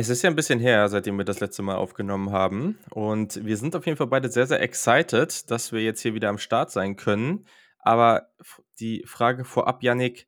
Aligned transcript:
Es 0.00 0.08
ist 0.08 0.22
ja 0.22 0.30
ein 0.30 0.36
bisschen 0.36 0.60
her, 0.60 0.88
seitdem 0.88 1.18
wir 1.18 1.26
das 1.26 1.40
letzte 1.40 1.60
Mal 1.60 1.76
aufgenommen 1.76 2.32
haben. 2.32 2.78
Und 2.88 3.44
wir 3.44 3.58
sind 3.58 3.76
auf 3.76 3.84
jeden 3.84 3.98
Fall 3.98 4.06
beide 4.06 4.30
sehr, 4.30 4.46
sehr 4.46 4.62
excited, 4.62 5.50
dass 5.50 5.72
wir 5.72 5.82
jetzt 5.82 6.00
hier 6.00 6.14
wieder 6.14 6.30
am 6.30 6.38
Start 6.38 6.70
sein 6.70 6.96
können. 6.96 7.44
Aber 7.80 8.30
die 8.78 9.04
Frage 9.06 9.44
vorab, 9.44 9.82
Yannick, 9.82 10.26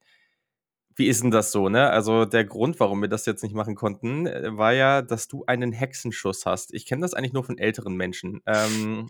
wie 0.95 1.07
ist 1.07 1.23
denn 1.23 1.31
das 1.31 1.53
so, 1.53 1.71
ne? 1.71 1.89
Also 1.89 2.27
der 2.27 2.45
Grund, 2.45 2.81
warum 2.81 3.01
wir 3.01 3.09
das 3.09 3.25
jetzt 3.25 3.43
nicht 3.43 3.55
machen 3.55 3.75
konnten, 3.75 4.27
äh, 4.27 4.55
war 4.59 4.75
ja, 4.75 5.01
dass 5.01 5.27
du 5.27 5.45
einen 5.47 5.73
Hexenschuss 5.73 6.45
hast. 6.45 6.75
Ich 6.75 6.85
kenne 6.85 7.01
das 7.01 7.15
eigentlich 7.15 7.33
nur 7.33 7.45
von 7.45 7.57
älteren 7.57 7.97
Menschen. 7.97 8.43
Ähm, 8.45 9.09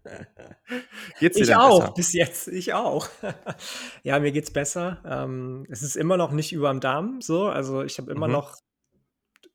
geht's 1.20 1.36
dir 1.36 1.44
ich 1.44 1.54
auch, 1.54 1.80
besser? 1.82 1.92
bis 1.94 2.12
jetzt, 2.14 2.48
ich 2.48 2.74
auch. 2.74 3.08
ja, 4.02 4.18
mir 4.18 4.32
geht's 4.32 4.50
besser. 4.50 5.00
Ähm, 5.06 5.68
es 5.70 5.82
ist 5.82 5.94
immer 5.94 6.16
noch 6.16 6.32
nicht 6.32 6.52
über 6.52 6.68
dem 6.70 6.80
Darm 6.80 7.20
so. 7.20 7.46
Also 7.46 7.84
ich 7.84 7.98
habe 7.98 8.10
immer 8.10 8.26
mhm. 8.26 8.32
noch 8.32 8.56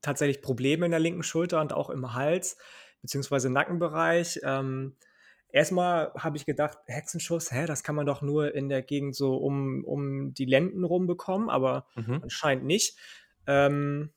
tatsächlich 0.01 0.41
Probleme 0.41 0.85
in 0.85 0.91
der 0.91 0.99
linken 0.99 1.23
Schulter 1.23 1.61
und 1.61 1.73
auch 1.73 1.89
im 1.89 2.13
Hals, 2.13 2.57
beziehungsweise 3.01 3.49
Nackenbereich. 3.49 4.39
Ähm, 4.43 4.95
erstmal 5.49 6.13
habe 6.15 6.37
ich 6.37 6.45
gedacht, 6.45 6.77
Hexenschuss, 6.87 7.51
hä, 7.51 7.65
das 7.65 7.83
kann 7.83 7.95
man 7.95 8.05
doch 8.05 8.21
nur 8.21 8.53
in 8.55 8.69
der 8.69 8.81
Gegend 8.81 9.15
so 9.15 9.37
um, 9.37 9.83
um 9.85 10.33
die 10.33 10.45
Lenden 10.45 10.83
rum 10.83 11.07
bekommen, 11.07 11.49
aber 11.49 11.85
mhm. 11.95 12.19
anscheinend 12.23 12.65
nicht. 12.65 12.97
Ähm, 13.47 14.11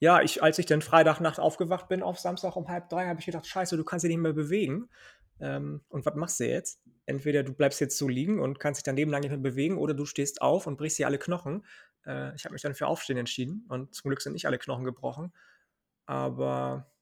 ja, 0.00 0.20
ich, 0.20 0.42
als 0.42 0.58
ich 0.58 0.66
dann 0.66 0.82
Freitagnacht 0.82 1.40
aufgewacht 1.40 1.88
bin 1.88 2.02
auf 2.02 2.18
Samstag 2.18 2.56
um 2.56 2.68
halb 2.68 2.88
drei, 2.88 3.06
habe 3.06 3.20
ich 3.20 3.26
gedacht, 3.26 3.46
scheiße, 3.46 3.76
du 3.76 3.84
kannst 3.84 4.04
dich 4.04 4.10
nicht 4.10 4.20
mehr 4.20 4.32
bewegen. 4.32 4.90
Ähm, 5.40 5.80
und 5.88 6.04
was 6.04 6.14
machst 6.14 6.40
du 6.40 6.48
jetzt? 6.48 6.80
Entweder 7.06 7.42
du 7.42 7.52
bleibst 7.52 7.80
jetzt 7.80 7.98
so 7.98 8.08
liegen 8.08 8.40
und 8.40 8.58
kannst 8.58 8.78
dich 8.78 8.84
dein 8.84 8.96
Leben 8.96 9.10
lang 9.10 9.20
nicht 9.20 9.30
mehr 9.30 9.38
bewegen 9.38 9.78
oder 9.78 9.94
du 9.94 10.04
stehst 10.04 10.42
auf 10.42 10.66
und 10.66 10.76
brichst 10.76 10.98
dir 10.98 11.06
alle 11.06 11.18
Knochen. 11.18 11.64
Äh, 12.06 12.34
ich 12.34 12.44
habe 12.44 12.52
mich 12.52 12.62
dann 12.62 12.74
für 12.74 12.86
Aufstehen 12.86 13.16
entschieden 13.16 13.66
und 13.68 13.94
zum 13.94 14.08
Glück 14.08 14.20
sind 14.20 14.32
nicht 14.32 14.46
alle 14.46 14.58
Knochen 14.58 14.84
gebrochen. 14.84 15.32
Aber 16.06 16.94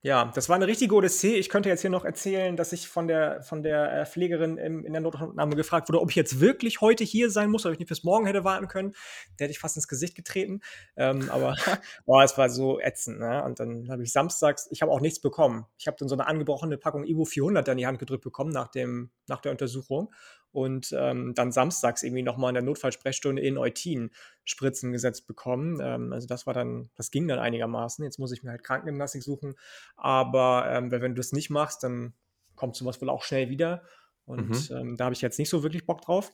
ja, 0.00 0.30
das 0.32 0.48
war 0.48 0.54
eine 0.54 0.68
richtige 0.68 0.94
Odyssee. 0.94 1.34
Ich 1.34 1.48
könnte 1.48 1.68
jetzt 1.68 1.80
hier 1.80 1.90
noch 1.90 2.04
erzählen, 2.04 2.56
dass 2.56 2.72
ich 2.72 2.86
von 2.86 3.08
der, 3.08 3.42
von 3.42 3.64
der 3.64 3.92
äh, 3.92 4.06
Pflegerin 4.06 4.56
im, 4.56 4.84
in 4.84 4.92
der 4.92 5.02
Notaufnahme 5.02 5.56
gefragt 5.56 5.88
wurde, 5.88 6.00
ob 6.00 6.10
ich 6.10 6.14
jetzt 6.14 6.38
wirklich 6.38 6.80
heute 6.80 7.02
hier 7.02 7.30
sein 7.30 7.50
muss, 7.50 7.66
ob 7.66 7.72
ich 7.72 7.80
nicht 7.80 7.88
bis 7.88 8.04
morgen 8.04 8.24
hätte 8.24 8.44
warten 8.44 8.68
können. 8.68 8.94
Der 9.38 9.46
hätte 9.46 9.50
ich 9.50 9.58
fast 9.58 9.74
ins 9.74 9.88
Gesicht 9.88 10.14
getreten. 10.14 10.60
Ähm, 10.96 11.28
aber 11.30 11.56
boah, 12.06 12.22
es 12.22 12.38
war 12.38 12.48
so 12.48 12.78
ätzend. 12.78 13.18
Ne? 13.18 13.42
Und 13.42 13.58
dann 13.58 13.90
habe 13.90 14.04
ich 14.04 14.12
samstags, 14.12 14.68
ich 14.70 14.82
habe 14.82 14.92
auch 14.92 15.00
nichts 15.00 15.20
bekommen. 15.20 15.66
Ich 15.78 15.88
habe 15.88 15.96
dann 15.98 16.08
so 16.08 16.14
eine 16.14 16.28
angebrochene 16.28 16.78
Packung 16.78 17.04
Ivo 17.04 17.24
400 17.24 17.66
in 17.66 17.78
die 17.78 17.86
Hand 17.88 17.98
gedrückt 17.98 18.22
bekommen 18.22 18.52
nach, 18.52 18.68
dem, 18.68 19.10
nach 19.26 19.40
der 19.40 19.50
Untersuchung 19.50 20.12
und 20.58 20.92
ähm, 20.98 21.34
dann 21.34 21.52
samstags 21.52 22.02
irgendwie 22.02 22.22
nochmal 22.22 22.50
in 22.50 22.54
der 22.54 22.64
Notfallsprechstunde 22.64 23.40
in 23.40 23.58
Eutin 23.58 24.10
Spritzen 24.44 24.90
gesetzt 24.90 25.28
bekommen. 25.28 25.78
Ähm, 25.80 26.12
also 26.12 26.26
das 26.26 26.48
war 26.48 26.54
dann, 26.54 26.90
das 26.96 27.12
ging 27.12 27.28
dann 27.28 27.38
einigermaßen. 27.38 28.04
Jetzt 28.04 28.18
muss 28.18 28.32
ich 28.32 28.42
mir 28.42 28.50
halt 28.50 28.64
Krankengymnastik 28.64 29.22
suchen. 29.22 29.54
Aber 29.96 30.66
ähm, 30.68 30.90
wenn 30.90 31.14
du 31.14 31.14
das 31.14 31.30
nicht 31.30 31.48
machst, 31.48 31.84
dann 31.84 32.12
kommt 32.56 32.74
sowas 32.74 33.00
wohl 33.00 33.08
auch 33.08 33.22
schnell 33.22 33.50
wieder. 33.50 33.82
Und 34.26 34.70
mhm. 34.70 34.76
ähm, 34.76 34.96
da 34.96 35.04
habe 35.04 35.14
ich 35.14 35.22
jetzt 35.22 35.38
nicht 35.38 35.48
so 35.48 35.62
wirklich 35.62 35.86
Bock 35.86 36.00
drauf. 36.00 36.32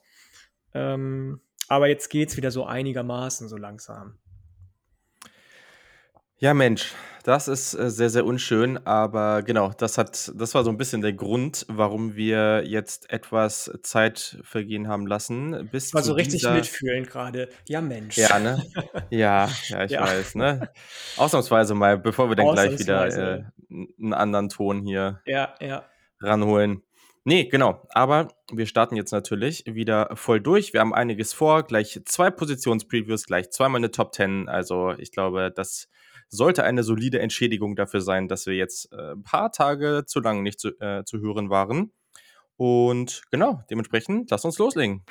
Ähm, 0.73 1.43
aber 1.69 1.89
jetzt 1.89 2.09
geht 2.09 2.31
es 2.31 2.39
wieder 2.39 2.51
so 2.51 2.65
einigermaßen 2.65 3.47
so 3.49 3.59
langsam. 3.59 4.19
Ja, 6.45 6.53
Mensch, 6.53 6.93
das 7.23 7.49
ist 7.49 7.73
äh, 7.73 7.89
sehr, 7.89 8.11
sehr 8.11 8.27
unschön, 8.27 8.79
aber 8.87 9.43
genau, 9.43 9.73
das 9.79 9.97
hat, 9.97 10.31
das 10.35 10.55
war 10.55 10.63
so 10.63 10.69
ein 10.69 10.77
bisschen 10.77 11.01
der 11.01 11.15
Grund, 11.15 11.65
warum 11.71 12.17
wir 12.17 12.65
jetzt 12.67 13.09
etwas 13.11 13.73
Zeit 13.83 14.37
vergehen 14.43 14.87
haben 14.87 15.07
lassen, 15.07 15.71
bis 15.73 15.95
War 15.95 16.03
zu 16.03 16.09
so 16.09 16.13
richtig 16.13 16.41
dieser. 16.41 16.53
mitfühlend 16.53 17.09
gerade. 17.09 17.49
Ja, 17.67 17.81
Mensch. 17.81 18.19
Ja, 18.19 18.39
ne? 18.39 18.63
Ja, 19.11 19.49
ja, 19.69 19.85
ich 19.85 19.93
Ja, 19.93 20.03
weiß, 20.03 20.35
ne? 20.35 20.69
Ausnahmsweise 21.17 21.75
mal, 21.75 21.97
bevor 21.97 22.29
wir 22.29 22.37
dann 22.37 22.53
gleich 22.53 22.79
wieder 22.79 23.07
äh, 23.07 23.45
einen 23.99 24.13
anderen 24.13 24.51
Ton 24.51 24.83
hier 24.83 25.23
Ja, 25.25 25.55
ja. 25.63 25.87
ranholen. 26.21 26.83
Nee, 27.25 27.47
genau. 27.47 27.87
Aber 27.89 28.29
wir 28.53 28.67
starten 28.67 28.97
jetzt 28.97 29.13
natürlich 29.13 29.65
wieder 29.67 30.11
voll 30.15 30.43
durch. 30.43 30.75
Wir 30.75 30.81
haben 30.81 30.93
einiges 30.93 31.33
vor. 31.33 31.63
Gleich 31.63 31.99
zwei 32.05 32.29
Positionspreviews, 32.31 33.25
gleich 33.25 33.49
zweimal 33.49 33.79
eine 33.79 33.91
Top 33.93 34.15
10. 34.15 34.51
Also 34.51 34.93
ich 34.99 35.11
glaube, 35.11 35.51
das 35.51 35.89
sollte 36.29 36.65
eine 36.65 36.83
solide 36.83 37.21
Entschädigung 37.21 37.77
dafür 37.77 38.01
sein, 38.01 38.29
dass 38.29 38.47
wir 38.47 38.55
jetzt 38.55 38.93
äh, 38.93 39.13
ein 39.13 39.23
paar 39.23 39.53
Tage 39.53 40.05
zu 40.07 40.21
lang 40.21 40.43
nicht 40.43 40.61
zu, 40.61 40.69
äh, 40.81 41.05
zu 41.05 41.21
hören 41.21 41.51
waren. 41.51 41.93
Und 42.57 43.23
genau, 43.31 43.63
dementsprechend, 43.71 44.31
lass 44.31 44.45
uns 44.45 44.59
loslegen. 44.59 45.05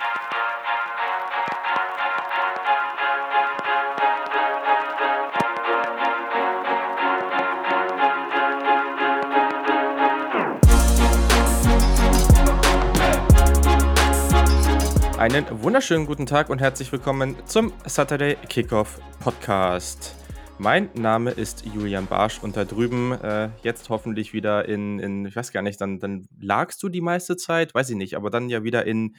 Einen 15.24 15.46
wunderschönen 15.64 16.06
guten 16.06 16.26
Tag 16.26 16.50
und 16.50 16.60
herzlich 16.60 16.92
willkommen 16.92 17.38
zum 17.46 17.72
Saturday 17.86 18.36
Kickoff 18.50 19.00
Podcast. 19.22 20.23
Mein 20.64 20.90
Name 20.94 21.32
ist 21.32 21.66
Julian 21.66 22.08
Barsch 22.08 22.40
und 22.42 22.56
da 22.56 22.64
drüben 22.64 23.12
äh, 23.22 23.50
jetzt 23.64 23.90
hoffentlich 23.90 24.32
wieder 24.32 24.64
in, 24.64 24.98
in, 24.98 25.26
ich 25.26 25.36
weiß 25.36 25.52
gar 25.52 25.62
nicht, 25.62 25.82
dann, 25.82 26.00
dann 26.00 26.26
lagst 26.40 26.82
du 26.82 26.88
die 26.88 27.02
meiste 27.02 27.36
Zeit, 27.36 27.76
weiß 27.76 27.90
ich 27.90 27.98
nicht, 27.98 28.16
aber 28.16 28.30
dann 28.30 28.48
ja 28.48 28.64
wieder 28.64 28.86
in 28.86 29.18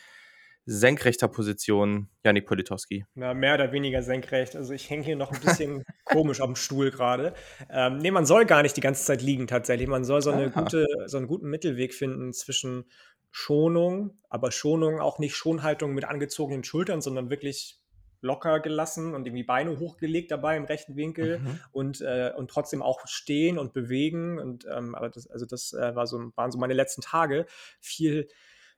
senkrechter 0.65 1.29
Position 1.29 2.09
Janik 2.25 2.47
Politowski. 2.47 3.05
Na, 3.15 3.35
mehr 3.35 3.57
oder 3.57 3.73
weniger 3.73 4.03
senkrecht. 4.03 4.57
Also 4.57 4.73
ich 4.73 4.89
hänge 4.89 5.05
hier 5.05 5.17
noch 5.17 5.33
ein 5.33 5.41
bisschen 5.43 5.85
komisch 6.07 6.41
am 6.41 6.57
Stuhl 6.57 6.91
gerade. 6.91 7.35
Ähm, 7.69 7.99
nee, 7.99 8.11
man 8.11 8.25
soll 8.25 8.47
gar 8.47 8.63
nicht 8.63 8.79
die 8.79 8.81
ganze 8.81 9.05
Zeit 9.05 9.21
liegen 9.21 9.47
tatsächlich. 9.47 9.87
Man 9.87 10.05
soll 10.07 10.23
so, 10.23 10.31
eine 10.31 10.49
gute, 10.51 10.87
so 11.05 11.19
einen 11.19 11.27
guten 11.27 11.51
Mittelweg 11.51 11.93
finden 11.93 12.33
zwischen 12.33 12.87
Schonung, 13.31 14.17
aber 14.31 14.51
Schonung 14.51 14.99
auch 14.99 15.19
nicht 15.19 15.37
Schonhaltung 15.37 15.93
mit 15.93 16.07
angezogenen 16.07 16.65
Schultern, 16.65 17.03
sondern 17.03 17.29
wirklich 17.29 17.84
locker 18.25 18.59
gelassen 18.61 19.15
und 19.15 19.27
irgendwie 19.27 19.45
Beine 19.45 19.79
hochgelegt 19.79 20.31
dabei 20.31 20.57
im 20.57 20.65
rechten 20.65 20.97
Winkel 20.97 21.39
mhm. 21.39 21.61
und, 21.73 22.01
äh, 22.01 22.33
und 22.37 22.51
trotzdem 22.51 22.83
auch 22.83 23.07
stehen 23.07 23.59
und 23.59 23.73
bewegen. 23.73 24.39
Und 24.39 24.67
ähm, 24.67 24.95
aber 24.95 25.11
das, 25.11 25.31
also 25.31 25.47
das 25.47 25.73
äh, 25.73 25.95
war 25.95 26.07
so, 26.07 26.33
waren 26.35 26.51
so 26.51 26.59
meine 26.59 26.75
letzten 26.75 27.03
Tage. 27.03 27.47
Viel, 27.81 28.29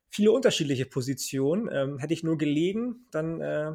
viele 0.09 0.31
unterschiedliche 0.31 0.85
Positionen. 0.85 1.69
Ähm, 1.71 1.97
hätte 1.97 2.13
ich 2.13 2.23
nur 2.23 2.37
gelegen, 2.37 3.07
dann 3.11 3.41
äh, 3.41 3.71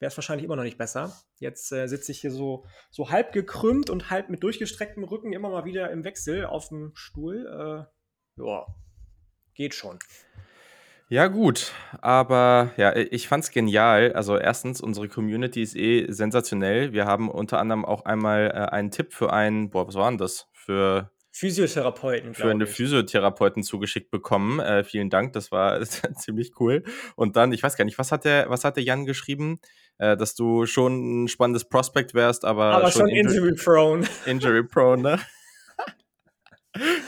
wäre 0.00 0.08
es 0.08 0.16
wahrscheinlich 0.16 0.44
immer 0.44 0.56
noch 0.56 0.64
nicht 0.64 0.78
besser. 0.78 1.16
Jetzt 1.38 1.72
äh, 1.72 1.86
sitze 1.88 2.12
ich 2.12 2.20
hier 2.20 2.30
so, 2.30 2.66
so 2.90 3.10
halb 3.10 3.32
gekrümmt 3.32 3.90
und 3.90 4.10
halb 4.10 4.28
mit 4.28 4.42
durchgestrecktem 4.42 5.04
Rücken 5.04 5.32
immer 5.32 5.50
mal 5.50 5.64
wieder 5.64 5.90
im 5.90 6.04
Wechsel 6.04 6.44
auf 6.44 6.68
dem 6.68 6.92
Stuhl. 6.94 7.46
Äh, 7.46 8.42
ja, 8.42 8.66
geht 9.54 9.74
schon. 9.74 9.98
Ja, 11.12 11.26
gut, 11.26 11.72
aber 12.02 12.70
ja, 12.76 12.94
ich 12.94 13.26
fand's 13.26 13.50
genial. 13.50 14.12
Also 14.12 14.38
erstens, 14.38 14.80
unsere 14.80 15.08
Community 15.08 15.60
ist 15.60 15.74
eh 15.74 16.06
sensationell. 16.08 16.92
Wir 16.92 17.04
haben 17.04 17.28
unter 17.28 17.58
anderem 17.58 17.84
auch 17.84 18.04
einmal 18.04 18.46
äh, 18.46 18.70
einen 18.70 18.92
Tipp 18.92 19.12
für 19.12 19.32
einen, 19.32 19.70
boah, 19.70 19.88
was 19.88 19.96
war 19.96 20.08
denn 20.08 20.18
das? 20.18 20.46
Für 20.52 21.10
Physiotherapeuten, 21.32 22.34
für 22.34 22.52
eine 22.52 22.68
Physiotherapeuten 22.68 23.64
zugeschickt 23.64 24.12
bekommen. 24.12 24.60
Äh, 24.60 24.84
vielen 24.84 25.10
Dank, 25.10 25.32
das 25.32 25.50
war 25.50 25.82
ziemlich 25.82 26.52
cool. 26.60 26.84
Und 27.16 27.34
dann, 27.34 27.50
ich 27.50 27.64
weiß 27.64 27.76
gar 27.76 27.84
nicht, 27.84 27.98
was 27.98 28.12
hat 28.12 28.24
der, 28.24 28.48
was 28.48 28.62
hat 28.62 28.76
der 28.76 28.84
Jan 28.84 29.04
geschrieben? 29.04 29.58
Äh, 29.98 30.16
dass 30.16 30.36
du 30.36 30.64
schon 30.66 31.24
ein 31.24 31.28
spannendes 31.28 31.64
Prospect 31.64 32.14
wärst, 32.14 32.44
aber, 32.44 32.66
aber 32.66 32.92
schon, 32.92 33.00
schon 33.00 33.08
injury 33.08 33.54
prone. 33.56 34.06
Injury 34.26 34.62
prone, 34.62 35.02
ne? 35.02 35.18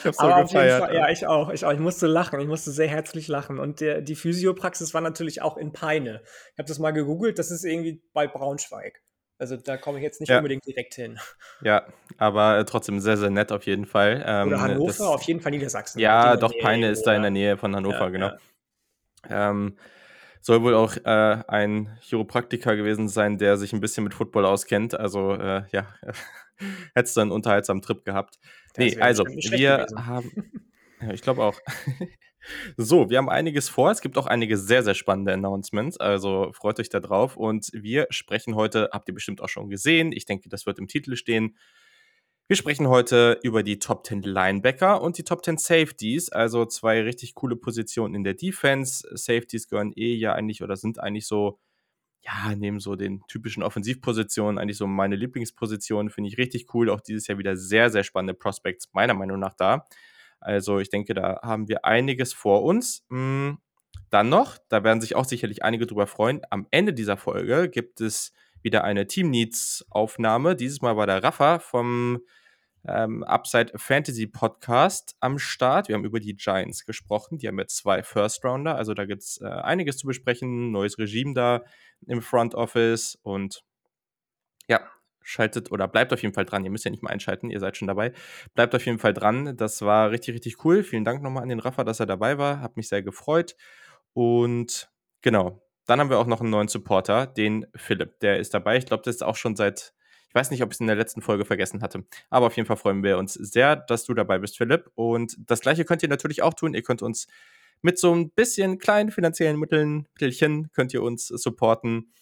Ich 0.02 0.06
hab's 0.06 0.18
so 0.18 0.24
Aber 0.24 0.42
gefeiert. 0.42 0.80
Fall, 0.82 0.94
ja, 0.94 1.08
ich 1.10 1.26
auch, 1.26 1.50
ich 1.50 1.64
auch. 1.64 1.72
Ich 1.72 1.78
musste 1.78 2.08
lachen. 2.08 2.40
Ich 2.40 2.48
musste 2.48 2.72
sehr 2.72 2.88
herzlich 2.88 3.28
lachen. 3.28 3.58
Und 3.60 3.80
der, 3.80 4.00
die 4.00 4.16
Physiopraxis 4.16 4.94
war 4.94 5.00
natürlich 5.00 5.42
auch 5.42 5.56
in 5.56 5.72
Peine. 5.72 6.22
Ich 6.52 6.58
habe 6.58 6.66
das 6.66 6.78
mal 6.78 6.90
gegoogelt. 6.90 7.38
Das 7.38 7.50
ist 7.50 7.64
irgendwie 7.64 8.02
bei 8.12 8.26
Braunschweig. 8.26 9.00
Also 9.38 9.56
da 9.56 9.76
komme 9.76 9.98
ich 9.98 10.04
jetzt 10.04 10.20
nicht 10.20 10.30
ja. 10.30 10.38
unbedingt 10.38 10.66
direkt 10.66 10.94
hin. 10.94 11.18
Ja, 11.62 11.86
aber 12.16 12.59
äh, 12.59 12.65
trotzdem 12.65 13.00
sehr, 13.00 13.16
sehr 13.16 13.30
nett 13.30 13.50
auf 13.53 13.66
jeden 13.66 13.86
Fall. 13.86 14.22
Ähm, 14.27 14.48
oder 14.48 14.60
Hannover, 14.60 14.86
das, 14.86 15.00
auf 15.00 15.22
jeden 15.22 15.41
Fall 15.41 15.50
Niedersachsen. 15.53 16.00
Ja, 16.00 16.36
doch, 16.36 16.53
Peine 16.60 16.91
ist 16.91 17.03
da 17.04 17.15
in 17.15 17.22
der 17.22 17.30
Nähe 17.30 17.56
von 17.56 17.74
Hannover, 17.74 18.03
ja, 18.03 18.09
genau. 18.09 18.30
Ja. 19.28 19.50
Ähm, 19.50 19.77
soll 20.41 20.62
wohl 20.62 20.74
auch 20.74 20.97
äh, 20.97 21.42
ein 21.48 21.97
Chiropraktiker 22.03 22.77
gewesen 22.77 23.09
sein, 23.09 23.38
der 23.38 23.56
sich 23.56 23.72
ein 23.72 23.80
bisschen 23.80 24.04
mit 24.04 24.15
Football 24.15 24.44
auskennt. 24.44 24.98
Also 24.98 25.34
äh, 25.34 25.62
ja, 25.71 25.86
hättest 26.94 27.16
du 27.16 27.20
einen 27.20 27.32
unterhaltsamen 27.32 27.82
Trip 27.82 28.04
gehabt. 28.04 28.38
nee, 28.76 28.97
also 28.98 29.24
wir 29.24 29.86
haben, 29.97 30.30
ja, 31.00 31.12
ich 31.12 31.22
glaube 31.22 31.42
auch. 31.42 31.59
so, 32.76 33.10
wir 33.10 33.18
haben 33.18 33.28
einiges 33.28 33.68
vor. 33.68 33.91
Es 33.91 34.00
gibt 34.00 34.18
auch 34.18 34.26
einige 34.26 34.56
sehr, 34.56 34.82
sehr 34.82 34.94
spannende 34.94 35.32
Announcements. 35.32 35.98
Also 35.98 36.50
freut 36.53 36.80
euch 36.80 36.88
da 36.88 37.00
drauf. 37.00 37.36
Und 37.36 37.70
wir 37.72 38.06
sprechen 38.10 38.54
heute, 38.54 38.91
habt 38.92 39.09
ihr 39.09 39.14
bestimmt 39.14 39.41
auch 39.41 39.48
schon 39.48 39.68
gesehen. 39.68 40.12
Ich 40.12 40.24
denke, 40.24 40.48
das 40.48 40.66
wird 40.66 40.78
im 40.78 40.88
Titel 40.88 41.16
stehen. 41.16 41.56
Wir 42.48 42.56
sprechen 42.56 42.88
heute 42.88 43.38
über 43.42 43.62
die 43.62 43.78
Top 43.78 44.04
10 44.04 44.22
Linebacker 44.22 45.00
und 45.00 45.16
die 45.16 45.22
Top 45.22 45.44
10 45.44 45.56
Safeties, 45.58 46.30
also 46.30 46.66
zwei 46.66 47.00
richtig 47.00 47.34
coole 47.34 47.56
Positionen 47.56 48.15
in 48.15 48.24
der 48.24 48.34
Defense. 48.34 49.08
Safeties 49.16 49.68
gehören 49.68 49.92
eh 49.94 50.15
ja 50.15 50.34
eigentlich 50.34 50.62
oder 50.62 50.76
sind 50.76 51.00
eigentlich 51.00 51.26
so 51.26 51.58
ja, 52.24 52.54
neben 52.54 52.80
so 52.80 52.95
den 52.95 53.22
typischen 53.27 53.63
Offensivpositionen 53.63 54.59
eigentlich 54.59 54.77
so 54.77 54.86
meine 54.86 55.16
Lieblingsposition. 55.16 56.10
Finde 56.10 56.28
ich 56.28 56.39
richtig 56.39 56.72
cool. 56.74 56.89
Auch 56.89 57.01
dieses 57.01 57.27
Jahr 57.27 57.39
wieder 57.39 57.57
sehr, 57.57 57.91
sehr 57.91 58.04
spannende 58.04 58.34
Prospects, 58.34 58.91
meiner 58.92 59.15
Meinung 59.15 59.41
nach, 59.41 59.54
da. 59.54 59.84
Also 60.41 60.78
ich 60.78 60.89
denke, 60.89 61.15
da 61.15 61.41
haben 61.42 61.69
wir 61.69 61.84
einiges 61.84 62.33
vor 62.33 62.63
uns. 62.63 63.04
Hm, 63.10 63.59
dann 64.10 64.28
noch, 64.28 64.59
da 64.69 64.84
werden 64.84 65.01
sich 65.01 65.16
auch 65.16 65.24
sicherlich 65.24 65.65
einige 65.65 65.86
drüber 65.86 66.07
freuen, 66.07 66.42
am 66.51 66.66
Ende 66.71 66.92
dieser 66.92 67.16
Folge 67.16 67.69
gibt 67.69 68.01
es 68.01 68.33
wieder 68.63 68.84
eine 68.84 69.07
Team 69.07 69.30
Needs 69.30 69.86
Aufnahme. 69.91 70.54
Dieses 70.54 70.83
Mal 70.83 70.97
war 70.97 71.07
der 71.07 71.22
Rafa 71.22 71.59
vom 71.59 72.21
ähm, 72.86 73.22
Upside 73.25 73.72
Fantasy 73.77 74.27
Podcast 74.27 75.16
am 75.21 75.39
Start. 75.39 75.89
Wir 75.89 75.95
haben 75.95 76.04
über 76.04 76.21
die 76.21 76.36
Giants 76.36 76.84
gesprochen. 76.84 77.39
Die 77.39 77.48
haben 77.48 77.59
jetzt 77.59 77.77
zwei 77.77 78.03
First 78.03 78.45
Rounder. 78.45 78.77
Also 78.77 78.95
da 78.95 79.04
gibt 79.04 79.22
es 79.22 79.41
äh, 79.41 79.47
einiges 79.47 79.98
zu 79.98 80.07
besprechen. 80.07 80.71
Neues 80.71 80.98
Regime 80.98 81.34
da 81.34 81.63
im 82.07 82.22
Front 82.22 82.54
Office 82.54 83.19
und 83.22 83.65
ja, 84.69 84.81
schaltet 85.22 85.71
oder 85.71 85.89
bleibt 85.89 86.13
auf 86.13 86.22
jeden 86.22 86.34
Fall 86.34 86.45
dran. 86.45 86.65
Ihr 86.65 86.71
müsst 86.71 86.84
ja 86.84 86.91
nicht 86.91 87.03
mal 87.03 87.10
einschalten, 87.10 87.51
ihr 87.51 87.60
seid 87.60 87.77
schon 87.77 87.89
dabei. 87.89 88.13
Bleibt 88.54 88.75
auf 88.75 88.84
jeden 88.84 88.99
Fall 88.99 89.15
dran. 89.15 89.57
Das 89.57 89.83
war 89.83 90.10
richtig, 90.10 90.34
richtig 90.34 90.65
cool. 90.65 90.83
Vielen 90.83 91.04
Dank 91.04 91.22
nochmal 91.22 91.43
an 91.43 91.49
den 91.49 91.60
Rafa, 91.60 91.84
dass 91.84 92.01
er 92.01 92.07
dabei 92.07 92.39
war. 92.39 92.60
Hat 92.60 92.77
mich 92.77 92.89
sehr 92.89 93.03
gefreut. 93.03 93.57
Und 94.13 94.91
genau, 95.22 95.63
dann 95.87 96.01
haben 96.01 96.10
wir 96.10 96.19
auch 96.19 96.27
noch 96.27 96.41
einen 96.41 96.51
neuen 96.51 96.69
Supporter, 96.69 97.27
den 97.27 97.66
Philipp. 97.75 98.21
Der 98.21 98.39
ist 98.39 98.54
dabei. 98.54 98.77
Ich 98.77 98.87
glaube, 98.87 99.03
das 99.04 99.16
ist 99.16 99.22
auch 99.22 99.37
schon 99.37 99.57
seit, 99.57 99.95
ich 100.28 100.34
weiß 100.34 100.51
nicht, 100.51 100.63
ob 100.63 100.71
ich 100.71 100.77
es 100.77 100.81
in 100.81 100.87
der 100.87 100.97
letzten 100.97 101.22
Folge 101.22 101.45
vergessen 101.45 101.83
hatte. 101.83 102.04
Aber 102.31 102.47
auf 102.47 102.57
jeden 102.57 102.66
Fall 102.66 102.77
freuen 102.77 103.03
wir 103.03 103.19
uns 103.19 103.34
sehr, 103.34 103.77
dass 103.77 104.04
du 104.04 104.15
dabei 104.15 104.39
bist, 104.39 104.59
Philipp. 104.59 104.91
Und 104.95 105.37
das 105.39 105.60
gleiche 105.60 105.84
könnt 105.84 106.03
ihr 106.03 106.09
natürlich 106.09 106.43
auch 106.43 106.54
tun. 106.54 106.75
Ihr 106.75 106.83
könnt 106.83 107.03
uns 107.03 107.27
mit 107.82 107.98
so 107.98 108.14
ein 108.14 108.30
bisschen 108.30 108.78
kleinen 108.78 109.10
finanziellen 109.10 109.58
Mitteln, 109.58 110.08
Mittelchen, 110.14 110.70
könnt 110.72 110.94
ihr 110.94 111.02
uns 111.02 111.26
supporten 111.26 112.12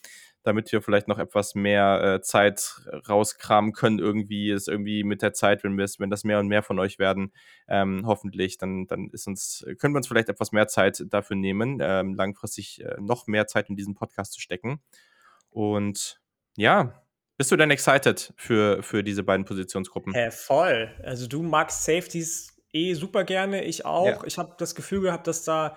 damit 0.42 0.72
wir 0.72 0.80
vielleicht 0.80 1.08
noch 1.08 1.18
etwas 1.18 1.54
mehr 1.54 2.02
äh, 2.02 2.22
Zeit 2.22 2.80
rauskramen 3.08 3.72
können. 3.72 3.98
Irgendwie 3.98 4.50
ist 4.50 4.68
irgendwie 4.68 5.04
mit 5.04 5.22
der 5.22 5.32
Zeit, 5.32 5.64
wenn 5.64 5.76
wir 5.76 5.84
es, 5.84 6.00
wenn 6.00 6.10
das 6.10 6.24
mehr 6.24 6.38
und 6.38 6.48
mehr 6.48 6.62
von 6.62 6.78
euch 6.78 6.98
werden, 6.98 7.32
ähm, 7.68 8.04
hoffentlich, 8.06 8.56
dann, 8.58 8.86
dann 8.86 9.10
ist 9.10 9.26
uns, 9.26 9.64
können 9.78 9.94
wir 9.94 9.98
uns 9.98 10.08
vielleicht 10.08 10.28
etwas 10.28 10.52
mehr 10.52 10.66
Zeit 10.68 11.04
dafür 11.08 11.36
nehmen, 11.36 11.78
ähm, 11.82 12.14
langfristig 12.14 12.82
äh, 12.82 12.96
noch 13.00 13.26
mehr 13.26 13.46
Zeit 13.46 13.68
in 13.68 13.76
diesen 13.76 13.94
Podcast 13.94 14.32
zu 14.32 14.40
stecken. 14.40 14.80
Und 15.50 16.20
ja, 16.56 17.04
bist 17.36 17.52
du 17.52 17.56
denn 17.56 17.70
excited 17.70 18.32
für, 18.36 18.82
für 18.82 19.02
diese 19.02 19.22
beiden 19.22 19.44
Positionsgruppen? 19.44 20.14
Äh, 20.14 20.30
voll. 20.30 20.94
Also 21.02 21.26
du 21.26 21.42
magst 21.42 21.84
Safeties 21.84 22.49
eh 22.72 22.94
super 22.94 23.24
gerne, 23.24 23.64
ich 23.64 23.84
auch. 23.84 24.06
Ja. 24.06 24.24
Ich 24.24 24.38
habe 24.38 24.54
das 24.58 24.74
Gefühl 24.74 25.02
gehabt, 25.02 25.26
dass 25.26 25.44
da 25.44 25.76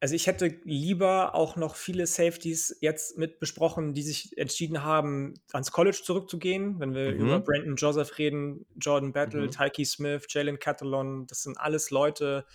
also 0.00 0.14
ich 0.14 0.26
hätte 0.26 0.60
lieber 0.62 1.34
auch 1.34 1.56
noch 1.56 1.74
viele 1.74 2.06
Safeties 2.06 2.76
jetzt 2.80 3.18
mit 3.18 3.40
besprochen, 3.40 3.94
die 3.94 4.02
sich 4.02 4.36
entschieden 4.38 4.84
haben, 4.84 5.34
ans 5.52 5.72
College 5.72 6.00
zurückzugehen. 6.04 6.78
Wenn 6.78 6.94
wir 6.94 7.12
mhm. 7.12 7.20
über 7.20 7.40
Brandon 7.40 7.74
Joseph 7.74 8.18
reden, 8.18 8.64
Jordan 8.76 9.12
Battle, 9.12 9.42
mhm. 9.42 9.50
Tyke 9.50 9.84
Smith, 9.84 10.26
Jalen 10.28 10.58
Catalon, 10.58 11.26
das 11.26 11.42
sind 11.42 11.58
alles 11.58 11.90
Leute, 11.90 12.46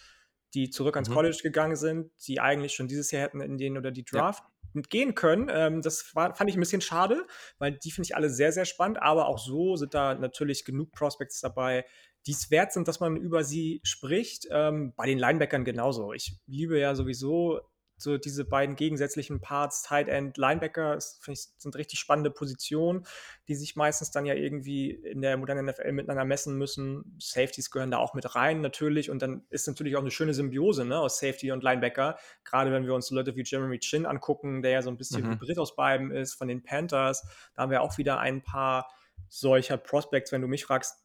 die 0.53 0.69
zurück 0.69 0.95
ans 0.95 1.09
mhm. 1.09 1.13
College 1.15 1.39
gegangen 1.43 1.75
sind, 1.75 2.11
die 2.27 2.39
eigentlich 2.39 2.73
schon 2.73 2.87
dieses 2.87 3.11
Jahr 3.11 3.23
hätten 3.23 3.41
in 3.41 3.57
den 3.57 3.77
oder 3.77 3.91
die 3.91 4.05
Draft 4.05 4.43
ja. 4.73 4.81
gehen 4.89 5.13
können. 5.13 5.49
Ähm, 5.51 5.81
das 5.81 6.15
war, 6.15 6.35
fand 6.35 6.49
ich 6.49 6.55
ein 6.55 6.61
bisschen 6.61 6.81
schade, 6.81 7.27
weil 7.57 7.73
die 7.73 7.91
finde 7.91 8.07
ich 8.07 8.15
alle 8.15 8.29
sehr, 8.29 8.53
sehr 8.53 8.65
spannend. 8.65 9.01
Aber 9.01 9.27
auch 9.27 9.39
so 9.39 9.75
sind 9.75 9.93
da 9.93 10.15
natürlich 10.15 10.63
genug 10.63 10.93
Prospects 10.93 11.41
dabei, 11.41 11.83
die 12.25 12.31
es 12.31 12.51
wert 12.51 12.71
sind, 12.71 12.87
dass 12.87 12.99
man 12.99 13.17
über 13.17 13.43
sie 13.43 13.81
spricht. 13.83 14.47
Ähm, 14.51 14.93
bei 14.95 15.05
den 15.05 15.19
Linebackern 15.19 15.65
genauso. 15.65 16.13
Ich 16.13 16.37
liebe 16.47 16.79
ja 16.79 16.95
sowieso 16.95 17.61
so 18.03 18.17
diese 18.17 18.45
beiden 18.45 18.75
gegensätzlichen 18.75 19.39
Parts, 19.39 19.83
Tight 19.83 20.07
End, 20.07 20.37
Linebacker, 20.37 20.99
finde 21.21 21.39
ich, 21.39 21.47
sind 21.57 21.75
richtig 21.75 21.99
spannende 21.99 22.31
Positionen, 22.31 23.05
die 23.47 23.55
sich 23.55 23.75
meistens 23.75 24.11
dann 24.11 24.25
ja 24.25 24.33
irgendwie 24.33 24.91
in 24.91 25.21
der 25.21 25.37
modernen 25.37 25.65
NFL 25.65 25.91
miteinander 25.91 26.25
messen 26.25 26.57
müssen. 26.57 27.15
Safeties 27.19 27.71
gehören 27.71 27.91
da 27.91 27.97
auch 27.97 28.13
mit 28.13 28.35
rein 28.35 28.61
natürlich 28.61 29.09
und 29.09 29.21
dann 29.21 29.45
ist 29.49 29.67
natürlich 29.67 29.95
auch 29.95 30.01
eine 30.01 30.11
schöne 30.11 30.33
Symbiose 30.33 30.85
ne, 30.85 30.99
aus 30.99 31.19
Safety 31.19 31.51
und 31.51 31.63
Linebacker. 31.63 32.17
Gerade 32.43 32.71
wenn 32.71 32.85
wir 32.85 32.93
uns 32.93 33.09
Leute 33.09 33.35
wie 33.35 33.43
Jeremy 33.45 33.79
Chin 33.79 34.05
angucken, 34.05 34.61
der 34.61 34.71
ja 34.71 34.81
so 34.81 34.89
ein 34.89 34.97
bisschen 34.97 35.25
mhm. 35.25 35.31
Hybrid 35.33 35.57
aus 35.57 35.75
beiden 35.75 36.11
ist, 36.11 36.33
von 36.33 36.47
den 36.47 36.63
Panthers, 36.63 37.25
da 37.55 37.63
haben 37.63 37.71
wir 37.71 37.81
auch 37.81 37.97
wieder 37.97 38.19
ein 38.19 38.43
paar 38.43 38.89
solcher 39.29 39.77
Prospects, 39.77 40.31
wenn 40.31 40.41
du 40.41 40.47
mich 40.47 40.65
fragst, 40.65 41.02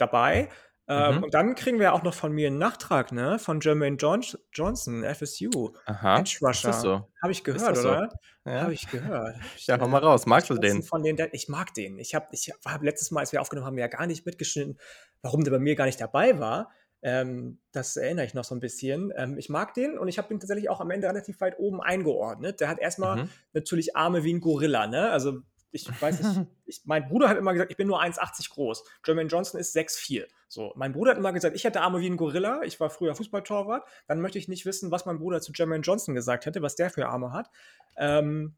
dabei. 0.00 0.48
Ähm, 0.90 1.18
mhm. 1.18 1.22
Und 1.22 1.34
dann 1.34 1.54
kriegen 1.54 1.78
wir 1.78 1.92
auch 1.94 2.02
noch 2.02 2.14
von 2.14 2.32
mir 2.32 2.48
einen 2.48 2.58
Nachtrag, 2.58 3.12
ne? 3.12 3.38
Von 3.38 3.60
Jermaine 3.60 3.96
John 3.96 4.24
Johnson, 4.52 5.04
FSU. 5.04 5.72
Aha. 5.86 6.18
Edge 6.18 6.38
Rusher. 6.42 6.72
So? 6.72 7.08
Habe 7.22 7.30
ich 7.30 7.44
gehört, 7.44 7.76
so? 7.76 7.88
oder? 7.88 8.08
Ja. 8.44 8.62
Habe 8.62 8.74
ich 8.74 8.90
gehört. 8.90 9.36
Ja, 9.66 9.78
hau 9.78 9.86
mal 9.86 9.98
raus. 9.98 10.26
Magst 10.26 10.50
du 10.50 10.54
den? 10.54 10.82
Von 10.82 11.04
den, 11.04 11.16
ich 11.30 11.48
mag 11.48 11.74
den. 11.74 12.00
Ich 12.00 12.16
habe 12.16 12.26
ich 12.32 12.50
hab 12.66 12.82
letztes 12.82 13.12
Mal, 13.12 13.20
als 13.20 13.30
wir 13.30 13.40
aufgenommen 13.40 13.66
haben, 13.66 13.78
ja 13.78 13.86
gar 13.86 14.06
nicht 14.08 14.26
mitgeschnitten, 14.26 14.78
warum 15.22 15.44
der 15.44 15.52
bei 15.52 15.60
mir 15.60 15.76
gar 15.76 15.84
nicht 15.84 16.00
dabei 16.00 16.40
war. 16.40 16.72
Ähm, 17.02 17.60
das 17.70 17.96
erinnere 17.96 18.26
ich 18.26 18.34
noch 18.34 18.44
so 18.44 18.56
ein 18.56 18.60
bisschen. 18.60 19.12
Ähm, 19.16 19.38
ich 19.38 19.48
mag 19.48 19.74
den 19.74 19.96
und 19.96 20.08
ich 20.08 20.18
habe 20.18 20.34
ihn 20.34 20.40
tatsächlich 20.40 20.68
auch 20.70 20.80
am 20.80 20.90
Ende 20.90 21.06
relativ 21.06 21.40
weit 21.40 21.58
oben 21.60 21.80
eingeordnet. 21.80 22.60
Der 22.60 22.68
hat 22.68 22.80
erstmal 22.80 23.22
mhm. 23.22 23.30
natürlich 23.52 23.96
Arme 23.96 24.24
wie 24.24 24.34
ein 24.34 24.40
Gorilla, 24.40 24.88
ne? 24.88 25.10
Also 25.10 25.38
ich 25.72 25.88
weiß 26.00 26.20
nicht, 26.22 26.46
ich, 26.66 26.82
mein 26.84 27.08
Bruder 27.08 27.28
hat 27.28 27.38
immer 27.38 27.52
gesagt, 27.52 27.70
ich 27.70 27.76
bin 27.76 27.86
nur 27.86 28.02
1,80 28.02 28.50
groß. 28.50 28.84
Jermaine 29.06 29.28
Johnson 29.28 29.60
ist 29.60 29.76
6,4. 29.76 30.26
So, 30.48 30.72
mein 30.76 30.92
Bruder 30.92 31.12
hat 31.12 31.18
immer 31.18 31.32
gesagt, 31.32 31.54
ich 31.54 31.64
hätte 31.64 31.80
Arme 31.80 32.00
wie 32.00 32.08
ein 32.08 32.16
Gorilla. 32.16 32.62
Ich 32.62 32.80
war 32.80 32.90
früher 32.90 33.14
Fußballtorwart. 33.14 33.86
Dann 34.08 34.20
möchte 34.20 34.38
ich 34.38 34.48
nicht 34.48 34.66
wissen, 34.66 34.90
was 34.90 35.06
mein 35.06 35.18
Bruder 35.18 35.40
zu 35.40 35.52
Jermaine 35.54 35.82
Johnson 35.82 36.14
gesagt 36.14 36.46
hätte, 36.46 36.62
was 36.62 36.76
der 36.76 36.90
für 36.90 37.06
Arme 37.06 37.32
hat. 37.32 37.50
Ähm, 37.96 38.56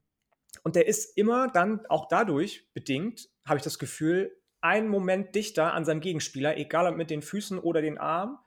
und 0.62 0.76
der 0.76 0.86
ist 0.86 1.16
immer 1.16 1.48
dann 1.48 1.84
auch 1.86 2.08
dadurch 2.08 2.68
bedingt, 2.72 3.28
habe 3.44 3.58
ich 3.58 3.64
das 3.64 3.78
Gefühl, 3.78 4.36
einen 4.60 4.88
Moment 4.88 5.34
dichter 5.34 5.74
an 5.74 5.84
seinem 5.84 6.00
Gegenspieler, 6.00 6.56
egal 6.56 6.86
ob 6.86 6.96
mit 6.96 7.10
den 7.10 7.22
Füßen 7.22 7.58
oder 7.58 7.82
den 7.82 7.98
Armen. 7.98 8.38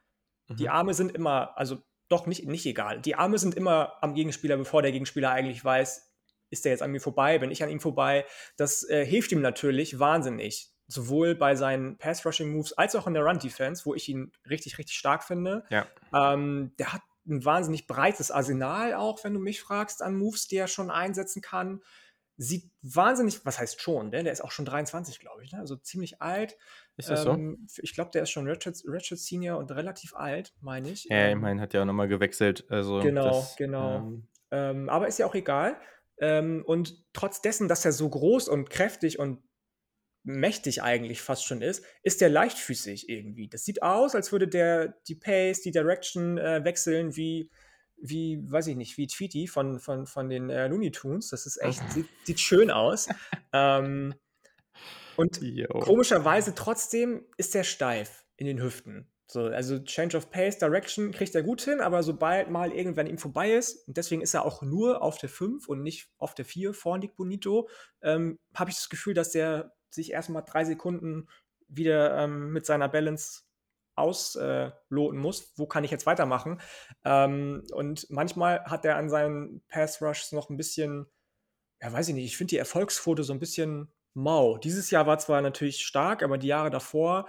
Mhm. 0.48 0.56
Die 0.56 0.70
Arme 0.70 0.94
sind 0.94 1.12
immer, 1.12 1.58
also 1.58 1.84
doch 2.08 2.28
nicht, 2.28 2.48
nicht 2.48 2.66
egal. 2.66 3.02
Die 3.02 3.16
Arme 3.16 3.38
sind 3.38 3.56
immer 3.56 3.94
am 4.02 4.14
Gegenspieler, 4.14 4.58
bevor 4.58 4.82
der 4.82 4.92
Gegenspieler 4.92 5.32
eigentlich 5.32 5.64
weiß, 5.64 6.05
ist 6.56 6.66
der 6.66 6.72
jetzt 6.72 6.82
an 6.82 6.92
mir 6.92 7.02
vorbei, 7.02 7.38
bin 7.38 7.52
ich 7.52 7.64
an 7.64 7.70
ihm 7.70 7.80
vorbei. 7.80 8.26
Das 8.58 8.88
äh, 8.90 9.06
hilft 9.06 9.32
ihm 9.32 9.42
natürlich 9.42 10.00
wahnsinnig. 10.00 10.72
Sowohl 10.88 11.36
bei 11.36 11.56
seinen 11.56 11.98
Pass-Rushing-Moves 11.98 12.74
als 12.74 12.96
auch 12.96 13.08
in 13.08 13.14
der 13.14 13.24
Run-Defense, 13.24 13.86
wo 13.86 13.96
ich 13.96 14.08
ihn 14.08 14.32
richtig, 14.50 14.78
richtig 14.78 14.98
stark 14.98 15.24
finde. 15.24 15.64
Ja. 15.70 15.88
Ähm, 16.14 16.74
der 16.78 16.94
hat 16.94 17.02
ein 17.28 17.44
wahnsinnig 17.44 17.88
breites 17.88 18.32
Arsenal 18.32 18.94
auch, 18.94 19.24
wenn 19.24 19.34
du 19.34 19.40
mich 19.40 19.62
fragst, 19.62 20.02
an 20.02 20.16
Moves, 20.16 20.48
die 20.48 20.58
er 20.58 20.68
schon 20.68 20.92
einsetzen 20.92 21.42
kann. 21.42 21.82
Sieht 22.38 22.70
wahnsinnig, 22.82 23.46
was 23.46 23.60
heißt 23.60 23.82
schon, 23.82 24.12
denn 24.12 24.26
der 24.26 24.34
ist 24.34 24.44
auch 24.44 24.52
schon 24.52 24.66
23, 24.66 25.20
glaube 25.20 25.44
ich, 25.44 25.54
ne? 25.54 25.60
also 25.60 25.78
ziemlich 25.78 26.22
alt. 26.22 26.58
Ist 26.98 27.10
das 27.10 27.26
ähm, 27.26 27.66
so? 27.68 27.82
Ich 27.82 27.94
glaube, 27.94 28.12
der 28.12 28.24
ist 28.24 28.30
schon 28.30 28.48
Richard, 28.48 28.76
Richard 28.86 29.20
Senior 29.20 29.58
und 29.58 29.72
relativ 29.72 30.14
alt, 30.14 30.54
meine 30.60 30.90
ich. 30.90 31.06
Ja, 31.06 31.28
ich 31.28 31.32
ähm, 31.32 31.42
meine, 31.42 31.62
hat 31.62 31.74
ja 31.74 31.82
auch 31.82 31.86
nochmal 31.86 32.10
gewechselt. 32.10 32.66
Also 32.70 33.00
genau, 33.00 33.40
das, 33.40 33.56
genau. 33.56 34.20
Ähm, 34.52 34.90
aber 34.90 35.08
ist 35.08 35.18
ja 35.18 35.26
auch 35.26 35.36
egal. 35.36 35.78
Ähm, 36.20 36.64
und 36.66 37.04
trotz 37.14 37.42
dessen, 37.42 37.68
dass 37.68 37.86
er 37.86 37.92
so 37.92 38.10
groß 38.10 38.48
und 38.48 38.70
kräftig 38.70 39.20
und 39.20 39.44
mächtig 40.24 40.82
eigentlich 40.82 41.22
fast 41.22 41.46
schon 41.46 41.62
ist, 41.62 41.86
ist 42.04 42.20
der 42.22 42.30
leichtfüßig 42.30 43.10
irgendwie. 43.10 43.48
Das 43.48 43.64
sieht 43.64 43.84
aus, 43.84 44.16
als 44.16 44.32
würde 44.32 44.48
der 44.48 44.96
die 45.08 45.16
Pace, 45.16 45.62
die 45.62 45.72
Direction 45.72 46.38
äh, 46.38 46.64
wechseln 46.64 47.16
wie, 47.16 47.52
wie, 47.98 48.40
weiß 48.50 48.68
ich 48.68 48.76
nicht, 48.76 48.98
wie 48.98 49.08
Tweety 49.08 49.48
von, 49.48 49.80
von, 49.80 50.08
von 50.08 50.30
den 50.30 50.50
äh, 50.50 50.68
Looney 50.68 50.92
Tunes. 50.92 51.30
Das 51.30 51.46
ist 51.46 51.62
echt, 51.62 51.82
sieht, 51.92 52.08
sieht 52.24 52.40
schön 52.40 52.72
aus. 52.72 53.08
ähm, 53.54 54.16
und 55.16 55.42
Yo. 55.42 55.68
komischerweise 55.68 56.56
trotzdem 56.56 57.26
ist 57.38 57.56
er 57.56 57.64
steif 57.64 58.26
in 58.36 58.48
den 58.48 58.62
Hüften. 58.62 59.10
So, 59.28 59.46
also 59.46 59.80
Change 59.80 60.16
of 60.16 60.30
Pace, 60.30 60.60
Direction 60.60 61.12
kriegt 61.12 61.34
er 61.34 61.42
gut 61.42 61.62
hin, 61.62 61.82
aber 61.82 62.04
sobald 62.04 62.50
mal 62.52 62.72
irgendwann 62.72 63.08
ihm 63.08 63.18
vorbei 63.18 63.54
ist, 63.54 63.88
und 63.88 63.98
deswegen 63.98 64.22
ist 64.22 64.36
er 64.36 64.46
auch 64.46 64.62
nur 64.62 65.02
auf 65.02 65.18
der 65.18 65.30
5 65.30 65.68
und 65.68 65.82
nicht 65.82 66.10
auf 66.18 66.36
der 66.36 66.46
4 66.46 66.74
vor 66.74 66.98
Nick 66.98 67.16
Bonito, 67.16 67.68
ähm, 68.02 68.40
habe 68.54 68.70
ich 68.70 68.76
das 68.76 68.90
Gefühl, 68.90 69.16
dass 69.16 69.32
der 69.32 69.74
sich 69.90 70.12
erstmal 70.12 70.44
drei 70.46 70.64
Sekunden 70.64 71.28
wieder 71.68 72.18
ähm, 72.18 72.52
mit 72.52 72.68
seiner 72.68 72.88
Balance 72.88 73.42
ausloten 73.96 75.18
äh, 75.18 75.22
muss. 75.22 75.54
Wo 75.56 75.66
kann 75.66 75.84
ich 75.84 75.92
jetzt 75.92 76.06
weitermachen? 76.06 76.62
Ähm, 77.04 77.64
und 77.74 78.08
manchmal 78.12 78.64
hat 78.66 78.86
er 78.86 78.98
an 78.98 79.10
seinen 79.10 79.64
Pass 79.70 80.02
Rushs 80.02 80.34
noch 80.34 80.50
ein 80.50 80.58
bisschen, 80.58 81.08
ja, 81.82 81.92
weiß 81.92 82.10
ich 82.10 82.14
nicht, 82.14 82.26
ich 82.26 82.38
finde 82.38 82.52
die 82.52 82.58
Erfolgsquote 82.58 83.24
so 83.24 83.34
ein 83.34 83.40
bisschen 83.40 83.92
mau. 84.14 84.58
Dieses 84.58 84.92
Jahr 84.92 85.08
war 85.08 85.18
zwar 85.18 85.42
natürlich 85.42 85.84
stark, 85.84 86.22
aber 86.22 86.38
die 86.38 86.48
Jahre 86.48 86.70
davor 86.70 87.28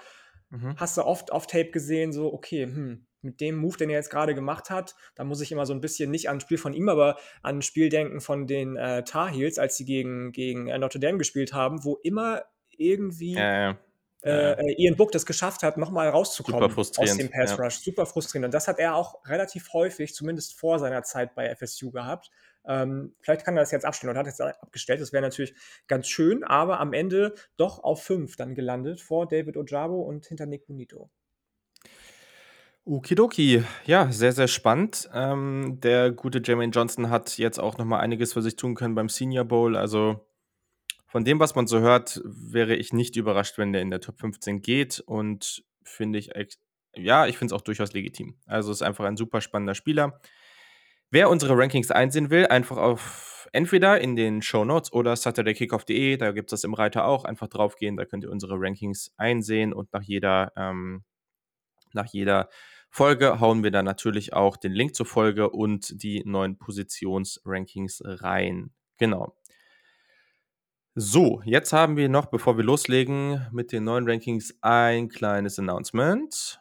Mhm. 0.50 0.76
Hast 0.76 0.96
du 0.96 1.02
oft 1.02 1.32
auf 1.32 1.46
Tape 1.46 1.70
gesehen, 1.70 2.12
so, 2.12 2.32
okay, 2.32 2.64
hm, 2.64 3.06
mit 3.22 3.40
dem 3.40 3.56
Move, 3.56 3.76
den 3.76 3.90
er 3.90 3.96
jetzt 3.96 4.10
gerade 4.10 4.34
gemacht 4.34 4.70
hat, 4.70 4.94
da 5.14 5.24
muss 5.24 5.40
ich 5.40 5.50
immer 5.52 5.66
so 5.66 5.74
ein 5.74 5.80
bisschen 5.80 6.10
nicht 6.10 6.28
an 6.28 6.36
ein 6.36 6.40
Spiel 6.40 6.58
von 6.58 6.72
ihm, 6.72 6.88
aber 6.88 7.16
an 7.42 7.58
ein 7.58 7.62
Spiel 7.62 7.88
denken 7.88 8.20
von 8.20 8.46
den 8.46 8.76
äh, 8.76 9.02
Tar 9.04 9.28
Heels, 9.28 9.58
als 9.58 9.76
sie 9.76 9.84
gegen, 9.84 10.32
gegen 10.32 10.68
äh, 10.68 10.78
Notre 10.78 11.00
Dame 11.00 11.18
gespielt 11.18 11.52
haben, 11.52 11.84
wo 11.84 11.96
immer 12.02 12.44
irgendwie 12.70 13.34
ja, 13.34 13.70
ja. 13.70 13.78
Äh, 14.26 14.52
äh, 14.54 14.82
Ian 14.82 14.96
Book 14.96 15.12
das 15.12 15.24
geschafft 15.24 15.62
hat, 15.62 15.76
nochmal 15.76 16.08
rauszukommen 16.08 16.74
aus 16.76 16.90
dem 16.90 17.30
Pass 17.30 17.52
Rush. 17.58 17.76
Ja. 17.76 17.82
Super 17.84 18.06
frustrierend. 18.06 18.46
Und 18.46 18.54
das 18.54 18.66
hat 18.66 18.78
er 18.80 18.96
auch 18.96 19.24
relativ 19.26 19.72
häufig, 19.72 20.14
zumindest 20.14 20.58
vor 20.58 20.80
seiner 20.80 21.04
Zeit 21.04 21.34
bei 21.36 21.54
FSU 21.54 21.92
gehabt. 21.92 22.30
Ähm, 22.66 23.14
vielleicht 23.20 23.44
kann 23.44 23.56
er 23.56 23.60
das 23.60 23.70
jetzt 23.70 23.84
abstellen 23.84 24.12
und 24.12 24.18
hat 24.18 24.26
jetzt 24.26 24.40
abgestellt. 24.40 25.00
Das 25.00 25.12
wäre 25.12 25.22
natürlich 25.22 25.54
ganz 25.86 26.08
schön, 26.08 26.44
aber 26.44 26.80
am 26.80 26.92
Ende 26.92 27.34
doch 27.56 27.82
auf 27.82 28.02
5 28.02 28.36
dann 28.36 28.54
gelandet 28.54 29.00
vor 29.00 29.26
David 29.26 29.56
Ojabo 29.56 30.02
und 30.02 30.26
hinter 30.26 30.46
Nick 30.46 30.66
Bonito. 30.66 31.10
Okidoki, 32.88 33.64
ja, 33.84 34.12
sehr, 34.12 34.30
sehr 34.30 34.46
spannend. 34.46 35.10
Ähm, 35.12 35.78
der 35.82 36.12
gute 36.12 36.40
Jermaine 36.44 36.70
Johnson 36.70 37.10
hat 37.10 37.36
jetzt 37.36 37.58
auch 37.58 37.78
noch 37.78 37.84
mal 37.84 37.98
einiges 37.98 38.32
für 38.32 38.42
sich 38.42 38.54
tun 38.54 38.76
können 38.76 38.94
beim 38.94 39.08
Senior 39.08 39.44
Bowl. 39.44 39.76
Also 39.76 40.24
von 41.08 41.24
dem, 41.24 41.40
was 41.40 41.56
man 41.56 41.66
so 41.66 41.80
hört, 41.80 42.20
wäre 42.24 42.76
ich 42.76 42.92
nicht 42.92 43.16
überrascht, 43.16 43.58
wenn 43.58 43.72
der 43.72 43.82
in 43.82 43.90
der 43.90 44.00
Top 44.00 44.20
15 44.20 44.62
geht. 44.62 45.00
Und 45.00 45.64
finde 45.82 46.20
ich, 46.20 46.30
ja, 46.94 47.26
ich 47.26 47.38
finde 47.38 47.54
es 47.54 47.60
auch 47.60 47.64
durchaus 47.64 47.92
legitim. 47.92 48.38
Also 48.46 48.70
ist 48.70 48.82
einfach 48.82 49.04
ein 49.04 49.16
super 49.16 49.40
spannender 49.40 49.74
Spieler. 49.74 50.20
Wer 51.10 51.30
unsere 51.30 51.56
Rankings 51.56 51.90
einsehen 51.90 52.30
will, 52.30 52.46
einfach 52.46 52.76
auf 52.76 53.48
entweder 53.52 54.00
in 54.00 54.16
den 54.16 54.42
Show 54.42 54.64
Notes 54.64 54.92
oder 54.92 55.14
saturdaykickoff.de, 55.14 56.16
da 56.16 56.32
gibt 56.32 56.48
es 56.48 56.60
das 56.60 56.64
im 56.64 56.74
Reiter 56.74 57.06
auch, 57.06 57.24
einfach 57.24 57.48
draufgehen, 57.48 57.96
da 57.96 58.04
könnt 58.04 58.24
ihr 58.24 58.30
unsere 58.30 58.54
Rankings 58.58 59.12
einsehen 59.16 59.72
und 59.72 59.92
nach 59.92 60.02
jeder, 60.02 60.52
ähm, 60.56 61.04
nach 61.92 62.06
jeder 62.06 62.48
Folge 62.90 63.40
hauen 63.40 63.62
wir 63.62 63.70
da 63.70 63.82
natürlich 63.82 64.32
auch 64.32 64.56
den 64.56 64.72
Link 64.72 64.94
zur 64.94 65.06
Folge 65.06 65.50
und 65.50 66.02
die 66.02 66.22
neuen 66.24 66.58
Positionsrankings 66.58 68.02
rein. 68.04 68.70
Genau. 68.98 69.36
So, 70.94 71.42
jetzt 71.44 71.74
haben 71.74 71.96
wir 71.96 72.08
noch, 72.08 72.26
bevor 72.26 72.56
wir 72.56 72.64
loslegen 72.64 73.46
mit 73.52 73.70
den 73.70 73.84
neuen 73.84 74.08
Rankings, 74.08 74.56
ein 74.62 75.08
kleines 75.08 75.58
Announcement. 75.58 76.58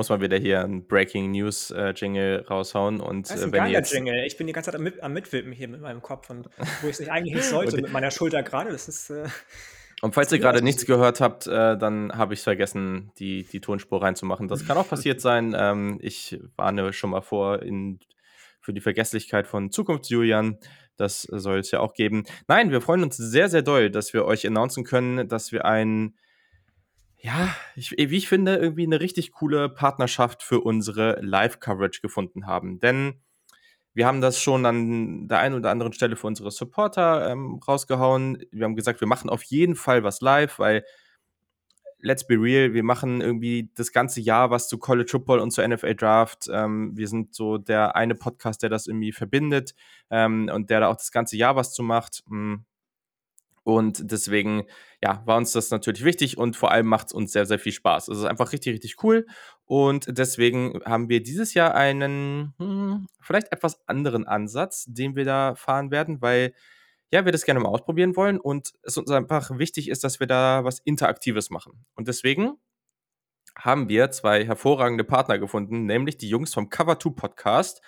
Muss 0.00 0.08
man 0.08 0.22
wieder 0.22 0.38
hier 0.38 0.64
ein 0.64 0.86
Breaking 0.86 1.30
News 1.30 1.70
äh, 1.72 1.92
Jingle 1.94 2.46
raushauen 2.48 3.00
und 3.00 3.28
das 3.28 3.36
ist 3.36 3.42
äh, 3.42 3.44
ein 3.44 3.52
äh, 3.52 3.52
wenn 3.52 3.66
jetzt 3.66 3.92
Jingle. 3.92 4.24
Ich 4.24 4.38
bin 4.38 4.46
die 4.46 4.54
ganze 4.54 4.70
Zeit 4.70 4.76
am, 4.76 4.82
mit, 4.82 5.02
am 5.02 5.12
Mitwippen 5.12 5.52
hier 5.52 5.68
mit 5.68 5.82
meinem 5.82 6.00
Kopf 6.00 6.30
und 6.30 6.48
wo 6.80 6.86
ich 6.86 6.92
es 6.94 7.00
nicht 7.00 7.12
eigentlich 7.12 7.34
nicht 7.34 7.44
sollte 7.44 7.76
mit 7.76 7.92
meiner 7.92 8.10
Schulter 8.10 8.42
gerade. 8.42 8.70
Das 8.70 8.88
ist 8.88 9.10
äh 9.10 9.28
und 10.00 10.14
falls 10.14 10.32
ihr 10.32 10.38
gerade 10.38 10.62
nichts 10.62 10.86
gehört 10.86 11.20
habt, 11.20 11.46
äh, 11.46 11.76
dann 11.76 12.16
habe 12.16 12.32
ich 12.32 12.40
vergessen, 12.40 13.12
die, 13.18 13.44
die 13.44 13.60
Tonspur 13.60 14.00
reinzumachen. 14.00 14.48
Das 14.48 14.66
kann 14.66 14.78
auch 14.78 14.88
passiert 14.88 15.20
sein. 15.20 15.54
Ähm, 15.54 15.98
ich 16.00 16.40
warne 16.56 16.94
schon 16.94 17.10
mal 17.10 17.20
vor 17.20 17.60
in, 17.60 17.98
für 18.62 18.72
die 18.72 18.80
Vergesslichkeit 18.80 19.46
von 19.46 19.70
Zukunftsjulian. 19.70 20.56
Das 20.96 21.24
soll 21.24 21.58
es 21.58 21.72
ja 21.72 21.80
auch 21.80 21.92
geben. 21.92 22.24
Nein, 22.48 22.70
wir 22.70 22.80
freuen 22.80 23.02
uns 23.02 23.18
sehr, 23.18 23.50
sehr 23.50 23.60
doll, 23.60 23.90
dass 23.90 24.14
wir 24.14 24.24
euch 24.24 24.46
announcen 24.46 24.84
können, 24.84 25.28
dass 25.28 25.52
wir 25.52 25.66
ein, 25.66 26.14
ja, 27.22 27.54
ich, 27.76 27.92
wie 27.92 28.16
ich 28.16 28.28
finde, 28.28 28.56
irgendwie 28.56 28.84
eine 28.84 29.00
richtig 29.00 29.32
coole 29.32 29.68
Partnerschaft 29.68 30.42
für 30.42 30.60
unsere 30.60 31.20
Live-Coverage 31.20 32.00
gefunden 32.00 32.46
haben. 32.46 32.80
Denn 32.80 33.20
wir 33.92 34.06
haben 34.06 34.20
das 34.20 34.40
schon 34.40 34.64
an 34.66 35.28
der 35.28 35.40
einen 35.40 35.56
oder 35.56 35.70
anderen 35.70 35.92
Stelle 35.92 36.16
für 36.16 36.26
unsere 36.26 36.50
Supporter 36.50 37.30
ähm, 37.30 37.60
rausgehauen. 37.66 38.42
Wir 38.52 38.64
haben 38.64 38.76
gesagt, 38.76 39.00
wir 39.00 39.08
machen 39.08 39.28
auf 39.28 39.42
jeden 39.42 39.74
Fall 39.74 40.04
was 40.04 40.20
live, 40.20 40.58
weil 40.58 40.84
let's 41.98 42.26
be 42.26 42.34
real, 42.34 42.72
wir 42.72 42.84
machen 42.84 43.20
irgendwie 43.20 43.70
das 43.74 43.92
ganze 43.92 44.20
Jahr 44.20 44.50
was 44.50 44.68
zu 44.68 44.78
College 44.78 45.10
Football 45.10 45.40
und 45.40 45.50
zur 45.50 45.66
NFL 45.66 45.94
Draft. 45.96 46.48
Ähm, 46.50 46.96
wir 46.96 47.08
sind 47.08 47.34
so 47.34 47.58
der 47.58 47.96
eine 47.96 48.14
Podcast, 48.14 48.62
der 48.62 48.70
das 48.70 48.86
irgendwie 48.86 49.12
verbindet 49.12 49.74
ähm, 50.10 50.50
und 50.52 50.70
der 50.70 50.80
da 50.80 50.88
auch 50.88 50.96
das 50.96 51.12
ganze 51.12 51.36
Jahr 51.36 51.56
was 51.56 51.72
zu 51.74 51.82
macht. 51.82 52.22
Mm. 52.28 52.56
Und 53.76 54.10
deswegen, 54.10 54.64
ja, 55.02 55.22
war 55.26 55.36
uns 55.36 55.52
das 55.52 55.70
natürlich 55.70 56.04
wichtig 56.04 56.38
und 56.38 56.56
vor 56.56 56.70
allem 56.70 56.86
macht 56.86 57.08
es 57.08 57.12
uns 57.12 57.32
sehr, 57.32 57.46
sehr 57.46 57.58
viel 57.58 57.72
Spaß. 57.72 58.08
Es 58.08 58.18
ist 58.18 58.24
einfach 58.24 58.52
richtig, 58.52 58.74
richtig 58.74 59.02
cool. 59.02 59.26
Und 59.64 60.06
deswegen 60.08 60.80
haben 60.84 61.08
wir 61.08 61.22
dieses 61.22 61.54
Jahr 61.54 61.74
einen 61.74 62.54
hm, 62.58 63.06
vielleicht 63.20 63.52
etwas 63.52 63.86
anderen 63.88 64.26
Ansatz, 64.26 64.84
den 64.88 65.16
wir 65.16 65.24
da 65.24 65.54
fahren 65.54 65.90
werden, 65.90 66.20
weil 66.20 66.54
ja, 67.12 67.24
wir 67.24 67.32
das 67.32 67.44
gerne 67.44 67.60
mal 67.60 67.68
ausprobieren 67.68 68.14
wollen 68.16 68.38
und 68.38 68.72
es 68.82 68.96
uns 68.96 69.10
einfach 69.10 69.58
wichtig 69.58 69.88
ist, 69.88 70.04
dass 70.04 70.20
wir 70.20 70.26
da 70.26 70.64
was 70.64 70.78
Interaktives 70.78 71.50
machen. 71.50 71.84
Und 71.94 72.08
deswegen 72.08 72.54
haben 73.56 73.88
wir 73.88 74.10
zwei 74.10 74.44
hervorragende 74.44 75.04
Partner 75.04 75.38
gefunden, 75.38 75.86
nämlich 75.86 76.18
die 76.18 76.28
Jungs 76.28 76.54
vom 76.54 76.68
Cover 76.70 76.98
2 76.98 77.10
Podcast. 77.10 77.82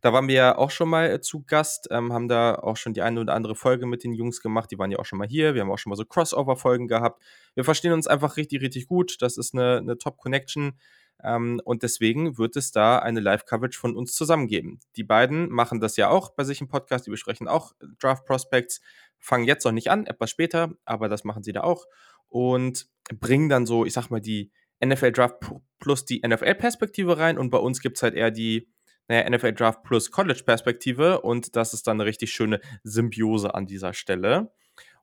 Da 0.00 0.12
waren 0.12 0.28
wir 0.28 0.34
ja 0.34 0.58
auch 0.58 0.70
schon 0.70 0.88
mal 0.88 1.10
äh, 1.10 1.20
zu 1.20 1.44
Gast, 1.44 1.88
ähm, 1.90 2.12
haben 2.12 2.28
da 2.28 2.54
auch 2.54 2.76
schon 2.76 2.94
die 2.94 3.02
eine 3.02 3.20
oder 3.20 3.34
andere 3.34 3.54
Folge 3.54 3.86
mit 3.86 4.04
den 4.04 4.12
Jungs 4.12 4.40
gemacht. 4.40 4.70
Die 4.70 4.78
waren 4.78 4.90
ja 4.90 4.98
auch 4.98 5.04
schon 5.04 5.18
mal 5.18 5.28
hier. 5.28 5.54
Wir 5.54 5.62
haben 5.62 5.70
auch 5.70 5.78
schon 5.78 5.90
mal 5.90 5.96
so 5.96 6.04
Crossover-Folgen 6.04 6.88
gehabt. 6.88 7.22
Wir 7.54 7.64
verstehen 7.64 7.92
uns 7.92 8.06
einfach 8.06 8.36
richtig, 8.36 8.62
richtig 8.62 8.86
gut. 8.86 9.16
Das 9.20 9.36
ist 9.36 9.54
eine, 9.54 9.78
eine 9.78 9.98
Top-Connection. 9.98 10.78
Ähm, 11.22 11.60
und 11.64 11.82
deswegen 11.82 12.38
wird 12.38 12.56
es 12.56 12.70
da 12.70 12.98
eine 12.98 13.20
Live-Coverage 13.20 13.78
von 13.78 13.96
uns 13.96 14.14
zusammen 14.14 14.46
geben. 14.46 14.80
Die 14.96 15.04
beiden 15.04 15.50
machen 15.50 15.80
das 15.80 15.96
ja 15.96 16.10
auch 16.10 16.30
bei 16.30 16.44
sich 16.44 16.60
im 16.60 16.68
Podcast. 16.68 17.06
Die 17.06 17.10
besprechen 17.10 17.48
auch 17.48 17.72
Draft 17.98 18.24
Prospects. 18.24 18.80
Fangen 19.18 19.44
jetzt 19.44 19.64
noch 19.64 19.72
nicht 19.72 19.90
an, 19.90 20.06
etwas 20.06 20.30
später, 20.30 20.74
aber 20.84 21.08
das 21.08 21.24
machen 21.24 21.42
sie 21.42 21.52
da 21.52 21.62
auch. 21.62 21.86
Und 22.28 22.86
bringen 23.18 23.48
dann 23.48 23.66
so, 23.66 23.84
ich 23.84 23.94
sag 23.94 24.10
mal, 24.10 24.20
die 24.20 24.52
NFL 24.84 25.12
Draft 25.12 25.40
plus 25.80 26.04
die 26.04 26.22
NFL-Perspektive 26.24 27.18
rein. 27.18 27.38
Und 27.38 27.50
bei 27.50 27.58
uns 27.58 27.80
gibt 27.80 27.96
es 27.96 28.02
halt 28.02 28.14
eher 28.14 28.30
die 28.30 28.68
naja, 29.08 29.28
NFL 29.28 29.52
Draft 29.52 29.82
plus 29.82 30.10
College-Perspektive 30.10 31.20
und 31.22 31.56
das 31.56 31.74
ist 31.74 31.86
dann 31.86 32.00
eine 32.00 32.06
richtig 32.06 32.32
schöne 32.32 32.60
Symbiose 32.84 33.54
an 33.54 33.66
dieser 33.66 33.94
Stelle. 33.94 34.52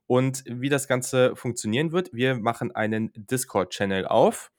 Und 0.06 0.44
wie 0.46 0.68
das 0.68 0.86
Ganze 0.86 1.34
funktionieren 1.34 1.92
wird, 1.92 2.12
wir 2.12 2.36
machen 2.36 2.74
einen 2.74 3.10
Discord-Channel 3.14 4.06
auf. 4.06 4.52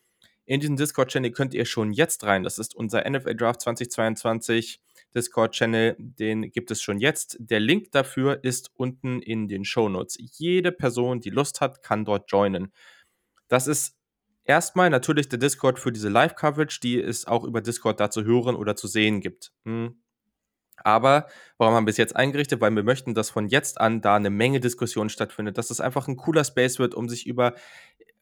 In 0.46 0.60
diesen 0.60 0.76
Discord-Channel 0.76 1.32
könnt 1.32 1.54
ihr 1.54 1.66
schon 1.66 1.92
jetzt 1.92 2.24
rein. 2.26 2.44
Das 2.44 2.58
ist 2.60 2.76
unser 2.76 3.10
NFL 3.10 3.36
Draft 3.36 3.62
2022 3.62 4.82
Discord-Channel. 5.16 5.96
Den 5.98 6.52
gibt 6.52 6.72
es 6.72 6.82
schon 6.82 7.00
jetzt. 7.00 7.38
Der 7.40 7.60
Link 7.60 7.92
dafür 7.92 8.44
ist 8.44 8.72
unten 8.76 9.22
in 9.22 9.48
den 9.48 9.66
Show 9.66 9.90
Notes. 9.90 10.18
Jede 10.20 10.72
Person, 10.72 11.22
die 11.22 11.30
Lust 11.30 11.62
hat, 11.62 11.84
kann 11.84 12.06
dort 12.06 12.32
joinen. 12.32 12.72
Das 13.48 13.68
ist 13.68 13.98
erstmal 14.48 14.90
natürlich 14.90 15.30
der 15.30 15.40
Discord 15.40 15.78
für 15.78 15.92
diese 15.92 16.10
Live-Coverage, 16.10 16.80
die 16.82 17.00
es 17.00 17.28
auch 17.28 17.44
über 17.44 17.62
Discord 17.62 18.00
da 18.00 18.10
zu 18.10 18.24
hören 18.24 18.56
oder 18.56 18.76
zu 18.76 18.88
sehen 18.88 19.22
gibt. 19.22 19.52
Hm. 19.66 20.02
Aber 20.84 21.28
warum 21.58 21.74
haben 21.74 21.86
wir 21.86 21.92
es 21.92 21.98
jetzt 21.98 22.16
eingerichtet? 22.16 22.62
Weil 22.62 22.72
wir 22.72 22.84
möchten, 22.84 23.14
dass 23.14 23.30
von 23.30 23.48
jetzt 23.48 23.82
an 23.82 24.02
da 24.02 24.16
eine 24.16 24.30
Menge 24.30 24.60
Diskussion 24.60 25.10
stattfindet, 25.10 25.58
dass 25.58 25.72
es 25.72 25.82
einfach 25.82 26.08
ein 26.08 26.18
cooler 26.18 26.44
Space 26.44 26.80
wird, 26.80 26.96
um 26.96 27.10
sich 27.10 27.26
über, 27.26 27.56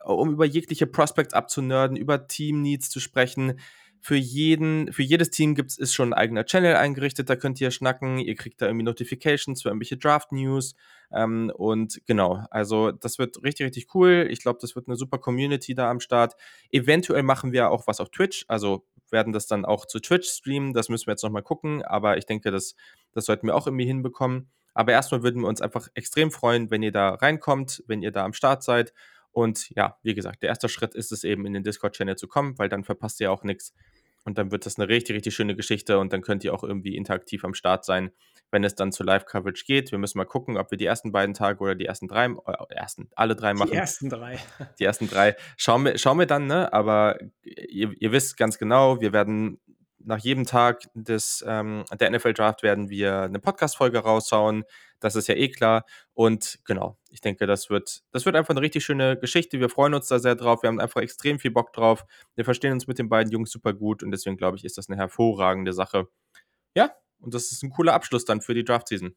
um 0.03 0.31
über 0.31 0.45
jegliche 0.45 0.87
Prospects 0.87 1.33
abzunörden, 1.33 1.97
über 1.97 2.27
Team-Needs 2.27 2.89
zu 2.89 2.99
sprechen 2.99 3.59
für 4.05 4.15
jeden, 4.15 4.93
für 4.93 5.01
jedes 5.01 5.31
Team 5.31 5.55
gibt's, 5.55 5.79
ist 5.79 5.95
schon 5.95 6.13
ein 6.13 6.13
eigener 6.13 6.45
Channel 6.45 6.75
eingerichtet, 6.75 7.27
da 7.27 7.35
könnt 7.35 7.59
ihr 7.59 7.71
schnacken, 7.71 8.19
ihr 8.19 8.35
kriegt 8.35 8.61
da 8.61 8.67
irgendwie 8.67 8.85
Notifications 8.85 9.63
für 9.63 9.69
irgendwelche 9.69 9.97
Draft-News. 9.97 10.75
Ähm, 11.11 11.51
und 11.55 11.99
genau, 12.05 12.45
also 12.51 12.91
das 12.91 13.17
wird 13.17 13.41
richtig, 13.41 13.65
richtig 13.65 13.95
cool. 13.95 14.27
Ich 14.29 14.43
glaube, 14.43 14.59
das 14.61 14.75
wird 14.75 14.87
eine 14.87 14.95
super 14.95 15.17
Community 15.17 15.73
da 15.73 15.89
am 15.89 15.99
Start. 15.99 16.35
Eventuell 16.69 17.23
machen 17.23 17.51
wir 17.51 17.71
auch 17.71 17.87
was 17.87 17.99
auf 17.99 18.11
Twitch, 18.11 18.45
also 18.47 18.85
werden 19.09 19.33
das 19.33 19.47
dann 19.47 19.65
auch 19.65 19.87
zu 19.87 19.99
Twitch 19.99 20.29
streamen. 20.29 20.73
Das 20.73 20.87
müssen 20.87 21.07
wir 21.07 21.13
jetzt 21.13 21.23
nochmal 21.23 21.41
gucken, 21.41 21.81
aber 21.81 22.19
ich 22.19 22.27
denke, 22.27 22.51
das, 22.51 22.75
das 23.11 23.25
sollten 23.25 23.47
wir 23.47 23.55
auch 23.55 23.65
irgendwie 23.65 23.87
hinbekommen. 23.87 24.51
Aber 24.75 24.91
erstmal 24.91 25.23
würden 25.23 25.41
wir 25.41 25.47
uns 25.47 25.61
einfach 25.61 25.87
extrem 25.95 26.29
freuen, 26.29 26.69
wenn 26.69 26.83
ihr 26.83 26.91
da 26.91 27.15
reinkommt, 27.15 27.83
wenn 27.87 28.03
ihr 28.03 28.11
da 28.11 28.23
am 28.23 28.33
Start 28.33 28.61
seid. 28.61 28.93
Und 29.35 29.69
ja, 29.71 29.97
wie 30.01 30.13
gesagt, 30.13 30.43
der 30.43 30.49
erste 30.49 30.69
Schritt 30.69 30.95
ist 30.95 31.11
es 31.11 31.25
eben, 31.25 31.45
in 31.45 31.51
den 31.51 31.63
Discord-Channel 31.63 32.15
zu 32.15 32.29
kommen, 32.29 32.57
weil 32.57 32.69
dann 32.69 32.85
verpasst 32.85 33.19
ihr 33.19 33.31
auch 33.33 33.43
nichts. 33.43 33.73
Und 34.25 34.39
dann 34.39 34.51
wird 34.51 34.65
das 34.65 34.77
eine 34.77 34.89
richtig, 34.89 35.15
richtig 35.15 35.35
schöne 35.35 35.55
Geschichte 35.55 35.99
und 35.99 36.11
dann 36.11 36.21
könnt 36.21 36.43
ihr 36.43 36.53
auch 36.53 36.63
irgendwie 36.63 36.97
interaktiv 36.97 37.45
am 37.45 37.53
Start 37.53 37.85
sein, 37.85 38.11
wenn 38.51 38.63
es 38.63 38.73
dann 38.73 38.91
zur 38.91 39.05
Live-Coverage 39.05 39.65
geht. 39.65 39.91
Wir 39.91 39.99
müssen 39.99 40.17
mal 40.17 40.25
gucken, 40.25 40.57
ob 40.57 40.71
wir 40.71 40.79
die 40.79 40.85
ersten 40.85 41.11
beiden 41.11 41.35
Tage 41.35 41.59
oder 41.59 41.75
die 41.75 41.85
ersten 41.85 42.07
drei, 42.07 42.25
äh, 42.25 42.73
ersten, 42.75 43.09
alle 43.15 43.35
drei 43.35 43.53
machen. 43.53 43.71
Die 43.71 43.77
ersten 43.77 44.09
drei. 44.09 44.39
Die 44.79 44.83
ersten 44.83 45.07
drei. 45.07 45.35
Schauen 45.57 45.85
wir, 45.85 45.97
schauen 45.99 46.17
wir 46.17 46.25
dann, 46.25 46.47
ne? 46.47 46.73
Aber 46.73 47.19
ihr, 47.43 47.93
ihr 47.99 48.11
wisst 48.11 48.35
ganz 48.35 48.57
genau, 48.57 48.99
wir 48.99 49.13
werden 49.13 49.59
nach 50.05 50.19
jedem 50.19 50.45
Tag 50.45 50.83
des, 50.93 51.43
ähm, 51.47 51.83
der 51.99 52.11
NFL-Draft 52.11 52.63
werden 52.63 52.89
wir 52.89 53.21
eine 53.21 53.39
Podcast-Folge 53.39 53.99
raushauen. 53.99 54.63
Das 54.99 55.15
ist 55.15 55.27
ja 55.27 55.35
eh 55.35 55.49
klar. 55.49 55.85
Und 56.13 56.59
genau, 56.65 56.97
ich 57.09 57.21
denke, 57.21 57.47
das 57.47 57.69
wird, 57.69 58.03
das 58.11 58.25
wird 58.25 58.35
einfach 58.35 58.51
eine 58.51 58.61
richtig 58.61 58.85
schöne 58.85 59.17
Geschichte. 59.17 59.59
Wir 59.59 59.69
freuen 59.69 59.93
uns 59.93 60.07
da 60.07 60.19
sehr 60.19 60.35
drauf. 60.35 60.63
Wir 60.63 60.67
haben 60.67 60.79
einfach 60.79 61.01
extrem 61.01 61.39
viel 61.39 61.51
Bock 61.51 61.73
drauf. 61.73 62.05
Wir 62.35 62.45
verstehen 62.45 62.73
uns 62.73 62.87
mit 62.87 62.99
den 62.99 63.09
beiden 63.09 63.31
Jungs 63.31 63.51
super 63.51 63.73
gut 63.73 64.03
und 64.03 64.11
deswegen 64.11 64.37
glaube 64.37 64.57
ich, 64.57 64.63
ist 64.63 64.77
das 64.77 64.89
eine 64.89 64.97
hervorragende 64.97 65.73
Sache. 65.73 66.07
Ja, 66.75 66.91
und 67.19 67.33
das 67.33 67.51
ist 67.51 67.63
ein 67.63 67.69
cooler 67.69 67.93
Abschluss 67.93 68.25
dann 68.25 68.41
für 68.41 68.53
die 68.53 68.63
Draft-Season. 68.63 69.15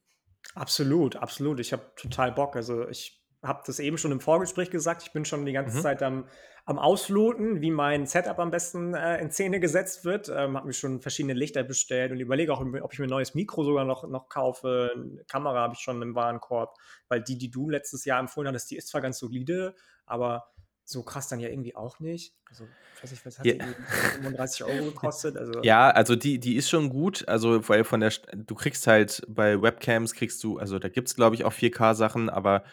Absolut, 0.54 1.16
absolut. 1.16 1.61
Ich 1.61 1.73
habe 1.73 1.92
total 1.97 2.33
Bock. 2.33 2.57
Also 2.57 2.88
ich 2.88 3.17
habe 3.42 3.62
das 3.66 3.78
eben 3.78 3.99
schon 3.99 4.12
im 4.12 4.21
Vorgespräch 4.21 4.71
gesagt. 4.71 5.02
Ich 5.02 5.12
bin 5.12 5.25
schon 5.25 5.47
die 5.47 5.52
ganze 5.52 5.76
mhm. 5.76 5.83
Zeit 5.83 6.02
am, 6.02 6.26
am 6.64 6.78
Ausloten, 6.78 7.61
wie 7.61 7.71
mein 7.71 8.07
Setup 8.07 8.38
am 8.38 8.50
besten 8.50 8.95
äh, 8.95 9.21
in 9.21 9.30
Szene 9.30 9.61
gesetzt 9.61 10.04
wird. 10.04 10.28
Ähm, 10.28 10.57
habe 10.57 10.66
mir 10.66 10.73
schon 10.73 11.00
verschiedene 11.00 11.35
Lichter 11.35 11.62
bestellt 11.62 12.12
und 12.12 12.21
überlege 12.21 12.52
auch, 12.52 12.61
ob 12.61 12.92
ich 12.92 12.99
mir 12.99 13.07
ein 13.07 13.11
neues 13.11 13.35
Mikro 13.35 13.64
sogar 13.64 13.85
noch, 13.85 14.09
noch 14.09 14.28
kaufe. 14.28 14.90
Eine 14.95 15.25
Kamera 15.25 15.61
habe 15.61 15.75
ich 15.75 15.80
schon 15.80 16.02
im 16.02 16.14
Warenkorb, 16.14 16.76
weil 17.09 17.23
die, 17.23 17.38
die 17.38 17.50
du 17.50 17.71
letztes 17.71 18.04
Jahr 18.04 18.21
empfohlen 18.21 18.49
hattest, 18.49 18.71
die 18.71 18.76
ist 18.76 18.88
zwar 18.88 19.00
ganz 19.00 19.18
solide, 19.18 19.75
aber 20.04 20.49
so 20.85 21.02
krass 21.02 21.28
dann 21.28 21.38
ja 21.38 21.49
irgendwie 21.49 21.76
auch 21.76 22.00
nicht. 22.00 22.35
Also, 22.49 22.66
ich 22.97 23.02
weiß 23.02 23.11
nicht, 23.11 23.26
was 23.26 23.38
hat 23.38 23.47
ja. 23.47 23.54
die 23.54 23.75
35 24.23 24.64
Euro 24.64 24.85
gekostet? 24.90 25.37
Also 25.37 25.61
ja, 25.62 25.90
also 25.90 26.16
die, 26.16 26.40
die 26.40 26.57
ist 26.57 26.71
schon 26.71 26.88
gut. 26.88 27.28
Also, 27.28 27.68
weil 27.68 27.85
von 27.85 28.00
der, 28.00 28.11
du 28.35 28.54
kriegst 28.54 28.87
halt 28.87 29.23
bei 29.28 29.61
Webcams, 29.61 30.14
kriegst 30.14 30.42
du, 30.42 30.59
also 30.59 30.78
da 30.78 30.88
gibt 30.88 31.09
es, 31.09 31.14
glaube 31.14 31.37
ich, 31.37 31.45
auch 31.45 31.52
4K-Sachen, 31.52 32.30
aber 32.30 32.64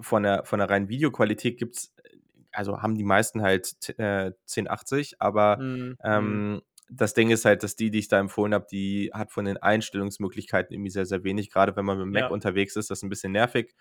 von 0.00 0.22
der, 0.22 0.44
von 0.44 0.58
der 0.58 0.70
reinen 0.70 0.88
Videoqualität 0.88 1.58
gibt 1.58 1.76
es, 1.76 1.94
also 2.52 2.82
haben 2.82 2.94
die 2.94 3.04
meisten 3.04 3.42
halt 3.42 3.76
äh, 3.98 4.32
1080, 4.48 5.20
aber 5.20 5.58
mhm. 5.58 5.96
ähm, 6.02 6.62
das 6.88 7.14
Ding 7.14 7.30
ist 7.30 7.44
halt, 7.44 7.62
dass 7.62 7.76
die, 7.76 7.90
die 7.90 7.98
ich 7.98 8.08
da 8.08 8.18
empfohlen 8.18 8.54
habe, 8.54 8.66
die 8.70 9.10
hat 9.12 9.32
von 9.32 9.44
den 9.44 9.56
Einstellungsmöglichkeiten 9.56 10.72
irgendwie 10.72 10.90
sehr, 10.90 11.06
sehr 11.06 11.24
wenig. 11.24 11.50
Gerade 11.50 11.74
wenn 11.76 11.84
man 11.84 11.98
mit 11.98 12.06
dem 12.06 12.12
Mac 12.12 12.22
ja. 12.22 12.28
unterwegs 12.28 12.76
ist, 12.76 12.90
das 12.90 12.98
ist 12.98 13.02
ein 13.02 13.08
bisschen 13.08 13.32
nervig. 13.32 13.74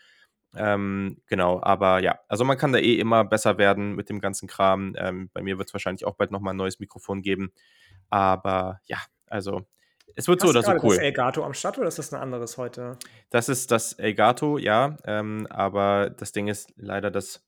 Ähm, 0.55 1.21
genau, 1.27 1.61
aber 1.61 1.99
ja, 1.99 2.19
also 2.27 2.45
man 2.45 2.57
kann 2.57 2.71
da 2.71 2.79
eh 2.79 2.95
immer 2.95 3.25
besser 3.25 3.57
werden 3.57 3.95
mit 3.95 4.09
dem 4.09 4.21
ganzen 4.21 4.47
Kram. 4.47 4.95
Ähm, 4.97 5.29
bei 5.33 5.41
mir 5.41 5.57
wird 5.57 5.69
es 5.69 5.73
wahrscheinlich 5.73 6.05
auch 6.05 6.15
bald 6.15 6.31
nochmal 6.31 6.53
ein 6.53 6.57
neues 6.57 6.79
Mikrofon 6.79 7.21
geben. 7.21 7.51
Aber 8.09 8.79
ja, 8.85 8.97
also 9.27 9.65
es 10.15 10.27
wird 10.27 10.41
Hast 10.41 10.51
so 10.51 10.57
oder 10.57 10.63
so 10.63 10.71
cool. 10.83 10.93
Ist 10.93 10.97
das 10.97 11.05
Elgato 11.05 11.43
am 11.43 11.53
Start 11.53 11.77
oder 11.77 11.87
ist 11.87 11.99
das 11.99 12.13
ein 12.13 12.21
anderes 12.21 12.57
heute? 12.57 12.97
Das 13.29 13.49
ist 13.49 13.71
das 13.71 13.93
Elgato, 13.93 14.57
ja. 14.57 14.97
Ähm, 15.05 15.47
aber 15.49 16.09
das 16.09 16.31
Ding 16.31 16.47
ist 16.47 16.73
leider, 16.77 17.11
dass 17.11 17.45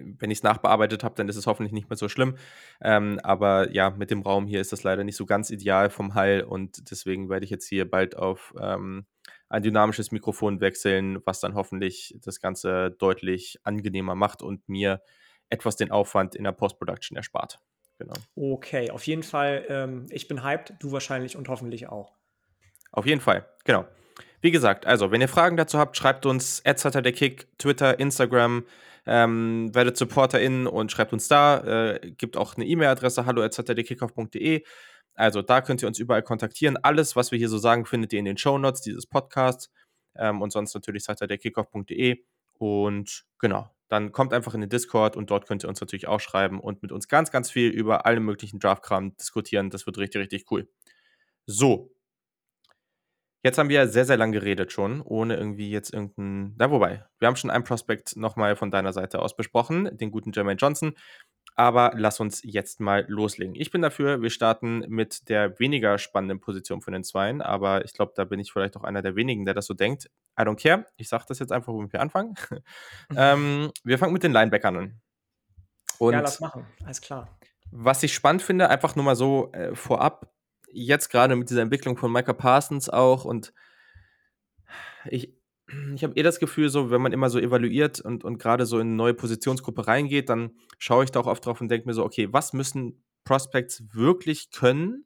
wenn 0.00 0.30
ich 0.30 0.38
es 0.38 0.42
nachbearbeitet 0.44 1.02
habe, 1.02 1.16
dann 1.16 1.28
ist 1.28 1.36
es 1.36 1.46
hoffentlich 1.46 1.72
nicht 1.72 1.90
mehr 1.90 1.96
so 1.96 2.08
schlimm. 2.08 2.36
Ähm, 2.80 3.18
aber 3.22 3.72
ja, 3.72 3.90
mit 3.90 4.10
dem 4.10 4.22
Raum 4.22 4.46
hier 4.46 4.60
ist 4.60 4.72
das 4.72 4.84
leider 4.84 5.04
nicht 5.04 5.16
so 5.16 5.26
ganz 5.26 5.50
ideal 5.50 5.90
vom 5.90 6.14
Hall 6.14 6.42
und 6.42 6.90
deswegen 6.90 7.28
werde 7.28 7.44
ich 7.44 7.50
jetzt 7.50 7.66
hier 7.66 7.90
bald 7.90 8.16
auf 8.16 8.54
ähm, 8.60 9.06
ein 9.48 9.62
dynamisches 9.62 10.12
Mikrofon 10.12 10.60
wechseln, 10.60 11.18
was 11.24 11.40
dann 11.40 11.54
hoffentlich 11.54 12.16
das 12.22 12.40
Ganze 12.40 12.90
deutlich 12.92 13.58
angenehmer 13.64 14.14
macht 14.14 14.42
und 14.42 14.68
mir 14.68 15.02
etwas 15.50 15.76
den 15.76 15.90
Aufwand 15.90 16.34
in 16.34 16.44
der 16.44 16.52
Post-Production 16.52 17.16
erspart. 17.16 17.58
Genau. 17.98 18.14
Okay, 18.36 18.90
auf 18.90 19.06
jeden 19.06 19.24
Fall. 19.24 19.64
Ähm, 19.68 20.06
ich 20.10 20.28
bin 20.28 20.44
hyped, 20.44 20.74
du 20.80 20.92
wahrscheinlich 20.92 21.36
und 21.36 21.48
hoffentlich 21.48 21.88
auch. 21.88 22.12
Auf 22.92 23.06
jeden 23.06 23.20
Fall, 23.20 23.46
genau. 23.64 23.86
Wie 24.40 24.52
gesagt, 24.52 24.86
also, 24.86 25.10
wenn 25.10 25.20
ihr 25.20 25.28
Fragen 25.28 25.56
dazu 25.56 25.78
habt, 25.78 25.96
schreibt 25.96 26.24
uns 26.24 26.60
der 27.02 27.12
Kick, 27.12 27.48
Twitter, 27.58 27.98
Instagram, 27.98 28.64
ähm, 29.04 29.74
werdet 29.74 29.96
SupporterInnen 29.96 30.66
und 30.68 30.92
schreibt 30.92 31.12
uns 31.12 31.26
da. 31.26 31.94
Äh, 31.94 32.12
gibt 32.12 32.36
auch 32.36 32.56
eine 32.56 32.66
E-Mail-Adresse, 32.66 33.26
hallo 33.26 33.42
Also 35.14 35.42
da 35.42 35.60
könnt 35.60 35.82
ihr 35.82 35.88
uns 35.88 35.98
überall 35.98 36.22
kontaktieren. 36.22 36.76
Alles, 36.76 37.16
was 37.16 37.32
wir 37.32 37.38
hier 37.38 37.48
so 37.48 37.58
sagen, 37.58 37.84
findet 37.84 38.12
ihr 38.12 38.20
in 38.20 38.26
den 38.26 38.38
Show 38.38 38.58
Notes 38.58 38.80
dieses 38.80 39.06
Podcasts. 39.06 39.72
Ähm, 40.14 40.40
und 40.40 40.52
sonst 40.52 40.74
natürlich 40.74 41.02
saturdayKickoff.de. 41.02 42.22
Und 42.58 43.24
genau, 43.40 43.68
dann 43.88 44.12
kommt 44.12 44.32
einfach 44.32 44.54
in 44.54 44.60
den 44.60 44.70
Discord 44.70 45.16
und 45.16 45.30
dort 45.30 45.46
könnt 45.46 45.64
ihr 45.64 45.68
uns 45.68 45.80
natürlich 45.80 46.08
auch 46.08 46.20
schreiben 46.20 46.60
und 46.60 46.82
mit 46.82 46.92
uns 46.92 47.08
ganz, 47.08 47.30
ganz 47.30 47.50
viel 47.50 47.70
über 47.70 48.06
alle 48.06 48.20
möglichen 48.20 48.58
Draft-Kram 48.58 49.16
diskutieren. 49.16 49.70
Das 49.70 49.86
wird 49.86 49.98
richtig, 49.98 50.20
richtig 50.22 50.50
cool. 50.50 50.68
So. 51.46 51.90
Jetzt 53.44 53.56
haben 53.56 53.68
wir 53.68 53.86
sehr, 53.88 54.04
sehr 54.04 54.16
lang 54.16 54.32
geredet 54.32 54.72
schon, 54.72 55.00
ohne 55.00 55.36
irgendwie 55.36 55.70
jetzt 55.70 55.94
irgendeinen. 55.94 56.54
Na, 56.58 56.70
wobei, 56.70 57.04
wir 57.18 57.28
haben 57.28 57.36
schon 57.36 57.50
einen 57.50 57.64
Prospekt 57.64 58.16
nochmal 58.16 58.56
von 58.56 58.70
deiner 58.70 58.92
Seite 58.92 59.22
aus 59.22 59.36
besprochen, 59.36 59.96
den 59.96 60.10
guten 60.10 60.32
Jermaine 60.32 60.58
Johnson. 60.58 60.94
Aber 61.54 61.92
lass 61.96 62.20
uns 62.20 62.40
jetzt 62.44 62.78
mal 62.78 63.04
loslegen. 63.08 63.54
Ich 63.56 63.70
bin 63.70 63.82
dafür, 63.82 64.22
wir 64.22 64.30
starten 64.30 64.84
mit 64.88 65.28
der 65.28 65.58
weniger 65.58 65.98
spannenden 65.98 66.40
Position 66.40 66.82
von 66.82 66.92
den 66.92 67.02
Zweien, 67.02 67.42
aber 67.42 67.84
ich 67.84 67.92
glaube, 67.92 68.12
da 68.14 68.24
bin 68.24 68.38
ich 68.38 68.52
vielleicht 68.52 68.76
auch 68.76 68.84
einer 68.84 69.02
der 69.02 69.16
wenigen, 69.16 69.44
der 69.44 69.54
das 69.54 69.66
so 69.66 69.74
denkt. 69.74 70.08
I 70.38 70.42
don't 70.42 70.60
care. 70.60 70.86
Ich 70.96 71.08
sage 71.08 71.24
das 71.26 71.40
jetzt 71.40 71.50
einfach, 71.50 71.72
womit 71.72 71.92
wir 71.92 72.00
anfangen. 72.00 72.34
ähm, 73.16 73.72
wir 73.82 73.98
fangen 73.98 74.12
mit 74.12 74.22
den 74.22 74.32
Linebackern 74.32 74.76
an. 74.76 75.00
Und 75.98 76.12
ja, 76.12 76.20
lass 76.20 76.38
machen. 76.38 76.64
Alles 76.84 77.00
klar. 77.00 77.38
Was 77.70 78.02
ich 78.02 78.14
spannend 78.14 78.42
finde, 78.42 78.70
einfach 78.70 78.94
nur 78.94 79.04
mal 79.04 79.16
so 79.16 79.52
äh, 79.52 79.74
vorab, 79.74 80.32
jetzt 80.70 81.08
gerade 81.08 81.34
mit 81.36 81.50
dieser 81.50 81.62
Entwicklung 81.62 81.96
von 81.96 82.12
Micah 82.12 82.32
Parsons 82.32 82.88
auch 82.88 83.24
und 83.24 83.52
ich, 85.06 85.37
ich 85.94 86.02
habe 86.02 86.14
eher 86.14 86.22
das 86.22 86.40
Gefühl, 86.40 86.68
so, 86.68 86.90
wenn 86.90 87.02
man 87.02 87.12
immer 87.12 87.30
so 87.30 87.38
evaluiert 87.38 88.00
und, 88.00 88.24
und 88.24 88.38
gerade 88.38 88.66
so 88.66 88.78
in 88.78 88.88
eine 88.88 88.96
neue 88.96 89.14
Positionsgruppe 89.14 89.86
reingeht, 89.86 90.28
dann 90.28 90.52
schaue 90.78 91.04
ich 91.04 91.10
da 91.10 91.20
auch 91.20 91.26
oft 91.26 91.44
drauf 91.44 91.60
und 91.60 91.68
denke 91.68 91.86
mir 91.86 91.94
so, 91.94 92.04
okay, 92.04 92.28
was 92.32 92.52
müssen 92.52 93.02
Prospects 93.24 93.84
wirklich 93.92 94.50
können, 94.50 95.04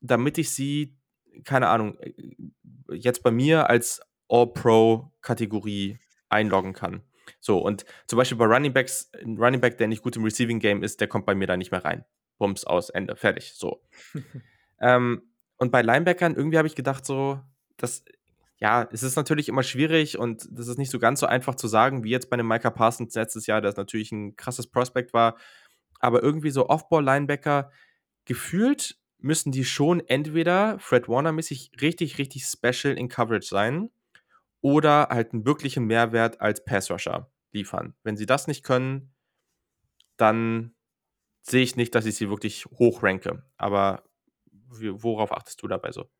damit 0.00 0.38
ich 0.38 0.50
sie, 0.50 0.96
keine 1.44 1.68
Ahnung, 1.68 1.98
jetzt 2.90 3.22
bei 3.22 3.30
mir 3.30 3.68
als 3.68 4.00
All-Pro-Kategorie 4.28 5.98
einloggen 6.28 6.72
kann. 6.72 7.02
So, 7.40 7.58
und 7.58 7.84
zum 8.06 8.16
Beispiel 8.16 8.38
bei 8.38 8.46
Running 8.46 8.72
Backs, 8.72 9.10
ein 9.22 9.36
Running 9.36 9.60
Back, 9.60 9.78
der 9.78 9.88
nicht 9.88 10.02
gut 10.02 10.16
im 10.16 10.24
Receiving 10.24 10.58
Game 10.58 10.82
ist, 10.82 11.00
der 11.00 11.08
kommt 11.08 11.26
bei 11.26 11.34
mir 11.34 11.46
da 11.46 11.56
nicht 11.56 11.70
mehr 11.70 11.84
rein. 11.84 12.04
Bums 12.38 12.64
aus, 12.64 12.90
Ende, 12.90 13.16
fertig. 13.16 13.52
So. 13.54 13.82
ähm, 14.80 15.22
und 15.58 15.70
bei 15.70 15.82
Linebackern, 15.82 16.34
irgendwie 16.34 16.56
habe 16.56 16.68
ich 16.68 16.74
gedacht, 16.74 17.04
so, 17.04 17.40
das 17.76 18.04
ja, 18.60 18.86
es 18.92 19.02
ist 19.02 19.16
natürlich 19.16 19.48
immer 19.48 19.62
schwierig 19.62 20.18
und 20.18 20.46
das 20.50 20.68
ist 20.68 20.78
nicht 20.78 20.90
so 20.90 20.98
ganz 20.98 21.20
so 21.20 21.26
einfach 21.26 21.54
zu 21.54 21.66
sagen, 21.66 22.04
wie 22.04 22.10
jetzt 22.10 22.28
bei 22.28 22.34
einem 22.34 22.46
Micah 22.46 22.70
Parsons 22.70 23.14
letztes 23.14 23.46
Jahr, 23.46 23.62
das 23.62 23.76
natürlich 23.76 24.12
ein 24.12 24.36
krasses 24.36 24.66
Prospect 24.66 25.14
war. 25.14 25.36
Aber 25.98 26.22
irgendwie 26.22 26.50
so 26.50 26.68
Off-Ball-Linebacker, 26.68 27.70
gefühlt 28.26 28.98
müssen 29.18 29.50
die 29.50 29.64
schon 29.64 30.00
entweder 30.00 30.78
Fred 30.78 31.08
Warner-mäßig 31.08 31.72
richtig, 31.80 32.18
richtig 32.18 32.44
special 32.44 32.96
in 32.96 33.08
Coverage 33.08 33.48
sein 33.48 33.90
oder 34.60 35.08
halt 35.10 35.32
einen 35.32 35.46
wirklichen 35.46 35.84
Mehrwert 35.84 36.40
als 36.40 36.64
Pass-Rusher 36.64 37.30
liefern. 37.52 37.94
Wenn 38.02 38.16
sie 38.16 38.26
das 38.26 38.46
nicht 38.46 38.62
können, 38.62 39.14
dann 40.16 40.74
sehe 41.42 41.62
ich 41.62 41.76
nicht, 41.76 41.94
dass 41.94 42.04
ich 42.04 42.16
sie 42.16 42.28
wirklich 42.28 42.66
hoch 42.66 43.02
ranke. 43.02 43.42
Aber 43.56 44.04
worauf 44.52 45.32
achtest 45.32 45.62
du 45.62 45.68
dabei 45.68 45.92
so? 45.92 46.10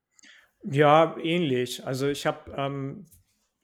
Ja, 0.62 1.16
ähnlich. 1.18 1.87
Also 1.87 2.09
ich 2.09 2.27
habe, 2.27 2.53
ähm, 2.57 3.07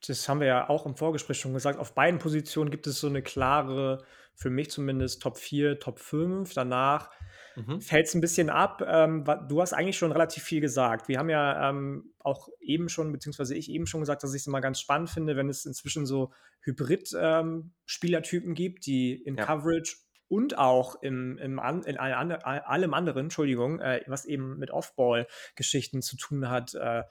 das 0.07 0.29
haben 0.29 0.41
wir 0.41 0.47
ja 0.47 0.69
auch 0.69 0.87
im 0.87 0.97
Vorgespräch 0.97 1.39
schon 1.39 1.55
gesagt, 1.55 1.79
auf 1.79 1.95
beiden 1.95 2.19
Positionen 2.19 2.71
gibt 2.71 2.87
es 2.87 3.01
so 3.01 3.09
eine 3.09 3.23
klare, 3.23 4.05
für 4.35 4.51
mich 4.51 4.71
zumindest 4.71 5.23
Top 5.23 5.39
4, 5.39 5.79
Top 5.79 5.99
5. 5.99 6.53
Danach 6.55 7.11
mhm. 7.57 7.81
fällt 7.81 8.07
es 8.07 8.15
ein 8.15 8.21
bisschen 8.21 8.51
ab. 8.51 8.83
Ähm, 8.87 9.25
du 9.49 9.61
hast 9.61 9.73
eigentlich 9.73 9.99
schon 9.99 10.13
relativ 10.13 10.43
viel 10.43 10.61
gesagt. 10.61 11.09
Wir 11.09 11.19
haben 11.19 11.31
ja 11.31 11.71
ähm, 11.71 12.13
auch 12.19 12.49
eben 12.61 12.89
schon, 12.89 13.13
beziehungsweise 13.13 13.55
ich 13.55 13.71
eben 13.71 13.87
schon 13.87 14.01
gesagt, 14.01 14.23
dass 14.23 14.35
ich 14.35 14.43
es 14.43 14.47
immer 14.47 14.61
ganz 14.61 14.81
spannend 14.81 15.11
finde, 15.11 15.37
wenn 15.37 15.49
es 15.49 15.65
inzwischen 15.65 16.07
so 16.07 16.33
Hybrid-Spielertypen 16.63 18.51
ähm, 18.51 18.55
gibt, 18.55 18.87
die 18.87 19.15
in 19.15 19.37
ja. 19.37 19.45
Coverage 19.45 19.97
und 20.29 20.59
auch 20.59 21.01
im, 21.03 21.39
im 21.39 21.59
an, 21.59 21.83
in 21.83 21.97
allem 21.99 22.95
anderen, 22.95 23.27
Entschuldigung, 23.27 23.81
äh, 23.81 24.03
was 24.07 24.25
eben 24.25 24.59
mit 24.59 24.71
Off-Ball-Geschichten 24.71 26.03
zu 26.03 26.17
tun 26.17 26.49
hat, 26.49 26.75
äh, 26.75 27.03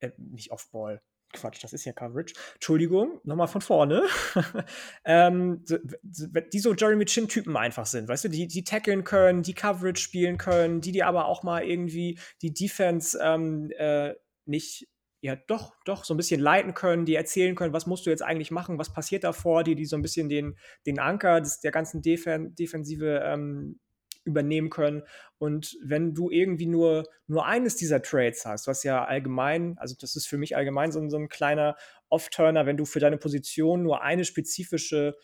äh, 0.00 0.10
nicht 0.16 0.52
Off-Ball, 0.52 1.02
Quatsch, 1.32 1.62
das 1.62 1.72
ist 1.72 1.84
ja 1.84 1.92
Coverage. 1.92 2.34
Entschuldigung, 2.54 3.20
nochmal 3.24 3.46
von 3.46 3.60
vorne. 3.60 4.02
ähm, 5.04 5.64
die 6.02 6.58
so 6.58 6.74
Jeremy 6.74 7.04
Chin-Typen 7.04 7.56
einfach 7.56 7.86
sind, 7.86 8.08
weißt 8.08 8.24
du, 8.24 8.28
die, 8.28 8.48
die 8.48 8.64
tackeln 8.64 9.04
können, 9.04 9.42
die 9.42 9.54
Coverage 9.54 10.02
spielen 10.02 10.38
können, 10.38 10.80
die 10.80 10.92
die 10.92 11.04
aber 11.04 11.26
auch 11.26 11.42
mal 11.42 11.62
irgendwie 11.62 12.18
die 12.42 12.52
Defense 12.52 13.18
ähm, 13.22 13.70
äh, 13.76 14.14
nicht 14.44 14.88
ja 15.20 15.36
doch, 15.36 15.74
doch 15.84 16.04
so 16.04 16.14
ein 16.14 16.16
bisschen 16.16 16.40
leiten 16.40 16.74
können, 16.74 17.04
die 17.04 17.14
erzählen 17.14 17.54
können, 17.54 17.74
was 17.74 17.86
musst 17.86 18.06
du 18.06 18.10
jetzt 18.10 18.22
eigentlich 18.22 18.50
machen, 18.50 18.78
was 18.78 18.92
passiert 18.92 19.24
da 19.24 19.32
vor 19.32 19.64
dir, 19.64 19.76
die 19.76 19.84
so 19.84 19.96
ein 19.96 20.02
bisschen 20.02 20.28
den, 20.28 20.56
den 20.86 20.98
Anker 20.98 21.40
des, 21.40 21.60
der 21.60 21.72
ganzen 21.72 22.00
Defen 22.02 22.54
Defensive 22.54 23.20
ähm, 23.24 23.78
übernehmen 24.24 24.70
können. 24.70 25.02
Und 25.38 25.76
wenn 25.82 26.14
du 26.14 26.30
irgendwie 26.30 26.66
nur, 26.66 27.04
nur 27.26 27.46
eines 27.46 27.76
dieser 27.76 28.02
Trades 28.02 28.44
hast, 28.44 28.66
was 28.66 28.82
ja 28.82 29.04
allgemein, 29.04 29.76
also 29.78 29.94
das 29.98 30.16
ist 30.16 30.26
für 30.26 30.38
mich 30.38 30.56
allgemein 30.56 30.92
so, 30.92 31.06
so 31.08 31.16
ein 31.16 31.28
kleiner 31.28 31.76
Off-Turner, 32.08 32.66
wenn 32.66 32.76
du 32.76 32.84
für 32.84 33.00
deine 33.00 33.18
Position 33.18 33.82
nur 33.82 34.02
eine 34.02 34.24
spezifische 34.24 35.16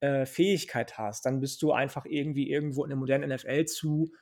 äh, 0.00 0.26
Fähigkeit 0.26 0.98
hast, 0.98 1.26
dann 1.26 1.40
bist 1.40 1.62
du 1.62 1.72
einfach 1.72 2.04
irgendwie 2.06 2.50
irgendwo 2.50 2.84
in 2.84 2.90
der 2.90 2.98
modernen 2.98 3.30
NFL 3.30 3.64
zu 3.66 4.12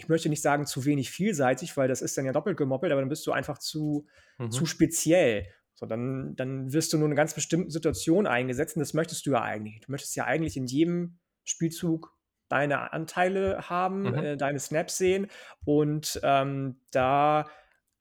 ich 0.00 0.08
möchte 0.08 0.30
nicht 0.30 0.40
sagen 0.40 0.64
zu 0.64 0.86
wenig 0.86 1.10
vielseitig, 1.10 1.76
weil 1.76 1.86
das 1.86 2.00
ist 2.00 2.16
dann 2.16 2.24
ja 2.24 2.32
doppelt 2.32 2.56
gemoppelt, 2.56 2.90
aber 2.90 3.02
dann 3.02 3.10
bist 3.10 3.26
du 3.26 3.32
einfach 3.32 3.58
zu, 3.58 4.06
mhm. 4.38 4.50
zu 4.50 4.64
speziell. 4.64 5.46
So, 5.74 5.84
dann, 5.84 6.34
dann 6.36 6.72
wirst 6.72 6.92
du 6.92 6.96
nur 6.96 7.06
in 7.06 7.12
einer 7.12 7.20
ganz 7.20 7.34
bestimmten 7.34 7.70
Situation 7.70 8.26
eingesetzt 8.26 8.76
und 8.76 8.80
das 8.80 8.94
möchtest 8.94 9.26
du 9.26 9.32
ja 9.32 9.42
eigentlich. 9.42 9.80
Du 9.80 9.92
möchtest 9.92 10.16
ja 10.16 10.24
eigentlich 10.24 10.56
in 10.56 10.66
jedem 10.66 11.18
Spielzug 11.44 12.16
deine 12.48 12.94
Anteile 12.94 13.68
haben, 13.68 14.02
mhm. 14.02 14.14
äh, 14.14 14.36
deine 14.38 14.58
Snaps 14.58 14.96
sehen 14.96 15.26
und 15.66 16.18
ähm, 16.22 16.80
da 16.92 17.46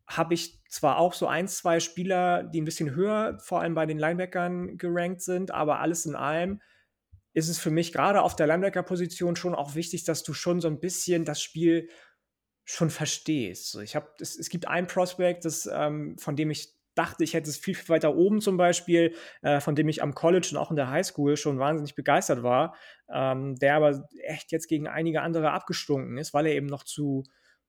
habe 0.08 0.34
ich 0.34 0.64
zwar 0.70 1.00
auch 1.00 1.14
so 1.14 1.28
ein, 1.28 1.50
zwei 1.50 1.82
Spieler, 1.82 2.44
die 2.44 2.62
ein 2.62 2.66
bisschen 2.66 2.96
höher, 2.96 3.38
vor 3.40 3.60
allem 3.60 3.76
bei 3.76 3.86
den 3.86 4.00
Linebackern 4.00 4.78
gerankt 4.78 5.22
sind, 5.22 5.52
aber 5.52 5.82
alles 5.82 6.06
in 6.06 6.16
allem 6.16 6.62
ist 7.34 7.50
es 7.50 7.60
für 7.60 7.72
mich 7.72 7.92
gerade 7.94 8.22
auf 8.22 8.36
der 8.36 8.48
Linebacker-Position 8.48 9.36
schon 9.36 9.56
auch 9.56 9.76
wichtig, 9.76 10.04
dass 10.04 10.24
du 10.24 10.34
schon 10.34 10.62
so 10.62 10.68
ein 10.68 10.80
bisschen 10.80 11.26
das 11.26 11.42
Spiel 11.42 11.90
schon 12.66 12.90
verstehst. 12.90 13.76
Ich 13.76 13.96
habe, 13.96 14.10
es, 14.20 14.38
es 14.38 14.50
gibt 14.50 14.68
ein 14.68 14.88
Prospect, 14.88 15.46
das, 15.46 15.68
ähm, 15.72 16.18
von 16.18 16.36
dem 16.36 16.52
ich 16.52 16.76
dachte, 16.96 17.24
ich 17.24 17.34
hätte 17.34 17.50
es 17.50 17.58
viel, 17.58 17.76
viel 17.76 17.90
weiter 17.90 18.16
oben 18.16 18.42
zum 18.42 18.58
Beispiel, 18.58 19.16
äh, 19.42 19.60
von 19.60 19.74
dem 19.74 19.88
ich 19.88 20.04
am 20.04 20.14
College 20.14 20.50
und 20.52 20.58
auch 20.58 20.70
in 20.70 20.76
der 20.76 20.90
Highschool 20.90 21.38
schon 21.38 21.58
wahnsinnig 21.58 21.96
begeistert 21.96 22.44
war, 22.44 22.76
ähm, 23.10 23.56
der 23.56 23.76
aber 23.76 24.08
echt 24.24 24.52
jetzt 24.52 24.68
gegen 24.68 24.88
einige 24.88 25.22
andere 25.22 25.52
abgestunken 25.52 26.18
ist, 26.18 26.34
weil 26.34 26.46
er 26.46 26.54
eben 26.54 26.68
noch 26.68 26.84
zu, 26.84 27.24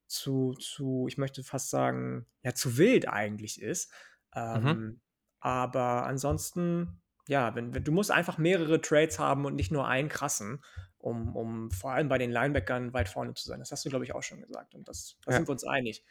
zu, 0.07 0.55
zu, 0.55 1.07
ich 1.09 1.17
möchte 1.17 1.45
fast 1.45 1.71
sagen, 1.71 2.27
ja, 2.43 2.55
zu 2.55 2.77
wild 2.77 3.09
eigentlich 3.09 3.63
ist. 3.63 3.93
Ähm, 4.35 4.63
mhm. 4.63 5.01
Aber 5.39 6.07
ansonsten, 6.07 7.01
ja, 7.29 7.55
wenn, 7.55 7.75
wenn, 7.75 7.85
du 7.85 7.93
musst 7.93 8.11
einfach 8.11 8.39
mehrere 8.39 8.81
Trades 8.81 9.19
haben 9.19 9.45
und 9.45 9.55
nicht 9.55 9.71
nur 9.71 9.87
einen 9.87 10.09
krassen, 10.09 10.63
um, 10.99 11.35
um 11.35 11.71
vor 11.71 11.93
allem 11.93 12.09
bei 12.09 12.19
den 12.19 12.31
Linebackern 12.31 12.93
weit 12.93 13.09
vorne 13.09 13.35
zu 13.35 13.47
sein. 13.47 13.59
Das 13.61 13.73
hast 13.73 13.85
du, 13.85 13.91
glaube 13.91 14.05
ich, 14.05 14.15
auch 14.15 14.23
schon 14.23 14.41
gesagt. 14.43 14.75
Und 14.75 14.89
das, 14.89 15.17
da 15.25 15.33
ja. 15.33 15.37
sind 15.39 15.49
wir 15.49 15.53
uns 15.53 15.65
einig. 15.65 16.05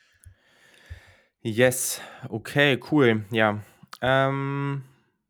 Yes, 1.41 2.01
okay, 2.27 2.79
cool. 2.91 3.25
Ja. 3.31 3.61
Ähm, 4.01 4.83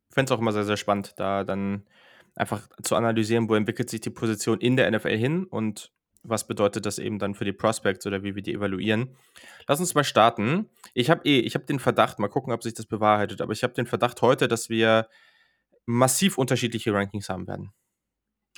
Finde 0.10 0.32
es 0.34 0.36
auch 0.36 0.42
immer 0.42 0.52
sehr, 0.52 0.66
sehr 0.66 0.78
spannend, 0.78 1.14
da 1.18 1.44
dann 1.44 1.86
einfach 2.36 2.68
zu 2.82 2.96
analysieren, 2.96 3.50
wo 3.50 3.56
entwickelt 3.56 3.90
sich 3.90 4.02
die 4.02 4.10
Position 4.10 4.60
in 4.60 4.76
der 4.76 4.90
NFL 4.90 5.18
hin 5.18 5.44
und 5.44 5.92
was 6.24 6.48
bedeutet 6.48 6.86
das 6.86 7.00
eben 7.00 7.20
dann 7.20 7.36
für 7.36 7.46
die 7.46 7.54
Prospects 7.54 8.06
oder 8.06 8.24
wie 8.24 8.36
wir 8.36 8.42
die 8.42 8.54
evaluieren. 8.54 9.16
Lass 9.68 9.80
uns 9.80 9.94
mal 9.96 10.04
starten. 10.04 10.70
Ich 10.94 11.10
habe 11.10 11.22
eh, 11.26 11.40
ich 11.40 11.56
habe 11.56 11.66
den 11.66 11.80
Verdacht, 11.80 12.20
mal 12.20 12.28
gucken, 12.28 12.52
ob 12.54 12.64
sich 12.64 12.74
das 12.74 12.86
bewahrheitet, 12.86 13.42
aber 13.42 13.54
ich 13.54 13.64
habe 13.64 13.74
den 13.74 13.86
Verdacht 13.86 14.22
heute, 14.22 14.48
dass 14.48 14.70
wir 14.70 15.08
massiv 15.90 16.38
unterschiedliche 16.38 16.94
Rankings 16.94 17.30
haben 17.30 17.48
werden. 17.48 17.74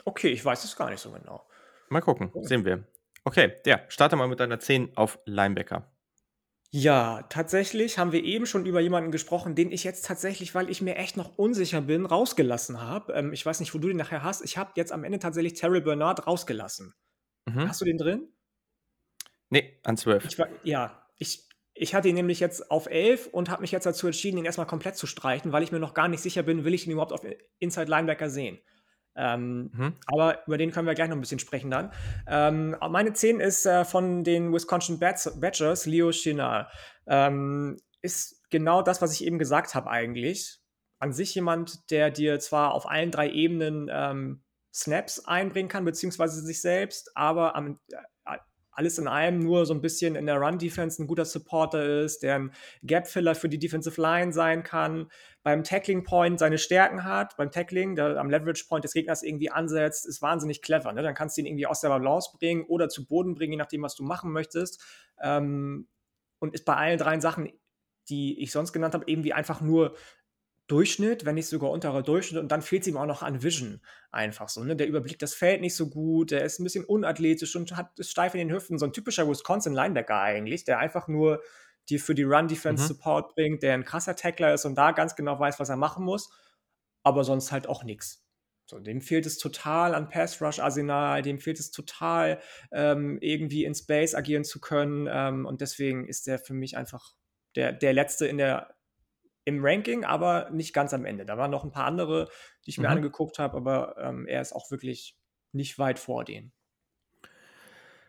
Okay, 0.04 0.30
ich 0.30 0.44
weiß 0.44 0.66
es 0.66 0.76
gar 0.76 0.90
nicht 0.90 1.00
so 1.00 1.12
genau. 1.12 1.48
Mal 1.90 2.02
gucken, 2.02 2.32
sehen 2.42 2.66
wir. 2.66 2.86
Okay, 3.24 3.56
ja, 3.66 3.80
starte 3.88 4.16
mal 4.18 4.28
mit 4.28 4.40
deiner 4.40 4.60
10 4.60 4.98
auf 4.98 5.18
Linebacker. 5.26 5.90
Ja, 6.72 7.24
tatsächlich 7.24 7.98
haben 7.98 8.12
wir 8.12 8.24
eben 8.24 8.46
schon 8.46 8.66
über 8.66 8.80
jemanden 8.80 9.12
gesprochen, 9.12 9.56
den 9.56 9.72
ich 9.72 9.84
jetzt 9.84 10.06
tatsächlich, 10.06 10.56
weil 10.56 10.70
ich 10.70 10.82
mir 10.82 10.96
echt 10.96 11.18
noch 11.18 11.38
unsicher 11.38 11.82
bin, 11.82 12.06
rausgelassen 12.06 12.82
habe. 12.82 13.14
Ähm, 13.14 13.34
ich 13.34 13.46
weiß 13.46 13.60
nicht, 13.60 13.74
wo 13.74 13.78
du 13.78 13.88
den 13.90 13.98
nachher 13.98 14.24
hast. 14.24 14.42
Ich 14.42 14.58
habe 14.58 14.72
jetzt 14.76 14.92
am 14.92 15.04
Ende 15.04 15.20
tatsächlich 15.20 15.54
Terry 15.54 15.82
Bernard 15.82 16.28
rausgelassen. 16.28 16.94
Mhm. 17.46 17.68
Hast 17.68 17.82
du 17.82 17.86
den 17.86 17.98
drin? 17.98 18.28
Nee, 19.50 19.80
an 19.84 19.98
12. 19.98 20.26
Ich 20.26 20.40
war, 20.40 20.48
ja, 20.64 21.06
ich, 21.18 21.48
ich 21.74 21.96
hatte 21.96 22.10
ihn 22.10 22.16
nämlich 22.16 22.40
jetzt 22.40 22.70
auf 22.70 22.88
11 22.88 23.28
und 23.28 23.50
habe 23.50 23.62
mich 23.62 23.72
jetzt 23.72 23.86
dazu 23.86 24.08
entschieden, 24.08 24.38
ihn 24.38 24.46
erstmal 24.46 24.68
komplett 24.68 24.98
zu 24.98 25.08
streichen, 25.08 25.52
weil 25.52 25.64
ich 25.64 25.72
mir 25.72 25.80
noch 25.80 25.94
gar 25.94 26.08
nicht 26.08 26.22
sicher 26.22 26.44
bin, 26.44 26.66
will 26.66 26.74
ich 26.74 26.86
ihn 26.86 26.92
überhaupt 26.92 27.14
auf 27.14 27.26
Inside 27.60 27.90
Linebacker 27.90 28.30
sehen. 28.30 28.60
Ähm, 29.16 29.72
mhm. 29.74 29.94
Aber 30.08 30.46
über 30.48 30.58
den 30.58 30.72
können 30.72 30.88
wir 30.88 30.96
gleich 30.96 31.10
noch 31.10 31.18
ein 31.18 31.22
bisschen 31.22 31.40
sprechen 31.40 31.72
dann. 31.72 31.92
Ähm, 32.28 32.76
meine 32.90 33.14
10 33.14 33.40
ist 33.40 33.66
äh, 33.66 33.84
von 33.84 34.24
den 34.24 34.54
Wisconsin 34.54 35.00
Badgers, 35.00 35.86
Leo 35.86 36.12
Chenal. 36.12 36.70
Ähm, 37.08 37.78
ist 38.02 38.42
genau 38.50 38.82
das, 38.82 39.02
was 39.02 39.14
ich 39.14 39.26
eben 39.26 39.38
gesagt 39.38 39.76
habe 39.76 39.90
eigentlich. 39.90 40.60
An 41.00 41.14
sich 41.14 41.36
jemand, 41.36 41.90
der 41.92 42.12
dir 42.12 42.40
zwar 42.40 42.74
auf 42.74 42.90
allen 42.90 43.12
drei 43.12 43.30
Ebenen 43.30 43.90
ähm, 43.92 44.44
Snaps 44.74 45.26
einbringen 45.26 45.68
kann, 45.68 45.84
beziehungsweise 45.84 46.42
sich 46.42 46.62
selbst, 46.62 47.12
aber 47.16 47.56
am, 47.56 47.80
äh, 47.92 47.98
alles 48.82 48.98
in 48.98 49.08
allem 49.08 49.38
nur 49.38 49.68
so 49.68 49.76
ein 49.76 49.82
bisschen 49.82 50.16
in 50.16 50.26
der 50.26 50.38
Run-Defense 50.38 51.02
ein 51.02 51.06
guter 51.06 51.24
Supporter 51.24 52.02
ist, 52.02 52.24
der 52.24 52.40
ein 52.40 52.52
Gap-Filler 52.82 53.36
für 53.36 53.48
die 53.48 53.60
Defensive 53.60 54.02
Line 54.02 54.34
sein 54.34 54.64
kann, 54.64 55.12
beim 55.44 55.64
Tackling-Point 55.64 56.40
seine 56.40 56.58
Stärken 56.58 57.04
hat, 57.04 57.38
beim 57.38 57.52
Tackling, 57.52 57.96
der 57.96 58.18
am 58.18 58.32
Leverage-Point 58.32 58.84
des 58.84 58.94
Gegners 58.94 59.22
irgendwie 59.22 59.52
ansetzt, 59.52 60.08
ist 60.08 60.24
wahnsinnig 60.24 60.64
clever. 60.64 60.92
Ne? 60.94 61.04
Dann 61.04 61.14
kannst 61.14 61.38
du 61.38 61.42
ihn 61.42 61.46
irgendwie 61.46 61.68
aus 61.68 61.82
der 61.82 61.90
Balance 61.90 62.32
bringen 62.36 62.64
oder 62.64 62.90
zu 62.90 63.06
Boden 63.06 63.36
bringen, 63.36 63.54
je 63.54 63.58
nachdem, 63.58 63.84
was 63.84 63.94
du 63.94 64.04
machen 64.04 64.32
möchtest. 64.32 64.84
Ähm, 65.22 65.88
und 66.40 66.56
ist 66.56 66.66
bei 66.66 66.76
allen 66.76 66.98
drei 66.98 67.20
Sachen, 67.20 67.50
die 68.10 68.42
ich 68.42 68.52
sonst 68.52 68.74
genannt 68.74 68.96
habe, 68.96 69.06
irgendwie 69.06 69.34
einfach 69.34 69.62
nur 69.62 69.96
Durchschnitt, 70.72 71.26
wenn 71.26 71.36
nicht 71.36 71.48
sogar 71.48 71.70
unterer 71.70 72.02
Durchschnitt. 72.02 72.42
Und 72.42 72.52
dann 72.52 72.62
fehlt 72.62 72.84
es 72.84 72.88
ihm 72.88 72.98
auch 72.98 73.06
noch 73.06 73.24
an 73.24 73.44
Vision 73.44 73.82
einfach 74.12 74.48
so. 74.48 74.64
Ne? 74.64 74.76
Der 74.76 74.88
überblickt 74.88 75.22
das 75.22 75.34
Feld 75.34 75.60
nicht 75.60 75.76
so 75.76 75.90
gut, 75.90 76.32
der 76.32 76.46
ist 76.46 76.60
ein 76.60 76.64
bisschen 76.64 76.86
unathletisch 76.86 77.56
und 77.56 77.76
hat 77.76 78.00
ist 78.00 78.12
steif 78.12 78.34
in 78.34 78.40
den 78.40 78.56
Hüften. 78.56 78.80
So 78.80 78.86
ein 78.86 78.94
typischer 78.94 79.28
Wisconsin-Linebacker 79.30 80.20
eigentlich, 80.20 80.64
der 80.64 80.80
einfach 80.80 81.08
nur 81.08 81.42
die 81.90 82.00
für 82.00 82.16
die 82.16 82.24
Run-Defense 82.24 82.84
mhm. 82.84 82.88
Support 82.88 83.36
bringt, 83.36 83.64
der 83.64 83.74
ein 83.74 83.84
krasser 83.84 84.16
Tackler 84.16 84.54
ist 84.54 84.66
und 84.66 84.76
da 84.76 84.92
ganz 84.92 85.16
genau 85.16 85.40
weiß, 85.40 85.60
was 85.60 85.70
er 85.70 85.76
machen 85.76 86.06
muss, 86.06 86.32
aber 87.04 87.24
sonst 87.24 87.52
halt 87.52 87.68
auch 87.68 87.84
nichts. 87.84 88.24
So, 88.66 88.80
dem 88.80 89.02
fehlt 89.02 89.26
es 89.26 89.38
total 89.38 89.94
an 89.94 90.08
Pass-Rush-Arsenal, 90.08 91.22
dem 91.24 91.40
fehlt 91.40 91.60
es 91.60 91.72
total, 91.72 92.40
ähm, 92.72 93.18
irgendwie 93.20 93.66
in 93.66 93.76
Space 93.76 94.16
agieren 94.16 94.46
zu 94.46 94.62
können. 94.62 95.10
Ähm, 95.12 95.46
und 95.46 95.60
deswegen 95.60 96.08
ist 96.08 96.28
der 96.28 96.40
für 96.40 96.54
mich 96.54 96.78
einfach 96.78 97.14
der, 97.56 97.74
der 97.74 97.92
Letzte 97.92 98.28
in 98.28 98.38
der 98.38 98.74
im 99.46 99.64
Ranking, 99.64 100.06
aber 100.06 100.50
nicht 100.52 100.74
ganz 100.74 100.94
am 100.94 101.06
Ende. 101.06 101.26
Da 101.26 101.38
waren 101.38 101.52
noch 101.52 101.64
ein 101.64 101.72
paar 101.72 101.86
andere, 101.86 102.30
die 102.66 102.72
ich 102.72 102.78
mir 102.78 102.90
mhm. 102.90 102.98
angeguckt 102.98 103.40
habe, 103.40 103.58
aber 103.58 103.96
ähm, 103.98 104.28
er 104.28 104.42
ist 104.42 104.54
auch 104.54 104.70
wirklich 104.72 105.18
nicht 105.52 105.80
weit 105.80 106.00
vor 106.00 106.24
denen. 106.24 106.54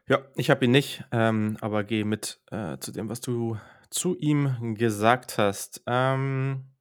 Ja, 0.08 0.26
ich 0.34 0.50
habe 0.50 0.64
ihn 0.64 0.72
nicht, 0.72 1.04
ähm, 1.12 1.56
aber 1.60 1.84
gehe 1.84 2.04
mit 2.04 2.40
äh, 2.50 2.76
zu 2.78 2.92
dem, 2.92 3.08
was 3.08 3.20
du 3.20 3.56
zu 3.88 4.16
ihm 4.16 4.74
gesagt 4.74 5.38
hast. 5.38 5.82
Ähm, 5.86 6.72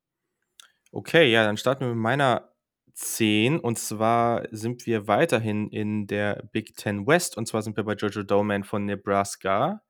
okay, 0.92 1.32
ja, 1.32 1.44
dann 1.44 1.58
starten 1.58 1.82
wir 1.82 1.90
mit 1.90 1.98
meiner 1.98 2.52
10 2.94 3.60
und 3.60 3.80
zwar 3.80 4.48
sind 4.52 4.86
wir 4.86 5.08
weiterhin 5.08 5.70
in 5.70 6.08
der 6.08 6.44
Big 6.52 6.76
Ten 6.76 7.08
West 7.08 7.38
und 7.38 7.48
zwar 7.48 7.62
sind 7.62 7.78
wir 7.78 7.84
bei 7.84 7.94
Jojo 7.94 8.24
Doman 8.24 8.64
von 8.64 8.86
Nebraska. 8.86 9.82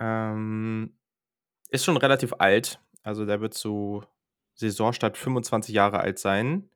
Ähm, 0.00 0.98
ist 1.68 1.84
schon 1.84 1.96
relativ 1.96 2.34
alt, 2.38 2.80
also 3.02 3.26
der 3.26 3.40
wird 3.40 3.54
zu 3.54 4.02
Saisonstart 4.54 5.16
25 5.16 5.74
Jahre 5.74 6.00
alt 6.00 6.18
sein. 6.18 6.68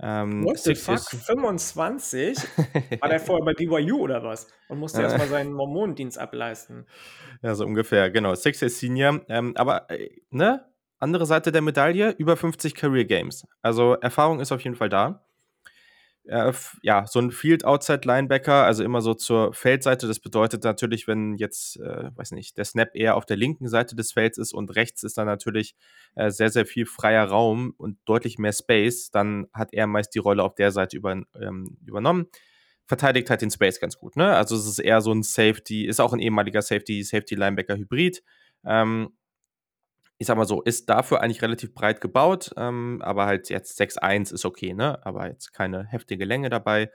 Ähm, 0.00 0.44
What 0.44 0.58
the 0.58 0.74
fuck? 0.74 1.00
25? 1.00 2.36
War 3.00 3.08
der 3.08 3.20
vorher 3.20 3.44
bei 3.44 3.54
BYU 3.54 3.98
oder 3.98 4.22
was? 4.22 4.48
Und 4.68 4.78
musste 4.78 5.02
erstmal 5.02 5.26
seinen 5.28 5.52
Mormonendienst 5.52 6.18
ableisten. 6.18 6.86
Ja, 7.42 7.54
so 7.54 7.64
ungefähr, 7.64 8.10
genau. 8.10 8.34
Six 8.34 8.60
Years 8.60 8.78
Senior. 8.78 9.20
Ähm, 9.28 9.56
aber, 9.56 9.90
äh, 9.90 10.10
ne? 10.30 10.66
Andere 10.98 11.26
Seite 11.26 11.50
der 11.50 11.62
Medaille, 11.62 12.14
über 12.18 12.36
50 12.36 12.74
Career 12.74 13.04
Games. 13.04 13.44
Also 13.60 13.94
Erfahrung 13.94 14.38
ist 14.38 14.52
auf 14.52 14.62
jeden 14.62 14.76
Fall 14.76 14.88
da 14.88 15.24
äh, 16.24 16.52
ja, 16.82 17.06
so 17.06 17.18
ein 17.18 17.30
Field 17.30 17.64
Outside 17.64 18.02
Linebacker, 18.04 18.64
also 18.64 18.84
immer 18.84 19.00
so 19.00 19.14
zur 19.14 19.52
Feldseite. 19.52 20.06
Das 20.06 20.20
bedeutet 20.20 20.64
natürlich, 20.64 21.08
wenn 21.08 21.34
jetzt, 21.36 21.80
äh, 21.80 22.10
weiß 22.14 22.32
nicht, 22.32 22.56
der 22.56 22.64
Snap 22.64 22.90
eher 22.94 23.16
auf 23.16 23.26
der 23.26 23.36
linken 23.36 23.68
Seite 23.68 23.96
des 23.96 24.12
Felds 24.12 24.38
ist 24.38 24.52
und 24.54 24.74
rechts 24.76 25.02
ist 25.02 25.18
dann 25.18 25.26
natürlich 25.26 25.74
äh, 26.14 26.30
sehr, 26.30 26.50
sehr 26.50 26.66
viel 26.66 26.86
freier 26.86 27.24
Raum 27.24 27.74
und 27.76 27.98
deutlich 28.04 28.38
mehr 28.38 28.52
Space, 28.52 29.10
dann 29.10 29.46
hat 29.52 29.72
er 29.72 29.86
meist 29.86 30.14
die 30.14 30.20
Rolle 30.20 30.42
auf 30.42 30.54
der 30.54 30.70
Seite 30.70 30.96
über, 30.96 31.12
ähm, 31.12 31.76
übernommen. 31.84 32.26
Verteidigt 32.86 33.30
halt 33.30 33.42
den 33.42 33.50
Space 33.50 33.80
ganz 33.80 33.96
gut, 33.96 34.16
ne? 34.16 34.36
Also 34.36 34.56
es 34.56 34.66
ist 34.66 34.78
eher 34.78 35.00
so 35.00 35.12
ein 35.12 35.22
Safety, 35.22 35.86
ist 35.86 36.00
auch 36.00 36.12
ein 36.12 36.18
ehemaliger 36.18 36.62
Safety, 36.62 37.02
Safety 37.02 37.34
Linebacker 37.36 37.76
Hybrid. 37.76 38.22
Ähm, 38.64 39.10
ich 40.22 40.28
sag 40.28 40.36
mal 40.36 40.46
so, 40.46 40.62
ist 40.62 40.88
dafür 40.88 41.20
eigentlich 41.20 41.42
relativ 41.42 41.74
breit 41.74 42.00
gebaut, 42.00 42.52
ähm, 42.56 43.02
aber 43.02 43.26
halt 43.26 43.50
jetzt 43.50 43.80
6.1 43.80 44.32
ist 44.32 44.44
okay, 44.44 44.72
ne? 44.72 45.04
Aber 45.04 45.26
jetzt 45.28 45.52
keine 45.52 45.84
heftige 45.86 46.24
Länge 46.24 46.48
dabei. 46.48 46.92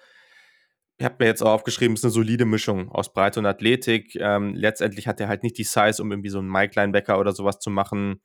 Ich 0.98 1.04
habe 1.04 1.18
mir 1.20 1.26
jetzt 1.26 1.44
auch 1.44 1.52
aufgeschrieben, 1.52 1.94
es 1.94 2.00
ist 2.00 2.06
eine 2.06 2.12
solide 2.12 2.46
Mischung 2.46 2.90
aus 2.90 3.12
Breite 3.12 3.42
und 3.42 3.46
Athletik. 3.46 4.16
Ähm, 4.16 4.56
letztendlich 4.56 5.10
hat 5.10 5.20
er 5.20 5.28
halt 5.28 5.44
nicht 5.44 5.58
die 5.58 5.66
Size, 5.66 6.02
um 6.02 6.10
irgendwie 6.10 6.30
so 6.30 6.40
einen 6.40 6.50
Mike-Linebacker 6.50 7.20
oder 7.20 7.34
sowas 7.34 7.60
zu 7.60 7.70
machen. 7.70 8.22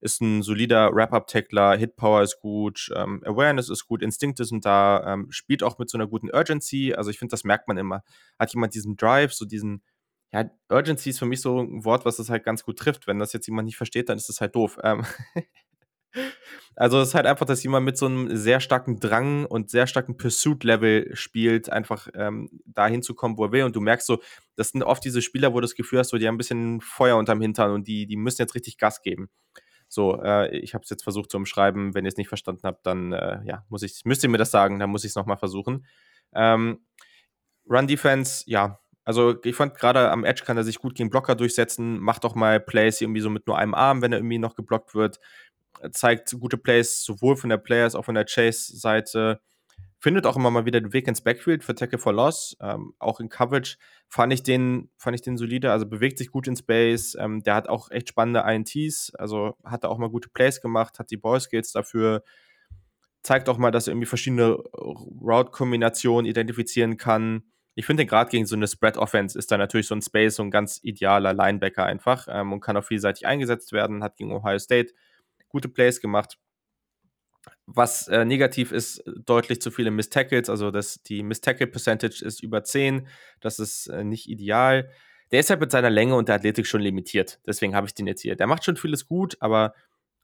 Ist 0.00 0.20
ein 0.20 0.42
solider 0.42 0.94
Wrap-Up-Tackler, 0.94 1.76
Hit-Power 1.76 2.22
ist 2.22 2.38
gut, 2.38 2.92
ähm, 2.94 3.24
Awareness 3.26 3.68
ist 3.68 3.88
gut, 3.88 4.00
Instinkte 4.00 4.44
sind 4.44 4.64
da, 4.64 5.12
ähm, 5.12 5.26
spielt 5.30 5.64
auch 5.64 5.80
mit 5.80 5.90
so 5.90 5.98
einer 5.98 6.06
guten 6.06 6.30
Urgency. 6.32 6.94
Also 6.94 7.10
ich 7.10 7.18
finde, 7.18 7.32
das 7.32 7.42
merkt 7.42 7.66
man 7.66 7.78
immer. 7.78 8.04
Hat 8.38 8.54
jemand 8.54 8.74
diesen 8.76 8.96
Drive, 8.96 9.32
so 9.32 9.44
diesen, 9.44 9.82
ja, 10.36 10.50
Urgency 10.68 11.10
ist 11.10 11.18
für 11.18 11.26
mich 11.26 11.40
so 11.40 11.62
ein 11.62 11.84
Wort, 11.84 12.04
was 12.04 12.16
das 12.16 12.28
halt 12.28 12.44
ganz 12.44 12.62
gut 12.62 12.78
trifft. 12.78 13.06
Wenn 13.06 13.18
das 13.18 13.32
jetzt 13.32 13.46
jemand 13.46 13.66
nicht 13.66 13.76
versteht, 13.76 14.08
dann 14.08 14.18
ist 14.18 14.28
das 14.28 14.40
halt 14.40 14.54
doof. 14.54 14.78
Ähm 14.82 15.04
also 16.76 17.00
es 17.00 17.08
ist 17.08 17.14
halt 17.14 17.26
einfach, 17.26 17.46
dass 17.46 17.62
jemand 17.62 17.86
mit 17.86 17.96
so 17.96 18.04
einem 18.04 18.36
sehr 18.36 18.60
starken 18.60 19.00
Drang 19.00 19.46
und 19.46 19.70
sehr 19.70 19.86
starken 19.86 20.18
Pursuit-Level 20.18 21.16
spielt, 21.16 21.70
einfach 21.70 22.08
ähm, 22.14 22.50
dahin 22.66 23.02
zu 23.02 23.14
kommen, 23.14 23.38
wo 23.38 23.44
er 23.44 23.52
will. 23.52 23.64
Und 23.64 23.74
du 23.76 23.80
merkst 23.80 24.06
so, 24.06 24.20
das 24.56 24.70
sind 24.70 24.82
oft 24.82 25.02
diese 25.04 25.22
Spieler, 25.22 25.52
wo 25.52 25.56
du 25.56 25.62
das 25.62 25.74
Gefühl 25.74 26.00
hast, 26.00 26.10
so, 26.10 26.18
die 26.18 26.28
haben 26.28 26.34
ein 26.34 26.38
bisschen 26.38 26.82
Feuer 26.82 27.16
unterm 27.16 27.40
Hintern 27.40 27.70
und 27.70 27.88
die, 27.88 28.06
die 28.06 28.16
müssen 28.16 28.42
jetzt 28.42 28.54
richtig 28.54 28.76
Gas 28.76 29.00
geben. 29.00 29.30
So, 29.88 30.20
äh, 30.22 30.54
ich 30.58 30.74
habe 30.74 30.82
es 30.82 30.90
jetzt 30.90 31.04
versucht 31.04 31.30
zu 31.30 31.38
umschreiben. 31.38 31.94
Wenn 31.94 32.04
ihr 32.04 32.08
es 32.08 32.18
nicht 32.18 32.28
verstanden 32.28 32.62
habt, 32.64 32.84
dann 32.84 33.12
äh, 33.12 33.40
ja, 33.46 33.64
muss 33.70 33.82
ich, 33.82 34.02
müsst 34.04 34.22
ihr 34.22 34.28
mir 34.28 34.38
das 34.38 34.50
sagen, 34.50 34.78
dann 34.78 34.90
muss 34.90 35.04
ich 35.04 35.10
es 35.10 35.16
nochmal 35.16 35.38
versuchen. 35.38 35.86
Ähm, 36.34 36.80
Run 37.68 37.86
Defense, 37.86 38.44
ja, 38.46 38.80
also 39.06 39.36
ich 39.44 39.54
fand 39.54 39.76
gerade 39.76 40.10
am 40.10 40.24
Edge 40.24 40.42
kann 40.44 40.56
er 40.56 40.64
sich 40.64 40.80
gut 40.80 40.96
gegen 40.96 41.10
Blocker 41.10 41.36
durchsetzen, 41.36 42.00
macht 42.00 42.24
doch 42.24 42.34
mal 42.34 42.58
Plays 42.60 43.00
irgendwie 43.00 43.20
so 43.20 43.30
mit 43.30 43.46
nur 43.46 43.56
einem 43.56 43.72
Arm, 43.72 44.02
wenn 44.02 44.12
er 44.12 44.18
irgendwie 44.18 44.38
noch 44.38 44.56
geblockt 44.56 44.94
wird. 44.96 45.20
Zeigt 45.92 46.32
gute 46.40 46.58
Plays 46.58 47.04
sowohl 47.04 47.36
von 47.36 47.48
der 47.50 47.58
Players 47.58 47.94
als 47.94 47.94
auch 47.94 48.04
von 48.04 48.16
der 48.16 48.24
Chase-Seite. 48.24 49.40
findet 50.00 50.26
auch 50.26 50.36
immer 50.36 50.50
mal 50.50 50.66
wieder 50.66 50.80
den 50.80 50.92
Weg 50.92 51.06
ins 51.08 51.20
Backfield 51.22 51.62
für 51.62 51.74
Tackle 51.74 51.98
for 51.98 52.12
Loss. 52.12 52.56
Ähm, 52.60 52.94
auch 52.98 53.20
in 53.20 53.28
Coverage 53.28 53.76
fand 54.08 54.32
ich 54.32 54.42
den, 54.42 54.90
fand 54.98 55.14
ich 55.14 55.22
den 55.22 55.36
solide, 55.36 55.70
also 55.70 55.86
bewegt 55.86 56.18
sich 56.18 56.30
gut 56.32 56.48
in 56.48 56.56
Space. 56.56 57.16
Ähm, 57.18 57.42
der 57.44 57.54
hat 57.54 57.68
auch 57.68 57.90
echt 57.92 58.08
spannende 58.08 58.40
INTs, 58.40 59.14
also 59.14 59.56
hat 59.64 59.84
da 59.84 59.88
auch 59.88 59.98
mal 59.98 60.10
gute 60.10 60.30
Plays 60.30 60.60
gemacht, 60.60 60.98
hat 60.98 61.10
die 61.12 61.16
Ballskills 61.16 61.72
dafür. 61.72 62.24
Zeigt 63.22 63.48
auch 63.48 63.58
mal, 63.58 63.70
dass 63.70 63.86
er 63.86 63.92
irgendwie 63.92 64.06
verschiedene 64.06 64.50
Route-Kombinationen 64.50 66.26
identifizieren 66.26 66.96
kann. 66.96 67.44
Ich 67.78 67.84
finde, 67.84 68.06
gerade 68.06 68.30
gegen 68.30 68.46
so 68.46 68.56
eine 68.56 68.66
Spread-Offense 68.66 69.38
ist 69.38 69.52
da 69.52 69.58
natürlich 69.58 69.86
so 69.86 69.94
ein 69.94 70.00
Space 70.00 70.36
so 70.36 70.42
ein 70.42 70.50
ganz 70.50 70.80
idealer 70.82 71.34
Linebacker 71.34 71.84
einfach 71.84 72.26
ähm, 72.28 72.54
und 72.54 72.60
kann 72.60 72.76
auch 72.76 72.84
vielseitig 72.84 73.26
eingesetzt 73.26 73.72
werden. 73.72 74.02
Hat 74.02 74.16
gegen 74.16 74.32
Ohio 74.32 74.58
State 74.58 74.94
gute 75.48 75.68
Plays 75.68 76.00
gemacht. 76.00 76.38
Was 77.66 78.08
äh, 78.08 78.24
negativ 78.24 78.72
ist, 78.72 79.04
deutlich 79.06 79.60
zu 79.60 79.70
viele 79.70 79.90
Miss 79.90 80.08
Tackles. 80.08 80.48
Also 80.48 80.70
das, 80.70 81.02
die 81.02 81.22
Miss 81.22 81.42
Tackle 81.42 81.66
Percentage 81.66 82.24
ist 82.24 82.42
über 82.42 82.64
10. 82.64 83.06
Das 83.40 83.58
ist 83.58 83.88
äh, 83.88 84.04
nicht 84.04 84.26
ideal. 84.26 84.90
Der 85.30 85.40
ist 85.40 85.50
halt 85.50 85.60
mit 85.60 85.70
seiner 85.70 85.90
Länge 85.90 86.14
und 86.14 86.28
der 86.28 86.36
Athletik 86.36 86.66
schon 86.66 86.80
limitiert. 86.80 87.40
Deswegen 87.46 87.76
habe 87.76 87.86
ich 87.86 87.94
den 87.94 88.06
jetzt 88.06 88.22
hier. 88.22 88.36
Der 88.36 88.46
macht 88.46 88.64
schon 88.64 88.76
vieles 88.76 89.06
gut, 89.06 89.36
aber 89.40 89.74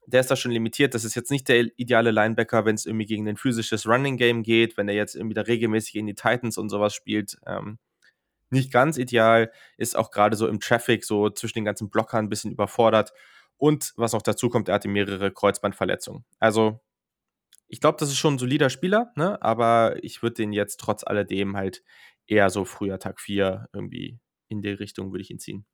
der 0.07 0.21
ist 0.21 0.31
da 0.31 0.35
schon 0.35 0.51
limitiert. 0.51 0.93
Das 0.93 1.03
ist 1.03 1.15
jetzt 1.15 1.31
nicht 1.31 1.47
der 1.47 1.67
ideale 1.77 2.11
Linebacker, 2.11 2.65
wenn 2.65 2.75
es 2.75 2.85
irgendwie 2.85 3.05
gegen 3.05 3.27
ein 3.27 3.37
physisches 3.37 3.87
Running 3.87 4.17
Game 4.17 4.43
geht, 4.43 4.77
wenn 4.77 4.87
er 4.87 4.95
jetzt 4.95 5.15
irgendwie 5.15 5.33
da 5.33 5.41
regelmäßig 5.41 5.95
in 5.95 6.07
die 6.07 6.15
Titans 6.15 6.57
und 6.57 6.69
sowas 6.69 6.93
spielt. 6.93 7.37
Ähm, 7.45 7.79
nicht 8.49 8.71
ganz 8.71 8.97
ideal, 8.97 9.51
ist 9.77 9.97
auch 9.97 10.11
gerade 10.11 10.35
so 10.35 10.47
im 10.47 10.59
Traffic, 10.59 11.03
so 11.03 11.29
zwischen 11.29 11.59
den 11.59 11.65
ganzen 11.65 11.89
Blockern 11.89 12.25
ein 12.25 12.29
bisschen 12.29 12.51
überfordert. 12.51 13.13
Und 13.57 13.93
was 13.95 14.13
noch 14.13 14.21
dazu 14.21 14.49
kommt, 14.49 14.67
er 14.69 14.75
hatte 14.75 14.87
mehrere 14.87 15.31
Kreuzbandverletzungen. 15.31 16.25
Also 16.39 16.79
ich 17.67 17.81
glaube, 17.81 17.97
das 17.99 18.09
ist 18.09 18.17
schon 18.17 18.35
ein 18.35 18.39
solider 18.39 18.69
Spieler, 18.69 19.11
ne? 19.15 19.41
aber 19.41 20.03
ich 20.03 20.21
würde 20.21 20.35
den 20.35 20.53
jetzt 20.53 20.79
trotz 20.79 21.03
alledem 21.03 21.57
halt 21.57 21.83
eher 22.27 22.49
so 22.49 22.65
früher 22.65 22.99
Tag 22.99 23.19
4 23.19 23.69
irgendwie 23.73 24.19
in 24.47 24.61
die 24.61 24.69
Richtung 24.69 25.11
würde 25.11 25.23
ich 25.23 25.31
ihn 25.31 25.39
ziehen. 25.39 25.65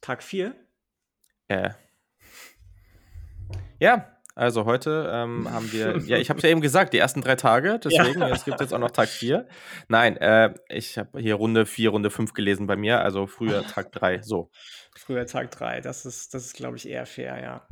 Tag 0.00 0.22
4? 0.22 0.54
Äh. 1.48 1.70
Ja, 3.78 4.16
also 4.34 4.66
heute 4.66 5.10
ähm, 5.12 5.50
haben 5.50 5.72
wir, 5.72 5.96
ja, 6.06 6.18
ich 6.18 6.28
habe 6.28 6.40
ja 6.40 6.50
eben 6.50 6.60
gesagt, 6.60 6.92
die 6.92 6.98
ersten 6.98 7.22
drei 7.22 7.36
Tage, 7.36 7.80
deswegen, 7.82 8.20
ja. 8.20 8.28
es 8.28 8.44
gibt 8.44 8.60
jetzt 8.60 8.74
auch 8.74 8.78
noch 8.78 8.90
Tag 8.90 9.08
4. 9.08 9.48
Nein, 9.88 10.18
äh, 10.18 10.52
ich 10.68 10.98
habe 10.98 11.18
hier 11.18 11.36
Runde 11.36 11.64
4, 11.64 11.90
Runde 11.90 12.10
5 12.10 12.34
gelesen 12.34 12.66
bei 12.66 12.76
mir, 12.76 13.00
also 13.00 13.26
früher 13.26 13.66
Tag 13.66 13.92
3, 13.92 14.22
so. 14.22 14.50
Früher 14.94 15.26
Tag 15.26 15.50
3, 15.52 15.80
das 15.80 16.04
ist, 16.04 16.34
das 16.34 16.44
ist 16.44 16.56
glaube 16.56 16.76
ich, 16.76 16.88
eher 16.88 17.06
fair, 17.06 17.40
ja. 17.40 17.66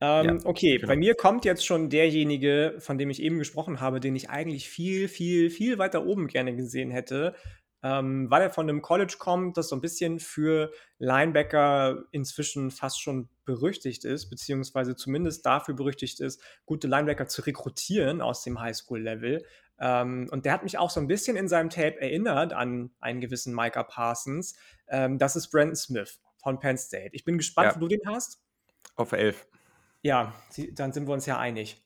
Ähm, 0.00 0.38
ja, 0.38 0.46
okay, 0.46 0.76
genau. 0.76 0.88
bei 0.88 0.96
mir 0.96 1.14
kommt 1.14 1.44
jetzt 1.44 1.66
schon 1.66 1.90
derjenige, 1.90 2.76
von 2.78 2.98
dem 2.98 3.10
ich 3.10 3.20
eben 3.20 3.38
gesprochen 3.38 3.80
habe, 3.80 4.00
den 4.00 4.14
ich 4.14 4.30
eigentlich 4.30 4.68
viel, 4.68 5.08
viel, 5.08 5.50
viel 5.50 5.78
weiter 5.78 6.06
oben 6.06 6.28
gerne 6.28 6.54
gesehen 6.54 6.90
hätte, 6.90 7.34
ähm, 7.82 8.30
weil 8.30 8.42
er 8.42 8.50
von 8.50 8.68
einem 8.68 8.82
College 8.82 9.16
kommt, 9.18 9.56
das 9.56 9.68
so 9.68 9.76
ein 9.76 9.80
bisschen 9.80 10.18
für 10.18 10.72
Linebacker 10.98 12.04
inzwischen 12.10 12.70
fast 12.70 13.00
schon 13.00 13.28
berüchtigt 13.44 14.04
ist, 14.04 14.28
beziehungsweise 14.30 14.96
zumindest 14.96 15.46
dafür 15.46 15.74
berüchtigt 15.74 16.20
ist, 16.20 16.42
gute 16.66 16.88
Linebacker 16.88 17.28
zu 17.28 17.42
rekrutieren 17.42 18.20
aus 18.20 18.42
dem 18.42 18.60
Highschool-Level. 18.60 19.44
Ähm, 19.80 20.28
und 20.30 20.44
der 20.44 20.52
hat 20.52 20.64
mich 20.64 20.76
auch 20.76 20.90
so 20.90 21.00
ein 21.00 21.06
bisschen 21.06 21.36
in 21.36 21.48
seinem 21.48 21.70
Tape 21.70 22.00
erinnert 22.00 22.52
an 22.52 22.90
einen 23.00 23.20
gewissen 23.20 23.54
Micah 23.54 23.84
Parsons. 23.84 24.56
Ähm, 24.88 25.18
das 25.18 25.36
ist 25.36 25.50
Brandon 25.50 25.76
Smith 25.76 26.20
von 26.38 26.58
Penn 26.58 26.78
State. 26.78 27.10
Ich 27.12 27.24
bin 27.24 27.38
gespannt, 27.38 27.70
ja. 27.70 27.76
wo 27.76 27.80
du 27.80 27.88
den 27.88 28.00
hast. 28.06 28.42
Auf 28.96 29.12
11. 29.12 29.46
Ja, 30.02 30.34
dann 30.72 30.92
sind 30.92 31.06
wir 31.06 31.14
uns 31.14 31.26
ja 31.26 31.38
einig. 31.38 31.84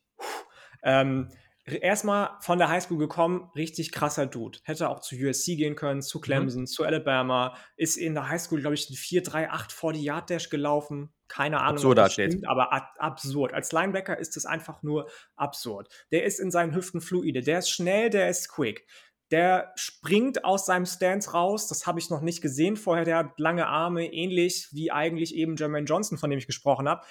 Ähm, 0.83 1.29
erstmal 1.65 2.31
von 2.41 2.57
der 2.57 2.69
Highschool 2.69 2.97
gekommen, 2.97 3.49
richtig 3.55 3.91
krasser 3.91 4.25
Dude. 4.25 4.59
Hätte 4.63 4.89
auch 4.89 4.99
zu 4.99 5.15
USC 5.15 5.55
gehen 5.55 5.75
können, 5.75 6.01
zu 6.01 6.17
mhm. 6.17 6.21
Clemson, 6.21 6.61
mhm. 6.61 6.67
zu 6.67 6.83
Alabama. 6.83 7.55
Ist 7.77 7.97
in 7.97 8.13
der 8.13 8.29
Highschool, 8.29 8.61
glaube 8.61 8.75
ich, 8.75 8.89
ein 8.89 8.95
4-3-8 8.95 9.71
vor 9.71 9.93
die 9.93 10.03
Yard 10.03 10.29
Dash 10.29 10.49
gelaufen. 10.49 11.13
Keine 11.27 11.59
Ahnung, 11.59 11.75
absurd 11.75 11.97
das 11.97 12.13
stimmt, 12.13 12.47
aber 12.47 12.71
absurd. 12.99 13.53
Als 13.53 13.71
Linebacker 13.71 14.17
ist 14.17 14.37
es 14.37 14.45
einfach 14.45 14.83
nur 14.83 15.09
absurd. 15.35 15.87
Der 16.11 16.25
ist 16.25 16.39
in 16.39 16.51
seinen 16.51 16.75
Hüften 16.75 17.01
fluide, 17.01 17.41
der 17.41 17.59
ist 17.59 17.69
schnell, 17.69 18.09
der 18.09 18.29
ist 18.29 18.49
quick. 18.49 18.85
Der 19.31 19.71
springt 19.75 20.45
aus 20.45 20.67
seinem 20.67 20.85
Stance 20.85 21.31
raus. 21.31 21.67
Das 21.67 21.87
habe 21.87 21.97
ich 21.97 22.11
noch 22.11 22.21
nicht 22.21 22.41
gesehen 22.41 22.77
vorher. 22.77 23.03
Der 23.03 23.17
hat 23.17 23.39
lange 23.39 23.65
Arme, 23.65 24.13
ähnlich 24.13 24.67
wie 24.73 24.91
eigentlich 24.91 25.33
eben 25.33 25.55
Jermaine 25.55 25.87
Johnson, 25.87 26.19
von 26.19 26.29
dem 26.29 26.37
ich 26.37 26.45
gesprochen 26.45 26.87
habe 26.87 27.03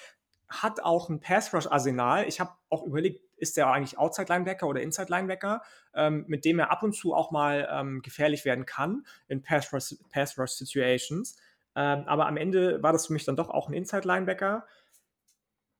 hat 0.61 0.83
auch 0.83 1.09
ein 1.09 1.19
Pass-Rush-Arsenal. 1.19 2.27
Ich 2.27 2.39
habe 2.39 2.51
auch 2.69 2.83
überlegt, 2.83 3.21
ist 3.43 3.57
der 3.57 3.67
eigentlich 3.67 3.99
Outside-Linebacker 3.99 4.65
oder 4.67 4.81
Inside-Linebacker, 4.81 5.61
ähm, 5.93 6.25
mit 6.27 6.45
dem 6.45 6.57
er 6.57 6.71
ab 6.71 6.81
und 6.81 6.93
zu 6.93 7.13
auch 7.13 7.29
mal 7.29 7.69
ähm, 7.71 8.01
gefährlich 8.01 8.45
werden 8.45 8.65
kann 8.65 9.05
in 9.27 9.43
Pass-Rush-Situations. 9.43 11.37
ähm, 11.75 12.03
aber 12.07 12.27
am 12.27 12.37
Ende 12.37 12.81
war 12.81 12.91
das 12.91 13.07
für 13.07 13.13
mich 13.13 13.25
dann 13.25 13.35
doch 13.35 13.49
auch 13.49 13.67
ein 13.67 13.73
Inside-Linebacker, 13.73 14.65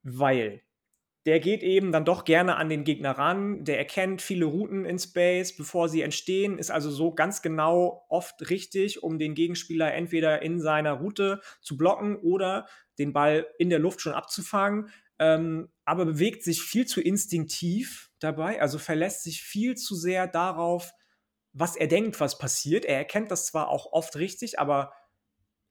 weil 0.03 0.61
der 1.25 1.39
geht 1.39 1.63
eben 1.63 1.93
dann 1.93 2.03
doch 2.03 2.25
gerne 2.25 2.57
an 2.57 2.67
den 2.67 2.83
Gegner 2.83 3.11
ran, 3.11 3.63
der 3.63 3.77
erkennt 3.77 4.21
viele 4.21 4.45
Routen 4.45 4.83
in 4.83 4.99
Space, 4.99 5.55
bevor 5.55 5.87
sie 5.87 6.01
entstehen, 6.01 6.59
ist 6.59 6.69
also 6.69 6.91
so 6.91 7.13
ganz 7.13 7.41
genau 7.41 8.05
oft 8.09 8.49
richtig, 8.49 9.03
um 9.03 9.17
den 9.19 9.33
Gegenspieler 9.33 9.93
entweder 9.93 10.41
in 10.41 10.59
seiner 10.59 10.93
Route 10.93 11.39
zu 11.61 11.77
blocken 11.77 12.17
oder 12.17 12.67
den 12.99 13.13
Ball 13.13 13.47
in 13.57 13.69
der 13.69 13.79
Luft 13.79 14.01
schon 14.01 14.13
abzufangen, 14.13 14.89
ähm, 15.23 15.69
aber 15.85 16.05
bewegt 16.05 16.43
sich 16.43 16.61
viel 16.61 16.85
zu 16.85 16.99
instinktiv 16.99 18.11
dabei, 18.19 18.61
also 18.61 18.77
verlässt 18.77 19.23
sich 19.23 19.41
viel 19.41 19.75
zu 19.75 19.95
sehr 19.95 20.27
darauf, 20.27 20.91
was 21.53 21.77
er 21.77 21.87
denkt, 21.87 22.19
was 22.19 22.37
passiert. 22.37 22.83
Er 22.83 22.97
erkennt 22.97 23.31
das 23.31 23.45
zwar 23.45 23.69
auch 23.69 23.93
oft 23.93 24.17
richtig, 24.17 24.59
aber 24.59 24.93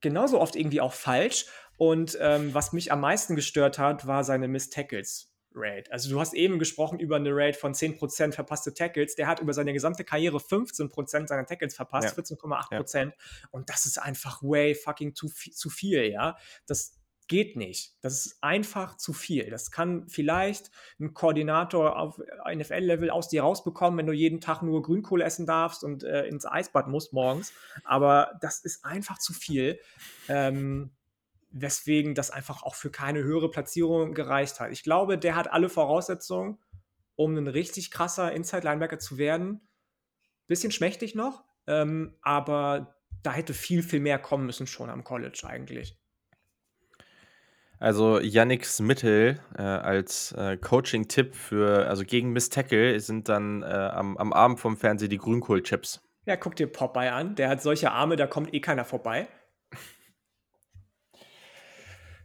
genauso 0.01 0.41
oft 0.41 0.57
irgendwie 0.57 0.81
auch 0.81 0.95
falsch. 0.95 1.47
Und 1.77 2.17
ähm, 2.21 2.55
was 2.55 2.73
mich 2.73 2.93
am 2.93 3.01
meisten 3.01 3.37
gestört 3.37 3.79
hat, 3.79 4.07
war 4.07 4.25
seine 4.25 4.49
Miss 4.49 4.71
Tackles. 4.71 5.29
Rate. 5.55 5.93
Also 5.93 6.09
du 6.09 6.19
hast 6.19 6.33
eben 6.33 6.59
gesprochen 6.59 6.99
über 6.99 7.17
eine 7.17 7.29
Rate 7.31 7.59
von 7.59 7.75
10% 7.75 8.33
verpasste 8.33 8.73
Tackles. 8.73 9.17
Der 9.17 9.27
hat 9.27 9.41
über 9.41 9.53
seine 9.53 9.75
gesamte 9.75 10.03
Karriere 10.03 10.39
15% 10.39 11.27
seiner 11.27 11.45
Tackles 11.45 11.75
verpasst, 11.75 12.17
ja. 12.17 12.23
14,8%. 12.23 13.05
Ja. 13.05 13.13
Und 13.51 13.69
das 13.69 13.85
ist 13.85 13.99
einfach 13.99 14.43
way 14.43 14.75
fucking 14.75 15.15
zu, 15.15 15.29
zu 15.29 15.69
viel, 15.69 16.05
ja. 16.05 16.39
Das 16.67 17.02
geht 17.33 17.57
nicht. 17.57 17.95
Das 18.03 18.27
ist 18.27 18.43
einfach 18.43 18.99
zu 18.99 19.15
viel. 19.15 19.49
Das 19.49 19.71
kann 19.71 20.07
vielleicht 20.07 20.71
ein 21.01 21.15
Koordinator 21.15 21.99
auf 21.99 22.21
NFL-Level 22.47 23.09
aus 23.09 23.31
dir 23.31 23.41
rausbekommen, 23.41 23.97
wenn 23.97 24.07
du 24.07 24.13
jeden 24.13 24.43
Tag 24.43 24.61
nur 24.61 24.83
Grünkohl 24.83 25.23
essen 25.23 25.47
darfst 25.47 25.83
und 25.83 26.05
äh, 26.05 26.27
ins 26.27 26.45
Eisbad 26.45 26.89
musst 26.89 27.15
morgens. 27.15 27.55
Aber 27.85 28.39
das 28.43 28.59
ist 28.59 28.85
einfach 28.85 29.17
zu 29.17 29.33
viel. 29.33 29.81
Ähm, 30.29 30.91
weswegen 31.49 32.15
das 32.15 32.31
einfach 32.31 32.65
auch 32.65 32.75
für 32.75 32.91
keine 32.91 33.23
höhere 33.23 33.51
Platzierung 33.51 34.13
gereicht 34.13 34.61
hat. 34.61 34.71
Ich 34.71 34.83
glaube, 34.83 35.17
der 35.17 35.35
hat 35.35 35.51
alle 35.51 35.71
Voraussetzungen, 35.71 36.59
um 37.17 37.35
ein 37.35 37.49
richtig 37.49 37.91
krasser 37.91 38.31
Inside-Linebacker 38.33 38.99
zu 38.99 39.17
werden. 39.17 39.67
Bisschen 40.49 40.71
schmächtig 40.71 41.15
noch, 41.15 41.45
ähm, 41.67 42.15
aber 42.21 42.95
da 43.23 43.33
hätte 43.33 43.55
viel, 43.55 43.83
viel 43.83 44.01
mehr 44.01 44.19
kommen 44.19 44.45
müssen 44.45 44.67
schon 44.67 44.91
am 44.91 45.03
College 45.03 45.45
eigentlich. 45.45 46.02
Also 47.83 48.21
Yannick 48.21 48.65
Mittel 48.79 49.41
äh, 49.59 49.63
als 49.63 50.31
äh, 50.39 50.57
Coaching-Tipp 50.57 51.35
für, 51.35 51.89
also 51.89 52.05
gegen 52.05 52.31
Miss 52.31 52.49
Tackle 52.49 53.01
sind 53.01 53.29
dann 53.29 53.65
äh, 53.65 53.67
am, 53.67 54.17
am 54.19 54.33
Abend 54.33 54.61
vom 54.61 54.77
Fernsehen 54.77 55.11
die 55.11 55.19
Grünkohl-Chips. 55.19 56.01
Ja, 56.25 56.37
guck 56.37 56.55
dir 56.55 56.69
Popeye 56.69 57.11
an, 57.11 57.35
der 57.35 57.49
hat 57.49 57.61
solche 57.61 57.91
Arme, 57.91 58.15
da 58.15 58.29
kommt 58.29 58.55
eh 58.55 58.61
keiner 58.61 58.85
vorbei. 58.85 59.27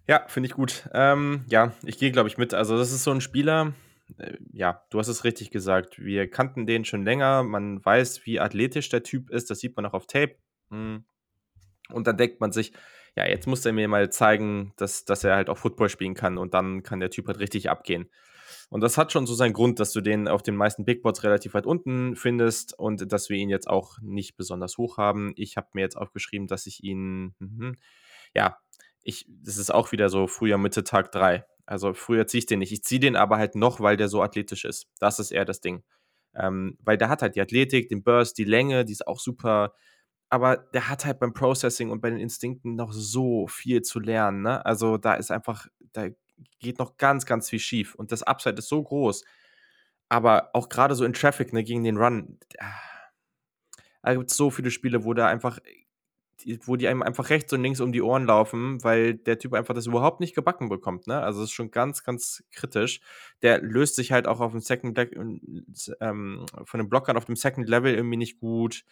Ja, 0.06 0.26
finde 0.28 0.46
ich 0.46 0.54
gut. 0.54 0.88
Ähm, 0.94 1.44
ja, 1.48 1.74
ich 1.84 1.98
gehe, 1.98 2.12
glaube 2.12 2.30
ich, 2.30 2.38
mit. 2.38 2.54
Also, 2.54 2.78
das 2.78 2.92
ist 2.92 3.04
so 3.04 3.10
ein 3.10 3.20
Spieler, 3.20 3.74
äh, 4.20 4.38
ja, 4.54 4.86
du 4.92 5.00
hast 5.00 5.08
es 5.08 5.24
richtig 5.24 5.50
gesagt. 5.50 5.98
Wir 5.98 6.30
kannten 6.30 6.68
den 6.68 6.86
schon 6.86 7.04
länger. 7.04 7.42
Man 7.42 7.84
weiß, 7.84 8.28
wie 8.28 8.40
athletisch 8.40 8.90
der 8.90 9.02
Typ 9.02 9.32
ist. 9.32 9.50
Das 9.50 9.60
sieht 9.60 9.76
man 9.76 9.88
auch 9.88 9.94
auf 9.94 10.06
Tape. 10.06 10.36
Hm. 10.70 11.04
Und 11.90 12.06
dann 12.06 12.18
denkt 12.18 12.42
man 12.42 12.52
sich, 12.52 12.74
ja, 13.18 13.28
jetzt 13.28 13.48
muss 13.48 13.66
er 13.66 13.74
mir 13.74 13.88
mal 13.88 14.12
zeigen, 14.12 14.74
dass, 14.78 15.04
dass 15.04 15.24
er 15.24 15.36
halt 15.36 15.50
auch 15.50 15.58
Football 15.58 15.90
spielen 15.90 16.14
kann. 16.14 16.38
Und 16.38 16.54
dann 16.54 16.84
kann 16.84 17.00
der 17.00 17.10
Typ 17.10 17.26
halt 17.26 17.40
richtig 17.40 17.68
abgehen. 17.68 18.12
Und 18.70 18.82
das 18.82 18.96
hat 18.96 19.12
schon 19.12 19.26
so 19.26 19.34
seinen 19.34 19.54
Grund, 19.54 19.80
dass 19.80 19.92
du 19.92 20.02
den 20.02 20.28
auf 20.28 20.44
den 20.44 20.56
meisten 20.56 20.86
Big 20.86 21.02
Boards 21.02 21.24
relativ 21.24 21.56
weit 21.56 21.66
unten 21.66 22.16
findest 22.16 22.78
und 22.78 23.12
dass 23.12 23.30
wir 23.30 23.38
ihn 23.38 23.50
jetzt 23.50 23.68
auch 23.68 23.98
nicht 24.02 24.38
besonders 24.38 24.78
hoch 24.78 24.98
haben. 25.00 25.34
Ich 25.36 25.58
habe 25.58 25.70
mir 25.74 25.82
jetzt 25.82 25.98
aufgeschrieben, 25.98 26.48
dass 26.48 26.68
ich 26.68 26.84
ihn, 26.84 27.34
mh, 27.40 27.74
ja, 28.36 28.60
ich, 29.02 29.26
das 29.30 29.58
ist 29.58 29.74
auch 29.74 29.92
wieder 29.92 30.10
so 30.10 30.28
früher 30.28 30.60
Mitte 30.60 30.84
Tag 30.84 31.12
3. 31.12 31.44
Also 31.66 31.96
früher 31.96 32.28
ziehe 32.28 32.40
ich 32.40 32.46
den 32.46 32.60
nicht. 32.60 32.72
Ich 32.72 32.84
ziehe 32.84 33.00
den 33.00 33.16
aber 33.16 33.38
halt 33.38 33.56
noch, 33.56 33.80
weil 33.80 33.98
der 33.98 34.10
so 34.10 34.22
athletisch 34.22 34.64
ist. 34.64 34.86
Das 35.00 35.18
ist 35.18 35.32
eher 35.32 35.46
das 35.46 35.60
Ding. 35.60 35.84
Ähm, 36.36 36.78
weil 36.84 36.98
der 36.98 37.10
hat 37.10 37.24
halt 37.24 37.36
die 37.36 37.42
Athletik, 37.42 37.90
den 37.90 38.04
Burst, 38.04 38.38
die 38.38 38.44
Länge, 38.44 38.86
die 38.86 38.94
ist 38.94 39.08
auch 39.08 39.20
super. 39.20 39.74
Aber 40.30 40.58
der 40.58 40.90
hat 40.90 41.06
halt 41.06 41.20
beim 41.20 41.34
Processing 41.34 41.90
und 41.90 42.02
bei 42.02 42.10
den 42.10 42.20
Instinkten 42.20 42.76
noch 42.76 42.92
so 42.92 43.48
viel 43.48 43.82
zu 43.82 44.00
lernen. 44.00 44.42
Ne? 44.42 44.66
Also 44.66 44.98
da 44.98 45.14
ist 45.14 45.32
einfach, 45.32 45.68
da 45.94 46.08
geht 46.60 46.80
noch 46.80 46.98
ganz, 46.98 47.26
ganz 47.26 47.50
viel 47.50 47.60
schief. 47.60 47.96
Und 47.96 48.12
das 48.12 48.24
Upside 48.24 48.58
ist 48.58 48.68
so 48.70 48.84
groß. 48.84 49.24
aber 50.10 50.52
auch 50.54 50.70
gerade 50.70 50.96
so 50.96 51.06
in 51.06 51.14
Traffic, 51.14 51.54
ne, 51.54 51.64
gegen 51.64 51.84
den 51.84 51.98
Run, 51.98 52.40
da 54.04 54.14
gibt 54.16 54.32
es 54.32 54.38
so 54.38 54.50
viele 54.50 54.72
Spiele, 54.72 55.04
wo 55.04 55.14
da 55.14 55.28
einfach 55.28 55.60
wo 56.66 56.76
die 56.76 56.88
einem 56.88 57.02
einfach 57.02 57.30
rechts 57.30 57.52
und 57.52 57.64
links 57.64 57.82
um 57.82 57.92
die 57.92 58.02
Ohren 58.02 58.26
laufen, 58.26 58.84
weil 58.84 59.16
der 59.16 59.40
Typ 59.40 59.54
einfach 59.54 59.74
das 59.74 59.88
überhaupt 59.88 60.20
nicht 60.20 60.36
gebacken 60.36 60.70
bekommt. 60.70 61.08
Ne? 61.08 61.20
Also 61.20 61.42
das 61.42 61.50
ist 61.50 61.56
schon 61.56 61.72
ganz, 61.72 62.04
ganz 62.04 62.44
kritisch. 62.52 63.02
Der 63.42 63.62
löst 63.62 63.96
sich 63.96 64.12
halt 64.12 64.28
auch 64.28 64.40
auf 64.40 64.52
dem 64.52 64.62
Second 64.62 64.96
Le 64.98 65.10
ähm, 66.00 66.46
von 66.64 66.80
den 66.80 66.90
Blockern 66.90 67.18
auf 67.18 67.26
dem 67.26 67.36
Second 67.36 67.68
Level 67.68 67.94
irgendwie 67.94 68.18
nicht 68.18 68.40
gut. 68.40 68.86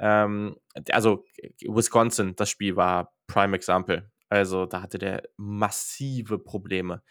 Ähm, 0.00 0.56
also 0.90 1.24
Wisconsin, 1.62 2.34
das 2.36 2.50
Spiel 2.50 2.76
war 2.76 3.12
Prime 3.26 3.56
Example. 3.56 4.10
Also 4.28 4.66
da 4.66 4.82
hatte 4.82 4.98
der 4.98 5.22
massive 5.36 6.38
Probleme. 6.38 7.02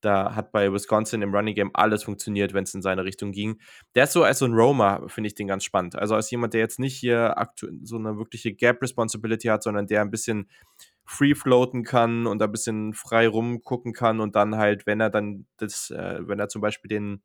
Da 0.00 0.34
hat 0.34 0.50
bei 0.50 0.72
Wisconsin 0.72 1.20
im 1.20 1.34
Running 1.34 1.54
Game 1.54 1.70
alles 1.74 2.04
funktioniert, 2.04 2.54
wenn 2.54 2.64
es 2.64 2.74
in 2.74 2.80
seine 2.80 3.04
Richtung 3.04 3.32
ging. 3.32 3.60
Der 3.94 4.04
ist 4.04 4.14
so 4.14 4.22
als 4.22 4.38
so 4.38 4.46
ein 4.46 4.54
Roamer, 4.54 5.06
finde 5.08 5.28
ich 5.28 5.34
den 5.34 5.46
ganz 5.46 5.64
spannend. 5.64 5.96
Also 5.96 6.14
als 6.14 6.30
jemand, 6.30 6.54
der 6.54 6.60
jetzt 6.60 6.78
nicht 6.78 6.96
hier 6.96 7.34
so 7.82 7.96
eine 7.96 8.16
wirkliche 8.16 8.54
Gap 8.54 8.80
Responsibility 8.80 9.48
hat, 9.48 9.62
sondern 9.62 9.86
der 9.86 10.00
ein 10.00 10.10
bisschen 10.10 10.48
free 11.04 11.34
floaten 11.34 11.82
kann 11.82 12.26
und 12.26 12.40
ein 12.40 12.52
bisschen 12.52 12.94
frei 12.94 13.28
rumgucken 13.28 13.92
kann 13.92 14.20
und 14.20 14.36
dann 14.36 14.56
halt, 14.56 14.86
wenn 14.86 15.00
er 15.00 15.10
dann 15.10 15.46
das, 15.58 15.90
äh, 15.90 16.20
wenn 16.20 16.38
er 16.38 16.48
zum 16.48 16.62
Beispiel 16.62 16.88
den, 16.88 17.22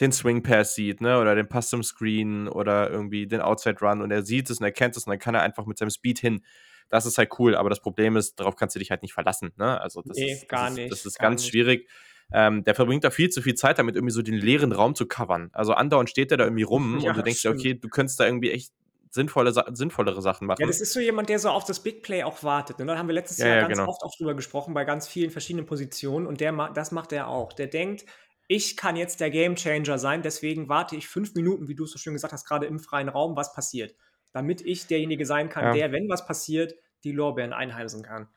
den 0.00 0.12
Swing 0.12 0.42
Pass 0.42 0.74
sieht, 0.74 1.00
ne, 1.00 1.20
oder 1.20 1.34
den 1.34 1.48
Pass 1.48 1.70
zum 1.70 1.82
Screen 1.82 2.48
oder 2.48 2.90
irgendwie 2.90 3.26
den 3.26 3.40
Outside 3.40 3.78
Run 3.80 4.00
und 4.00 4.10
er 4.10 4.22
sieht 4.22 4.50
es 4.50 4.58
und 4.58 4.64
er 4.64 4.72
kennt 4.72 4.96
es 4.96 5.06
und 5.06 5.10
dann 5.10 5.18
kann 5.18 5.34
er 5.34 5.42
einfach 5.42 5.66
mit 5.66 5.78
seinem 5.78 5.90
Speed 5.90 6.18
hin. 6.18 6.42
Das 6.88 7.04
ist 7.04 7.18
halt 7.18 7.30
cool, 7.38 7.54
aber 7.54 7.68
das 7.68 7.80
Problem 7.80 8.16
ist, 8.16 8.40
darauf 8.40 8.56
kannst 8.56 8.74
du 8.74 8.78
dich 8.78 8.90
halt 8.90 9.02
nicht 9.02 9.12
verlassen, 9.12 9.52
ne? 9.56 9.80
Also 9.80 10.02
das 10.02 10.16
nee, 10.16 10.32
ist, 10.32 10.48
gar 10.48 10.66
das 10.66 10.74
nicht. 10.74 10.92
das 10.92 11.04
ist 11.04 11.18
ganz 11.18 11.42
nicht. 11.42 11.50
schwierig. 11.50 11.88
Ähm, 12.32 12.62
der 12.64 12.74
verbringt 12.74 13.04
da 13.04 13.10
viel 13.10 13.30
zu 13.30 13.40
viel 13.42 13.54
Zeit 13.54 13.78
damit, 13.78 13.94
irgendwie 13.94 14.12
so 14.12 14.22
den 14.22 14.34
leeren 14.34 14.72
Raum 14.72 14.94
zu 14.94 15.06
covern. 15.06 15.50
Also 15.52 15.72
andauernd 15.72 16.10
steht 16.10 16.30
der 16.30 16.38
da 16.38 16.44
irgendwie 16.44 16.62
rum 16.62 16.98
ja, 17.02 17.10
und 17.10 17.16
du 17.16 17.22
denkst 17.22 17.42
dir, 17.42 17.50
okay, 17.50 17.74
du 17.74 17.88
könntest 17.88 18.20
da 18.20 18.26
irgendwie 18.26 18.52
echt 18.52 18.72
sinnvolle, 19.10 19.52
sinnvollere 19.72 20.20
Sachen 20.20 20.46
machen. 20.46 20.60
Ja, 20.60 20.66
das 20.66 20.80
ist 20.80 20.92
so 20.92 21.00
jemand, 21.00 21.30
der 21.30 21.38
so 21.38 21.48
auf 21.48 21.64
das 21.64 21.80
Big 21.80 22.02
Play 22.02 22.22
auch 22.22 22.42
wartet. 22.42 22.78
Und 22.78 22.86
ne? 22.86 22.92
dann 22.92 22.98
haben 22.98 23.08
wir 23.08 23.14
letztes 23.14 23.38
ja, 23.38 23.46
Jahr 23.46 23.56
ja, 23.56 23.62
ganz 23.62 23.78
genau. 23.78 23.88
oft 23.90 24.02
auch 24.02 24.14
drüber 24.16 24.34
gesprochen, 24.34 24.74
bei 24.74 24.84
ganz 24.84 25.08
vielen 25.08 25.30
verschiedenen 25.30 25.66
Positionen. 25.66 26.26
Und 26.26 26.40
der, 26.40 26.52
das 26.74 26.92
macht 26.92 27.12
er 27.12 27.28
auch. 27.28 27.54
Der 27.54 27.66
denkt, 27.66 28.04
ich 28.48 28.76
kann 28.76 28.96
jetzt 28.96 29.20
der 29.20 29.30
Game 29.30 29.56
Changer 29.56 29.98
sein, 29.98 30.22
deswegen 30.22 30.68
warte 30.68 30.96
ich 30.96 31.06
fünf 31.06 31.34
Minuten, 31.34 31.68
wie 31.68 31.74
du 31.74 31.84
es 31.84 31.92
so 31.92 31.98
schön 31.98 32.14
gesagt 32.14 32.32
hast, 32.32 32.46
gerade 32.46 32.66
im 32.66 32.80
freien 32.80 33.08
Raum, 33.08 33.36
was 33.36 33.52
passiert. 33.52 33.94
Damit 34.32 34.62
ich 34.62 34.86
derjenige 34.86 35.26
sein 35.26 35.48
kann, 35.48 35.64
ja. 35.64 35.72
der, 35.72 35.92
wenn 35.92 36.08
was 36.08 36.26
passiert, 36.26 36.74
die 37.04 37.12
Lorbeeren 37.12 37.52
einheimsen 37.52 38.02
kann. 38.02 38.28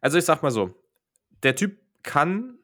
Also 0.00 0.18
ich 0.18 0.24
sag 0.24 0.42
mal 0.42 0.50
so, 0.50 0.74
der 1.42 1.54
Typ 1.54 1.78
kann 2.02 2.58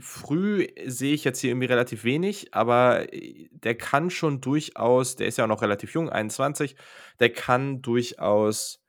früh 0.00 0.66
sehe 0.86 1.14
ich 1.14 1.24
jetzt 1.24 1.40
hier 1.40 1.50
irgendwie 1.50 1.66
relativ 1.66 2.04
wenig, 2.04 2.52
aber 2.52 3.12
äh, 3.12 3.48
der 3.52 3.74
kann 3.74 4.10
schon 4.10 4.40
durchaus, 4.40 5.16
der 5.16 5.28
ist 5.28 5.38
ja 5.38 5.44
auch 5.44 5.48
noch 5.48 5.62
relativ 5.62 5.94
jung, 5.94 6.10
21, 6.10 6.76
der 7.20 7.32
kann 7.32 7.80
durchaus, 7.80 8.82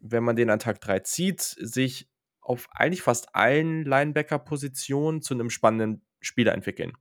wenn 0.00 0.22
man 0.22 0.36
den 0.36 0.50
an 0.50 0.60
Tag 0.60 0.80
3 0.80 1.00
zieht, 1.00 1.40
sich 1.40 2.09
auf 2.50 2.68
eigentlich 2.72 3.02
fast 3.02 3.34
allen 3.34 3.84
Linebacker-Positionen 3.84 5.22
zu 5.22 5.34
einem 5.34 5.50
spannenden 5.50 6.02
Spieler 6.20 6.52
entwickeln. 6.52 6.92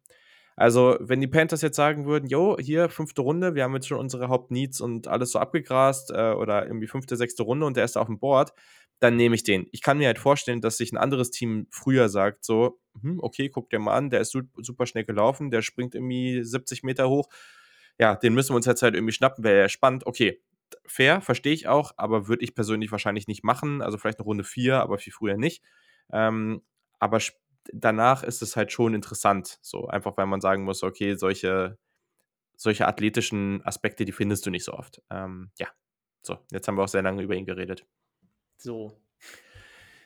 Also, 0.56 0.98
wenn 1.00 1.22
die 1.22 1.28
Panthers 1.28 1.62
jetzt 1.62 1.76
sagen 1.76 2.06
würden, 2.06 2.28
jo, 2.28 2.58
hier 2.60 2.90
fünfte 2.90 3.22
Runde, 3.22 3.56
wir 3.56 3.64
haben 3.64 3.74
jetzt 3.74 3.88
schon 3.88 3.98
unsere 3.98 4.28
Hauptneeds 4.28 4.80
und 4.80 5.08
alles 5.08 5.32
so 5.32 5.40
abgegrast 5.40 6.12
äh, 6.12 6.34
oder 6.34 6.68
irgendwie 6.68 6.88
fünfte, 6.88 7.16
sechste 7.16 7.44
Runde 7.44 7.66
und 7.66 7.78
der 7.78 7.86
ist 7.86 7.98
auf 7.98 8.08
dem 8.08 8.20
Board, 8.20 8.54
dann 9.00 9.16
nehme 9.16 9.34
ich 9.34 9.44
den. 9.44 9.68
Ich 9.72 9.82
kann 9.82 9.98
mir 9.98 10.08
halt 10.08 10.20
vorstellen, 10.20 10.62
dass 10.62 10.78
sich 10.78 10.92
ein 10.92 10.98
anderes 10.98 11.32
Team 11.32 11.68
früher 11.72 12.10
sagt, 12.10 12.46
so, 12.46 12.80
hm, 13.02 13.20
okay, 13.22 13.50
guck 13.50 13.70
dir 13.70 13.80
mal 13.80 13.96
an, 13.96 14.10
der 14.12 14.22
ist 14.22 14.38
super 14.58 14.86
schnell 14.86 15.06
gelaufen, 15.06 15.50
der 15.50 15.62
springt 15.64 15.96
irgendwie 15.96 16.44
70 16.44 16.84
Meter 16.84 17.10
hoch. 17.10 17.30
Ja, 17.98 18.16
den 18.16 18.34
müssen 18.34 18.52
wir 18.52 18.58
uns 18.58 18.66
jetzt 18.66 18.84
halt 18.84 18.96
irgendwie 18.96 19.14
schnappen, 19.14 19.44
wäre 19.44 19.62
ja 19.62 19.70
spannend. 19.70 20.06
Okay, 20.06 20.42
fair, 20.86 21.22
verstehe 21.22 21.54
ich 21.54 21.68
auch, 21.68 21.94
aber 21.98 22.28
würde 22.28 22.44
ich 22.44 22.56
persönlich 22.56 22.92
wahrscheinlich 22.92 23.28
nicht 23.28 23.44
machen. 23.44 23.82
Also 23.82 23.98
vielleicht 23.98 24.20
eine 24.20 24.26
Runde 24.26 24.44
4, 24.44 24.82
aber 24.82 24.98
viel 24.98 25.14
früher 25.14 25.38
nicht. 25.38 25.64
Ähm, 26.12 26.62
aber 27.00 27.20
danach 27.74 28.24
ist 28.24 28.42
es 28.42 28.56
halt 28.56 28.72
schon 28.72 28.94
interessant. 28.94 29.60
So, 29.62 29.88
einfach 29.88 30.18
weil 30.18 30.26
man 30.26 30.42
sagen 30.42 30.64
muss, 30.64 30.84
okay, 30.84 31.16
solche, 31.16 31.78
solche 32.56 32.88
athletischen 32.88 33.66
Aspekte, 33.66 34.06
die 34.06 34.12
findest 34.12 34.46
du 34.46 34.50
nicht 34.50 34.64
so 34.64 34.74
oft. 34.74 35.02
Ähm, 35.10 35.52
ja, 35.58 35.68
so, 36.22 36.38
jetzt 36.52 36.68
haben 36.68 36.76
wir 36.76 36.84
auch 36.84 36.90
sehr 36.90 37.02
lange 37.02 37.22
über 37.22 37.36
ihn 37.36 37.46
geredet. 37.46 37.86
So. 38.58 39.00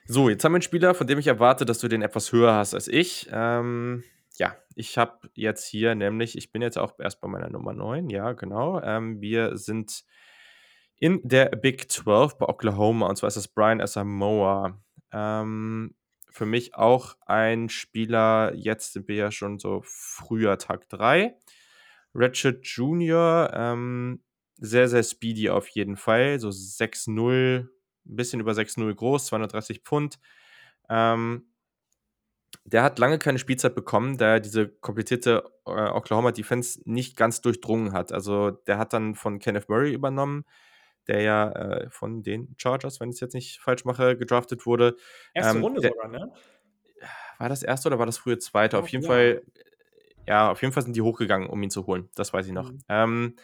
So, 0.06 0.28
jetzt 0.28 0.44
haben 0.44 0.52
wir 0.52 0.56
einen 0.56 0.62
Spieler, 0.62 0.94
von 0.94 1.06
dem 1.06 1.18
ich 1.18 1.26
erwarte, 1.26 1.64
dass 1.64 1.78
du 1.78 1.88
den 1.88 2.02
etwas 2.02 2.30
höher 2.30 2.54
hast 2.54 2.74
als 2.74 2.88
ich. 2.88 3.28
Ähm, 3.32 4.04
ja, 4.36 4.56
ich 4.74 4.98
habe 4.98 5.30
jetzt 5.34 5.66
hier 5.66 5.94
nämlich, 5.94 6.36
ich 6.36 6.52
bin 6.52 6.60
jetzt 6.60 6.78
auch 6.78 6.98
erst 6.98 7.20
bei 7.20 7.28
meiner 7.28 7.48
Nummer 7.48 7.72
9, 7.72 8.10
ja, 8.10 8.32
genau. 8.32 8.80
Ähm, 8.82 9.20
wir 9.20 9.56
sind 9.56 10.04
in 10.98 11.20
der 11.22 11.46
Big 11.46 11.90
12 11.90 12.38
bei 12.38 12.48
Oklahoma 12.48 13.08
und 13.08 13.16
zwar 13.16 13.28
ist 13.28 13.36
das 13.36 13.48
Brian 13.48 13.80
Asamoah. 13.80 14.80
Ähm, 15.12 15.94
für 16.30 16.46
mich 16.46 16.74
auch 16.74 17.16
ein 17.26 17.68
Spieler, 17.68 18.52
jetzt 18.56 18.92
sind 18.94 19.06
wir 19.06 19.14
ja 19.14 19.30
schon 19.30 19.58
so 19.60 19.82
früher 19.84 20.58
Tag 20.58 20.88
3. 20.88 21.36
Ratchet 22.12 22.66
Jr., 22.66 23.50
ähm, 23.54 24.22
sehr, 24.56 24.88
sehr 24.88 25.02
speedy 25.02 25.50
auf 25.50 25.68
jeden 25.68 25.96
Fall, 25.96 26.40
so 26.40 26.48
6-0, 26.48 27.60
ein 27.60 27.68
bisschen 28.04 28.40
über 28.40 28.52
6-0 28.52 28.92
groß, 28.94 29.26
230 29.26 29.82
Pfund. 29.82 30.18
Ähm, 30.88 31.46
der 32.64 32.82
hat 32.82 32.98
lange 32.98 33.18
keine 33.18 33.38
Spielzeit 33.38 33.74
bekommen, 33.74 34.16
da 34.16 34.34
er 34.34 34.40
diese 34.40 34.68
komplizierte 34.68 35.44
äh, 35.66 35.70
Oklahoma 35.70 36.32
Defense 36.32 36.80
nicht 36.84 37.16
ganz 37.16 37.40
durchdrungen 37.40 37.92
hat. 37.92 38.12
Also 38.12 38.50
der 38.50 38.78
hat 38.78 38.92
dann 38.92 39.14
von 39.14 39.38
Kenneth 39.38 39.68
Murray 39.68 39.92
übernommen, 39.92 40.44
der 41.08 41.22
ja 41.22 41.50
äh, 41.52 41.90
von 41.90 42.22
den 42.22 42.54
Chargers, 42.58 43.00
wenn 43.00 43.10
ich 43.10 43.16
es 43.16 43.20
jetzt 43.20 43.34
nicht 43.34 43.60
falsch 43.60 43.84
mache, 43.84 44.16
gedraftet 44.16 44.66
wurde. 44.66 44.96
Erste 45.34 45.56
ähm, 45.58 45.64
Runde 45.64 45.80
der, 45.80 45.90
sogar, 45.90 46.08
ne? 46.08 46.32
War 47.38 47.48
das 47.48 47.62
erste 47.62 47.88
oder 47.88 47.98
war 47.98 48.06
das 48.06 48.18
frühe 48.18 48.38
zweite? 48.38 48.76
Oh, 48.76 48.80
auf 48.80 48.88
jeden 48.88 49.04
ja. 49.04 49.10
Fall, 49.10 49.42
ja, 50.26 50.50
auf 50.50 50.62
jeden 50.62 50.72
Fall 50.72 50.82
sind 50.82 50.96
die 50.96 51.02
hochgegangen, 51.02 51.48
um 51.48 51.62
ihn 51.62 51.70
zu 51.70 51.86
holen. 51.86 52.08
Das 52.14 52.32
weiß 52.32 52.46
ich 52.46 52.52
noch. 52.52 52.70
Mhm. 52.70 52.78
Ähm, 52.88 53.36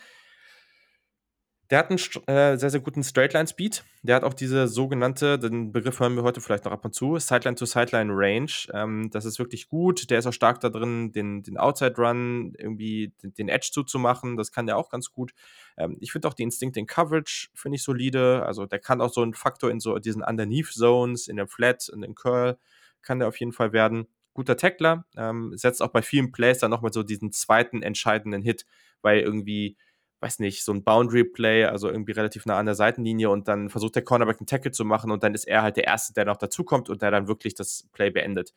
der 1.70 1.78
hat 1.78 1.90
einen 1.90 1.98
äh, 2.26 2.56
sehr, 2.56 2.70
sehr 2.70 2.80
guten 2.80 3.04
Straightline-Speed. 3.04 3.84
Der 4.02 4.16
hat 4.16 4.24
auch 4.24 4.34
diese 4.34 4.66
sogenannte, 4.66 5.38
den 5.38 5.70
Begriff 5.70 6.00
hören 6.00 6.16
wir 6.16 6.24
heute 6.24 6.40
vielleicht 6.40 6.64
noch 6.64 6.72
ab 6.72 6.84
und 6.84 6.94
zu, 6.94 7.16
Sideline-to-Sideline-Range. 7.16 8.50
Ähm, 8.72 9.10
das 9.12 9.24
ist 9.24 9.38
wirklich 9.38 9.68
gut. 9.68 10.10
Der 10.10 10.18
ist 10.18 10.26
auch 10.26 10.32
stark 10.32 10.58
da 10.60 10.68
drin, 10.68 11.12
den, 11.12 11.44
den 11.44 11.58
Outside-Run, 11.58 12.54
irgendwie 12.58 13.12
den, 13.22 13.34
den, 13.34 13.48
Edge 13.48 13.70
zuzumachen. 13.72 14.36
Das 14.36 14.50
kann 14.50 14.66
der 14.66 14.76
auch 14.76 14.90
ganz 14.90 15.12
gut. 15.12 15.32
Ähm, 15.76 15.96
ich 16.00 16.10
finde 16.10 16.26
auch 16.26 16.34
die 16.34 16.42
Instinct 16.42 16.76
in 16.76 16.88
Coverage, 16.88 17.50
finde 17.54 17.76
ich 17.76 17.84
solide. 17.84 18.44
Also 18.44 18.66
der 18.66 18.80
kann 18.80 19.00
auch 19.00 19.12
so 19.12 19.22
ein 19.22 19.34
Faktor 19.34 19.70
in 19.70 19.78
so 19.78 19.96
diesen 20.00 20.24
Underneath-Zones, 20.24 21.28
in 21.28 21.36
der 21.36 21.46
Flat, 21.46 21.88
in 21.88 22.00
den 22.00 22.16
Curl, 22.16 22.58
kann 23.00 23.20
der 23.20 23.28
auf 23.28 23.38
jeden 23.38 23.52
Fall 23.52 23.72
werden. 23.72 24.08
Guter 24.34 24.56
Tackler, 24.56 25.04
ähm, 25.16 25.52
setzt 25.56 25.82
auch 25.82 25.90
bei 25.90 26.02
vielen 26.02 26.32
Plays 26.32 26.58
dann 26.58 26.70
nochmal 26.70 26.92
so 26.92 27.04
diesen 27.04 27.30
zweiten 27.30 27.82
entscheidenden 27.82 28.42
Hit, 28.42 28.64
weil 29.02 29.20
irgendwie 29.20 29.76
weiß 30.20 30.38
nicht, 30.38 30.64
so 30.64 30.72
ein 30.72 30.84
Boundary 30.84 31.24
Play, 31.24 31.64
also 31.64 31.88
irgendwie 31.88 32.12
relativ 32.12 32.44
nah 32.46 32.58
an 32.58 32.66
der 32.66 32.74
Seitenlinie 32.74 33.30
und 33.30 33.48
dann 33.48 33.70
versucht 33.70 33.94
der 33.96 34.04
Cornerback 34.04 34.38
einen 34.38 34.46
Tackle 34.46 34.70
zu 34.70 34.84
machen 34.84 35.10
und 35.10 35.22
dann 35.22 35.34
ist 35.34 35.46
er 35.46 35.62
halt 35.62 35.76
der 35.76 35.84
Erste, 35.84 36.12
der 36.12 36.26
noch 36.26 36.36
dazukommt 36.36 36.90
und 36.90 37.02
der 37.02 37.10
dann 37.10 37.26
wirklich 37.26 37.54
das 37.54 37.88
Play 37.92 38.10
beendet. 38.10 38.52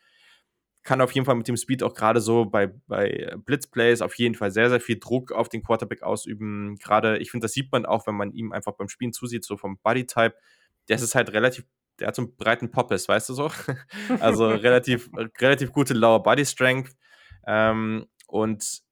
Kann 0.84 0.99
auf 0.99 1.13
jeden 1.13 1.26
Fall 1.26 1.36
mit 1.36 1.47
dem 1.47 1.56
Speed 1.56 1.82
auch 1.82 1.93
gerade 1.93 2.19
so 2.19 2.43
bei, 2.45 2.67
bei 2.88 3.34
Blitzplays 3.38 4.02
auf 4.02 4.15
jeden 4.15 4.36
Fall 4.36 4.52
sehr, 4.52 4.69
sehr 4.69 4.82
viel 4.82 4.99
Druck 4.99 5.32
auf 5.32 5.47
den 5.47 5.63
Quarterback 5.63 6.04
ausüben. 6.04 6.76
Gerade, 6.76 7.17
ich 7.19 7.32
finde, 7.32 7.45
das 7.45 7.54
sieht 7.54 7.71
man 7.71 7.86
auch, 7.86 8.06
wenn 8.06 8.15
man 8.15 8.34
ihm 8.34 8.52
einfach 8.52 8.73
beim 8.73 8.89
Spielen 8.89 9.13
zusieht, 9.13 9.45
so 9.45 9.56
vom 9.56 9.78
Bodytype. 9.78 10.36
Der 10.89 10.97
ist 10.97 11.15
halt 11.15 11.32
relativ, 11.32 11.63
der 11.99 12.10
hat 12.10 12.15
so 12.15 12.23
einen 12.23 12.36
breiten 12.36 12.69
Poppes, 12.69 13.08
weißt 13.08 13.30
du 13.30 13.34
so? 13.34 13.49
also 14.19 14.47
relativ, 14.49 15.10
relativ 15.39 15.71
gute 15.71 15.93
Lower 15.93 16.21
Body 16.21 16.45
Strength. 16.45 16.91
Ähm, 17.47 18.08
und 18.28 18.82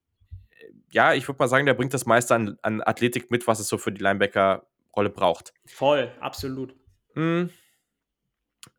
ja, 0.92 1.14
ich 1.14 1.28
würde 1.28 1.40
mal 1.40 1.48
sagen, 1.48 1.66
der 1.66 1.74
bringt 1.74 1.94
das 1.94 2.06
meiste 2.06 2.36
an, 2.36 2.58
an 2.62 2.82
Athletik 2.82 3.32
mit, 3.32 3.48
was 3.48 3.60
es 3.60 3.68
so 3.68 3.78
für 3.78 3.92
die 3.92 4.02
Linebacker-Rolle 4.02 5.10
braucht. 5.10 5.54
Voll, 5.66 6.12
absolut. 6.20 6.76
Hm. 7.16 7.50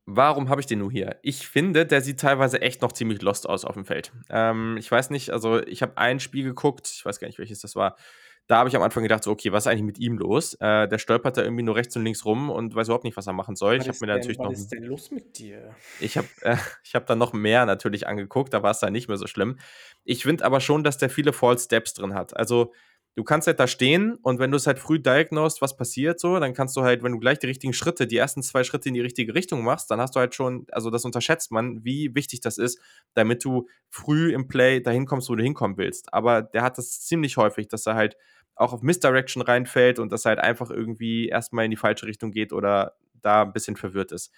Warum 0.04 0.48
habe 0.48 0.60
ich 0.60 0.66
den 0.66 0.80
nur 0.80 0.90
hier? 0.90 1.18
Ich 1.22 1.46
finde, 1.46 1.86
der 1.86 2.00
sieht 2.00 2.20
teilweise 2.20 2.60
echt 2.60 2.82
noch 2.82 2.92
ziemlich 2.92 3.22
lost 3.22 3.48
aus 3.48 3.64
auf 3.64 3.74
dem 3.74 3.84
Feld. 3.84 4.12
Ähm, 4.30 4.76
ich 4.76 4.90
weiß 4.90 5.10
nicht, 5.10 5.30
also 5.30 5.62
ich 5.62 5.80
habe 5.82 5.96
ein 5.96 6.18
Spiel 6.20 6.44
geguckt, 6.44 6.90
ich 6.92 7.04
weiß 7.04 7.20
gar 7.20 7.28
nicht, 7.28 7.38
welches 7.38 7.60
das 7.60 7.76
war 7.76 7.96
da 8.48 8.58
habe 8.58 8.68
ich 8.68 8.76
am 8.76 8.82
Anfang 8.82 9.02
gedacht, 9.02 9.22
so, 9.24 9.30
okay, 9.30 9.52
was 9.52 9.64
ist 9.64 9.66
eigentlich 9.68 9.82
mit 9.82 9.98
ihm 9.98 10.18
los? 10.18 10.54
Äh, 10.54 10.88
der 10.88 10.98
stolpert 10.98 11.36
da 11.36 11.42
irgendwie 11.42 11.62
nur 11.62 11.76
rechts 11.76 11.96
und 11.96 12.04
links 12.04 12.24
rum 12.24 12.50
und 12.50 12.74
weiß 12.74 12.88
überhaupt 12.88 13.04
nicht, 13.04 13.16
was 13.16 13.26
er 13.26 13.32
machen 13.32 13.56
soll. 13.56 13.78
Was 13.78 13.86
ich 13.86 13.88
habe 13.88 13.98
mir 14.00 14.06
denn, 14.08 14.16
natürlich 14.16 14.38
was 14.38 14.44
noch. 14.44 14.52
Was 14.52 14.58
ist 14.60 14.72
denn 14.72 14.84
los 14.84 15.10
mit 15.10 15.38
dir? 15.38 15.74
Ich 16.00 16.16
habe 16.16 16.28
äh, 16.42 16.56
hab 16.94 17.06
dann 17.06 17.18
noch 17.18 17.32
mehr 17.32 17.66
natürlich 17.66 18.06
angeguckt, 18.06 18.52
da 18.52 18.62
war 18.62 18.72
es 18.72 18.80
dann 18.80 18.92
nicht 18.92 19.08
mehr 19.08 19.16
so 19.16 19.26
schlimm. 19.26 19.58
Ich 20.04 20.24
finde 20.24 20.44
aber 20.44 20.60
schon, 20.60 20.84
dass 20.84 20.98
der 20.98 21.10
viele 21.10 21.32
False 21.32 21.64
Steps 21.64 21.94
drin 21.94 22.14
hat. 22.14 22.36
Also, 22.36 22.72
du 23.14 23.24
kannst 23.24 23.46
halt 23.46 23.60
da 23.60 23.66
stehen 23.66 24.14
und 24.22 24.38
wenn 24.38 24.50
du 24.50 24.56
es 24.56 24.66
halt 24.66 24.78
früh 24.78 24.98
diagnosed, 24.98 25.60
was 25.60 25.76
passiert 25.76 26.18
so, 26.18 26.38
dann 26.40 26.54
kannst 26.54 26.76
du 26.76 26.82
halt, 26.82 27.02
wenn 27.02 27.12
du 27.12 27.18
gleich 27.18 27.38
die 27.38 27.46
richtigen 27.46 27.74
Schritte, 27.74 28.06
die 28.06 28.16
ersten 28.16 28.42
zwei 28.42 28.64
Schritte 28.64 28.88
in 28.88 28.94
die 28.94 29.00
richtige 29.00 29.34
Richtung 29.34 29.62
machst, 29.64 29.90
dann 29.90 30.00
hast 30.00 30.16
du 30.16 30.20
halt 30.20 30.34
schon, 30.34 30.66
also 30.72 30.90
das 30.90 31.04
unterschätzt 31.04 31.52
man, 31.52 31.84
wie 31.84 32.14
wichtig 32.14 32.40
das 32.40 32.56
ist, 32.56 32.80
damit 33.14 33.44
du 33.44 33.68
früh 33.90 34.32
im 34.32 34.48
Play 34.48 34.80
dahin 34.80 35.04
kommst, 35.06 35.28
wo 35.28 35.36
du 35.36 35.42
hinkommen 35.42 35.76
willst. 35.76 36.12
Aber 36.14 36.40
der 36.42 36.62
hat 36.62 36.78
das 36.78 37.02
ziemlich 37.02 37.36
häufig, 37.36 37.68
dass 37.68 37.86
er 37.86 37.94
halt 37.94 38.16
auch 38.54 38.72
auf 38.72 38.82
Misdirection 38.82 39.42
reinfällt 39.42 39.98
und 39.98 40.10
dass 40.10 40.24
er 40.24 40.30
halt 40.30 40.40
einfach 40.40 40.70
irgendwie 40.70 41.28
erstmal 41.28 41.66
in 41.66 41.70
die 41.70 41.76
falsche 41.76 42.06
Richtung 42.06 42.30
geht 42.32 42.52
oder 42.52 42.94
da 43.20 43.42
ein 43.42 43.52
bisschen 43.52 43.76
verwirrt 43.76 44.12
ist. 44.12 44.32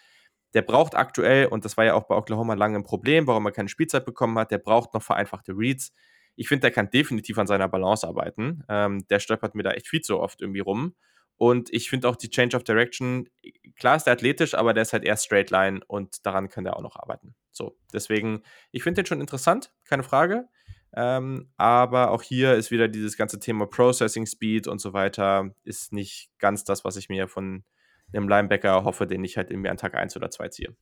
Der 0.53 0.62
braucht 0.62 0.95
aktuell, 0.97 1.47
und 1.47 1.64
das 1.64 1.77
war 1.77 1.85
ja 1.85 1.95
auch 1.95 2.05
bei 2.05 2.16
Oklahoma 2.16 2.55
lange 2.55 2.79
ein 2.79 2.85
Problem, 2.85 3.27
warum 3.27 3.47
er 3.47 3.53
keine 3.53 3.68
Spielzeit 3.68 4.05
bekommen 4.05 4.39
hat, 4.39 4.51
der 4.51 4.59
braucht 4.59 4.95
noch 4.95 5.03
vereinfachte 5.03 5.53
Reads 5.53 5.93
ich 6.37 6.49
finde, 6.49 6.62
der 6.62 6.70
kann 6.70 6.91
definitiv 6.91 7.39
an 7.39 7.47
seiner 7.47 7.68
Balance 7.68 8.07
arbeiten. 8.07 8.64
Ähm, 8.68 9.07
der 9.09 9.20
stolpert 9.20 9.55
mir 9.55 9.62
da 9.62 9.70
echt 9.70 9.89
viel 9.89 10.01
zu 10.01 10.18
oft 10.20 10.41
irgendwie 10.41 10.61
rum. 10.61 10.95
Und 11.37 11.72
ich 11.72 11.91
finde 11.91 12.09
auch 12.09 12.16
die 12.16 12.30
Change 12.30 12.57
of 12.57 12.62
Direction, 12.62 13.28
klar 13.76 13.97
ist 13.97 14.05
der 14.05 14.12
athletisch, 14.12 14.55
aber 14.55 14.72
der 14.72 14.82
ist 14.82 14.93
halt 14.93 15.05
eher 15.05 15.16
Straight 15.16 15.51
Line 15.51 15.80
und 15.87 16.24
daran 16.24 16.49
kann 16.49 16.64
der 16.64 16.76
auch 16.76 16.82
noch 16.82 16.97
arbeiten. 16.97 17.35
So, 17.51 17.76
deswegen, 17.93 18.43
ich 18.70 18.82
finde 18.82 19.03
den 19.03 19.07
schon 19.07 19.20
interessant, 19.20 19.72
keine 19.85 20.05
Frage. 20.05 20.49
Ähm, 20.97 21.51
aber 21.57 22.12
auch 22.12 22.22
hier 22.22 22.55
ist 22.55 22.70
wieder 22.70 22.87
dieses 22.87 23.16
ganze 23.16 23.41
Thema 23.41 23.66
Processing 23.66 24.26
Speed 24.26 24.68
und 24.68 24.80
so 24.80 24.93
weiter, 24.93 25.51
ist 25.64 25.93
nicht 25.93 26.30
ganz 26.39 26.62
das, 26.62 26.85
was 26.85 26.97
ich 26.97 27.09
mir 27.09 27.26
von 27.26 27.64
einem 28.12 28.28
Linebacker 28.28 28.85
hoffe, 28.85 29.09
den 29.09 29.24
ich 29.24 29.37
halt 29.37 29.51
irgendwie 29.51 29.70
an 29.70 29.76
Tag 29.76 29.95
1 29.95 30.16
oder 30.16 30.30
2 30.30 30.49
ziehe. 30.51 30.76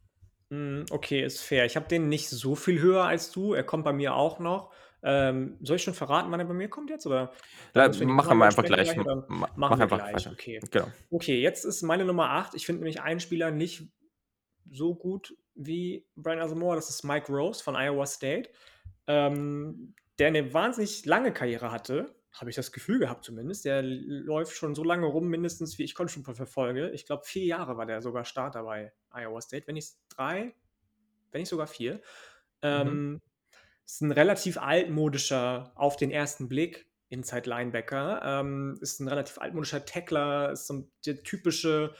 Hm, 0.50 0.84
okay, 0.90 1.24
ist 1.24 1.40
fair. 1.40 1.64
Ich 1.64 1.76
habe 1.76 1.88
den 1.88 2.10
nicht 2.10 2.28
so 2.28 2.54
viel 2.54 2.80
höher 2.80 3.04
als 3.04 3.32
du. 3.32 3.54
Er 3.54 3.64
kommt 3.64 3.84
bei 3.84 3.94
mir 3.94 4.14
auch 4.14 4.38
noch. 4.38 4.70
Ähm, 5.04 5.58
soll 5.62 5.76
ich 5.76 5.82
schon 5.82 5.94
verraten, 5.94 6.30
wann 6.30 6.38
er 6.38 6.46
bei 6.46 6.54
mir 6.54 6.68
kommt 6.68 6.88
jetzt? 6.88 7.06
Oder 7.06 7.32
ja, 7.74 7.88
machen 8.04 8.38
wir 8.38 8.44
einfach 8.46 8.64
gleich. 8.64 8.92
gleich 8.92 8.96
machen 8.96 9.50
mach 9.56 9.76
wir 9.76 9.82
einfach 9.82 9.98
gleich. 9.98 10.28
Okay. 10.28 10.60
Genau. 10.70 10.86
okay, 11.10 11.40
jetzt 11.40 11.64
ist 11.64 11.82
meine 11.82 12.04
Nummer 12.04 12.30
8. 12.30 12.54
Ich 12.54 12.66
finde 12.66 12.80
nämlich 12.82 13.00
einen 13.00 13.18
Spieler 13.18 13.50
nicht 13.50 13.88
so 14.70 14.94
gut 14.94 15.36
wie 15.54 16.06
Brian 16.14 16.38
Asamoah. 16.38 16.76
Das 16.76 16.88
ist 16.88 17.02
Mike 17.02 17.32
Rose 17.32 17.62
von 17.62 17.74
Iowa 17.74 18.06
State, 18.06 18.50
ähm, 19.08 19.94
der 20.20 20.28
eine 20.28 20.54
wahnsinnig 20.54 21.04
lange 21.04 21.32
Karriere 21.32 21.72
hatte. 21.72 22.14
Habe 22.32 22.50
ich 22.50 22.56
das 22.56 22.70
Gefühl 22.70 23.00
gehabt 23.00 23.24
zumindest. 23.24 23.64
Der 23.64 23.82
läuft 23.82 24.56
schon 24.56 24.74
so 24.74 24.84
lange 24.84 25.06
rum, 25.06 25.26
mindestens 25.28 25.78
wie 25.78 25.82
ich 25.82 25.94
College 25.94 26.22
verfolge. 26.32 26.90
Ich 26.90 27.06
glaube, 27.06 27.24
vier 27.24 27.44
Jahre 27.44 27.76
war 27.76 27.86
der 27.86 28.00
sogar 28.02 28.24
Starter 28.24 28.62
bei 28.62 28.92
Iowa 29.10 29.40
State. 29.40 29.66
Wenn 29.66 29.74
nicht 29.74 29.96
drei, 30.08 30.54
wenn 31.32 31.40
nicht 31.40 31.50
sogar 31.50 31.66
vier. 31.66 31.94
Mhm. 31.94 32.00
Ähm, 32.62 33.20
ist 33.84 34.00
ein 34.02 34.12
relativ 34.12 34.58
altmodischer 34.58 35.72
auf 35.74 35.96
den 35.96 36.10
ersten 36.10 36.48
Blick 36.48 36.86
Inside 37.08 37.48
Linebacker. 37.48 38.22
Ähm, 38.24 38.78
ist 38.80 39.00
ein 39.00 39.08
relativ 39.08 39.38
altmodischer 39.38 39.84
Tackler, 39.84 40.52
ist 40.52 40.66
so 40.66 40.88
der 41.04 41.22
typische 41.22 41.94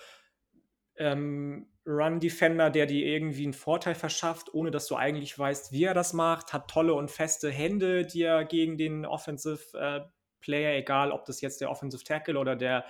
ähm, 0.97 1.69
Run-Defender, 1.87 2.71
der 2.71 2.87
dir 2.87 3.05
irgendwie 3.05 3.45
einen 3.45 3.53
Vorteil 3.53 3.95
verschafft, 3.95 4.55
ohne 4.55 4.71
dass 4.71 4.87
du 4.87 4.97
eigentlich 4.97 5.39
weißt, 5.39 5.73
wie 5.73 5.85
er 5.85 5.95
das 5.95 6.13
macht. 6.13 6.53
Hat 6.53 6.71
tolle 6.71 6.95
und 6.95 7.11
feste 7.11 7.51
Hände, 7.51 8.07
die 8.07 8.23
er 8.23 8.45
gegen 8.45 8.79
den 8.79 9.05
Offensive 9.05 9.77
äh, 9.79 10.01
Player, 10.41 10.77
egal 10.77 11.13
ob 11.13 11.25
das 11.25 11.41
jetzt 11.41 11.61
der 11.61 11.71
Offensive 11.71 12.05
Tackle 12.05 12.39
oder 12.39 12.57
der 12.57 12.85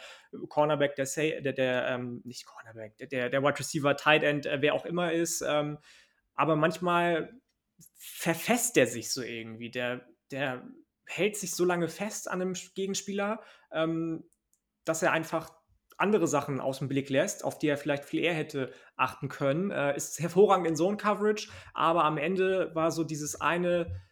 Cornerback, 0.49 0.97
der, 0.97 1.07
der, 1.41 1.53
der 1.53 1.89
ähm, 1.89 2.23
nicht 2.25 2.47
Cornerback, 2.47 2.97
der, 2.99 3.31
der 3.31 3.43
Wide 3.43 3.59
Receiver, 3.59 3.97
Tight 3.97 4.23
End, 4.23 4.47
äh, 4.47 4.61
wer 4.61 4.75
auch 4.75 4.85
immer 4.85 5.13
ist. 5.13 5.43
Ähm, 5.47 5.79
aber 6.35 6.57
manchmal 6.57 7.42
verfasst 7.97 8.77
der 8.77 8.87
sich 8.87 9.13
so 9.13 9.23
irgendwie. 9.23 9.71
Der, 9.71 10.07
der 10.31 10.67
hält 11.07 11.37
sich 11.37 11.55
so 11.55 11.65
lange 11.65 11.89
fest 11.89 12.31
an 12.31 12.41
einem 12.41 12.55
Gegenspieler, 12.75 13.43
ähm, 13.73 14.25
dass 14.85 15.03
er 15.03 15.13
einfach 15.13 15.51
andere 15.99 16.27
Sachen 16.27 16.61
aus 16.61 16.79
dem 16.79 16.89
Blick 16.89 17.11
lässt, 17.11 17.45
auf 17.45 17.59
die 17.59 17.69
er 17.69 17.77
vielleicht 17.77 18.05
viel 18.05 18.25
eher 18.25 18.35
hätte 18.35 18.73
achten 18.97 19.29
können. 19.29 19.71
Äh, 19.71 19.97
ist 19.97 20.19
hervorragend 20.19 20.67
in 20.67 20.77
Zone-Coverage, 20.77 21.51
aber 21.75 22.05
am 22.05 22.19
Ende 22.19 22.75
war 22.75 22.91
so 22.91 23.05
dieses 23.05 23.41
eine, 23.41 24.03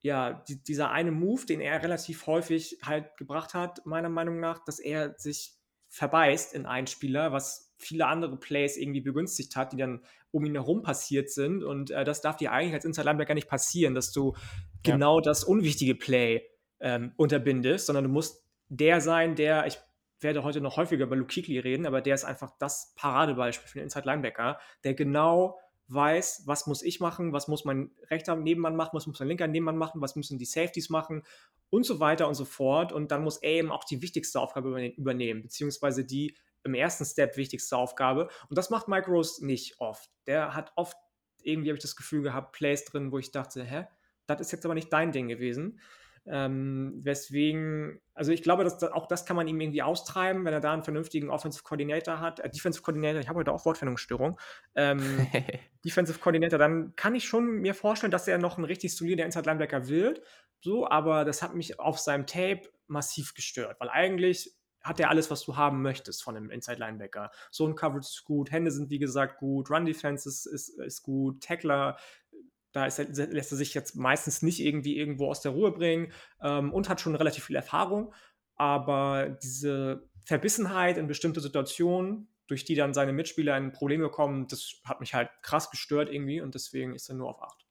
ja, 0.00 0.44
die, 0.48 0.62
dieser 0.62 0.90
eine 0.90 1.12
Move, 1.12 1.46
den 1.46 1.60
er 1.60 1.82
relativ 1.82 2.26
häufig 2.26 2.78
halt 2.82 3.16
gebracht 3.16 3.54
hat, 3.54 3.84
meiner 3.86 4.10
Meinung 4.10 4.40
nach, 4.40 4.64
dass 4.64 4.78
er 4.78 5.14
sich 5.18 5.56
verbeißt 5.88 6.52
in 6.52 6.66
einen 6.66 6.86
Spieler, 6.86 7.32
was 7.32 7.69
viele 7.80 8.06
andere 8.06 8.36
Plays 8.38 8.76
irgendwie 8.76 9.00
begünstigt 9.00 9.56
hat, 9.56 9.72
die 9.72 9.76
dann 9.76 10.00
um 10.30 10.44
ihn 10.44 10.54
herum 10.54 10.82
passiert 10.82 11.30
sind. 11.30 11.64
Und 11.64 11.90
äh, 11.90 12.04
das 12.04 12.20
darf 12.20 12.36
dir 12.36 12.52
eigentlich 12.52 12.74
als 12.74 12.84
Inside 12.84 13.06
Linebacker 13.06 13.34
nicht 13.34 13.48
passieren, 13.48 13.94
dass 13.94 14.12
du 14.12 14.34
ja. 14.86 14.94
genau 14.94 15.20
das 15.20 15.44
unwichtige 15.44 15.94
Play 15.94 16.46
ähm, 16.80 17.12
unterbindest, 17.16 17.86
sondern 17.86 18.04
du 18.04 18.10
musst 18.10 18.44
der 18.68 19.00
sein, 19.00 19.34
der, 19.34 19.66
ich 19.66 19.78
werde 20.20 20.44
heute 20.44 20.60
noch 20.60 20.76
häufiger 20.76 21.04
über 21.04 21.16
Luke 21.16 21.34
Kuechly 21.34 21.58
reden, 21.58 21.86
aber 21.86 22.00
der 22.00 22.14
ist 22.14 22.24
einfach 22.24 22.52
das 22.58 22.92
Paradebeispiel 22.96 23.68
für 23.68 23.78
den 23.78 23.84
Inside 23.84 24.06
Linebacker, 24.06 24.58
der 24.84 24.94
genau 24.94 25.58
weiß, 25.88 26.42
was 26.46 26.66
muss 26.66 26.82
ich 26.82 27.00
machen, 27.00 27.32
was 27.32 27.48
muss 27.48 27.64
mein 27.64 27.90
rechter 28.10 28.36
Nebenmann 28.36 28.76
machen, 28.76 28.90
was 28.92 29.06
muss 29.06 29.18
mein 29.18 29.28
linker 29.28 29.48
Nebenmann 29.48 29.76
machen, 29.76 30.00
was 30.00 30.14
müssen 30.14 30.38
die 30.38 30.44
Safeties 30.44 30.88
machen 30.88 31.22
und 31.68 31.84
so 31.84 31.98
weiter 31.98 32.28
und 32.28 32.34
so 32.34 32.44
fort. 32.44 32.92
Und 32.92 33.10
dann 33.10 33.24
muss 33.24 33.38
er 33.38 33.50
eben 33.52 33.72
auch 33.72 33.84
die 33.84 34.00
wichtigste 34.00 34.40
Aufgabe 34.40 34.92
übernehmen, 34.96 35.42
beziehungsweise 35.42 36.04
die 36.04 36.36
im 36.64 36.74
ersten 36.74 37.04
Step 37.04 37.36
wichtigste 37.36 37.76
Aufgabe. 37.76 38.28
Und 38.48 38.58
das 38.58 38.70
macht 38.70 38.88
Mike 38.88 39.10
Rose 39.10 39.44
nicht 39.44 39.80
oft. 39.80 40.10
Der 40.26 40.54
hat 40.54 40.72
oft 40.76 40.96
irgendwie, 41.42 41.70
habe 41.70 41.76
ich 41.76 41.82
das 41.82 41.96
Gefühl 41.96 42.22
gehabt, 42.22 42.52
Plays 42.52 42.84
drin, 42.84 43.12
wo 43.12 43.18
ich 43.18 43.30
dachte, 43.30 43.64
hä, 43.64 43.86
das 44.26 44.40
ist 44.40 44.52
jetzt 44.52 44.64
aber 44.64 44.74
nicht 44.74 44.92
dein 44.92 45.12
Ding 45.12 45.28
gewesen. 45.28 45.80
Ähm, 46.26 47.00
weswegen, 47.02 47.98
also 48.12 48.30
ich 48.30 48.42
glaube, 48.42 48.62
dass 48.62 48.76
das, 48.76 48.92
auch 48.92 49.06
das 49.06 49.24
kann 49.24 49.36
man 49.36 49.48
ihm 49.48 49.58
irgendwie 49.58 49.82
austreiben, 49.82 50.44
wenn 50.44 50.52
er 50.52 50.60
da 50.60 50.72
einen 50.72 50.84
vernünftigen 50.84 51.30
Offensive 51.30 51.64
Coordinator 51.64 52.20
hat. 52.20 52.40
Äh, 52.40 52.50
Defensive 52.50 52.84
Coordinator, 52.84 53.20
ich 53.20 53.28
habe 53.28 53.38
heute 53.38 53.52
auch 53.52 53.64
Wortfindungsstörung. 53.64 54.38
Ähm, 54.74 55.26
Defensive 55.84 56.18
Coordinator, 56.18 56.58
dann 56.58 56.94
kann 56.94 57.14
ich 57.14 57.24
schon 57.24 57.60
mir 57.60 57.74
vorstellen, 57.74 58.10
dass 58.10 58.28
er 58.28 58.36
noch 58.36 58.58
ein 58.58 58.64
richtig 58.64 58.94
solider 58.94 59.24
Inside 59.24 59.46
Linebacker 59.46 59.88
wird. 59.88 60.20
So, 60.60 60.86
aber 60.88 61.24
das 61.24 61.42
hat 61.42 61.54
mich 61.54 61.80
auf 61.80 61.98
seinem 61.98 62.26
Tape 62.26 62.68
massiv 62.86 63.34
gestört, 63.34 63.80
weil 63.80 63.88
eigentlich 63.88 64.54
hat 64.82 65.00
er 65.00 65.10
alles, 65.10 65.30
was 65.30 65.42
du 65.44 65.56
haben 65.56 65.82
möchtest 65.82 66.22
von 66.22 66.36
einem 66.36 66.50
Inside 66.50 66.78
Linebacker. 66.78 67.30
So 67.50 67.66
ein 67.66 67.74
Coverage 67.74 68.08
ist 68.08 68.24
gut, 68.24 68.50
Hände 68.50 68.70
sind 68.70 68.90
wie 68.90 68.98
gesagt 68.98 69.38
gut, 69.38 69.70
Run 69.70 69.84
Defense 69.84 70.28
ist, 70.28 70.46
ist, 70.46 70.68
ist 70.80 71.02
gut, 71.02 71.42
Tackler, 71.42 71.96
da 72.72 72.86
ist, 72.86 72.98
lässt 72.98 73.52
er 73.52 73.58
sich 73.58 73.74
jetzt 73.74 73.96
meistens 73.96 74.42
nicht 74.42 74.60
irgendwie 74.60 74.96
irgendwo 74.96 75.28
aus 75.28 75.40
der 75.40 75.52
Ruhe 75.52 75.72
bringen 75.72 76.12
ähm, 76.42 76.72
und 76.72 76.88
hat 76.88 77.00
schon 77.00 77.14
relativ 77.14 77.44
viel 77.44 77.56
Erfahrung. 77.56 78.14
Aber 78.54 79.30
diese 79.42 80.08
Verbissenheit 80.24 80.96
in 80.96 81.06
bestimmte 81.06 81.40
Situationen, 81.40 82.28
durch 82.46 82.64
die 82.64 82.74
dann 82.74 82.94
seine 82.94 83.12
Mitspieler 83.12 83.56
in 83.56 83.72
Probleme 83.72 84.08
kommen, 84.08 84.46
das 84.48 84.80
hat 84.84 85.00
mich 85.00 85.14
halt 85.14 85.30
krass 85.42 85.70
gestört 85.70 86.12
irgendwie 86.12 86.40
und 86.40 86.54
deswegen 86.54 86.94
ist 86.94 87.08
er 87.08 87.14
nur 87.14 87.30
auf 87.30 87.42
8. 87.42 87.66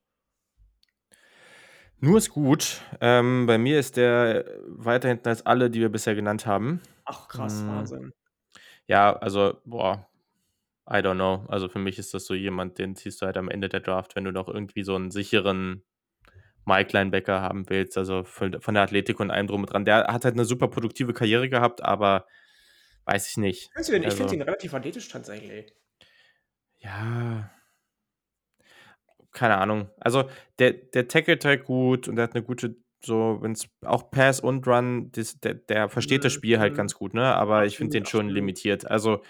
Nur 2.01 2.17
ist 2.17 2.29
gut. 2.29 2.81
Ähm, 3.01 3.45
bei 3.45 3.57
mir 3.57 3.77
ist 3.77 3.97
der 3.97 4.45
weiter 4.67 5.09
hinten 5.09 5.27
als 5.27 5.45
alle, 5.45 5.69
die 5.69 5.81
wir 5.81 5.89
bisher 5.89 6.15
genannt 6.15 6.45
haben. 6.45 6.81
Ach, 7.09 7.27
krass, 7.27 7.61
Hm, 7.61 7.69
Wahnsinn. 7.69 8.13
ja, 8.87 9.15
also, 9.15 9.61
boah, 9.65 10.07
I 10.89 10.97
don't 10.97 11.15
know. 11.15 11.45
Also, 11.49 11.69
für 11.69 11.79
mich 11.79 11.99
ist 11.99 12.13
das 12.13 12.25
so 12.25 12.33
jemand, 12.35 12.79
den 12.79 12.95
ziehst 12.95 13.21
du 13.21 13.25
halt 13.25 13.37
am 13.37 13.49
Ende 13.49 13.69
der 13.69 13.79
Draft, 13.79 14.15
wenn 14.15 14.25
du 14.25 14.31
noch 14.31 14.47
irgendwie 14.47 14.83
so 14.83 14.95
einen 14.95 15.11
sicheren 15.11 15.83
Mike-Linebacker 16.65 17.41
haben 17.41 17.69
willst, 17.69 17.97
also 17.97 18.23
von 18.23 18.61
von 18.61 18.73
der 18.75 18.83
Athletik 18.83 19.19
und 19.19 19.31
allem 19.31 19.47
drum 19.47 19.61
und 19.61 19.73
dran. 19.73 19.85
Der 19.85 20.07
hat 20.07 20.25
halt 20.25 20.35
eine 20.35 20.45
super 20.45 20.67
produktive 20.67 21.13
Karriere 21.13 21.49
gehabt, 21.49 21.81
aber 21.83 22.27
weiß 23.05 23.29
ich 23.29 23.37
nicht. 23.37 23.71
Findest 23.73 23.89
du 23.89 23.93
den? 23.93 24.03
Ich 24.03 24.13
finde 24.13 24.35
ihn 24.35 24.41
relativ 24.43 24.73
athletisch 24.73 25.09
tatsächlich. 25.09 25.73
ja 26.79 27.49
keine 29.31 29.57
Ahnung. 29.57 29.89
Also 29.99 30.29
der, 30.59 30.73
der 30.73 31.07
tackelt 31.07 31.45
halt 31.45 31.65
gut 31.65 32.07
und 32.07 32.15
der 32.15 32.23
hat 32.23 32.35
eine 32.35 32.43
gute, 32.43 32.75
so, 33.03 33.37
wenn 33.41 33.53
es 33.53 33.67
auch 33.85 34.11
Pass 34.11 34.39
und 34.39 34.67
Run, 34.67 35.11
das, 35.11 35.39
der, 35.39 35.55
der 35.55 35.89
versteht 35.89 36.23
das 36.23 36.33
Spiel 36.33 36.59
halt 36.59 36.73
mhm. 36.73 36.77
ganz 36.77 36.95
gut, 36.95 37.13
ne? 37.13 37.35
Aber 37.35 37.65
ich 37.65 37.77
finde 37.77 37.93
den 37.93 38.05
schon 38.05 38.29
limitiert. 38.29 38.89
Also 38.89 39.21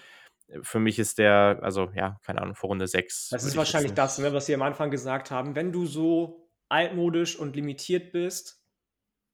für 0.62 0.80
mich 0.80 0.98
ist 0.98 1.18
der, 1.18 1.60
also 1.62 1.90
ja, 1.94 2.18
keine 2.24 2.42
Ahnung, 2.42 2.54
vor 2.54 2.68
Runde 2.68 2.86
6. 2.86 3.28
Das 3.30 3.44
ist 3.44 3.56
wahrscheinlich 3.56 3.92
das, 3.92 4.18
ne, 4.18 4.32
was 4.32 4.46
Sie 4.46 4.54
am 4.54 4.62
Anfang 4.62 4.90
gesagt 4.90 5.30
haben. 5.30 5.54
Wenn 5.54 5.72
du 5.72 5.86
so 5.86 6.50
altmodisch 6.68 7.38
und 7.38 7.56
limitiert 7.56 8.12
bist 8.12 8.62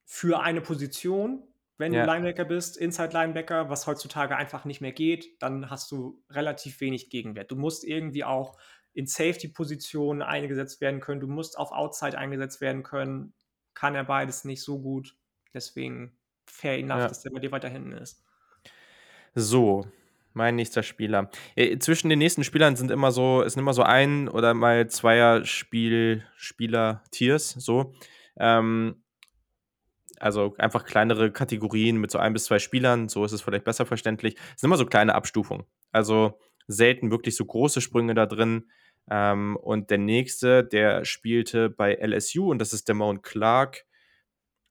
für 0.05 0.41
eine 0.41 0.61
Position, 0.61 1.43
wenn 1.79 1.93
ja. 1.93 2.05
du 2.05 2.11
Linebacker 2.11 2.45
bist, 2.45 2.77
Inside 2.77 3.13
Linebacker, 3.13 3.69
was 3.69 3.87
heutzutage 3.87 4.37
einfach 4.37 4.65
nicht 4.65 4.81
mehr 4.81 4.93
geht, 4.93 5.43
dann 5.43 5.71
hast 5.71 5.91
du 5.91 6.23
relativ 6.31 6.81
wenig 6.81 7.11
Gegenwert. 7.11 7.51
Du 7.51 7.57
musst 7.57 7.85
irgendwie 7.85 8.25
auch 8.25 8.59
in 8.95 9.07
Safety-Positionen 9.07 10.23
eingesetzt 10.23 10.81
werden 10.81 11.01
können. 11.01 11.21
Du 11.21 11.27
musst 11.27 11.59
auf 11.59 11.73
Outside 11.73 12.17
eingesetzt 12.17 12.63
werden 12.63 12.83
können. 12.83 13.35
Kann 13.77 13.95
er 13.95 14.03
beides 14.03 14.45
nicht 14.45 14.63
so 14.63 14.81
gut. 14.81 15.15
Deswegen 15.55 16.19
fair 16.47 16.79
enough, 16.79 16.99
ja. 16.99 17.07
dass 17.07 17.23
der 17.23 17.31
bei 17.31 17.39
dir 17.39 17.53
weiter 17.53 17.69
hinten 17.69 17.93
ist. 17.93 18.25
So, 19.37 19.87
mein 20.33 20.57
nächster 20.57 20.83
Spieler. 20.83 21.31
Äh, 21.55 21.79
zwischen 21.79 22.09
den 22.09 22.19
nächsten 22.19 22.43
Spielern 22.43 22.75
sind 22.75 22.91
immer 22.91 23.13
so, 23.13 23.45
es 23.45 23.53
sind 23.53 23.61
immer 23.61 23.75
so 23.75 23.85
ein 23.85 24.29
oder 24.29 24.53
mal 24.55 24.89
zweier 24.89 25.45
Spiel, 25.45 26.25
Spieler-Tiers. 26.37 27.51
So. 27.51 27.95
Ähm, 28.37 29.05
Also 30.19 30.55
einfach 30.57 30.87
kleinere 30.87 31.31
Kategorien 31.31 31.99
mit 31.99 32.11
so 32.11 32.19
ein 32.19 32.33
bis 32.33 32.47
zwei 32.47 32.59
Spielern, 32.59 33.11
so 33.11 33.27
ist 33.27 33.33
es 33.33 33.43
vielleicht 33.43 33.65
besser 33.65 33.85
verständlich. 33.85 34.35
Es 34.55 34.63
sind 34.63 34.69
immer 34.69 34.79
so 34.79 34.87
kleine 34.87 35.15
Abstufungen. 35.15 35.67
Also 35.93 36.41
selten 36.67 37.11
wirklich 37.11 37.37
so 37.37 37.45
große 37.45 37.83
Sprünge 37.83 38.15
da 38.15 38.25
drin. 38.25 38.71
Ähm, 39.11 39.57
und 39.57 39.91
der 39.91 39.99
nächste, 39.99 40.65
der 40.65 41.05
spielte 41.05 41.71
bei 41.71 41.95
LSU 41.95 42.51
und 42.51 42.59
das 42.59 42.73
ist 42.73 42.89
der 42.89 42.95
Mount 42.95 43.23
Clark. 43.23 43.85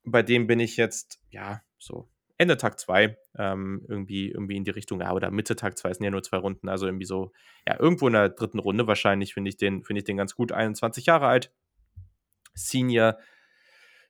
Bei 0.03 0.23
dem 0.23 0.47
bin 0.47 0.59
ich 0.59 0.77
jetzt, 0.77 1.19
ja, 1.29 1.61
so 1.77 2.09
Ende 2.38 2.57
Tag 2.57 2.79
2 2.79 3.17
ähm, 3.38 3.86
irgendwie, 3.88 4.29
irgendwie 4.29 4.57
in 4.57 4.65
die 4.65 4.71
Richtung, 4.71 4.99
ja, 4.99 5.13
oder 5.13 5.31
Mitte 5.31 5.55
Tag 5.55 5.77
2 5.77 5.93
sind 5.93 6.03
ja 6.03 6.11
nur 6.11 6.23
zwei 6.23 6.38
Runden, 6.38 6.67
also 6.67 6.86
irgendwie 6.86 7.05
so, 7.05 7.31
ja, 7.65 7.79
irgendwo 7.79 8.07
in 8.07 8.13
der 8.13 8.29
dritten 8.29 8.59
Runde 8.59 8.88
wahrscheinlich 8.88 9.33
finde 9.33 9.49
ich 9.49 9.57
den, 9.57 9.83
finde 9.83 9.99
ich 9.99 10.05
den 10.05 10.17
ganz 10.17 10.36
gut, 10.36 10.51
21 10.51 11.05
Jahre 11.05 11.27
alt, 11.27 11.53
Senior, 12.53 13.17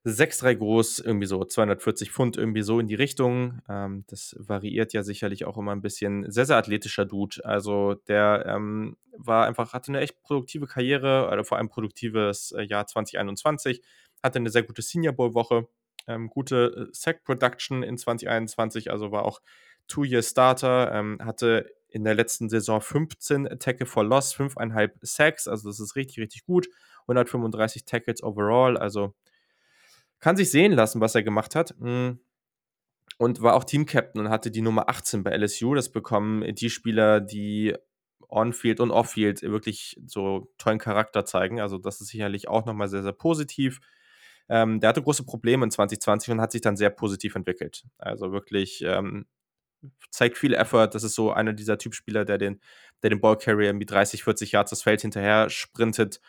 6'3 0.06 0.56
groß, 0.56 1.00
irgendwie 1.00 1.26
so 1.26 1.44
240 1.44 2.12
Pfund, 2.12 2.38
irgendwie 2.38 2.62
so 2.62 2.80
in 2.80 2.86
die 2.86 2.96
Richtung. 2.96 3.60
Ähm, 3.68 4.04
das 4.08 4.36
variiert 4.38 4.94
ja 4.94 5.02
sicherlich 5.02 5.46
auch 5.46 5.58
immer 5.58 5.72
ein 5.72 5.82
bisschen. 5.82 6.30
Sehr, 6.32 6.46
sehr 6.46 6.58
athletischer 6.58 7.06
Dude. 7.06 7.44
Also 7.44 7.96
der 8.08 8.46
ähm, 8.48 8.98
war 9.18 9.48
einfach, 9.48 9.74
hatte 9.74 9.90
eine 9.90 10.02
echt 10.02 10.22
produktive 10.22 10.68
Karriere, 10.68 11.30
oder 11.32 11.44
vor 11.44 11.58
allem 11.58 11.70
produktives 11.70 12.52
äh, 12.52 12.62
Jahr 12.62 12.86
2021, 12.86 13.82
hatte 14.22 14.38
eine 14.38 14.52
sehr 14.52 14.64
gute 14.64 14.84
Senior 14.84 15.14
Bowl-Woche, 15.14 15.68
ähm, 16.08 16.30
gute 16.30 16.88
äh, 16.90 16.94
Sack 16.94 17.24
Production 17.24 17.82
in 17.82 17.98
2021, 17.98 18.92
also 18.92 19.12
war 19.12 19.26
auch 19.26 19.42
Two-Year-Starter, 19.88 20.92
ähm, 20.94 21.18
hatte 21.24 21.72
in 21.90 22.04
der 22.04 22.14
letzten 22.14 22.50
Saison 22.50 22.80
15 22.80 23.58
Tackle 23.60 23.88
for 23.88 24.04
Loss, 24.04 24.36
5,5 24.36 24.92
Sacks, 25.02 25.48
also 25.48 25.70
das 25.70 25.80
ist 25.80 25.96
richtig, 25.96 26.20
richtig 26.20 26.46
gut. 26.46 26.68
135 27.08 27.86
Tackles 27.86 28.22
overall, 28.22 28.78
also 28.78 29.14
kann 30.20 30.38
sich 30.38 30.52
sehen 30.52 30.72
lassen, 30.72 31.02
was 31.02 31.16
er 31.16 31.24
gemacht 31.24 31.56
hat. 31.56 31.76
Hm. 31.80 32.20
Und 33.18 33.42
war 33.42 33.56
auch 33.56 33.64
Team-Captain 33.64 34.20
und 34.20 34.30
hatte 34.30 34.52
die 34.52 34.62
Nummer 34.62 34.90
18 34.90 35.24
bei 35.24 35.32
LSU. 35.32 35.74
Das 35.74 35.92
bekommen 35.92 36.44
die 36.56 36.70
Spieler, 36.70 37.22
die 37.22 37.74
on-field 38.28 38.80
und 38.80 38.92
off-field 38.92 39.42
wirklich 39.44 40.02
so 40.06 40.52
tollen 40.58 40.80
Charakter 40.80 41.24
zeigen. 41.24 41.62
Also, 41.62 41.78
das 41.78 42.02
ist 42.02 42.10
sicherlich 42.10 42.48
auch 42.50 42.66
nochmal 42.66 42.90
sehr, 42.90 43.04
sehr 43.04 43.14
positiv. 43.14 43.80
Ähm, 44.50 44.80
der 44.80 44.90
hatte 44.90 45.02
große 45.02 45.24
Probleme 45.24 45.64
in 45.64 45.72
2020 45.72 46.32
und 46.32 46.42
hat 46.42 46.52
sich 46.52 46.62
dann 46.62 46.78
sehr 46.78 46.90
positiv 46.90 47.36
entwickelt. 47.36 47.84
Also 47.98 48.32
wirklich 48.32 48.84
ähm, 48.86 49.26
zeigt 50.12 50.38
viel 50.38 50.54
Effort. 50.54 50.88
Das 50.88 51.04
ist 51.04 51.16
so 51.16 51.32
einer 51.32 51.54
dieser 51.54 51.78
Typspieler, 51.78 52.26
der 52.26 52.38
den, 52.38 52.62
der 53.02 53.10
den 53.10 53.22
Ballcarrier 53.22 53.68
irgendwie 53.68 53.88
30, 53.88 54.24
40 54.24 54.52
Yards 54.52 54.70
das 54.70 54.84
Feld 54.84 55.02
hinterher 55.02 55.50
sprintet 55.50 56.20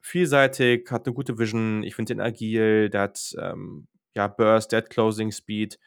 vielseitig, 0.00 0.90
hat 0.90 1.06
eine 1.06 1.14
gute 1.14 1.38
Vision. 1.38 1.82
Ich 1.82 1.94
finde 1.94 2.14
den 2.14 2.20
agil, 2.20 2.90
der 2.90 3.02
hat 3.02 3.34
ähm, 3.38 3.86
ja, 4.14 4.26
Burst, 4.26 4.72
der 4.72 4.78
hat 4.78 4.90
Closing 4.90 5.32
Speed. 5.32 5.78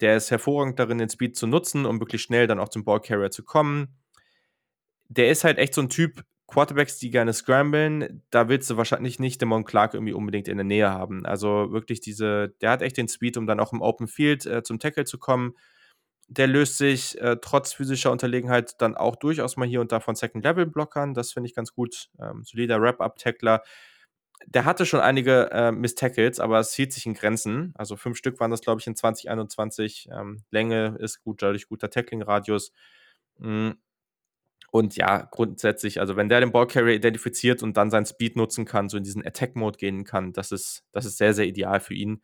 Der 0.00 0.16
ist 0.16 0.30
hervorragend 0.30 0.78
darin, 0.78 0.98
den 0.98 1.08
Speed 1.08 1.36
zu 1.36 1.46
nutzen, 1.46 1.86
um 1.86 2.00
wirklich 2.00 2.22
schnell 2.22 2.46
dann 2.46 2.58
auch 2.58 2.68
zum 2.68 2.84
Ballcarrier 2.84 3.30
zu 3.30 3.44
kommen. 3.44 3.96
Der 5.08 5.30
ist 5.30 5.44
halt 5.44 5.58
echt 5.58 5.74
so 5.74 5.82
ein 5.82 5.88
Typ, 5.88 6.24
Quarterbacks, 6.46 6.98
die 6.98 7.10
gerne 7.10 7.32
scramblen, 7.32 8.22
da 8.30 8.48
willst 8.48 8.68
du 8.68 8.76
wahrscheinlich 8.76 9.18
nicht 9.18 9.40
Demon 9.40 9.64
Clark 9.64 9.94
irgendwie 9.94 10.12
unbedingt 10.12 10.46
in 10.46 10.58
der 10.58 10.64
Nähe 10.64 10.90
haben. 10.90 11.24
Also 11.24 11.72
wirklich 11.72 12.00
diese, 12.00 12.54
der 12.60 12.70
hat 12.70 12.82
echt 12.82 12.96
den 12.96 13.08
Speed, 13.08 13.36
um 13.36 13.46
dann 13.46 13.60
auch 13.60 13.72
im 13.72 13.80
Open 13.80 14.06
Field 14.06 14.44
äh, 14.44 14.62
zum 14.62 14.78
Tackle 14.78 15.04
zu 15.04 15.18
kommen 15.18 15.54
der 16.28 16.46
löst 16.46 16.78
sich 16.78 17.20
äh, 17.20 17.36
trotz 17.40 17.72
physischer 17.72 18.10
Unterlegenheit 18.10 18.80
dann 18.80 18.96
auch 18.96 19.16
durchaus 19.16 19.56
mal 19.56 19.68
hier 19.68 19.80
und 19.80 19.92
da 19.92 20.00
von 20.00 20.14
Second-Level-Blockern. 20.14 21.14
Das 21.14 21.32
finde 21.32 21.48
ich 21.48 21.54
ganz 21.54 21.74
gut. 21.74 22.08
Ähm, 22.20 22.42
solider 22.44 22.80
Wrap-Up-Tackler. 22.80 23.62
Der 24.46 24.64
hatte 24.64 24.86
schon 24.86 25.00
einige 25.00 25.50
äh, 25.52 25.72
Miss-Tackles, 25.72 26.40
aber 26.40 26.58
es 26.58 26.74
hielt 26.74 26.92
sich 26.92 27.06
in 27.06 27.14
Grenzen. 27.14 27.72
Also 27.76 27.96
fünf 27.96 28.16
Stück 28.16 28.40
waren 28.40 28.50
das, 28.50 28.60
glaube 28.60 28.80
ich, 28.80 28.86
in 28.86 28.96
2021. 28.96 30.08
Ähm, 30.12 30.44
Länge 30.50 30.96
ist 30.98 31.22
gut, 31.22 31.42
dadurch 31.42 31.68
guter 31.68 31.90
Tackling-Radius. 31.90 32.72
Mhm. 33.38 33.76
Und 34.70 34.96
ja, 34.96 35.28
grundsätzlich, 35.30 36.00
also 36.00 36.16
wenn 36.16 36.28
der 36.28 36.40
den 36.40 36.50
Ballcarrier 36.50 36.94
identifiziert 36.94 37.62
und 37.62 37.76
dann 37.76 37.90
seinen 37.90 38.06
Speed 38.06 38.34
nutzen 38.34 38.64
kann, 38.64 38.88
so 38.88 38.96
in 38.96 39.04
diesen 39.04 39.24
Attack-Mode 39.24 39.78
gehen 39.78 40.04
kann, 40.04 40.32
das 40.32 40.50
ist, 40.50 40.84
das 40.90 41.04
ist 41.04 41.16
sehr, 41.16 41.32
sehr 41.32 41.46
ideal 41.46 41.78
für 41.78 41.94
ihn. 41.94 42.22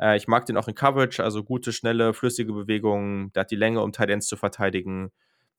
Äh, 0.00 0.16
ich 0.16 0.26
mag 0.26 0.46
den 0.46 0.56
auch 0.56 0.68
in 0.68 0.74
Coverage, 0.74 1.22
also 1.22 1.44
gute, 1.44 1.72
schnelle, 1.72 2.14
flüssige 2.14 2.52
Bewegungen. 2.52 3.32
Der 3.32 3.42
hat 3.42 3.50
die 3.50 3.56
Länge, 3.56 3.82
um 3.82 3.92
Tight 3.92 4.10
Ends 4.10 4.26
zu 4.26 4.36
verteidigen. 4.36 5.10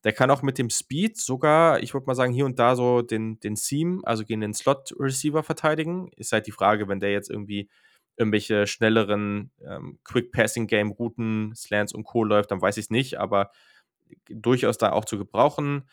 Der 0.04 0.14
kann 0.14 0.32
auch 0.32 0.42
mit 0.42 0.58
dem 0.58 0.70
Speed 0.72 1.18
sogar, 1.18 1.82
ich 1.84 1.94
würde 1.94 2.08
mal 2.08 2.16
sagen, 2.16 2.34
hier 2.34 2.46
und 2.46 2.58
da 2.58 2.76
so 2.76 3.04
den, 3.04 3.40
den 3.40 3.56
Seam, 3.56 4.02
also 4.04 4.26
gegen 4.26 4.42
den 4.42 4.54
Slot-Receiver 4.54 5.44
verteidigen. 5.44 6.10
Ist 6.16 6.32
halt 6.32 6.48
die 6.48 6.52
Frage, 6.52 6.88
wenn 6.88 7.00
der 7.00 7.12
jetzt 7.12 7.30
irgendwie 7.30 7.70
irgendwelche 8.18 8.68
schnelleren 8.68 9.52
ähm, 9.64 10.00
Quick-Passing-Game-Routen, 10.04 11.54
Slants 11.56 11.94
und 11.94 12.04
Co. 12.04 12.24
läuft, 12.24 12.52
dann 12.52 12.62
weiß 12.62 12.78
ich 12.78 12.86
es 12.86 12.90
nicht, 12.90 13.20
aber 13.20 13.52
durchaus 14.28 14.78
da 14.78 14.92
auch 14.92 15.06
zu 15.06 15.18
gebrauchen. 15.18 15.88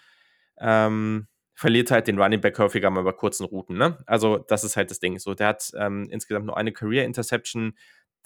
Ähm, 0.59 1.29
verliert 1.55 1.91
halt 1.91 2.09
den 2.09 2.21
Running 2.21 2.41
Back 2.41 2.59
häufiger 2.59 2.91
mal 2.91 3.03
bei 3.03 3.13
kurzen 3.13 3.45
Routen. 3.45 3.77
Ne? 3.77 3.99
Also, 4.07 4.39
das 4.39 4.65
ist 4.65 4.77
halt 4.77 4.91
das 4.91 5.01
Ding. 5.01 5.19
So, 5.19 5.35
der 5.35 5.49
hat 5.49 5.71
ähm, 5.77 6.09
insgesamt 6.11 6.47
nur 6.47 6.57
eine 6.57 6.73
Career 6.73 7.05
Interception 7.05 7.75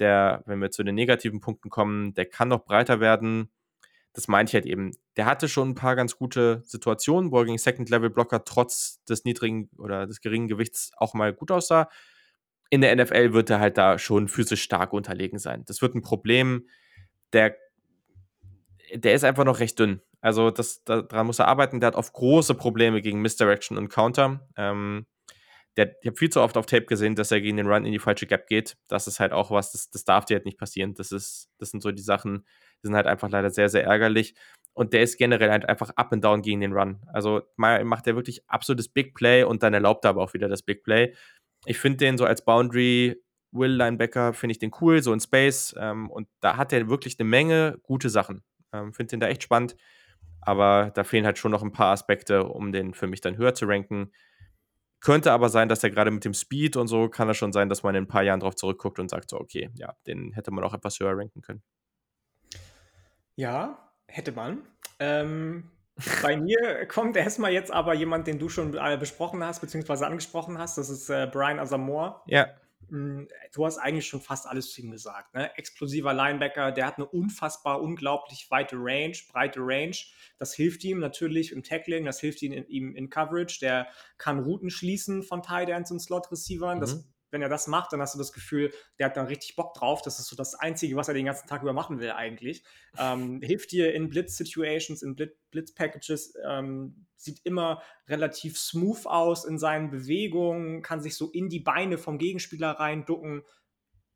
der, 0.03 0.43
wenn 0.47 0.61
wir 0.61 0.71
zu 0.71 0.83
den 0.83 0.95
negativen 0.95 1.41
Punkten 1.41 1.71
kommen, 1.71 2.13
der 2.15 2.27
kann 2.27 2.49
noch 2.49 2.65
breiter 2.65 3.01
werden. 3.01 3.51
Das 4.13 4.29
meinte 4.29 4.51
ich 4.51 4.55
halt 4.55 4.67
eben. 4.67 4.91
Der 5.17 5.25
hatte 5.25 5.49
schon 5.49 5.71
ein 5.71 5.75
paar 5.75 5.97
ganz 5.97 6.17
gute 6.17 6.63
Situationen, 6.65 7.31
wo 7.31 7.39
er 7.39 7.47
gegen 7.47 7.57
Second-Level-Blocker 7.57 8.45
trotz 8.45 9.03
des 9.05 9.25
niedrigen 9.25 9.71
oder 9.79 10.07
des 10.07 10.21
geringen 10.21 10.49
Gewichts 10.49 10.91
auch 10.97 11.15
mal 11.15 11.33
gut 11.33 11.51
aussah. 11.51 11.89
In 12.69 12.81
der 12.81 12.95
NFL 12.95 13.33
wird 13.33 13.49
er 13.49 13.61
halt 13.61 13.79
da 13.79 13.99
schon 13.99 14.29
physisch 14.29 14.63
stark 14.63 14.93
unterlegen 14.93 15.39
sein. 15.39 15.65
Das 15.67 15.81
wird 15.81 15.95
ein 15.95 16.03
Problem. 16.03 16.69
Der, 17.33 17.57
der 18.95 19.15
ist 19.15 19.25
einfach 19.25 19.45
noch 19.45 19.61
recht 19.61 19.79
dünn. 19.79 20.03
Also 20.21 20.51
das, 20.51 20.85
daran 20.85 21.27
muss 21.27 21.39
er 21.39 21.49
arbeiten. 21.49 21.81
Der 21.81 21.89
hat 21.89 21.97
oft 21.97 22.13
große 22.13 22.55
Probleme 22.55 23.01
gegen 23.01 23.23
Misdirection 23.23 23.79
und 23.79 23.89
Counter. 23.89 24.47
Ähm, 24.57 25.07
der, 25.77 25.97
ich 26.03 26.07
habe 26.07 26.17
viel 26.17 26.31
zu 26.31 26.41
oft 26.41 26.57
auf 26.57 26.67
Tape 26.67 26.85
gesehen, 26.85 27.15
dass 27.15 27.31
er 27.31 27.41
gegen 27.41 27.57
den 27.57 27.67
Run 27.67 27.87
in 27.87 27.93
die 27.93 27.99
falsche 27.99 28.27
Gap 28.27 28.47
geht. 28.47 28.77
Das 28.89 29.07
ist 29.07 29.21
halt 29.21 29.33
auch 29.33 29.51
was, 29.51 29.73
das, 29.73 29.91
das 29.91 30.05
darf 30.05 30.27
dir 30.27 30.37
halt 30.37 30.45
nicht 30.45 30.59
passieren. 30.59 30.95
Das, 30.95 31.13
ist, 31.13 31.49
das 31.59 31.71
sind 31.71 31.83
so 31.83 31.91
die 31.93 32.03
Sachen, 32.03 32.45
die 32.83 32.89
sind 32.89 32.97
halt 32.97 33.07
einfach 33.07 33.31
leider 33.31 33.51
sehr, 33.51 33.69
sehr 33.69 33.85
ärgerlich. 33.85 34.35
Und 34.75 34.93
der 34.93 35.03
ist 35.03 35.19
generell 35.19 35.51
halt 35.51 35.69
einfach 35.69 35.91
up 35.97 36.13
and 36.13 36.25
down 36.25 36.43
gegen 36.43 36.61
den 36.61 36.73
Run. 36.73 37.01
Also 37.13 37.43
mal 37.57 37.85
macht 37.85 38.07
er 38.07 38.17
wirklich 38.17 38.49
absolutes 38.49 38.89
Big 38.89 39.15
Play 39.15 39.45
und 39.45 39.63
dann 39.63 39.75
erlaubt 39.75 40.05
er 40.05 40.11
aber 40.11 40.23
auch 40.23 40.35
wieder 40.35 40.49
das 40.49 40.63
Big 40.63 40.83
Play. 40.83 41.15
Ich 41.65 41.79
finde 41.79 41.99
den 41.99 42.19
so 42.19 42.25
als 42.25 42.45
Boundary 42.45 43.23
Will 43.53 43.71
Linebacker, 43.71 44.33
finde 44.33 44.53
ich 44.53 44.59
den 44.59 44.73
cool, 44.81 45.03
so 45.03 45.13
in 45.13 45.21
Space. 45.21 45.75
Ähm, 45.79 46.11
und 46.11 46.29
da 46.41 46.57
hat 46.57 46.73
er 46.73 46.89
wirklich 46.89 47.19
eine 47.19 47.29
Menge 47.29 47.79
gute 47.83 48.11
Sachen. 48.11 48.43
Ähm, 48.73 48.93
finde 48.93 49.11
den 49.11 49.21
da 49.21 49.29
echt 49.29 49.43
spannend. 49.43 49.77
Aber 50.41 50.91
da 50.95 51.05
fehlen 51.05 51.25
halt 51.25 51.39
schon 51.39 51.53
noch 51.53 51.63
ein 51.63 51.73
paar 51.73 51.93
Aspekte, 51.93 52.45
um 52.45 52.73
den 52.73 52.95
für 52.95 53.07
mich 53.07 53.21
dann 53.21 53.37
höher 53.37 53.55
zu 53.55 53.67
ranken. 53.67 54.11
Könnte 55.03 55.33
aber 55.33 55.49
sein, 55.49 55.69
dass 55.69 55.83
er 55.83 55.91
gerade 55.91 56.13
mit 56.13 56.25
dem 56.25 56.33
Speed 56.33 56.77
und 56.77 56.87
so, 56.87 57.09
kann 57.09 57.29
es 57.29 57.37
schon 57.37 57.53
sein, 57.53 57.69
dass 57.69 57.83
man 57.83 57.95
in 57.97 58.05
ein 58.05 58.09
paar 58.09 58.23
Jahren 58.23 58.39
darauf 58.39 58.55
zurückguckt 58.55 59.01
und 59.01 59.11
sagt 59.11 59.31
so, 59.31 59.39
okay, 59.39 59.69
ja, 59.75 59.95
den 60.07 60.33
hätte 60.33 60.53
man 60.53 60.63
auch 60.63 60.75
etwas 60.75 61.01
höher 61.01 61.19
ranken 61.19 61.43
können. 61.43 61.63
Ja, 63.35 63.91
hätte 64.07 64.31
man. 64.31 64.63
Ähm, 65.01 65.71
bei 66.23 66.37
mir 66.37 66.87
kommt 66.89 67.17
erstmal 67.17 67.53
jetzt 67.53 67.73
aber 67.73 67.95
jemand, 67.95 68.29
den 68.29 68.39
du 68.39 68.49
schon 68.49 68.75
äh, 68.75 68.97
besprochen 68.97 69.43
hast, 69.45 69.61
beziehungsweise 69.61 70.07
angesprochen 70.07 70.59
hast. 70.59 70.79
Das 70.79 70.89
ist 70.89 71.11
äh, 71.11 71.29
Brian 71.31 71.59
Asamoah. 71.59 72.23
Ja. 72.27 72.47
Hm, 72.89 73.29
du 73.53 73.67
hast 73.67 73.79
eigentlich 73.79 74.07
schon 74.07 74.21
fast 74.21 74.47
alles 74.47 74.73
zu 74.73 74.83
ihm 74.83 74.91
gesagt. 74.91 75.35
Ne? 75.35 75.57
Explosiver 75.57 76.13
Linebacker, 76.13 76.73
der 76.73 76.87
hat 76.87 76.97
eine 76.97 77.07
unfassbar, 77.07 77.81
unglaublich 77.81 78.51
weite 78.51 78.77
Range, 78.79 79.17
breite 79.31 79.61
Range. 79.61 79.97
Das 80.39 80.55
hilft 80.55 80.85
ihm 80.85 80.99
natürlich 80.99 81.53
im 81.53 81.63
Tackling, 81.63 82.05
das 82.05 82.21
hilft 82.21 82.43
ihm 82.43 82.53
in, 82.53 82.67
ihm 82.69 82.95
in 82.95 83.11
Coverage. 83.11 83.61
Der 83.61 83.89
kann 84.19 84.41
Routen 84.41 84.71
schließen 84.71 85.23
von 85.23 85.43
Tight 85.43 85.69
Ends 85.69 85.91
und 85.91 86.01
Slot 86.01 86.31
Receivern. 86.31 86.81
Mhm 86.81 87.12
wenn 87.33 87.43
er 87.43 87.49
das 87.49 87.67
macht, 87.67 87.93
dann 87.93 88.01
hast 88.01 88.15
du 88.15 88.19
das 88.19 88.33
Gefühl, 88.33 88.73
der 88.99 89.07
hat 89.07 89.17
dann 89.17 89.27
richtig 89.27 89.57
Bock 89.57 89.75
drauf. 89.75 90.03
Das 90.03 90.21
ist 90.21 90.27
so 90.27 90.37
das 90.37 90.55
Einzige, 90.55 90.95
was 90.97 91.09
er 91.09 91.15
den 91.15 91.27
ganzen 91.27 91.49
Tag 91.49 91.63
über 91.63 91.73
machen 91.73 91.99
will 91.99 92.13
eigentlich. 92.13 92.63
Ähm, 92.99 93.41
hilft 93.43 93.73
dir 93.73 93.93
in 93.95 94.09
Blitz-Situations, 94.09 95.03
in 95.03 95.17
Blitz-Packages, 95.51 96.35
ähm, 96.47 97.07
sieht 97.17 97.41
immer 97.45 97.83
relativ 98.09 98.59
smooth 98.59 99.07
aus 99.07 99.45
in 99.45 99.59
seinen 99.59 99.91
Bewegungen, 99.91 100.83
kann 100.83 101.01
sich 101.01 101.17
so 101.17 101.31
in 101.31 101.49
die 101.49 101.61
Beine 101.61 101.99
vom 101.99 102.19
Gegenspieler 102.19 102.71
reinducken. 102.73 103.43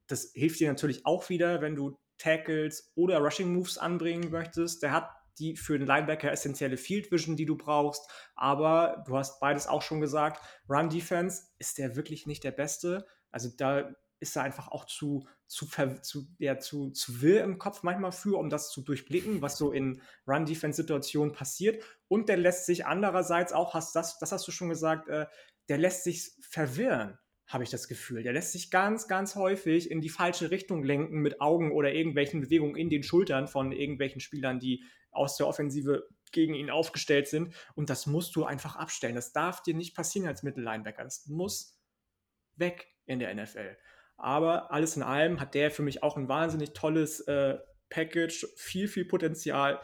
Das 0.06 0.32
hilft 0.34 0.60
dir 0.60 0.68
natürlich 0.68 1.06
auch 1.06 1.28
wieder, 1.28 1.60
wenn 1.60 1.74
du 1.74 1.98
Tackles 2.18 2.92
oder 2.94 3.18
Rushing 3.18 3.52
Moves 3.52 3.78
anbringen 3.78 4.30
möchtest. 4.30 4.82
Der 4.82 4.92
hat 4.92 5.10
die 5.38 5.56
für 5.56 5.78
den 5.78 5.86
Linebacker 5.86 6.30
essentielle 6.30 6.76
Field 6.76 7.10
Vision, 7.10 7.36
die 7.36 7.46
du 7.46 7.56
brauchst. 7.56 8.08
Aber 8.34 9.04
du 9.06 9.16
hast 9.16 9.40
beides 9.40 9.66
auch 9.66 9.82
schon 9.82 10.00
gesagt. 10.00 10.40
Run 10.68 10.88
Defense 10.88 11.44
ist 11.58 11.78
der 11.78 11.96
wirklich 11.96 12.26
nicht 12.26 12.44
der 12.44 12.52
Beste. 12.52 13.06
Also 13.30 13.50
da 13.56 13.94
ist 14.18 14.36
er 14.36 14.42
einfach 14.42 14.68
auch 14.68 14.86
zu, 14.86 15.26
zu, 15.46 15.66
zu, 16.02 16.26
ja, 16.38 16.58
zu, 16.58 16.90
zu 16.90 17.20
will 17.20 17.36
im 17.36 17.58
Kopf 17.58 17.82
manchmal 17.82 18.12
für, 18.12 18.38
um 18.38 18.48
das 18.48 18.70
zu 18.70 18.82
durchblicken, 18.82 19.42
was 19.42 19.58
so 19.58 19.72
in 19.72 20.00
Run-Defense-Situationen 20.26 21.32
passiert. 21.34 21.82
Und 22.08 22.28
der 22.28 22.36
lässt 22.36 22.66
sich 22.66 22.86
andererseits 22.86 23.52
auch, 23.52 23.74
hast 23.74 23.94
das, 23.94 24.18
das 24.18 24.32
hast 24.32 24.48
du 24.48 24.52
schon 24.52 24.68
gesagt, 24.68 25.08
äh, 25.08 25.26
der 25.68 25.78
lässt 25.78 26.04
sich 26.04 26.32
verwirren. 26.40 27.18
Habe 27.46 27.64
ich 27.64 27.70
das 27.70 27.86
Gefühl. 27.88 28.22
Der 28.22 28.32
lässt 28.32 28.52
sich 28.52 28.70
ganz, 28.70 29.06
ganz 29.06 29.36
häufig 29.36 29.90
in 29.90 30.00
die 30.00 30.08
falsche 30.08 30.50
Richtung 30.50 30.82
lenken 30.82 31.20
mit 31.20 31.40
Augen 31.40 31.72
oder 31.72 31.92
irgendwelchen 31.92 32.40
Bewegungen 32.40 32.76
in 32.76 32.90
den 32.90 33.02
Schultern 33.02 33.46
von 33.46 33.72
irgendwelchen 33.72 34.20
Spielern, 34.20 34.58
die 34.58 34.84
aus 35.10 35.36
der 35.36 35.46
Offensive 35.46 36.08
gegen 36.32 36.54
ihn 36.54 36.70
aufgestellt 36.70 37.28
sind. 37.28 37.54
Und 37.74 37.88
das 37.88 38.06
musst 38.06 38.34
du 38.36 38.44
einfach 38.44 38.76
abstellen. 38.76 39.14
Das 39.14 39.32
darf 39.32 39.62
dir 39.62 39.74
nicht 39.74 39.94
passieren 39.94 40.26
als 40.26 40.42
Mittellinebacker. 40.42 41.04
Das 41.04 41.26
muss 41.28 41.80
weg 42.56 42.88
in 43.06 43.20
der 43.20 43.34
NFL. 43.34 43.76
Aber 44.16 44.72
alles 44.72 44.96
in 44.96 45.02
allem 45.02 45.40
hat 45.40 45.54
der 45.54 45.70
für 45.70 45.82
mich 45.82 46.02
auch 46.02 46.16
ein 46.16 46.28
wahnsinnig 46.28 46.72
tolles 46.72 47.20
äh, 47.20 47.58
Package, 47.90 48.46
viel, 48.56 48.88
viel 48.88 49.04
Potenzial. 49.04 49.80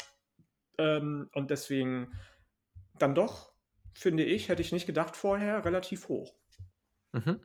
Ähm, 0.79 1.31
und 1.33 1.51
deswegen 1.51 2.13
dann 2.99 3.15
doch, 3.15 3.53
finde 3.95 4.25
ich, 4.25 4.49
hätte 4.49 4.63
ich 4.63 4.73
nicht 4.73 4.87
gedacht 4.87 5.17
vorher, 5.17 5.65
relativ 5.65 6.09
hoch. 6.09 6.35
Mhm. 7.13 7.41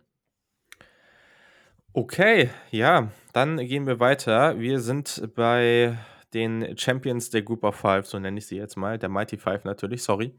Okay, 1.94 2.50
ja, 2.70 3.10
dann 3.34 3.58
gehen 3.58 3.88
wir 3.88 4.00
weiter. 4.00 4.60
Wir 4.60 4.80
sind 4.80 5.32
bei 5.36 5.98
den 6.34 6.78
Champions 6.78 7.30
der 7.30 7.42
Group 7.42 7.64
of 7.64 7.76
Five, 7.76 8.06
so 8.06 8.20
nenne 8.20 8.38
ich 8.38 8.48
sie 8.48 8.58
jetzt 8.58 8.76
mal, 8.78 9.00
der 9.00 9.10
Mighty 9.10 9.38
Five 9.38 9.64
natürlich, 9.64 10.04
sorry. 10.04 10.38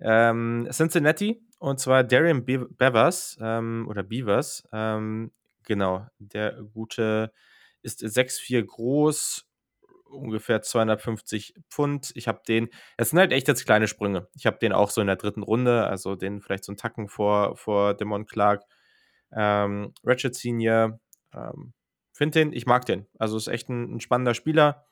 Ähm, 0.00 0.68
Cincinnati, 0.70 1.42
und 1.58 1.80
zwar 1.80 2.04
Darian 2.04 2.44
Be 2.44 2.66
Bevers 2.70 3.38
ähm, 3.40 3.86
oder 3.88 4.02
Beavers, 4.04 4.68
ähm, 4.72 5.32
genau, 5.64 6.06
der 6.18 6.62
gute 6.74 7.32
ist 7.82 8.02
6'4 8.02 8.62
groß, 8.62 9.46
ungefähr 10.10 10.62
250 10.62 11.54
Pfund. 11.70 12.12
Ich 12.14 12.28
habe 12.28 12.42
den, 12.46 12.68
es 12.96 13.10
sind 13.10 13.18
halt 13.18 13.32
echt 13.32 13.48
jetzt 13.48 13.66
kleine 13.66 13.88
Sprünge. 13.88 14.28
Ich 14.36 14.46
habe 14.46 14.58
den 14.58 14.72
auch 14.72 14.90
so 14.90 15.00
in 15.00 15.08
der 15.08 15.16
dritten 15.16 15.42
Runde, 15.42 15.86
also 15.86 16.14
den 16.16 16.40
vielleicht 16.40 16.64
so 16.64 16.72
einen 16.72 16.78
Tacken 16.78 17.08
vor, 17.08 17.56
vor 17.56 17.94
Demon 17.94 18.26
Clark 18.26 18.64
ähm, 19.32 19.92
Ratchet 20.04 20.34
Senior, 20.34 21.00
ähm, 21.34 21.72
finde 22.12 22.40
den, 22.40 22.52
ich 22.52 22.66
mag 22.66 22.84
den. 22.84 23.06
Also 23.18 23.36
ist 23.36 23.48
echt 23.48 23.68
ein, 23.68 23.96
ein, 23.96 24.00
spannender 24.00 24.34
Spieler. 24.34 24.86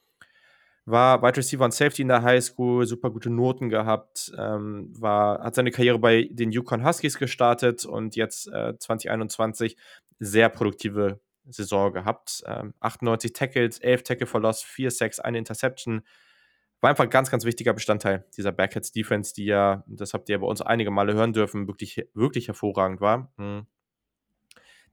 War 0.85 1.21
Wide 1.23 1.37
Receiver 1.37 1.65
und 1.65 1.75
Safety 1.75 2.03
in 2.03 2.09
der 2.09 2.23
High 2.23 2.45
School, 2.45 2.87
super 2.87 3.11
gute 3.11 3.29
Noten 3.29 3.69
gehabt, 3.69 4.33
ähm, 4.39 4.95
war, 4.97 5.43
hat 5.43 5.57
seine 5.57 5.73
Karriere 5.73 5.99
bei 5.99 6.29
den 6.31 6.53
Yukon 6.53 6.87
Huskies 6.87 7.19
gestartet 7.19 7.85
und 7.85 8.15
jetzt 8.15 8.47
äh, 8.49 8.79
2021 8.79 9.77
sehr 10.21 10.49
produktive 10.49 11.21
Saison 11.49 11.93
gehabt. 11.93 12.45
Ähm, 12.47 12.75
98 12.79 13.33
Tackles, 13.33 13.79
11 13.81 14.05
Tackle 14.05 14.27
for 14.27 14.41
Loss, 14.41 14.63
4 14.63 14.93
Sacks, 14.93 15.19
eine 15.19 15.39
Interception. 15.39 16.03
War 16.81 16.91
einfach 16.91 17.05
ein 17.05 17.11
ganz, 17.11 17.31
ganz 17.31 17.45
wichtiger 17.45 17.73
Bestandteil 17.73 18.25
dieser 18.37 18.53
Backheads 18.53 18.93
Defense, 18.93 19.35
die 19.35 19.47
ja, 19.47 19.83
das 19.89 20.15
habt 20.15 20.29
ihr 20.29 20.39
bei 20.39 20.47
uns 20.47 20.63
einige 20.63 20.93
Male 20.93 21.15
hören 21.15 21.33
dürfen, 21.33 21.67
wirklich, 21.67 22.07
wirklich 22.15 22.47
hervorragend 22.47 23.01
war. 23.01 23.33
Mhm 23.39 23.67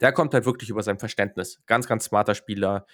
der 0.01 0.11
kommt 0.11 0.33
halt 0.33 0.45
wirklich 0.45 0.69
über 0.69 0.83
sein 0.83 0.99
Verständnis. 0.99 1.61
Ganz, 1.65 1.87
ganz 1.87 2.05
smarter 2.05 2.35
Spieler. 2.35 2.85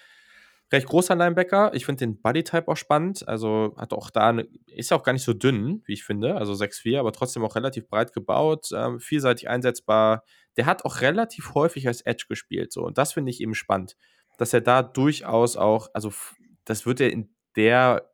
Recht 0.72 0.86
großer 0.86 1.16
Linebacker. 1.16 1.72
Ich 1.74 1.84
finde 1.84 2.06
den 2.06 2.20
Bodytype 2.20 2.68
auch 2.68 2.76
spannend. 2.76 3.26
Also 3.26 3.74
hat 3.76 3.92
auch 3.92 4.10
da, 4.10 4.28
eine, 4.28 4.46
ist 4.68 4.92
auch 4.92 5.02
gar 5.02 5.12
nicht 5.12 5.24
so 5.24 5.32
dünn, 5.32 5.82
wie 5.86 5.94
ich 5.94 6.04
finde. 6.04 6.36
Also 6.36 6.52
6'4, 6.52 7.00
aber 7.00 7.12
trotzdem 7.12 7.44
auch 7.44 7.56
relativ 7.56 7.88
breit 7.88 8.12
gebaut, 8.12 8.68
ähm, 8.72 9.00
vielseitig 9.00 9.48
einsetzbar. 9.48 10.22
Der 10.56 10.66
hat 10.66 10.84
auch 10.84 11.00
relativ 11.00 11.54
häufig 11.54 11.88
als 11.88 12.02
Edge 12.02 12.26
gespielt. 12.28 12.72
So. 12.72 12.82
Und 12.84 12.98
das 12.98 13.14
finde 13.14 13.30
ich 13.30 13.40
eben 13.40 13.54
spannend. 13.54 13.96
Dass 14.38 14.52
er 14.52 14.60
da 14.60 14.82
durchaus 14.82 15.56
auch, 15.56 15.88
also 15.92 16.12
das 16.64 16.86
wird 16.86 17.00
er 17.00 17.10
in 17.10 17.34
der 17.56 18.08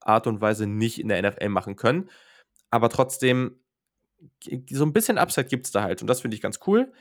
Art 0.00 0.26
und 0.26 0.40
Weise 0.40 0.66
nicht 0.66 0.98
in 1.00 1.08
der 1.08 1.22
NFL 1.22 1.48
machen 1.48 1.76
können. 1.76 2.10
Aber 2.70 2.88
trotzdem, 2.88 3.60
so 4.68 4.84
ein 4.84 4.92
bisschen 4.92 5.16
Upside 5.16 5.46
gibt 5.46 5.66
es 5.66 5.72
da 5.72 5.82
halt. 5.82 6.02
Und 6.02 6.08
das 6.08 6.22
finde 6.22 6.34
ich 6.34 6.40
ganz 6.40 6.58
cool 6.66 6.92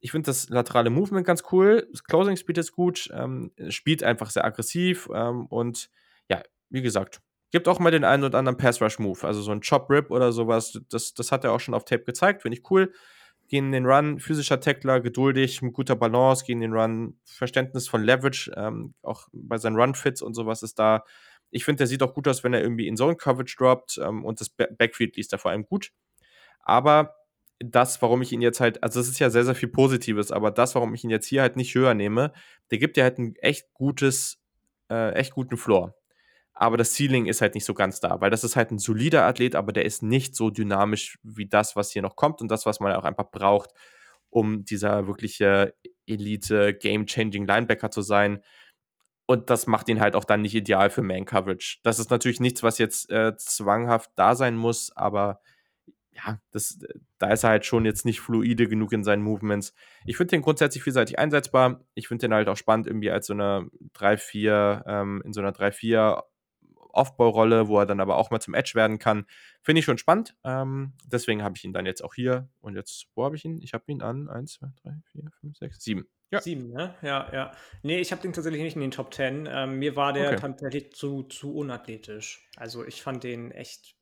ich 0.00 0.12
finde 0.12 0.26
das 0.26 0.48
laterale 0.48 0.90
Movement 0.90 1.26
ganz 1.26 1.42
cool. 1.52 1.88
Das 1.90 2.04
Closing 2.04 2.36
Speed 2.36 2.58
ist 2.58 2.72
gut. 2.72 3.10
Ähm, 3.12 3.52
spielt 3.68 4.02
einfach 4.02 4.30
sehr 4.30 4.44
aggressiv. 4.44 5.08
Ähm, 5.12 5.46
und 5.46 5.90
ja, 6.28 6.42
wie 6.70 6.82
gesagt, 6.82 7.20
gibt 7.50 7.68
auch 7.68 7.78
mal 7.78 7.90
den 7.90 8.04
einen 8.04 8.24
oder 8.24 8.38
anderen 8.38 8.58
Pass 8.58 8.80
Rush 8.80 8.98
Move. 8.98 9.26
Also 9.26 9.42
so 9.42 9.50
ein 9.50 9.60
Chop 9.60 9.90
Rip 9.90 10.10
oder 10.10 10.32
sowas. 10.32 10.80
Das, 10.90 11.14
das 11.14 11.32
hat 11.32 11.44
er 11.44 11.52
auch 11.52 11.60
schon 11.60 11.74
auf 11.74 11.84
Tape 11.84 12.04
gezeigt. 12.04 12.42
Finde 12.42 12.58
ich 12.58 12.70
cool. 12.70 12.92
Gehen 13.48 13.72
den 13.72 13.86
Run, 13.86 14.20
physischer 14.20 14.60
Tackler, 14.60 15.00
geduldig, 15.00 15.62
mit 15.62 15.72
guter 15.72 15.96
Balance, 15.96 16.44
gehen 16.44 16.60
den 16.60 16.74
Run, 16.74 17.18
Verständnis 17.24 17.88
von 17.88 18.02
Leverage, 18.02 18.52
ähm, 18.54 18.92
auch 19.00 19.26
bei 19.32 19.56
seinen 19.56 19.76
Run-Fits 19.76 20.20
und 20.20 20.34
sowas 20.34 20.62
ist 20.62 20.78
da. 20.78 21.02
Ich 21.50 21.64
finde, 21.64 21.78
der 21.78 21.86
sieht 21.86 22.02
auch 22.02 22.12
gut 22.12 22.28
aus, 22.28 22.44
wenn 22.44 22.52
er 22.52 22.60
irgendwie 22.60 22.86
in 22.86 22.98
Zone 22.98 23.16
Coverage 23.16 23.56
droppt 23.56 24.00
ähm, 24.04 24.22
und 24.22 24.42
das 24.42 24.50
Backfield 24.50 25.16
liest 25.16 25.32
er 25.32 25.38
vor 25.38 25.50
allem 25.50 25.64
gut. 25.64 25.92
Aber 26.60 27.14
das, 27.60 28.00
warum 28.02 28.22
ich 28.22 28.32
ihn 28.32 28.40
jetzt 28.40 28.60
halt, 28.60 28.82
also 28.82 29.00
es 29.00 29.08
ist 29.08 29.18
ja 29.18 29.30
sehr, 29.30 29.44
sehr 29.44 29.54
viel 29.54 29.68
Positives, 29.68 30.30
aber 30.30 30.50
das, 30.50 30.74
warum 30.74 30.94
ich 30.94 31.04
ihn 31.04 31.10
jetzt 31.10 31.26
hier 31.26 31.42
halt 31.42 31.56
nicht 31.56 31.74
höher 31.74 31.94
nehme, 31.94 32.32
der 32.70 32.78
gibt 32.78 32.96
ja 32.96 33.04
halt 33.04 33.18
ein 33.18 33.34
echt 33.36 33.72
gutes, 33.72 34.40
äh, 34.90 35.12
echt 35.14 35.32
guten 35.32 35.56
Floor. 35.56 35.94
Aber 36.54 36.76
das 36.76 36.94
Ceiling 36.94 37.26
ist 37.26 37.40
halt 37.40 37.54
nicht 37.54 37.64
so 37.64 37.74
ganz 37.74 38.00
da, 38.00 38.20
weil 38.20 38.30
das 38.30 38.44
ist 38.44 38.56
halt 38.56 38.70
ein 38.70 38.78
solider 38.78 39.24
Athlet, 39.24 39.54
aber 39.54 39.72
der 39.72 39.84
ist 39.84 40.02
nicht 40.02 40.34
so 40.34 40.50
dynamisch 40.50 41.18
wie 41.22 41.46
das, 41.46 41.76
was 41.76 41.92
hier 41.92 42.02
noch 42.02 42.16
kommt 42.16 42.40
und 42.40 42.50
das, 42.50 42.66
was 42.66 42.80
man 42.80 42.92
auch 42.92 43.04
einfach 43.04 43.30
braucht, 43.30 43.70
um 44.30 44.64
dieser 44.64 45.06
wirkliche 45.06 45.74
Elite, 46.06 46.74
Game-Changing 46.74 47.46
Linebacker 47.46 47.90
zu 47.90 48.02
sein. 48.02 48.42
Und 49.26 49.50
das 49.50 49.66
macht 49.66 49.88
ihn 49.88 50.00
halt 50.00 50.16
auch 50.16 50.24
dann 50.24 50.42
nicht 50.42 50.54
ideal 50.54 50.90
für 50.90 51.02
Man-Coverage. 51.02 51.78
Das 51.82 51.98
ist 51.98 52.10
natürlich 52.10 52.40
nichts, 52.40 52.62
was 52.62 52.78
jetzt 52.78 53.10
äh, 53.10 53.36
zwanghaft 53.36 54.10
da 54.16 54.34
sein 54.34 54.56
muss, 54.56 54.90
aber 54.96 55.40
ja, 56.26 56.40
das, 56.50 56.78
da 57.18 57.30
ist 57.32 57.44
er 57.44 57.50
halt 57.50 57.64
schon 57.64 57.84
jetzt 57.84 58.04
nicht 58.04 58.20
fluide 58.20 58.68
genug 58.68 58.92
in 58.92 59.04
seinen 59.04 59.22
Movements. 59.22 59.74
Ich 60.04 60.16
finde 60.16 60.30
den 60.30 60.42
grundsätzlich 60.42 60.82
vielseitig 60.82 61.18
einsetzbar. 61.18 61.84
Ich 61.94 62.08
finde 62.08 62.26
den 62.26 62.34
halt 62.34 62.48
auch 62.48 62.56
spannend, 62.56 62.86
irgendwie 62.86 63.10
als 63.10 63.26
so 63.26 63.34
eine 63.34 63.70
3-4, 63.94 64.82
ähm, 64.86 65.22
in 65.24 65.32
so 65.32 65.40
einer 65.40 65.52
3-4 65.52 66.22
Off-Ball-Rolle, 66.92 67.68
wo 67.68 67.78
er 67.78 67.86
dann 67.86 68.00
aber 68.00 68.16
auch 68.16 68.30
mal 68.30 68.40
zum 68.40 68.54
Edge 68.54 68.72
werden 68.74 68.98
kann. 68.98 69.26
Finde 69.62 69.80
ich 69.80 69.84
schon 69.84 69.98
spannend. 69.98 70.36
Ähm, 70.44 70.94
deswegen 71.06 71.42
habe 71.42 71.54
ich 71.56 71.64
ihn 71.64 71.72
dann 71.72 71.86
jetzt 71.86 72.02
auch 72.02 72.14
hier. 72.14 72.48
Und 72.60 72.74
jetzt, 72.74 73.06
wo 73.14 73.24
habe 73.24 73.36
ich 73.36 73.44
ihn? 73.44 73.60
Ich 73.62 73.72
habe 73.74 73.84
ihn 73.86 74.02
an 74.02 74.28
1, 74.28 74.54
2, 74.54 74.66
3, 74.82 74.90
4, 75.12 75.30
5, 75.40 75.56
6, 75.56 75.84
7. 75.84 76.08
Ja. 76.30 76.42
Sieben, 76.42 76.70
ne? 76.70 76.94
Ja, 77.00 77.32
ja. 77.32 77.52
Nee, 77.82 78.00
ich 78.00 78.12
habe 78.12 78.20
den 78.20 78.34
tatsächlich 78.34 78.62
nicht 78.62 78.74
in 78.74 78.82
den 78.82 78.90
Top 78.90 79.14
10. 79.14 79.48
Ähm, 79.50 79.78
mir 79.78 79.96
war 79.96 80.12
der 80.12 80.32
okay. 80.32 80.40
tatsächlich 80.40 80.92
zu, 80.92 81.22
zu 81.22 81.54
unathletisch. 81.54 82.46
Also 82.56 82.84
ich 82.84 83.02
fand 83.02 83.24
den 83.24 83.50
echt 83.50 83.97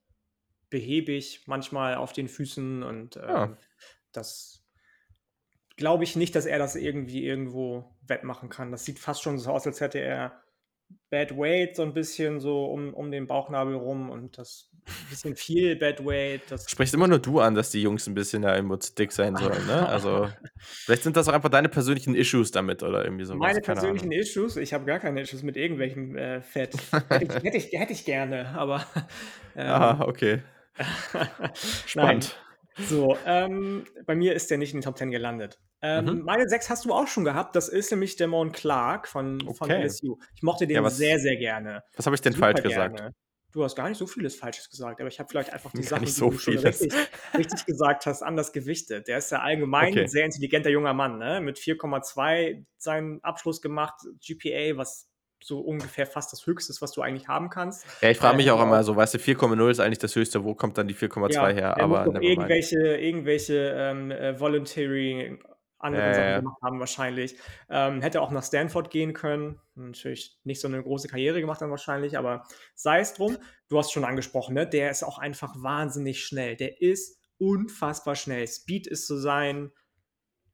behäbig 0.71 1.43
manchmal 1.47 1.95
auf 1.95 2.13
den 2.13 2.29
Füßen 2.29 2.83
und 2.83 3.17
ähm, 3.17 3.29
ja. 3.29 3.57
das 4.13 4.65
glaube 5.77 6.05
ich 6.05 6.17
nicht, 6.17 6.35
dass 6.35 6.47
er 6.47 6.59
das 6.59 6.75
irgendwie 6.75 7.25
irgendwo 7.25 7.85
wettmachen 8.07 8.49
kann. 8.49 8.73
Das 8.73 8.85
sieht 8.85 8.99
fast 8.99 9.23
schon 9.23 9.39
so 9.39 9.51
aus, 9.51 9.67
als 9.67 9.81
hätte 9.81 9.99
er 9.99 10.43
Bad 11.11 11.37
Weight 11.37 11.77
so 11.77 11.83
ein 11.83 11.95
bisschen 11.95 12.41
so 12.41 12.67
um, 12.67 12.95
um 12.95 13.11
den 13.11 13.27
Bauchnabel 13.27 13.75
rum 13.75 14.11
und 14.11 14.39
das 14.39 14.71
ein 14.87 15.11
bisschen 15.11 15.37
viel 15.37 15.77
Bad 15.77 16.05
Weight. 16.05 16.43
Das 16.49 16.71
Sprichst 16.71 16.95
immer 16.95 17.09
nur 17.09 17.19
du 17.19 17.41
an, 17.41 17.55
dass 17.55 17.71
die 17.71 17.83
Jungs 17.83 18.07
ein 18.07 18.15
bisschen 18.15 18.43
da 18.43 18.55
irgendwo 18.55 18.77
zu 18.77 18.95
dick 18.95 19.13
sein 19.13 19.37
sollen, 19.37 19.67
ne? 19.67 19.89
Also, 19.89 20.29
vielleicht 20.61 21.03
sind 21.03 21.17
das 21.17 21.29
auch 21.29 21.33
einfach 21.33 21.49
deine 21.49 21.69
persönlichen 21.69 22.15
Issues 22.15 22.53
damit 22.53 22.83
oder 22.83 23.05
irgendwie 23.05 23.25
so. 23.25 23.35
Meine 23.35 23.61
persönlichen 23.61 24.07
Ahnung. 24.07 24.21
Issues? 24.21 24.57
Ich 24.57 24.73
habe 24.73 24.85
gar 24.85 25.01
keine 25.01 25.21
Issues 25.21 25.43
mit 25.43 25.57
irgendwelchem 25.57 26.17
äh, 26.17 26.41
Fett. 26.41 26.75
hätte, 27.09 27.25
ich, 27.25 27.43
hätte, 27.43 27.57
ich, 27.57 27.73
hätte 27.73 27.93
ich 27.93 28.05
gerne, 28.05 28.49
aber. 28.57 28.87
Ähm, 29.59 29.71
ah, 29.71 30.05
okay. 30.07 30.43
Spannend. 31.87 32.37
So, 32.79 33.17
ähm, 33.25 33.85
bei 34.05 34.15
mir 34.15 34.35
ist 34.35 34.51
der 34.51 34.59
nicht 34.59 34.75
in 34.75 34.81
den 34.81 34.85
Top 34.85 34.99
10 34.99 35.11
gelandet. 35.11 35.59
Ähm, 35.81 36.05
mhm. 36.05 36.23
Meine 36.25 36.49
6 36.49 36.69
hast 36.69 36.85
du 36.85 36.93
auch 36.93 37.07
schon 37.07 37.25
gehabt. 37.25 37.57
Das 37.57 37.69
ist 37.69 37.91
nämlich 37.91 38.17
der 38.17 38.29
Mon 38.29 38.53
Clark 38.53 39.09
von, 39.09 39.41
okay. 39.43 39.55
von 39.55 39.71
LSU. 39.71 40.19
Ich 40.35 40.43
mochte 40.43 40.67
den 40.67 40.77
ja, 40.77 40.83
was, 40.83 40.97
sehr, 40.97 41.19
sehr 41.19 41.37
gerne. 41.37 41.83
Was 41.97 42.07
habe 42.07 42.15
ich 42.15 42.21
denn 42.21 42.33
Super 42.33 42.47
falsch 42.47 42.63
gesagt? 42.63 42.97
Gerne. 42.97 43.15
Du 43.53 43.65
hast 43.65 43.75
gar 43.75 43.89
nicht 43.89 43.97
so 43.97 44.07
vieles 44.07 44.37
Falsches 44.37 44.69
gesagt, 44.69 45.01
aber 45.01 45.09
ich 45.09 45.19
habe 45.19 45.31
vielleicht 45.31 45.51
einfach 45.51 45.73
die 45.73 45.81
gar 45.81 46.01
Sachen, 46.01 46.07
so 46.07 46.29
die 46.29 46.57
du 46.57 46.63
richtig, 46.63 46.93
richtig, 47.33 47.65
gesagt 47.67 48.05
hast, 48.05 48.23
anders 48.23 48.53
gewichtet. 48.53 49.09
Der 49.09 49.17
ist 49.17 49.31
ja 49.33 49.41
allgemein 49.41 49.93
okay. 49.93 50.03
ein 50.03 50.09
sehr 50.09 50.27
intelligenter 50.27 50.69
junger 50.69 50.93
Mann, 50.93 51.17
ne? 51.17 51.41
Mit 51.41 51.57
4,2 51.57 52.67
seinen 52.77 53.25
Abschluss 53.25 53.63
gemacht, 53.63 53.95
GPA, 54.21 54.77
was 54.77 55.09
so 55.43 55.61
ungefähr 55.61 56.07
fast 56.07 56.33
das 56.33 56.47
Höchste 56.47 56.73
ist, 56.73 56.83
was 56.83 56.93
du 56.93 57.03
eigentlich 57.03 57.29
haben 57.29 57.51
kannst. 57.51 57.87
Ja, 58.01 58.11
ich 58.11 58.19
frage 58.19 58.37
mich 58.37 58.51
auch 58.51 58.63
immer 58.63 58.83
so, 58.83 58.97
weißt 58.97 59.15
du, 59.15 59.19
4,0 59.19 59.71
ist 59.71 59.81
eigentlich 59.81 59.99
das 59.99 60.15
Höchste, 60.15 60.45
wo 60.45 60.55
kommt 60.55 60.79
dann 60.79 60.89
die 60.89 60.95
4,2 60.95 61.33
ja, 61.33 61.49
her? 61.49 61.81
Aber 61.81 62.07
irgendwelche, 62.21 62.97
irgendwelche 62.97 63.75
ähm, 63.77 64.11
äh, 64.11 64.39
Voluntary 64.39 65.39
andere 65.79 66.07
ja, 66.07 66.15
Sachen 66.15 66.45
gemacht 66.45 66.63
haben 66.63 66.81
wahrscheinlich. 66.81 67.37
Ähm, 67.69 68.01
hätte 68.01 68.21
auch 68.21 68.31
nach 68.31 68.45
Stanford 68.45 68.91
gehen 68.91 69.13
können. 69.13 69.61
Natürlich 69.75 70.39
nicht 70.45 70.61
so 70.61 70.69
eine 70.69 70.83
große 70.83 71.09
Karriere 71.09 71.41
gemacht 71.41 71.61
dann 71.61 71.71
wahrscheinlich, 71.71 72.19
aber 72.19 72.45
sei 72.75 73.01
es 73.01 73.15
drum. 73.15 73.37
Du 73.69 73.79
hast 73.79 73.93
schon 73.93 74.05
angesprochen, 74.05 74.55
ne? 74.55 74.67
der 74.67 74.91
ist 74.91 75.03
auch 75.03 75.19
einfach 75.19 75.55
wahnsinnig 75.57 76.25
schnell. 76.25 76.57
Der 76.57 76.81
ist 76.81 77.21
unfassbar 77.39 78.15
schnell. 78.15 78.47
Speed 78.47 78.87
ist 78.87 79.07
so 79.07 79.19
sein, 79.19 79.71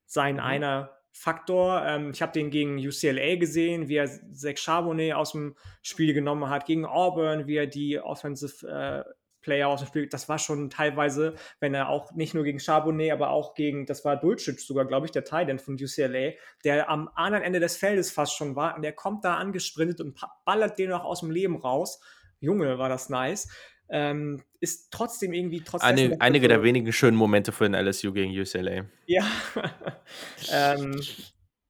sein 0.07 0.35
mhm. 0.35 0.41
einer 0.41 1.02
Faktor. 1.13 1.85
Ähm, 1.87 2.11
ich 2.13 2.23
habe 2.23 2.33
den 2.33 2.51
gegen 2.51 2.79
UCLA 2.79 3.37
gesehen, 3.37 3.89
wie 3.89 3.97
er 3.97 4.09
Zach 4.33 4.57
Charbonnet 4.57 5.15
aus 5.15 5.33
dem 5.33 5.55
Spiel 5.83 6.15
genommen 6.15 6.49
hat, 6.49 6.67
gegen 6.67 6.87
Auburn, 6.87 7.47
wie 7.47 7.57
er 7.57 7.67
die 7.67 8.01
Offensive 8.01 8.67
äh, 8.67 9.13
Player 9.43 9.69
aus 9.69 9.81
dem 9.81 9.89
Spiel. 9.89 10.09
Das 10.09 10.29
war 10.29 10.39
schon 10.39 10.71
teilweise, 10.71 11.35
wenn 11.61 11.75
er 11.75 11.89
auch 11.89 12.13
nicht 12.13 12.33
nur 12.33 12.45
gegen 12.45 12.61
Charbonnet, 12.61 13.13
aber 13.13 13.31
auch 13.31 13.55
gegen, 13.55 13.85
das 13.87 14.05
war 14.05 14.17
Dulcich 14.17 14.61
sogar, 14.61 14.87
glaube 14.87 15.07
ich, 15.07 15.13
der 15.13 15.25
Titan 15.25 15.59
von 15.59 15.75
UCLA, 15.75 16.33
der 16.65 16.89
am 16.89 17.11
anderen 17.15 17.45
Ende 17.45 17.61
des 17.61 17.77
Feldes 17.77 18.11
fast 18.11 18.35
schon 18.35 18.57
war 18.57 18.77
und 18.77 18.83
der 18.83 18.93
kommt 18.93 19.25
da 19.25 19.35
angesprintet 19.35 20.01
und 20.01 20.19
ballert 20.45 20.79
den 20.79 20.91
noch 20.91 21.05
aus 21.05 21.21
dem 21.21 21.31
Leben 21.31 21.57
raus. 21.57 22.01
Junge, 22.41 22.79
war 22.79 22.89
das 22.89 23.09
nice. 23.09 23.49
Ähm, 23.95 24.43
ist 24.61 24.91
trotzdem 24.91 25.35
irgendwie 25.35 25.61
trotzdem. 25.61 25.87
Eine, 25.87 26.21
einige 26.21 26.49
der 26.49 26.63
wenigen 26.63 26.91
schönen 26.93 27.17
Momente 27.17 27.53
für 27.53 27.69
den 27.69 27.75
LSU 27.75 28.13
gegen 28.13 28.33
UCLA. 28.33 28.87
Ja. 29.07 29.27
ähm, 30.51 30.99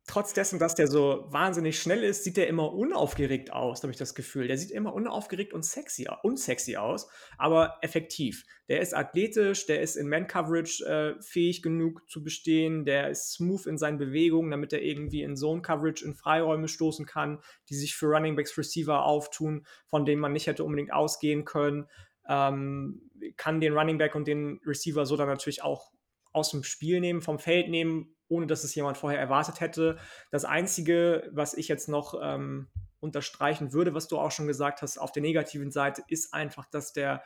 trotz 0.07 0.35
dessen, 0.35 0.59
dass 0.59 0.75
der 0.75 0.89
so 0.89 1.25
wahnsinnig 1.31 1.81
schnell 1.81 2.05
ist, 2.05 2.23
sieht 2.23 2.37
er 2.37 2.47
immer 2.47 2.75
unaufgeregt 2.75 3.53
aus, 3.53 3.83
habe 3.83 3.93
ich 3.93 3.99
das 3.99 4.15
Gefühl. 4.15 4.47
Der 4.47 4.59
sieht 4.59 4.71
immer 4.71 4.93
unaufgeregt 4.93 5.53
und 5.55 5.65
sexy, 5.65 6.07
unsexy 6.23 6.77
aus, 6.77 7.09
aber 7.39 7.79
effektiv. 7.81 8.45
Der 8.69 8.81
ist 8.81 8.95
athletisch, 8.95 9.67
der 9.67 9.81
ist 9.81 9.97
in 9.97 10.09
Man-Coverage 10.09 10.85
äh, 10.85 11.23
fähig 11.23 11.63
genug 11.63 12.09
zu 12.11 12.23
bestehen, 12.23 12.85
der 12.85 13.11
ist 13.11 13.33
smooth 13.33 13.67
in 13.67 13.79
seinen 13.79 13.99
Bewegungen, 13.99 14.51
damit 14.51 14.73
er 14.73 14.83
irgendwie 14.83 15.23
in 15.23 15.35
Zone-Coverage 15.35 16.05
in 16.05 16.15
Freiräume 16.15 16.69
stoßen 16.69 17.07
kann, 17.07 17.39
die 17.71 17.75
sich 17.75 17.97
für 17.97 18.07
Running 18.07 18.37
Backs 18.37 18.59
Receiver 18.59 19.05
auftun, 19.05 19.67
von 19.87 20.05
denen 20.05 20.21
man 20.21 20.33
nicht 20.33 20.47
hätte 20.47 20.63
unbedingt 20.63 20.93
ausgehen 20.93 21.45
können. 21.45 21.87
Ähm, 22.29 23.11
kann 23.37 23.61
den 23.61 23.77
Running 23.77 23.99
Back 23.99 24.15
und 24.15 24.27
den 24.27 24.61
Receiver 24.65 25.07
so 25.07 25.17
dann 25.17 25.29
natürlich 25.29 25.63
auch 25.63 25.93
aus 26.33 26.51
dem 26.51 26.65
Spiel 26.65 27.01
nehmen, 27.01 27.23
vom 27.23 27.39
Feld 27.39 27.69
nehmen, 27.69 28.15
ohne 28.29 28.47
dass 28.47 28.65
es 28.65 28.75
jemand 28.75 28.97
vorher 28.97 29.21
erwartet 29.21 29.61
hätte. 29.61 29.99
Das 30.31 30.45
Einzige, 30.45 31.29
was 31.33 31.55
ich 31.55 31.69
jetzt 31.69 31.89
noch 31.89 32.15
ähm, 32.23 32.69
unterstreichen 33.01 33.73
würde, 33.73 33.95
was 33.95 34.09
du 34.09 34.19
auch 34.19 34.31
schon 34.31 34.47
gesagt 34.47 34.83
hast, 34.83 34.99
auf 34.99 35.13
der 35.13 35.23
negativen 35.23 35.71
Seite, 35.71 36.03
ist 36.09 36.33
einfach, 36.33 36.67
dass 36.71 36.93
der 36.93 37.23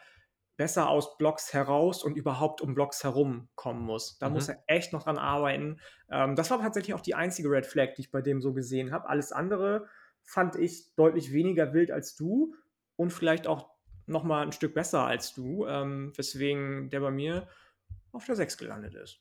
besser 0.56 0.88
aus 0.88 1.18
Blocks 1.18 1.52
heraus 1.52 2.02
und 2.02 2.16
überhaupt 2.16 2.62
um 2.62 2.74
Blocks 2.74 3.04
herum 3.04 3.48
kommen 3.54 3.82
muss. 3.82 4.18
Da 4.18 4.28
mhm. 4.28 4.34
muss 4.34 4.48
er 4.48 4.62
echt 4.66 4.92
noch 4.92 5.04
dran 5.04 5.18
arbeiten. 5.18 5.78
Ähm, 6.10 6.34
das 6.34 6.50
war 6.50 6.60
tatsächlich 6.60 6.94
auch 6.94 7.00
die 7.00 7.14
einzige 7.14 7.50
Red 7.50 7.66
Flag, 7.66 7.94
die 7.94 8.02
ich 8.02 8.10
bei 8.10 8.22
dem 8.22 8.40
so 8.40 8.52
gesehen 8.52 8.90
habe. 8.90 9.08
Alles 9.08 9.32
andere 9.32 9.86
fand 10.24 10.56
ich 10.56 10.94
deutlich 10.96 11.32
weniger 11.32 11.72
wild 11.72 11.90
als 11.90 12.16
du 12.16 12.54
und 12.96 13.10
vielleicht 13.10 13.46
auch 13.46 13.75
noch 14.06 14.22
mal 14.24 14.42
ein 14.42 14.52
Stück 14.52 14.74
besser 14.74 15.04
als 15.06 15.34
du, 15.34 15.66
ähm, 15.66 16.12
weswegen 16.16 16.90
der 16.90 17.00
bei 17.00 17.10
mir 17.10 17.48
auf 18.12 18.24
der 18.26 18.36
6 18.36 18.56
gelandet 18.58 18.94
ist. 18.94 19.20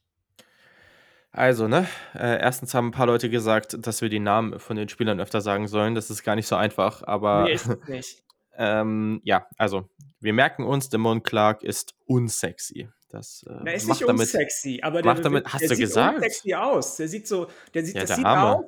Also, 1.32 1.68
ne, 1.68 1.86
äh, 2.14 2.40
erstens 2.40 2.74
haben 2.74 2.88
ein 2.88 2.92
paar 2.92 3.08
Leute 3.08 3.30
gesagt, 3.30 3.76
dass 3.86 4.02
wir 4.02 4.08
die 4.08 4.20
Namen 4.22 4.58
von 4.60 4.78
den 4.78 4.88
Spielern 4.88 5.20
öfter 5.20 5.42
sagen 5.42 5.68
sollen. 5.68 5.94
Das 5.94 6.10
ist 6.10 6.24
gar 6.24 6.36
nicht 6.36 6.48
so 6.48 6.56
einfach, 6.56 7.04
aber 7.04 7.44
Nee, 7.44 7.54
ist 7.54 7.68
es 7.68 7.88
nicht. 7.90 8.24
ähm, 8.58 9.20
ja, 9.26 9.46
also 9.58 9.90
wir 10.22 10.32
merken 10.32 10.64
uns, 10.64 10.88
Demon 10.90 11.24
Clark 11.24 11.62
ist 11.62 11.94
unsexy. 12.06 12.90
Das 13.10 13.44
äh, 13.50 13.52
Er 13.66 13.74
ist 13.76 13.86
macht 13.88 14.00
nicht 14.00 14.10
damit 14.10 14.22
unsexy, 14.22 14.80
aber 14.82 15.02
der, 15.02 15.14
macht 15.14 15.26
damit 15.26 15.46
der, 15.46 15.54
hast 15.54 15.62
der 15.62 15.70
du 15.70 15.76
sieht 15.76 15.86
gesagt? 15.86 16.16
unsexy 16.16 16.54
aus. 16.54 16.96
Der 16.96 17.08
sieht 17.10 17.28
so, 17.28 17.48
der 17.74 17.84
sieht, 17.86 17.96
Ja, 17.96 18.02
das 18.02 18.08
der 18.10 18.16
sieht 18.18 18.26
Arme. 18.26 18.58
aus. 18.60 18.66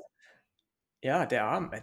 Ja, 1.02 1.26
der 1.26 1.46
Arm. 1.46 1.72
äh, 1.72 1.82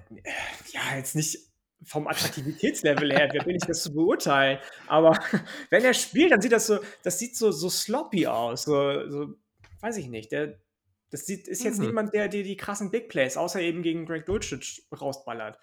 Ja, 0.72 0.97
jetzt 0.97 1.14
nicht 1.16 1.39
vom 1.85 2.07
Attraktivitätslevel 2.07 3.12
her, 3.12 3.28
wer 3.32 3.45
bin 3.45 3.57
ich 3.57 3.64
das 3.64 3.82
zu 3.82 3.93
beurteilen? 3.93 4.59
Aber 4.87 5.12
wenn 5.70 5.85
er 5.85 5.95
spielt, 5.95 6.32
dann 6.32 6.41
sieht 6.41 6.53
das 6.53 6.66
so, 6.66 6.78
das 7.03 7.18
sieht 7.18 7.37
so, 7.37 7.51
so 7.51 7.68
sloppy 7.68 8.26
aus. 8.26 8.64
So, 8.64 9.09
so, 9.11 9.35
weiß 9.80 9.97
ich 9.99 10.09
nicht. 10.09 10.32
Der, 10.32 10.59
das 11.11 11.26
sieht, 11.26 11.47
ist 11.49 11.62
jetzt 11.62 11.78
Mhm. 11.80 11.87
niemand, 11.87 12.14
der 12.14 12.28
dir 12.28 12.43
die 12.43 12.57
krassen 12.57 12.91
Big 12.91 13.09
Plays, 13.09 13.37
außer 13.37 13.61
eben 13.61 13.82
gegen 13.82 14.07
Greg 14.07 14.26
Dulcich 14.26 14.87
rausballert. 14.99 15.59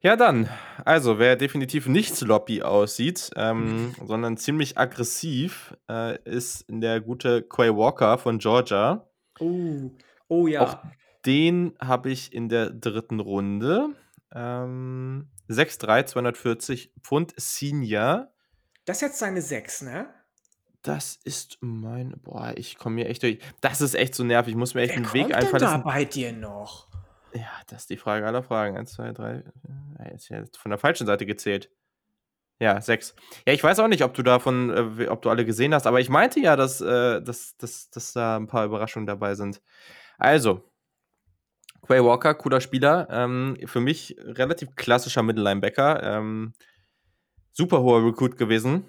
Ja, 0.00 0.16
dann. 0.16 0.50
Also, 0.84 1.18
wer 1.18 1.34
definitiv 1.34 1.86
nicht 1.86 2.14
sloppy 2.14 2.60
aussieht, 2.62 3.30
ähm, 3.36 3.94
sondern 4.04 4.36
ziemlich 4.36 4.76
aggressiv, 4.76 5.74
äh, 5.88 6.18
ist 6.24 6.66
der 6.68 7.00
gute 7.00 7.42
Quay 7.42 7.74
Walker 7.74 8.18
von 8.18 8.38
Georgia. 8.38 9.08
Oh, 9.40 9.90
oh 10.28 10.46
ja. 10.46 10.60
Auch 10.60 10.78
den 11.26 11.74
habe 11.80 12.10
ich 12.10 12.32
in 12.32 12.48
der 12.48 12.70
dritten 12.70 13.20
Runde. 13.20 13.90
Ähm, 14.32 15.28
6'3, 15.48 16.06
240 16.06 16.92
Pfund 17.02 17.34
Senior. 17.36 18.32
Das 18.84 18.98
ist 18.98 19.02
jetzt 19.02 19.18
seine 19.18 19.42
6, 19.42 19.82
ne? 19.82 20.08
Das 20.82 21.18
ist 21.24 21.58
mein. 21.60 22.20
Boah, 22.22 22.52
ich 22.56 22.76
komme 22.76 22.96
mir 22.96 23.08
echt 23.08 23.22
durch. 23.22 23.38
Das 23.62 23.80
ist 23.80 23.94
echt 23.94 24.14
so 24.14 24.22
nervig. 24.22 24.52
Ich 24.52 24.58
muss 24.58 24.74
mir 24.74 24.82
echt 24.82 24.90
Wer 24.90 24.96
einen 24.96 25.06
kommt 25.06 25.14
Weg 25.14 25.34
einfallen 25.34 25.60
da 25.62 25.78
bei 25.78 26.04
dir 26.04 26.32
noch? 26.32 26.88
Ja, 27.32 27.50
das 27.68 27.82
ist 27.82 27.90
die 27.90 27.96
Frage 27.96 28.26
aller 28.26 28.42
Fragen. 28.42 28.76
Eins, 28.76 28.92
zwei, 28.92 29.12
drei. 29.12 29.44
Ja, 29.98 30.10
jetzt 30.10 30.28
ja 30.28 30.44
von 30.58 30.70
der 30.70 30.78
falschen 30.78 31.06
Seite 31.06 31.24
gezählt. 31.24 31.70
Ja, 32.60 32.80
sechs. 32.80 33.14
Ja, 33.46 33.52
ich 33.52 33.64
weiß 33.64 33.80
auch 33.80 33.88
nicht, 33.88 34.04
ob 34.04 34.14
du 34.14 34.22
davon, 34.22 34.98
äh, 34.98 35.08
ob 35.08 35.22
du 35.22 35.30
alle 35.30 35.44
gesehen 35.44 35.74
hast, 35.74 35.86
aber 35.86 36.00
ich 36.00 36.08
meinte 36.08 36.38
ja, 36.38 36.54
dass, 36.54 36.80
äh, 36.80 37.20
dass, 37.20 37.56
dass, 37.56 37.90
dass 37.90 38.12
da 38.12 38.36
ein 38.36 38.46
paar 38.46 38.64
Überraschungen 38.64 39.06
dabei 39.06 39.34
sind. 39.34 39.60
Also, 40.18 40.62
Quay 41.86 42.02
Walker, 42.02 42.34
cooler 42.34 42.60
Spieler. 42.60 43.08
Ähm, 43.10 43.56
für 43.66 43.80
mich 43.80 44.16
relativ 44.18 44.74
klassischer 44.76 45.22
Mittellinebacker. 45.22 46.02
Ähm, 46.02 46.54
super 47.52 47.82
hoher 47.82 48.04
Recruit 48.04 48.36
gewesen. 48.36 48.86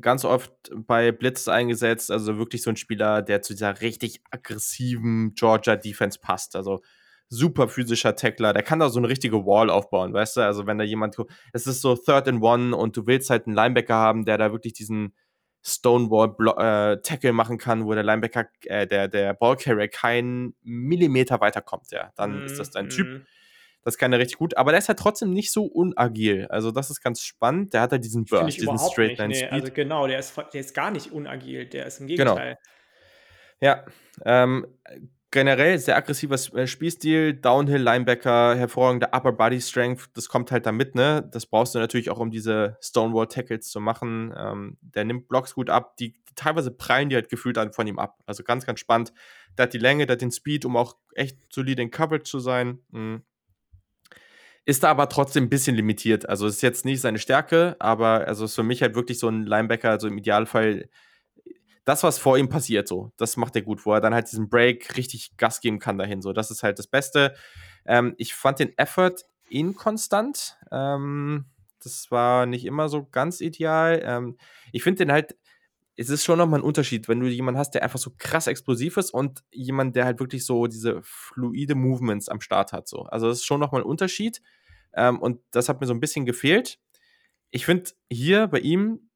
Ganz 0.00 0.24
oft 0.24 0.52
bei 0.74 1.12
Blitz 1.12 1.48
eingesetzt. 1.48 2.10
Also 2.10 2.36
wirklich 2.38 2.62
so 2.62 2.70
ein 2.70 2.76
Spieler, 2.76 3.22
der 3.22 3.42
zu 3.42 3.54
dieser 3.54 3.80
richtig 3.80 4.20
aggressiven 4.30 5.34
Georgia 5.34 5.76
Defense 5.76 6.18
passt. 6.20 6.56
Also 6.56 6.80
super 7.28 7.68
physischer 7.68 8.14
Tackler. 8.14 8.52
Der 8.52 8.62
kann 8.62 8.78
da 8.78 8.88
so 8.88 8.98
eine 8.98 9.08
richtige 9.08 9.46
Wall 9.46 9.70
aufbauen, 9.70 10.12
weißt 10.12 10.36
du? 10.36 10.40
Also 10.42 10.66
wenn 10.66 10.78
da 10.78 10.84
jemand, 10.84 11.16
es 11.52 11.66
ist 11.66 11.80
so 11.80 11.96
Third 11.96 12.28
and 12.28 12.42
One 12.42 12.76
und 12.76 12.96
du 12.96 13.06
willst 13.06 13.30
halt 13.30 13.46
einen 13.46 13.56
Linebacker 13.56 13.94
haben, 13.94 14.24
der 14.24 14.38
da 14.38 14.52
wirklich 14.52 14.74
diesen 14.74 15.14
Stonewall-Tackle 15.66 17.32
machen 17.32 17.58
kann, 17.58 17.84
wo 17.86 17.94
der 17.94 18.02
Linebacker, 18.04 18.46
äh, 18.64 18.86
der, 18.86 19.08
der 19.08 19.34
Ballcarrier 19.34 19.88
keinen 19.88 20.54
Millimeter 20.62 21.40
weiterkommt, 21.40 21.90
ja. 21.90 22.12
Dann 22.16 22.44
ist 22.44 22.58
das 22.58 22.70
dein 22.70 22.88
Typ. 22.88 23.06
Mhm. 23.06 23.26
Das 23.82 23.98
kann 23.98 24.12
er 24.12 24.18
richtig 24.18 24.38
gut, 24.38 24.56
aber 24.56 24.72
der 24.72 24.78
ist 24.78 24.88
halt 24.88 24.98
trotzdem 24.98 25.30
nicht 25.32 25.52
so 25.52 25.64
unagil. 25.64 26.46
Also, 26.50 26.72
das 26.72 26.90
ist 26.90 27.00
ganz 27.02 27.20
spannend. 27.20 27.72
Der 27.72 27.82
hat 27.82 27.92
halt 27.92 28.04
diesen 28.04 28.24
Burst, 28.24 28.58
diesen 28.58 28.78
Straight. 28.78 29.18
Line 29.18 29.28
Nee, 29.28 29.34
Speed. 29.46 29.52
also 29.52 29.72
genau, 29.72 30.06
der 30.08 30.18
ist, 30.18 30.36
der 30.36 30.60
ist 30.60 30.74
gar 30.74 30.90
nicht 30.90 31.12
unagil, 31.12 31.66
der 31.66 31.86
ist 31.86 32.00
im 32.00 32.08
Genau. 32.08 32.34
Gegenteil. 32.34 32.58
Ja, 33.60 33.84
ähm, 34.24 34.66
generell 35.36 35.78
sehr 35.78 35.98
aggressiver 35.98 36.38
äh, 36.56 36.66
Spielstil, 36.66 37.34
Downhill 37.34 37.82
Linebacker, 37.82 38.56
hervorragende 38.56 39.08
Upper 39.12 39.32
Body 39.32 39.60
Strength, 39.60 40.08
das 40.14 40.30
kommt 40.30 40.50
halt 40.50 40.64
damit, 40.64 40.94
ne? 40.94 41.28
Das 41.30 41.44
brauchst 41.44 41.74
du 41.74 41.78
natürlich 41.78 42.08
auch, 42.08 42.18
um 42.18 42.30
diese 42.30 42.78
Stonewall 42.80 43.26
Tackles 43.26 43.68
zu 43.68 43.78
machen. 43.78 44.32
Ähm, 44.34 44.78
der 44.80 45.04
nimmt 45.04 45.28
Blocks 45.28 45.52
gut 45.52 45.68
ab, 45.68 45.98
die, 45.98 46.14
die 46.14 46.34
teilweise 46.36 46.70
prallen 46.70 47.10
die 47.10 47.16
halt 47.16 47.28
gefühlt 47.28 47.58
an 47.58 47.74
von 47.74 47.86
ihm 47.86 47.98
ab. 47.98 48.18
Also 48.24 48.44
ganz, 48.44 48.64
ganz 48.64 48.80
spannend. 48.80 49.12
Der 49.58 49.64
hat 49.64 49.74
die 49.74 49.78
Länge, 49.78 50.06
der 50.06 50.14
hat 50.14 50.22
den 50.22 50.32
Speed, 50.32 50.64
um 50.64 50.74
auch 50.74 50.96
echt 51.14 51.52
solide 51.52 51.82
in 51.82 51.90
Coverage 51.90 52.24
zu 52.24 52.38
sein. 52.38 52.78
Mhm. 52.90 53.20
Ist 54.64 54.84
da 54.84 54.90
aber 54.90 55.10
trotzdem 55.10 55.44
ein 55.44 55.50
bisschen 55.50 55.76
limitiert. 55.76 56.26
Also 56.26 56.46
ist 56.46 56.62
jetzt 56.62 56.86
nicht 56.86 57.02
seine 57.02 57.18
Stärke, 57.18 57.76
aber 57.78 58.26
also 58.26 58.46
ist 58.46 58.54
für 58.54 58.62
mich 58.62 58.80
halt 58.80 58.94
wirklich 58.94 59.18
so 59.18 59.28
ein 59.28 59.44
Linebacker, 59.44 59.90
also 59.90 60.08
im 60.08 60.16
Idealfall 60.16 60.88
das, 61.86 62.02
was 62.02 62.18
vor 62.18 62.36
ihm 62.36 62.48
passiert, 62.48 62.88
so, 62.88 63.12
das 63.16 63.36
macht 63.36 63.54
er 63.54 63.62
gut, 63.62 63.86
wo 63.86 63.92
er 63.92 64.00
dann 64.00 64.12
halt 64.12 64.30
diesen 64.30 64.48
Break 64.50 64.96
richtig 64.96 65.36
Gas 65.36 65.60
geben 65.60 65.78
kann 65.78 65.96
dahin. 65.96 66.20
So, 66.20 66.32
das 66.32 66.50
ist 66.50 66.64
halt 66.64 66.80
das 66.80 66.88
Beste. 66.88 67.34
Ähm, 67.86 68.14
ich 68.18 68.34
fand 68.34 68.58
den 68.58 68.76
Effort 68.76 69.14
inkonstant. 69.48 70.58
Ähm, 70.72 71.46
das 71.80 72.10
war 72.10 72.44
nicht 72.46 72.64
immer 72.64 72.88
so 72.88 73.06
ganz 73.06 73.40
ideal. 73.40 74.02
Ähm, 74.04 74.36
ich 74.72 74.82
finde 74.82 75.04
den 75.04 75.12
halt, 75.12 75.36
es 75.94 76.10
ist 76.10 76.24
schon 76.24 76.38
nochmal 76.38 76.58
ein 76.58 76.64
Unterschied, 76.64 77.06
wenn 77.06 77.20
du 77.20 77.28
jemanden 77.28 77.58
hast, 77.58 77.70
der 77.70 77.84
einfach 77.84 78.00
so 78.00 78.10
krass 78.18 78.48
explosiv 78.48 78.96
ist 78.96 79.12
und 79.12 79.44
jemand, 79.52 79.94
der 79.94 80.06
halt 80.06 80.18
wirklich 80.18 80.44
so 80.44 80.66
diese 80.66 81.00
fluide 81.02 81.76
Movements 81.76 82.28
am 82.28 82.40
Start 82.40 82.72
hat. 82.72 82.88
So. 82.88 83.04
Also 83.04 83.28
das 83.28 83.38
ist 83.38 83.44
schon 83.44 83.60
nochmal 83.60 83.82
ein 83.82 83.86
Unterschied. 83.86 84.42
Ähm, 84.92 85.20
und 85.20 85.40
das 85.52 85.68
hat 85.68 85.80
mir 85.80 85.86
so 85.86 85.94
ein 85.94 86.00
bisschen 86.00 86.26
gefehlt. 86.26 86.80
Ich 87.56 87.64
finde 87.64 87.90
hier 88.12 88.48
bei 88.48 88.58
ihm, 88.58 89.08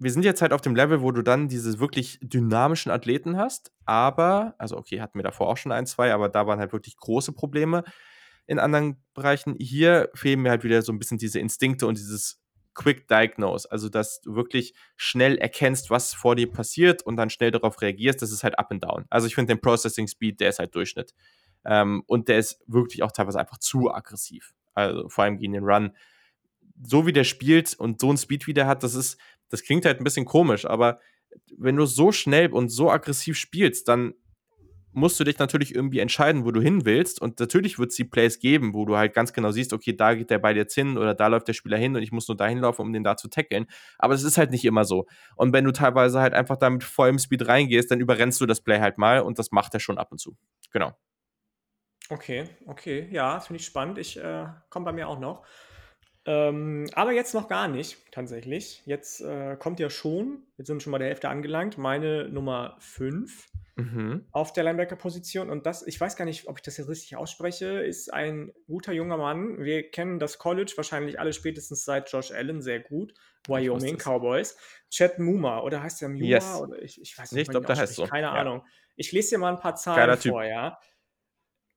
wir 0.00 0.10
sind 0.10 0.24
jetzt 0.24 0.42
halt 0.42 0.52
auf 0.52 0.60
dem 0.60 0.74
Level, 0.74 1.00
wo 1.00 1.12
du 1.12 1.22
dann 1.22 1.46
diese 1.46 1.78
wirklich 1.78 2.18
dynamischen 2.20 2.90
Athleten 2.90 3.36
hast, 3.36 3.70
aber, 3.84 4.56
also 4.58 4.76
okay, 4.76 5.00
hatten 5.00 5.16
wir 5.16 5.22
davor 5.22 5.46
auch 5.46 5.56
schon 5.56 5.70
ein, 5.70 5.86
zwei, 5.86 6.12
aber 6.12 6.28
da 6.28 6.44
waren 6.48 6.58
halt 6.58 6.72
wirklich 6.72 6.96
große 6.96 7.30
Probleme 7.30 7.84
in 8.48 8.58
anderen 8.58 8.96
Bereichen. 9.14 9.54
Hier 9.60 10.10
fehlen 10.12 10.42
mir 10.42 10.50
halt 10.50 10.64
wieder 10.64 10.82
so 10.82 10.92
ein 10.92 10.98
bisschen 10.98 11.18
diese 11.18 11.38
Instinkte 11.38 11.86
und 11.86 11.96
dieses 11.96 12.42
Quick 12.74 13.06
Diagnose, 13.06 13.70
also 13.70 13.88
dass 13.88 14.20
du 14.22 14.34
wirklich 14.34 14.74
schnell 14.96 15.38
erkennst, 15.38 15.88
was 15.88 16.14
vor 16.14 16.34
dir 16.34 16.50
passiert 16.50 17.02
und 17.02 17.14
dann 17.14 17.30
schnell 17.30 17.52
darauf 17.52 17.80
reagierst, 17.80 18.22
das 18.22 18.32
ist 18.32 18.42
halt 18.42 18.58
up 18.58 18.72
and 18.72 18.82
down. 18.82 19.04
Also 19.08 19.28
ich 19.28 19.36
finde 19.36 19.54
den 19.54 19.60
Processing 19.60 20.08
Speed, 20.08 20.40
der 20.40 20.48
ist 20.48 20.58
halt 20.58 20.74
Durchschnitt. 20.74 21.14
Ähm, 21.64 22.02
und 22.08 22.26
der 22.26 22.38
ist 22.38 22.60
wirklich 22.66 23.04
auch 23.04 23.12
teilweise 23.12 23.38
einfach 23.38 23.58
zu 23.58 23.94
aggressiv. 23.94 24.52
Also 24.74 25.08
vor 25.08 25.22
allem 25.22 25.38
gegen 25.38 25.52
den 25.52 25.62
Run. 25.62 25.92
So 26.82 27.06
wie 27.06 27.12
der 27.12 27.24
spielt 27.24 27.74
und 27.74 28.00
so 28.00 28.12
ein 28.12 28.16
Speed 28.16 28.46
wie 28.46 28.54
der 28.54 28.66
hat, 28.66 28.82
das 28.82 28.94
ist, 28.94 29.18
das 29.48 29.62
klingt 29.62 29.84
halt 29.84 30.00
ein 30.00 30.04
bisschen 30.04 30.24
komisch, 30.24 30.66
aber 30.66 31.00
wenn 31.56 31.76
du 31.76 31.86
so 31.86 32.12
schnell 32.12 32.52
und 32.52 32.68
so 32.68 32.90
aggressiv 32.90 33.36
spielst, 33.36 33.88
dann 33.88 34.14
musst 34.94 35.18
du 35.18 35.24
dich 35.24 35.38
natürlich 35.38 35.74
irgendwie 35.74 35.98
entscheiden, 35.98 36.44
wo 36.44 36.52
du 36.52 36.60
hin 36.60 36.84
willst. 36.84 37.20
Und 37.20 37.40
natürlich 37.40 37.78
wird 37.78 37.90
es 37.90 37.96
die 37.96 38.04
Plays 38.04 38.38
geben, 38.38 38.74
wo 38.74 38.84
du 38.84 38.96
halt 38.96 39.12
ganz 39.12 39.32
genau 39.32 39.50
siehst, 39.50 39.72
okay, 39.72 39.94
da 39.94 40.14
geht 40.14 40.30
der 40.30 40.38
Ball 40.38 40.56
jetzt 40.56 40.74
hin 40.74 40.96
oder 40.96 41.14
da 41.14 41.26
läuft 41.26 41.48
der 41.48 41.52
Spieler 41.52 41.76
hin 41.76 41.96
und 41.96 42.02
ich 42.02 42.12
muss 42.12 42.28
nur 42.28 42.36
dahin 42.36 42.58
laufen, 42.58 42.82
um 42.82 42.92
den 42.92 43.02
da 43.02 43.16
zu 43.16 43.28
tackeln. 43.28 43.66
Aber 43.98 44.14
es 44.14 44.22
ist 44.22 44.38
halt 44.38 44.50
nicht 44.50 44.64
immer 44.64 44.84
so. 44.84 45.06
Und 45.36 45.52
wenn 45.52 45.64
du 45.64 45.72
teilweise 45.72 46.20
halt 46.20 46.32
einfach 46.32 46.56
da 46.56 46.70
mit 46.70 46.84
vollem 46.84 47.18
Speed 47.18 47.46
reingehst, 47.48 47.90
dann 47.90 48.00
überrennst 48.00 48.40
du 48.40 48.46
das 48.46 48.60
Play 48.60 48.80
halt 48.80 48.98
mal 48.98 49.20
und 49.20 49.38
das 49.38 49.50
macht 49.50 49.74
er 49.74 49.80
schon 49.80 49.98
ab 49.98 50.12
und 50.12 50.18
zu. 50.18 50.36
Genau. 50.72 50.92
Okay, 52.10 52.44
okay, 52.66 53.08
ja, 53.10 53.40
finde 53.40 53.60
ich 53.60 53.66
spannend. 53.66 53.98
Ich 53.98 54.18
äh, 54.18 54.46
komme 54.70 54.84
bei 54.84 54.92
mir 54.92 55.08
auch 55.08 55.18
noch. 55.18 55.44
Ähm, 56.26 56.88
aber 56.94 57.12
jetzt 57.12 57.34
noch 57.34 57.48
gar 57.48 57.68
nicht, 57.68 57.98
tatsächlich. 58.10 58.82
Jetzt 58.86 59.20
äh, 59.20 59.56
kommt 59.58 59.78
ja 59.78 59.90
schon, 59.90 60.42
jetzt 60.56 60.68
sind 60.68 60.76
wir 60.76 60.80
schon 60.80 60.92
bei 60.92 60.98
der 60.98 61.08
Hälfte 61.08 61.28
angelangt, 61.28 61.76
meine 61.76 62.28
Nummer 62.30 62.76
5 62.80 63.50
mhm. 63.76 64.26
auf 64.32 64.52
der 64.54 64.64
Linebacker-Position. 64.64 65.50
Und 65.50 65.66
das, 65.66 65.86
ich 65.86 66.00
weiß 66.00 66.16
gar 66.16 66.24
nicht, 66.24 66.48
ob 66.48 66.58
ich 66.58 66.62
das 66.62 66.78
jetzt 66.78 66.88
richtig 66.88 67.16
ausspreche, 67.16 67.82
ist 67.82 68.12
ein 68.12 68.52
guter 68.66 68.92
junger 68.92 69.18
Mann. 69.18 69.62
Wir 69.62 69.90
kennen 69.90 70.18
das 70.18 70.38
College 70.38 70.72
wahrscheinlich 70.76 71.20
alle 71.20 71.34
spätestens 71.34 71.84
seit 71.84 72.10
Josh 72.10 72.30
Allen 72.30 72.62
sehr 72.62 72.80
gut. 72.80 73.12
Wyoming 73.46 73.98
Cowboys. 73.98 74.56
Chad 74.90 75.18
Muma, 75.18 75.60
oder 75.60 75.82
heißt 75.82 76.00
der 76.00 76.08
Muma? 76.08 76.24
Yes. 76.24 76.56
Oder 76.56 76.80
ich, 76.80 77.00
ich 77.02 77.18
weiß 77.18 77.32
nicht, 77.32 77.42
ich 77.42 77.48
glaube, 77.48 77.66
der 77.66 77.76
heißt 77.76 77.94
so. 77.94 78.06
Keine 78.06 78.28
ja. 78.28 78.32
Ahnung. 78.32 78.64
Ich 78.96 79.12
lese 79.12 79.30
dir 79.30 79.38
mal 79.38 79.52
ein 79.52 79.60
paar 79.60 79.74
Zahlen 79.74 80.16
vor, 80.16 80.44
ja. 80.44 80.78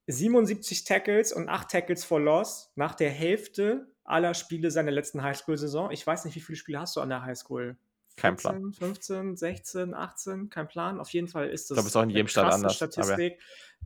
77 0.09 0.85
Tackles 0.85 1.33
und 1.33 1.49
8 1.49 1.69
Tackles 1.69 2.05
for 2.05 2.21
Loss 2.21 2.71
nach 2.75 2.95
der 2.95 3.09
Hälfte 3.09 3.91
aller 4.07 4.33
Spiele 4.33 4.71
seiner 4.71 4.91
letzten 4.91 5.21
Highschool-Saison. 5.21 5.91
Ich 5.91 6.05
weiß 6.05 6.25
nicht, 6.25 6.35
wie 6.35 6.39
viele 6.39 6.57
Spiele 6.57 6.79
hast 6.79 6.95
du 6.95 7.01
an 7.01 7.09
der 7.09 7.23
Highschool? 7.23 7.77
Kein 8.15 8.35
Plan. 8.35 8.73
15, 8.73 9.37
16, 9.37 9.93
18, 9.93 10.49
kein 10.49 10.67
Plan. 10.67 10.99
Auf 10.99 11.11
jeden 11.11 11.27
Fall 11.27 11.49
ist 11.49 11.69
das 11.69 11.75
ich 11.75 11.75
glaube, 11.75 11.87
es 11.87 11.91
ist 11.91 11.95
auch 11.97 12.03
in 12.03 12.09
jedem 12.09 12.27
Stadt 12.27 12.51
anders. 12.51 12.75
Statistik. 12.75 13.39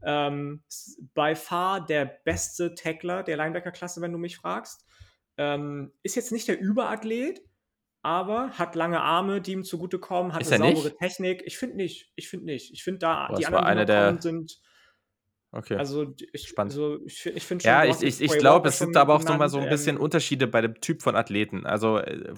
Ähm, 0.04 0.64
by 1.14 1.36
far 1.36 1.86
der 1.86 2.06
beste 2.06 2.74
Tackler 2.76 3.24
der 3.24 3.36
Linebacker-Klasse, 3.36 4.00
wenn 4.02 4.14
du 4.14 4.18
mich 4.18 4.38
fragst. 4.38 4.86
Ähm, 5.38 5.92
ist 6.02 6.16
jetzt 6.16 6.32
nicht 6.32 6.48
der 6.48 6.60
Überathlet, 6.60 7.42
aber 8.04 8.52
hat 8.52 8.76
lange 8.76 9.02
Arme, 9.02 9.42
die 9.42 9.52
ihm 9.52 9.64
zugutekommen, 9.66 10.34
hat 10.34 10.44
ist 10.44 10.54
eine 10.54 10.66
saubere 10.66 10.86
nicht? 10.86 11.00
Technik. 11.00 11.44
Ich 11.46 11.58
finde 11.58 11.76
nicht. 11.76 12.12
Ich 12.16 12.30
finde 12.30 12.46
nicht. 12.46 12.72
Ich 12.72 12.84
finde 12.84 13.00
da, 13.00 13.28
Boah, 13.28 13.38
die 13.38 13.46
anderen, 13.48 13.80
die 13.80 13.86
der... 13.86 14.22
sind 14.22 14.62
Okay. 15.54 15.76
Also 15.76 16.14
ich, 16.32 16.48
Spannend. 16.48 16.72
Also 16.74 17.00
ich, 17.06 17.26
ich 17.26 17.44
finde 17.44 17.64
schon. 17.64 17.72
Ja, 17.72 17.84
ich, 17.84 18.02
ich, 18.02 18.22
ich 18.22 18.38
glaube, 18.38 18.70
es 18.70 18.80
gibt 18.80 18.96
aber 18.96 19.16
auch 19.16 19.24
nochmal 19.24 19.50
so 19.50 19.60
ein 19.60 19.68
bisschen 19.68 19.98
ähm, 19.98 20.02
Unterschiede 20.02 20.48
bei 20.48 20.62
dem 20.62 20.80
Typ 20.80 21.02
von 21.02 21.16
Athleten. 21.18 21.66
Also, 21.66 21.98
äh, 21.98 22.34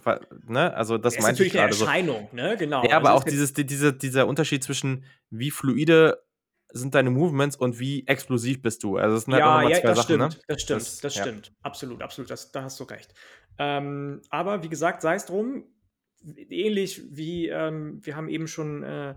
ne, 0.47 0.73
also 0.73 0.97
das 0.97 1.19
meinte 1.19 1.45
ich 1.45 1.53
gerade 1.53 1.73
so. 1.73 1.85
Erscheinung, 1.85 2.27
ne, 2.31 2.55
genau. 2.57 2.83
Ja, 2.83 2.97
aber 2.97 3.11
also 3.11 3.21
auch 3.21 3.23
dieses, 3.23 3.53
diese, 3.53 3.93
dieser 3.93 4.25
Unterschied 4.25 4.63
zwischen 4.63 5.05
wie 5.29 5.51
fluide 5.51 6.23
sind 6.69 6.95
deine 6.95 7.11
Movements 7.11 7.55
und 7.55 7.79
wie 7.79 8.05
explosiv 8.07 8.63
bist 8.63 8.83
du. 8.83 8.97
Also 8.97 9.15
das 9.15 9.25
sind 9.25 9.33
halt 9.33 9.43
ja, 9.43 9.69
ja, 9.69 9.81
zwei 9.81 9.87
das 9.89 9.97
Sachen, 9.97 10.05
stimmt, 10.05 10.19
ne? 10.19 10.43
das 10.47 10.61
stimmt, 10.61 10.81
das, 10.81 10.97
das 10.99 11.13
stimmt, 11.13 11.47
ja. 11.47 11.53
absolut, 11.61 12.01
absolut, 12.01 12.31
das, 12.31 12.51
da 12.51 12.63
hast 12.63 12.79
du 12.79 12.85
recht. 12.85 13.13
Ähm, 13.59 14.21
aber 14.29 14.63
wie 14.63 14.69
gesagt, 14.69 15.03
sei 15.03 15.13
es 15.13 15.27
drum, 15.27 15.65
ähnlich 16.49 17.03
wie 17.11 17.47
ähm, 17.49 17.99
wir 18.03 18.15
haben 18.15 18.27
eben 18.27 18.47
schon, 18.47 18.81
äh, 18.81 19.15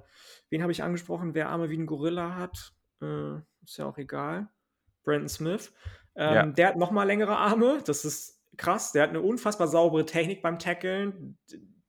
wen 0.51 0.63
habe 0.63 0.73
ich 0.73 0.83
angesprochen, 0.83 1.35
wer 1.35 1.49
Arme 1.49 1.71
wie 1.71 1.79
ein 1.79 1.87
Gorilla 1.87 2.35
hat. 2.35 2.75
Äh, 3.01 3.41
ist 3.71 3.79
ja 3.79 3.87
auch 3.87 3.99
egal. 3.99 4.49
Brandon 5.03 5.29
Smith. 5.29 5.73
Ähm, 6.15 6.35
ja. 6.35 6.47
Der 6.47 6.69
hat 6.69 6.77
nochmal 6.77 7.07
längere 7.07 7.37
Arme, 7.37 7.83
das 7.85 8.05
ist 8.05 8.43
krass. 8.57 8.93
Der 8.93 9.03
hat 9.03 9.11
eine 9.11 9.21
unfassbar 9.21 9.69
saubere 9.69 10.07
Technik 10.07 10.43
beim 10.43 10.59
Tackeln. 10.59 11.39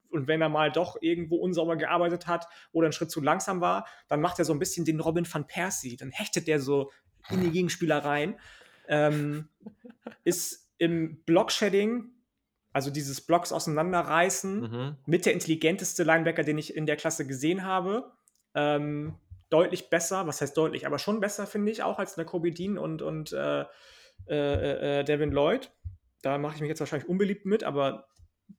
Und 0.09 0.27
wenn 0.27 0.41
er 0.41 0.49
mal 0.49 0.71
doch 0.71 0.97
irgendwo 1.01 1.37
unsauber 1.37 1.75
gearbeitet 1.75 2.27
hat 2.27 2.47
oder 2.71 2.85
einen 2.87 2.93
Schritt 2.93 3.11
zu 3.11 3.21
langsam 3.21 3.61
war, 3.61 3.87
dann 4.07 4.21
macht 4.21 4.39
er 4.39 4.45
so 4.45 4.53
ein 4.53 4.59
bisschen 4.59 4.85
den 4.85 4.99
Robin 4.99 5.27
van 5.31 5.47
Persie. 5.47 5.95
Dann 5.97 6.11
hechtet 6.11 6.47
der 6.47 6.59
so 6.59 6.91
in 7.29 7.41
die 7.41 7.51
Gegenspieler 7.51 8.03
rein. 8.03 8.39
Ähm, 8.87 9.49
ist 10.23 10.71
im 10.77 11.23
Blockshedding, 11.25 12.11
also 12.71 12.89
dieses 12.89 13.21
Blocks 13.21 13.51
auseinanderreißen, 13.51 14.59
mhm. 14.61 14.97
mit 15.05 15.25
der 15.25 15.33
intelligenteste 15.33 16.03
Linebacker, 16.03 16.43
den 16.43 16.57
ich 16.57 16.75
in 16.75 16.85
der 16.85 16.95
Klasse 16.95 17.27
gesehen 17.27 17.63
habe. 17.65 18.11
Ähm, 18.53 19.15
deutlich 19.49 19.89
besser, 19.89 20.27
was 20.27 20.41
heißt 20.41 20.57
deutlich, 20.57 20.85
aber 20.85 20.99
schon 20.99 21.19
besser, 21.19 21.47
finde 21.47 21.71
ich, 21.71 21.83
auch 21.83 21.99
als 21.99 22.15
der 22.15 22.25
Kobe 22.25 22.51
Dean 22.51 22.77
und, 22.77 23.01
und 23.01 23.31
äh, 23.33 23.65
äh, 24.27 24.99
äh, 24.99 25.03
Devin 25.03 25.31
Lloyd. 25.31 25.71
Da 26.21 26.37
mache 26.37 26.55
ich 26.55 26.61
mich 26.61 26.69
jetzt 26.69 26.79
wahrscheinlich 26.79 27.09
unbeliebt 27.09 27.45
mit, 27.45 27.63
aber 27.63 28.07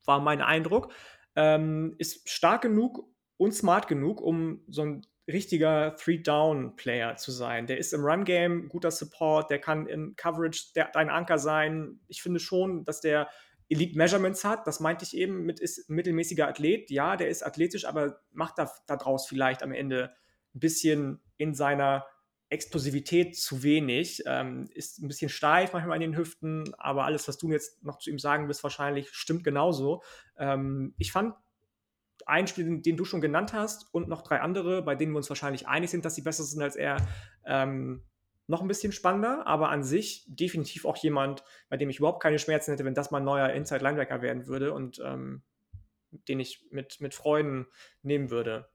war 0.05 0.21
mein 0.21 0.41
Eindruck. 0.41 0.93
Ähm, 1.37 1.95
ist 1.99 2.29
stark 2.29 2.63
genug 2.63 3.05
und 3.37 3.53
smart 3.53 3.89
genug, 3.89 4.21
um 4.21 4.63
so 4.69 4.83
ein 4.83 5.07
richtiger 5.29 5.95
Three-Down-Player 5.97 7.17
zu 7.17 7.31
sein. 7.31 7.67
Der 7.67 7.79
ist 7.79 7.93
im 7.93 8.03
Run-Game 8.03 8.69
guter 8.69 8.91
Support, 8.91 9.51
der 9.51 9.61
kann 9.61 9.87
in 9.87 10.17
Coverage 10.17 10.73
der, 10.75 10.91
dein 10.93 11.11
Anker 11.11 11.39
sein. 11.39 12.01
Ich 12.09 12.23
finde 12.23 12.41
schon, 12.41 12.85
dass 12.85 13.01
der 13.01 13.29
Elite 13.69 13.99
Measurements 13.99 14.45
hat. 14.45 14.67
Das 14.67 14.81
meinte 14.81 15.05
ich 15.05 15.15
eben 15.15 15.45
mit 15.45 15.61
ist 15.61 15.91
mittelmäßiger 15.91 16.49
Athlet. 16.49 16.91
Ja, 16.91 17.17
der 17.17 17.29
ist 17.29 17.45
athletisch, 17.45 17.85
aber 17.85 18.21
macht 18.33 18.59
da 18.59 18.73
daraus 18.87 19.27
vielleicht 19.27 19.63
am 19.63 19.73
Ende 19.73 20.15
ein 20.55 20.61
bisschen 20.61 21.21
in 21.37 21.55
seiner 21.55 22.07
Explosivität 22.51 23.37
zu 23.37 23.63
wenig. 23.63 24.23
Ähm, 24.27 24.69
ist 24.75 25.01
ein 25.01 25.09
bisschen 25.09 25.29
steif 25.29 25.73
manchmal 25.73 25.97
in 25.97 26.13
den 26.13 26.17
Hüften, 26.17 26.75
aber 26.79 27.05
alles, 27.05 27.29
was 27.29 27.39
du 27.39 27.51
jetzt 27.51 27.83
noch 27.85 27.99
zu 27.99 28.11
ihm 28.11 28.19
sagen 28.19 28.49
wirst, 28.49 28.63
wahrscheinlich 28.63 29.11
stimmt 29.13 29.45
genauso. 29.45 30.03
Ähm, 30.39 30.95
ich 30.99 31.13
fand 31.13 31.35
ein 32.27 32.47
Spiel, 32.47 32.65
den, 32.65 32.83
den, 32.83 32.97
du 32.97 33.05
schon 33.05 33.21
genannt 33.21 33.53
hast, 33.53 33.93
und 33.93 34.09
noch 34.09 34.23
drei 34.23 34.41
andere, 34.41 34.83
bei 34.83 34.95
denen 34.95 35.13
wir 35.13 35.19
uns 35.19 35.29
wahrscheinlich 35.29 35.69
einig 35.69 35.91
sind, 35.91 36.05
dass 36.05 36.15
sie 36.15 36.23
besser 36.23 36.45
sind 36.45 36.63
als 36.63 36.77
er, 36.77 36.97
ähm, 37.45 38.05
noch 38.47 38.63
ein 38.63 38.69
bisschen 38.69 38.93
spannender, 38.93 39.47
aber 39.47 39.69
an 39.69 39.85
sich 39.85 40.25
definitiv 40.27 40.87
auch 40.87 40.97
jemand, 40.97 41.45
bei 41.69 41.77
dem 41.77 41.91
ich 41.91 41.99
überhaupt 41.99 42.23
keine 42.23 42.39
Schmerzen 42.39 42.71
hätte, 42.71 42.85
wenn 42.85 42.95
das 42.95 43.11
mal 43.11 43.19
ein 43.19 43.25
neuer 43.25 43.51
Inside 43.51 43.85
Linebacker 43.85 44.23
werden 44.23 44.47
würde 44.47 44.73
und 44.73 45.01
ähm, 45.05 45.43
den 46.11 46.41
ich 46.41 46.67
mit, 46.71 46.99
mit 47.01 47.15
Freuden 47.15 47.67
nehmen 48.03 48.31
würde. 48.31 48.71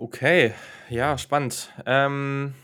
Okay, 0.00 0.54
ja, 0.88 1.18
spannend. 1.18 1.74
Ähm, 1.84 2.54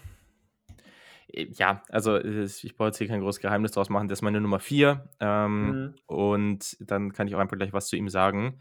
ja, 1.28 1.82
also 1.90 2.18
ich 2.18 2.74
brauche 2.78 2.88
jetzt 2.88 2.96
hier 2.96 3.08
kein 3.08 3.20
großes 3.20 3.42
Geheimnis 3.42 3.72
draus 3.72 3.90
machen. 3.90 4.08
Das 4.08 4.20
ist 4.20 4.22
meine 4.22 4.40
Nummer 4.40 4.58
4. 4.58 5.06
Ähm, 5.20 5.66
mhm. 5.68 5.94
Und 6.06 6.78
dann 6.80 7.12
kann 7.12 7.28
ich 7.28 7.34
auch 7.34 7.38
einfach 7.38 7.58
gleich 7.58 7.74
was 7.74 7.88
zu 7.88 7.96
ihm 7.96 8.08
sagen. 8.08 8.58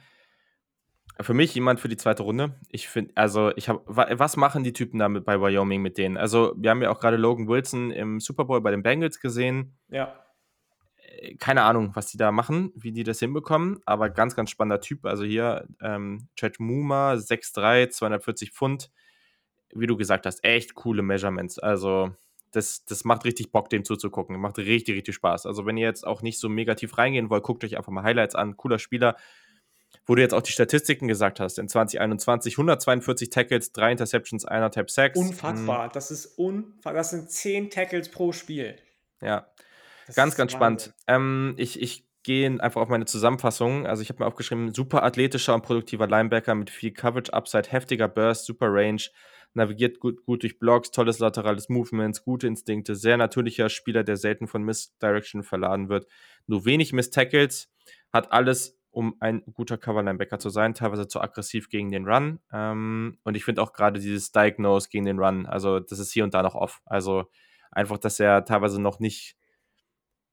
Für 1.22 1.34
mich 1.34 1.56
jemand 1.56 1.80
für 1.80 1.88
die 1.88 1.96
zweite 1.96 2.24
Runde. 2.24 2.60
Ich 2.68 2.90
finde, 2.90 3.14
also 3.16 3.56
ich 3.56 3.70
habe, 3.70 3.82
was 3.86 4.36
machen 4.36 4.66
die 4.66 4.74
Typen 4.74 5.00
da 5.00 5.08
mit 5.08 5.24
bei 5.24 5.40
Wyoming 5.40 5.82
mit 5.82 5.98
denen? 5.98 6.18
Also 6.18 6.54
wir 6.58 6.70
haben 6.70 6.82
ja 6.82 6.90
auch 6.90 7.00
gerade 7.00 7.16
Logan 7.16 7.48
Wilson 7.48 7.92
im 7.92 8.20
Super 8.20 8.44
Bowl 8.44 8.60
bei 8.60 8.72
den 8.72 8.84
Bengals 8.84 9.22
gesehen. 9.22 9.78
Ja 9.88 10.25
keine 11.40 11.64
Ahnung, 11.64 11.92
was 11.94 12.08
die 12.08 12.18
da 12.18 12.32
machen, 12.32 12.72
wie 12.76 12.92
die 12.92 13.04
das 13.04 13.20
hinbekommen, 13.20 13.80
aber 13.86 14.10
ganz, 14.10 14.36
ganz 14.36 14.50
spannender 14.50 14.82
Typ. 14.82 15.06
Also 15.06 15.24
hier 15.24 15.68
ähm, 15.82 16.28
Chad 16.36 16.60
Muma, 16.60 17.14
6'3, 17.14 17.90
240 17.90 18.52
Pfund. 18.52 18.92
Wie 19.74 19.88
du 19.88 19.98
gesagt 19.98 20.26
hast, 20.26 20.44
echt 20.44 20.76
coole 20.76 21.02
Measurements. 21.02 21.60
Also 21.60 22.12
das, 22.52 22.86
das 22.86 23.04
macht 23.04 23.26
richtig 23.26 23.52
Bock, 23.52 23.70
dem 23.70 23.84
zuzugucken. 23.84 24.40
Macht 24.40 24.58
richtig, 24.58 24.96
richtig 24.96 25.16
Spaß. 25.16 25.46
Also 25.46 25.66
wenn 25.66 25.78
ihr 25.78 25.88
jetzt 25.88 26.08
auch 26.08 26.22
nicht 26.22 26.40
so 26.40 26.48
negativ 26.48 26.98
reingehen 26.98 27.30
wollt, 27.30 27.44
guckt 27.44 27.64
euch 27.64 27.78
einfach 27.78 27.92
mal 27.92 28.04
Highlights 28.04 28.36
an. 28.36 28.58
Cooler 28.58 28.80
Spieler. 28.80 29.18
Wo 30.06 30.16
du 30.16 30.22
jetzt 30.22 30.34
auch 30.34 30.42
die 30.42 30.52
Statistiken 30.52 31.08
gesagt 31.08 31.40
hast, 31.40 31.58
in 31.58 31.68
2021 31.68 32.54
142 32.54 33.30
Tackles, 33.30 33.72
3 33.72 33.94
Interceptions, 33.94 34.46
einer 34.46 34.70
Tap 34.70 34.92
Sacks. 34.92 35.18
Unfassbar, 35.18 35.86
hm. 35.86 35.92
das 35.94 36.12
ist 36.12 36.26
unfassbar. 36.38 36.94
Das 36.94 37.10
sind 37.10 37.32
10 37.32 37.70
Tackles 37.72 38.10
pro 38.10 38.32
Spiel. 38.32 38.76
Ja, 39.22 39.48
das 40.08 40.16
ganz, 40.16 40.36
ganz 40.36 40.52
spannend. 40.52 40.94
Ähm, 41.08 41.54
ich 41.58 41.82
ich 41.82 42.06
gehe 42.26 42.60
einfach 42.60 42.82
auf 42.82 42.90
meine 42.90 43.06
Zusammenfassung. 43.06 43.86
Also 43.86 44.02
ich 44.02 44.10
habe 44.10 44.24
mir 44.24 44.28
aufgeschrieben, 44.28 44.74
super 44.74 45.04
athletischer 45.04 45.54
und 45.54 45.62
produktiver 45.62 46.08
Linebacker 46.08 46.56
mit 46.56 46.72
viel 46.72 46.92
Coverage, 46.92 47.32
Upside, 47.32 47.70
heftiger 47.70 48.08
Burst, 48.08 48.46
super 48.46 48.68
Range, 48.70 49.02
navigiert 49.54 50.00
gut, 50.00 50.26
gut 50.26 50.42
durch 50.42 50.58
Blocks, 50.58 50.90
tolles 50.92 51.20
laterales 51.20 51.70
Movements, 51.70 52.24
gute 52.24 52.48
Instinkte, 52.48 52.96
sehr 52.96 53.18
natürlicher 53.18 53.70
Spieler, 53.70 54.04
der 54.04 54.18
selten 54.18 54.48
von 54.48 54.64
Misdirection 54.64 55.44
verladen 55.44 55.88
wird, 55.88 56.08
nur 56.48 56.66
wenig 56.66 56.94
Miss-Tackles, 56.94 57.72
hat 58.12 58.32
alles, 58.32 58.80
um 58.90 59.16
ein 59.20 59.44
guter 59.54 59.78
Cover-Linebacker 59.78 60.40
zu 60.40 60.50
sein, 60.50 60.74
teilweise 60.74 61.08
zu 61.08 61.22
aggressiv 61.22 61.70
gegen 61.70 61.92
den 61.92 62.08
Run. 62.08 62.40
Ähm, 62.52 63.20
und 63.24 63.36
ich 63.36 63.46
finde 63.46 63.62
auch 63.62 63.72
gerade 63.72 64.00
dieses 64.00 64.32
Diagnose 64.32 64.90
gegen 64.90 65.06
den 65.06 65.20
Run, 65.20 65.46
also 65.46 65.80
das 65.80 66.00
ist 66.00 66.12
hier 66.12 66.24
und 66.24 66.34
da 66.34 66.42
noch 66.42 66.56
off. 66.56 66.82
Also 66.86 67.26
einfach, 67.72 68.00
dass 68.00 68.20
er 68.20 68.46
teilweise 68.46 68.82
noch 68.82 69.00
nicht 69.00 69.38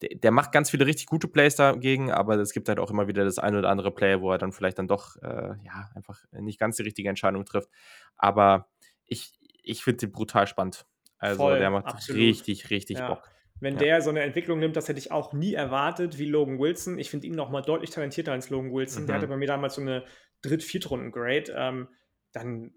der, 0.02 0.10
der, 0.16 0.30
macht 0.30 0.52
ganz 0.52 0.70
viele 0.70 0.86
richtig 0.86 1.06
gute 1.06 1.28
Plays 1.28 1.56
dagegen, 1.56 2.10
aber 2.10 2.36
es 2.36 2.52
gibt 2.52 2.68
halt 2.68 2.78
auch 2.78 2.90
immer 2.90 3.08
wieder 3.08 3.24
das 3.24 3.38
ein 3.38 3.54
oder 3.54 3.70
andere 3.70 3.90
Play, 3.90 4.20
wo 4.20 4.30
er 4.32 4.38
dann 4.38 4.52
vielleicht 4.52 4.78
dann 4.78 4.88
doch, 4.88 5.16
äh, 5.22 5.54
ja, 5.64 5.90
einfach 5.94 6.22
nicht 6.32 6.58
ganz 6.58 6.76
die 6.76 6.82
richtige 6.82 7.08
Entscheidung 7.08 7.44
trifft. 7.44 7.70
Aber 8.16 8.68
ich, 9.06 9.32
ich 9.62 9.84
finde 9.84 9.98
den 9.98 10.12
brutal 10.12 10.46
spannend. 10.46 10.86
Also 11.18 11.38
Voll, 11.38 11.58
der 11.58 11.70
macht 11.70 11.86
absolut. 11.86 12.20
richtig, 12.20 12.70
richtig 12.70 12.98
ja. 12.98 13.08
Bock. 13.08 13.30
Wenn 13.60 13.74
ja. 13.74 13.80
der 13.80 14.02
so 14.02 14.10
eine 14.10 14.22
Entwicklung 14.22 14.58
nimmt, 14.58 14.74
das 14.74 14.88
hätte 14.88 14.98
ich 14.98 15.12
auch 15.12 15.32
nie 15.32 15.54
erwartet, 15.54 16.18
wie 16.18 16.24
Logan 16.24 16.58
Wilson. 16.58 16.98
Ich 16.98 17.10
finde 17.10 17.28
ihn 17.28 17.36
noch 17.36 17.48
mal 17.48 17.62
deutlich 17.62 17.90
talentierter 17.90 18.32
als 18.32 18.50
Logan 18.50 18.72
Wilson. 18.72 19.04
Mhm. 19.04 19.06
Der 19.06 19.16
hatte 19.16 19.28
bei 19.28 19.36
mir 19.36 19.46
damals 19.46 19.76
so 19.76 19.80
eine 19.80 20.04
Dritt-, 20.42 20.64
Viertrunden-Grade. 20.64 21.54
Ähm, 21.56 21.88
dann 22.32 22.74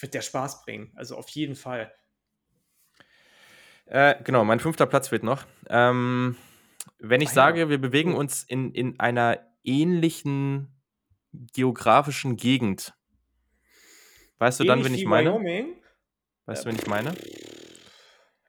wird 0.00 0.14
der 0.14 0.22
Spaß 0.22 0.64
bringen. 0.64 0.90
Also 0.96 1.16
auf 1.16 1.28
jeden 1.28 1.54
Fall. 1.54 1.92
Äh, 3.84 4.14
genau, 4.24 4.42
mein 4.44 4.58
fünfter 4.58 4.86
Platz 4.86 5.08
fehlt 5.08 5.22
noch. 5.22 5.44
Ähm, 5.68 6.36
wenn 6.98 7.20
ich 7.20 7.30
ah, 7.30 7.34
sage, 7.34 7.68
wir 7.68 7.78
bewegen 7.78 8.14
uns 8.14 8.42
in, 8.42 8.72
in 8.72 8.98
einer 9.00 9.40
ähnlichen 9.64 10.68
geografischen 11.52 12.36
Gegend, 12.36 12.94
weißt 14.38 14.60
du 14.60 14.64
dann, 14.64 14.84
wen 14.84 14.94
ich 14.94 15.06
meine? 15.06 15.30
Wyoming? 15.30 15.76
Weißt 16.46 16.64
du, 16.64 16.68
wen 16.68 16.76
ich 16.76 16.86
meine? 16.86 17.14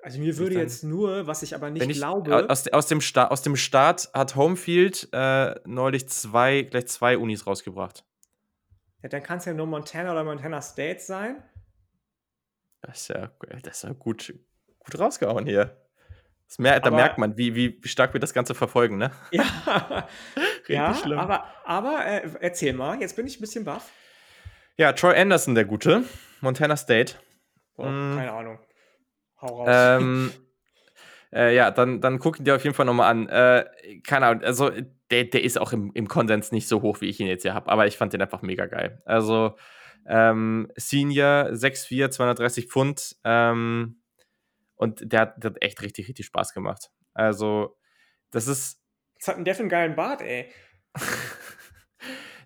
Also 0.02 0.20
mir 0.20 0.38
würde 0.38 0.56
jetzt 0.56 0.84
nur, 0.84 1.28
was 1.28 1.44
ich 1.44 1.56
aber 1.56 1.70
nicht 1.70 1.90
ich, 1.90 1.98
glaube. 1.98 2.50
Aus, 2.50 2.68
aus, 2.68 2.88
dem 2.88 3.00
Sta 3.00 3.28
aus 3.28 3.42
dem 3.42 3.56
Start 3.56 4.10
hat 4.14 4.36
Homefield 4.36 5.08
äh, 5.14 5.56
neulich 5.66 6.10
zwei, 6.10 6.64
gleich 6.64 6.88
zwei 6.88 7.18
Unis 7.18 7.48
rausgebracht. 7.48 8.04
Ja, 9.02 9.10
dann 9.10 9.24
kann 9.24 9.38
es 9.38 9.46
ja 9.46 9.54
nur 9.54 9.66
Montana 9.66 10.12
oder 10.12 10.26
Montana 10.26 10.62
State 10.62 11.00
sein. 11.00 11.42
Das 12.82 13.02
ist 13.02 13.08
ja, 13.10 13.32
das 13.62 13.78
ist 13.78 13.84
ja 13.84 13.94
gut, 13.94 14.34
gut 14.80 15.00
rausgehauen 15.00 15.46
hier. 15.46 15.83
Mer 16.60 16.80
da 16.80 16.92
merkt 16.92 17.18
man, 17.18 17.38
wie, 17.38 17.56
wie, 17.56 17.80
stark 17.88 18.14
wir 18.14 18.20
das 18.20 18.34
Ganze 18.34 18.56
verfolgen, 18.56 18.98
ne? 18.98 19.12
Ja, 19.32 19.46
ja 20.68 20.94
schlimm. 20.94 21.20
aber, 21.20 21.46
aber 21.66 22.06
äh, 22.06 22.30
erzähl 22.40 22.74
mal, 22.74 23.00
jetzt 23.00 23.16
bin 23.16 23.28
ich 23.28 23.38
ein 23.38 23.42
bisschen 23.42 23.66
baff. 23.66 23.92
Ja, 24.78 24.94
Troy 24.94 25.16
Anderson, 25.16 25.56
der 25.56 25.66
Gute, 25.66 26.04
Montana 26.42 26.76
State. 26.76 27.16
Oh, 27.78 27.86
mm. 27.86 28.16
Keine 28.18 28.32
Ahnung. 28.32 28.60
Hau 29.42 29.64
raus. 29.64 29.70
Ähm, 29.70 30.32
äh, 31.34 31.56
ja, 31.56 31.72
dann, 31.72 32.02
dann 32.02 32.20
guck 32.20 32.40
ihn 32.40 32.46
dir 32.46 32.56
auf 32.56 32.64
jeden 32.64 32.76
Fall 32.76 32.86
nochmal 32.86 33.12
an. 33.12 33.30
Äh, 33.30 33.66
keine 34.06 34.28
Ahnung, 34.28 34.44
also 34.44 34.72
der, 35.12 35.26
der 35.26 35.44
ist 35.44 35.60
auch 35.60 35.74
im, 35.74 35.92
im 35.94 36.08
Konsens 36.08 36.52
nicht 36.52 36.68
so 36.68 36.82
hoch, 36.82 37.02
wie 37.02 37.10
ich 37.10 37.20
ihn 37.20 37.28
jetzt 37.28 37.44
hier 37.44 37.54
habe, 37.54 37.72
aber 37.72 37.86
ich 37.88 37.98
fand 37.98 38.14
den 38.14 38.22
einfach 38.22 38.42
mega 38.42 38.66
geil. 38.66 39.02
Also, 39.06 39.56
ähm, 40.06 40.70
Senior, 40.76 41.50
6'4, 41.52 42.10
230 42.10 42.68
Pfund. 42.68 43.16
Ähm, 43.24 44.03
und 44.76 45.12
der 45.12 45.22
hat, 45.22 45.44
der 45.44 45.52
hat 45.52 45.62
echt 45.62 45.82
richtig, 45.82 46.08
richtig 46.08 46.26
Spaß 46.26 46.54
gemacht. 46.54 46.92
Also, 47.14 47.78
das 48.32 48.48
ist. 48.48 48.82
Was 49.20 49.28
hat 49.28 49.38
denn 49.38 49.46
der 49.46 49.56
für 49.56 49.62
einen 49.62 49.70
geilen 49.70 49.96
Bart, 49.96 50.22
ey? 50.22 50.52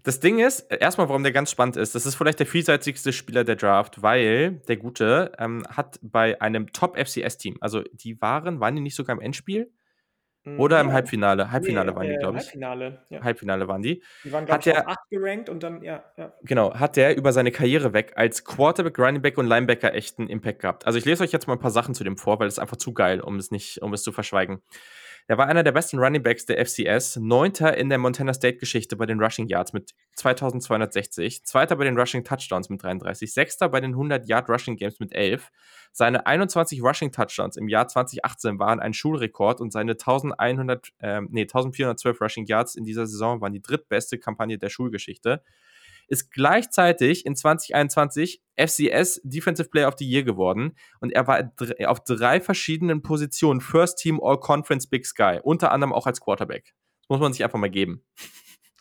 Das 0.08 0.22
Ding 0.22 0.40
ist, 0.40 0.62
erstmal, 0.72 1.10
warum 1.10 1.24
der 1.24 1.34
ganz 1.34 1.52
spannend 1.52 1.76
ist, 1.76 1.94
das 1.94 2.06
ist 2.06 2.16
vielleicht 2.16 2.40
der 2.40 2.46
vielseitigste 2.46 3.12
Spieler 3.12 3.44
der 3.44 3.58
Draft, 3.58 4.02
weil 4.02 4.62
der 4.70 4.78
Gute 4.78 5.34
ähm, 5.38 5.66
hat 5.68 6.00
bei 6.02 6.40
einem 6.40 6.72
Top-FCS-Team, 6.72 7.58
also 7.60 7.84
die 7.92 8.22
waren, 8.22 8.62
waren 8.62 8.74
die 8.74 8.82
nicht 8.82 8.96
sogar 8.96 9.18
im 9.18 9.22
Endspiel? 9.22 9.70
Oder 10.58 10.80
im 10.80 10.94
Halbfinale? 10.94 11.52
Halbfinale 11.52 11.92
nee, 11.92 11.96
waren 11.98 12.08
die, 12.08 12.14
äh, 12.14 12.18
glaube 12.18 12.38
ich. 12.38 12.44
Halbfinale, 12.46 13.02
ja. 13.10 13.24
Halbfinale 13.24 13.68
waren 13.68 13.82
die. 13.82 14.04
Die 14.24 14.32
waren, 14.32 14.46
glaube 14.46 14.62
ich, 14.66 14.78
auf 14.78 14.88
8 14.88 15.00
gerankt 15.10 15.50
und 15.50 15.64
dann, 15.64 15.82
ja, 15.82 16.04
ja. 16.16 16.34
Genau, 16.44 16.74
hat 16.74 16.96
der 16.96 17.18
über 17.18 17.34
seine 17.34 17.52
Karriere 17.52 17.94
weg 17.94 18.14
als 18.16 18.46
Quarterback, 18.46 18.98
Running 18.98 19.22
Back 19.22 19.38
und 19.38 19.48
Linebacker 19.48 19.94
echten 19.94 20.28
Impact 20.28 20.60
gehabt. 20.60 20.86
Also 20.86 20.98
ich 20.98 21.06
lese 21.06 21.24
euch 21.24 21.32
jetzt 21.32 21.48
mal 21.48 21.54
ein 21.54 21.60
paar 21.60 21.72
Sachen 21.72 21.94
zu 21.94 22.04
dem 22.04 22.18
vor, 22.18 22.40
weil 22.40 22.48
es 22.48 22.60
einfach 22.60 22.78
zu 22.78 22.94
geil, 22.94 23.20
um 23.20 23.38
es 23.38 23.52
nicht, 23.52 23.82
um 23.82 23.94
es 23.94 24.04
zu 24.04 24.12
verschweigen. 24.12 24.62
Er 25.30 25.38
war 25.38 25.48
einer 25.48 25.62
der 25.62 25.74
besten 25.74 26.00
Runningbacks 26.00 26.46
der 26.46 26.66
FCS, 26.66 27.18
neunter 27.18 27.76
in 27.76 27.90
der 27.90 27.98
Montana 27.98 28.34
State-Geschichte 28.34 28.96
bei 28.96 29.06
den 29.06 29.20
Rushing 29.20 29.48
Yards 29.48 29.74
mit 29.74 29.94
2260, 30.16 31.44
zweiter 31.44 31.76
bei 31.76 31.84
den 31.84 32.00
Rushing 32.00 32.24
Touchdowns 32.24 32.70
mit 32.70 32.82
33, 32.82 33.34
sechster 33.34 33.68
bei 33.68 33.82
den 33.82 33.92
100 33.92 34.26
Yard 34.30 34.50
Rushing 34.50 34.78
Games 34.78 35.02
mit 35.02 35.14
11. 35.14 35.52
Seine 35.92 36.26
21 36.26 36.82
Rushing 36.82 37.12
Touchdowns 37.12 37.58
im 37.58 37.68
Jahr 37.68 37.90
2018 37.90 38.58
waren 38.58 38.80
ein 38.80 38.94
Schulrekord 38.94 39.60
und 39.60 39.74
seine 39.74 39.98
1100, 39.98 40.94
äh, 41.00 41.20
nee, 41.28 41.42
1412 41.42 42.22
Rushing 42.22 42.46
Yards 42.46 42.76
in 42.76 42.86
dieser 42.86 43.06
Saison 43.06 43.42
waren 43.42 43.52
die 43.52 43.62
drittbeste 43.62 44.18
Kampagne 44.20 44.58
der 44.58 44.70
Schulgeschichte 44.70 45.44
ist 46.08 46.32
gleichzeitig 46.32 47.26
in 47.26 47.36
2021 47.36 48.42
FCS 48.56 49.22
Defensive 49.24 49.70
Player 49.70 49.88
of 49.88 49.96
the 49.98 50.10
Year 50.10 50.24
geworden 50.24 50.76
und 51.00 51.12
er 51.12 51.28
war 51.28 51.52
auf 51.86 52.04
drei 52.04 52.42
verschiedenen 52.42 53.02
Positionen 53.02 53.62
First 53.62 54.00
Team 54.00 54.20
All 54.22 54.40
Conference 54.40 54.88
Big 54.88 55.06
Sky, 55.06 55.40
unter 55.44 55.72
anderem 55.72 55.94
auch 55.94 56.08
als 56.08 56.22
Quarterback. 56.22 56.74
Das 57.02 57.10
muss 57.10 57.20
man 57.20 57.34
sich 57.34 57.44
einfach 57.44 57.60
mal 57.60 57.70
geben. 57.70 58.04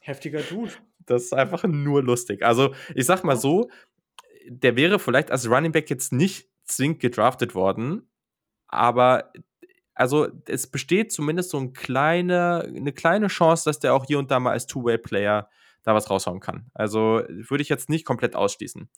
Heftiger 0.01 0.41
Dude. 0.41 0.73
Das 1.05 1.25
ist 1.25 1.35
einfach 1.35 1.65
nur 1.65 2.03
lustig. 2.03 2.45
Also, 2.45 2.75
ich 2.95 3.07
sag 3.07 3.23
mal 3.23 3.37
so, 3.37 3.71
der 4.49 4.77
wäre 4.77 4.99
vielleicht 4.99 5.31
als 5.31 5.49
Running 5.49 5.73
Back 5.73 5.91
jetzt 5.91 6.13
nicht 6.13 6.49
zwingend 6.65 7.01
gedraftet 7.01 7.55
worden, 7.55 8.09
aber 8.69 9.33
also 9.95 10.29
es 10.47 10.67
besteht 10.67 11.11
zumindest 11.11 11.51
so 11.51 11.59
ein 11.59 11.73
kleine, 11.73 12.65
eine 12.67 12.93
kleine 12.93 13.29
Chance, 13.29 13.65
dass 13.65 13.79
der 13.79 13.95
auch 13.95 14.05
hier 14.05 14.19
und 14.19 14.31
da 14.31 14.39
mal 14.39 14.53
als 14.53 14.67
Two-Way-Player 14.67 15.49
da 15.87 15.95
was 15.95 16.11
raushauen 16.11 16.41
kann. 16.41 16.67
Also 16.75 17.23
würde 17.29 17.63
ich 17.63 17.69
jetzt 17.69 17.89
nicht 17.89 18.05
komplett 18.05 18.35
ausschließen. 18.35 18.91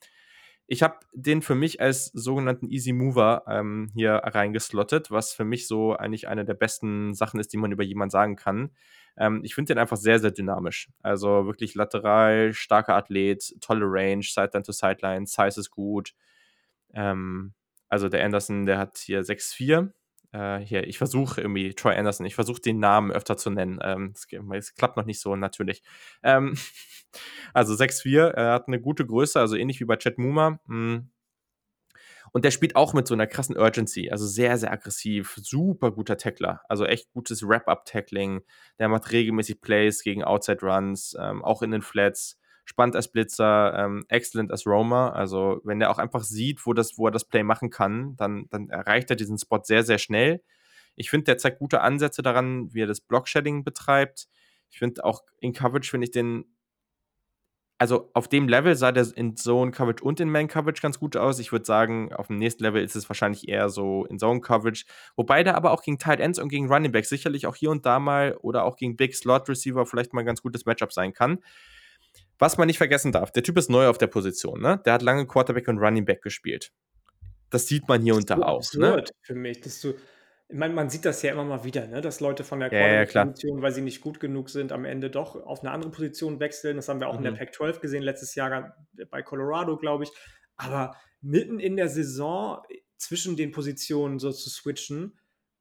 Ich 0.66 0.82
habe 0.82 0.99
den 1.12 1.43
für 1.43 1.55
mich 1.55 1.80
als 1.80 2.07
sogenannten 2.07 2.68
Easy 2.68 2.93
Mover 2.93 3.45
ähm, 3.47 3.91
hier 3.95 4.14
reingeslottet, 4.24 5.11
was 5.11 5.32
für 5.32 5.45
mich 5.45 5.66
so 5.66 5.95
eigentlich 5.95 6.28
eine 6.28 6.45
der 6.45 6.55
besten 6.55 7.14
Sachen 7.14 7.41
ist, 7.41 7.53
die 7.53 7.59
man 7.59 7.72
über 7.72 7.84
jemanden 7.84 8.11
sagen 8.11 8.36
kann. 8.36 8.70
Ähm, 9.18 9.43
ich 9.45 9.55
finde 9.55 9.74
den 9.74 9.78
einfach 9.78 9.99
sehr, 9.99 10.18
sehr 10.18 10.30
dynamisch. 10.30 10.91
Also 11.03 11.47
wirklich 11.47 11.74
lateral, 11.74 12.55
starker 12.55 12.97
Athlet, 12.97 13.55
tolle 13.61 13.84
Range, 13.86 14.22
Sideline 14.22 14.62
to 14.62 14.72
Sideline, 14.72 15.26
Size 15.26 15.61
ist 15.61 15.70
gut. 15.70 16.14
Ähm, 16.95 17.53
also 17.91 18.09
der 18.09 18.24
Anderson, 18.24 18.64
der 18.64 18.78
hat 18.78 18.97
hier 18.99 19.22
6'4 19.22 19.91
äh, 20.33 20.59
hier, 20.59 20.87
ich 20.87 20.99
versuche 20.99 21.41
irgendwie 21.41 21.74
Troy 21.74 21.95
Anderson, 21.95 22.26
ich 22.26 22.35
versuche 22.35 22.61
den 22.61 22.79
Namen 22.79 23.11
öfter 23.11 23.37
zu 23.37 23.51
nennen. 23.51 23.79
Ähm, 23.83 24.12
es, 24.53 24.74
klappt 24.74 24.97
noch 24.97 25.05
nicht 25.05 25.20
so 25.20 25.37
natürlich. 25.37 25.83
Ähm, 26.22 26.57
also 27.55 27.74
6'4, 27.74 28.29
er 28.29 28.53
hat 28.53 28.68
eine 28.68 28.81
gute 28.81 29.07
Größe, 29.07 29.41
also 29.41 29.57
ähnlich 29.57 29.81
wie 29.81 29.85
bei 29.85 29.97
Chet 29.97 30.18
Muma. 30.18 30.61
Mm. 30.66 31.11
Und 32.31 32.45
der 32.45 32.51
spielt 32.51 32.76
auch 32.76 32.93
mit 32.93 33.07
so 33.07 33.14
einer 33.14 33.26
krassen 33.26 33.57
Urgency, 33.57 34.11
also 34.11 34.26
sehr, 34.26 34.59
sehr 34.59 34.70
aggressiv, 34.70 35.39
super 35.41 35.93
guter 35.93 36.18
Tackler, 36.18 36.61
also 36.68 36.85
echt 36.85 37.11
gutes 37.12 37.43
Wrap-Up-Tackling. 37.43 38.43
Der 38.79 38.89
macht 38.89 39.11
regelmäßig 39.12 39.62
Plays 39.62 40.03
gegen 40.03 40.24
Outside-Runs, 40.24 41.16
ähm, 41.18 41.43
auch 41.43 41.62
in 41.62 41.70
den 41.70 41.81
Flats 41.81 42.39
spannend 42.69 42.97
als 42.97 43.09
Blitzer, 43.09 43.73
ähm, 43.79 44.05
excellent 44.09 44.51
als 44.51 44.66
Roamer. 44.66 45.16
Also 45.16 45.61
wenn 45.64 45.81
er 45.81 45.91
auch 45.91 45.99
einfach 45.99 46.23
sieht, 46.23 46.66
wo, 46.66 46.75
das, 46.75 46.99
wo 46.99 47.07
er 47.07 47.11
das 47.11 47.25
Play 47.25 47.43
machen 47.43 47.71
kann, 47.71 48.14
dann, 48.16 48.47
dann 48.51 48.69
erreicht 48.69 49.09
er 49.09 49.16
diesen 49.16 49.39
Spot 49.39 49.61
sehr, 49.62 49.83
sehr 49.85 49.97
schnell. 49.97 50.43
Ich 50.95 51.09
finde, 51.09 51.25
der 51.25 51.39
zeigt 51.39 51.61
gute 51.61 51.81
Ansätze 51.81 52.21
daran, 52.21 52.75
wie 52.75 52.83
er 52.83 52.87
das 52.87 53.01
Block-Shedding 53.01 53.64
betreibt. 53.64 54.29
Ich 54.69 54.79
finde 54.81 55.03
auch 55.03 55.23
in 55.39 55.55
Coverage, 55.55 55.89
finde 55.89 56.05
ich 56.05 56.11
den, 56.11 56.45
also 57.79 58.11
auf 58.12 58.29
dem 58.29 58.49
Level 58.49 58.77
sah 58.77 58.93
der 58.93 59.07
in 59.16 59.35
Zone 59.35 59.71
Coverage 59.71 60.05
und 60.05 60.21
in 60.21 60.31
Man 60.31 60.49
Coverage 60.49 60.83
ganz 60.83 60.99
gut 60.99 61.16
aus. 61.16 61.39
Ich 61.39 61.53
würde 61.53 61.64
sagen, 61.64 62.12
auf 62.12 62.27
dem 62.27 62.37
nächsten 62.37 62.64
Level 62.64 62.85
ist 62.85 62.97
es 62.97 63.09
wahrscheinlich 63.09 63.49
eher 63.49 63.71
so 63.71 64.05
in 64.07 64.19
Zone 64.19 64.43
Coverage. 64.43 64.85
Wobei 65.16 65.43
der 65.43 65.57
aber 65.57 65.71
auch 65.71 65.83
gegen 65.83 65.99
Tight 65.99 66.21
Ends 66.21 66.39
und 66.39 66.51
gegen 66.51 66.71
Running 66.71 66.93
Backs 66.93 67.09
sicherlich 67.09 67.47
auch 67.47 67.57
hier 67.57 67.71
und 67.71 67.87
da 67.87 67.99
mal 67.99 68.37
oder 68.43 68.64
auch 68.64 68.77
gegen 68.77 68.97
Big 68.97 69.14
Slot 69.14 69.49
Receiver 69.49 69.87
vielleicht 69.87 70.12
mal 70.12 70.21
ein 70.21 70.27
ganz 70.27 70.43
gutes 70.43 70.66
Matchup 70.66 70.93
sein 70.93 71.14
kann. 71.14 71.39
Was 72.39 72.57
man 72.57 72.67
nicht 72.67 72.79
vergessen 72.79 73.13
darf, 73.13 73.33
der 73.33 73.43
Typ 73.43 73.57
ist 73.59 73.69
neu 73.69 73.89
auf 73.89 73.99
der 73.99 74.07
Position, 74.07 74.61
ne? 74.61 74.81
Der 74.85 74.93
hat 74.93 75.03
lange 75.03 75.27
Quarterback 75.27 75.67
und 75.69 75.79
Running 75.79 76.05
Back 76.05 76.23
gespielt. 76.23 76.73
Das 77.51 77.67
sieht 77.67 77.89
man 77.89 78.03
hier 78.03 78.15
und 78.15 78.31
da 78.31 78.37
so 78.37 78.43
auch. 78.43 78.75
Ne? 78.75 79.05
für 79.23 79.35
mich, 79.35 79.61
dass 79.61 79.81
du, 79.81 79.95
ich 80.49 80.57
meine, 80.57 80.75
man 80.75 80.91
sieht 80.91 81.05
das 81.05 81.23
ja 81.23 81.33
immer 81.33 81.45
mal 81.45 81.65
wieder, 81.65 81.87
ne? 81.87 82.01
dass 82.01 82.21
Leute 82.21 82.45
von 82.45 82.61
der 82.61 82.69
Quarterback-Position, 82.69 83.59
ja, 83.59 83.63
weil 83.63 83.73
sie 83.73 83.81
nicht 83.81 84.01
gut 84.01 84.21
genug 84.21 84.51
sind, 84.51 84.71
am 84.71 84.85
Ende 84.85 85.11
doch 85.11 85.35
auf 85.35 85.61
eine 85.61 85.71
andere 85.73 85.91
Position 85.91 86.41
wechseln. 86.41 86.77
Das 86.77 86.89
haben 86.89 87.01
wir 87.01 87.09
auch 87.09 87.15
mhm. 87.15 87.19
in 87.19 87.25
der 87.25 87.33
mhm. 87.33 87.39
Pac-12 87.39 87.81
gesehen, 87.81 88.03
letztes 88.03 88.35
Jahr 88.35 88.77
bei 89.11 89.23
Colorado, 89.23 89.77
glaube 89.77 90.05
ich. 90.05 90.11
Aber 90.57 90.95
mitten 91.21 91.59
in 91.59 91.77
der 91.77 91.89
Saison 91.89 92.63
zwischen 92.97 93.37
den 93.37 93.53
Positionen 93.53 94.19
so 94.19 94.33
zu 94.33 94.51
switchen, 94.51 95.19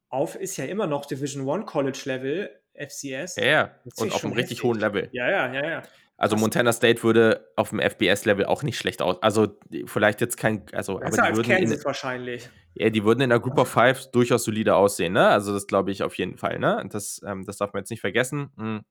auf 0.10 0.36
ist 0.36 0.58
ja 0.58 0.66
immer 0.66 0.88
noch 0.88 1.06
Division 1.06 1.46
One 1.48 1.66
College 1.66 2.02
Level, 2.06 2.50
FCS. 2.74 3.36
Ja, 3.38 3.46
ja. 3.46 3.76
und 3.98 4.14
auf 4.14 4.24
einem 4.24 4.34
richtig 4.34 4.64
hohen 4.64 4.80
Level. 4.80 5.10
Ja, 5.12 5.30
ja, 5.30 5.54
ja, 5.54 5.70
ja. 5.70 5.84
Also 6.20 6.36
Montana 6.36 6.74
State 6.74 7.04
würde 7.04 7.48
auf 7.56 7.70
dem 7.70 7.80
FBS-Level 7.80 8.46
auch 8.46 8.64
nicht 8.64 8.78
schlecht 8.78 9.04
aus. 9.04 9.22
Also 9.22 9.56
vielleicht 9.86 10.20
jetzt 10.20 10.36
kein, 10.36 10.64
also 10.74 10.98
Besser 10.98 11.24
aber 11.24 11.32
die 11.32 11.38
würden 11.38 11.58
Kansas 11.58 11.80
in, 11.80 11.86
wahrscheinlich. 11.86 12.50
Ja, 12.74 12.90
die 12.90 13.04
würden 13.04 13.22
in 13.22 13.30
der 13.30 13.40
Group 13.40 13.60
of 13.60 13.70
Five 13.70 14.10
durchaus 14.12 14.44
solide 14.44 14.76
aussehen, 14.76 15.14
ne? 15.14 15.28
Also 15.28 15.54
das 15.54 15.68
glaube 15.68 15.92
ich 15.92 16.02
auf 16.02 16.16
jeden 16.16 16.38
Fall, 16.38 16.58
ne? 16.58 16.84
Das, 16.92 17.22
ähm, 17.24 17.46
das 17.46 17.58
darf 17.58 17.72
man 17.74 17.82
jetzt 17.82 17.92
nicht 17.92 18.02
vergessen. 18.02 18.50
Hm. 18.58 18.82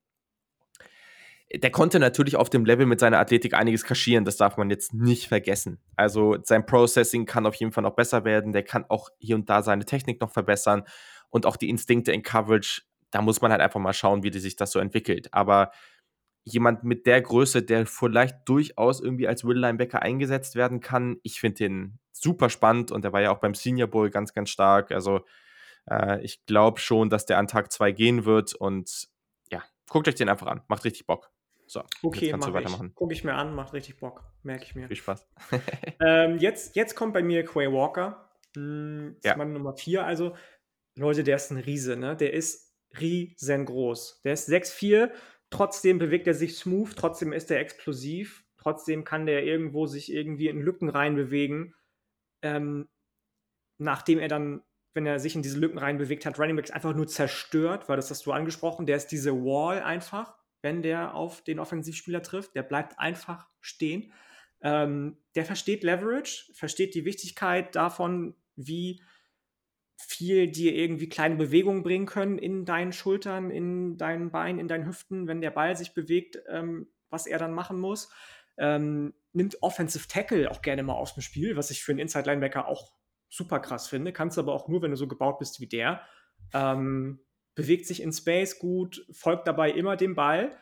Der 1.52 1.70
konnte 1.70 1.98
natürlich 1.98 2.36
auf 2.36 2.48
dem 2.48 2.64
Level 2.64 2.86
mit 2.86 3.00
seiner 3.00 3.18
Athletik 3.18 3.54
einiges 3.54 3.84
kaschieren, 3.84 4.24
das 4.24 4.36
darf 4.36 4.56
man 4.56 4.70
jetzt 4.70 4.94
nicht 4.94 5.26
vergessen. 5.26 5.80
Also 5.96 6.36
sein 6.42 6.64
Processing 6.64 7.26
kann 7.26 7.46
auf 7.46 7.54
jeden 7.56 7.72
Fall 7.72 7.82
noch 7.82 7.94
besser 7.94 8.24
werden, 8.24 8.52
der 8.52 8.62
kann 8.62 8.84
auch 8.88 9.10
hier 9.18 9.36
und 9.36 9.48
da 9.50 9.62
seine 9.62 9.84
Technik 9.84 10.20
noch 10.20 10.30
verbessern 10.30 10.84
und 11.30 11.46
auch 11.46 11.56
die 11.56 11.68
Instinkte 11.68 12.12
in 12.12 12.22
Coverage, 12.22 12.82
da 13.10 13.22
muss 13.22 13.40
man 13.40 13.52
halt 13.52 13.60
einfach 13.60 13.80
mal 13.80 13.92
schauen, 13.92 14.22
wie 14.22 14.36
sich 14.36 14.56
das 14.56 14.72
so 14.72 14.78
entwickelt. 14.78 15.28
Aber 15.32 15.70
jemand 16.46 16.84
mit 16.84 17.06
der 17.06 17.20
Größe, 17.20 17.62
der 17.62 17.86
vielleicht 17.86 18.48
durchaus 18.48 19.00
irgendwie 19.00 19.26
als 19.26 19.44
Will 19.44 19.58
Linebacker 19.58 20.00
eingesetzt 20.00 20.54
werden 20.54 20.80
kann. 20.80 21.18
Ich 21.22 21.40
finde 21.40 21.58
den 21.58 21.98
super 22.12 22.48
spannend 22.48 22.92
und 22.92 23.02
der 23.02 23.12
war 23.12 23.20
ja 23.20 23.32
auch 23.32 23.38
beim 23.38 23.54
Senior 23.54 23.88
Bowl 23.88 24.10
ganz, 24.10 24.32
ganz 24.32 24.50
stark. 24.50 24.92
Also 24.92 25.22
äh, 25.90 26.24
ich 26.24 26.46
glaube 26.46 26.78
schon, 26.78 27.10
dass 27.10 27.26
der 27.26 27.38
an 27.38 27.48
Tag 27.48 27.72
2 27.72 27.90
gehen 27.90 28.24
wird 28.24 28.54
und 28.54 29.08
ja, 29.50 29.62
guckt 29.90 30.06
euch 30.06 30.14
den 30.14 30.28
einfach 30.28 30.46
an. 30.46 30.62
Macht 30.68 30.84
richtig 30.84 31.06
Bock. 31.06 31.32
So, 31.66 31.82
okay, 32.04 32.30
kannst 32.30 32.46
du 32.46 32.52
weitermachen. 32.52 32.94
Gucke 32.94 33.12
ich 33.12 33.24
mir 33.24 33.34
an, 33.34 33.52
macht 33.52 33.72
richtig 33.72 33.98
Bock, 33.98 34.22
merke 34.44 34.62
ich 34.62 34.76
mir. 34.76 34.86
Viel 34.86 34.96
Spaß. 34.96 35.26
ähm, 36.00 36.38
jetzt, 36.38 36.76
jetzt 36.76 36.94
kommt 36.94 37.12
bei 37.12 37.24
mir 37.24 37.44
Quay 37.44 37.72
Walker. 37.72 38.30
Hm, 38.54 39.16
ja. 39.24 39.36
Mann 39.36 39.52
Nummer 39.52 39.76
4. 39.76 40.06
Also, 40.06 40.36
Leute, 40.94 41.24
der 41.24 41.34
ist 41.34 41.50
ein 41.50 41.58
Riese, 41.58 41.96
ne? 41.96 42.16
Der 42.16 42.32
ist 42.32 42.72
riesengroß. 43.00 44.22
Der 44.24 44.34
ist 44.34 44.48
6'4, 44.48 45.10
trotzdem 45.56 45.98
bewegt 45.98 46.26
er 46.26 46.34
sich 46.34 46.56
smooth, 46.56 46.94
trotzdem 46.96 47.32
ist 47.32 47.50
er 47.50 47.60
explosiv, 47.60 48.44
trotzdem 48.58 49.04
kann 49.04 49.26
der 49.26 49.44
irgendwo 49.44 49.86
sich 49.86 50.12
irgendwie 50.12 50.48
in 50.48 50.60
Lücken 50.60 50.88
reinbewegen. 50.88 51.74
Ähm, 52.42 52.88
nachdem 53.78 54.18
er 54.18 54.28
dann 54.28 54.62
wenn 54.96 55.06
er 55.06 55.20
sich 55.20 55.36
in 55.36 55.42
diese 55.42 55.58
Lücken 55.58 55.78
rein 55.78 55.98
bewegt 55.98 56.26
hat, 56.26 56.40
Running 56.40 56.56
Backs 56.56 56.70
einfach 56.72 56.94
nur 56.94 57.06
zerstört, 57.06 57.88
weil 57.88 57.96
das 57.96 58.10
hast 58.10 58.26
du 58.26 58.32
angesprochen, 58.32 58.86
der 58.86 58.96
ist 58.96 59.08
diese 59.08 59.32
Wall 59.32 59.82
einfach, 59.82 60.34
wenn 60.62 60.82
der 60.82 61.14
auf 61.14 61.42
den 61.42 61.60
Offensivspieler 61.60 62.22
trifft, 62.22 62.56
der 62.56 62.62
bleibt 62.62 62.98
einfach 62.98 63.46
stehen. 63.60 64.10
Ähm, 64.62 65.18
der 65.34 65.44
versteht 65.44 65.84
Leverage, 65.84 66.50
versteht 66.54 66.94
die 66.94 67.04
Wichtigkeit 67.04 67.76
davon, 67.76 68.34
wie 68.56 69.02
viel 69.96 70.48
dir 70.48 70.74
irgendwie 70.74 71.08
kleine 71.08 71.36
Bewegungen 71.36 71.82
bringen 71.82 72.06
können 72.06 72.38
in 72.38 72.64
deinen 72.64 72.92
Schultern, 72.92 73.50
in 73.50 73.96
deinen 73.96 74.30
Beinen, 74.30 74.60
in 74.60 74.68
deinen 74.68 74.86
Hüften, 74.86 75.26
wenn 75.26 75.40
der 75.40 75.50
Ball 75.50 75.76
sich 75.76 75.94
bewegt, 75.94 76.38
ähm, 76.48 76.88
was 77.08 77.26
er 77.26 77.38
dann 77.38 77.52
machen 77.52 77.80
muss. 77.80 78.10
Ähm, 78.58 79.14
nimmt 79.32 79.62
Offensive 79.62 80.08
Tackle 80.08 80.50
auch 80.50 80.62
gerne 80.62 80.82
mal 80.82 80.94
aus 80.94 81.14
dem 81.14 81.22
Spiel, 81.22 81.56
was 81.56 81.70
ich 81.70 81.82
für 81.82 81.92
einen 81.92 81.98
Inside 81.98 82.26
Linebacker 82.30 82.68
auch 82.68 82.94
super 83.28 83.58
krass 83.58 83.88
finde. 83.88 84.12
Kannst 84.12 84.38
aber 84.38 84.54
auch 84.54 84.68
nur, 84.68 84.82
wenn 84.82 84.90
du 84.90 84.96
so 84.96 85.08
gebaut 85.08 85.38
bist 85.38 85.60
wie 85.60 85.66
der. 85.66 86.02
Ähm, 86.52 87.20
bewegt 87.54 87.86
sich 87.86 88.02
in 88.02 88.12
Space 88.12 88.58
gut, 88.58 89.06
folgt 89.10 89.48
dabei 89.48 89.70
immer 89.70 89.96
dem 89.96 90.14
Ball 90.14 90.56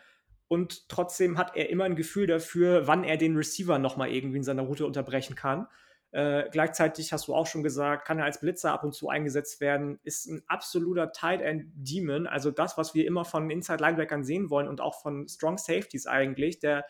und 0.49 0.89
trotzdem 0.89 1.39
hat 1.39 1.57
er 1.57 1.71
immer 1.71 1.85
ein 1.85 1.97
Gefühl 1.97 2.27
dafür, 2.27 2.87
wann 2.87 3.05
er 3.05 3.17
den 3.17 3.37
Receiver 3.37 3.79
nochmal 3.79 4.11
irgendwie 4.11 4.39
in 4.39 4.45
seiner 4.45 4.63
Route 4.63 4.87
unterbrechen 4.87 5.35
kann. 5.35 5.67
Äh, 6.15 6.49
gleichzeitig 6.53 7.13
hast 7.13 7.27
du 7.27 7.35
auch 7.35 7.47
schon 7.47 7.65
gesagt, 7.65 8.07
kann 8.07 8.21
er 8.21 8.25
als 8.25 8.39
Blitzer 8.39 8.73
ab 8.73 8.85
und 8.85 8.95
zu 8.95 9.09
eingesetzt 9.09 9.61
werden, 9.61 9.99
ist 10.05 10.27
ein 10.27 10.45
absoluter 10.47 11.11
Tight 11.11 11.41
End 11.41 11.65
Demon. 11.75 12.29
Also 12.29 12.53
das, 12.53 12.79
was 12.79 12.95
wir 12.95 13.05
immer 13.05 13.25
von 13.25 13.51
Inside 13.51 13.83
Linebackern 13.83 14.23
sehen 14.23 14.49
wollen 14.49 14.69
und 14.69 14.81
auch 14.81 15.03
von 15.03 15.27
Strong 15.27 15.59
Safeties 15.59 16.07
eigentlich. 16.07 16.61
Der 16.61 16.85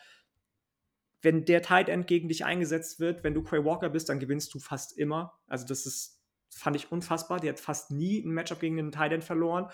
wenn 1.25 1.43
der 1.43 1.63
Tight 1.63 1.89
End 1.89 2.05
gegen 2.05 2.29
dich 2.29 2.45
eingesetzt 2.45 2.99
wird, 2.99 3.23
wenn 3.23 3.33
du 3.33 3.41
Quay 3.41 3.65
Walker 3.65 3.89
bist, 3.89 4.09
dann 4.09 4.19
gewinnst 4.19 4.53
du 4.53 4.59
fast 4.59 4.95
immer. 4.95 5.33
Also 5.47 5.65
das 5.65 5.87
ist, 5.87 6.21
fand 6.49 6.75
ich 6.75 6.91
unfassbar. 6.91 7.39
Der 7.39 7.53
hat 7.53 7.59
fast 7.59 7.89
nie 7.89 8.19
ein 8.19 8.29
Matchup 8.29 8.59
gegen 8.59 8.77
einen 8.77 8.91
Tight 8.91 9.11
End 9.11 9.23
verloren. 9.23 9.63
Mhm. 9.63 9.71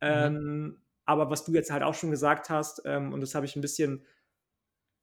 Ähm, 0.00 0.82
aber 1.04 1.28
was 1.28 1.44
du 1.44 1.52
jetzt 1.52 1.72
halt 1.72 1.82
auch 1.82 1.94
schon 1.94 2.12
gesagt 2.12 2.50
hast, 2.50 2.82
ähm, 2.84 3.12
und 3.12 3.20
das 3.20 3.34
habe 3.34 3.46
ich 3.46 3.56
ein 3.56 3.60
bisschen, 3.60 4.06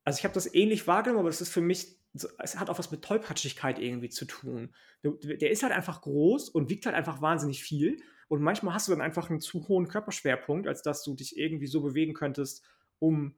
also 0.06 0.18
ich 0.18 0.24
habe 0.24 0.34
das 0.34 0.54
ähnlich 0.54 0.88
wahrgenommen, 0.88 1.20
aber 1.20 1.30
das 1.30 1.41
ist 1.41 1.52
für 1.52 1.60
mich, 1.60 1.99
es 2.14 2.60
hat 2.60 2.70
auch 2.70 2.80
was 2.80 2.91
mit 2.91 3.03
Tollpatschigkeit 3.03 3.80
irgendwie 3.80 4.10
zu 4.10 4.26
tun. 4.26 4.74
Der 5.03 5.51
ist 5.51 5.64
halt 5.64 5.74
einfach 5.74 6.01
groß 6.01 6.49
und 6.49 6.70
wiegt 6.70 6.86
halt 6.86 6.95
einfach 6.95 7.22
wahnsinnig 7.22 7.64
viel. 7.64 7.97
Und 8.28 8.41
manchmal 8.41 8.74
hast 8.74 8.88
du 8.88 8.91
dann 8.91 9.01
einfach 9.01 9.30
einen 9.30 9.39
zu 9.39 9.68
hohen 9.68 9.88
Körperschwerpunkt, 9.88 10.68
als 10.68 10.82
dass 10.82 11.03
du 11.03 11.16
dich 11.16 11.38
irgendwie 11.38 11.68
so 11.68 11.82
bewegen 11.82 12.14
könntest, 12.14 12.64
um 12.99 13.36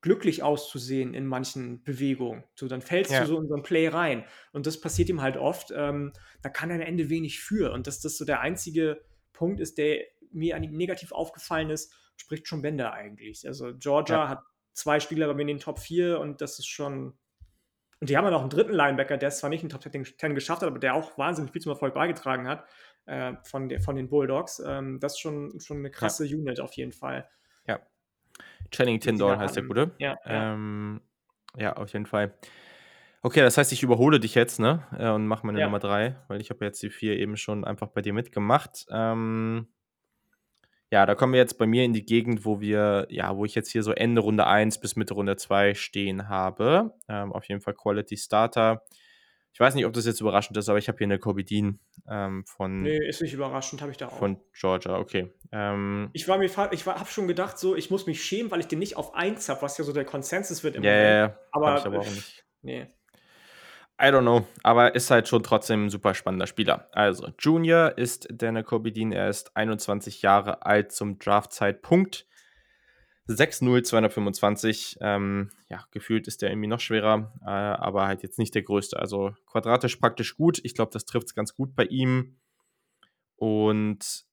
glücklich 0.00 0.42
auszusehen 0.42 1.12
in 1.14 1.26
manchen 1.26 1.82
Bewegungen. 1.82 2.44
So, 2.54 2.68
dann 2.68 2.82
fällst 2.82 3.10
ja. 3.10 3.20
du 3.20 3.26
so 3.26 3.40
in 3.40 3.48
so 3.48 3.54
ein 3.54 3.62
Play 3.62 3.88
rein. 3.88 4.24
Und 4.52 4.66
das 4.66 4.80
passiert 4.80 5.08
ihm 5.08 5.22
halt 5.22 5.36
oft. 5.36 5.72
Ähm, 5.74 6.12
da 6.42 6.50
kann 6.50 6.70
er 6.70 6.76
am 6.76 6.82
Ende 6.82 7.08
wenig 7.08 7.40
für. 7.40 7.72
Und 7.72 7.86
dass 7.86 8.00
das 8.00 8.16
so 8.16 8.24
der 8.24 8.40
einzige 8.40 9.02
Punkt 9.32 9.60
ist, 9.60 9.78
der 9.78 10.04
mir 10.30 10.58
negativ 10.60 11.12
aufgefallen 11.12 11.70
ist, 11.70 11.92
spricht 12.16 12.46
schon 12.46 12.62
Bender 12.62 12.92
eigentlich. 12.92 13.46
Also 13.46 13.74
Georgia 13.76 14.24
ja. 14.24 14.28
hat 14.28 14.42
zwei 14.72 15.00
Spieler 15.00 15.26
bei 15.26 15.34
mir 15.34 15.42
in 15.42 15.48
den 15.48 15.60
Top 15.60 15.78
4 15.78 16.20
und 16.20 16.40
das 16.40 16.58
ist 16.58 16.68
schon. 16.68 17.14
Und 18.00 18.10
die 18.10 18.16
haben 18.16 18.24
ja 18.24 18.30
noch 18.30 18.42
einen 18.42 18.50
dritten 18.50 18.72
Linebacker, 18.72 19.16
der 19.16 19.28
es 19.28 19.38
zwar 19.38 19.50
nicht 19.50 19.62
in 19.62 19.68
Top 19.68 19.82
10 19.82 20.34
geschafft 20.34 20.62
hat, 20.62 20.68
aber 20.68 20.78
der 20.78 20.94
auch 20.94 21.18
wahnsinnig 21.18 21.52
viel 21.52 21.60
zum 21.60 21.72
Erfolg 21.72 21.94
beigetragen 21.94 22.46
hat 22.46 22.64
äh, 23.06 23.32
von, 23.42 23.68
der, 23.68 23.80
von 23.80 23.96
den 23.96 24.08
Bulldogs. 24.08 24.62
Ähm, 24.64 25.00
das 25.00 25.14
ist 25.14 25.20
schon, 25.20 25.58
schon 25.60 25.78
eine 25.78 25.90
krasse 25.90 26.24
ja. 26.24 26.36
Unit 26.36 26.60
auf 26.60 26.74
jeden 26.74 26.92
Fall. 26.92 27.28
Ja, 27.66 27.80
Channing 28.70 29.00
Tindall 29.00 29.38
heißt 29.38 29.56
der 29.56 29.64
Gute. 29.64 29.90
Ja, 29.98 30.16
ja. 30.24 30.54
Ähm, 30.54 31.00
ja, 31.56 31.72
auf 31.74 31.92
jeden 31.92 32.06
Fall. 32.06 32.34
Okay, 33.22 33.40
das 33.40 33.58
heißt, 33.58 33.72
ich 33.72 33.82
überhole 33.82 34.20
dich 34.20 34.34
jetzt, 34.36 34.60
ne? 34.60 34.86
Äh, 34.96 35.08
und 35.08 35.26
mache 35.26 35.44
meine 35.44 35.58
ja. 35.58 35.66
Nummer 35.66 35.80
3, 35.80 36.16
weil 36.28 36.40
ich 36.40 36.50
habe 36.50 36.64
jetzt 36.64 36.82
die 36.82 36.90
4 36.90 37.18
eben 37.18 37.36
schon 37.36 37.64
einfach 37.64 37.88
bei 37.88 38.00
dir 38.00 38.12
mitgemacht. 38.12 38.86
Ähm, 38.90 39.66
ja, 40.90 41.04
da 41.04 41.14
kommen 41.14 41.34
wir 41.34 41.40
jetzt 41.40 41.58
bei 41.58 41.66
mir 41.66 41.84
in 41.84 41.92
die 41.92 42.04
Gegend, 42.04 42.44
wo 42.44 42.60
wir, 42.60 43.06
ja, 43.10 43.36
wo 43.36 43.44
ich 43.44 43.54
jetzt 43.54 43.70
hier 43.70 43.82
so 43.82 43.92
Ende 43.92 44.22
Runde 44.22 44.46
1 44.46 44.80
bis 44.80 44.96
Mitte 44.96 45.14
Runde 45.14 45.36
2 45.36 45.74
stehen 45.74 46.28
habe. 46.28 46.94
Ähm, 47.08 47.32
auf 47.32 47.44
jeden 47.44 47.60
Fall 47.60 47.74
Quality 47.74 48.16
Starter. 48.16 48.82
Ich 49.52 49.60
weiß 49.60 49.74
nicht, 49.74 49.86
ob 49.86 49.92
das 49.92 50.06
jetzt 50.06 50.20
überraschend 50.20 50.56
ist, 50.56 50.68
aber 50.68 50.78
ich 50.78 50.88
habe 50.88 50.98
hier 50.98 51.06
eine 51.06 51.18
Kobe 51.18 51.44
Dean 51.44 51.80
ähm, 52.08 52.44
von. 52.46 52.82
Nee, 52.82 53.06
ist 53.06 53.20
nicht 53.20 53.34
überraschend, 53.34 53.82
habe 53.82 53.90
ich 53.90 53.96
da 53.96 54.06
auch. 54.06 54.16
Von 54.18 54.40
Georgia, 54.52 54.98
okay. 54.98 55.32
Ähm, 55.52 56.10
ich 56.12 56.28
war 56.28 56.38
mir, 56.38 56.44
ich 56.44 56.86
habe 56.86 57.06
schon 57.06 57.26
gedacht, 57.26 57.58
so, 57.58 57.74
ich 57.74 57.90
muss 57.90 58.06
mich 58.06 58.22
schämen, 58.22 58.50
weil 58.50 58.60
ich 58.60 58.68
den 58.68 58.78
nicht 58.78 58.96
auf 58.96 59.14
1 59.14 59.48
habe, 59.48 59.60
was 59.62 59.76
ja 59.76 59.84
so 59.84 59.92
der 59.92 60.04
Konsensus 60.04 60.62
wird 60.62 60.76
im 60.76 60.84
yeah, 60.84 60.94
Moment. 60.94 61.34
Ja, 61.34 61.40
aber, 61.50 61.78
ich 61.78 61.86
aber 61.86 61.98
auch 61.98 62.04
nicht. 62.04 62.44
Nee. 62.60 62.88
I 64.00 64.06
don't 64.06 64.22
know, 64.22 64.46
aber 64.62 64.94
ist 64.94 65.10
halt 65.10 65.26
schon 65.26 65.42
trotzdem 65.42 65.86
ein 65.86 65.90
super 65.90 66.14
spannender 66.14 66.46
Spieler. 66.46 66.88
Also, 66.92 67.28
Junior 67.38 67.98
ist 67.98 68.28
Dana 68.30 68.62
Kobe 68.62 68.92
Dean, 68.92 69.10
er 69.10 69.28
ist 69.28 69.56
21 69.56 70.22
Jahre 70.22 70.64
alt 70.64 70.92
zum 70.92 71.18
Draftzeitpunkt. 71.18 72.26
6-0, 73.28 73.82
225. 73.82 74.98
Ähm, 75.00 75.50
ja, 75.68 75.84
gefühlt 75.90 76.26
ist 76.28 76.42
der 76.42 76.50
irgendwie 76.50 76.68
noch 76.68 76.80
schwerer, 76.80 77.32
äh, 77.42 77.50
aber 77.50 78.06
halt 78.06 78.22
jetzt 78.22 78.38
nicht 78.38 78.54
der 78.54 78.62
größte. 78.62 78.98
Also 78.98 79.34
quadratisch 79.46 79.96
praktisch 79.96 80.36
gut. 80.36 80.60
Ich 80.62 80.74
glaube, 80.74 80.92
das 80.92 81.04
trifft 81.04 81.26
es 81.26 81.34
ganz 81.34 81.54
gut 81.54 81.74
bei 81.74 81.84
ihm. 81.84 82.38
Und 83.36 84.24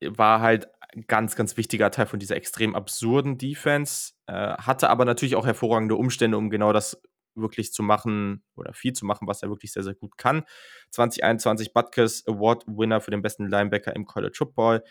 war 0.00 0.40
halt 0.40 0.68
ganz, 1.06 1.36
ganz 1.36 1.56
wichtiger 1.56 1.90
Teil 1.90 2.06
von 2.06 2.18
dieser 2.18 2.36
extrem 2.36 2.74
absurden 2.74 3.38
Defense. 3.38 4.12
Äh, 4.26 4.54
hatte 4.54 4.90
aber 4.90 5.04
natürlich 5.04 5.36
auch 5.36 5.46
hervorragende 5.46 5.96
Umstände, 5.96 6.36
um 6.36 6.50
genau 6.50 6.72
das 6.72 7.00
wirklich 7.34 7.72
zu 7.72 7.82
machen 7.82 8.44
oder 8.56 8.72
viel 8.74 8.92
zu 8.92 9.06
machen, 9.06 9.26
was 9.28 9.42
er 9.42 9.48
wirklich 9.48 9.72
sehr, 9.72 9.82
sehr 9.82 9.94
gut 9.94 10.16
kann. 10.18 10.44
2021 10.90 11.72
Butkus 11.72 12.26
Award 12.26 12.64
Winner 12.66 13.00
für 13.00 13.10
den 13.10 13.22
besten 13.22 13.48
Linebacker 13.48 13.94
im 13.94 14.06
College 14.06 14.34
Football 14.36 14.82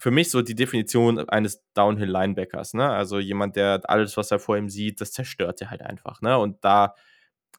für 0.00 0.10
mich 0.10 0.30
so 0.30 0.40
die 0.40 0.54
Definition 0.54 1.28
eines 1.28 1.62
Downhill-Linebackers, 1.74 2.72
ne? 2.72 2.88
Also 2.88 3.18
jemand, 3.18 3.56
der 3.56 3.82
alles, 3.84 4.16
was 4.16 4.30
er 4.30 4.38
vor 4.38 4.56
ihm 4.56 4.70
sieht, 4.70 5.00
das 5.00 5.12
zerstört 5.12 5.60
er 5.60 5.70
halt 5.70 5.82
einfach, 5.82 6.22
ne? 6.22 6.38
Und 6.38 6.64
da, 6.64 6.94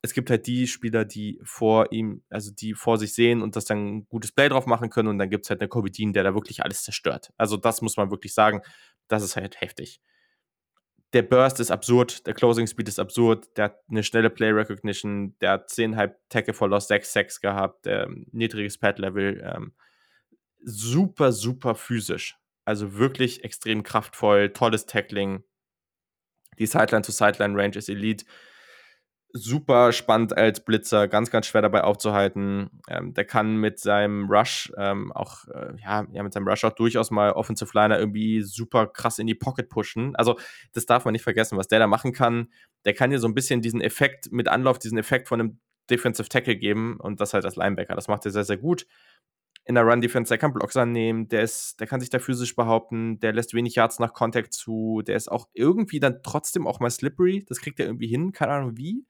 es 0.01 0.13
gibt 0.13 0.32
halt 0.32 0.47
die 0.47 0.67
Spieler, 0.67 1.05
die 1.05 1.39
vor 1.43 1.91
ihm, 1.91 2.23
also 2.29 2.51
die 2.51 2.73
vor 2.73 2.97
sich 2.97 3.13
sehen 3.13 3.43
und 3.43 3.55
das 3.55 3.65
dann 3.65 3.97
ein 3.97 4.07
gutes 4.07 4.32
Play 4.32 4.49
drauf 4.49 4.65
machen 4.65 4.89
können 4.89 5.09
und 5.09 5.19
dann 5.19 5.29
gibt 5.29 5.45
es 5.45 5.51
halt 5.51 5.61
eine 5.61 5.67
Kobe 5.67 5.91
Dean, 5.91 6.13
der 6.13 6.23
da 6.23 6.34
wirklich 6.34 6.63
alles 6.63 6.84
zerstört. 6.84 7.32
Also 7.38 7.57
das 7.57 7.82
muss 7.82 7.97
man 7.97 8.09
wirklich 8.09 8.34
sagen, 8.34 8.61
das 9.07 9.23
ist 9.23 9.36
halt 9.36 9.61
heftig. 9.61 10.01
Der 11.14 11.24
Burst 11.24 11.59
ist 11.59 11.72
absurd, 11.72 12.26
der 12.26 12.34
Closing 12.34 12.68
Speed 12.68 12.88
ist 12.88 12.99
absurd, 12.99 13.57
der 13.57 13.66
hat 13.66 13.80
eine 13.89 14.03
schnelle 14.03 14.30
Play 14.30 14.51
Recognition, 14.51 15.38
der 15.39 15.51
hat 15.51 15.70
10,5 15.70 16.14
Tackle 16.30 16.53
for 16.53 16.70
Loss, 16.70 16.88
6 16.88 17.12
Sacks 17.12 17.41
gehabt, 17.41 17.86
der, 17.86 18.07
niedriges 18.32 18.78
Pad 18.78 18.97
Level, 18.97 19.41
ähm, 19.43 19.74
super, 20.64 21.34
super 21.34 21.76
physisch. 21.76 22.38
Also 22.64 22.95
wirklich 22.97 23.43
extrem 23.43 23.84
kraftvoll, 23.84 24.53
tolles 24.53 24.86
Tackling. 24.86 25.43
Die 26.59 26.68
Sideline-to-Sideline-Range 26.68 27.76
ist 27.76 27.89
Elite. 27.89 28.26
Super 29.34 29.93
spannend 29.93 30.38
als 30.38 30.65
Blitzer, 30.65 31.07
ganz, 31.07 31.32
ganz 31.32 31.45
schwer 31.45 31.61
dabei 31.61 31.84
aufzuhalten. 31.84 32.69
Ähm, 32.89 33.13
der 33.13 33.25
kann 33.25 33.55
mit 33.55 33.79
seinem 33.79 34.29
Rush 34.29 34.71
ähm, 34.77 35.11
auch, 35.13 35.47
äh, 35.47 35.73
ja, 35.82 36.05
ja, 36.11 36.23
mit 36.23 36.34
seinem 36.34 36.47
Rush 36.47 36.63
auch 36.65 36.73
durchaus 36.73 37.11
mal 37.11 37.32
Offensive 37.32 37.71
Liner 37.73 37.97
irgendwie 37.97 38.41
super 38.41 38.88
krass 38.88 39.19
in 39.19 39.27
die 39.27 39.36
Pocket 39.36 39.69
pushen. 39.69 40.15
Also, 40.15 40.38
das 40.73 40.86
darf 40.86 41.05
man 41.05 41.13
nicht 41.13 41.23
vergessen, 41.23 41.57
was 41.57 41.67
der 41.67 41.79
da 41.79 41.88
machen 41.88 42.11
kann. 42.11 42.49
Der 42.86 42.93
kann 42.93 43.09
dir 43.09 43.19
so 43.19 43.27
ein 43.27 43.34
bisschen 43.34 43.61
diesen 43.61 43.82
Effekt 43.82 44.32
mit 44.32 44.47
Anlauf, 44.47 44.79
diesen 44.79 44.97
Effekt 44.97 45.27
von 45.27 45.39
einem 45.39 45.59
Defensive 45.89 46.29
Tackle 46.29 46.57
geben 46.57 46.97
und 46.99 47.21
das 47.21 47.34
halt 47.34 47.45
als 47.45 47.55
Linebacker. 47.55 47.95
Das 47.95 48.07
macht 48.07 48.25
er 48.25 48.32
sehr, 48.32 48.43
sehr 48.43 48.57
gut 48.57 48.86
in 49.65 49.75
der 49.75 49.84
Run-Defense, 49.84 50.29
der 50.29 50.37
kann 50.37 50.53
Blocks 50.53 50.75
annehmen, 50.75 51.28
der, 51.28 51.43
ist, 51.43 51.79
der 51.79 51.87
kann 51.87 51.99
sich 51.99 52.09
da 52.09 52.20
physisch 52.20 52.55
behaupten, 52.55 53.20
der 53.20 53.33
lässt 53.33 53.53
wenig 53.53 53.75
Yards 53.75 53.99
nach 53.99 54.13
Contact 54.13 54.53
zu, 54.53 55.01
der 55.05 55.16
ist 55.16 55.32
auch 55.32 55.47
irgendwie 55.53 55.99
dann 55.99 56.21
trotzdem 56.24 56.66
auch 56.66 56.79
mal 56.79 56.89
slippery, 56.89 57.45
das 57.47 57.59
kriegt 57.59 57.79
er 57.79 57.86
irgendwie 57.86 58.08
hin, 58.08 58.32
keine 58.32 58.53
Ahnung 58.53 58.78
wie. 58.78 59.05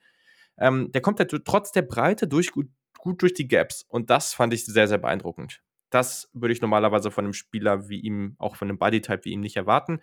Ähm, 0.58 0.92
der 0.92 1.02
kommt 1.02 1.20
halt 1.20 1.34
trotz 1.46 1.72
der 1.72 1.82
Breite 1.82 2.28
durch, 2.28 2.52
gut, 2.52 2.68
gut 2.98 3.22
durch 3.22 3.34
die 3.34 3.48
Gaps 3.48 3.84
und 3.88 4.10
das 4.10 4.34
fand 4.34 4.54
ich 4.54 4.66
sehr, 4.66 4.88
sehr 4.88 4.98
beeindruckend. 4.98 5.62
Das 5.90 6.30
würde 6.34 6.54
ich 6.54 6.62
normalerweise 6.62 7.12
von 7.12 7.26
einem 7.26 7.34
Spieler 7.34 7.90
wie 7.90 8.00
ihm, 8.00 8.36
auch 8.38 8.56
von 8.56 8.70
einem 8.70 8.78
Body-Type 8.78 9.26
wie 9.26 9.32
ihm 9.32 9.42
nicht 9.42 9.58
erwarten. 9.58 10.02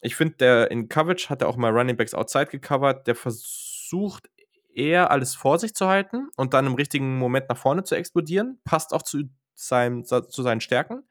Ich 0.00 0.16
finde, 0.16 0.36
der 0.36 0.70
in 0.70 0.88
Coverage 0.88 1.28
hat 1.28 1.42
er 1.42 1.48
auch 1.48 1.56
mal 1.56 1.70
Running 1.70 1.96
Backs 1.96 2.14
outside 2.14 2.46
gecovert, 2.46 3.06
der 3.06 3.14
versucht 3.14 4.28
eher 4.74 5.10
alles 5.10 5.34
vor 5.34 5.58
sich 5.58 5.74
zu 5.74 5.86
halten 5.86 6.28
und 6.36 6.54
dann 6.54 6.66
im 6.66 6.74
richtigen 6.74 7.18
Moment 7.18 7.48
nach 7.48 7.56
vorne 7.56 7.84
zu 7.84 7.94
explodieren. 7.94 8.60
Passt 8.64 8.92
auch 8.92 9.02
zu 9.02 9.24
seinem, 9.54 10.04
zu 10.04 10.42
seinen 10.42 10.60
Stärken. 10.60 11.02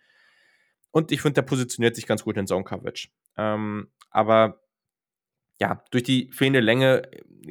Und 0.91 1.11
ich 1.11 1.21
finde, 1.21 1.35
der 1.35 1.43
positioniert 1.43 1.95
sich 1.95 2.05
ganz 2.05 2.23
gut 2.23 2.37
in 2.37 2.47
Zone 2.47 2.65
Coverage. 2.65 3.09
Ähm, 3.37 3.91
aber 4.09 4.61
ja, 5.61 5.83
durch 5.91 6.01
die 6.01 6.27
fehlende 6.31 6.59
Länge 6.59 7.03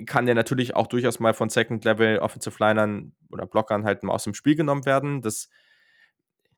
kann 0.04 0.26
der 0.26 0.34
natürlich 0.34 0.74
auch 0.74 0.88
durchaus 0.88 1.20
mal 1.20 1.32
von 1.32 1.48
Second 1.48 1.84
Level 1.84 2.18
Offensive 2.18 2.56
Linern 2.58 3.12
oder 3.30 3.46
Blockern 3.46 3.84
halt 3.84 4.02
mal 4.02 4.12
aus 4.12 4.24
dem 4.24 4.34
Spiel 4.34 4.56
genommen 4.56 4.84
werden. 4.84 5.22
Das, 5.22 5.48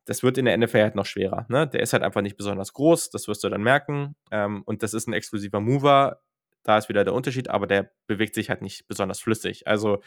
das 0.07 0.23
wird 0.23 0.39
in 0.39 0.47
der 0.47 0.57
NFL 0.57 0.81
halt 0.81 0.95
noch 0.95 1.05
schwerer. 1.05 1.45
Ne? 1.51 1.69
Der 1.69 1.81
ist 1.81 1.93
halt 1.93 2.03
einfach 2.03 2.23
nicht 2.23 2.39
besonders 2.39 2.73
groß, 2.73 3.11
das 3.11 3.29
wirst 3.29 3.45
du 3.45 3.51
dann 3.51 3.63
merken. 3.63 4.17
Ähm, 4.31 4.63
und 4.65 4.83
das 4.83 4.95
ist 4.95 5.07
ein 5.09 5.13
exklusiver 5.13 5.61
Mover. 5.61 6.23
Da 6.63 6.79
ist 6.79 6.89
wieder 6.89 7.05
der 7.05 7.13
Unterschied, 7.13 7.51
aber 7.51 7.67
der 7.67 7.91
bewegt 8.07 8.35
sich 8.35 8.49
halt 8.49 8.63
nicht 8.63 8.89
besonders 8.89 9.21
flüssig. 9.21 9.67
Also 9.67 10.01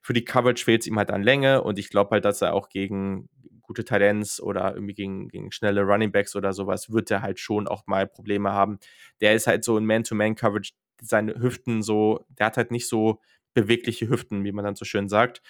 für 0.00 0.14
die 0.14 0.24
Coverage 0.24 0.64
fehlt 0.64 0.80
es 0.80 0.86
ihm 0.86 0.96
halt 0.96 1.10
an 1.10 1.22
Länge 1.22 1.62
und 1.62 1.78
ich 1.78 1.90
glaube 1.90 2.12
halt, 2.12 2.24
dass 2.24 2.40
er 2.40 2.54
auch 2.54 2.70
gegen 2.70 3.28
gute 3.60 3.84
Talents 3.84 4.40
oder 4.40 4.74
irgendwie 4.74 4.94
gegen, 4.94 5.28
gegen 5.28 5.52
schnelle 5.52 5.82
Running 5.82 6.12
Backs 6.12 6.34
oder 6.36 6.54
sowas 6.54 6.90
wird 6.90 7.10
er 7.10 7.20
halt 7.20 7.38
schon 7.38 7.68
auch 7.68 7.86
mal 7.86 8.06
Probleme 8.06 8.52
haben. 8.52 8.78
Der 9.20 9.34
ist 9.34 9.46
halt 9.46 9.64
so 9.64 9.76
ein 9.76 9.84
Man-to-Man-Coverage, 9.84 10.72
seine 11.00 11.40
Hüften 11.40 11.82
so, 11.82 12.26
der 12.28 12.46
hat 12.46 12.56
halt 12.56 12.70
nicht 12.70 12.88
so 12.88 13.20
bewegliche 13.54 14.08
Hüften, 14.08 14.44
wie 14.44 14.52
man 14.52 14.64
dann 14.64 14.76
so 14.76 14.84
schön 14.84 15.08
sagt. 15.08 15.42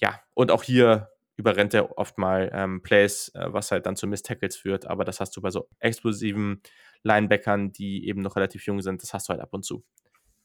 Ja, 0.00 0.20
und 0.34 0.50
auch 0.50 0.62
hier 0.62 1.10
überrennt 1.36 1.74
er 1.74 1.98
oft 1.98 2.18
mal 2.18 2.50
ähm, 2.52 2.82
Plays, 2.82 3.30
äh, 3.34 3.52
was 3.52 3.70
halt 3.70 3.86
dann 3.86 3.96
zu 3.96 4.06
Miss-Tackles 4.06 4.56
führt, 4.56 4.86
aber 4.86 5.04
das 5.04 5.20
hast 5.20 5.36
du 5.36 5.40
bei 5.40 5.50
so 5.50 5.68
explosiven 5.78 6.62
Linebackern, 7.02 7.72
die 7.72 8.06
eben 8.06 8.20
noch 8.20 8.36
relativ 8.36 8.66
jung 8.66 8.82
sind, 8.82 9.02
das 9.02 9.14
hast 9.14 9.28
du 9.28 9.30
halt 9.32 9.40
ab 9.40 9.52
und 9.52 9.64
zu. 9.64 9.84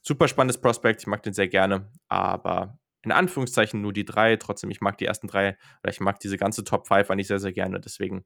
Super 0.02 0.28
spannendes 0.28 0.60
Prospect, 0.60 1.02
ich 1.02 1.08
mag 1.08 1.24
den 1.24 1.34
sehr 1.34 1.48
gerne, 1.48 1.92
aber 2.08 2.80
in 3.06 3.12
Anführungszeichen 3.12 3.82
nur 3.82 3.94
die 3.94 4.04
drei. 4.04 4.36
Trotzdem, 4.36 4.72
ich 4.72 4.82
mag 4.82 4.98
die 4.98 5.06
ersten 5.06 5.28
drei 5.28 5.58
oder 5.84 5.92
ich 5.92 6.00
mag 6.00 6.20
diese 6.20 6.38
ganze 6.38 6.64
Top 6.64 6.88
5 6.88 7.10
eigentlich 7.10 7.28
sehr, 7.28 7.40
sehr 7.40 7.54
gerne. 7.54 7.80
Deswegen 7.80 8.26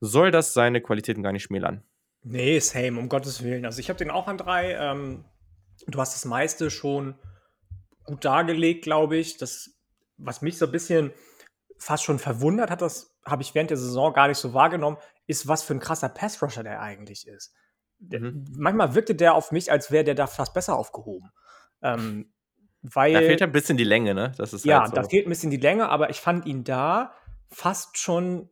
soll 0.00 0.30
das 0.30 0.54
seine 0.54 0.80
Qualitäten 0.80 1.22
gar 1.22 1.32
nicht 1.32 1.42
schmälern. 1.42 1.82
Nee, 2.22 2.58
same, 2.60 2.98
um 2.98 3.08
Gottes 3.08 3.42
Willen. 3.42 3.64
Also 3.64 3.80
ich 3.80 3.88
habe 3.88 3.98
den 3.98 4.10
auch 4.10 4.26
an 4.26 4.38
drei. 4.38 4.72
Ähm, 4.74 5.24
du 5.86 6.00
hast 6.00 6.14
das 6.14 6.24
meiste 6.24 6.70
schon 6.70 7.18
gut 8.04 8.24
dargelegt, 8.24 8.82
glaube 8.82 9.16
ich. 9.16 9.36
Das, 9.38 9.70
was 10.16 10.42
mich 10.42 10.58
so 10.58 10.66
ein 10.66 10.72
bisschen 10.72 11.12
fast 11.78 12.04
schon 12.04 12.18
verwundert 12.18 12.70
hat, 12.70 12.82
das 12.82 13.16
habe 13.24 13.42
ich 13.42 13.54
während 13.54 13.70
der 13.70 13.76
Saison 13.76 14.12
gar 14.12 14.28
nicht 14.28 14.38
so 14.38 14.52
wahrgenommen, 14.52 14.96
ist, 15.26 15.46
was 15.46 15.62
für 15.62 15.74
ein 15.74 15.80
krasser 15.80 16.08
Passrusher 16.08 16.62
der 16.62 16.80
eigentlich 16.80 17.26
ist. 17.28 17.54
Mhm. 18.00 18.44
Manchmal 18.56 18.94
wirkte 18.94 19.14
der 19.14 19.34
auf 19.34 19.52
mich, 19.52 19.70
als 19.70 19.90
wäre 19.90 20.04
der 20.04 20.14
da 20.14 20.26
fast 20.26 20.54
besser 20.54 20.76
aufgehoben. 20.76 21.30
Ähm, 21.82 22.32
weil, 22.82 23.12
da 23.12 23.20
fehlt 23.20 23.40
ja 23.40 23.46
ein 23.46 23.52
bisschen 23.52 23.76
die 23.76 23.84
Länge, 23.84 24.14
ne? 24.14 24.32
Das 24.38 24.52
ist 24.52 24.64
ja, 24.64 24.80
halt 24.80 24.90
so. 24.90 24.96
da 24.96 25.02
fehlt 25.04 25.26
ein 25.26 25.30
bisschen 25.30 25.50
die 25.50 25.56
Länge, 25.56 25.88
aber 25.88 26.10
ich 26.10 26.20
fand 26.20 26.46
ihn 26.46 26.64
da 26.64 27.12
fast 27.50 27.98
schon 27.98 28.50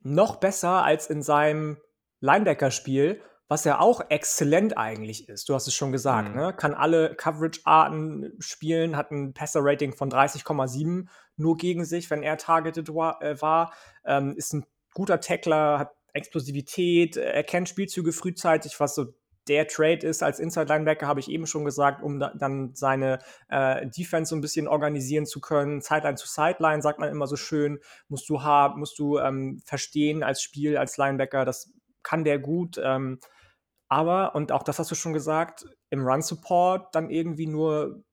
noch 0.00 0.36
besser 0.36 0.82
als 0.82 1.08
in 1.08 1.22
seinem 1.22 1.78
Linebacker-Spiel, 2.24 3.20
was 3.48 3.64
ja 3.64 3.78
auch 3.78 4.00
exzellent 4.08 4.78
eigentlich 4.78 5.28
ist. 5.28 5.48
Du 5.48 5.54
hast 5.54 5.68
es 5.68 5.74
schon 5.74 5.92
gesagt, 5.92 6.30
mhm. 6.30 6.36
ne? 6.36 6.54
Kann 6.54 6.74
alle 6.74 7.14
Coverage-Arten 7.14 8.32
spielen, 8.38 8.96
hat 8.96 9.10
ein 9.10 9.34
Passer-Rating 9.34 9.94
von 9.94 10.10
30,7 10.10 11.06
nur 11.36 11.56
gegen 11.56 11.84
sich, 11.84 12.10
wenn 12.10 12.22
er 12.22 12.38
targeted 12.38 12.88
war. 12.94 13.20
Äh, 13.22 13.40
war. 13.42 13.74
Ähm, 14.06 14.34
ist 14.36 14.54
ein 14.54 14.64
guter 14.94 15.20
Tackler, 15.20 15.78
hat 15.78 15.92
Explosivität, 16.14 17.16
erkennt 17.16 17.68
Spielzüge 17.68 18.12
frühzeitig, 18.12 18.78
was 18.78 18.94
so 18.94 19.06
der 19.48 19.66
Trade 19.66 20.06
ist 20.06 20.22
als 20.22 20.38
Inside-Linebacker, 20.38 21.06
habe 21.06 21.20
ich 21.20 21.30
eben 21.30 21.46
schon 21.46 21.64
gesagt, 21.64 22.02
um 22.02 22.18
da, 22.18 22.32
dann 22.34 22.74
seine 22.74 23.18
äh, 23.48 23.86
Defense 23.86 24.30
so 24.30 24.36
ein 24.36 24.40
bisschen 24.40 24.68
organisieren 24.68 25.26
zu 25.26 25.40
können. 25.40 25.82
Sideline 25.82 26.16
zu 26.16 26.26
Sideline, 26.26 26.80
sagt 26.80 26.98
man 26.98 27.10
immer 27.10 27.26
so 27.26 27.36
schön, 27.36 27.78
musst 28.08 28.28
du 28.30 28.42
haben, 28.42 28.80
musst 28.80 28.98
du 28.98 29.18
ähm, 29.18 29.60
verstehen 29.66 30.22
als 30.22 30.40
Spiel, 30.40 30.78
als 30.78 30.96
Linebacker, 30.96 31.44
das 31.44 31.70
kann 32.04 32.22
der 32.22 32.38
gut. 32.38 32.80
Ähm, 32.82 33.18
aber, 33.88 34.34
und 34.34 34.52
auch 34.52 34.62
das 34.62 34.78
hast 34.78 34.90
du 34.90 34.94
schon 34.94 35.12
gesagt, 35.12 35.66
im 35.90 36.06
Run-Support 36.06 36.94
dann 36.94 37.10
irgendwie 37.10 37.46
nur 37.46 38.04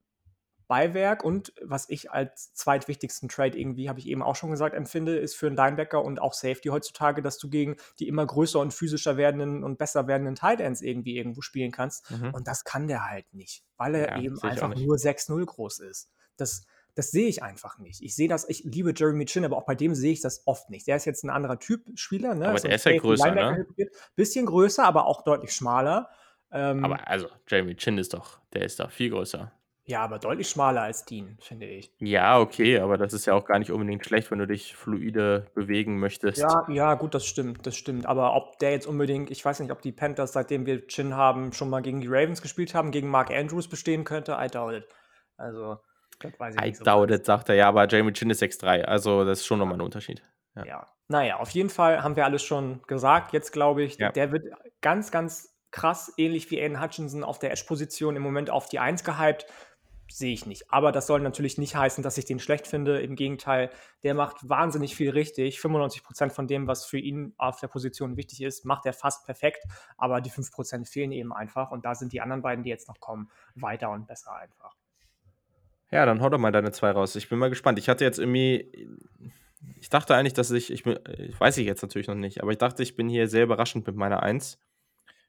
Beiwerk 0.72 1.26
und 1.26 1.52
was 1.62 1.90
ich 1.90 2.12
als 2.12 2.54
zweitwichtigsten 2.54 3.28
Trade 3.28 3.60
irgendwie, 3.60 3.90
habe 3.90 4.00
ich 4.00 4.08
eben 4.08 4.24
auch 4.24 4.38
schon 4.38 4.52
gesagt, 4.52 4.74
empfinde, 4.74 5.18
ist 5.18 5.36
für 5.36 5.48
einen 5.48 5.58
Linebacker 5.58 6.02
und 6.02 6.22
auch 6.22 6.32
Safety 6.32 6.70
heutzutage, 6.70 7.22
dass 7.22 7.38
du 7.38 7.50
gegen 7.50 7.76
die 8.00 8.08
immer 8.08 8.26
größer 8.26 8.58
und 8.58 8.74
physischer 8.74 9.18
werdenden 9.18 9.66
und 9.66 9.78
besser 9.78 10.08
werdenden 10.08 10.36
Tight 10.36 10.62
Ends 10.62 10.82
irgendwie 10.82 11.18
irgendwo 11.18 11.42
spielen 11.42 11.72
kannst. 11.72 12.10
Mhm. 12.10 12.34
Und 12.34 12.48
das 12.48 12.64
kann 12.64 12.88
der 12.88 13.10
halt 13.10 13.34
nicht, 13.34 13.66
weil 13.76 13.96
er 13.96 14.12
ja, 14.12 14.22
eben 14.22 14.42
einfach 14.42 14.74
nur 14.74 14.96
6-0 14.96 15.46
groß 15.46 15.80
ist. 15.80 16.10
Das, 16.38 16.66
das 16.96 17.12
sehe 17.12 17.28
ich 17.28 17.44
einfach 17.44 17.78
nicht. 17.80 18.02
Ich 18.02 18.16
sehe 18.16 18.28
das, 18.28 18.48
ich 18.50 18.64
liebe 18.64 18.94
Jeremy 18.96 19.26
Chin, 19.26 19.46
aber 19.46 19.58
auch 19.58 19.66
bei 19.66 19.76
dem 19.76 19.96
sehe 19.96 20.12
ich 20.12 20.22
das 20.22 20.44
oft 20.46 20.70
nicht. 20.70 20.88
Der 20.88 20.96
ist 20.96 21.06
jetzt 21.06 21.24
ein 21.24 21.30
anderer 21.30 21.60
Typ 21.60 21.82
Spieler, 21.96 22.36
ne? 22.36 22.50
Aber 22.50 22.58
so 22.58 22.68
der 22.68 22.76
ist 22.76 22.86
ja 22.86 22.98
größer, 22.98 23.32
ne? 23.32 23.66
Bisschen 24.16 24.46
größer, 24.46 24.84
aber 24.84 25.08
auch 25.08 25.24
deutlich 25.24 25.54
schmaler. 25.54 26.10
Ähm, 26.52 26.84
aber 26.84 27.08
also, 27.08 27.28
Jeremy 27.48 27.76
Chin 27.76 27.98
ist 27.98 28.14
doch, 28.14 28.40
der 28.54 28.64
ist 28.64 28.80
doch 28.80 28.92
viel 28.92 29.10
größer. 29.10 29.52
Ja, 29.86 30.04
aber 30.04 30.20
deutlich 30.20 30.48
schmaler 30.48 30.84
als 30.84 31.06
Dean, 31.06 31.38
finde 31.42 31.66
ich. 31.66 31.92
Ja, 31.98 32.40
okay, 32.40 32.80
aber 32.80 32.98
das 32.98 33.14
ist 33.14 33.26
ja 33.26 33.34
auch 33.34 33.46
gar 33.46 33.58
nicht 33.58 33.72
unbedingt 33.72 34.06
schlecht, 34.06 34.30
wenn 34.30 34.38
du 34.38 34.46
dich 34.46 34.76
fluide 34.76 35.48
bewegen 35.56 36.00
möchtest. 36.00 36.38
Ja, 36.38 36.66
ja, 36.70 36.94
gut, 36.94 37.16
das 37.16 37.26
stimmt, 37.26 37.66
das 37.66 37.76
stimmt. 37.76 38.06
Aber 38.06 38.36
ob 38.36 38.60
der 38.60 38.72
jetzt 38.72 38.86
unbedingt, 38.86 39.32
ich 39.32 39.44
weiß 39.44 39.60
nicht, 39.60 39.72
ob 39.72 39.82
die 39.82 39.92
Panthers, 39.92 40.34
seitdem 40.34 40.68
wir 40.68 40.88
Chin 40.88 41.16
haben, 41.16 41.52
schon 41.52 41.70
mal 41.70 41.82
gegen 41.82 42.00
die 42.00 42.08
Ravens 42.08 42.44
gespielt 42.44 42.76
haben, 42.76 42.92
gegen 42.92 43.10
Mark 43.10 43.32
Andrews 43.32 43.68
bestehen 43.68 44.04
könnte, 44.04 44.38
I 44.40 44.48
doubt 44.48 44.76
it. 44.76 44.88
Also, 45.36 45.80
das 46.22 46.40
weiß 46.40 46.56
ich 46.56 46.62
I 46.62 46.66
nicht. 46.66 46.76
I 46.76 46.78
so 46.78 46.84
doubt 46.84 47.12
it, 47.12 47.26
sagt 47.26 47.50
er, 47.50 47.56
ja, 47.56 47.68
aber 47.68 47.88
Jamie 47.88 48.14
Chin 48.14 48.30
ist 48.30 48.42
6'3, 48.42 48.84
also 48.84 49.26
das 49.26 49.40
ist 49.40 49.46
schon 49.46 49.60
nochmal 49.60 49.76
ein 49.76 49.82
Unterschied. 49.82 50.22
Ja. 50.56 50.66
ja. 50.66 50.88
Naja, 51.08 51.38
auf 51.38 51.50
jeden 51.52 51.70
Fall 51.70 52.04
haben 52.04 52.16
wir 52.16 52.26
alles 52.26 52.44
schon 52.44 52.82
gesagt. 52.88 53.34
Jetzt 53.34 53.52
glaube 53.52 53.84
ich, 53.84 53.98
ja. 53.98 54.12
der 54.12 54.32
wird 54.32 54.46
ganz, 54.82 55.12
ganz 55.12 55.54
krass, 55.72 56.14
ähnlich 56.18 56.52
wie 56.52 56.62
Aiden 56.62 56.82
Hutchinson 56.82 57.24
auf 57.24 57.40
der 57.40 57.52
Edge-Position 57.52 58.16
im 58.16 58.22
Moment 58.22 58.50
auf 58.50 58.68
die 58.70 58.80
1 58.80 59.04
gehypt 59.04 59.46
sehe 60.12 60.34
ich 60.34 60.46
nicht. 60.46 60.72
Aber 60.72 60.92
das 60.92 61.08
soll 61.08 61.22
natürlich 61.22 61.58
nicht 61.58 61.76
heißen, 61.76 62.04
dass 62.04 62.18
ich 62.18 62.26
den 62.26 62.40
schlecht 62.40 62.68
finde. 62.68 63.02
Im 63.02 63.16
Gegenteil, 63.16 63.70
der 64.04 64.14
macht 64.14 64.48
wahnsinnig 64.48 64.96
viel 64.96 65.10
richtig. 65.10 65.60
95 65.60 66.04
Prozent 66.04 66.34
von 66.34 66.48
dem, 66.48 66.68
was 66.68 66.86
für 66.86 67.00
ihn 67.00 67.34
auf 67.38 67.60
der 67.60 67.68
Position 67.68 68.18
wichtig 68.18 68.42
ist, 68.42 68.66
macht 68.66 68.86
er 68.86 68.94
fast 68.94 69.26
perfekt. 69.26 69.64
Aber 69.98 70.22
die 70.22 70.30
5 70.30 70.52
Prozent 70.52 70.88
fehlen 70.88 71.12
eben 71.12 71.34
einfach. 71.34 71.72
Und 71.72 71.86
da 71.86 71.96
sind 71.96 72.14
die 72.14 72.22
anderen 72.22 72.42
beiden, 72.42 72.64
die 72.64 72.70
jetzt 72.70 72.88
noch 72.88 73.00
kommen, 73.00 73.30
weiter 73.56 73.90
und 73.90 74.08
besser 74.08 74.34
einfach. 74.36 74.76
Ja, 75.92 76.06
dann 76.06 76.22
hau 76.22 76.30
doch 76.30 76.38
mal 76.38 76.52
deine 76.52 76.72
zwei 76.72 76.92
raus. 76.92 77.16
Ich 77.16 77.30
bin 77.30 77.38
mal 77.38 77.50
gespannt. 77.50 77.78
Ich 77.78 77.90
hatte 77.90 78.06
jetzt 78.06 78.18
irgendwie. 78.18 78.90
Ich 79.80 79.90
dachte 79.90 80.16
eigentlich, 80.16 80.34
dass 80.34 80.50
ich, 80.52 80.72
ich, 80.72 80.84
bin, 80.84 80.98
ich 81.18 81.40
weiß 81.40 81.58
ich 81.58 81.66
jetzt 81.66 81.82
natürlich 81.82 82.08
noch 82.08 82.16
nicht, 82.16 82.42
aber 82.42 82.52
ich 82.52 82.58
dachte, 82.58 82.82
ich 82.82 82.96
bin 82.96 83.10
hier 83.10 83.28
sehr 83.28 83.44
überraschend 83.44 83.86
mit 83.86 83.96
meiner 83.96 84.24
Eins. 84.24 84.60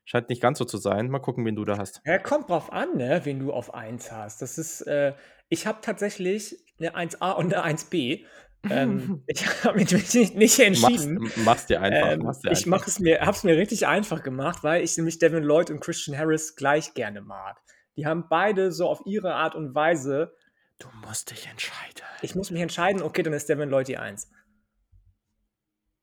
Scheint 0.05 0.29
nicht 0.29 0.43
ganz 0.43 0.59
so 0.59 0.65
zu 0.65 0.79
sein. 0.79 1.11
Mal 1.11 1.21
gucken, 1.21 1.45
wen 1.45 1.55
du 1.55 1.65
da 1.65 1.79
hast. 1.79 2.01
Ja, 2.05 2.19
kommt 2.19 2.49
drauf 2.49 2.73
an, 2.73 2.97
ne, 2.97 3.21
wen 3.25 3.39
du 3.39 3.53
auf 3.53 3.73
1 3.73 4.11
hast. 4.11 4.43
Das 4.43 4.59
ist, 4.59 4.81
äh, 4.83 5.15
ich 5.49 5.67
habe 5.67 5.79
tatsächlich 5.81 6.57
eine 6.79 6.97
1a 6.97 7.33
und 7.33 7.55
eine 7.55 7.77
1b. 7.77 8.25
ähm, 8.69 9.23
ich 9.27 9.47
habe 9.65 9.79
mich 9.79 9.93
nicht, 9.93 10.35
nicht 10.35 10.59
entschieden. 10.59 11.19
Mach's, 11.21 11.37
mach's 11.45 11.67
dir 11.67 11.81
einfach. 11.81 12.13
Ähm, 12.13 12.21
mach's 12.25 12.41
dir 12.41 12.51
ich 12.51 12.67
mache 12.67 12.91
es 12.91 12.99
mir, 12.99 13.21
habe 13.21 13.37
es 13.37 13.45
mir 13.45 13.57
richtig 13.57 13.87
einfach 13.87 14.23
gemacht, 14.23 14.65
weil 14.65 14.83
ich 14.83 14.97
nämlich 14.97 15.19
Devin 15.19 15.45
Lloyd 15.45 15.71
und 15.71 15.81
Christian 15.81 16.19
Harris 16.19 16.57
gleich 16.57 16.95
gerne 16.95 17.21
mag. 17.21 17.61
Die 17.97 18.07
haben 18.07 18.27
beide 18.29 18.73
so 18.73 18.89
auf 18.89 19.03
ihre 19.05 19.35
Art 19.35 19.55
und 19.55 19.75
Weise. 19.75 20.35
Du 20.83 20.89
musst 21.07 21.31
dich 21.31 21.47
entscheiden. 21.47 22.03
Ich 22.23 22.35
muss 22.35 22.51
mich 22.51 22.61
entscheiden. 22.61 23.03
Okay, 23.03 23.23
dann 23.23 23.33
ist 23.33 23.49
Devin 23.49 23.69
Lloyd 23.69 23.87
die 23.87 23.99
1. 23.99 24.29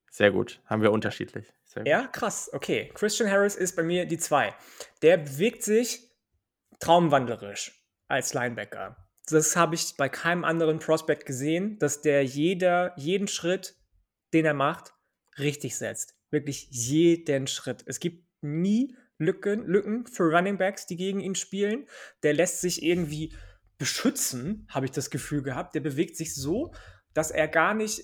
Sehr 0.09 0.31
gut. 0.31 0.61
Haben 0.65 0.81
wir 0.81 0.93
unterschiedlich. 0.93 1.51
Ja, 1.83 2.07
krass. 2.07 2.49
Okay. 2.53 2.89
Christian 2.93 3.29
Harris 3.29 3.55
ist 3.55 3.75
bei 3.75 3.83
mir 3.83 4.05
die 4.05 4.17
2. 4.17 4.55
Der 5.01 5.17
bewegt 5.17 5.63
sich 5.63 6.09
traumwandlerisch 6.79 7.85
als 8.07 8.33
Linebacker. 8.33 8.95
Das 9.27 9.57
habe 9.57 9.75
ich 9.75 9.97
bei 9.97 10.07
keinem 10.07 10.45
anderen 10.45 10.79
Prospect 10.79 11.25
gesehen, 11.25 11.77
dass 11.79 12.01
der 12.01 12.23
jeder, 12.23 12.93
jeden 12.95 13.27
Schritt, 13.27 13.75
den 14.33 14.45
er 14.45 14.53
macht, 14.53 14.93
richtig 15.37 15.77
setzt. 15.77 16.15
Wirklich 16.31 16.69
jeden 16.71 17.47
Schritt. 17.47 17.83
Es 17.85 17.99
gibt 17.99 18.25
nie 18.41 18.95
Lücken, 19.17 19.65
Lücken 19.65 20.07
für 20.07 20.23
Running 20.23 20.57
Backs, 20.57 20.85
die 20.85 20.95
gegen 20.95 21.19
ihn 21.19 21.35
spielen. 21.35 21.85
Der 22.23 22.33
lässt 22.33 22.61
sich 22.61 22.81
irgendwie 22.81 23.35
beschützen, 23.79 24.67
habe 24.69 24.85
ich 24.85 24.91
das 24.91 25.09
Gefühl 25.09 25.41
gehabt. 25.41 25.73
Der 25.73 25.79
bewegt 25.79 26.15
sich 26.15 26.35
so, 26.35 26.71
dass 27.15 27.31
er 27.31 27.47
gar 27.47 27.73
nicht 27.73 28.03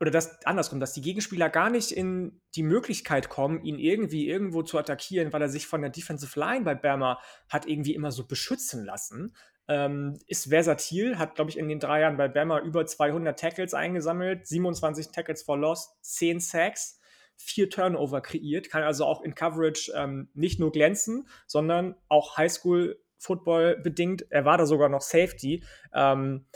oder 0.00 0.10
das 0.10 0.44
andersrum, 0.44 0.80
dass 0.80 0.94
die 0.94 1.00
Gegenspieler 1.00 1.48
gar 1.48 1.70
nicht 1.70 1.92
in 1.92 2.40
die 2.56 2.64
Möglichkeit 2.64 3.28
kommen, 3.28 3.62
ihn 3.62 3.78
irgendwie 3.78 4.26
irgendwo 4.28 4.64
zu 4.64 4.76
attackieren, 4.76 5.32
weil 5.32 5.42
er 5.42 5.48
sich 5.48 5.68
von 5.68 5.80
der 5.80 5.90
Defensive 5.90 6.40
Line 6.40 6.64
bei 6.64 6.74
Bama 6.74 7.20
hat 7.48 7.66
irgendwie 7.66 7.94
immer 7.94 8.10
so 8.10 8.26
beschützen 8.26 8.84
lassen. 8.84 9.36
Ähm, 9.68 10.18
ist 10.26 10.48
versatil, 10.48 11.18
hat, 11.18 11.36
glaube 11.36 11.52
ich, 11.52 11.56
in 11.56 11.68
den 11.68 11.78
drei 11.78 12.00
Jahren 12.00 12.16
bei 12.16 12.26
Bama 12.26 12.58
über 12.58 12.84
200 12.84 13.38
Tackles 13.38 13.74
eingesammelt, 13.74 14.44
27 14.44 15.12
Tackles 15.12 15.44
for 15.44 15.56
Loss, 15.56 15.96
10 16.00 16.40
Sacks, 16.40 16.98
vier 17.36 17.70
Turnover 17.70 18.22
kreiert, 18.22 18.70
kann 18.70 18.82
also 18.82 19.04
auch 19.04 19.22
in 19.22 19.36
Coverage 19.36 19.92
ähm, 19.94 20.30
nicht 20.34 20.58
nur 20.58 20.72
glänzen, 20.72 21.28
sondern 21.46 21.94
auch 22.08 22.36
Highschool 22.36 23.01
Football 23.22 23.76
bedingt. 23.76 24.26
Er 24.30 24.44
war 24.44 24.58
da 24.58 24.66
sogar 24.66 24.88
noch 24.88 25.00
Safety. 25.00 25.64
Ähm, 25.94 26.46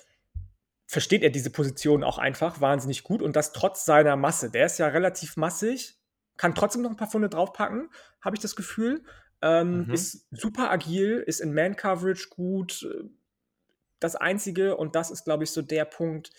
versteht 0.87 1.23
er 1.23 1.31
diese 1.31 1.51
Position 1.51 2.05
auch 2.05 2.19
einfach 2.19 2.61
wahnsinnig 2.61 3.03
gut 3.03 3.23
und 3.23 3.35
das 3.37 3.53
trotz 3.53 3.85
seiner 3.85 4.17
Masse. 4.17 4.51
Der 4.51 4.67
ist 4.67 4.79
ja 4.79 4.87
relativ 4.87 5.37
massig, 5.37 5.99
kann 6.37 6.55
trotzdem 6.55 6.83
noch 6.83 6.91
ein 6.91 6.97
paar 6.97 7.11
Funde 7.11 7.29
draufpacken, 7.29 7.91
habe 8.21 8.37
ich 8.37 8.43
das 8.43 8.57
Gefühl. 8.57 9.03
Ähm, 9.43 9.87
mhm. 9.87 9.93
Ist 9.93 10.27
super 10.31 10.71
agil, 10.71 11.23
ist 11.27 11.41
in 11.41 11.53
Man-Coverage 11.53 12.29
gut. 12.31 12.87
Das 13.99 14.17
Einzige, 14.17 14.77
und 14.77 14.95
das 14.95 15.11
ist, 15.11 15.25
glaube 15.25 15.45
ich, 15.45 15.51
so 15.51 15.63
der 15.63 15.85
Punkt, 15.85 16.31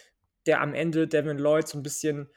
der 0.45 0.61
am 0.61 0.73
Ende 0.73 1.07
Devin 1.07 1.37
Lloyd 1.37 1.67
so 1.67 1.77
ein 1.77 1.83
bisschen 1.83 2.29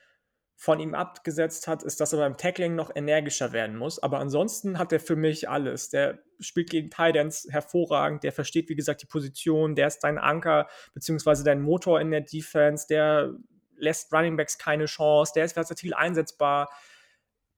von 0.61 0.79
ihm 0.79 0.95
abgesetzt 0.95 1.67
hat, 1.69 1.83
ist, 1.83 2.03
dass 2.03 2.13
er 2.13 2.19
beim 2.19 2.37
Tackling 2.37 2.75
noch 2.75 2.95
energischer 2.95 3.53
werden 3.53 3.77
muss. 3.77 3.99
Aber 3.99 4.19
ansonsten 4.19 4.79
hat 4.79 4.93
er 4.93 5.01
für 5.01 5.17
mich 5.17 5.49
alles. 5.49 5.89
Der 5.89 6.19
spielt 6.39 6.69
gegen 6.69 6.91
Titans 6.91 7.49
hervorragend, 7.49 8.25
der 8.25 8.33
versteht, 8.33 8.69
wie 8.69 8.75
gesagt, 8.75 9.01
die 9.01 9.07
Position, 9.07 9.75
der 9.75 9.87
ist 9.87 10.01
dein 10.01 10.19
Anker, 10.19 10.69
beziehungsweise 10.93 11.45
dein 11.45 11.63
Motor 11.63 11.99
in 11.99 12.11
der 12.11 12.21
Defense, 12.21 12.87
der 12.87 13.33
lässt 13.77 14.13
Runningbacks 14.13 14.59
keine 14.59 14.85
Chance, 14.85 15.33
der 15.35 15.47
ist 15.47 15.55
versatil 15.55 15.95
einsetzbar. 15.95 16.69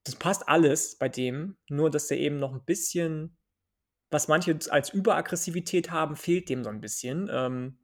Das 0.04 0.14
passt 0.14 0.48
alles 0.48 0.96
bei 0.96 1.08
dem, 1.08 1.56
nur 1.68 1.90
dass 1.90 2.08
er 2.08 2.18
eben 2.18 2.38
noch 2.38 2.52
ein 2.52 2.64
bisschen, 2.64 3.36
was 4.10 4.28
manche 4.28 4.56
als 4.70 4.90
Überaggressivität 4.90 5.90
haben, 5.90 6.14
fehlt 6.14 6.48
dem 6.48 6.62
so 6.62 6.70
ein 6.70 6.80
bisschen. 6.80 7.28
Ähm, 7.32 7.78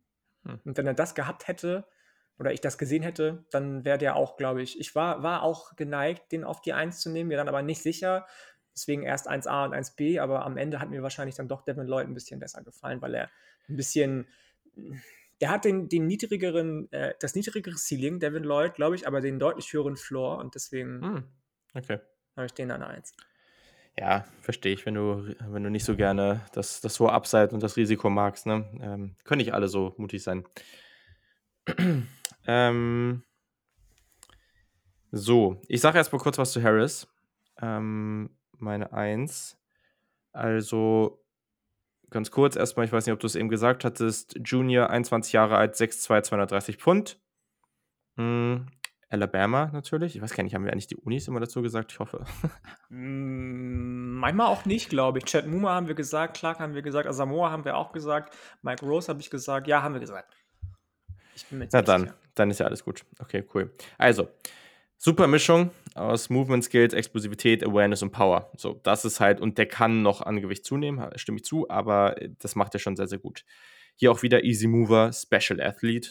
hm. 0.45 0.61
Und 0.65 0.77
wenn 0.77 0.87
er 0.87 0.95
das 0.95 1.17
gehabt 1.17 1.49
hätte, 1.49 1.89
oder 2.39 2.53
ich 2.53 2.61
das 2.61 2.79
gesehen 2.79 3.03
hätte, 3.03 3.45
dann 3.51 3.85
wäre 3.85 3.99
der 3.99 4.17
auch, 4.17 4.37
glaube 4.37 4.63
ich, 4.63 4.79
ich 4.79 4.95
war, 4.95 5.23
war 5.23 5.43
auch 5.43 5.75
geneigt, 5.77 6.31
den 6.33 6.45
auf 6.45 6.61
die 6.61 6.73
1 6.73 7.01
zu 7.01 7.11
nehmen, 7.11 7.29
mir 7.29 7.37
dann 7.37 7.49
aber 7.49 7.63
nicht 7.63 7.83
sicher. 7.83 8.27
Deswegen 8.75 9.03
erst 9.03 9.29
1a 9.29 9.65
und 9.65 9.75
1b, 9.75 10.21
aber 10.21 10.45
am 10.45 10.57
Ende 10.57 10.79
hat 10.79 10.89
mir 10.89 11.03
wahrscheinlich 11.03 11.35
dann 11.35 11.49
doch 11.49 11.63
Devin 11.63 11.89
Lloyd 11.89 12.07
ein 12.07 12.15
bisschen 12.15 12.39
besser 12.39 12.63
gefallen, 12.63 13.03
weil 13.03 13.15
er 13.15 13.31
ein 13.69 13.77
bisschen, 13.77 14.29
der 15.41 15.51
hat 15.51 15.65
den, 15.65 15.89
den 15.89 16.07
niedrigeren, 16.07 16.91
äh, 16.93 17.15
das 17.19 17.35
niedrigere 17.35 17.75
Ceiling, 17.77 18.21
Devin 18.21 18.45
Lloyd, 18.45 18.75
glaube 18.75 18.95
ich, 18.95 19.09
aber 19.09 19.21
den 19.21 19.41
deutlich 19.41 19.73
höheren 19.73 19.97
Floor 19.97 20.39
und 20.39 20.55
deswegen 20.55 21.03
hm, 21.03 21.25
okay. 21.75 21.99
habe 22.37 22.47
ich 22.47 22.55
den 22.55 22.71
an 22.71 22.83
1. 22.83 23.15
Ja, 23.99 24.25
verstehe 24.43 24.75
ich, 24.75 24.87
wenn 24.87 24.95
du, 24.95 25.35
wenn 25.49 25.65
du 25.65 25.71
nicht 25.71 25.85
so 25.85 25.97
gerne 25.97 26.43
das, 26.53 26.81
das 26.81 27.01
hohe 27.01 27.11
Upside 27.11 27.49
und 27.49 27.65
das 27.65 27.77
Risiko 27.77 28.09
magst, 28.11 28.47
ne? 28.47 28.65
Ähm, 28.81 29.17
können 29.25 29.39
nicht 29.39 29.55
alle 29.55 29.67
so 29.67 29.93
mutig 29.97 30.23
sein. 30.23 30.45
Ähm, 32.49 33.23
so, 35.13 35.61
ich 35.69 35.81
sage 35.81 35.99
erst 35.99 36.13
mal 36.13 36.19
kurz 36.19 36.39
was 36.39 36.53
zu 36.53 36.63
Harris. 36.63 37.07
Ähm, 37.61 38.31
meine 38.59 38.93
Eins. 38.93 39.59
Also, 40.33 41.25
ganz 42.11 42.31
kurz 42.31 42.57
erstmal, 42.57 42.87
ich 42.87 42.93
weiß 42.93 43.07
nicht, 43.07 43.13
ob 43.13 43.21
du 43.21 43.27
es 43.27 43.37
eben 43.37 43.51
gesagt 43.51 43.85
hattest. 43.85 44.39
Junior, 44.45 44.91
21 44.91 45.33
Jahre 45.33 45.57
alt, 45.57 45.77
6'2, 45.77 46.23
230 46.23 46.77
Pfund. 46.79 47.21
Hm, 48.17 48.67
Alabama 49.11 49.71
natürlich. 49.73 50.17
Ich 50.17 50.23
weiß 50.23 50.35
gar 50.35 50.43
nicht, 50.43 50.55
haben 50.55 50.65
wir 50.65 50.73
eigentlich 50.73 50.87
die 50.87 50.97
Unis 50.97 51.29
immer 51.29 51.41
dazu 51.41 51.61
gesagt? 51.63 51.93
Ich 51.93 51.99
hoffe. 51.99 52.25
Hm, 52.89 54.15
manchmal 54.21 54.47
auch 54.47 54.65
nicht, 54.65 54.89
glaube 54.89 55.19
ich. 55.19 55.25
Chad 55.27 55.47
Muma 55.47 55.75
haben 55.75 55.89
wir 55.89 55.95
gesagt, 55.95 56.37
Clark 56.39 56.61
haben 56.61 56.75
wir 56.75 56.83
gesagt, 56.83 57.07
Asamoah 57.07 57.51
haben 57.51 57.65
wir 57.65 57.77
auch 57.77 57.93
gesagt, 57.93 58.35
Mike 58.63 58.85
Rose 58.85 59.09
habe 59.09 59.21
ich 59.21 59.31
gesagt. 59.31 59.67
Ja, 59.67 59.83
haben 59.83 59.95
wir 59.95 60.01
gesagt. 60.01 60.35
Ich 61.39 61.47
bin 61.47 61.61
mir 61.61 61.69
Na 61.73 61.83
dann, 61.83 62.03
sicher. 62.03 62.15
dann 62.35 62.51
ist 62.51 62.61
ja 62.61 62.67
alles 62.67 62.85
gut. 62.85 63.05
Okay, 63.21 63.45
cool. 63.55 63.71
Also, 63.97 64.29
super 64.97 65.29
Mischung 65.29 65.71
aus 65.95 66.31
Movement 66.31 66.65
Skills, 66.65 66.93
Explosivität, 66.95 67.65
Awareness 67.65 68.03
und 68.03 68.11
Power. 68.11 68.51
So, 68.57 68.81
das 68.83 69.05
ist 69.05 69.21
halt, 69.21 69.41
und 69.41 69.57
der 69.57 69.67
kann 69.67 70.03
noch 70.03 70.21
an 70.21 70.41
Gewicht 70.41 70.65
zunehmen, 70.65 71.09
stimme 71.17 71.37
ich 71.39 71.45
zu, 71.45 71.71
aber 71.71 72.17
das 72.41 72.57
macht 72.57 72.75
er 72.75 72.81
schon 72.81 72.97
sehr, 72.97 73.07
sehr 73.07 73.19
gut. 73.19 73.45
Hier 73.95 74.11
auch 74.11 74.23
wieder 74.23 74.43
Easy 74.45 74.67
Mover, 74.67 75.13
Special 75.13 75.61
Athlete. 75.61 76.11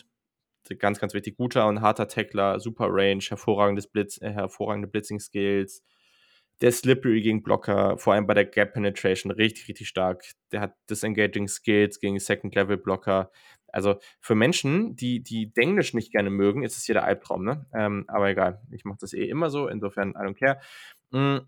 Ganz, 0.80 1.00
ganz 1.00 1.14
wichtig. 1.14 1.38
Guter 1.38 1.68
und 1.68 1.82
harter 1.82 2.08
Tackler, 2.08 2.60
super 2.60 2.88
Range, 2.90 3.24
hervorragendes 3.26 3.88
Blitz, 3.88 4.22
äh, 4.22 4.32
hervorragende 4.32 4.88
Blitzing 4.88 5.20
Skills. 5.20 5.84
Der 6.60 6.72
Slippery 6.72 7.22
gegen 7.22 7.44
Blocker, 7.44 7.98
vor 7.98 8.14
allem 8.14 8.26
bei 8.26 8.34
der 8.34 8.46
Gap 8.46 8.74
Penetration, 8.74 9.32
richtig, 9.32 9.68
richtig 9.70 9.88
stark. 9.88 10.26
Der 10.52 10.60
hat 10.62 10.76
Disengaging 10.90 11.48
Skills 11.48 12.00
gegen 12.00 12.20
Second 12.20 12.56
Level 12.56 12.78
Blocker. 12.78 13.32
Also 13.72 13.96
für 14.20 14.36
Menschen, 14.36 14.96
die, 14.96 15.22
die 15.22 15.52
Englisch 15.56 15.94
nicht 15.94 16.12
gerne 16.12 16.30
mögen, 16.30 16.64
ist 16.64 16.78
es 16.78 16.86
hier 16.86 16.94
der 16.94 17.04
Albtraum, 17.04 17.44
ne? 17.44 17.66
Ähm, 17.74 18.06
aber 18.08 18.30
egal, 18.30 18.62
ich 18.72 18.86
mache 18.86 19.00
das 19.02 19.14
eh 19.14 19.26
immer 19.26 19.50
so, 19.50 19.68
insofern 19.68 20.12
I 20.12 20.20
don't 20.20 20.38
care. 20.38 20.60
Mhm. 21.12 21.42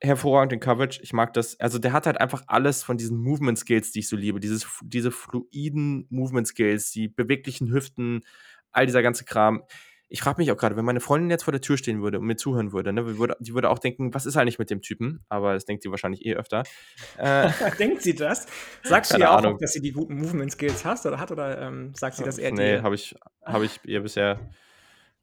Hervorragend 0.00 0.52
in 0.52 0.60
Coverage, 0.60 1.00
ich 1.02 1.12
mag 1.12 1.32
das. 1.32 1.58
Also 1.60 1.78
der 1.78 1.92
hat 1.92 2.06
halt 2.06 2.20
einfach 2.20 2.42
alles 2.46 2.82
von 2.82 2.98
diesen 2.98 3.16
Movement 3.16 3.58
Skills, 3.58 3.92
die 3.92 4.00
ich 4.00 4.08
so 4.08 4.16
liebe. 4.16 4.40
Dieses, 4.40 4.66
diese 4.82 5.10
fluiden 5.10 6.06
Movement 6.10 6.46
Skills, 6.46 6.90
die 6.90 7.08
beweglichen 7.08 7.72
Hüften, 7.72 8.22
all 8.70 8.86
dieser 8.86 9.02
ganze 9.02 9.24
Kram 9.24 9.62
ich 10.08 10.20
frage 10.20 10.40
mich 10.40 10.50
auch 10.52 10.56
gerade, 10.56 10.76
wenn 10.76 10.84
meine 10.84 11.00
Freundin 11.00 11.30
jetzt 11.30 11.44
vor 11.44 11.52
der 11.52 11.60
Tür 11.60 11.76
stehen 11.76 12.02
würde 12.02 12.18
und 12.18 12.26
mir 12.26 12.36
zuhören 12.36 12.72
würde, 12.72 12.92
ne, 12.92 13.04
die 13.04 13.18
würde, 13.18 13.36
die 13.40 13.54
würde 13.54 13.70
auch 13.70 13.78
denken, 13.78 14.14
was 14.14 14.26
ist 14.26 14.36
eigentlich 14.36 14.58
mit 14.58 14.70
dem 14.70 14.82
Typen? 14.82 15.24
Aber 15.28 15.54
das 15.54 15.64
denkt 15.64 15.82
sie 15.82 15.90
wahrscheinlich 15.90 16.24
eh 16.24 16.34
öfter. 16.34 16.62
Äh, 17.16 17.50
denkt 17.78 18.02
sie 18.02 18.14
das? 18.14 18.46
Sagst 18.82 19.12
du 19.12 19.18
ihr 19.18 19.30
auch, 19.30 19.38
Ahnung. 19.38 19.58
dass 19.58 19.72
sie 19.72 19.80
die 19.80 19.92
guten 19.92 20.16
Movement 20.16 20.52
Skills 20.52 20.84
hast 20.84 21.06
oder 21.06 21.18
hat 21.18 21.32
oder 21.32 21.60
ähm, 21.60 21.92
sagt 21.94 22.16
sie 22.16 22.24
das 22.24 22.38
eher 22.38 22.52
Nee, 22.52 22.80
habe 22.80 22.94
ich, 22.94 23.14
hab 23.44 23.62
ich 23.62 23.80
ihr 23.84 24.00
bisher. 24.00 24.38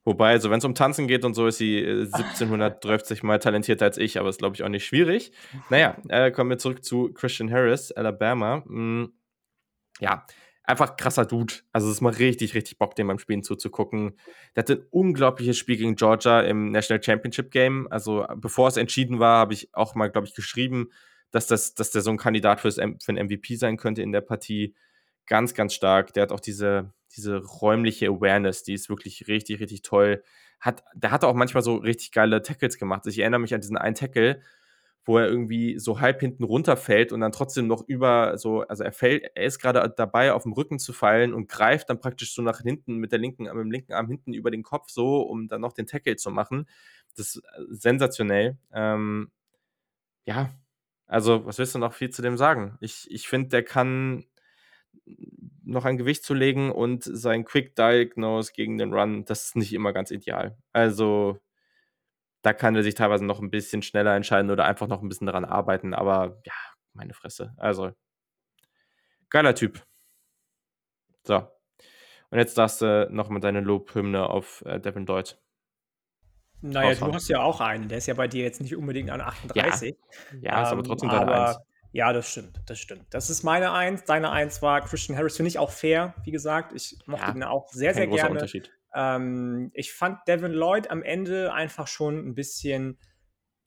Wobei, 0.04 0.30
also 0.30 0.50
wenn 0.50 0.58
es 0.58 0.64
um 0.64 0.74
Tanzen 0.74 1.06
geht 1.06 1.24
und 1.24 1.34
so, 1.34 1.46
ist 1.46 1.58
sie 1.58 1.78
1730 1.78 3.22
äh, 3.22 3.26
Mal 3.26 3.38
talentierter 3.38 3.84
als 3.84 3.98
ich, 3.98 4.18
aber 4.18 4.28
ist, 4.30 4.38
glaube 4.38 4.56
ich, 4.56 4.64
auch 4.64 4.68
nicht 4.68 4.84
schwierig. 4.84 5.32
Naja, 5.70 5.96
äh, 6.08 6.32
kommen 6.32 6.50
wir 6.50 6.58
zurück 6.58 6.84
zu 6.84 7.12
Christian 7.12 7.52
Harris, 7.52 7.92
Alabama. 7.92 8.64
Hm, 8.66 9.12
ja, 10.00 10.26
einfach 10.64 10.96
krasser 10.96 11.24
Dude. 11.24 11.54
Also 11.72 11.90
es 11.90 12.00
macht 12.00 12.18
richtig, 12.18 12.54
richtig 12.54 12.78
Bock, 12.78 12.94
dem 12.94 13.08
beim 13.08 13.18
Spielen 13.18 13.42
zuzugucken. 13.42 14.16
Der 14.54 14.62
hatte 14.62 14.74
ein 14.74 14.86
unglaubliches 14.90 15.58
Spiel 15.58 15.76
gegen 15.76 15.96
Georgia 15.96 16.40
im 16.40 16.70
National 16.70 17.02
Championship 17.02 17.50
Game. 17.50 17.88
Also 17.90 18.26
bevor 18.36 18.68
es 18.68 18.76
entschieden 18.76 19.18
war, 19.18 19.38
habe 19.38 19.54
ich 19.54 19.74
auch 19.74 19.94
mal, 19.94 20.10
glaube 20.10 20.26
ich, 20.26 20.34
geschrieben, 20.34 20.90
dass, 21.30 21.46
das, 21.46 21.74
dass 21.74 21.90
der 21.90 22.02
so 22.02 22.10
ein 22.10 22.18
Kandidat 22.18 22.60
für 22.60 22.68
ein 22.80 22.98
MVP 23.26 23.56
sein 23.56 23.76
könnte 23.76 24.02
in 24.02 24.12
der 24.12 24.20
Partie. 24.20 24.74
Ganz, 25.26 25.54
ganz 25.54 25.74
stark. 25.74 26.12
Der 26.12 26.24
hat 26.24 26.32
auch 26.32 26.40
diese, 26.40 26.92
diese 27.16 27.36
räumliche 27.36 28.08
Awareness, 28.08 28.62
die 28.62 28.74
ist 28.74 28.88
wirklich 28.88 29.28
richtig, 29.28 29.60
richtig 29.60 29.82
toll. 29.82 30.22
Hat, 30.60 30.84
der 30.94 31.10
hat 31.10 31.24
auch 31.24 31.34
manchmal 31.34 31.62
so 31.62 31.76
richtig 31.76 32.12
geile 32.12 32.42
Tackles 32.42 32.78
gemacht. 32.78 33.06
Ich 33.06 33.18
erinnere 33.18 33.40
mich 33.40 33.54
an 33.54 33.60
diesen 33.60 33.76
einen 33.76 33.94
Tackle, 33.94 34.40
wo 35.04 35.18
er 35.18 35.26
irgendwie 35.28 35.78
so 35.78 36.00
halb 36.00 36.20
hinten 36.20 36.44
runterfällt 36.44 37.12
und 37.12 37.20
dann 37.20 37.32
trotzdem 37.32 37.66
noch 37.66 37.82
über 37.86 38.38
so, 38.38 38.60
also 38.62 38.84
er 38.84 38.92
fällt, 38.92 39.24
er 39.34 39.44
ist 39.44 39.58
gerade 39.58 39.92
dabei, 39.96 40.32
auf 40.32 40.44
dem 40.44 40.52
Rücken 40.52 40.78
zu 40.78 40.92
fallen 40.92 41.34
und 41.34 41.48
greift 41.48 41.90
dann 41.90 42.00
praktisch 42.00 42.34
so 42.34 42.42
nach 42.42 42.60
hinten 42.60 42.96
mit 42.96 43.10
der 43.12 43.18
linken, 43.18 43.44
mit 43.44 43.52
dem 43.52 43.70
linken 43.70 43.92
Arm 43.94 44.08
hinten 44.08 44.32
über 44.32 44.50
den 44.50 44.62
Kopf 44.62 44.90
so, 44.90 45.22
um 45.22 45.48
dann 45.48 45.60
noch 45.60 45.72
den 45.72 45.86
Tackle 45.86 46.16
zu 46.16 46.30
machen. 46.30 46.68
Das 47.16 47.34
ist 47.34 47.44
äh, 47.44 47.64
sensationell. 47.70 48.58
Ähm, 48.72 49.30
ja, 50.24 50.50
also 51.06 51.44
was 51.46 51.58
willst 51.58 51.74
du 51.74 51.78
noch 51.78 51.94
viel 51.94 52.10
zu 52.10 52.22
dem 52.22 52.36
sagen? 52.36 52.78
Ich, 52.80 53.10
ich 53.10 53.28
finde, 53.28 53.48
der 53.48 53.64
kann 53.64 54.24
noch 55.64 55.84
ein 55.84 55.96
Gewicht 55.96 56.24
zu 56.24 56.34
legen 56.34 56.70
und 56.70 57.02
sein 57.04 57.44
Quick 57.44 57.74
Diagnose 57.76 58.52
gegen 58.54 58.78
den 58.78 58.92
Run, 58.92 59.24
das 59.24 59.46
ist 59.46 59.56
nicht 59.56 59.72
immer 59.72 59.92
ganz 59.92 60.10
ideal. 60.10 60.56
Also 60.72 61.38
da 62.42 62.52
kann 62.52 62.74
er 62.74 62.82
sich 62.82 62.94
teilweise 62.94 63.24
noch 63.24 63.40
ein 63.40 63.50
bisschen 63.50 63.82
schneller 63.82 64.14
entscheiden 64.14 64.50
oder 64.50 64.64
einfach 64.64 64.88
noch 64.88 65.00
ein 65.00 65.08
bisschen 65.08 65.26
daran 65.26 65.44
arbeiten. 65.44 65.94
Aber 65.94 66.40
ja, 66.44 66.52
meine 66.92 67.14
Fresse. 67.14 67.54
Also, 67.56 67.92
geiler 69.30 69.54
Typ. 69.54 69.84
So. 71.24 71.36
Und 72.30 72.38
jetzt 72.38 72.58
darfst 72.58 72.80
du 72.80 73.08
noch 73.10 73.28
mal 73.28 73.40
deine 73.40 73.60
Lobhymne 73.60 74.28
auf 74.28 74.62
äh, 74.66 74.80
Devin 74.80 75.06
Lloyd. 75.06 75.38
Naja, 76.62 76.90
raushauen. 76.90 77.12
du 77.12 77.16
hast 77.16 77.28
ja 77.28 77.42
auch 77.42 77.60
einen. 77.60 77.88
Der 77.88 77.98
ist 77.98 78.06
ja 78.06 78.14
bei 78.14 78.28
dir 78.28 78.42
jetzt 78.44 78.60
nicht 78.60 78.76
unbedingt 78.76 79.10
an 79.10 79.20
38. 79.20 79.96
Ja, 80.32 80.38
ja 80.40 80.58
ähm, 80.58 80.64
ist 80.64 80.72
aber 80.72 80.84
trotzdem 80.84 81.10
deine 81.10 81.22
aber, 81.22 81.48
Eins. 81.48 81.58
Ja, 81.92 82.12
das 82.12 82.30
stimmt, 82.30 82.58
das 82.66 82.78
stimmt. 82.78 83.06
Das 83.10 83.28
ist 83.28 83.42
meine 83.42 83.72
Eins. 83.72 84.04
Deine 84.04 84.30
Eins 84.30 84.62
war 84.62 84.80
Christian 84.80 85.18
Harris. 85.18 85.36
Finde 85.36 85.48
ich 85.48 85.58
auch 85.58 85.70
fair, 85.70 86.14
wie 86.24 86.30
gesagt. 86.30 86.72
Ich 86.72 86.98
mochte 87.06 87.26
ja, 87.26 87.34
ihn 87.34 87.42
auch 87.42 87.68
sehr, 87.68 87.92
sehr 87.94 88.06
gerne. 88.06 88.30
Unterschied. 88.30 88.72
Ähm, 88.94 89.70
ich 89.74 89.92
fand 89.92 90.26
Devin 90.28 90.52
Lloyd 90.52 90.90
am 90.90 91.02
Ende 91.02 91.52
einfach 91.52 91.86
schon 91.86 92.18
ein 92.18 92.34
bisschen 92.34 92.98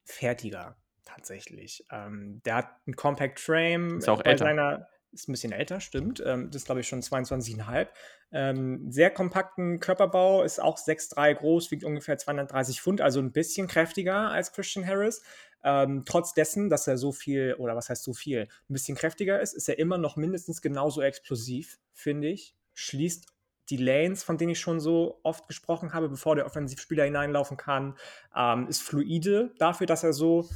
fertiger, 0.03 0.77
tatsächlich. 1.03 1.85
Ähm, 1.91 2.41
der 2.45 2.56
hat 2.56 2.69
einen 2.85 2.95
Compact 2.95 3.39
Frame. 3.39 3.97
Ist 3.97 4.10
auch 4.10 4.23
bei 4.23 4.31
älter. 4.31 4.45
Seiner, 4.45 4.88
ist 5.15 5.27
ein 5.27 5.31
bisschen 5.31 5.52
älter, 5.52 5.80
stimmt. 5.80 6.22
Ähm, 6.26 6.47
das 6.52 6.61
ist, 6.61 6.65
glaube 6.65 6.81
ich, 6.81 6.88
schon 6.88 7.02
22,5. 7.02 7.88
Ähm, 8.31 8.91
sehr 8.91 9.11
kompakten 9.11 9.80
Körperbau, 9.80 10.43
ist 10.43 10.61
auch 10.61 10.77
6'3 10.77 11.34
groß, 11.34 11.72
wiegt 11.72 11.84
ungefähr 11.84 12.18
230 12.18 12.81
Pfund, 12.81 13.02
also 13.02 13.19
ein 13.19 13.31
bisschen 13.31 13.68
kräftiger 13.68 14.30
als 14.30 14.52
Christian 14.52 14.85
Harris. 14.85 15.23
Ähm, 15.64 16.03
trotz 16.06 16.34
dessen, 16.34 16.69
dass 16.69 16.85
er 16.85 16.97
so 16.97 17.11
viel, 17.11 17.56
oder 17.57 17.76
was 17.76 17.89
heißt 17.89 18.03
so 18.03 18.14
viel, 18.14 18.41
ein 18.41 18.73
bisschen 18.73 18.95
kräftiger 18.95 19.41
ist, 19.41 19.53
ist 19.53 19.68
er 19.69 19.80
immer 19.80 19.97
noch 19.97 20.15
mindestens 20.15 20.61
genauso 20.61 21.02
explosiv, 21.02 21.80
finde 21.93 22.27
ich. 22.27 22.56
Schließt 22.73 23.26
die 23.70 23.78
Lanes, 23.78 24.24
von 24.24 24.38
denen 24.38 24.52
ich 24.52 24.60
schon 24.60 24.80
so 24.80 25.20
oft 25.24 25.48
gesprochen 25.48 25.94
habe, 25.94 26.10
bevor 26.10 26.36
der 26.36 26.46
Offensivspieler 26.46 27.06
hineinlaufen 27.06 27.58
kann, 27.58 27.98
ähm, 28.36 28.68
ist 28.68 28.82
fluide 28.82 29.54
dafür, 29.58 29.88
dass 29.88 30.04
er 30.04 30.14
so 30.14 30.50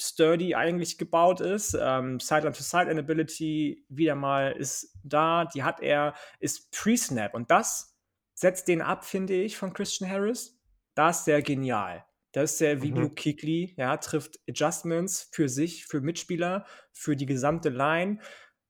sturdy 0.00 0.54
eigentlich 0.54 0.98
gebaut 0.98 1.40
ist. 1.40 1.76
Ähm, 1.80 2.18
Sideline-to-Side-Ability 2.20 3.84
wieder 3.88 4.14
mal 4.14 4.52
ist 4.52 4.96
da, 5.04 5.44
die 5.44 5.62
hat 5.62 5.80
er, 5.80 6.14
ist 6.38 6.70
Pre-Snap 6.72 7.34
und 7.34 7.50
das 7.50 7.96
setzt 8.34 8.68
den 8.68 8.80
ab, 8.80 9.04
finde 9.04 9.34
ich, 9.34 9.56
von 9.56 9.72
Christian 9.72 10.10
Harris. 10.10 10.58
Da 10.94 11.10
ist 11.10 11.24
sehr 11.26 11.42
genial. 11.42 12.04
Das 12.32 12.52
ist 12.52 12.60
der 12.60 12.82
wie 12.82 12.92
mhm. 12.92 12.98
Luke 12.98 13.22
Kuechly, 13.22 13.74
ja, 13.76 13.96
trifft 13.96 14.40
Adjustments 14.48 15.28
für 15.32 15.48
sich, 15.48 15.86
für 15.86 16.00
Mitspieler, 16.00 16.64
für 16.92 17.16
die 17.16 17.26
gesamte 17.26 17.68
Line. 17.68 18.18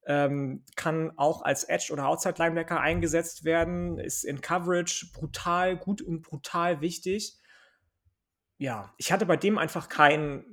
Ähm, 0.07 0.65
kann 0.77 1.13
auch 1.19 1.43
als 1.43 1.65
Edge 1.65 1.93
oder 1.93 2.09
Outside 2.09 2.37
Linebacker 2.39 2.81
eingesetzt 2.81 3.45
werden, 3.45 3.99
ist 3.99 4.25
in 4.25 4.41
Coverage 4.41 5.11
brutal 5.13 5.77
gut 5.77 6.01
und 6.01 6.23
brutal 6.23 6.81
wichtig. 6.81 7.37
Ja, 8.57 8.93
ich 8.97 9.13
hatte 9.13 9.27
bei 9.27 9.37
dem 9.37 9.59
einfach 9.59 9.89
keinen 9.89 10.45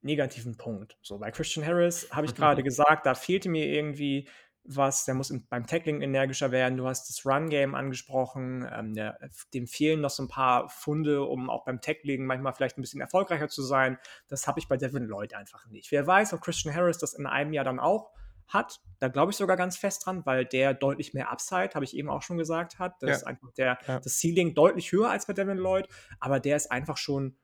negativen 0.00 0.56
Punkt. 0.56 0.98
So 1.02 1.18
bei 1.18 1.30
Christian 1.30 1.66
Harris 1.66 2.08
habe 2.10 2.26
ich 2.26 2.34
gerade 2.34 2.62
gesagt, 2.62 3.06
da 3.06 3.14
fehlte 3.14 3.48
mir 3.48 3.66
irgendwie 3.66 4.28
was, 4.66 5.04
der 5.04 5.14
muss 5.14 5.30
im, 5.30 5.46
beim 5.48 5.66
Tackling 5.66 6.00
energischer 6.00 6.50
werden. 6.50 6.78
Du 6.78 6.86
hast 6.86 7.08
das 7.08 7.26
Run-Game 7.26 7.74
angesprochen. 7.74 8.66
Ähm, 8.72 8.94
der, 8.94 9.18
dem 9.52 9.66
fehlen 9.66 10.00
noch 10.00 10.10
so 10.10 10.22
ein 10.22 10.28
paar 10.28 10.68
Funde, 10.70 11.24
um 11.24 11.50
auch 11.50 11.64
beim 11.64 11.80
Tackling 11.80 12.24
manchmal 12.24 12.54
vielleicht 12.54 12.78
ein 12.78 12.80
bisschen 12.80 13.00
erfolgreicher 13.00 13.48
zu 13.48 13.62
sein. 13.62 13.98
Das 14.28 14.46
habe 14.46 14.58
ich 14.58 14.68
bei 14.68 14.76
Devin 14.76 15.04
Lloyd 15.04 15.34
einfach 15.34 15.66
nicht. 15.66 15.90
Wer 15.92 16.06
weiß, 16.06 16.32
ob 16.32 16.40
Christian 16.40 16.74
Harris 16.74 16.98
das 16.98 17.14
in 17.14 17.26
einem 17.26 17.52
Jahr 17.52 17.64
dann 17.64 17.78
auch 17.78 18.10
hat, 18.48 18.80
da 18.98 19.08
glaube 19.08 19.32
ich 19.32 19.36
sogar 19.36 19.56
ganz 19.56 19.76
fest 19.76 20.06
dran, 20.06 20.24
weil 20.26 20.44
der 20.44 20.74
deutlich 20.74 21.14
mehr 21.14 21.30
Upside, 21.30 21.70
habe 21.74 21.84
ich 21.84 21.96
eben 21.96 22.08
auch 22.08 22.22
schon 22.22 22.38
gesagt, 22.38 22.78
hat. 22.78 22.94
Das 23.00 23.08
ja. 23.08 23.16
ist 23.16 23.24
einfach 23.24 23.50
der, 23.52 23.78
ja. 23.86 24.00
das 24.00 24.20
Ceiling 24.20 24.54
deutlich 24.54 24.92
höher 24.92 25.10
als 25.10 25.26
bei 25.26 25.32
Devin 25.32 25.58
Lloyd, 25.58 25.88
aber 26.20 26.40
der 26.40 26.56
ist 26.56 26.70
einfach 26.70 26.96
schon 26.96 27.36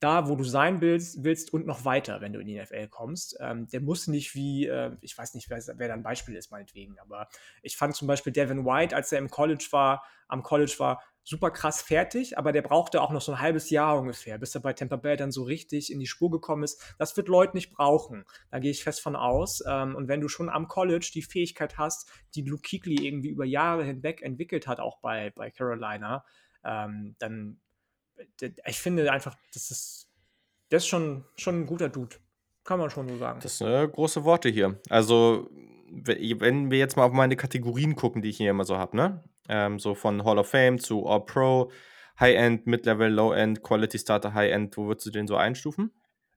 da, 0.00 0.28
wo 0.28 0.36
du 0.36 0.44
sein 0.44 0.80
willst, 0.80 1.24
willst 1.24 1.52
und 1.52 1.66
noch 1.66 1.84
weiter, 1.84 2.20
wenn 2.20 2.32
du 2.32 2.40
in 2.40 2.46
die 2.46 2.60
NFL 2.60 2.88
kommst. 2.88 3.36
Ähm, 3.40 3.66
der 3.68 3.80
muss 3.80 4.06
nicht 4.06 4.34
wie, 4.34 4.66
äh, 4.66 4.96
ich 5.00 5.16
weiß 5.16 5.34
nicht, 5.34 5.50
wer, 5.50 5.60
wer 5.76 5.88
da 5.88 5.94
ein 5.94 6.02
Beispiel 6.02 6.36
ist, 6.36 6.50
meinetwegen, 6.50 6.98
aber 7.00 7.28
ich 7.62 7.76
fand 7.76 7.96
zum 7.96 8.06
Beispiel 8.06 8.32
Devin 8.32 8.64
White, 8.64 8.94
als 8.94 9.10
er 9.12 9.18
im 9.18 9.30
College 9.30 9.66
war, 9.70 10.04
am 10.28 10.42
College 10.42 10.74
war, 10.78 11.02
super 11.28 11.50
krass 11.50 11.82
fertig, 11.82 12.38
aber 12.38 12.52
der 12.52 12.62
brauchte 12.62 13.02
auch 13.02 13.12
noch 13.12 13.20
so 13.20 13.32
ein 13.32 13.40
halbes 13.40 13.68
Jahr 13.68 13.98
ungefähr, 13.98 14.38
bis 14.38 14.54
er 14.54 14.62
bei 14.62 14.72
Tampa 14.72 14.96
Bay 14.96 15.14
dann 15.14 15.30
so 15.30 15.42
richtig 15.42 15.92
in 15.92 16.00
die 16.00 16.06
Spur 16.06 16.30
gekommen 16.30 16.62
ist. 16.62 16.94
Das 16.98 17.14
wird 17.18 17.28
Leute 17.28 17.54
nicht 17.54 17.70
brauchen. 17.70 18.24
Da 18.50 18.60
gehe 18.60 18.70
ich 18.70 18.82
fest 18.82 19.02
von 19.02 19.14
aus. 19.14 19.62
Ähm, 19.68 19.94
und 19.94 20.08
wenn 20.08 20.22
du 20.22 20.28
schon 20.28 20.48
am 20.48 20.68
College 20.68 21.10
die 21.12 21.22
Fähigkeit 21.22 21.76
hast, 21.76 22.10
die 22.34 22.42
Luke 22.42 22.62
Kuechly 22.62 23.06
irgendwie 23.06 23.28
über 23.28 23.44
Jahre 23.44 23.84
hinweg 23.84 24.22
entwickelt 24.22 24.66
hat, 24.66 24.80
auch 24.80 25.00
bei, 25.00 25.30
bei 25.36 25.50
Carolina, 25.50 26.24
ähm, 26.64 27.14
dann 27.18 27.60
ich 28.64 28.78
finde 28.78 29.12
einfach, 29.12 29.36
das 29.52 29.70
ist, 29.70 30.08
das 30.70 30.82
ist 30.82 30.88
schon, 30.88 31.24
schon 31.36 31.60
ein 31.60 31.66
guter 31.66 31.90
Dude. 31.90 32.16
Kann 32.64 32.78
man 32.78 32.88
schon 32.88 33.06
so 33.06 33.18
sagen. 33.18 33.40
Das 33.42 33.58
sind 33.58 33.68
äh, 33.68 33.86
große 33.86 34.24
Worte 34.24 34.48
hier. 34.48 34.80
Also, 34.88 35.50
wenn 35.90 36.70
wir 36.70 36.78
jetzt 36.78 36.96
mal 36.96 37.04
auf 37.04 37.12
meine 37.12 37.36
Kategorien 37.36 37.96
gucken, 37.96 38.22
die 38.22 38.30
ich 38.30 38.38
hier 38.38 38.50
immer 38.50 38.64
so 38.64 38.76
habe, 38.76 38.96
ne? 38.96 39.24
Ähm, 39.48 39.78
so 39.78 39.94
von 39.94 40.24
Hall 40.24 40.38
of 40.38 40.48
Fame 40.48 40.78
zu 40.78 41.06
All 41.06 41.24
Pro, 41.24 41.70
High-End, 42.20 42.66
Mid-Level, 42.66 43.10
Low-End, 43.10 43.62
Quality 43.62 43.98
Starter, 43.98 44.34
High-End, 44.34 44.76
wo 44.76 44.86
würdest 44.86 45.06
du 45.06 45.10
den 45.10 45.26
so 45.26 45.36
einstufen? 45.36 45.92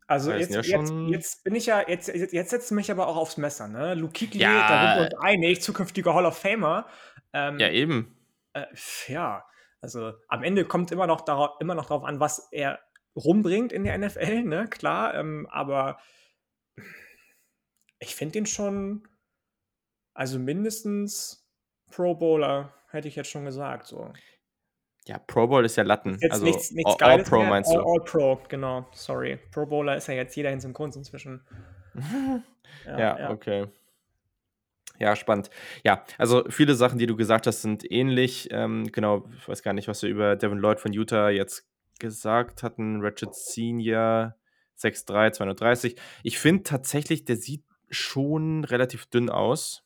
Also 0.08 0.34
jetzt, 0.34 0.54
ja 0.54 0.62
jetzt, 0.62 0.94
jetzt, 1.08 1.44
bin 1.46 1.56
ich 1.56 1.68
ja, 1.68 1.88
jetzt, 1.88 2.10
jetzt, 2.10 2.34
jetzt 2.34 2.50
setzt 2.50 2.72
mich 2.74 2.92
aber 2.92 3.08
auch 3.08 3.16
aufs 3.16 3.38
Messer, 3.38 3.70
ne? 3.70 3.94
Luke 3.94 4.12
Kuechly, 4.12 4.42
ja. 4.42 4.68
da 4.68 4.82
sind 4.82 5.00
wir 5.00 5.06
uns 5.06 5.24
einig, 5.24 5.62
zukünftiger 5.62 6.14
Hall 6.14 6.26
of 6.26 6.38
Famer. 6.38 6.86
Ähm, 7.32 7.58
ja, 7.60 7.70
eben. 7.70 8.18
Äh, 8.52 8.66
ja, 9.08 9.46
also 9.80 10.14
am 10.28 10.44
Ende 10.44 10.66
kommt 10.66 10.92
immer 10.92 11.08
noch, 11.08 11.22
darauf, 11.22 11.52
immer 11.62 11.76
noch 11.76 11.86
darauf 11.86 12.04
an, 12.04 12.20
was 12.20 12.50
er 12.52 12.80
rumbringt 13.16 13.72
in 13.72 13.86
der 13.86 13.98
NFL, 13.98 14.44
ne? 14.44 14.68
Klar, 14.70 15.16
ähm, 15.16 15.48
aber 15.50 15.98
ich 18.00 18.16
finde 18.16 18.40
ihn 18.40 18.46
schon, 18.46 19.08
also 20.14 20.40
mindestens 20.40 21.50
Pro 21.90 22.16
Bowler, 22.16 22.74
hätte 22.92 23.08
ich 23.08 23.16
jetzt 23.16 23.30
schon 23.30 23.46
gesagt. 23.46 23.88
So. 23.88 24.14
Ja, 25.08 25.18
Pro 25.20 25.48
Bowl 25.48 25.66
ist 25.66 25.76
ja 25.78 25.84
Latten. 25.84 26.16
Ist 26.16 26.24
jetzt 26.24 26.34
also 26.34 26.46
nichts, 26.46 26.72
nichts 26.72 27.02
all, 27.02 27.12
all 27.12 27.24
Pro 27.24 27.40
mehr. 27.40 27.50
meinst 27.50 27.72
all, 27.72 27.78
du? 27.78 27.84
All 27.84 28.02
Pro, 28.04 28.40
genau, 28.48 28.88
sorry. 28.94 29.40
Pro 29.52 29.66
Bowler 29.66 29.98
ist 29.98 30.08
ja 30.08 30.14
jetzt 30.14 30.36
jeder 30.36 30.52
in 30.52 30.60
seinem 30.60 30.74
Kunst 30.74 30.98
inzwischen. 30.98 31.42
ja, 32.86 33.00
ja, 33.00 33.20
ja, 33.20 33.30
okay. 33.32 33.68
Ja, 35.00 35.16
spannend. 35.16 35.50
Ja, 35.84 36.06
also 36.20 36.44
viele 36.50 36.76
Sachen, 36.76 37.00
die 37.00 37.08
du 37.08 37.16
gesagt 37.16 37.48
hast, 37.48 37.64
sind 37.64 37.90
ähnlich. 37.92 38.50
Ähm, 38.52 38.92
genau, 38.92 39.28
ich 39.36 39.50
weiß 39.50 39.64
gar 39.64 39.74
nicht, 39.74 39.88
was 39.88 40.04
wir 40.04 40.10
über 40.10 40.36
Devin 40.36 40.60
Lloyd 40.60 40.80
von 40.80 40.94
Utah 40.94 41.30
jetzt 41.30 41.68
gesagt 42.00 42.62
hatten. 42.62 43.02
Ratchet 43.02 43.34
Senior 43.34 44.36
6'3, 44.80 45.32
230. 45.32 45.96
Ich 46.22 46.38
finde 46.38 46.62
tatsächlich, 46.62 47.26
der 47.26 47.38
sieht 47.38 47.64
schon 47.90 48.64
relativ 48.64 49.08
dünn 49.08 49.32
aus. 49.32 49.84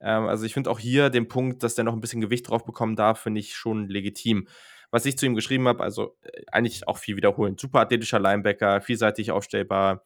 Ähm, 0.00 0.26
also 0.26 0.44
ich 0.44 0.54
finde 0.54 0.70
auch 0.70 0.78
hier 0.78 1.10
den 1.10 1.28
Punkt, 1.28 1.62
dass 1.62 1.74
der 1.74 1.84
noch 1.84 1.94
ein 1.94 2.00
bisschen 2.00 2.20
Gewicht 2.20 2.48
drauf 2.48 2.64
bekommen 2.64 2.96
darf, 2.96 3.20
finde 3.20 3.40
ich 3.40 3.54
schon 3.54 3.88
legitim. 3.88 4.48
Was 4.90 5.04
ich 5.06 5.18
zu 5.18 5.26
ihm 5.26 5.34
geschrieben 5.34 5.66
habe, 5.68 5.82
also 5.82 6.16
äh, 6.22 6.42
eigentlich 6.52 6.86
auch 6.88 6.98
viel 6.98 7.16
wiederholen. 7.16 7.56
Super 7.58 7.80
athletischer 7.80 8.20
Linebacker, 8.20 8.80
vielseitig 8.80 9.30
aufstellbar, 9.30 10.04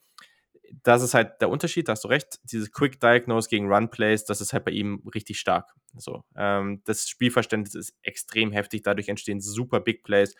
das 0.82 1.02
ist 1.02 1.14
halt 1.14 1.40
der 1.40 1.48
Unterschied, 1.48 1.88
da 1.88 1.92
hast 1.92 2.04
du 2.04 2.08
recht. 2.08 2.38
Dieses 2.44 2.70
Quick 2.72 3.00
Diagnose 3.00 3.48
gegen 3.48 3.72
Run 3.72 3.90
Plays, 3.90 4.24
das 4.24 4.40
ist 4.40 4.52
halt 4.52 4.64
bei 4.64 4.70
ihm 4.70 5.02
richtig 5.14 5.38
stark. 5.38 5.72
So, 5.96 6.24
ähm, 6.36 6.82
das 6.84 7.08
Spielverständnis 7.08 7.74
ist 7.74 7.94
extrem 8.02 8.52
heftig, 8.52 8.82
dadurch 8.82 9.08
entstehen 9.08 9.40
super 9.40 9.80
Big 9.80 10.04
Plays, 10.04 10.34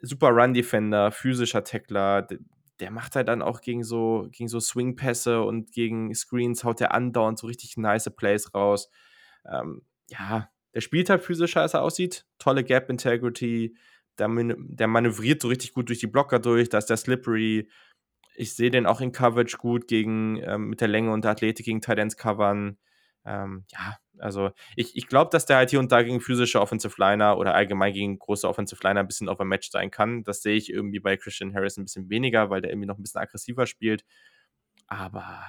super 0.00 0.28
Run 0.28 0.54
Defender, 0.54 1.10
physischer 1.10 1.64
Tackler. 1.64 2.28
Der 2.80 2.90
macht 2.90 3.16
halt 3.16 3.28
dann 3.28 3.42
auch 3.42 3.60
gegen 3.60 3.84
so, 3.84 4.28
gegen 4.30 4.48
so 4.48 4.60
Swing-Pässe 4.60 5.42
und 5.42 5.72
gegen 5.72 6.14
Screens 6.14 6.64
haut 6.64 6.80
der 6.80 6.94
andauernd 6.94 7.38
so 7.38 7.46
richtig 7.46 7.76
nice 7.76 8.10
Plays 8.16 8.54
raus. 8.54 8.90
Ähm, 9.46 9.82
ja, 10.08 10.50
der 10.74 10.80
spielt 10.80 11.10
halt 11.10 11.22
physischer, 11.22 11.60
als 11.60 11.74
er 11.74 11.82
aussieht. 11.82 12.26
Tolle 12.38 12.64
Gap 12.64 12.90
Integrity. 12.90 13.76
Der, 14.18 14.28
der 14.28 14.86
manövriert 14.86 15.42
so 15.42 15.48
richtig 15.48 15.72
gut 15.72 15.88
durch 15.88 16.00
die 16.00 16.06
Blocker 16.06 16.38
durch. 16.38 16.68
Da 16.68 16.78
ist 16.78 16.90
der 16.90 16.96
Slippery 16.96 17.68
ich 18.40 18.54
sehe 18.54 18.70
den 18.70 18.86
auch 18.86 19.02
in 19.02 19.12
Coverage 19.12 19.58
gut 19.58 19.86
gegen, 19.86 20.42
ähm, 20.42 20.70
mit 20.70 20.80
der 20.80 20.88
Länge 20.88 21.12
und 21.12 21.24
der 21.24 21.32
Athletik 21.32 21.66
gegen 21.66 21.82
Titans 21.82 22.16
covern. 22.16 22.78
Ähm, 23.24 23.64
ja, 23.70 23.98
also 24.20 24.50
ich, 24.76 24.96
ich 24.96 25.06
glaube, 25.06 25.30
dass 25.30 25.46
der 25.46 25.56
halt 25.56 25.70
hier 25.70 25.78
und 25.78 25.92
da 25.92 26.02
gegen 26.02 26.20
physische 26.20 26.60
Offensive 26.60 26.94
Liner 26.98 27.38
oder 27.38 27.54
allgemein 27.54 27.92
gegen 27.92 28.18
große 28.18 28.48
Offensive 28.48 28.80
Liner 28.82 29.00
ein 29.00 29.06
bisschen 29.06 29.28
overmatched 29.28 29.72
sein 29.72 29.90
kann. 29.90 30.24
Das 30.24 30.42
sehe 30.42 30.56
ich 30.56 30.72
irgendwie 30.72 31.00
bei 31.00 31.16
Christian 31.16 31.54
Harris 31.54 31.76
ein 31.76 31.84
bisschen 31.84 32.10
weniger, 32.10 32.50
weil 32.50 32.60
der 32.60 32.70
irgendwie 32.70 32.86
noch 32.86 32.98
ein 32.98 33.02
bisschen 33.02 33.20
aggressiver 33.20 33.66
spielt. 33.66 34.04
Aber 34.86 35.44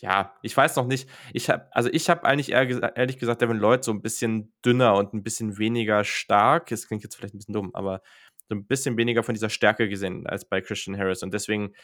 ja, 0.00 0.34
ich 0.42 0.56
weiß 0.56 0.76
noch 0.76 0.86
nicht. 0.86 1.08
Ich 1.34 1.50
habe, 1.50 1.68
also 1.72 1.90
ich 1.92 2.08
habe 2.08 2.24
eigentlich 2.24 2.52
eher, 2.52 2.96
ehrlich 2.96 3.18
gesagt 3.18 3.42
Devin 3.42 3.58
Lloyd 3.58 3.84
so 3.84 3.92
ein 3.92 4.00
bisschen 4.00 4.52
dünner 4.64 4.94
und 4.94 5.12
ein 5.12 5.22
bisschen 5.22 5.58
weniger 5.58 6.04
stark. 6.04 6.68
Das 6.68 6.86
klingt 6.86 7.02
jetzt 7.02 7.16
vielleicht 7.16 7.34
ein 7.34 7.38
bisschen 7.38 7.54
dumm, 7.54 7.70
aber 7.74 8.00
so 8.48 8.54
ein 8.54 8.66
bisschen 8.66 8.96
weniger 8.96 9.22
von 9.22 9.34
dieser 9.34 9.50
Stärke 9.50 9.88
gesehen 9.88 10.26
als 10.26 10.48
bei 10.48 10.60
Christian 10.62 10.98
Harris. 10.98 11.22
Und 11.22 11.34
deswegen 11.34 11.74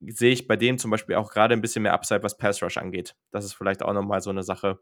sehe 0.00 0.32
ich 0.32 0.46
bei 0.46 0.56
dem 0.56 0.78
zum 0.78 0.90
Beispiel 0.90 1.16
auch 1.16 1.30
gerade 1.30 1.54
ein 1.54 1.60
bisschen 1.60 1.82
mehr 1.82 1.92
Upside, 1.92 2.22
was 2.22 2.38
Pass 2.38 2.62
Rush 2.62 2.78
angeht. 2.78 3.14
Das 3.30 3.44
ist 3.44 3.52
vielleicht 3.52 3.82
auch 3.82 3.92
nochmal 3.92 4.20
so 4.20 4.30
eine 4.30 4.42
Sache. 4.42 4.80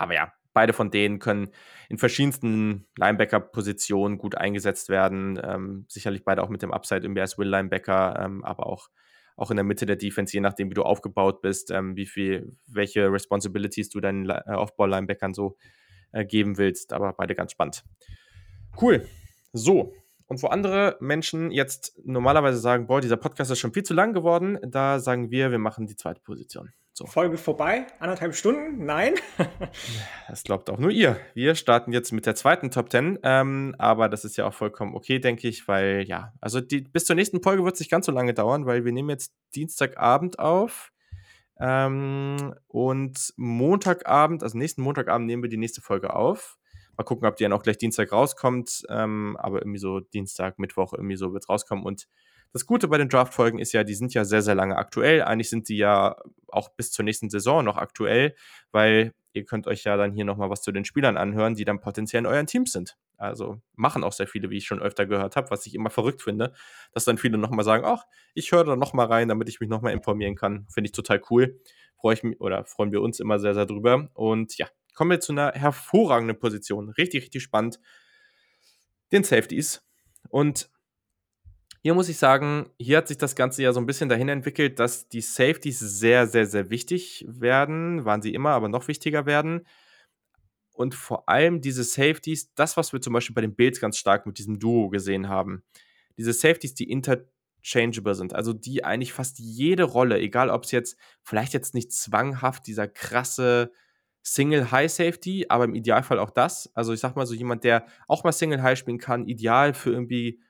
Aber 0.00 0.14
ja, 0.14 0.32
beide 0.52 0.72
von 0.72 0.90
denen 0.90 1.18
können 1.18 1.50
in 1.88 1.98
verschiedensten 1.98 2.86
Linebacker-Positionen 2.96 4.18
gut 4.18 4.36
eingesetzt 4.36 4.88
werden. 4.88 5.40
Ähm, 5.42 5.84
sicherlich 5.88 6.24
beide 6.24 6.42
auch 6.42 6.48
mit 6.48 6.62
dem 6.62 6.72
Upside 6.72 7.02
irgendwie 7.02 7.20
als 7.20 7.38
Will-Linebacker, 7.38 8.18
ähm, 8.24 8.44
aber 8.44 8.66
auch, 8.66 8.88
auch 9.36 9.50
in 9.50 9.56
der 9.56 9.64
Mitte 9.64 9.86
der 9.86 9.96
Defense, 9.96 10.32
je 10.32 10.40
nachdem, 10.40 10.70
wie 10.70 10.74
du 10.74 10.82
aufgebaut 10.82 11.42
bist, 11.42 11.70
ähm, 11.70 11.96
wie 11.96 12.06
viel, 12.06 12.56
welche 12.66 13.12
Responsibilities 13.12 13.90
du 13.90 14.00
deinen 14.00 14.28
äh, 14.28 14.42
Aufbau-Linebackern 14.46 15.34
so 15.34 15.56
äh, 16.12 16.24
geben 16.24 16.56
willst. 16.56 16.92
Aber 16.92 17.12
beide 17.12 17.34
ganz 17.34 17.52
spannend. 17.52 17.84
Cool. 18.80 19.06
So, 19.52 19.92
und 20.30 20.44
wo 20.44 20.46
andere 20.46 20.96
Menschen 21.00 21.50
jetzt 21.50 21.98
normalerweise 22.04 22.58
sagen, 22.58 22.86
boah, 22.86 23.00
dieser 23.00 23.16
Podcast 23.16 23.50
ist 23.50 23.58
schon 23.58 23.72
viel 23.72 23.82
zu 23.82 23.94
lang 23.94 24.14
geworden, 24.14 24.60
da 24.62 25.00
sagen 25.00 25.32
wir, 25.32 25.50
wir 25.50 25.58
machen 25.58 25.88
die 25.88 25.96
zweite 25.96 26.20
Position. 26.20 26.72
So. 26.92 27.06
Folge 27.06 27.36
vorbei, 27.36 27.88
anderthalb 27.98 28.36
Stunden? 28.36 28.84
Nein. 28.84 29.14
das 30.28 30.44
glaubt 30.44 30.70
auch 30.70 30.78
nur 30.78 30.92
ihr. 30.92 31.18
Wir 31.34 31.56
starten 31.56 31.92
jetzt 31.92 32.12
mit 32.12 32.26
der 32.26 32.36
zweiten 32.36 32.70
Top 32.70 32.92
10, 32.92 33.18
ähm, 33.24 33.74
aber 33.78 34.08
das 34.08 34.24
ist 34.24 34.36
ja 34.36 34.46
auch 34.46 34.54
vollkommen 34.54 34.94
okay, 34.94 35.18
denke 35.18 35.48
ich, 35.48 35.66
weil 35.66 36.04
ja, 36.06 36.32
also 36.40 36.60
die, 36.60 36.82
bis 36.82 37.06
zur 37.06 37.16
nächsten 37.16 37.42
Folge 37.42 37.64
wird 37.64 37.74
es 37.74 37.80
nicht 37.80 37.90
ganz 37.90 38.06
so 38.06 38.12
lange 38.12 38.32
dauern, 38.32 38.66
weil 38.66 38.84
wir 38.84 38.92
nehmen 38.92 39.10
jetzt 39.10 39.32
Dienstagabend 39.56 40.38
auf. 40.38 40.92
Ähm, 41.58 42.54
und 42.68 43.34
Montagabend, 43.36 44.44
also 44.44 44.56
nächsten 44.56 44.82
Montagabend 44.82 45.26
nehmen 45.26 45.42
wir 45.42 45.50
die 45.50 45.56
nächste 45.56 45.80
Folge 45.80 46.14
auf. 46.14 46.56
Mal 47.00 47.04
gucken, 47.04 47.26
ob 47.26 47.36
die 47.36 47.44
dann 47.44 47.54
auch 47.54 47.62
gleich 47.62 47.78
Dienstag 47.78 48.12
rauskommt. 48.12 48.82
Ähm, 48.90 49.34
aber 49.40 49.62
irgendwie 49.62 49.78
so 49.78 50.00
Dienstag, 50.00 50.58
Mittwoch, 50.58 50.92
irgendwie 50.92 51.16
so 51.16 51.32
wird 51.32 51.44
es 51.44 51.48
rauskommen. 51.48 51.82
Und 51.82 52.06
das 52.52 52.66
Gute 52.66 52.88
bei 52.88 52.98
den 52.98 53.08
Draft-Folgen 53.08 53.58
ist 53.58 53.72
ja, 53.72 53.84
die 53.84 53.94
sind 53.94 54.12
ja 54.12 54.26
sehr, 54.26 54.42
sehr 54.42 54.54
lange 54.54 54.76
aktuell. 54.76 55.22
Eigentlich 55.22 55.48
sind 55.48 55.70
die 55.70 55.78
ja 55.78 56.16
auch 56.48 56.68
bis 56.76 56.92
zur 56.92 57.06
nächsten 57.06 57.30
Saison 57.30 57.64
noch 57.64 57.78
aktuell, 57.78 58.34
weil 58.70 59.14
ihr 59.32 59.46
könnt 59.46 59.66
euch 59.66 59.84
ja 59.84 59.96
dann 59.96 60.12
hier 60.12 60.26
nochmal 60.26 60.50
was 60.50 60.60
zu 60.60 60.72
den 60.72 60.84
Spielern 60.84 61.16
anhören, 61.16 61.54
die 61.54 61.64
dann 61.64 61.80
potenziell 61.80 62.20
in 62.20 62.26
euren 62.26 62.46
Teams 62.46 62.70
sind. 62.70 62.98
Also 63.16 63.62
machen 63.76 64.04
auch 64.04 64.12
sehr 64.12 64.26
viele, 64.26 64.50
wie 64.50 64.58
ich 64.58 64.66
schon 64.66 64.82
öfter 64.82 65.06
gehört 65.06 65.36
habe, 65.36 65.50
was 65.50 65.64
ich 65.64 65.74
immer 65.74 65.88
verrückt 65.88 66.20
finde, 66.20 66.52
dass 66.92 67.06
dann 67.06 67.16
viele 67.16 67.38
nochmal 67.38 67.64
sagen, 67.64 67.86
ach, 67.86 68.04
ich 68.34 68.52
höre 68.52 68.64
da 68.64 68.76
nochmal 68.76 69.06
rein, 69.06 69.28
damit 69.28 69.48
ich 69.48 69.58
mich 69.58 69.70
nochmal 69.70 69.94
informieren 69.94 70.34
kann. 70.34 70.66
Finde 70.68 70.88
ich 70.88 70.92
total 70.92 71.22
cool. 71.30 71.62
Freue 71.98 72.12
ich 72.12 72.22
mich 72.22 72.38
oder 72.42 72.66
freuen 72.66 72.92
wir 72.92 73.00
uns 73.00 73.20
immer 73.20 73.38
sehr, 73.38 73.54
sehr 73.54 73.64
drüber. 73.64 74.10
Und 74.12 74.58
ja, 74.58 74.66
kommen 75.00 75.12
wir 75.12 75.20
zu 75.20 75.32
einer 75.32 75.52
hervorragenden 75.52 76.38
Position. 76.38 76.90
Richtig, 76.90 77.22
richtig 77.22 77.42
spannend. 77.42 77.80
Den 79.12 79.24
Safeties. 79.24 79.82
Und 80.28 80.68
Hier 81.82 81.94
muss 81.94 82.10
ich 82.10 82.18
sagen, 82.18 82.68
hier 82.78 82.98
hat 82.98 83.08
sich 83.08 83.16
das 83.16 83.34
Ganze 83.34 83.62
ja 83.62 83.72
so 83.72 83.80
ein 83.80 83.86
bisschen 83.86 84.10
dahin 84.10 84.28
entwickelt, 84.28 84.78
dass 84.78 85.08
die 85.08 85.22
Safeties 85.22 85.78
sehr, 85.78 86.26
sehr, 86.26 86.44
sehr 86.44 86.68
wichtig 86.68 87.24
werden. 87.26 88.04
Waren 88.04 88.20
sie 88.20 88.34
immer, 88.34 88.50
aber 88.50 88.68
noch 88.68 88.88
wichtiger 88.88 89.24
werden. 89.24 89.66
Und 90.74 90.94
vor 90.94 91.30
allem 91.30 91.62
diese 91.62 91.82
Safeties, 91.82 92.52
das, 92.52 92.76
was 92.76 92.92
wir 92.92 93.00
zum 93.00 93.14
Beispiel 93.14 93.34
bei 93.34 93.40
den 93.40 93.54
Bills 93.54 93.80
ganz 93.80 93.96
stark 93.96 94.26
mit 94.26 94.36
diesem 94.36 94.58
Duo 94.58 94.90
gesehen 94.90 95.30
haben. 95.30 95.62
Diese 96.18 96.34
Safeties, 96.34 96.74
die 96.74 96.90
interchangeable 96.90 98.14
sind, 98.14 98.34
also 98.34 98.52
die 98.52 98.84
eigentlich 98.84 99.14
fast 99.14 99.38
jede 99.38 99.84
Rolle, 99.84 100.18
egal 100.18 100.50
ob 100.50 100.64
es 100.64 100.72
jetzt, 100.72 100.98
vielleicht 101.22 101.54
jetzt 101.54 101.72
nicht 101.72 101.90
zwanghaft 101.90 102.66
dieser 102.66 102.86
krasse 102.86 103.72
Single 104.22 104.70
High 104.70 104.90
Safety, 104.90 105.46
aber 105.48 105.64
im 105.64 105.74
Idealfall 105.74 106.18
auch 106.18 106.30
das. 106.30 106.70
Also 106.74 106.92
ich 106.92 107.00
sag 107.00 107.16
mal 107.16 107.26
so 107.26 107.34
jemand, 107.34 107.64
der 107.64 107.86
auch 108.06 108.24
mal 108.24 108.32
Single 108.32 108.62
High 108.62 108.78
spielen 108.78 108.98
kann, 108.98 109.26
ideal 109.26 109.74
für 109.74 109.90
irgendwie 109.90 110.40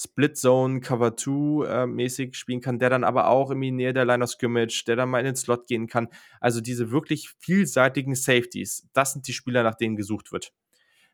Split 0.00 0.36
Zone, 0.36 0.80
Cover 0.80 1.16
2 1.16 1.66
äh, 1.66 1.86
mäßig 1.86 2.36
spielen 2.36 2.60
kann, 2.60 2.78
der 2.78 2.88
dann 2.88 3.02
aber 3.02 3.26
auch 3.26 3.50
irgendwie 3.50 3.72
näher 3.72 3.92
der 3.92 4.04
Line 4.04 4.22
of 4.22 4.30
Scrimmage, 4.30 4.84
der 4.86 4.94
dann 4.94 5.10
mal 5.10 5.18
in 5.18 5.24
den 5.24 5.36
Slot 5.36 5.66
gehen 5.66 5.88
kann. 5.88 6.08
Also 6.40 6.60
diese 6.60 6.92
wirklich 6.92 7.30
vielseitigen 7.40 8.14
Safeties, 8.14 8.88
das 8.92 9.12
sind 9.12 9.26
die 9.26 9.32
Spieler, 9.32 9.64
nach 9.64 9.74
denen 9.74 9.96
gesucht 9.96 10.30
wird. 10.30 10.52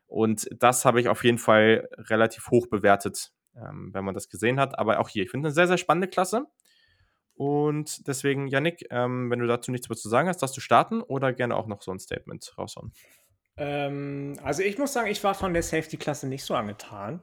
Und 0.05 0.47
das 0.59 0.85
habe 0.85 1.01
ich 1.01 1.09
auf 1.09 1.23
jeden 1.23 1.39
Fall 1.39 1.89
relativ 1.97 2.51
hoch 2.51 2.67
bewertet, 2.67 3.33
ähm, 3.55 3.89
wenn 3.91 4.05
man 4.05 4.13
das 4.13 4.29
gesehen 4.29 4.59
hat. 4.59 4.77
Aber 4.77 4.99
auch 4.99 5.09
hier, 5.09 5.23
ich 5.23 5.31
finde 5.31 5.47
eine 5.47 5.55
sehr, 5.55 5.67
sehr 5.67 5.79
spannende 5.79 6.07
Klasse. 6.07 6.45
Und 7.35 8.07
deswegen, 8.07 8.47
Yannick, 8.47 8.85
ähm, 8.89 9.29
wenn 9.29 9.39
du 9.39 9.47
dazu 9.47 9.71
nichts 9.71 9.89
mehr 9.89 9.97
zu 9.97 10.07
sagen 10.07 10.27
hast, 10.29 10.41
darfst 10.41 10.55
du 10.55 10.61
starten 10.61 11.01
oder 11.01 11.33
gerne 11.33 11.55
auch 11.55 11.67
noch 11.67 11.81
so 11.81 11.91
ein 11.91 11.99
Statement 11.99 12.53
raushauen. 12.57 12.93
Ähm, 13.57 14.39
also 14.41 14.63
ich 14.63 14.77
muss 14.77 14.93
sagen, 14.93 15.09
ich 15.09 15.23
war 15.23 15.35
von 15.35 15.53
der 15.53 15.63
Safety-Klasse 15.63 16.27
nicht 16.27 16.43
so 16.43 16.55
angetan. 16.55 17.21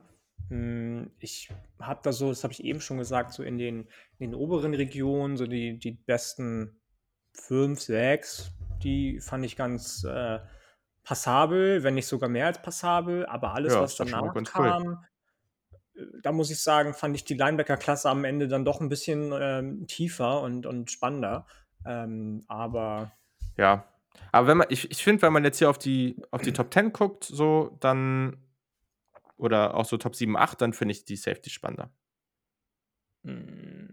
Hm, 0.49 1.11
ich 1.19 1.49
habe 1.79 2.01
da 2.03 2.11
so, 2.11 2.29
das 2.29 2.43
habe 2.43 2.53
ich 2.53 2.63
eben 2.63 2.81
schon 2.81 2.97
gesagt, 2.97 3.33
so 3.33 3.43
in 3.43 3.57
den, 3.57 3.87
in 4.19 4.31
den 4.31 4.35
oberen 4.35 4.73
Regionen, 4.73 5.37
so 5.37 5.47
die, 5.47 5.79
die 5.79 5.91
besten 5.91 6.79
fünf, 7.33 7.81
sechs, 7.81 8.51
die 8.83 9.19
fand 9.19 9.45
ich 9.45 9.55
ganz 9.55 10.03
äh, 10.03 10.39
passabel, 11.03 11.83
wenn 11.83 11.95
nicht 11.95 12.07
sogar 12.07 12.29
mehr 12.29 12.47
als 12.47 12.61
passabel, 12.61 13.25
aber 13.25 13.53
alles, 13.53 13.73
ja, 13.73 13.81
was 13.81 13.95
danach 13.95 14.33
kam, 14.43 14.83
cool. 14.83 14.97
Da 16.21 16.31
muss 16.31 16.49
ich 16.49 16.61
sagen, 16.61 16.93
fand 16.93 17.15
ich 17.15 17.23
die 17.23 17.35
Linebacker-Klasse 17.35 18.09
am 18.09 18.25
Ende 18.25 18.47
dann 18.47 18.65
doch 18.65 18.81
ein 18.81 18.89
bisschen 18.89 19.33
ähm, 19.39 19.85
tiefer 19.87 20.41
und, 20.41 20.65
und 20.65 20.89
spannender. 20.91 21.45
Ähm, 21.85 22.43
aber. 22.47 23.11
Ja. 23.57 23.87
Aber 24.31 24.47
wenn 24.47 24.57
man, 24.57 24.67
ich, 24.69 24.89
ich 24.89 25.03
finde, 25.03 25.21
wenn 25.21 25.33
man 25.33 25.43
jetzt 25.43 25.59
hier 25.59 25.69
auf 25.69 25.77
die, 25.77 26.21
auf 26.31 26.41
die 26.41 26.53
Top 26.53 26.73
10 26.73 26.93
guckt, 26.93 27.23
so, 27.23 27.77
dann 27.79 28.37
oder 29.37 29.75
auch 29.75 29.85
so 29.85 29.97
Top 29.97 30.15
7, 30.15 30.37
8, 30.37 30.61
dann 30.61 30.73
finde 30.73 30.93
ich 30.93 31.05
die 31.05 31.15
Safety 31.15 31.49
spannender. 31.49 31.91
Hm, 33.23 33.89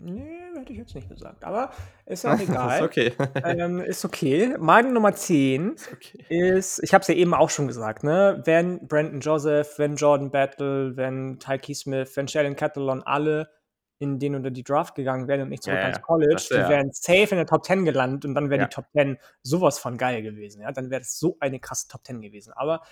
nee, 0.00 0.41
hätte 0.62 0.72
ich 0.72 0.78
jetzt 0.78 0.94
nicht 0.94 1.08
gesagt. 1.08 1.44
Aber 1.44 1.70
ist 2.06 2.26
auch 2.26 2.38
egal. 2.38 2.78
ist 2.78 2.84
okay. 2.84 3.12
ähm, 3.44 3.80
ist 3.80 4.04
okay. 4.04 4.56
Meine 4.58 4.90
Nummer 4.90 5.14
10 5.14 5.72
ist, 5.74 5.92
okay. 5.92 6.24
ist 6.28 6.82
ich 6.82 6.94
habe 6.94 7.02
es 7.02 7.08
ja 7.08 7.14
eben 7.14 7.34
auch 7.34 7.50
schon 7.50 7.68
gesagt, 7.68 8.04
ne? 8.04 8.40
Wenn 8.44 8.86
Brandon 8.86 9.20
Joseph, 9.20 9.78
wenn 9.78 9.96
Jordan 9.96 10.30
Battle, 10.30 10.96
wenn 10.96 11.38
Tyke 11.38 11.74
Smith, 11.74 12.16
wenn 12.16 12.28
Sheldon 12.28 12.56
Catalon 12.56 13.02
alle 13.02 13.50
in 13.98 14.18
den 14.18 14.34
unter 14.34 14.50
die 14.50 14.64
Draft 14.64 14.96
gegangen 14.96 15.28
wären 15.28 15.42
und 15.42 15.48
nicht 15.50 15.62
zurück 15.62 15.78
ja, 15.78 15.84
ans 15.84 16.02
College, 16.02 16.32
das, 16.32 16.48
die 16.48 16.54
ja. 16.54 16.68
wären 16.68 16.90
safe 16.92 17.28
in 17.30 17.36
der 17.36 17.46
Top 17.46 17.64
10 17.64 17.84
gelandet 17.84 18.24
und 18.24 18.34
dann 18.34 18.50
wäre 18.50 18.62
ja. 18.62 18.66
die 18.66 18.74
Top 18.74 18.86
10 18.96 19.16
sowas 19.44 19.78
von 19.78 19.96
geil 19.96 20.22
gewesen. 20.22 20.60
Ja? 20.60 20.72
Dann 20.72 20.90
wäre 20.90 21.02
das 21.02 21.20
so 21.20 21.36
eine 21.38 21.60
krasse 21.60 21.86
Top 21.86 22.04
10 22.04 22.20
gewesen. 22.20 22.52
Aber 22.52 22.82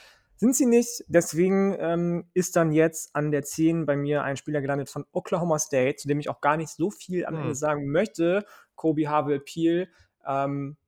sind 0.40 0.56
sie 0.56 0.64
nicht. 0.64 1.04
Deswegen 1.06 1.76
ähm, 1.78 2.24
ist 2.32 2.56
dann 2.56 2.72
jetzt 2.72 3.14
an 3.14 3.30
der 3.30 3.42
10 3.42 3.84
bei 3.84 3.94
mir 3.94 4.22
ein 4.22 4.38
Spieler 4.38 4.62
gelandet 4.62 4.88
von 4.88 5.04
Oklahoma 5.12 5.58
State, 5.58 5.96
zu 5.96 6.08
dem 6.08 6.18
ich 6.18 6.30
auch 6.30 6.40
gar 6.40 6.56
nicht 6.56 6.70
so 6.70 6.90
viel 6.90 7.26
am 7.26 7.34
Ende 7.34 7.48
hm. 7.48 7.54
sagen 7.54 7.90
möchte. 7.90 8.46
Kobe 8.74 9.06
Harville 9.06 9.40
Peel. 9.40 9.90
Ähm, 10.26 10.78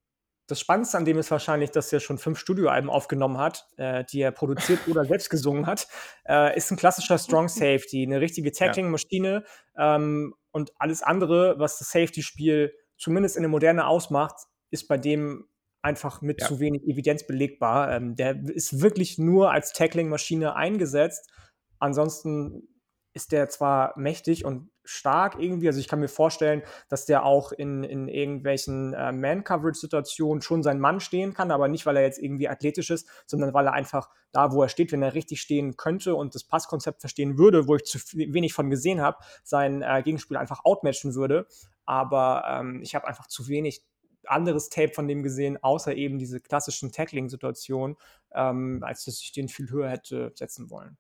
das 0.46 0.58
Spannendste 0.58 0.96
an 0.96 1.04
dem 1.04 1.18
ist 1.18 1.30
wahrscheinlich, 1.30 1.70
dass 1.70 1.92
er 1.92 2.00
schon 2.00 2.16
fünf 2.16 2.38
Studioalben 2.38 2.88
aufgenommen 2.88 3.36
hat, 3.36 3.68
äh, 3.76 4.04
die 4.04 4.22
er 4.22 4.32
produziert 4.32 4.80
oder 4.88 5.04
selbst 5.04 5.28
gesungen 5.28 5.66
hat. 5.66 5.86
Äh, 6.26 6.56
ist 6.56 6.70
ein 6.70 6.78
klassischer 6.78 7.18
Strong 7.18 7.48
Safety, 7.50 8.04
eine 8.06 8.22
richtige 8.22 8.52
Tackling-Maschine 8.52 9.44
ähm, 9.76 10.34
und 10.50 10.72
alles 10.78 11.02
andere, 11.02 11.58
was 11.58 11.78
das 11.78 11.90
Safety-Spiel 11.90 12.72
zumindest 12.96 13.36
in 13.36 13.42
der 13.42 13.50
Moderne 13.50 13.86
ausmacht, 13.86 14.46
ist 14.70 14.88
bei 14.88 14.96
dem 14.96 15.46
einfach 15.82 16.22
mit 16.22 16.40
ja. 16.40 16.46
zu 16.46 16.60
wenig 16.60 16.82
Evidenz 16.86 17.26
belegbar. 17.26 17.92
Ähm, 17.92 18.16
der 18.16 18.40
ist 18.48 18.80
wirklich 18.80 19.18
nur 19.18 19.50
als 19.50 19.72
Tackling-Maschine 19.72 20.54
eingesetzt. 20.54 21.30
Ansonsten 21.78 22.68
ist 23.14 23.32
der 23.32 23.48
zwar 23.48 23.92
mächtig 23.98 24.44
und 24.44 24.70
stark 24.84 25.36
irgendwie, 25.38 25.68
also 25.68 25.78
ich 25.78 25.86
kann 25.86 26.00
mir 26.00 26.08
vorstellen, 26.08 26.62
dass 26.88 27.04
der 27.04 27.24
auch 27.24 27.52
in, 27.52 27.84
in 27.84 28.08
irgendwelchen 28.08 28.94
äh, 28.94 29.12
Man-Coverage-Situationen 29.12 30.42
schon 30.42 30.62
sein 30.62 30.80
Mann 30.80 30.98
stehen 30.98 31.34
kann, 31.34 31.50
aber 31.50 31.68
nicht, 31.68 31.86
weil 31.86 31.96
er 31.96 32.02
jetzt 32.02 32.18
irgendwie 32.18 32.48
athletisch 32.48 32.90
ist, 32.90 33.06
sondern 33.26 33.54
weil 33.54 33.66
er 33.66 33.74
einfach 33.74 34.08
da, 34.32 34.52
wo 34.52 34.62
er 34.62 34.68
steht, 34.68 34.90
wenn 34.92 35.02
er 35.02 35.14
richtig 35.14 35.40
stehen 35.40 35.76
könnte 35.76 36.14
und 36.14 36.34
das 36.34 36.44
Passkonzept 36.44 37.00
verstehen 37.00 37.38
würde, 37.38 37.68
wo 37.68 37.76
ich 37.76 37.84
zu 37.84 37.98
wenig 38.14 38.54
von 38.54 38.70
gesehen 38.70 39.00
habe, 39.00 39.18
sein 39.44 39.82
äh, 39.82 40.02
Gegenspieler 40.02 40.40
einfach 40.40 40.64
outmatchen 40.64 41.14
würde. 41.14 41.46
Aber 41.84 42.44
ähm, 42.48 42.80
ich 42.82 42.94
habe 42.94 43.06
einfach 43.06 43.28
zu 43.28 43.48
wenig 43.48 43.84
anderes 44.26 44.68
Tape 44.68 44.92
von 44.92 45.08
dem 45.08 45.22
gesehen, 45.22 45.62
außer 45.62 45.94
eben 45.94 46.18
diese 46.18 46.40
klassischen 46.40 46.92
Tackling-Situationen, 46.92 47.96
ähm, 48.34 48.80
als 48.82 49.04
dass 49.04 49.20
ich 49.20 49.32
den 49.32 49.48
viel 49.48 49.70
höher 49.70 49.88
hätte 49.88 50.32
setzen 50.34 50.70
wollen. 50.70 50.96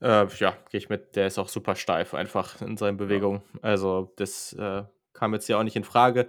Äh, 0.00 0.26
ja, 0.38 0.56
gehe 0.70 0.78
ich 0.78 0.88
mit. 0.88 1.16
Der 1.16 1.26
ist 1.26 1.38
auch 1.38 1.48
super 1.48 1.74
steif 1.74 2.14
einfach 2.14 2.60
in 2.60 2.76
seinen 2.76 2.96
Bewegungen. 2.96 3.42
Ja. 3.54 3.60
Also, 3.70 4.12
das 4.16 4.52
äh, 4.52 4.82
kam 5.12 5.34
jetzt 5.34 5.48
ja 5.48 5.58
auch 5.58 5.62
nicht 5.62 5.76
in 5.76 5.84
Frage. 5.84 6.28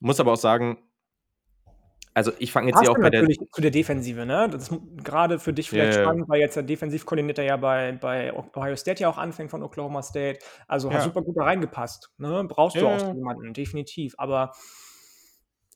Muss 0.00 0.20
aber 0.20 0.32
auch 0.32 0.38
sagen, 0.38 0.78
also 2.16 2.32
ich 2.38 2.50
fange 2.50 2.68
jetzt 2.70 2.80
hier 2.80 2.90
auch 2.90 2.98
bei 2.98 3.10
der. 3.10 3.26
zu 3.28 3.60
der 3.60 3.70
Defensive, 3.70 4.24
ne? 4.24 4.48
Das 4.50 4.70
ist 4.70 4.80
gerade 5.04 5.38
für 5.38 5.52
dich 5.52 5.68
vielleicht 5.68 5.98
yeah. 5.98 6.04
spannend, 6.04 6.26
weil 6.30 6.40
jetzt 6.40 6.56
der 6.56 6.62
Defensivkoordinator 6.62 7.44
ja 7.44 7.58
bei, 7.58 7.92
bei 7.92 8.32
Ohio 8.32 8.74
State 8.74 9.02
ja 9.02 9.10
auch 9.10 9.18
anfängt 9.18 9.50
von 9.50 9.62
Oklahoma 9.62 10.02
State. 10.02 10.38
Also 10.66 10.88
ja. 10.88 10.94
hat 10.94 11.02
super 11.02 11.20
gut 11.20 11.36
da 11.36 11.44
reingepasst. 11.44 12.10
Ne? 12.16 12.42
Brauchst 12.48 12.76
du 12.76 12.88
auch 12.88 13.14
jemanden, 13.14 13.52
definitiv. 13.52 14.14
Aber 14.16 14.52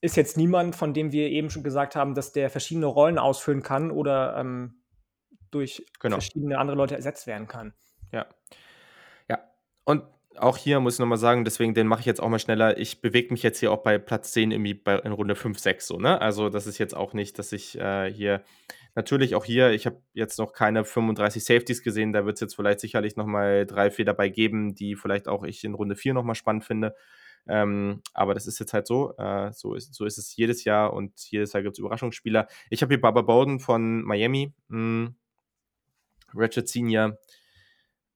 ist 0.01 0.16
jetzt 0.16 0.36
niemand, 0.36 0.77
von 0.77 0.94
dem 0.94 1.12
wir 1.12 1.28
eben 1.28 1.51
schon 1.51 1.62
gesagt 1.62 1.97
haben, 1.97 2.14
dass 2.14 2.32
der 2.32 2.51
verschiedene 2.51 2.86
Rollen 2.86 3.18
ausfüllen 3.18 3.62
kann 3.62 3.90
oder 3.90 4.36
ähm, 4.39 4.82
durch 5.51 5.85
genau. 6.01 6.16
verschiedene 6.16 6.59
andere 6.59 6.77
Leute 6.77 6.97
ersetzt 6.97 7.27
werden 7.27 7.48
kann. 7.48 7.74
Ja. 8.12 8.27
Ja. 9.28 9.39
Und 9.85 10.05
auch 10.36 10.56
hier 10.56 10.81
muss 10.81 10.94
ich 10.94 11.01
nochmal 11.01 11.18
sagen, 11.18 11.44
deswegen 11.44 11.74
den 11.74 11.86
mache 11.86 12.01
ich 12.01 12.06
jetzt 12.06 12.20
auch 12.20 12.28
mal 12.28 12.39
schneller. 12.39 12.78
Ich 12.78 13.02
bewege 13.02 13.32
mich 13.32 13.43
jetzt 13.43 13.59
hier 13.59 13.72
auch 13.72 13.82
bei 13.82 13.98
Platz 13.98 14.32
10 14.32 14.52
irgendwie 14.52 14.74
bei, 14.74 14.97
in 14.97 15.12
Runde 15.12 15.35
5, 15.35 15.59
6 15.59 15.86
so, 15.86 15.98
ne? 15.98 16.20
Also 16.20 16.48
das 16.48 16.66
ist 16.66 16.78
jetzt 16.78 16.97
auch 16.97 17.12
nicht, 17.12 17.39
dass 17.39 17.52
ich 17.52 17.78
äh, 17.78 18.10
hier, 18.10 18.43
natürlich 18.94 19.35
auch 19.35 19.44
hier, 19.44 19.70
ich 19.70 19.86
habe 19.86 20.01
jetzt 20.14 20.39
noch 20.39 20.52
keine 20.52 20.85
35 20.85 21.44
Safeties 21.44 21.82
gesehen, 21.82 22.12
da 22.12 22.24
wird 22.24 22.36
es 22.36 22.40
jetzt 22.40 22.55
vielleicht 22.55 22.81
sicherlich 22.81 23.16
nochmal 23.16 23.66
drei, 23.66 23.90
vier 23.90 24.05
dabei 24.05 24.28
geben, 24.28 24.74
die 24.74 24.94
vielleicht 24.94 25.28
auch 25.28 25.43
ich 25.43 25.64
in 25.64 25.74
Runde 25.74 25.97
4 25.97 26.14
nochmal 26.14 26.36
spannend 26.36 26.64
finde. 26.64 26.94
Ähm, 27.49 28.03
aber 28.12 28.35
das 28.35 28.47
ist 28.47 28.59
jetzt 28.59 28.73
halt 28.73 28.87
so. 28.87 29.17
Äh, 29.17 29.53
so, 29.53 29.75
ist, 29.75 29.95
so 29.95 30.05
ist 30.05 30.19
es 30.19 30.35
jedes 30.37 30.65
Jahr 30.65 30.93
und 30.93 31.19
jedes 31.31 31.53
Jahr 31.53 31.62
gibt 31.62 31.75
es 31.75 31.79
Überraschungsspieler. 31.79 32.49
Ich 32.71 32.83
habe 32.83 32.95
hier 32.95 33.01
Baba 33.01 33.23
Bowden 33.23 33.61
von 33.61 34.03
Miami, 34.03 34.53
hm, 34.69 35.15
Ratchet 36.35 36.69
Senior, 36.69 37.19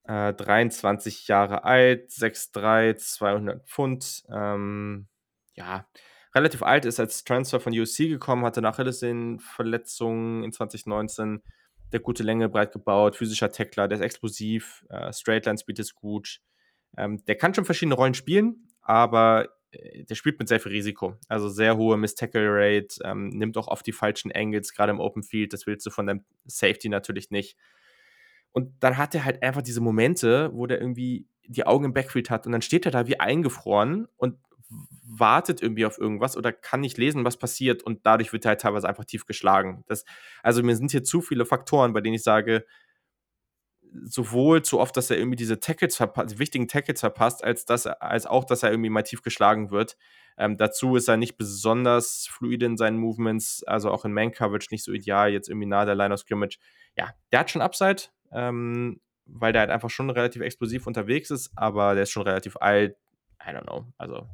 äh, 0.05 0.33
23 0.35 1.29
Jahre 1.29 1.65
alt, 1.65 2.11
6'3, 2.11 2.95
200 2.97 3.67
Pfund. 3.67 4.25
Ähm, 4.31 5.09
ja, 5.55 5.87
relativ 6.35 6.63
alt, 6.63 6.85
ist 6.85 7.01
als 7.01 7.25
Transfer 7.25 7.61
von 7.61 7.73
USC 7.73 8.09
gekommen, 8.09 8.45
hatte 8.45 8.61
nach 8.61 8.77
Verletzungen 8.77 10.45
in 10.45 10.53
2019 10.53 11.43
der 11.93 12.01
gute 12.01 12.25
Länge 12.25 12.49
breit 12.49 12.73
gebaut, 12.73 13.17
physischer 13.17 13.53
Tackler, 13.53 13.87
der 13.87 13.99
ist 13.99 14.05
explosiv, 14.05 14.85
äh, 14.89 15.13
Straightline 15.13 15.59
Speed 15.59 15.79
ist 15.79 15.95
gut. 15.95 16.41
Ähm, 16.97 17.25
der 17.27 17.37
kann 17.37 17.55
schon 17.55 17.65
verschiedene 17.65 17.95
Rollen 17.95 18.15
spielen, 18.15 18.69
aber 18.85 19.49
äh, 19.73 20.05
der 20.05 20.15
spielt 20.15 20.39
mit 20.39 20.49
sehr 20.49 20.61
viel 20.61 20.73
Risiko. 20.73 21.17
Also 21.29 21.49
sehr 21.49 21.77
hohe 21.77 21.97
Miss-Tackle-Rate, 21.97 23.01
ähm, 23.05 23.29
nimmt 23.31 23.57
auch 23.57 23.69
oft 23.69 23.87
die 23.87 23.93
falschen 23.93 24.31
Angles, 24.33 24.73
gerade 24.73 24.93
im 24.93 25.01
Open 25.01 25.23
Field. 25.23 25.53
Das 25.53 25.67
willst 25.67 25.85
du 25.87 25.91
von 25.91 26.07
deinem 26.07 26.25
Safety 26.47 26.89
natürlich 26.89 27.31
nicht. 27.31 27.57
Und 28.53 28.71
dann 28.81 28.97
hat 28.97 29.15
er 29.15 29.25
halt 29.25 29.43
einfach 29.43 29.63
diese 29.63 29.81
Momente, 29.81 30.51
wo 30.55 30.67
der 30.67 30.81
irgendwie 30.81 31.27
die 31.47 31.67
Augen 31.67 31.87
im 31.87 31.93
Backfield 31.93 32.31
hat 32.31 32.47
und 32.47 32.53
dann 32.53 32.63
steht 32.63 32.87
er 32.87 32.93
da 32.93 33.07
wie 33.07 33.21
eingefroren 33.21 34.07
und 34.17 34.39
wartet 35.03 35.63
irgendwie 35.63 35.87
auf 35.87 35.99
irgendwas 35.99 36.37
oder 36.37 36.53
kann 36.53 36.81
nicht 36.81 36.97
lesen, 36.97 37.25
was 37.25 37.37
passiert 37.37 37.83
und 37.83 38.07
dadurch 38.07 38.33
wird 38.33 38.45
er 38.45 38.51
halt 38.51 38.61
teilweise 38.61 38.89
einfach 38.89 39.05
tief 39.05 39.27
geschlagen. 39.27 39.85
Das, 39.87 40.05
also 40.43 40.63
mir 40.63 40.77
sind 40.77 40.91
hier 40.91 41.05
zu 41.05 41.21
viele 41.21 41.45
Faktoren, 41.45 41.93
bei 41.93 42.01
denen 42.01 42.15
ich 42.15 42.23
sage, 42.23 42.65
sowohl 44.05 44.63
zu 44.63 44.81
oft, 44.81 44.97
dass 44.97 45.11
er 45.11 45.19
irgendwie 45.19 45.37
diese 45.37 45.61
Tackles 45.61 45.97
verpasst, 45.97 46.39
wichtigen 46.39 46.69
Tackles 46.69 47.01
verpasst, 47.01 47.45
als, 47.45 47.65
dass 47.65 47.87
als 47.87 48.27
auch, 48.27 48.45
dass 48.45 48.63
er 48.63 48.71
irgendwie 48.71 48.91
mal 48.91 49.03
tief 49.03 49.23
geschlagen 49.23 49.71
wird. 49.71 49.97
Ähm, 50.37 50.57
dazu 50.57 50.97
ist 50.97 51.09
er 51.09 51.17
nicht 51.17 51.37
besonders 51.37 52.27
fluide 52.29 52.67
in 52.67 52.77
seinen 52.77 52.99
Movements, 52.99 53.63
also 53.65 53.91
auch 53.91 54.05
in 54.05 54.13
Man-Coverage 54.13 54.69
nicht 54.73 54.85
so 54.85 54.93
ideal, 54.93 55.31
jetzt 55.31 55.49
irgendwie 55.49 55.67
nahe 55.67 55.87
der 55.87 55.95
Line 55.95 56.13
of 56.13 56.21
Scrimmage. 56.21 56.59
Ja, 56.97 57.11
der 57.31 57.41
hat 57.41 57.51
schon 57.51 57.63
Upside. 57.63 58.03
Ähm, 58.33 59.01
weil 59.27 59.53
der 59.53 59.61
halt 59.61 59.71
einfach 59.71 59.91
schon 59.91 60.11
relativ 60.11 60.43
explosiv 60.43 60.87
unterwegs 60.87 61.31
ist, 61.31 61.51
aber 61.57 61.95
der 61.95 62.05
ist 62.05 62.11
schon 62.11 62.23
relativ 62.23 62.57
alt. 62.61 62.97
I 63.43 63.51
don't 63.51 63.63
know. 63.63 63.87
Also 63.99 64.29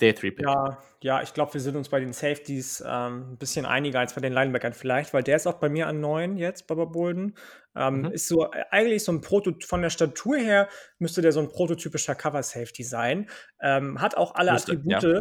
Day 0.00 0.12
3 0.12 0.30
Pick. 0.30 0.40
Ja, 0.42 0.78
ja, 1.00 1.22
ich 1.22 1.34
glaube, 1.34 1.54
wir 1.54 1.60
sind 1.60 1.76
uns 1.76 1.88
bei 1.88 1.98
den 1.98 2.12
Safeties 2.12 2.82
ähm, 2.86 3.32
ein 3.32 3.38
bisschen 3.38 3.66
einiger 3.66 3.98
als 4.00 4.14
bei 4.14 4.20
den 4.20 4.32
Linebackern 4.32 4.72
vielleicht, 4.72 5.12
weil 5.12 5.22
der 5.22 5.36
ist 5.36 5.46
auch 5.46 5.58
bei 5.58 5.68
mir 5.68 5.88
an 5.88 6.00
9 6.00 6.36
jetzt, 6.36 6.66
Baba 6.66 6.84
Bolden. 6.84 7.34
Ähm, 7.78 8.02
mhm. 8.02 8.12
Ist 8.12 8.28
so 8.28 8.44
äh, 8.50 8.64
eigentlich 8.70 9.04
so 9.04 9.12
ein 9.12 9.20
Proto 9.20 9.52
von 9.64 9.82
der 9.82 9.90
Statur 9.90 10.36
her 10.36 10.68
müsste 10.98 11.22
der 11.22 11.32
so 11.32 11.40
ein 11.40 11.48
prototypischer 11.48 12.14
Cover 12.14 12.42
Safety 12.42 12.82
sein. 12.82 13.28
Ähm, 13.60 14.00
hat 14.00 14.16
auch 14.16 14.34
alle 14.34 14.52
müsste, 14.52 14.72
Attribute. 14.72 15.02
Ja. 15.02 15.20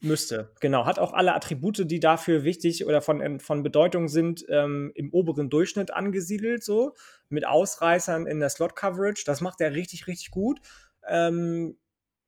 Müsste, 0.00 0.52
genau. 0.60 0.86
Hat 0.86 1.00
auch 1.00 1.12
alle 1.12 1.34
Attribute, 1.34 1.90
die 1.90 1.98
dafür 1.98 2.44
wichtig 2.44 2.86
oder 2.86 3.02
von, 3.02 3.40
von 3.40 3.64
Bedeutung 3.64 4.06
sind, 4.06 4.44
ähm, 4.48 4.92
im 4.94 5.12
oberen 5.12 5.50
Durchschnitt 5.50 5.92
angesiedelt, 5.92 6.62
so. 6.62 6.94
Mit 7.28 7.44
Ausreißern 7.44 8.26
in 8.26 8.38
der 8.38 8.48
Slot-Coverage. 8.48 9.24
Das 9.26 9.40
macht 9.40 9.60
er 9.60 9.74
richtig, 9.74 10.06
richtig 10.06 10.30
gut. 10.30 10.60
Ähm, 11.08 11.76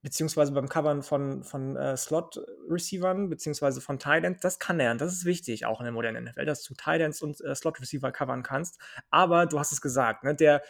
beziehungsweise 0.05 0.53
beim 0.53 0.69
Covern 0.69 1.03
von, 1.03 1.43
von 1.43 1.77
äh, 1.77 1.97
Slot-Receivern, 1.97 3.31
beziehungsweise 3.31 3.81
von 3.81 3.99
Tidends, 3.99 4.43
das 4.43 4.59
kann 4.59 4.79
er. 4.79 4.91
Und 4.91 5.01
das 5.01 5.15
ist 5.15 5.25
wichtig, 5.25 5.65
auch 5.65 5.81
in 5.81 5.85
der 5.85 5.95
modernen 5.95 6.25
NFL, 6.27 6.45
dass 6.45 6.63
du 6.63 6.75
Tidends 6.75 7.23
und 7.23 7.41
äh, 7.41 7.55
Slot-Receiver 7.55 8.13
covern 8.13 8.43
kannst. 8.43 8.79
Aber 9.09 9.47
du 9.47 9.59
hast 9.59 9.73
es 9.73 9.81
gesagt, 9.81 10.23
ne, 10.23 10.35
der, 10.35 10.63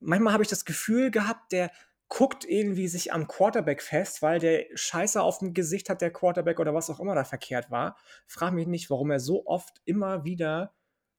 manchmal 0.00 0.34
habe 0.34 0.42
ich 0.42 0.50
das 0.50 0.66
Gefühl 0.66 1.10
gehabt, 1.10 1.50
der 1.50 1.70
guckt 2.08 2.44
irgendwie 2.44 2.88
sich 2.88 3.10
am 3.10 3.26
Quarterback 3.26 3.82
fest, 3.82 4.20
weil 4.20 4.38
der 4.38 4.66
Scheiße 4.74 5.22
auf 5.22 5.38
dem 5.38 5.54
Gesicht 5.54 5.88
hat, 5.88 6.02
der 6.02 6.12
Quarterback 6.12 6.60
oder 6.60 6.74
was 6.74 6.90
auch 6.90 7.00
immer 7.00 7.14
da 7.14 7.24
verkehrt 7.24 7.70
war. 7.70 7.96
Frag 8.26 8.52
mich 8.52 8.66
nicht, 8.66 8.90
warum 8.90 9.10
er 9.10 9.20
so 9.20 9.46
oft 9.46 9.80
immer 9.86 10.24
wieder 10.24 10.74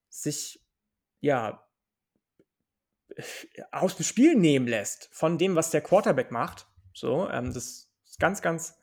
sich, 0.09 0.63
ja, 1.19 1.65
aus 3.71 3.95
dem 3.95 4.05
Spiel 4.05 4.35
nehmen 4.35 4.67
lässt 4.67 5.09
von 5.11 5.39
dem, 5.39 5.55
was 5.55 5.71
der 5.71 5.81
Quarterback 5.81 6.29
macht 6.29 6.68
so, 6.93 7.29
ähm, 7.29 7.53
das 7.53 7.89
ist 8.05 8.19
ganz, 8.19 8.41
ganz 8.41 8.79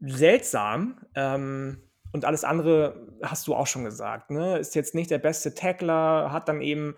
seltsam. 0.00 1.00
Ähm, 1.14 1.82
und 2.12 2.24
alles 2.24 2.44
andere 2.44 3.08
hast 3.22 3.46
du 3.46 3.54
auch 3.54 3.66
schon 3.66 3.84
gesagt. 3.84 4.30
Ne? 4.30 4.58
Ist 4.58 4.74
jetzt 4.74 4.94
nicht 4.94 5.10
der 5.10 5.18
beste 5.18 5.54
Tackler, 5.54 6.32
hat 6.32 6.48
dann 6.48 6.62
eben 6.62 6.96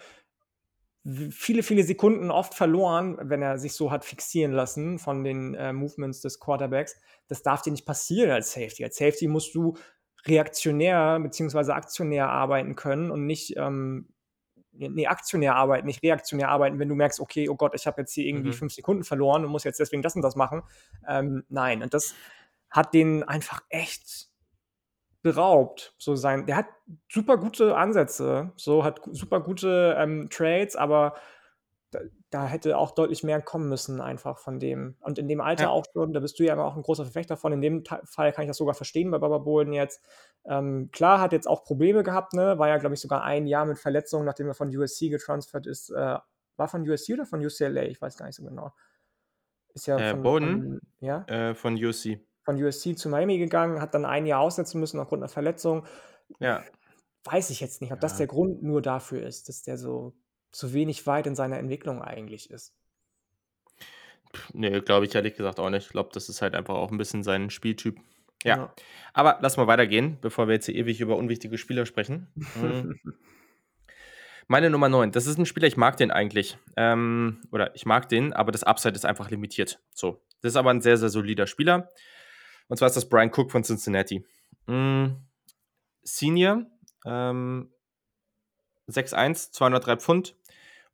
viele, 1.31 1.63
viele 1.63 1.83
Sekunden 1.83 2.31
oft 2.31 2.55
verloren, 2.55 3.19
wenn 3.23 3.43
er 3.43 3.59
sich 3.59 3.73
so 3.73 3.91
hat 3.91 4.05
fixieren 4.05 4.53
lassen 4.53 4.99
von 4.99 5.25
den 5.25 5.55
äh, 5.55 5.73
Movements 5.73 6.21
des 6.21 6.39
Quarterbacks. 6.39 6.97
Das 7.29 7.43
darf 7.43 7.63
dir 7.63 7.71
nicht 7.71 7.87
passieren 7.87 8.31
als 8.31 8.53
Safety. 8.53 8.85
Als 8.85 8.97
Safety 8.97 9.27
musst 9.27 9.55
du 9.55 9.77
reaktionär 10.27 11.19
bzw. 11.21 11.73
aktionär 11.73 12.29
arbeiten 12.29 12.77
können 12.77 13.11
und 13.11 13.27
nicht 13.27 13.57
ähm, 13.57 14.09
nee, 14.79 15.07
aktionär 15.07 15.57
arbeiten, 15.57 15.87
nicht 15.87 16.03
reaktionär 16.03 16.49
arbeiten, 16.49 16.79
wenn 16.79 16.89
du 16.89 16.95
merkst, 16.95 17.21
okay, 17.21 17.49
oh 17.49 17.57
Gott, 17.57 17.75
ich 17.75 17.87
habe 17.87 18.01
jetzt 18.01 18.13
hier 18.13 18.27
irgendwie 18.27 18.49
mhm. 18.49 18.55
fünf 18.55 18.73
Sekunden 18.73 19.05
verloren 19.05 19.45
und 19.45 19.51
muss 19.51 19.65
jetzt 19.65 19.81
deswegen 19.81 20.03
das 20.03 20.17
und 20.17 20.23
das 20.23 20.37
machen. 20.37 20.63
Ähm, 21.07 21.45
nein, 21.49 21.83
und 21.83 21.95
das 21.95 22.15
hat 22.71 22.95
den 22.95 23.23
einfach 23.23 23.63
echt 23.69 24.29
beraubt. 25.23 25.95
So 25.99 26.15
sein, 26.15 26.47
der 26.47 26.57
hat 26.57 26.67
super 27.09 27.37
gute 27.39 27.77
Ansätze, 27.77 28.53
so 28.57 28.85
hat 28.85 29.01
super 29.11 29.41
gute 29.41 29.97
ähm, 29.99 30.29
Trades, 30.31 30.77
aber 30.77 31.15
da, 31.91 32.01
da, 32.31 32.47
hätte 32.47 32.77
auch 32.77 32.91
deutlich 32.91 33.23
mehr 33.23 33.41
kommen 33.41 33.69
müssen, 33.69 34.01
einfach 34.01 34.39
von 34.39 34.59
dem. 34.61 34.97
Und 35.01 35.19
in 35.19 35.29
dem 35.29 35.41
Alter 35.41 35.65
ja. 35.65 35.71
auch 35.71 35.87
schon, 35.93 36.13
da 36.13 36.21
bist 36.21 36.39
du 36.39 36.45
ja 36.45 36.53
immer 36.53 36.65
auch 36.65 36.77
ein 36.77 36.83
großer 36.83 37.05
Verfechter 37.05 37.37
von. 37.37 37.53
In 37.53 37.61
dem 37.61 37.85
Fall 38.05 38.33
kann 38.33 38.45
ich 38.45 38.49
das 38.49 38.59
sogar 38.59 38.75
verstehen 38.75 39.11
bei 39.11 39.19
Baba 39.19 39.39
Bohlen 39.39 39.73
jetzt. 39.73 40.03
Ähm, 40.45 40.91
klar, 40.93 41.21
hat 41.21 41.33
jetzt 41.33 41.49
auch 41.49 41.65
Probleme 41.65 42.03
gehabt, 42.03 42.35
ne? 42.35 42.59
War 42.59 42.69
ja, 42.69 42.77
glaube 42.77 42.95
ich, 42.95 43.01
sogar 43.01 43.23
ein 43.25 43.47
Jahr 43.47 43.65
mit 43.65 43.79
Verletzungen, 43.79 44.27
nachdem 44.27 44.49
er 44.49 44.55
von 44.55 44.75
USC 44.75 45.09
getransfert 45.09 45.67
ist. 45.67 45.91
Äh, 45.91 46.19
war 46.57 46.69
von 46.69 46.89
USC 46.89 47.15
oder 47.15 47.25
von 47.25 47.45
UCLA? 47.45 47.85
Ich 47.85 48.03
weiß 48.03 48.17
gar 48.17 48.27
nicht 48.27 48.37
so 48.37 48.45
genau. 48.45 48.73
Ist 49.75 49.87
ja 49.87 49.99
äh, 49.99 50.11
von, 50.11 50.23
Bowden, 50.23 50.63
von, 50.63 50.81
ja? 51.01 51.25
Äh, 51.27 51.55
von 51.55 51.75
USC. 51.83 52.21
Von 52.43 52.63
USC 52.63 52.97
zu 52.97 53.09
Miami 53.09 53.39
gegangen, 53.39 53.81
hat 53.81 53.95
dann 53.95 54.05
ein 54.05 54.27
Jahr 54.27 54.41
aussetzen 54.41 54.81
müssen 54.81 54.99
aufgrund 55.01 55.23
einer 55.23 55.29
Verletzung. 55.29 55.87
Ja. 56.41 56.63
Weiß 57.25 57.51
ich 57.51 57.61
jetzt 57.61 57.81
nicht, 57.81 57.93
ob 57.93 57.99
ja. 57.99 58.01
das 58.01 58.17
der 58.17 58.27
Grund 58.27 58.63
nur 58.63 58.83
dafür 58.83 59.23
ist, 59.23 59.49
dass 59.49 59.63
der 59.63 59.79
so 59.79 60.15
zu 60.51 60.73
wenig 60.73 61.07
weit 61.07 61.27
in 61.27 61.35
seiner 61.35 61.59
Entwicklung 61.59 62.03
eigentlich 62.03 62.51
ist. 62.51 62.75
Nee, 64.53 64.81
glaube 64.81 65.07
ich 65.07 65.15
ehrlich 65.15 65.37
gesagt 65.37 65.59
auch 65.59 65.71
nicht. 65.71 65.87
Ich 65.87 65.93
glaube, 65.93 66.11
das 66.13 66.29
ist 66.29 66.43
halt 66.43 66.55
einfach 66.55 66.75
auch 66.75 66.91
ein 66.91 66.99
bisschen 66.99 67.23
sein 67.23 67.51
Spieltyp. 67.51 67.99
Ja. 68.45 68.57
ja. 68.57 68.75
Aber 69.13 69.39
lass 69.41 69.57
mal 69.57 69.67
weitergehen, 69.67 70.19
bevor 70.21 70.49
wir 70.49 70.55
jetzt 70.55 70.67
hier 70.67 70.75
ewig 70.75 71.01
über 71.01 71.17
unwichtige 71.17 71.59
Spieler 71.59 71.87
sprechen. 71.87 72.29
Mhm. 72.35 72.99
Meine 74.51 74.71
Nummer 74.71 74.89
9, 74.89 75.13
das 75.13 75.27
ist 75.27 75.39
ein 75.39 75.45
Spieler, 75.45 75.67
ich 75.67 75.77
mag 75.77 75.99
den 75.99 76.11
eigentlich. 76.11 76.57
Ähm, 76.77 77.43
oder 77.53 77.75
ich 77.75 77.85
mag 77.85 78.09
den, 78.09 78.33
aber 78.33 78.51
das 78.51 78.65
Upside 78.65 78.95
ist 78.95 79.05
einfach 79.05 79.31
limitiert. 79.31 79.79
So. 79.95 80.23
Das 80.41 80.53
ist 80.53 80.57
aber 80.57 80.71
ein 80.71 80.81
sehr, 80.81 80.97
sehr 80.97 81.11
solider 81.11 81.47
Spieler. 81.47 81.91
Und 82.69 82.79
zwar 82.79 82.87
ist 82.87 82.97
das 82.97 83.09
Brian 83.09 83.31
Cook 83.31 83.51
von 83.51 83.63
Cincinnati. 83.63 84.25
Mhm. 84.67 85.17
Senior, 86.03 86.65
ähm, 87.05 87.71
6'1, 88.89 89.53
203 89.53 89.97
Pfund, 89.97 90.35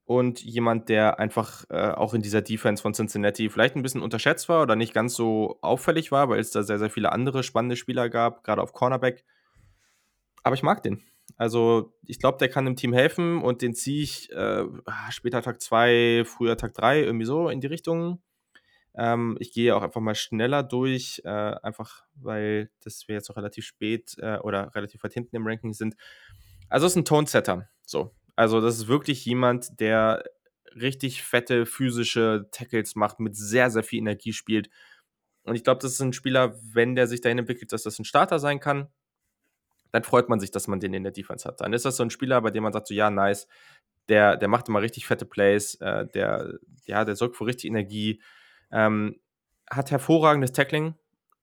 und 0.07 0.43
jemand, 0.43 0.89
der 0.89 1.19
einfach 1.19 1.65
äh, 1.71 1.91
auch 1.91 2.13
in 2.13 2.23
dieser 2.23 2.43
Defense 2.43 2.83
von 2.83 2.93
Cincinnati 2.93 3.49
vielleicht 3.49 3.75
ein 3.75 3.83
bisschen 3.83 4.03
unterschätzt 4.03 4.49
war 4.49 4.63
oder 4.63 4.77
nicht 4.77 4.93
ganz 4.93 5.15
so 5.15 5.59
auffällig 5.63 6.13
war, 6.13 6.29
weil 6.29 6.41
es 6.41 6.51
da 6.51 6.63
sehr, 6.63 6.79
sehr 6.79 6.91
viele 6.91 7.13
andere 7.13 7.43
spannende 7.43 7.77
Spieler 7.77 8.11
gab, 8.11 8.45
gerade 8.45 8.63
auf 8.63 8.73
Cornerback. 8.73 9.25
Aber 10.43 10.55
ich 10.55 10.63
mag 10.63 10.83
den. 10.83 11.03
Also, 11.37 11.95
ich 12.07 12.19
glaube, 12.19 12.39
der 12.39 12.51
kann 12.51 12.67
dem 12.67 12.77
Team 12.77 12.93
helfen 12.93 13.43
und 13.43 13.63
den 13.63 13.75
ziehe 13.75 14.03
ich 14.03 14.31
äh, 14.33 14.65
später 15.11 15.41
Tag 15.41 15.63
2, 15.63 16.25
früher 16.27 16.57
Tag 16.59 16.75
3, 16.75 17.01
irgendwie 17.03 17.25
so 17.25 17.49
in 17.49 17.61
die 17.61 17.67
Richtung. 17.67 18.23
Ähm, 18.95 19.37
ich 19.41 19.53
gehe 19.53 19.75
auch 19.75 19.83
einfach 19.83 20.03
mal 20.03 20.15
schneller 20.15 20.63
durch, 20.63 21.23
äh, 21.25 21.29
einfach 21.29 22.05
weil 22.15 22.71
das 22.85 23.09
wir 23.09 23.15
jetzt 23.17 23.29
noch 23.31 23.37
relativ 23.37 23.65
spät 23.65 24.17
äh, 24.19 24.37
oder 24.39 24.75
relativ 24.75 25.03
weit 25.03 25.15
hinten 25.15 25.35
im 25.35 25.47
Ranking 25.47 25.73
sind. 25.73 25.97
Also, 26.69 26.87
es 26.87 26.93
ist 26.93 26.97
ein 26.97 27.05
Tone-Setter. 27.07 27.69
So, 27.87 28.15
also, 28.37 28.61
das 28.61 28.77
ist 28.79 28.89
wirklich 28.89 29.25
jemand, 29.25 29.81
der 29.81 30.25
richtig 30.75 31.23
fette 31.23 31.67
physische 31.67 32.49
Tackles 32.51 32.97
macht, 32.97 33.21
mit 33.21 33.37
sehr, 33.37 33.71
sehr 33.71 33.85
viel 33.85 34.01
Energie 34.01 34.33
spielt. 34.33 34.71
Und 35.45 35.55
ich 35.55 35.65
glaube, 35.65 35.81
das 35.81 35.93
ist 35.93 36.01
ein 36.01 36.13
Spieler, 36.13 36.59
wenn 36.73 36.95
der 36.95 37.07
sich 37.07 37.21
dahin 37.21 37.39
entwickelt, 37.39 37.73
dass 37.73 37.83
das 37.83 37.99
ein 37.99 38.05
Starter 38.05 38.39
sein 38.39 38.61
kann, 38.61 38.89
dann 39.93 40.03
freut 40.03 40.29
man 40.29 40.41
sich, 40.41 40.51
dass 40.51 40.67
man 40.67 40.81
den 40.81 40.95
in 40.95 41.05
der 41.05 41.13
Defense 41.13 41.47
hat. 41.47 41.61
Dann 41.61 41.73
ist 41.73 41.85
das 41.85 41.97
so 41.97 42.03
ein 42.03 42.11
Spieler, 42.11 42.41
bei 42.41 42.51
dem 42.51 42.65
man 42.65 42.73
sagt, 42.73 42.89
so 42.89 42.95
ja, 42.95 43.11
nice, 43.11 43.47
der, 44.09 44.37
der 44.37 44.49
macht 44.49 44.69
immer 44.69 44.83
richtig 44.83 45.07
fette 45.07 45.25
Plays, 45.25 45.77
äh, 45.77 46.07
der, 46.09 46.55
ja, 46.87 47.05
der 47.05 47.15
sorgt 47.15 47.37
für 47.37 47.47
richtig 47.47 47.71
Energie, 47.71 48.21
ähm, 48.73 49.21
hat 49.71 49.91
hervorragendes 49.91 50.53
Tackling, 50.53 50.95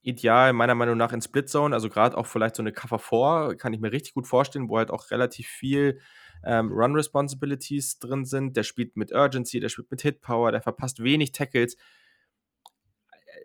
ideal 0.01 0.53
meiner 0.53 0.76
Meinung 0.76 0.97
nach 0.97 1.13
in 1.13 1.22
Split 1.22 1.49
Zone, 1.49 1.73
also 1.73 1.89
gerade 1.89 2.18
auch 2.18 2.27
vielleicht 2.27 2.55
so 2.55 2.63
eine 2.63 2.73
Cover 2.73 2.99
4, 2.99 3.55
kann 3.57 3.73
ich 3.73 3.80
mir 3.80 3.91
richtig 3.91 4.13
gut 4.15 4.27
vorstellen, 4.27 4.68
wo 4.68 4.77
halt 4.77 4.91
auch 4.91 5.11
relativ 5.11 5.47
viel 5.47 6.01
ähm, 6.43 6.72
Run 6.72 6.95
Responsibilities 6.95 7.99
drin 7.99 8.26
sind. 8.26 8.57
Der 8.57 8.63
spielt 8.63 8.97
mit 8.97 9.11
Urgency, 9.11 9.59
der 9.59 9.69
spielt 9.69 9.91
mit 9.91 10.01
Hit 10.01 10.22
Power, 10.22 10.51
der 10.51 10.61
verpasst 10.61 11.03
wenig 11.03 11.31
Tackles. 11.31 11.77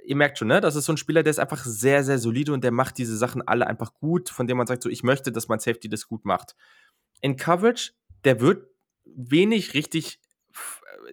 Ihr 0.04 0.16
merkt 0.16 0.38
schon, 0.38 0.48
ne? 0.48 0.60
Das 0.60 0.76
ist 0.76 0.84
so 0.84 0.92
ein 0.92 0.96
Spieler, 0.96 1.22
der 1.22 1.30
ist 1.30 1.38
einfach 1.38 1.64
sehr, 1.64 2.04
sehr 2.04 2.18
solide 2.18 2.52
und 2.52 2.62
der 2.62 2.72
macht 2.72 2.98
diese 2.98 3.16
Sachen 3.16 3.42
alle 3.42 3.66
einfach 3.66 3.94
gut, 3.94 4.28
von 4.28 4.46
dem 4.46 4.56
man 4.56 4.66
sagt, 4.66 4.82
so, 4.82 4.88
ich 4.88 5.02
möchte, 5.02 5.32
dass 5.32 5.48
mein 5.48 5.58
Safety 5.58 5.88
das 5.88 6.06
gut 6.06 6.24
macht. 6.24 6.54
In 7.20 7.36
Coverage, 7.36 7.92
der 8.24 8.40
wird 8.40 8.66
wenig 9.04 9.74
richtig, 9.74 10.20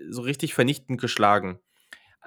so 0.09 0.21
richtig 0.21 0.53
vernichtend 0.53 0.99
geschlagen 0.99 1.59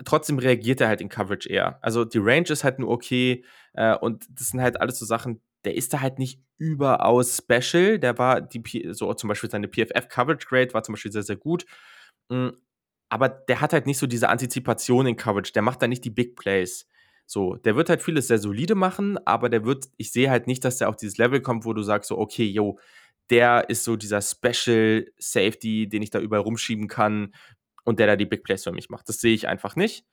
trotzdem 0.04 0.38
reagiert 0.38 0.80
er 0.80 0.88
halt 0.88 1.00
in 1.00 1.08
Coverage 1.08 1.48
eher. 1.48 1.78
Also 1.82 2.04
die 2.04 2.18
Range 2.18 2.48
ist 2.48 2.64
halt 2.64 2.78
nur 2.78 2.90
okay 2.90 3.44
äh, 3.74 3.96
und 3.96 4.26
das 4.28 4.48
sind 4.48 4.60
halt 4.60 4.80
alles 4.80 4.98
so 4.98 5.06
Sachen, 5.06 5.40
der 5.64 5.74
ist 5.74 5.92
da 5.92 6.00
halt 6.00 6.18
nicht 6.18 6.40
überaus 6.58 7.36
special. 7.36 7.98
Der 7.98 8.18
war, 8.18 8.40
die, 8.40 8.62
so 8.92 9.12
zum 9.14 9.28
Beispiel 9.28 9.50
seine 9.50 9.68
PFF 9.68 10.08
Coverage 10.08 10.46
Grade 10.46 10.74
war 10.74 10.82
zum 10.82 10.94
Beispiel 10.94 11.12
sehr, 11.12 11.22
sehr 11.22 11.36
gut. 11.36 11.66
Mm, 12.28 12.48
aber 13.08 13.28
der 13.28 13.60
hat 13.60 13.72
halt 13.72 13.86
nicht 13.86 13.98
so 13.98 14.06
diese 14.06 14.28
Antizipation 14.28 15.06
in 15.06 15.16
Coverage. 15.16 15.52
Der 15.52 15.62
macht 15.62 15.82
da 15.82 15.88
nicht 15.88 16.04
die 16.04 16.10
Big 16.10 16.36
Plays. 16.36 16.88
So, 17.26 17.56
der 17.56 17.76
wird 17.76 17.88
halt 17.88 18.02
vieles 18.02 18.28
sehr 18.28 18.38
solide 18.38 18.74
machen, 18.74 19.18
aber 19.26 19.48
der 19.48 19.64
wird, 19.64 19.86
ich 19.96 20.12
sehe 20.12 20.30
halt 20.30 20.46
nicht, 20.46 20.64
dass 20.64 20.78
der 20.78 20.88
auf 20.88 20.96
dieses 20.96 21.18
Level 21.18 21.40
kommt, 21.40 21.64
wo 21.64 21.72
du 21.72 21.82
sagst 21.82 22.08
so, 22.08 22.18
okay, 22.18 22.44
yo, 22.44 22.78
der 23.30 23.68
ist 23.68 23.84
so 23.84 23.96
dieser 23.96 24.22
Special 24.22 25.06
Safety, 25.18 25.88
den 25.88 26.02
ich 26.02 26.10
da 26.10 26.20
überall 26.20 26.42
rumschieben 26.42 26.86
kann 26.86 27.34
und 27.84 27.98
der 27.98 28.06
da 28.06 28.16
die 28.16 28.26
Big 28.26 28.44
Plays 28.44 28.64
für 28.64 28.72
mich 28.72 28.90
macht. 28.90 29.08
Das 29.08 29.20
sehe 29.20 29.34
ich 29.34 29.48
einfach 29.48 29.74
nicht 29.76 30.04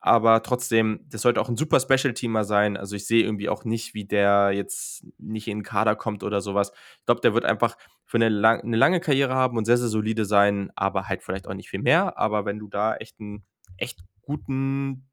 aber 0.00 0.42
trotzdem, 0.42 1.00
das 1.08 1.22
sollte 1.22 1.40
auch 1.40 1.48
ein 1.48 1.56
super 1.56 1.78
Special-Teamer 1.78 2.44
sein. 2.44 2.78
Also 2.78 2.96
ich 2.96 3.06
sehe 3.06 3.22
irgendwie 3.22 3.50
auch 3.50 3.64
nicht, 3.64 3.92
wie 3.92 4.06
der 4.06 4.50
jetzt 4.52 5.04
nicht 5.18 5.46
in 5.46 5.58
den 5.58 5.62
Kader 5.62 5.94
kommt 5.94 6.22
oder 6.22 6.40
sowas. 6.40 6.72
Ich 6.98 7.06
glaube, 7.06 7.20
der 7.20 7.34
wird 7.34 7.44
einfach 7.44 7.76
für 8.06 8.16
eine, 8.16 8.30
lang 8.30 8.62
eine, 8.62 8.78
lange 8.78 9.00
Karriere 9.00 9.34
haben 9.34 9.58
und 9.58 9.66
sehr, 9.66 9.76
sehr 9.76 9.88
solide 9.88 10.24
sein, 10.24 10.70
aber 10.74 11.08
halt 11.08 11.22
vielleicht 11.22 11.46
auch 11.46 11.54
nicht 11.54 11.68
viel 11.68 11.82
mehr. 11.82 12.18
Aber 12.18 12.46
wenn 12.46 12.58
du 12.58 12.68
da 12.68 12.96
echt 12.96 13.20
einen 13.20 13.44
echt 13.76 14.02
guten, 14.22 15.10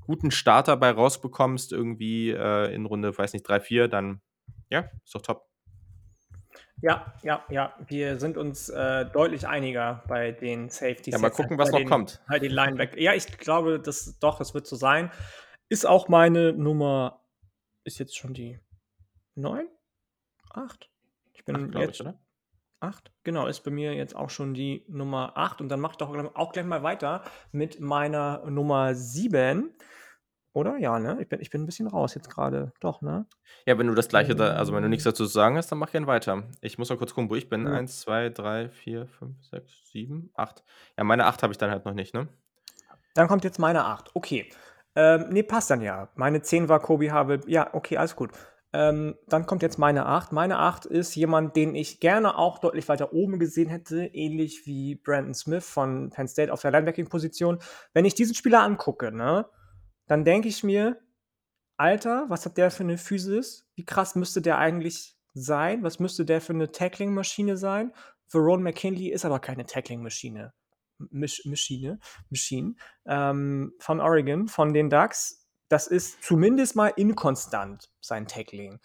guten 0.00 0.30
Starter 0.30 0.76
bei 0.76 0.90
rausbekommst, 0.90 1.72
irgendwie 1.72 2.30
äh, 2.30 2.72
in 2.72 2.86
Runde, 2.86 3.16
weiß 3.16 3.32
nicht, 3.32 3.48
3, 3.48 3.60
4, 3.60 3.88
dann 3.88 4.20
ja, 4.70 4.88
ist 5.04 5.14
doch 5.14 5.22
top. 5.22 5.49
Ja, 6.82 7.14
ja, 7.22 7.44
ja. 7.50 7.74
Wir 7.86 8.18
sind 8.18 8.36
uns 8.36 8.68
äh, 8.68 9.04
deutlich 9.06 9.46
einiger 9.46 10.02
bei 10.08 10.32
den 10.32 10.70
Safeties. 10.70 11.12
Ja, 11.12 11.18
mal 11.18 11.30
gucken, 11.30 11.58
was 11.58 11.70
noch 11.70 11.78
den, 11.78 11.88
kommt. 11.88 12.22
Bei 12.28 12.38
den 12.38 12.52
Linebacker. 12.52 12.98
ja, 12.98 13.12
ich 13.14 13.26
glaube, 13.38 13.80
das 13.80 14.18
doch, 14.18 14.38
das 14.38 14.54
wird 14.54 14.66
so 14.66 14.76
sein. 14.76 15.10
Ist 15.68 15.86
auch 15.86 16.08
meine 16.08 16.52
Nummer. 16.52 17.22
Ist 17.84 17.98
jetzt 17.98 18.16
schon 18.16 18.34
die 18.34 18.58
9? 19.34 19.68
8? 20.50 20.90
Ich 21.32 21.44
bin 21.44 21.56
Acht, 21.56 21.74
jetzt. 21.74 21.94
Ich, 21.96 22.00
oder? 22.00 22.18
8? 22.80 23.12
Genau, 23.24 23.46
ist 23.46 23.60
bei 23.60 23.70
mir 23.70 23.94
jetzt 23.94 24.16
auch 24.16 24.30
schon 24.30 24.54
die 24.54 24.84
Nummer 24.88 25.36
8. 25.36 25.60
Und 25.60 25.68
dann 25.68 25.80
mache 25.80 25.92
ich 25.92 25.96
doch 25.98 26.34
auch 26.34 26.52
gleich 26.52 26.66
mal 26.66 26.82
weiter 26.82 27.22
mit 27.52 27.80
meiner 27.80 28.44
Nummer 28.50 28.94
7. 28.94 29.74
Oder? 30.52 30.78
Ja, 30.78 30.98
ne? 30.98 31.18
Ich 31.20 31.28
bin, 31.28 31.40
ich 31.40 31.50
bin 31.50 31.62
ein 31.62 31.66
bisschen 31.66 31.86
raus 31.86 32.14
jetzt 32.14 32.28
gerade. 32.28 32.72
Doch, 32.80 33.02
ne? 33.02 33.26
Ja, 33.66 33.78
wenn 33.78 33.86
du 33.86 33.94
das 33.94 34.08
gleiche 34.08 34.34
da, 34.34 34.54
also 34.54 34.74
wenn 34.74 34.82
du 34.82 34.88
nichts 34.88 35.04
dazu 35.04 35.24
zu 35.24 35.30
sagen 35.30 35.56
hast, 35.56 35.70
dann 35.70 35.78
mach 35.78 35.92
gern 35.92 36.08
weiter. 36.08 36.42
Ich 36.60 36.76
muss 36.76 36.90
mal 36.90 36.96
kurz 36.98 37.14
gucken, 37.14 37.30
wo 37.30 37.36
ich 37.36 37.48
bin. 37.48 37.66
Ja. 37.66 37.72
1, 37.72 38.00
2, 38.00 38.30
3, 38.30 38.68
4, 38.68 39.06
5, 39.06 39.44
6, 39.44 39.72
7, 39.92 40.30
8. 40.34 40.64
Ja, 40.96 41.04
meine 41.04 41.26
8 41.26 41.42
habe 41.42 41.52
ich 41.52 41.58
dann 41.58 41.70
halt 41.70 41.84
noch 41.84 41.94
nicht, 41.94 42.14
ne? 42.14 42.26
Dann 43.14 43.28
kommt 43.28 43.44
jetzt 43.44 43.58
meine 43.58 43.84
8. 43.84 44.10
Okay. 44.14 44.50
Ähm, 44.96 45.26
nee, 45.30 45.44
passt 45.44 45.70
dann 45.70 45.82
ja. 45.82 46.08
Meine 46.16 46.42
10 46.42 46.68
war 46.68 46.80
Kobe 46.80 47.12
Havel. 47.12 47.40
Ja, 47.46 47.72
okay, 47.72 47.96
alles 47.96 48.16
gut. 48.16 48.30
Ähm, 48.72 49.16
dann 49.26 49.46
kommt 49.46 49.62
jetzt 49.62 49.78
meine 49.78 50.06
8. 50.06 50.32
Meine 50.32 50.58
8 50.58 50.86
ist 50.86 51.14
jemand, 51.16 51.56
den 51.56 51.74
ich 51.74 52.00
gerne 52.00 52.36
auch 52.36 52.58
deutlich 52.58 52.88
weiter 52.88 53.12
oben 53.12 53.38
gesehen 53.38 53.68
hätte, 53.68 54.04
ähnlich 54.06 54.66
wie 54.66 54.94
Brandon 54.94 55.34
Smith 55.34 55.68
von 55.68 56.10
Penn 56.10 56.28
State 56.28 56.52
auf 56.52 56.60
der 56.60 56.70
Linebacking-Position. 56.70 57.58
Wenn 57.94 58.04
ich 58.04 58.14
diesen 58.14 58.34
Spieler 58.34 58.62
angucke, 58.62 59.10
ne, 59.10 59.46
dann 60.10 60.24
denke 60.24 60.48
ich 60.48 60.64
mir, 60.64 61.00
Alter, 61.76 62.28
was 62.28 62.44
hat 62.44 62.58
der 62.58 62.72
für 62.72 62.82
eine 62.82 62.98
Physis? 62.98 63.70
Wie 63.76 63.84
krass 63.84 64.16
müsste 64.16 64.42
der 64.42 64.58
eigentlich 64.58 65.16
sein? 65.34 65.84
Was 65.84 66.00
müsste 66.00 66.24
der 66.24 66.40
für 66.40 66.52
eine 66.52 66.72
Tackling-Maschine 66.72 67.56
sein? 67.56 67.92
Verone 68.26 68.64
McKinley 68.64 69.08
ist 69.10 69.24
aber 69.24 69.38
keine 69.38 69.66
Tackling-Maschine. 69.66 70.52
Maschine, 70.98 72.00
Machine, 72.28 72.74
ähm, 73.06 73.72
von 73.78 74.00
Oregon, 74.00 74.48
von 74.48 74.74
den 74.74 74.90
Ducks. 74.90 75.48
Das 75.68 75.86
ist 75.86 76.22
zumindest 76.24 76.74
mal 76.74 76.88
inkonstant, 76.88 77.88
sein 78.00 78.26
Tackling. 78.26 78.80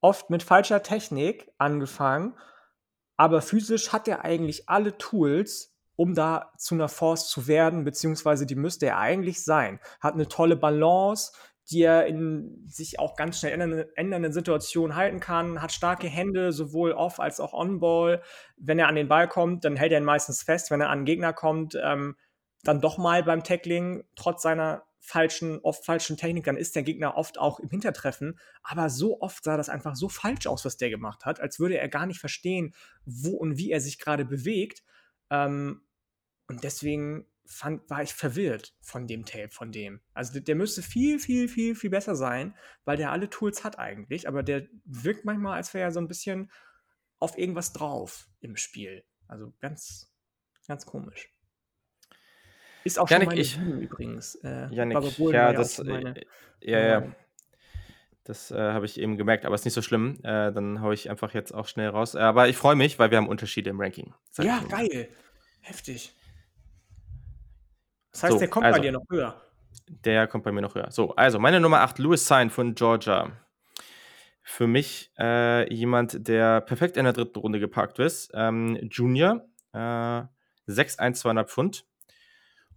Oft 0.00 0.30
mit 0.30 0.44
falscher 0.44 0.84
Technik 0.84 1.50
angefangen, 1.58 2.38
aber 3.16 3.42
physisch 3.42 3.92
hat 3.92 4.06
er 4.06 4.24
eigentlich 4.24 4.68
alle 4.68 4.96
Tools, 4.96 5.76
um 6.00 6.14
da 6.14 6.50
zu 6.56 6.74
einer 6.74 6.88
Force 6.88 7.28
zu 7.28 7.46
werden, 7.46 7.84
beziehungsweise 7.84 8.46
die 8.46 8.54
müsste 8.54 8.86
er 8.86 8.96
eigentlich 8.96 9.44
sein. 9.44 9.80
Hat 10.00 10.14
eine 10.14 10.28
tolle 10.28 10.56
Balance, 10.56 11.32
die 11.70 11.82
er 11.82 12.06
in 12.06 12.64
sich 12.66 12.98
auch 12.98 13.16
ganz 13.16 13.38
schnell 13.38 13.52
ändernde, 13.52 13.92
ändernde 13.96 14.32
Situationen 14.32 14.96
halten 14.96 15.20
kann, 15.20 15.60
hat 15.60 15.72
starke 15.72 16.06
Hände, 16.06 16.52
sowohl 16.52 16.92
off 16.92 17.20
als 17.20 17.38
auch 17.38 17.52
on-ball. 17.52 18.22
Wenn 18.56 18.78
er 18.78 18.88
an 18.88 18.94
den 18.94 19.08
Ball 19.08 19.28
kommt, 19.28 19.66
dann 19.66 19.76
hält 19.76 19.92
er 19.92 19.98
ihn 19.98 20.04
meistens 20.04 20.42
fest. 20.42 20.70
Wenn 20.70 20.80
er 20.80 20.88
an 20.88 21.00
den 21.00 21.04
Gegner 21.04 21.34
kommt, 21.34 21.78
ähm, 21.78 22.16
dann 22.62 22.80
doch 22.80 22.96
mal 22.96 23.22
beim 23.22 23.44
Tackling, 23.44 24.02
trotz 24.16 24.40
seiner 24.40 24.84
falschen, 25.00 25.60
oft 25.60 25.84
falschen 25.84 26.16
Technik, 26.16 26.44
dann 26.44 26.56
ist 26.56 26.76
der 26.76 26.82
Gegner 26.82 27.18
oft 27.18 27.38
auch 27.38 27.60
im 27.60 27.68
Hintertreffen. 27.68 28.38
Aber 28.62 28.88
so 28.88 29.20
oft 29.20 29.44
sah 29.44 29.58
das 29.58 29.68
einfach 29.68 29.96
so 29.96 30.08
falsch 30.08 30.46
aus, 30.46 30.64
was 30.64 30.78
der 30.78 30.88
gemacht 30.88 31.26
hat, 31.26 31.40
als 31.40 31.60
würde 31.60 31.76
er 31.76 31.90
gar 31.90 32.06
nicht 32.06 32.20
verstehen, 32.20 32.74
wo 33.04 33.36
und 33.36 33.58
wie 33.58 33.70
er 33.70 33.82
sich 33.82 33.98
gerade 33.98 34.24
bewegt. 34.24 34.82
Ähm, 35.28 35.82
und 36.50 36.64
deswegen 36.64 37.26
fand, 37.46 37.88
war 37.88 38.02
ich 38.02 38.12
verwirrt 38.12 38.74
von 38.80 39.06
dem 39.06 39.24
Tape, 39.24 39.50
von 39.50 39.70
dem. 39.70 40.00
Also 40.14 40.32
der, 40.32 40.42
der, 40.42 40.56
müsste 40.56 40.82
viel, 40.82 41.20
viel, 41.20 41.46
viel, 41.46 41.76
viel 41.76 41.90
besser 41.90 42.16
sein, 42.16 42.56
weil 42.84 42.96
der 42.96 43.12
alle 43.12 43.30
Tools 43.30 43.62
hat 43.62 43.78
eigentlich, 43.78 44.26
aber 44.26 44.42
der 44.42 44.66
wirkt 44.84 45.24
manchmal, 45.24 45.54
als 45.54 45.72
wäre 45.74 45.84
er 45.84 45.92
so 45.92 46.00
ein 46.00 46.08
bisschen 46.08 46.50
auf 47.20 47.38
irgendwas 47.38 47.72
drauf 47.72 48.26
im 48.40 48.56
Spiel. 48.56 49.04
Also 49.28 49.52
ganz, 49.60 50.12
ganz 50.66 50.86
komisch. 50.86 51.32
Ist 52.82 52.98
auch 52.98 53.08
Janik, 53.08 53.46
schon 53.46 53.62
meine 53.62 53.78
ich, 53.78 53.84
übrigens. 53.84 54.34
Äh, 54.42 54.74
Janik, 54.74 55.18
ja, 55.18 55.52
das, 55.52 55.78
meine, 55.84 56.14
ja, 56.60 56.78
ja. 56.80 56.98
Ähm, 56.98 57.14
das 58.24 58.50
äh, 58.50 58.56
habe 58.56 58.86
ich 58.86 58.98
eben 58.98 59.16
gemerkt, 59.16 59.44
aber 59.44 59.54
ist 59.54 59.64
nicht 59.64 59.74
so 59.74 59.82
schlimm. 59.82 60.18
Äh, 60.24 60.50
dann 60.50 60.80
haue 60.80 60.94
ich 60.94 61.10
einfach 61.10 61.32
jetzt 61.32 61.54
auch 61.54 61.68
schnell 61.68 61.90
raus. 61.90 62.16
aber 62.16 62.48
ich 62.48 62.56
freue 62.56 62.74
mich, 62.74 62.98
weil 62.98 63.12
wir 63.12 63.18
haben 63.18 63.28
Unterschiede 63.28 63.70
im 63.70 63.80
Ranking. 63.80 64.14
Ja, 64.38 64.64
geil. 64.68 65.08
Heftig. 65.60 66.14
Das 68.12 68.24
heißt, 68.24 68.32
so, 68.32 68.38
der 68.38 68.48
kommt 68.48 68.66
also, 68.66 68.78
bei 68.78 68.82
dir 68.82 68.92
noch 68.92 69.04
höher. 69.10 69.40
Der 69.88 70.26
kommt 70.26 70.44
bei 70.44 70.52
mir 70.52 70.62
noch 70.62 70.74
höher. 70.74 70.90
So, 70.90 71.14
also 71.14 71.38
meine 71.38 71.60
Nummer 71.60 71.80
8, 71.80 71.98
Louis 71.98 72.26
Sign 72.26 72.50
von 72.50 72.74
Georgia. 72.74 73.32
Für 74.42 74.66
mich 74.66 75.12
äh, 75.18 75.72
jemand, 75.72 76.26
der 76.26 76.60
perfekt 76.60 76.96
in 76.96 77.04
der 77.04 77.12
dritten 77.12 77.38
Runde 77.38 77.60
geparkt 77.60 77.98
ist. 77.98 78.30
Ähm, 78.34 78.76
Junior, 78.90 79.44
äh, 79.72 80.22
6'1, 80.66 81.14
200 81.14 81.50
Pfund. 81.50 81.84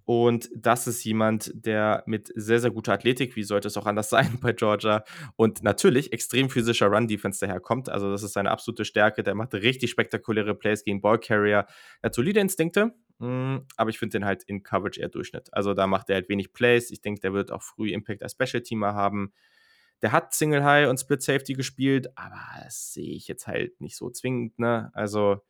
Und 0.06 0.50
das 0.54 0.86
ist 0.86 1.04
jemand, 1.06 1.52
der 1.54 2.04
mit 2.06 2.30
sehr, 2.36 2.60
sehr 2.60 2.72
guter 2.72 2.94
Athletik, 2.94 3.36
wie 3.36 3.44
sollte 3.44 3.70
es 3.70 3.78
auch 3.78 3.86
anders 3.86 4.10
sein 4.12 4.38
bei 4.42 4.52
Georgia, 4.52 5.04
und 5.36 5.64
natürlich 5.64 6.12
extrem 6.12 6.50
physischer 6.50 6.88
Run-Defense 6.88 7.40
daherkommt. 7.46 7.90
Also, 7.90 8.12
das 8.12 8.24
ist 8.24 8.34
seine 8.34 8.52
absolute 8.52 8.86
Stärke. 8.86 9.24
Der 9.24 9.36
macht 9.36 9.54
richtig 9.54 9.92
spektakuläre 9.92 10.56
Plays 10.56 10.84
gegen 10.84 11.02
Ballcarrier. 11.02 11.66
Er 12.02 12.08
hat 12.08 12.16
solide 12.16 12.40
Instinkte, 12.40 12.94
aber 13.76 13.90
ich 13.90 14.00
finde 14.00 14.20
den 14.20 14.26
halt 14.26 14.44
in 14.44 14.64
Coverage 14.64 15.00
eher 15.00 15.10
Durchschnitt. 15.10 15.54
Also 15.54 15.74
da 15.74 15.88
macht 15.88 16.10
er 16.10 16.16
halt 16.16 16.30
wenig 16.30 16.54
Plays. 16.54 16.91
Ich 16.91 17.02
denke, 17.02 17.22
der 17.22 17.34
wird 17.34 17.52
auch 17.52 17.62
früh 17.62 17.91
Impact 17.91 18.24
als 18.24 18.34
Special-Teamer 18.34 18.94
haben. 18.94 19.34
Der 20.02 20.12
hat 20.12 20.34
Single 20.34 20.64
High 20.64 20.90
und 20.90 21.00
Split 21.00 21.22
Safety 21.22 21.54
gespielt, 21.54 22.10
aber 22.18 22.40
das 22.64 22.94
sehe 22.94 23.16
ich 23.16 23.28
jetzt 23.28 23.48
halt 23.48 23.80
nicht 23.80 23.95
so 23.95 24.10
zwingend, 24.10 24.60
ne? 24.60 24.91
Also, 24.94 25.41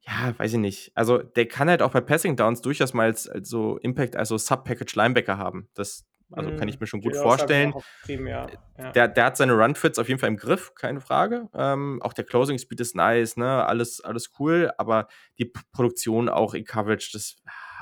ja, 0.00 0.34
weiß 0.38 0.54
ich 0.54 0.58
nicht. 0.58 0.92
Also, 0.94 1.18
der 1.18 1.46
kann 1.46 1.68
halt 1.68 1.82
auch 1.82 1.92
bei 1.92 2.00
Passing 2.00 2.36
Downs 2.36 2.62
durchaus 2.62 2.94
mal 2.94 3.04
als, 3.04 3.28
als 3.28 3.50
so 3.50 3.76
Impact, 3.78 4.16
also 4.16 4.38
Sub-Package 4.38 4.94
Linebacker 4.94 5.36
haben. 5.36 5.68
Das 5.74 6.06
also 6.32 6.54
kann 6.56 6.68
ich 6.68 6.78
mir 6.78 6.86
schon 6.86 7.00
gut 7.00 7.14
ja, 7.14 7.22
vorstellen. 7.22 7.74
Ja. 8.06 8.46
Ja. 8.78 8.92
Der, 8.92 9.08
der 9.08 9.24
hat 9.24 9.36
seine 9.36 9.54
Run-Fits 9.54 9.98
auf 9.98 10.08
jeden 10.08 10.20
Fall 10.20 10.28
im 10.28 10.36
Griff, 10.36 10.74
keine 10.74 11.00
Frage. 11.00 11.48
Ähm, 11.54 12.00
auch 12.02 12.12
der 12.12 12.24
Closing-Speed 12.24 12.80
ist 12.80 12.94
nice, 12.94 13.36
ne? 13.36 13.66
Alles, 13.66 14.00
alles 14.00 14.30
cool, 14.38 14.70
aber 14.78 15.08
die 15.38 15.46
P 15.46 15.60
Produktion 15.72 16.28
auch 16.28 16.54
in 16.54 16.64
Coverage, 16.64 17.10
das, 17.12 17.36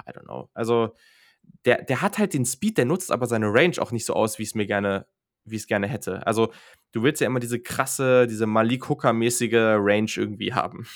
I 0.06 0.10
don't 0.10 0.24
know. 0.24 0.50
Also, 0.54 0.94
der, 1.64 1.82
der 1.82 2.02
hat 2.02 2.18
halt 2.18 2.34
den 2.34 2.44
Speed, 2.44 2.78
der 2.78 2.84
nutzt 2.84 3.10
aber 3.10 3.26
seine 3.26 3.52
Range 3.52 3.74
auch 3.78 3.92
nicht 3.92 4.04
so 4.04 4.14
aus, 4.14 4.38
wie 4.38 4.44
es 4.44 4.54
mir 4.54 4.66
gerne, 4.66 5.06
wie 5.44 5.56
es 5.56 5.66
gerne 5.66 5.86
hätte. 5.86 6.26
Also, 6.26 6.52
du 6.92 7.02
willst 7.02 7.20
ja 7.20 7.26
immer 7.26 7.40
diese 7.40 7.60
krasse, 7.60 8.26
diese 8.26 8.46
Malik 8.46 8.88
Hooker-mäßige 8.88 9.76
Range 9.78 10.10
irgendwie 10.16 10.54
haben. 10.54 10.86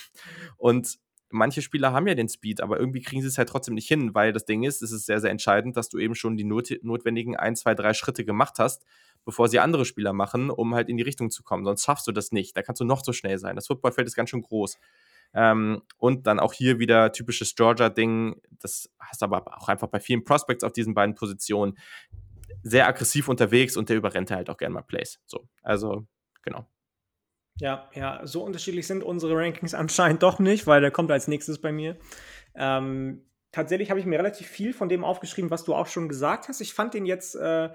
Und 0.57 0.99
manche 1.33 1.63
Spieler 1.63 1.93
haben 1.93 2.07
ja 2.07 2.15
den 2.15 2.29
Speed, 2.29 2.61
aber 2.61 2.79
irgendwie 2.79 3.03
kriegen 3.03 3.23
sie 3.23 3.29
es 3.29 3.39
halt 3.39 3.49
trotzdem 3.49 3.75
nicht 3.75 3.89
hin, 3.89 4.15
weil 4.15 4.33
das 4.33 4.45
Ding 4.45 4.63
ist, 4.63 4.83
es 4.83 4.93
ist 4.93 5.07
sehr, 5.07 5.21
sehr 5.21 5.31
entscheidend, 5.31 5.77
dass 5.77 5.89
du 5.89 5.99
eben 5.99 6.15
schon 6.15 6.37
die 6.37 6.45
not 6.45 6.71
notwendigen 6.83 7.37
ein, 7.37 7.57
zwei, 7.57 7.75
drei 7.75 7.95
Schritte 7.95 8.25
gemacht 8.25 8.59
hast, 8.59 8.85
bevor 9.25 9.49
sie 9.49 9.59
andere 9.59 9.85
Spieler 9.85 10.13
machen, 10.13 10.51
um 10.51 10.75
halt 10.75 10.89
in 10.89 10.97
die 10.97 11.03
Richtung 11.03 11.31
zu 11.31 11.43
kommen. 11.43 11.65
Sonst 11.65 11.85
schaffst 11.85 12.07
du 12.07 12.13
das 12.13 12.33
nicht. 12.33 12.57
Da 12.57 12.63
kannst 12.63 12.81
du 12.81 12.85
noch 12.85 13.05
so 13.05 13.13
schnell 13.13 13.39
sein. 13.39 13.57
Das 13.57 13.67
Footballfeld 13.67 14.07
ist 14.07 14.15
ganz 14.15 14.31
schön 14.31 14.43
groß. 14.43 14.79
Ähm, 15.35 15.83
und 15.97 16.27
dann 16.27 16.41
auch 16.41 16.53
hier 16.53 16.79
wieder 16.79 17.13
typisches 17.13 17.55
Georgia-Ding. 17.55 18.41
Das 18.61 18.91
hast 18.99 19.23
du 19.23 19.27
aber 19.27 19.59
auch 19.59 19.69
einfach 19.69 19.89
bei 19.89 20.01
vielen 20.01 20.25
Prospects 20.25 20.65
auf 20.65 20.73
diesen 20.73 20.95
beiden 20.95 21.15
Positionen 21.15 21.79
sehr 22.63 22.87
aggressiv 22.87 23.29
unterwegs 23.29 23.77
und 23.77 23.89
der 23.89 23.97
überrennt 23.97 24.31
halt 24.31 24.51
auch 24.51 24.57
gerne 24.57 24.75
mal 24.75 24.83
Plays. 24.83 25.21
So, 25.27 25.49
also 25.63 26.07
genau. 26.43 26.67
Ja, 27.59 27.91
ja, 27.95 28.21
so 28.25 28.43
unterschiedlich 28.43 28.87
sind 28.87 29.03
unsere 29.05 29.37
Rankings 29.37 29.75
anscheinend 29.75 30.23
doch 30.23 30.39
nicht, 30.39 30.67
weil 30.67 30.81
der 30.81 30.91
kommt 30.91 31.11
als 31.11 31.29
nächstes 31.29 31.61
bei 31.61 31.73
mir. 31.73 31.97
Ähm, 32.55 33.25
tatsächlich 33.51 33.91
habe 33.91 34.01
ich 34.01 34.07
mir 34.07 34.19
relativ 34.19 34.47
viel 34.47 34.73
von 34.73 34.89
dem 34.89 35.05
aufgeschrieben, 35.05 35.51
was 35.51 35.65
du 35.65 35.75
auch 35.75 35.87
schon 35.87 36.09
gesagt 36.09 36.49
hast. 36.49 36.61
Ich 36.61 36.75
fand 36.75 36.95
den 36.95 37.07
jetzt 37.07 37.35
äh, 37.35 37.71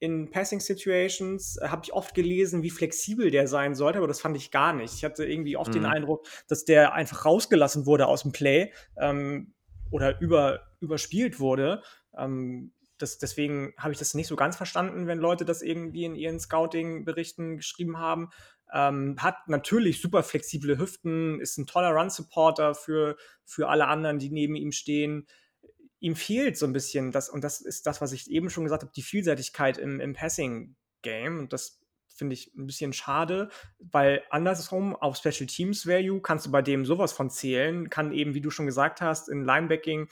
in 0.00 0.30
Passing 0.30 0.60
Situations, 0.60 1.58
äh, 1.58 1.68
habe 1.68 1.82
ich 1.84 1.92
oft 1.92 2.14
gelesen, 2.14 2.62
wie 2.62 2.70
flexibel 2.70 3.30
der 3.30 3.46
sein 3.46 3.74
sollte, 3.74 3.98
aber 3.98 4.08
das 4.08 4.20
fand 4.20 4.36
ich 4.36 4.50
gar 4.50 4.72
nicht. 4.72 4.94
Ich 4.94 5.04
hatte 5.04 5.24
irgendwie 5.24 5.56
oft 5.56 5.70
mhm. 5.70 5.74
den 5.74 5.86
Eindruck, 5.86 6.26
dass 6.48 6.64
der 6.64 6.94
einfach 6.94 7.24
rausgelassen 7.24 7.86
wurde 7.86 8.06
aus 8.06 8.22
dem 8.22 8.32
Play 8.32 8.72
ähm, 8.96 9.52
oder 9.90 10.20
über, 10.20 10.62
überspielt 10.80 11.38
wurde. 11.38 11.82
Ähm, 12.16 12.72
das, 12.98 13.18
deswegen 13.18 13.72
habe 13.78 13.92
ich 13.92 13.98
das 13.98 14.14
nicht 14.14 14.26
so 14.26 14.36
ganz 14.36 14.56
verstanden, 14.56 15.06
wenn 15.06 15.18
Leute 15.18 15.44
das 15.44 15.62
irgendwie 15.62 16.04
in 16.04 16.14
ihren 16.14 16.40
Scouting-Berichten 16.40 17.56
geschrieben 17.56 17.98
haben. 17.98 18.30
Ähm, 18.72 19.16
hat 19.18 19.48
natürlich 19.48 20.00
super 20.00 20.22
flexible 20.22 20.78
Hüften, 20.78 21.40
ist 21.40 21.58
ein 21.58 21.66
toller 21.66 21.90
Run-Supporter 21.90 22.74
für, 22.74 23.16
für 23.44 23.68
alle 23.68 23.86
anderen, 23.86 24.18
die 24.18 24.30
neben 24.30 24.56
ihm 24.56 24.72
stehen. 24.72 25.26
Ihm 25.98 26.16
fehlt 26.16 26.56
so 26.56 26.66
ein 26.66 26.72
bisschen 26.72 27.12
das, 27.12 27.28
und 27.28 27.44
das 27.44 27.60
ist 27.60 27.86
das, 27.86 28.00
was 28.00 28.12
ich 28.12 28.30
eben 28.30 28.50
schon 28.50 28.64
gesagt 28.64 28.82
habe, 28.82 28.92
die 28.94 29.02
Vielseitigkeit 29.02 29.78
im, 29.78 30.00
im 30.00 30.14
Passing-Game. 30.14 31.38
Und 31.38 31.52
das 31.52 31.80
finde 32.20 32.34
ich 32.34 32.54
ein 32.54 32.66
bisschen 32.66 32.92
schade, 32.92 33.48
weil 33.78 34.22
andersrum 34.30 34.94
auf 34.94 35.16
Special 35.16 35.46
Teams 35.46 35.86
Value 35.86 36.20
kannst 36.20 36.46
du 36.46 36.50
bei 36.50 36.62
dem 36.62 36.84
sowas 36.84 37.12
von 37.12 37.30
zählen, 37.30 37.88
kann 37.88 38.12
eben, 38.12 38.34
wie 38.34 38.40
du 38.40 38.50
schon 38.50 38.66
gesagt 38.66 39.00
hast, 39.00 39.28
in 39.28 39.44
Linebacking 39.44 40.08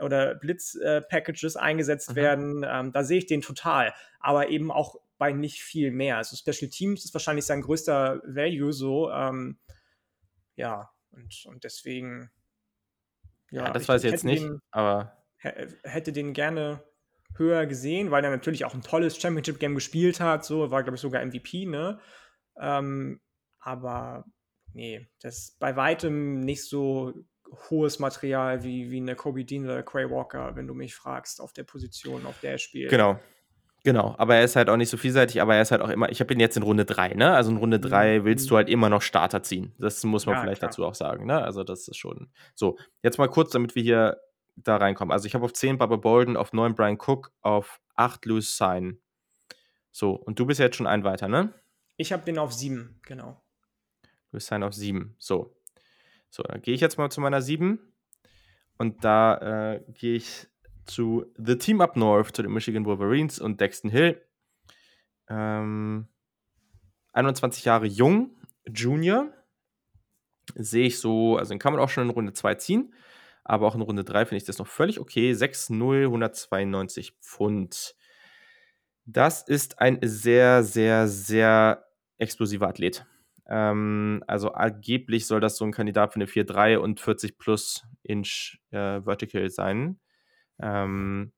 oder 0.00 0.34
Blitz-Packages 0.34 1.56
äh, 1.56 1.58
eingesetzt 1.58 2.10
mhm. 2.10 2.16
werden. 2.16 2.66
Ähm, 2.68 2.92
da 2.92 3.04
sehe 3.04 3.18
ich 3.18 3.26
den 3.26 3.42
total. 3.42 3.94
Aber 4.20 4.48
eben 4.48 4.70
auch 4.70 4.96
bei 5.18 5.32
nicht 5.32 5.62
viel 5.62 5.90
mehr. 5.90 6.16
Also 6.16 6.36
Special 6.36 6.70
Teams 6.70 7.04
ist 7.04 7.14
wahrscheinlich 7.14 7.44
sein 7.44 7.62
größter 7.62 8.22
Value 8.24 8.72
so. 8.72 9.10
Ähm, 9.10 9.58
ja, 10.56 10.90
und, 11.10 11.44
und 11.46 11.64
deswegen. 11.64 12.30
Ja, 13.50 13.64
ja 13.64 13.72
das 13.72 13.82
ich, 13.82 13.88
weiß 13.88 14.04
ich 14.04 14.12
jetzt 14.12 14.24
nicht, 14.24 14.44
den, 14.44 14.60
aber. 14.70 15.14
Hätte 15.40 16.12
den 16.12 16.32
gerne 16.32 16.82
höher 17.36 17.66
gesehen, 17.66 18.10
weil 18.10 18.24
er 18.24 18.30
natürlich 18.30 18.64
auch 18.64 18.74
ein 18.74 18.82
tolles 18.82 19.16
Championship-Game 19.16 19.76
gespielt 19.76 20.18
hat. 20.18 20.44
So, 20.44 20.72
war, 20.72 20.82
glaube 20.82 20.96
ich, 20.96 21.00
sogar 21.00 21.24
MVP, 21.24 21.66
ne? 21.66 22.00
Ähm, 22.60 23.20
aber 23.60 24.24
nee, 24.72 25.08
das 25.20 25.38
ist 25.38 25.58
bei 25.60 25.76
weitem 25.76 26.40
nicht 26.40 26.64
so 26.64 27.14
hohes 27.70 27.98
Material 27.98 28.62
wie, 28.62 28.90
wie 28.90 28.98
eine 28.98 29.14
Kobe 29.14 29.44
Dean 29.44 29.64
oder 29.64 29.82
Quay 29.82 30.10
Walker, 30.10 30.56
wenn 30.56 30.66
du 30.66 30.74
mich 30.74 30.94
fragst, 30.94 31.40
auf 31.40 31.52
der 31.52 31.64
Position, 31.64 32.26
auf 32.26 32.40
der 32.40 32.52
er 32.52 32.58
spielt. 32.58 32.90
Genau. 32.90 33.18
Genau, 33.84 34.14
aber 34.18 34.34
er 34.34 34.44
ist 34.44 34.56
halt 34.56 34.68
auch 34.68 34.76
nicht 34.76 34.90
so 34.90 34.96
vielseitig, 34.96 35.40
aber 35.40 35.54
er 35.54 35.62
ist 35.62 35.70
halt 35.70 35.80
auch 35.80 35.88
immer, 35.88 36.10
ich 36.10 36.20
habe 36.20 36.34
ihn 36.34 36.40
jetzt 36.40 36.56
in 36.56 36.62
Runde 36.64 36.84
3, 36.84 37.14
ne? 37.14 37.32
Also 37.32 37.50
in 37.50 37.56
Runde 37.56 37.78
3 37.78 38.18
mhm. 38.18 38.24
willst 38.24 38.50
du 38.50 38.56
halt 38.56 38.68
immer 38.68 38.90
noch 38.90 39.02
Starter 39.02 39.42
ziehen. 39.42 39.72
Das 39.78 40.02
muss 40.04 40.26
man 40.26 40.34
ja, 40.34 40.40
vielleicht 40.42 40.58
klar. 40.58 40.70
dazu 40.70 40.84
auch 40.84 40.96
sagen, 40.96 41.26
ne? 41.26 41.40
Also 41.40 41.62
das 41.62 41.86
ist 41.86 41.96
schon. 41.96 42.28
So, 42.54 42.76
jetzt 43.02 43.18
mal 43.18 43.28
kurz, 43.28 43.50
damit 43.50 43.76
wir 43.76 43.82
hier 43.82 44.20
da 44.56 44.76
reinkommen. 44.76 45.12
Also 45.12 45.26
ich 45.26 45.34
habe 45.34 45.44
auf 45.44 45.52
10 45.52 45.78
Bubba 45.78 45.96
Bolden, 45.96 46.36
auf 46.36 46.52
9 46.52 46.74
Brian 46.74 46.98
Cook, 46.98 47.30
auf 47.40 47.80
8 47.94 48.26
Louis 48.26 48.56
Sign. 48.56 48.98
So, 49.92 50.10
und 50.10 50.38
du 50.38 50.46
bist 50.46 50.60
jetzt 50.60 50.76
schon 50.76 50.86
ein 50.86 51.04
weiter, 51.04 51.28
ne? 51.28 51.54
Ich 51.96 52.12
habe 52.12 52.24
den 52.24 52.38
auf 52.38 52.52
7, 52.52 53.00
genau. 53.06 53.40
Louis 54.32 54.46
Sign 54.46 54.64
auf 54.64 54.74
7. 54.74 55.14
So. 55.18 55.54
So, 56.30 56.42
dann 56.42 56.62
gehe 56.62 56.74
ich 56.74 56.80
jetzt 56.80 56.98
mal 56.98 57.10
zu 57.10 57.20
meiner 57.20 57.42
7. 57.42 57.78
Und 58.78 59.04
da 59.04 59.74
äh, 59.74 59.84
gehe 59.92 60.16
ich 60.16 60.46
zu 60.84 61.26
The 61.36 61.58
Team 61.58 61.80
Up 61.80 61.96
North, 61.96 62.36
zu 62.36 62.42
den 62.42 62.52
Michigan 62.52 62.84
Wolverines 62.84 63.38
und 63.38 63.60
Dexton 63.60 63.90
Hill. 63.90 64.22
Ähm, 65.28 66.08
21 67.12 67.64
Jahre 67.64 67.86
jung, 67.86 68.30
Junior. 68.66 69.32
Sehe 70.54 70.86
ich 70.86 70.98
so, 70.98 71.36
also 71.36 71.50
den 71.50 71.58
kann 71.58 71.72
man 71.72 71.82
auch 71.82 71.90
schon 71.90 72.04
in 72.04 72.10
Runde 72.10 72.32
2 72.32 72.54
ziehen 72.54 72.94
aber 73.48 73.66
auch 73.66 73.74
in 73.74 73.80
Runde 73.80 74.04
3 74.04 74.26
finde 74.26 74.36
ich 74.36 74.44
das 74.44 74.58
noch 74.58 74.66
völlig 74.66 75.00
okay. 75.00 75.32
6-0, 75.32 76.04
192 76.04 77.12
Pfund. 77.22 77.96
Das 79.06 79.42
ist 79.42 79.80
ein 79.80 79.98
sehr, 80.02 80.62
sehr, 80.62 81.08
sehr 81.08 81.86
explosiver 82.18 82.68
Athlet. 82.68 83.06
Ähm, 83.48 84.22
also 84.26 84.52
angeblich 84.52 85.26
soll 85.26 85.40
das 85.40 85.56
so 85.56 85.64
ein 85.64 85.72
Kandidat 85.72 86.12
für 86.12 86.16
eine 86.16 86.26
4-3 86.26 86.76
und 86.76 87.00
40 87.00 87.38
plus 87.38 87.84
Inch 88.02 88.58
äh, 88.70 89.00
Vertical 89.02 89.48
sein. 89.48 89.98
Ähm, 90.60 91.32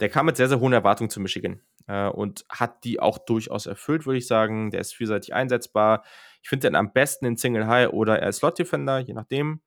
der 0.00 0.08
kam 0.08 0.26
mit 0.26 0.36
sehr, 0.36 0.48
sehr 0.48 0.60
hohen 0.60 0.72
Erwartungen 0.72 1.10
zu 1.10 1.20
Michigan 1.20 1.60
äh, 1.86 2.08
und 2.08 2.44
hat 2.48 2.84
die 2.84 3.00
auch 3.00 3.18
durchaus 3.18 3.66
erfüllt, 3.66 4.06
würde 4.06 4.18
ich 4.18 4.26
sagen. 4.26 4.70
Der 4.70 4.80
ist 4.80 4.94
vielseitig 4.94 5.34
einsetzbar. 5.34 6.04
Ich 6.42 6.48
finde 6.48 6.68
den 6.68 6.76
am 6.76 6.92
besten 6.92 7.26
in 7.26 7.36
Single 7.36 7.66
High 7.66 7.90
oder 7.90 8.18
er 8.18 8.32
Slot 8.32 8.58
Defender, 8.58 8.98
je 8.98 9.14
nachdem. 9.14 9.60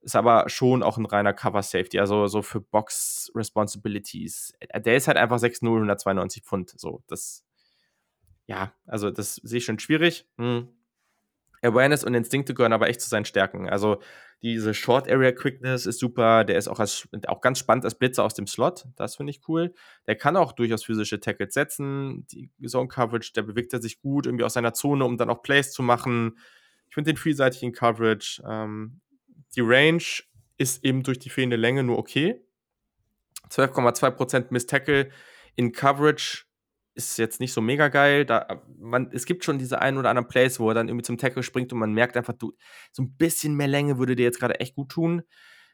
Ist 0.00 0.16
aber 0.16 0.48
schon 0.48 0.82
auch 0.82 0.96
ein 0.98 1.06
reiner 1.06 1.32
Cover 1.32 1.62
Safety, 1.62 2.00
also 2.00 2.26
so 2.26 2.42
für 2.42 2.60
Box 2.60 3.30
Responsibilities. 3.36 4.52
Äh, 4.60 4.80
der 4.80 4.96
ist 4.96 5.08
halt 5.08 5.18
einfach 5.18 5.38
6'0, 5.38 5.66
192 5.66 6.42
Pfund. 6.42 6.72
So, 6.76 7.04
das, 7.06 7.44
ja, 8.46 8.72
also 8.86 9.10
das 9.10 9.36
sehe 9.36 9.58
ich 9.58 9.64
schon 9.64 9.78
schwierig. 9.78 10.26
Hm. 10.38 10.68
Awareness 11.62 12.04
und 12.04 12.14
Instinkte 12.14 12.54
gehören 12.54 12.72
aber 12.72 12.88
echt 12.88 13.00
zu 13.00 13.08
seinen 13.08 13.24
Stärken. 13.24 13.68
Also 13.68 14.00
diese 14.42 14.74
Short 14.74 15.08
Area 15.08 15.30
Quickness 15.30 15.86
ist 15.86 16.00
super. 16.00 16.44
Der 16.44 16.58
ist 16.58 16.66
auch, 16.66 16.80
als, 16.80 17.08
auch 17.28 17.40
ganz 17.40 17.60
spannend 17.60 17.84
als 17.84 17.94
Blitzer 17.94 18.24
aus 18.24 18.34
dem 18.34 18.48
Slot. 18.48 18.86
Das 18.96 19.16
finde 19.16 19.30
ich 19.30 19.40
cool. 19.48 19.72
Der 20.08 20.16
kann 20.16 20.36
auch 20.36 20.52
durchaus 20.52 20.84
physische 20.84 21.20
Tackles 21.20 21.54
setzen. 21.54 22.26
Die 22.32 22.50
Zone 22.66 22.88
Coverage, 22.88 23.32
der 23.34 23.42
bewegt 23.42 23.72
er 23.72 23.80
sich 23.80 24.00
gut 24.00 24.26
irgendwie 24.26 24.44
aus 24.44 24.54
seiner 24.54 24.74
Zone, 24.74 25.04
um 25.04 25.16
dann 25.16 25.30
auch 25.30 25.42
Plays 25.42 25.72
zu 25.72 25.82
machen. 25.82 26.38
Ich 26.88 26.94
finde 26.94 27.12
den 27.12 27.16
vielseitig 27.16 27.62
in 27.62 27.72
Coverage. 27.72 28.42
Ähm, 28.44 29.00
die 29.54 29.60
Range 29.60 30.02
ist 30.58 30.84
eben 30.84 31.04
durch 31.04 31.20
die 31.20 31.30
fehlende 31.30 31.56
Länge 31.56 31.84
nur 31.84 31.98
okay. 31.98 32.40
12,2% 33.50 34.46
Miss 34.50 34.66
Tackle 34.66 35.10
in 35.54 35.72
Coverage 35.72 36.44
ist 36.94 37.18
jetzt 37.18 37.40
nicht 37.40 37.52
so 37.52 37.60
mega 37.60 37.88
geil. 37.88 38.24
Da, 38.24 38.62
man, 38.78 39.10
es 39.12 39.24
gibt 39.24 39.44
schon 39.44 39.58
diese 39.58 39.80
ein 39.80 39.96
oder 39.96 40.10
anderen 40.10 40.28
Plays, 40.28 40.60
wo 40.60 40.68
er 40.68 40.74
dann 40.74 40.88
irgendwie 40.88 41.04
zum 41.04 41.18
Tackle 41.18 41.42
springt 41.42 41.72
und 41.72 41.78
man 41.78 41.92
merkt 41.92 42.16
einfach, 42.16 42.34
du, 42.34 42.52
so 42.92 43.02
ein 43.02 43.16
bisschen 43.16 43.54
mehr 43.54 43.68
Länge 43.68 43.98
würde 43.98 44.16
dir 44.16 44.24
jetzt 44.24 44.40
gerade 44.40 44.60
echt 44.60 44.74
gut 44.74 44.90
tun. 44.90 45.22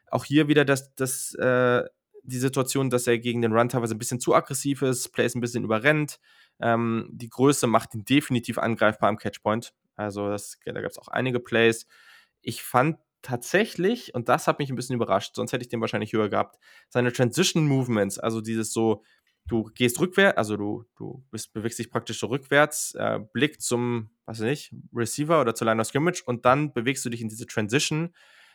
Auch 0.07 0.25
hier 0.25 0.47
wieder 0.47 0.65
das, 0.65 0.95
das, 0.95 1.33
äh, 1.35 1.83
die 2.23 2.37
Situation, 2.37 2.89
dass 2.89 3.07
er 3.07 3.19
gegen 3.19 3.41
den 3.41 3.53
Run 3.53 3.69
teilweise 3.69 3.95
ein 3.95 3.99
bisschen 3.99 4.19
zu 4.19 4.33
aggressiv 4.33 4.81
ist, 4.81 5.09
Plays 5.09 5.35
ein 5.35 5.41
bisschen 5.41 5.63
überrennt. 5.63 6.19
Ähm, 6.59 7.09
die 7.11 7.29
Größe 7.29 7.67
macht 7.67 7.95
ihn 7.95 8.05
definitiv 8.05 8.57
angreifbar 8.57 9.09
am 9.09 9.17
Catchpoint. 9.17 9.73
Also 9.95 10.29
das, 10.29 10.57
da 10.65 10.81
gab 10.81 10.91
es 10.91 10.97
auch 10.97 11.09
einige 11.09 11.39
Plays. 11.39 11.87
Ich 12.41 12.63
fand 12.63 12.97
tatsächlich, 13.21 14.13
und 14.15 14.29
das 14.29 14.47
hat 14.47 14.59
mich 14.59 14.69
ein 14.69 14.75
bisschen 14.75 14.95
überrascht, 14.95 15.35
sonst 15.35 15.51
hätte 15.51 15.63
ich 15.63 15.69
den 15.69 15.81
wahrscheinlich 15.81 16.13
höher 16.13 16.29
gehabt, 16.29 16.57
seine 16.87 17.11
Transition 17.11 17.67
Movements, 17.67 18.17
also 18.17 18.39
dieses 18.39 18.71
so, 18.71 19.03
du 19.49 19.63
gehst 19.75 19.99
rückwärts, 19.99 20.37
also 20.37 20.55
du, 20.55 20.85
du 20.95 21.23
bist, 21.31 21.51
bewegst 21.51 21.79
dich 21.79 21.91
praktisch 21.91 22.19
so 22.19 22.27
rückwärts, 22.27 22.95
äh, 22.95 23.19
Blick 23.33 23.61
zum, 23.61 24.11
weiß 24.25 24.39
ich 24.41 24.45
nicht, 24.45 24.75
Receiver 24.95 25.41
oder 25.41 25.53
zur 25.55 25.65
Line 25.65 25.81
of 25.81 25.87
Scrimmage 25.87 26.23
und 26.25 26.45
dann 26.45 26.71
bewegst 26.71 27.03
du 27.03 27.09
dich 27.09 27.21
in 27.21 27.29
diese 27.29 27.45
Transition. 27.45 28.13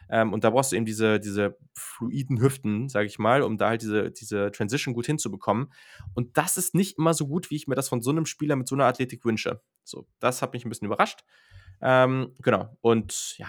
Ähm, 0.08 0.32
und 0.32 0.44
da 0.44 0.50
brauchst 0.50 0.72
du 0.72 0.76
eben 0.76 0.84
diese, 0.86 1.18
diese 1.18 1.56
fluiden 1.74 2.40
Hüften, 2.40 2.88
sage 2.88 3.06
ich 3.06 3.18
mal, 3.18 3.42
um 3.42 3.56
da 3.58 3.70
halt 3.70 3.82
diese, 3.82 4.10
diese 4.10 4.50
Transition 4.52 4.94
gut 4.94 5.06
hinzubekommen. 5.06 5.72
Und 6.14 6.36
das 6.36 6.56
ist 6.56 6.74
nicht 6.74 6.98
immer 6.98 7.14
so 7.14 7.26
gut, 7.26 7.50
wie 7.50 7.56
ich 7.56 7.66
mir 7.66 7.74
das 7.74 7.88
von 7.88 8.02
so 8.02 8.10
einem 8.10 8.26
Spieler 8.26 8.56
mit 8.56 8.68
so 8.68 8.74
einer 8.74 8.84
Athletik 8.84 9.24
wünsche. 9.24 9.62
So, 9.82 10.06
das 10.20 10.42
hat 10.42 10.52
mich 10.52 10.64
ein 10.64 10.68
bisschen 10.68 10.86
überrascht. 10.86 11.24
Ähm, 11.80 12.34
genau. 12.40 12.76
Und 12.82 13.36
ja, 13.38 13.48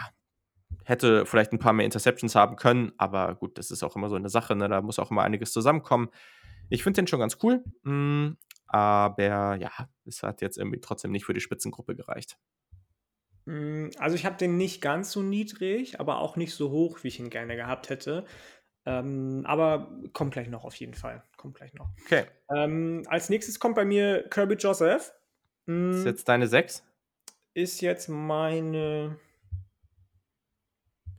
hätte 0.85 1.25
vielleicht 1.25 1.51
ein 1.51 1.59
paar 1.59 1.73
mehr 1.73 1.85
Interceptions 1.85 2.35
haben 2.35 2.55
können, 2.55 2.93
aber 2.97 3.35
gut, 3.35 3.57
das 3.57 3.71
ist 3.71 3.83
auch 3.83 3.95
immer 3.95 4.09
so 4.09 4.15
eine 4.15 4.29
Sache, 4.29 4.55
ne? 4.55 4.69
da 4.69 4.81
muss 4.81 4.99
auch 4.99 5.11
immer 5.11 5.23
einiges 5.23 5.51
zusammenkommen. 5.51 6.09
Ich 6.69 6.83
finde 6.83 7.01
den 7.01 7.07
schon 7.07 7.19
ganz 7.19 7.37
cool, 7.43 7.63
mh, 7.83 7.93
mm, 7.93 8.37
aber 8.67 9.55
ja, 9.55 9.71
es 10.05 10.23
hat 10.23 10.41
jetzt 10.41 10.57
irgendwie 10.57 10.81
trotzdem 10.81 11.11
nicht 11.11 11.25
für 11.25 11.33
die 11.33 11.41
Spitzengruppe 11.41 11.95
gereicht. 11.95 12.37
Mm, 13.45 13.89
also 13.97 14.15
ich 14.15 14.25
habe 14.25 14.37
den 14.37 14.57
nicht 14.57 14.81
ganz 14.81 15.11
so 15.11 15.21
niedrig, 15.21 15.99
aber 15.99 16.19
auch 16.19 16.35
nicht 16.35 16.53
so 16.53 16.71
hoch, 16.71 17.03
wie 17.03 17.09
ich 17.09 17.19
ihn 17.19 17.29
gerne 17.29 17.55
gehabt 17.55 17.89
hätte. 17.89 18.25
Ähm, 18.87 19.43
aber 19.45 19.91
kommt 20.13 20.33
gleich 20.33 20.47
noch 20.47 20.63
auf 20.63 20.75
jeden 20.75 20.93
Fall. 20.93 21.23
Kommt 21.37 21.55
gleich 21.55 21.73
noch. 21.73 21.89
Okay. 22.05 22.25
Ähm, 22.49 23.03
als 23.07 23.29
nächstes 23.29 23.59
kommt 23.59 23.75
bei 23.75 23.85
mir 23.85 24.27
Kirby 24.29 24.55
Joseph. 24.55 25.13
Mm, 25.65 25.91
ist 25.91 26.05
jetzt 26.05 26.27
deine 26.29 26.47
6? 26.47 26.83
Ist 27.53 27.81
jetzt 27.81 28.09
meine 28.09 29.17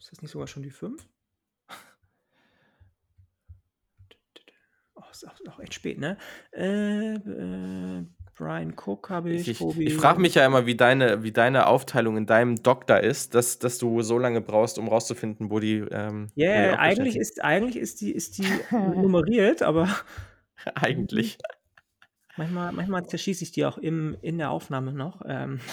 ist 0.06 0.12
das 0.12 0.22
nicht 0.22 0.30
sogar 0.30 0.46
schon 0.46 0.62
die 0.62 0.70
5? 0.70 1.04
Oh, 4.94 5.02
ist 5.22 5.28
auch, 5.28 5.52
auch 5.52 5.60
echt 5.60 5.74
spät, 5.74 5.98
ne? 5.98 6.16
Äh, 6.52 7.14
äh, 7.14 8.04
Brian 8.36 8.74
Cook 8.76 9.08
habe 9.08 9.30
ich. 9.30 9.48
Ich, 9.48 9.60
ich, 9.60 9.78
ich 9.78 9.94
frage 9.94 10.20
mich 10.20 10.34
ja 10.34 10.44
immer, 10.44 10.66
wie 10.66 10.76
deine, 10.76 11.22
wie 11.22 11.32
deine 11.32 11.66
Aufteilung 11.66 12.16
in 12.16 12.26
deinem 12.26 12.62
Doktor 12.62 13.00
ist, 13.00 13.34
dass, 13.34 13.58
dass 13.58 13.78
du 13.78 14.02
so 14.02 14.18
lange 14.18 14.40
brauchst, 14.40 14.78
um 14.78 14.88
rauszufinden, 14.88 15.50
wo 15.50 15.58
die. 15.58 15.78
Ähm, 15.90 16.28
yeah, 16.36 16.72
die 16.72 16.78
eigentlich 16.78 17.16
ist, 17.16 17.42
eigentlich 17.42 17.76
ist 17.76 18.00
die, 18.00 18.12
ist 18.12 18.38
die 18.38 18.44
nummeriert, 18.70 19.62
aber. 19.62 19.88
eigentlich. 20.74 21.38
Manchmal, 22.36 22.72
manchmal 22.72 23.06
zerschieße 23.06 23.44
ich 23.44 23.52
die 23.52 23.64
auch 23.64 23.78
im, 23.78 24.16
in 24.20 24.38
der 24.38 24.50
Aufnahme 24.50 24.92
noch. 24.92 25.22
Ähm. 25.26 25.60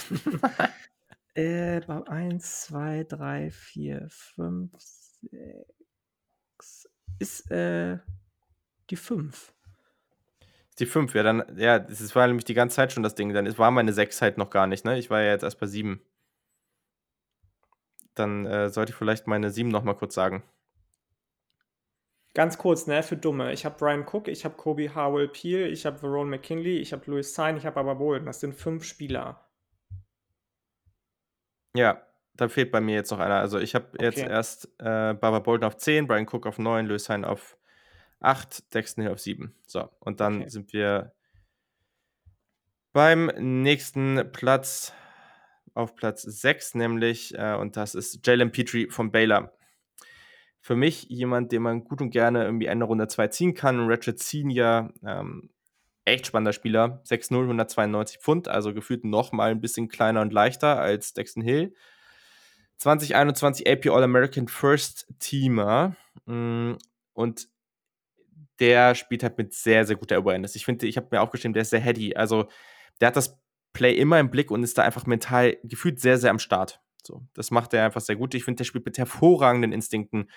Äh, 1.35 1.81
1, 1.87 2.61
2, 2.67 3.05
3, 3.05 3.49
4, 3.49 4.05
5, 4.07 4.71
6. 4.79 6.87
Ist 7.17 7.49
äh, 7.49 7.97
die 8.89 8.95
5. 8.95 9.53
Ist 10.69 10.79
die 10.79 10.85
5, 10.85 11.13
ja, 11.13 11.23
dann, 11.23 11.43
ja, 11.57 11.79
das 11.79 12.15
war 12.15 12.27
nämlich 12.27 12.45
die 12.45 12.53
ganze 12.53 12.77
Zeit 12.77 12.91
schon 12.91 13.03
das 13.03 13.15
Ding. 13.15 13.33
Dann 13.33 13.57
war 13.57 13.71
meine 13.71 13.93
6 13.93 14.21
halt 14.21 14.37
noch 14.37 14.49
gar 14.49 14.67
nicht, 14.67 14.85
ne? 14.85 14.97
Ich 14.97 15.09
war 15.09 15.21
ja 15.21 15.31
jetzt 15.31 15.43
erst 15.43 15.59
bei 15.59 15.67
7. 15.67 16.01
Dann 18.15 18.45
äh, 18.45 18.69
sollte 18.69 18.91
ich 18.91 18.95
vielleicht 18.95 19.27
meine 19.27 19.49
7 19.49 19.69
nochmal 19.69 19.95
kurz 19.95 20.15
sagen. 20.15 20.43
Ganz 22.33 22.57
kurz, 22.57 22.87
ne, 22.87 23.03
für 23.03 23.15
Dumme. 23.15 23.53
Ich 23.53 23.63
habe 23.63 23.75
Brian 23.77 24.07
Cook, 24.11 24.27
ich 24.27 24.43
habe 24.43 24.55
Kobe 24.55 24.95
Harwell 24.95 25.27
Peel, 25.27 25.71
ich 25.71 25.85
habe 25.85 25.99
Verone 25.99 26.31
McKinley, 26.31 26.79
ich 26.79 26.91
habe 26.91 27.03
Louis 27.05 27.35
Sain, 27.35 27.57
ich 27.57 27.65
habe 27.67 27.79
aber 27.79 27.95
Bolden. 27.95 28.25
Das 28.25 28.39
sind 28.39 28.55
fünf 28.55 28.83
Spieler. 28.83 29.47
Ja, 31.75 32.01
da 32.33 32.49
fehlt 32.49 32.71
bei 32.71 32.81
mir 32.81 32.95
jetzt 32.95 33.11
noch 33.11 33.19
einer. 33.19 33.39
Also 33.39 33.59
ich 33.59 33.75
habe 33.75 33.85
jetzt 33.99 34.17
erst 34.17 34.65
äh, 34.79 35.13
Barbara 35.13 35.39
Bolton 35.39 35.67
auf 35.67 35.77
10, 35.77 36.07
Brian 36.07 36.27
Cook 36.27 36.47
auf 36.47 36.57
9, 36.57 36.87
Lewis 36.87 37.07
Hine 37.07 37.27
auf 37.27 37.57
8, 38.23 38.73
Dexton 38.73 39.03
Hill 39.03 39.13
auf 39.13 39.19
7. 39.19 39.55
So, 39.67 39.89
und 39.99 40.19
dann 40.19 40.41
Okay. 40.41 40.49
sind 40.49 40.73
wir 40.73 41.13
beim 42.93 43.31
nächsten 43.37 44.31
Platz 44.31 44.93
auf 45.73 45.95
Platz 45.95 46.21
6, 46.21 46.75
nämlich, 46.75 47.33
äh, 47.37 47.55
und 47.55 47.75
das 47.77 47.95
ist 47.95 48.25
Jalen 48.25 48.51
Petrie 48.51 48.89
von 48.89 49.11
Baylor. 49.11 49.53
Für 50.61 50.75
mich 50.75 51.03
jemand, 51.09 51.51
den 51.51 51.63
man 51.63 51.83
gut 51.83 52.01
und 52.01 52.11
gerne 52.11 52.45
irgendwie 52.45 52.67
Ende 52.67 52.85
Runde 52.85 53.07
2 53.07 53.27
ziehen 53.29 53.53
kann. 53.53 53.89
Ratchet 53.89 54.19
Senior, 54.19 54.93
ähm, 55.05 55.49
echt 56.05 56.27
spannender 56.27 56.53
Spieler. 56.53 57.01
6'0, 57.03 57.47
192 57.47 58.19
Pfund, 58.19 58.47
also 58.47 58.73
gefühlt 58.73 59.03
noch 59.03 59.31
mal 59.31 59.51
ein 59.51 59.59
bisschen 59.61 59.89
kleiner 59.89 60.21
und 60.21 60.31
leichter 60.31 60.79
als 60.79 61.13
Dexton 61.13 61.43
Hill. 61.43 61.73
2021 62.77 63.67
AP 63.67 63.87
All-American 63.89 64.47
First 64.47 65.07
Teamer. 65.19 65.95
Mm, 66.25 66.73
und 67.13 67.47
der 68.59 68.95
spielt 68.95 69.23
halt 69.23 69.37
mit 69.37 69.53
sehr, 69.53 69.85
sehr 69.85 69.95
guter 69.95 70.17
Awareness. 70.17 70.55
Ich 70.55 70.65
finde, 70.65 70.87
ich 70.87 70.97
habe 70.97 71.07
mir 71.11 71.21
aufgeschrieben, 71.21 71.53
der 71.53 71.63
ist 71.63 71.71
sehr 71.71 71.79
heady. 71.79 72.15
Also, 72.15 72.47
der 73.01 73.07
hat 73.07 73.15
das 73.15 73.39
Play 73.73 73.93
immer 73.93 74.19
im 74.19 74.29
Blick 74.29 74.51
und 74.51 74.63
ist 74.63 74.77
da 74.77 74.83
einfach 74.83 75.05
mental 75.05 75.57
gefühlt 75.63 75.99
sehr, 75.99 76.17
sehr 76.17 76.29
am 76.29 76.39
Start. 76.39 76.79
So, 77.05 77.23
das 77.33 77.51
macht 77.51 77.73
er 77.73 77.85
einfach 77.85 78.01
sehr 78.01 78.15
gut. 78.15 78.33
Ich 78.33 78.43
finde, 78.43 78.57
der 78.59 78.65
spielt 78.65 78.85
mit 78.85 78.97
hervorragenden 78.97 79.71
Instinkten. 79.71 80.29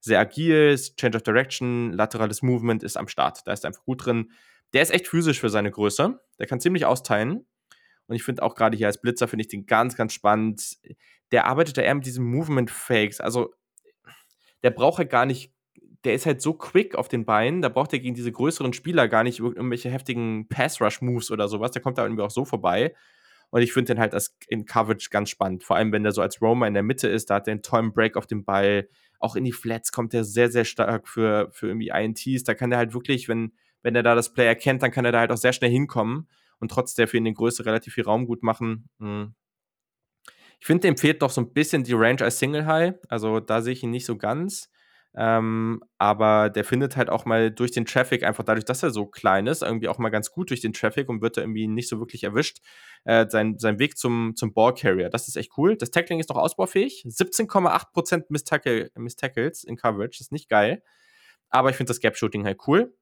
Sehr 0.00 0.20
agil, 0.20 0.76
Change 0.76 1.16
of 1.16 1.22
Direction, 1.22 1.92
laterales 1.92 2.42
Movement 2.42 2.82
ist 2.82 2.96
am 2.96 3.08
Start. 3.08 3.40
Da 3.46 3.52
ist 3.52 3.64
er 3.64 3.68
einfach 3.68 3.84
gut 3.84 4.04
drin. 4.04 4.30
Der 4.72 4.82
ist 4.82 4.90
echt 4.90 5.08
physisch 5.08 5.40
für 5.40 5.48
seine 5.48 5.70
Größe. 5.70 6.20
Der 6.38 6.46
kann 6.46 6.60
ziemlich 6.60 6.84
austeilen. 6.84 7.46
Und 8.06 8.16
ich 8.16 8.22
finde 8.22 8.42
auch 8.42 8.54
gerade 8.54 8.76
hier 8.76 8.86
als 8.86 9.00
Blitzer 9.00 9.28
finde 9.28 9.42
ich 9.42 9.48
den 9.48 9.66
ganz, 9.66 9.96
ganz 9.96 10.12
spannend. 10.12 10.76
Der 11.32 11.46
arbeitet 11.46 11.78
da 11.78 11.82
eher 11.82 11.94
mit 11.94 12.06
diesen 12.06 12.24
Movement 12.24 12.70
Fakes. 12.70 13.20
Also, 13.20 13.54
der 14.62 14.70
braucht 14.70 14.98
halt 14.98 15.10
gar 15.10 15.26
nicht 15.26 15.53
der 16.04 16.14
ist 16.14 16.26
halt 16.26 16.42
so 16.42 16.54
quick 16.54 16.94
auf 16.94 17.08
den 17.08 17.24
Beinen, 17.24 17.62
da 17.62 17.68
braucht 17.68 17.92
er 17.92 17.98
gegen 17.98 18.14
diese 18.14 18.32
größeren 18.32 18.72
Spieler 18.72 19.08
gar 19.08 19.24
nicht 19.24 19.40
irgendwelche 19.40 19.90
heftigen 19.90 20.48
Pass-Rush-Moves 20.48 21.30
oder 21.30 21.48
sowas. 21.48 21.70
Der 21.70 21.82
kommt 21.82 21.98
da 21.98 22.04
irgendwie 22.04 22.22
auch 22.22 22.30
so 22.30 22.44
vorbei. 22.44 22.94
Und 23.50 23.62
ich 23.62 23.72
finde 23.72 23.94
den 23.94 24.00
halt 24.00 24.14
als 24.14 24.36
in 24.48 24.66
Coverage 24.66 25.10
ganz 25.10 25.30
spannend. 25.30 25.64
Vor 25.64 25.76
allem, 25.76 25.92
wenn 25.92 26.02
der 26.02 26.12
so 26.12 26.22
als 26.22 26.42
Roamer 26.42 26.66
in 26.66 26.74
der 26.74 26.82
Mitte 26.82 27.08
ist, 27.08 27.30
da 27.30 27.36
hat 27.36 27.46
der 27.46 27.52
einen 27.52 27.62
tollen 27.62 27.92
Break 27.92 28.16
auf 28.16 28.26
dem 28.26 28.44
Ball. 28.44 28.88
Auch 29.18 29.36
in 29.36 29.44
die 29.44 29.52
Flats 29.52 29.92
kommt 29.92 30.12
der 30.12 30.24
sehr, 30.24 30.50
sehr 30.50 30.64
stark 30.64 31.08
für, 31.08 31.50
für 31.52 31.68
irgendwie 31.68 31.88
INTs. 31.88 32.44
Da 32.44 32.54
kann 32.54 32.70
der 32.70 32.78
halt 32.78 32.94
wirklich, 32.94 33.28
wenn, 33.28 33.52
wenn 33.82 33.94
er 33.94 34.02
da 34.02 34.14
das 34.14 34.32
Play 34.32 34.46
erkennt, 34.46 34.82
dann 34.82 34.90
kann 34.90 35.04
er 35.04 35.12
da 35.12 35.20
halt 35.20 35.30
auch 35.30 35.36
sehr 35.36 35.52
schnell 35.52 35.70
hinkommen 35.70 36.28
und 36.58 36.70
trotz 36.70 36.94
der 36.94 37.08
für 37.08 37.16
ihn 37.16 37.24
den 37.24 37.34
Größe 37.34 37.64
relativ 37.64 37.94
viel 37.94 38.04
Raum 38.04 38.26
gut 38.26 38.42
machen. 38.42 38.88
Hm. 38.98 39.34
Ich 40.58 40.66
finde, 40.66 40.88
dem 40.88 40.96
fehlt 40.96 41.22
doch 41.22 41.30
so 41.30 41.40
ein 41.40 41.52
bisschen 41.52 41.84
die 41.84 41.92
Range 41.92 42.22
als 42.22 42.38
Single 42.38 42.66
High. 42.66 42.94
Also 43.08 43.38
da 43.38 43.60
sehe 43.62 43.74
ich 43.74 43.82
ihn 43.82 43.90
nicht 43.90 44.06
so 44.06 44.16
ganz. 44.16 44.70
Ähm, 45.16 45.80
aber 45.98 46.50
der 46.50 46.64
findet 46.64 46.96
halt 46.96 47.08
auch 47.08 47.24
mal 47.24 47.50
durch 47.50 47.70
den 47.70 47.84
Traffic, 47.84 48.24
einfach 48.24 48.42
dadurch, 48.42 48.64
dass 48.64 48.82
er 48.82 48.90
so 48.90 49.06
klein 49.06 49.46
ist, 49.46 49.62
irgendwie 49.62 49.88
auch 49.88 49.98
mal 49.98 50.08
ganz 50.08 50.32
gut 50.32 50.50
durch 50.50 50.60
den 50.60 50.72
Traffic 50.72 51.08
und 51.08 51.22
wird 51.22 51.36
da 51.36 51.42
irgendwie 51.42 51.68
nicht 51.68 51.88
so 51.88 52.00
wirklich 52.00 52.24
erwischt. 52.24 52.58
Äh, 53.04 53.26
sein, 53.28 53.58
sein 53.58 53.78
Weg 53.78 53.96
zum, 53.96 54.34
zum 54.34 54.52
Ballcarrier, 54.52 55.10
das 55.10 55.28
ist 55.28 55.36
echt 55.36 55.52
cool. 55.56 55.76
Das 55.76 55.90
Tackling 55.90 56.18
ist 56.18 56.30
noch 56.30 56.36
ausbaufähig. 56.36 57.04
17,8% 57.06 58.24
Miss, 58.28 58.44
Tackle, 58.44 58.90
Miss 58.96 59.14
Tackles 59.14 59.62
in 59.62 59.76
Coverage, 59.76 60.18
das 60.18 60.22
ist 60.22 60.32
nicht 60.32 60.48
geil. 60.48 60.82
Aber 61.48 61.70
ich 61.70 61.76
finde 61.76 61.90
das 61.90 62.00
Gap-Shooting 62.00 62.44
halt 62.44 62.58
cool. 62.66 62.92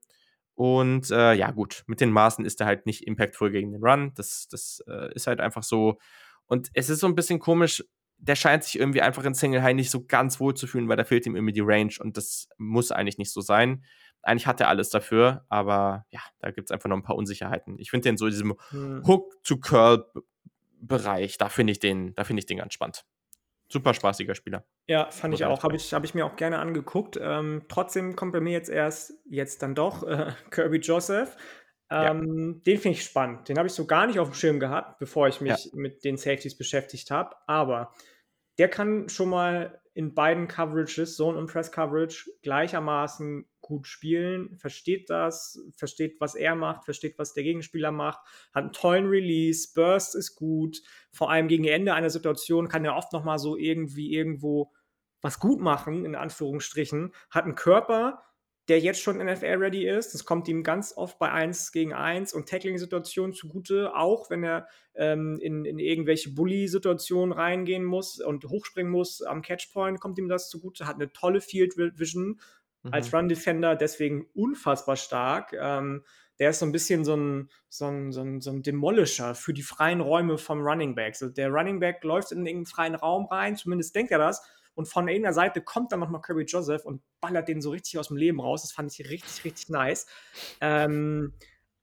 Und 0.55 1.10
äh, 1.10 1.32
ja, 1.32 1.51
gut, 1.51 1.82
mit 1.86 2.01
den 2.02 2.10
Maßen 2.10 2.44
ist 2.44 2.60
er 2.60 2.66
halt 2.66 2.84
nicht 2.84 3.06
impactvoll 3.06 3.51
gegen 3.51 3.72
den 3.72 3.82
Run. 3.82 4.12
Das, 4.14 4.48
das 4.51 4.82
äh, 4.86 5.14
ist 5.14 5.26
halt 5.26 5.40
einfach 5.40 5.62
so. 5.62 5.98
Und 6.47 6.68
es 6.74 6.90
ist 6.90 7.01
so 7.01 7.06
ein 7.06 7.14
bisschen 7.14 7.39
komisch, 7.39 7.82
der 8.23 8.36
scheint 8.36 8.65
sich 8.65 8.78
irgendwie 8.78 9.03
einfach 9.03 9.24
in 9.24 9.35
Single 9.35 9.62
High 9.62 9.74
nicht 9.74 9.90
so 9.90 10.07
ganz 10.07 10.39
wohl 10.39 10.55
zu 10.55 10.69
fühlen, 10.69 10.89
weil 10.89 10.97
da 10.97 11.03
fehlt 11.05 11.27
ihm 11.27 11.35
irgendwie 11.35 11.53
die 11.53 11.61
Range 11.61 11.93
und 11.99 12.16
das 12.16 12.49
muss 12.57 12.93
eigentlich 12.93 13.19
nicht 13.19 13.32
so 13.32 13.40
sein. 13.40 13.85
Eigentlich 14.23 14.47
hat 14.47 14.61
er 14.61 14.69
alles 14.69 14.90
dafür, 14.90 15.44
aber 15.49 16.07
ja, 16.11 16.20
da 16.39 16.53
gibt 16.53 16.69
es 16.69 16.73
einfach 16.73 16.89
noch 16.89 16.97
ein 16.97 17.03
paar 17.03 17.16
Unsicherheiten. 17.16 17.81
Ich 17.81 17.90
finde 17.90 18.09
den 18.09 18.16
so 18.16 18.27
in 18.27 18.31
diesem 18.31 18.55
hm. 18.70 19.03
Hook-to-Curl-Bereich, 19.05 21.36
da 21.36 21.49
finde 21.49 21.73
ich, 21.73 21.81
den, 21.81 22.15
find 22.23 22.39
ich 22.39 22.47
den 22.47 22.59
ganz 22.59 22.74
spannend. 22.74 23.05
Super 23.69 23.93
spaßiger 23.93 24.36
Spieler. 24.36 24.65
Ja, 24.86 25.11
fand 25.11 25.35
ich 25.35 25.44
auch. 25.44 25.65
Habe 25.65 25.74
ich, 25.74 25.93
hab 25.93 26.05
ich 26.05 26.15
mir 26.15 26.24
auch 26.24 26.36
gerne 26.36 26.61
angeguckt. 26.61 27.19
Ähm, 27.20 27.62
trotzdem 27.69 28.15
kommt 28.15 28.31
bei 28.32 28.40
mir 28.40 28.53
jetzt 28.53 28.70
erst, 28.70 29.15
jetzt 29.28 29.62
dann 29.62 29.74
doch, 29.74 30.03
äh, 30.05 30.31
Kirby 30.51 30.78
Joseph. 30.78 31.36
Ähm, 31.90 32.55
ja. 32.55 32.61
Den 32.66 32.78
finde 32.78 32.99
ich 32.99 33.05
spannend. 33.05 33.49
Den 33.49 33.59
habe 33.59 33.66
ich 33.66 33.74
so 33.74 33.86
gar 33.86 34.07
nicht 34.07 34.20
auf 34.20 34.31
dem 34.31 34.35
Schirm 34.35 34.61
gehabt, 34.61 35.01
bevor 35.01 35.27
ich 35.27 35.40
mich 35.40 35.65
ja. 35.65 35.70
mit 35.74 36.05
den 36.05 36.16
Safeties 36.16 36.57
beschäftigt 36.57 37.11
habe. 37.11 37.35
Aber 37.49 37.93
der 38.62 38.68
kann 38.68 39.09
schon 39.09 39.28
mal 39.28 39.82
in 39.93 40.14
beiden 40.14 40.47
Coverages, 40.47 41.16
Zone 41.16 41.36
und 41.36 41.51
Press 41.51 41.72
Coverage, 41.72 42.30
gleichermaßen 42.43 43.44
gut 43.60 43.89
spielen, 43.89 44.56
versteht 44.56 45.10
das, 45.10 45.59
versteht, 45.76 46.20
was 46.20 46.36
er 46.36 46.55
macht, 46.55 46.84
versteht, 46.84 47.18
was 47.18 47.34
der 47.34 47.43
Gegenspieler 47.43 47.90
macht, 47.90 48.20
hat 48.55 48.62
einen 48.62 48.72
tollen 48.72 49.09
Release, 49.09 49.66
Burst 49.74 50.14
ist 50.14 50.36
gut, 50.36 50.80
vor 51.10 51.28
allem 51.28 51.48
gegen 51.48 51.64
Ende 51.64 51.93
einer 51.93 52.09
Situation 52.09 52.68
kann 52.68 52.84
er 52.84 52.94
oft 52.94 53.12
nochmal 53.12 53.40
so 53.40 53.56
irgendwie 53.56 54.14
irgendwo 54.14 54.72
was 55.22 55.40
gut 55.40 55.60
machen, 55.60 56.05
in 56.05 56.14
Anführungsstrichen, 56.14 57.12
hat 57.30 57.47
einen 57.47 57.56
Körper, 57.56 58.22
der 58.68 58.78
jetzt 58.78 59.01
schon 59.01 59.18
NFL-ready 59.18 59.89
ist. 59.89 60.14
Das 60.14 60.24
kommt 60.24 60.47
ihm 60.47 60.62
ganz 60.62 60.94
oft 60.97 61.18
bei 61.18 61.30
1 61.30 61.72
gegen 61.72 61.93
1 61.93 62.32
und 62.32 62.48
Tackling-Situationen 62.48 63.34
zugute, 63.34 63.94
auch 63.97 64.30
wenn 64.30 64.44
er 64.44 64.68
ähm, 64.94 65.39
in, 65.40 65.64
in 65.64 65.78
irgendwelche 65.78 66.30
Bully-Situationen 66.30 67.32
reingehen 67.32 67.84
muss 67.84 68.20
und 68.20 68.44
hochspringen 68.44 68.93
muss 68.93 69.22
am 69.22 69.43
Catchpoint, 69.43 70.01
kommt 70.01 70.18
ihm 70.18 70.28
das 70.28 70.48
zugute. 70.48 70.86
Hat 70.86 70.97
eine 70.97 71.12
tolle 71.12 71.40
Field 71.40 71.76
Vision 71.76 72.40
mhm. 72.82 72.93
als 72.93 73.12
Run-Defender, 73.12 73.74
deswegen 73.74 74.26
unfassbar 74.34 74.97
stark. 74.97 75.52
Ähm, 75.59 76.05
der 76.39 76.51
ist 76.51 76.60
so 76.60 76.66
ein 76.66 76.72
bisschen 76.72 77.05
so 77.05 77.16
ein, 77.16 77.51
so, 77.68 77.86
ein, 77.86 78.12
so, 78.12 78.20
ein, 78.20 78.40
so 78.40 78.51
ein 78.51 78.62
Demolisher 78.62 79.34
für 79.34 79.52
die 79.52 79.62
freien 79.62 80.01
Räume 80.01 80.39
vom 80.39 80.60
Running 80.60 80.94
Back. 80.94 81.14
Also 81.14 81.28
der 81.28 81.51
Running 81.51 81.80
Back 81.80 82.02
läuft 82.05 82.32
in 82.32 82.47
irgendeinen 82.47 82.66
freien 82.66 82.94
Raum 82.94 83.26
rein, 83.26 83.56
zumindest 83.56 83.94
denkt 83.94 84.12
er 84.12 84.18
das, 84.18 84.43
und 84.74 84.86
von 84.86 85.09
irgendeiner 85.09 85.35
Seite 85.35 85.61
kommt 85.61 85.93
dann 85.93 86.01
nochmal 86.01 86.23
Kirby 86.23 86.44
Joseph 86.44 86.85
und 86.85 87.03
ballert 87.20 87.49
den 87.49 87.61
so 87.61 87.70
richtig 87.70 87.99
aus 87.99 88.09
dem 88.09 88.16
Leben 88.16 88.40
raus. 88.40 88.62
Das 88.62 88.73
fand 88.73 88.93
ich 88.93 89.11
richtig, 89.11 89.44
richtig 89.44 89.69
nice. 89.69 90.07
Ähm, 90.61 91.35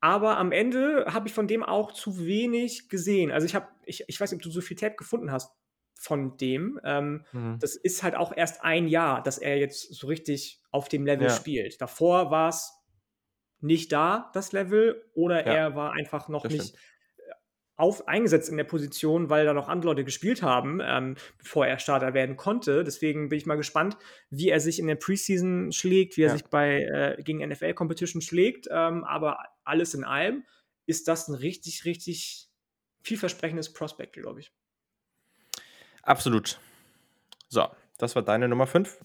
aber 0.01 0.37
am 0.37 0.51
Ende 0.51 1.05
habe 1.07 1.27
ich 1.27 1.33
von 1.33 1.47
dem 1.47 1.63
auch 1.63 1.91
zu 1.91 2.25
wenig 2.25 2.89
gesehen. 2.89 3.31
Also 3.31 3.45
ich 3.45 3.55
habe, 3.55 3.67
ich, 3.85 4.05
ich 4.07 4.19
weiß 4.19 4.31
nicht, 4.31 4.39
ob 4.39 4.43
du 4.43 4.51
so 4.51 4.61
viel 4.61 4.77
Tape 4.77 4.95
gefunden 4.95 5.31
hast 5.31 5.51
von 5.93 6.37
dem. 6.37 6.79
Ähm, 6.83 7.25
mhm. 7.31 7.59
Das 7.59 7.75
ist 7.75 8.01
halt 8.03 8.15
auch 8.15 8.35
erst 8.35 8.63
ein 8.63 8.87
Jahr, 8.87 9.21
dass 9.21 9.37
er 9.37 9.57
jetzt 9.57 9.93
so 9.93 10.07
richtig 10.07 10.61
auf 10.71 10.87
dem 10.87 11.05
Level 11.05 11.27
ja. 11.27 11.33
spielt. 11.33 11.81
Davor 11.81 12.31
war 12.31 12.49
es 12.49 12.73
nicht 13.59 13.91
da, 13.91 14.31
das 14.33 14.53
Level, 14.53 15.03
oder 15.13 15.45
ja. 15.45 15.53
er 15.53 15.75
war 15.75 15.91
einfach 15.91 16.29
noch 16.29 16.45
nicht 16.45 16.69
stimmt 16.69 16.79
auf, 17.79 18.07
eingesetzt 18.09 18.49
in 18.49 18.57
der 18.57 18.65
Position, 18.65 19.29
weil 19.29 19.45
da 19.45 19.53
noch 19.53 19.69
andere 19.69 19.91
Leute 19.91 20.03
gespielt 20.03 20.43
haben, 20.43 20.81
ähm, 20.83 21.15
bevor 21.37 21.65
er 21.65 21.79
Starter 21.79 22.13
werden 22.13 22.35
konnte. 22.35 22.83
Deswegen 22.83 23.29
bin 23.29 23.37
ich 23.37 23.45
mal 23.45 23.55
gespannt, 23.55 23.97
wie 24.29 24.49
er 24.49 24.59
sich 24.59 24.79
in 24.79 24.87
der 24.87 24.95
Preseason 24.95 25.71
schlägt, 25.71 26.17
wie 26.17 26.23
er 26.23 26.27
ja. 26.29 26.33
sich 26.33 26.45
bei 26.45 26.83
äh, 26.83 27.23
gegen 27.23 27.47
NFL 27.47 27.73
Competition 27.73 28.21
schlägt. 28.21 28.67
Ähm, 28.69 29.05
aber 29.05 29.39
alles 29.63 29.93
in 29.93 30.03
allem 30.03 30.43
ist 30.87 31.07
das 31.07 31.29
ein 31.29 31.35
richtig, 31.35 31.85
richtig 31.85 32.49
vielversprechendes 33.01 33.71
Prospect, 33.71 34.13
glaube 34.13 34.41
ich. 34.41 34.51
Absolut. 36.03 36.59
So, 37.47 37.65
das 37.97 38.13
war 38.15 38.23
deine 38.23 38.49
Nummer 38.49 38.67
5. 38.67 38.99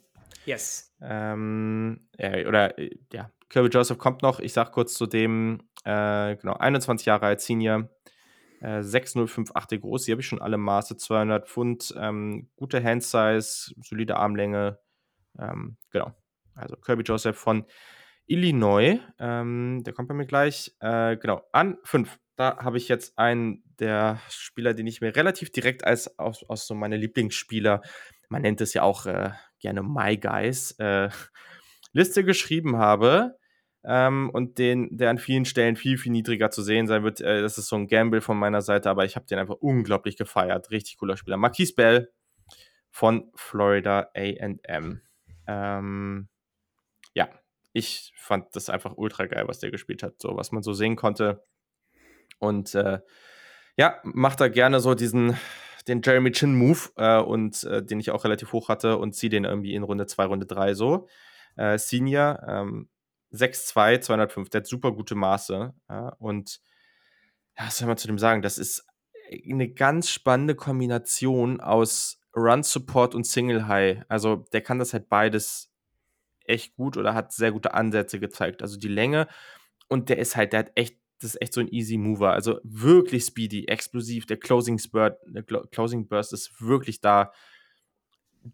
Yes. 0.46 0.92
Ähm, 1.00 2.08
ja, 2.18 2.48
oder 2.48 2.74
ja, 3.12 3.30
Kirby 3.48 3.68
Joseph 3.68 3.98
kommt 3.98 4.22
noch. 4.22 4.40
Ich 4.40 4.52
sage 4.52 4.72
kurz 4.72 4.94
zu 4.94 5.06
dem, 5.06 5.60
äh, 5.84 6.34
genau, 6.36 6.54
21 6.54 7.06
Jahre 7.06 7.26
alt 7.26 7.40
Senior, 7.40 7.88
äh, 8.64 8.82
6058 8.82 9.80
groß, 9.80 10.04
die 10.04 10.12
habe 10.12 10.22
ich 10.22 10.26
schon 10.26 10.40
alle 10.40 10.56
Maße, 10.56 10.96
200 10.96 11.46
Pfund, 11.46 11.94
ähm, 11.98 12.48
gute 12.56 12.82
Handsize, 12.82 13.74
solide 13.82 14.16
Armlänge. 14.16 14.78
Ähm, 15.38 15.76
genau. 15.90 16.12
Also 16.54 16.76
Kirby 16.76 17.02
Joseph 17.02 17.36
von 17.36 17.66
Illinois, 18.26 19.00
ähm, 19.18 19.82
der 19.84 19.92
kommt 19.92 20.08
bei 20.08 20.14
mir 20.14 20.26
gleich. 20.26 20.74
Äh, 20.80 21.16
genau, 21.18 21.42
an 21.52 21.76
5. 21.84 22.18
Da 22.36 22.56
habe 22.58 22.78
ich 22.78 22.88
jetzt 22.88 23.18
einen 23.18 23.62
der 23.78 24.20
Spieler, 24.30 24.72
den 24.72 24.86
ich 24.86 25.00
mir 25.00 25.14
relativ 25.14 25.52
direkt 25.52 25.84
als 25.84 26.18
aus, 26.18 26.42
aus 26.48 26.66
so 26.66 26.74
meine 26.74 26.96
Lieblingsspieler, 26.96 27.82
man 28.30 28.42
nennt 28.42 28.60
es 28.60 28.72
ja 28.72 28.82
auch 28.82 29.06
äh, 29.06 29.30
gerne 29.60 29.82
My 29.82 30.16
Guys, 30.16 30.72
äh, 30.78 31.10
Liste 31.92 32.24
geschrieben 32.24 32.78
habe 32.78 33.36
ähm, 33.84 34.30
und 34.30 34.58
den, 34.58 34.96
der 34.96 35.10
an 35.10 35.18
vielen 35.18 35.44
Stellen 35.44 35.76
viel, 35.76 35.98
viel 35.98 36.12
niedriger 36.12 36.50
zu 36.50 36.62
sehen 36.62 36.86
sein 36.86 37.04
wird. 37.04 37.20
Äh, 37.20 37.42
das 37.42 37.58
ist 37.58 37.68
so 37.68 37.76
ein 37.76 37.86
Gamble 37.86 38.20
von 38.20 38.38
meiner 38.38 38.62
Seite, 38.62 38.88
aber 38.88 39.04
ich 39.04 39.16
habe 39.16 39.26
den 39.26 39.38
einfach 39.38 39.56
unglaublich 39.60 40.16
gefeiert. 40.16 40.70
Richtig 40.70 40.96
cooler 40.96 41.16
Spieler. 41.16 41.36
Marquise 41.36 41.74
Bell 41.74 42.10
von 42.90 43.30
Florida 43.34 44.10
AM. 44.16 45.00
Ähm, 45.46 46.28
ja, 47.12 47.28
ich 47.72 48.12
fand 48.16 48.56
das 48.56 48.70
einfach 48.70 48.94
ultra 48.96 49.26
geil, 49.26 49.44
was 49.48 49.58
der 49.58 49.70
gespielt 49.70 50.02
hat, 50.02 50.14
so 50.20 50.36
was 50.36 50.52
man 50.52 50.62
so 50.62 50.72
sehen 50.72 50.96
konnte. 50.96 51.44
Und 52.38 52.74
äh, 52.74 53.00
ja, 53.76 54.00
macht 54.04 54.40
da 54.40 54.48
gerne 54.48 54.80
so 54.80 54.94
diesen, 54.94 55.36
den 55.88 56.00
Jeremy 56.02 56.30
Chin 56.32 56.54
Move 56.54 56.90
äh, 56.96 57.18
und 57.18 57.64
äh, 57.64 57.84
den 57.84 58.00
ich 58.00 58.10
auch 58.10 58.24
relativ 58.24 58.52
hoch 58.52 58.68
hatte 58.68 58.96
und 58.96 59.14
ziehe 59.14 59.30
den 59.30 59.44
irgendwie 59.44 59.74
in 59.74 59.82
Runde 59.82 60.06
2, 60.06 60.24
Runde 60.24 60.46
3 60.46 60.74
so. 60.74 61.08
Äh, 61.56 61.78
Senior, 61.78 62.42
ähm, 62.48 62.88
6'2, 63.34 64.00
205, 64.00 64.48
der 64.50 64.60
hat 64.60 64.66
super 64.66 64.92
gute 64.92 65.14
Maße. 65.14 65.74
Ja, 65.88 66.08
und 66.18 66.60
ja, 67.58 67.66
was 67.66 67.78
soll 67.78 67.88
man 67.88 67.96
zu 67.96 68.06
dem 68.06 68.18
sagen? 68.18 68.42
Das 68.42 68.58
ist 68.58 68.86
eine 69.50 69.68
ganz 69.68 70.10
spannende 70.10 70.54
Kombination 70.54 71.60
aus 71.60 72.20
Run 72.36 72.62
Support 72.62 73.14
und 73.14 73.26
Single 73.26 73.68
High. 73.68 74.02
Also 74.08 74.44
der 74.52 74.60
kann 74.60 74.78
das 74.78 74.92
halt 74.92 75.08
beides 75.08 75.70
echt 76.46 76.74
gut 76.76 76.96
oder 76.96 77.14
hat 77.14 77.32
sehr 77.32 77.52
gute 77.52 77.74
Ansätze 77.74 78.20
gezeigt. 78.20 78.62
Also 78.62 78.78
die 78.78 78.88
Länge 78.88 79.28
und 79.88 80.08
der 80.08 80.18
ist 80.18 80.36
halt, 80.36 80.52
der 80.52 80.60
hat 80.60 80.72
echt, 80.74 80.98
das 81.20 81.34
ist 81.34 81.42
echt 81.42 81.54
so 81.54 81.60
ein 81.60 81.68
easy 81.68 81.96
Mover. 81.96 82.32
Also 82.32 82.60
wirklich 82.64 83.24
speedy, 83.24 83.66
explosiv. 83.66 84.26
Der 84.26 84.36
Closing 84.36 84.78
Spurt, 84.78 85.18
der 85.26 85.42
Closing 85.42 86.08
Burst 86.08 86.32
ist 86.32 86.60
wirklich 86.60 87.00
da. 87.00 87.32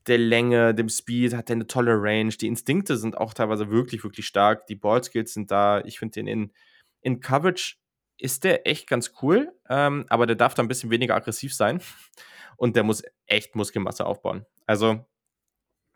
Der 0.07 0.19
Länge, 0.19 0.75
dem 0.75 0.89
Speed, 0.89 1.35
hat 1.35 1.51
er 1.51 1.57
eine 1.57 1.67
tolle 1.67 2.01
Range. 2.01 2.31
Die 2.31 2.47
Instinkte 2.47 2.97
sind 2.97 3.19
auch 3.19 3.35
teilweise 3.35 3.71
wirklich, 3.71 4.05
wirklich 4.05 4.27
stark. 4.27 4.67
Die 4.67 4.77
Ballskills 4.77 5.35
sind 5.35 5.51
da. 5.51 5.81
Ich 5.85 5.99
finde 5.99 6.15
den 6.15 6.27
in, 6.27 6.53
in 7.01 7.21
Coverage 7.21 7.77
ist 8.19 8.45
der 8.45 8.67
echt 8.67 8.87
ganz 8.87 9.13
cool, 9.23 9.53
ähm, 9.69 10.05
aber 10.09 10.27
der 10.27 10.37
darf 10.37 10.55
da 10.55 10.63
ein 10.63 10.69
bisschen 10.69 10.91
weniger 10.91 11.15
aggressiv 11.15 11.55
sein. 11.55 11.81
Und 12.57 12.77
der 12.77 12.85
muss 12.85 13.03
echt 13.27 13.57
Muskelmasse 13.57 14.05
aufbauen. 14.05 14.45
Also, 14.67 15.07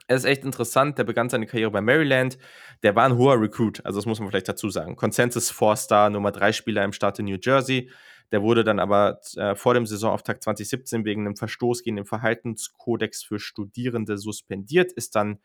er 0.07 0.17
ist 0.17 0.25
echt 0.25 0.45
interessant. 0.45 0.99
Der 0.99 1.05
begann 1.05 1.29
seine 1.29 1.47
Karriere 1.47 1.71
bei 1.71 1.81
Maryland. 1.81 2.39
Der 2.83 2.97
war 2.97 3.05
ein 3.05 3.17
hoher 3.17 3.41
Recruit, 3.41 3.85
also 3.85 3.99
das 3.99 4.07
muss 4.07 4.21
man 4.21 4.31
vielleicht 4.31 4.49
dazu 4.49 4.71
sagen. 4.71 4.97
Consensus 4.97 5.51
Four-Star, 5.51 6.11
Nummer 6.11 6.33
3 6.33 6.53
Spieler 6.53 6.85
im 6.85 6.93
Staat 6.93 7.19
in 7.19 7.27
New 7.27 7.39
Jersey. 7.41 7.91
Der 8.33 8.43
wurde 8.43 8.65
dann 8.65 8.79
aber 8.79 9.21
äh, 9.37 9.55
vor 9.55 9.75
dem 9.75 9.87
Saisonauftakt 9.87 10.43
2017 10.43 11.05
wegen 11.05 11.27
einem 11.27 11.37
Verstoß 11.37 11.83
gegen 11.83 11.97
den 11.97 12.07
Verhaltenskodex 12.07 13.23
für 13.23 13.39
Studierende 13.39 14.19
suspendiert, 14.19 14.93
ist 14.93 15.15
dann 15.15 15.39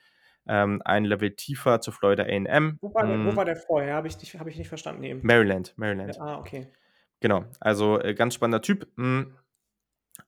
ähm, 0.48 0.82
ein 0.86 1.06
Level 1.06 1.32
tiefer 1.36 1.82
zu 1.82 1.92
Florida 1.92 2.24
AM. 2.24 2.78
Wo 2.82 2.94
war, 2.94 3.06
der, 3.06 3.26
wo 3.26 3.36
war 3.36 3.46
der 3.46 3.56
vorher? 3.56 3.96
Habe 3.96 4.08
ich, 4.08 4.18
nicht, 4.20 4.40
hab 4.40 4.48
ich 4.48 4.58
nicht 4.58 4.70
verstanden 4.70 5.04
eben. 5.04 5.20
Maryland, 5.24 5.74
Maryland. 5.78 6.16
Ja, 6.16 6.22
ah, 6.22 6.40
okay. 6.40 6.68
Genau, 7.20 7.46
also 7.60 8.00
äh, 8.00 8.14
ganz 8.14 8.34
spannender 8.34 8.62
Typ. 8.62 8.88
Mh. 8.96 9.22
Hm. 9.22 9.36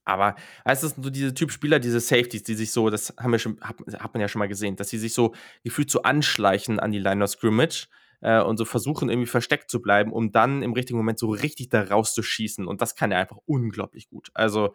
Aber 0.05 0.35
es 0.65 0.83
ist 0.83 1.01
so 1.01 1.09
diese 1.09 1.33
Typ 1.33 1.51
Spieler, 1.51 1.79
diese 1.79 1.99
Safeties, 1.99 2.43
die 2.43 2.55
sich 2.55 2.71
so, 2.71 2.89
das 2.89 3.13
haben 3.19 3.31
wir 3.31 3.39
schon, 3.39 3.59
hat, 3.61 3.75
hat 3.99 4.13
man 4.13 4.21
ja 4.21 4.27
schon 4.27 4.39
mal 4.39 4.47
gesehen, 4.47 4.75
dass 4.75 4.89
sie 4.89 4.97
sich 4.97 5.13
so 5.13 5.33
gefühlt 5.63 5.91
so 5.91 6.03
anschleichen 6.03 6.79
an 6.79 6.91
die 6.91 6.99
Line 6.99 7.23
of 7.23 7.29
Scrimmage 7.29 7.87
äh, 8.21 8.41
und 8.41 8.57
so 8.57 8.65
versuchen 8.65 9.09
irgendwie 9.09 9.27
versteckt 9.27 9.69
zu 9.69 9.81
bleiben, 9.81 10.13
um 10.13 10.31
dann 10.31 10.63
im 10.63 10.73
richtigen 10.73 10.97
Moment 10.97 11.19
so 11.19 11.29
richtig 11.29 11.69
da 11.69 11.83
rauszuschießen. 11.83 12.65
Und 12.67 12.81
das 12.81 12.95
kann 12.95 13.11
er 13.11 13.19
einfach 13.19 13.37
unglaublich 13.45 14.09
gut. 14.09 14.29
Also 14.33 14.73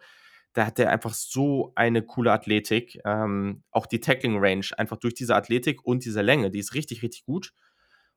da 0.53 0.65
hat 0.65 0.79
er 0.79 0.89
einfach 0.89 1.13
so 1.13 1.71
eine 1.75 2.01
coole 2.01 2.31
Athletik. 2.31 2.99
Ähm, 3.05 3.63
auch 3.71 3.85
die 3.85 3.99
Tackling 3.99 4.37
Range, 4.39 4.65
einfach 4.77 4.97
durch 4.97 5.13
diese 5.13 5.35
Athletik 5.35 5.85
und 5.85 6.03
diese 6.05 6.21
Länge, 6.21 6.51
die 6.51 6.59
ist 6.59 6.73
richtig, 6.73 7.03
richtig 7.03 7.25
gut. 7.25 7.53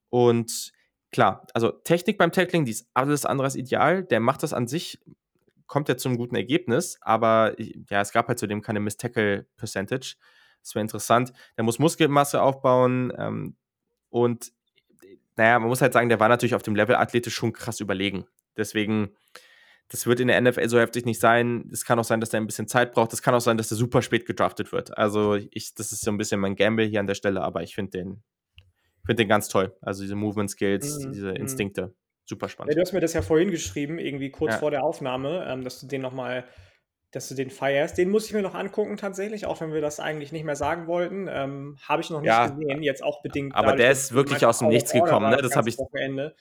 Und 0.09 0.73
klar, 1.13 1.47
also 1.55 1.71
Technik 1.71 2.19
beim 2.19 2.33
Tackling, 2.33 2.65
die 2.65 2.73
ist 2.73 2.89
alles 2.95 3.27
andere 3.27 3.45
als 3.47 3.57
ideal. 3.57 4.05
Der 4.05 4.21
macht 4.21 4.43
das 4.43 4.53
an 4.53 4.67
sich, 4.67 4.99
kommt 5.67 5.89
ja 5.89 5.97
zum 5.97 6.17
guten 6.17 6.35
Ergebnis, 6.35 6.99
aber 7.01 7.55
ja, 7.59 8.01
es 8.01 8.13
gab 8.13 8.27
halt 8.29 8.39
zudem 8.39 8.63
keine 8.63 8.81
Miss-Tackle-Percentage. 8.81 10.17
Das 10.63 10.75
wäre 10.75 10.83
interessant. 10.83 11.33
Der 11.57 11.65
muss 11.65 11.79
Muskelmasse 11.79 12.43
aufbauen 12.43 13.13
ähm, 13.17 13.57
und 14.09 14.53
naja, 15.41 15.59
man 15.59 15.71
muss 15.71 15.81
halt 15.81 15.95
sagen, 15.95 16.11
der 16.11 16.21
war 16.21 16.29
natürlich 16.29 16.55
auf 16.55 16.63
dem 16.63 16.77
Level 16.77 16.97
athletisch 16.97 17.35
schon 17.35 17.55
krass 17.55 17.81
überlegen. 17.81 18.27
Deswegen, 18.59 19.17
das 19.89 20.07
wird 20.07 20.21
in 20.21 20.29
der 20.29 20.39
NFL 20.39 20.69
so 20.69 20.79
heftig 20.79 21.07
nicht 21.07 21.19
sein. 21.19 21.67
Es 21.73 21.87
kann 21.87 21.99
auch 21.99 22.05
sein, 22.05 22.21
dass 22.21 22.29
der 22.29 22.43
ein 22.43 22.47
bisschen 22.47 22.69
Zeit 22.69 22.93
braucht. 22.93 23.15
Es 23.15 23.23
kann 23.23 23.35
auch 23.35 23.41
sein, 23.41 23.57
dass 23.57 23.69
der 23.69 23.79
super 23.79 24.03
spät 24.03 24.27
gedraftet 24.27 24.71
wird. 24.71 24.99
Also, 24.99 25.37
ich, 25.37 25.75
das 25.75 25.93
ist 25.93 26.03
so 26.03 26.11
ein 26.11 26.19
bisschen 26.19 26.41
mein 26.41 26.57
Gamble 26.57 26.85
hier 26.85 27.01
an 27.01 27.07
der 27.07 27.15
Stelle, 27.15 27.41
aber 27.41 27.63
ich 27.63 27.75
finde 27.75 27.93
den, 27.93 28.23
find 29.07 29.19
den 29.19 29.29
ganz 29.29 29.49
toll. 29.49 29.75
Also, 29.81 30.03
diese 30.03 30.15
Movement 30.15 30.51
Skills, 30.51 31.07
mhm. 31.07 31.13
diese 31.13 31.31
mhm. 31.31 31.37
Instinkte. 31.37 31.95
Super 32.27 32.51
spannend. 32.51 32.73
Ja, 32.73 32.75
du 32.75 32.83
hast 32.83 32.93
mir 32.93 33.01
das 33.01 33.15
ja 33.15 33.23
vorhin 33.23 33.51
geschrieben, 33.51 33.99
irgendwie 33.99 34.31
kurz 34.31 34.53
ja. 34.53 34.59
vor 34.59 34.71
der 34.71 34.85
Aufnahme, 34.85 35.47
ähm, 35.49 35.65
dass 35.65 35.81
du 35.81 35.87
den 35.87 36.03
nochmal 36.03 36.45
dass 37.13 37.29
du 37.29 37.35
den 37.35 37.51
feierst. 37.51 37.99
Den 37.99 38.11
muss 38.11 38.27
ich 38.27 38.33
mir 38.33 38.43
noch 38.43 38.55
angucken 38.55 38.97
tatsächlich, 38.97 39.47
auch 39.47 39.61
wenn 39.61 39.73
wir 39.73 39.81
das 39.81 40.01
eigentlich 40.01 40.33
nicht 40.33 40.45
mehr 40.45 40.57
sagen 40.57 40.87
wollten. 40.87 41.29
Ähm, 41.29 41.77
Habe 41.83 42.03
ich 42.03 42.11
noch 42.11 42.21
nicht 42.21 42.29
ja, 42.29 42.49
gesehen, 42.49 42.83
jetzt 42.83 43.03
auch 43.03 43.23
bedingt. 43.23 43.55
Aber 43.55 43.69
dadurch, 43.69 43.83
der 43.83 43.91
ist 43.93 44.13
wirklich 44.13 44.47
aus 44.47 44.59
dem 44.61 44.69
Nichts 44.69 44.93
gekommen, 44.93 45.31
ne? 45.31 45.39
Das 45.39 45.57
habe 45.57 45.69
ich. 45.69 45.79
Wochenende. 45.79 46.35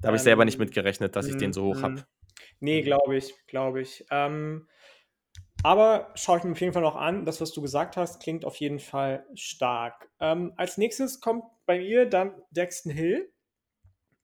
Da 0.00 0.08
habe 0.08 0.16
ich 0.16 0.22
selber 0.22 0.44
nicht 0.44 0.56
ähm, 0.56 0.60
mitgerechnet, 0.60 1.16
dass 1.16 1.26
ich 1.26 1.36
den 1.36 1.52
so 1.52 1.64
hoch 1.64 1.82
habe. 1.82 2.04
Nee, 2.60 2.82
glaube 2.82 3.16
ich, 3.16 3.34
glaube 3.46 3.80
ich. 3.80 4.04
Ähm, 4.10 4.68
aber 5.62 6.12
schaue 6.14 6.38
ich 6.38 6.44
mir 6.44 6.52
auf 6.52 6.60
jeden 6.60 6.72
Fall 6.72 6.82
noch 6.82 6.96
an. 6.96 7.24
Das, 7.24 7.40
was 7.40 7.52
du 7.52 7.62
gesagt 7.62 7.96
hast, 7.96 8.22
klingt 8.22 8.44
auf 8.44 8.56
jeden 8.56 8.78
Fall 8.78 9.26
stark. 9.34 10.08
Ähm, 10.20 10.52
als 10.56 10.76
nächstes 10.76 11.20
kommt 11.20 11.44
bei 11.64 11.78
mir 11.78 12.06
dann 12.06 12.34
Dexton 12.50 12.92
Hill. 12.92 13.32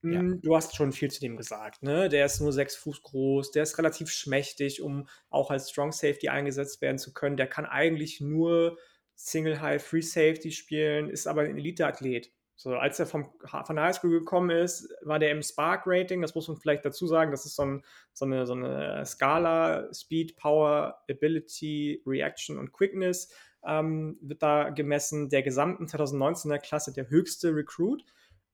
Ja. 0.03 0.19
Hm, 0.19 0.41
du 0.41 0.55
hast 0.55 0.75
schon 0.75 0.91
viel 0.91 1.09
zu 1.09 1.21
dem 1.21 1.37
gesagt. 1.37 1.81
Ne? 1.81 2.09
Der 2.09 2.25
ist 2.25 2.41
nur 2.41 2.51
sechs 2.51 2.75
Fuß 2.75 3.01
groß, 3.01 3.51
der 3.51 3.63
ist 3.63 3.77
relativ 3.77 4.09
schmächtig, 4.09 4.81
um 4.81 5.07
auch 5.29 5.49
als 5.49 5.69
Strong 5.69 5.91
Safety 5.91 6.29
eingesetzt 6.29 6.81
werden 6.81 6.97
zu 6.97 7.13
können. 7.13 7.37
Der 7.37 7.47
kann 7.47 7.65
eigentlich 7.65 8.19
nur 8.19 8.77
Single 9.15 9.61
High 9.61 9.83
Free 9.83 10.01
Safety 10.01 10.51
spielen, 10.51 11.09
ist 11.09 11.27
aber 11.27 11.41
ein 11.41 11.57
Elite-Athlet. 11.57 12.31
So, 12.55 12.75
als 12.75 12.99
er 12.99 13.07
vom, 13.07 13.29
von 13.65 13.75
der 13.75 13.85
Highschool 13.85 14.19
gekommen 14.19 14.51
ist, 14.51 14.93
war 15.01 15.19
der 15.19 15.31
im 15.31 15.41
Spark-Rating, 15.41 16.21
das 16.21 16.35
muss 16.35 16.47
man 16.47 16.57
vielleicht 16.57 16.85
dazu 16.85 17.07
sagen, 17.07 17.31
das 17.31 17.45
ist 17.45 17.55
so, 17.55 17.63
ein, 17.63 17.83
so, 18.13 18.25
eine, 18.25 18.45
so 18.45 18.53
eine 18.53 19.05
Skala, 19.05 19.91
Speed, 19.93 20.37
Power, 20.37 21.01
Ability, 21.09 22.03
Reaction 22.05 22.59
und 22.59 22.71
Quickness 22.71 23.33
ähm, 23.65 24.17
wird 24.21 24.43
da 24.43 24.69
gemessen. 24.69 25.29
Der 25.29 25.41
gesamten 25.41 25.85
2019er 25.85 26.59
Klasse 26.59 26.93
der 26.93 27.09
höchste 27.09 27.55
Recruit. 27.55 28.03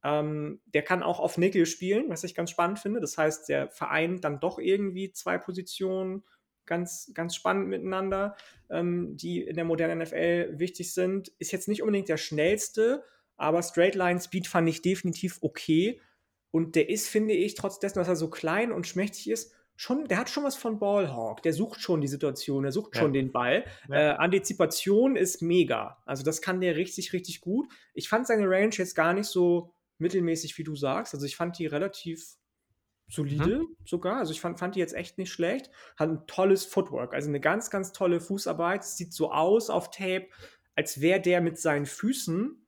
Ähm, 0.04 0.62
der 0.66 0.82
kann 0.82 1.04
auch 1.04 1.20
auf 1.20 1.38
Nickel 1.38 1.66
spielen, 1.66 2.10
was 2.10 2.24
ich 2.24 2.36
ganz 2.36 2.52
spannend 2.52 2.80
finde. 2.80 3.02
Das 3.02 3.18
heißt, 3.18 3.50
der 3.50 3.70
vereint 3.70 4.24
dann 4.24 4.40
doch 4.40 4.60
irgendwie 4.60 5.12
zwei 5.12 5.38
Positionen 5.38 6.24
ganz, 6.66 7.12
ganz 7.14 7.36
spannend 7.36 7.68
miteinander, 7.68 8.38
ähm, 8.70 9.18
die 9.18 9.42
in 9.42 9.56
der 9.56 9.66
modernen 9.66 10.00
NFL 10.00 10.60
wichtig 10.60 10.94
sind. 10.94 11.30
Ist 11.40 11.52
jetzt 11.52 11.68
nicht 11.68 11.82
unbedingt 11.82 12.08
der 12.08 12.18
schnellste, 12.18 13.04
aber 13.36 13.62
Straight 13.64 13.96
Line 13.96 14.22
Speed 14.22 14.48
fand 14.48 14.70
ich 14.70 14.82
definitiv 14.82 15.40
okay. 15.42 16.00
Und 16.52 16.76
der 16.76 16.90
ist, 16.90 17.10
finde 17.10 17.34
ich, 17.34 17.56
trotz 17.56 17.80
dessen, 17.80 18.00
dass 18.00 18.08
er 18.08 18.16
so 18.16 18.30
klein 18.30 18.72
und 18.72 18.88
schmächtig 18.88 19.30
ist, 19.30 19.54
schon, 19.76 20.08
der 20.10 20.18
hat 20.18 20.30
schon 20.30 20.44
was 20.44 20.58
von 20.58 20.78
Ballhawk. 20.78 21.42
Der 21.42 21.54
sucht 21.54 21.82
schon 21.82 22.02
die 22.02 22.08
Situation, 22.08 22.64
der 22.64 22.72
sucht 22.72 22.96
ja. 22.96 23.02
schon 23.02 23.14
den 23.14 23.32
Ball. 23.32 23.64
Ja. 23.88 23.96
Äh, 23.96 24.16
Antizipation 24.18 25.16
ist 25.16 25.42
mega. 25.42 26.02
Also 26.06 26.24
das 26.24 26.42
kann 26.42 26.60
der 26.60 26.76
richtig, 26.76 27.14
richtig 27.14 27.40
gut. 27.40 27.68
Ich 27.94 28.10
fand 28.10 28.28
seine 28.28 28.50
Range 28.50 28.74
jetzt 28.74 28.94
gar 28.94 29.14
nicht 29.14 29.28
so 29.28 29.74
mittelmäßig, 30.00 30.58
wie 30.58 30.64
du 30.64 30.76
sagst. 30.76 31.14
Also 31.14 31.26
ich 31.26 31.36
fand 31.36 31.58
die 31.58 31.66
relativ 31.66 32.38
solide 33.10 33.60
mhm. 33.60 33.76
sogar. 33.86 34.18
Also 34.18 34.32
ich 34.32 34.42
fand, 34.42 34.60
fand 34.60 34.76
die 34.76 34.80
jetzt 34.80 34.94
echt 34.94 35.18
nicht 35.18 35.32
schlecht. 35.32 35.72
Hat 35.98 36.10
ein 36.10 36.28
tolles 36.28 36.66
Footwork, 36.66 37.14
also 37.14 37.30
eine 37.30 37.40
ganz, 37.40 37.70
ganz 37.70 37.92
tolle 37.92 38.22
Fußarbeit. 38.22 38.84
Sieht 38.84 39.14
so 39.14 39.32
aus 39.32 39.70
auf 39.70 39.92
Tape, 39.92 40.28
als 40.76 41.02
wäre 41.02 41.20
der 41.20 41.42
mit 41.42 41.60
seinen 41.60 41.86
Füßen 41.86 42.66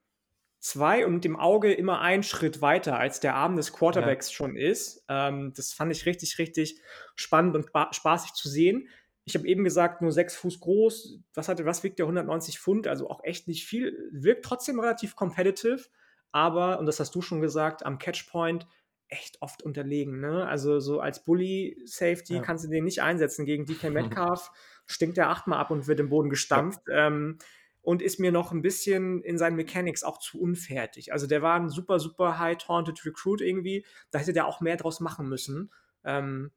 zwei 0.59 1.05
und 1.05 1.15
mit 1.15 1.23
dem 1.25 1.35
Auge 1.37 1.73
immer 1.73 2.01
einen 2.01 2.23
Schritt 2.23 2.61
weiter, 2.61 2.97
als 2.97 3.19
der 3.19 3.35
Arm 3.35 3.55
des 3.55 3.73
Quarterbacks 3.73 4.29
ja. 4.29 4.33
schon 4.33 4.55
ist. 4.55 5.03
Ähm, 5.09 5.53
das 5.55 5.73
fand 5.73 5.91
ich 5.91 6.05
richtig, 6.05 6.37
richtig 6.37 6.79
spannend 7.15 7.55
und 7.55 7.69
spaßig 7.91 8.33
zu 8.33 8.47
sehen. 8.47 8.87
Ich 9.25 9.35
habe 9.35 9.47
eben 9.47 9.63
gesagt, 9.63 10.01
nur 10.01 10.11
sechs 10.11 10.35
Fuß 10.35 10.59
groß. 10.59 11.19
Was, 11.33 11.47
hatte, 11.47 11.65
was 11.65 11.83
wiegt 11.83 11.99
der 11.99 12.05
190 12.05 12.59
Pfund? 12.59 12.87
Also 12.87 13.09
auch 13.09 13.23
echt 13.23 13.47
nicht 13.47 13.65
viel. 13.65 14.09
Wirkt 14.11 14.45
trotzdem 14.45 14.79
relativ 14.79 15.15
competitive 15.15 15.83
aber, 16.31 16.79
und 16.79 16.85
das 16.85 16.99
hast 16.99 17.13
du 17.15 17.21
schon 17.21 17.41
gesagt, 17.41 17.85
am 17.85 17.97
Catchpoint 17.97 18.67
echt 19.11 19.41
oft 19.41 19.61
unterlegen. 19.61 20.19
Ne? 20.19 20.47
Also 20.47 20.79
so 20.79 21.01
als 21.01 21.23
Bully-Safety 21.25 22.35
ja. 22.35 22.41
kannst 22.41 22.65
du 22.65 22.69
den 22.69 22.85
nicht 22.85 23.01
einsetzen. 23.01 23.45
Gegen 23.45 23.65
DK 23.65 23.89
Metcalf 23.91 24.51
stinkt 24.87 25.17
er 25.17 25.29
achtmal 25.29 25.59
ab 25.59 25.69
und 25.69 25.87
wird 25.87 25.99
im 25.99 26.09
Boden 26.09 26.29
gestampft. 26.29 26.81
Ja. 26.87 27.07
Ähm, 27.07 27.37
und 27.83 28.01
ist 28.01 28.19
mir 28.19 28.31
noch 28.31 28.51
ein 28.51 28.61
bisschen 28.61 29.23
in 29.23 29.37
seinen 29.37 29.55
Mechanics 29.55 30.03
auch 30.03 30.19
zu 30.19 30.39
unfertig. 30.39 31.11
Also 31.13 31.25
der 31.25 31.41
war 31.41 31.59
ein 31.59 31.69
super, 31.69 31.99
super 31.99 32.37
high-taunted 32.37 33.03
Recruit 33.05 33.41
irgendwie. 33.41 33.85
Da 34.11 34.19
hätte 34.19 34.33
der 34.33 34.45
auch 34.45 34.61
mehr 34.61 34.77
draus 34.77 34.99
machen 34.99 35.27
müssen 35.27 35.71
ähm, 36.03 36.51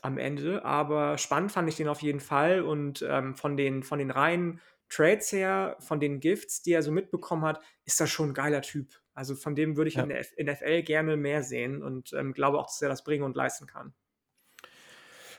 am 0.00 0.16
Ende. 0.16 0.64
Aber 0.64 1.18
spannend 1.18 1.52
fand 1.52 1.68
ich 1.68 1.76
den 1.76 1.88
auf 1.88 2.00
jeden 2.00 2.20
Fall. 2.20 2.62
Und 2.62 3.04
ähm, 3.06 3.34
von, 3.34 3.58
den, 3.58 3.82
von 3.82 3.98
den 3.98 4.10
reinen 4.10 4.60
Trades 4.88 5.32
her, 5.32 5.76
von 5.80 6.00
den 6.00 6.20
Gifts, 6.20 6.62
die 6.62 6.72
er 6.72 6.82
so 6.82 6.92
mitbekommen 6.92 7.44
hat, 7.44 7.60
ist 7.84 8.00
das 8.00 8.10
schon 8.10 8.30
ein 8.30 8.34
geiler 8.34 8.62
Typ. 8.62 9.00
Also 9.14 9.34
von 9.34 9.54
dem 9.54 9.76
würde 9.76 9.88
ich 9.88 9.94
ja. 9.94 10.02
in 10.02 10.08
der 10.08 10.54
NFL 10.54 10.82
gerne 10.82 11.16
mehr 11.16 11.42
sehen 11.42 11.82
und 11.82 12.12
ähm, 12.12 12.32
glaube 12.32 12.58
auch, 12.58 12.66
dass 12.66 12.82
er 12.82 12.88
das 12.88 13.04
bringen 13.04 13.24
und 13.24 13.36
leisten 13.36 13.66
kann. 13.66 13.94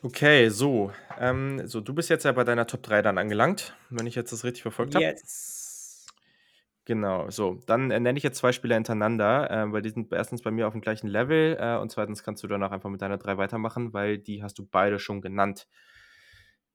Okay, 0.02 0.50
so. 0.50 0.92
Ähm, 1.20 1.68
so, 1.68 1.82
du 1.82 1.94
bist 1.94 2.10
jetzt 2.10 2.26
ja 2.26 2.32
bei 2.32 2.44
deiner 2.44 2.68
Top 2.68 2.84
3 2.84 3.02
dann 3.02 3.18
angelangt, 3.18 3.76
wenn 3.90 4.08
ich 4.08 4.16
jetzt 4.16 4.32
das 4.32 4.44
richtig 4.44 4.62
verfolgt 4.62 4.96
habe. 4.96 5.04
Yes. 5.04 6.06
Genau, 6.86 7.32
so. 7.32 7.60
Dann 7.66 7.90
äh, 7.90 8.00
nenne 8.00 8.18
ich 8.18 8.24
jetzt 8.24 8.38
zwei 8.38 8.52
Spieler 8.52 8.76
hintereinander, 8.76 9.50
äh, 9.50 9.72
weil 9.72 9.82
die 9.82 9.90
sind 9.90 10.14
erstens 10.14 10.44
bei 10.44 10.52
mir 10.52 10.68
auf 10.68 10.74
dem 10.74 10.82
gleichen 10.82 11.08
Level 11.08 11.58
äh, 11.60 11.78
und 11.78 11.92
zweitens 11.92 12.24
kannst 12.24 12.44
du 12.44 12.48
danach 12.48 12.72
einfach 12.72 12.92
mit 12.92 13.02
deiner 13.02 13.18
3 13.18 13.38
weitermachen, 13.38 13.94
weil 13.94 14.20
die 14.20 14.44
hast 14.44 14.60
du 14.60 14.66
beide 14.66 15.00
schon 15.00 15.22
genannt. 15.22 15.68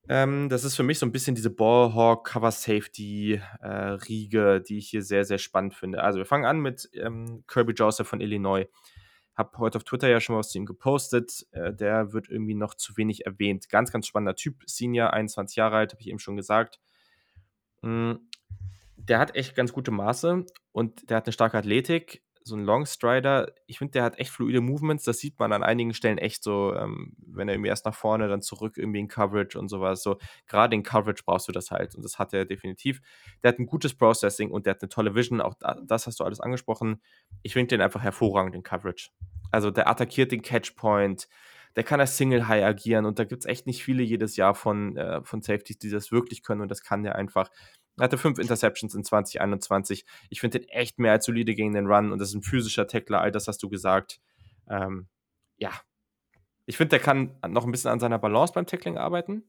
Ähm, 0.08 0.48
das 0.48 0.64
ist 0.64 0.76
für 0.76 0.82
mich 0.82 0.98
so 0.98 1.06
ein 1.06 1.12
bisschen 1.12 1.34
diese 1.34 1.50
Ballhawk 1.50 2.26
Cover 2.26 2.50
Safety 2.50 3.40
äh, 3.60 3.68
Riege, 3.68 4.60
die 4.60 4.78
ich 4.78 4.88
hier 4.90 5.02
sehr, 5.02 5.24
sehr 5.24 5.38
spannend 5.38 5.74
finde. 5.74 6.02
Also 6.02 6.18
wir 6.18 6.26
fangen 6.26 6.46
an 6.46 6.60
mit 6.60 6.88
ähm, 6.94 7.44
Kirby 7.46 7.72
Joseph 7.72 8.08
von 8.08 8.20
Illinois. 8.20 8.66
Hab 9.36 9.56
heute 9.58 9.78
auf 9.78 9.84
Twitter 9.84 10.08
ja 10.08 10.20
schon 10.20 10.36
was 10.36 10.50
zu 10.50 10.58
ihm 10.58 10.66
gepostet. 10.66 11.46
Äh, 11.52 11.72
der 11.72 12.12
wird 12.12 12.28
irgendwie 12.28 12.54
noch 12.54 12.74
zu 12.74 12.96
wenig 12.96 13.26
erwähnt. 13.26 13.68
Ganz, 13.68 13.92
ganz 13.92 14.06
spannender 14.06 14.34
Typ. 14.34 14.62
Senior, 14.66 15.12
21 15.12 15.56
Jahre 15.56 15.76
alt, 15.76 15.92
habe 15.92 16.02
ich 16.02 16.08
eben 16.08 16.18
schon 16.18 16.36
gesagt. 16.36 16.80
Mhm. 17.82 18.28
Der 18.96 19.18
hat 19.18 19.34
echt 19.34 19.54
ganz 19.54 19.72
gute 19.72 19.90
Maße 19.90 20.44
und 20.72 21.08
der 21.08 21.18
hat 21.18 21.26
eine 21.26 21.32
starke 21.32 21.56
Athletik. 21.56 22.22
So 22.42 22.56
ein 22.56 22.64
Longstrider, 22.64 23.52
ich 23.66 23.78
finde, 23.78 23.92
der 23.92 24.02
hat 24.02 24.18
echt 24.18 24.30
fluide 24.30 24.60
Movements. 24.60 25.04
Das 25.04 25.18
sieht 25.18 25.38
man 25.38 25.52
an 25.52 25.62
einigen 25.62 25.94
Stellen 25.94 26.18
echt 26.18 26.42
so, 26.42 26.74
ähm, 26.74 27.14
wenn 27.18 27.48
er 27.48 27.54
irgendwie 27.54 27.68
erst 27.68 27.84
nach 27.84 27.94
vorne, 27.94 28.28
dann 28.28 28.42
zurück 28.42 28.76
irgendwie 28.76 29.00
in 29.00 29.08
Coverage 29.08 29.58
und 29.58 29.68
sowas. 29.68 30.02
So, 30.02 30.18
gerade 30.46 30.74
in 30.74 30.82
Coverage 30.82 31.22
brauchst 31.24 31.48
du 31.48 31.52
das 31.52 31.70
halt. 31.70 31.94
Und 31.94 32.04
das 32.04 32.18
hat 32.18 32.32
er 32.32 32.44
definitiv. 32.44 33.00
Der 33.42 33.50
hat 33.50 33.58
ein 33.58 33.66
gutes 33.66 33.94
Processing 33.94 34.50
und 34.50 34.66
der 34.66 34.74
hat 34.74 34.82
eine 34.82 34.88
tolle 34.88 35.14
Vision. 35.14 35.40
Auch 35.40 35.54
das 35.84 36.06
hast 36.06 36.20
du 36.20 36.24
alles 36.24 36.40
angesprochen. 36.40 37.02
Ich 37.42 37.52
finde 37.52 37.68
den 37.68 37.82
einfach 37.82 38.02
hervorragend 38.02 38.54
in 38.54 38.62
Coverage. 38.62 39.10
Also 39.50 39.70
der 39.70 39.88
attackiert 39.88 40.32
den 40.32 40.42
Catchpoint, 40.42 41.28
der 41.76 41.84
kann 41.84 42.00
als 42.00 42.16
Single 42.16 42.48
High 42.48 42.64
agieren 42.64 43.04
und 43.04 43.18
da 43.18 43.24
gibt 43.24 43.42
es 43.42 43.46
echt 43.46 43.66
nicht 43.66 43.84
viele 43.84 44.02
jedes 44.02 44.36
Jahr 44.36 44.54
von, 44.54 44.96
äh, 44.96 45.22
von 45.22 45.40
Safeties, 45.42 45.78
die 45.78 45.90
das 45.90 46.10
wirklich 46.10 46.42
können 46.42 46.62
und 46.62 46.70
das 46.70 46.82
kann 46.82 47.02
der 47.02 47.16
einfach. 47.16 47.50
Er 47.98 48.04
hatte 48.04 48.18
fünf 48.18 48.38
Interceptions 48.38 48.94
in 48.94 49.04
2021. 49.04 50.04
Ich 50.30 50.40
finde 50.40 50.60
den 50.60 50.68
echt 50.68 50.98
mehr 50.98 51.12
als 51.12 51.26
solide 51.26 51.54
gegen 51.54 51.72
den 51.72 51.86
Run 51.86 52.12
und 52.12 52.18
das 52.18 52.30
ist 52.30 52.34
ein 52.34 52.42
physischer 52.42 52.86
Tackler, 52.86 53.20
all 53.20 53.32
das 53.32 53.48
hast 53.48 53.62
du 53.62 53.68
gesagt. 53.68 54.20
Ähm, 54.68 55.08
ja, 55.56 55.70
ich 56.66 56.76
finde, 56.76 56.90
der 56.90 57.00
kann 57.00 57.36
noch 57.48 57.64
ein 57.64 57.72
bisschen 57.72 57.90
an 57.90 58.00
seiner 58.00 58.18
Balance 58.18 58.52
beim 58.52 58.66
Tackling 58.66 58.96
arbeiten 58.96 59.44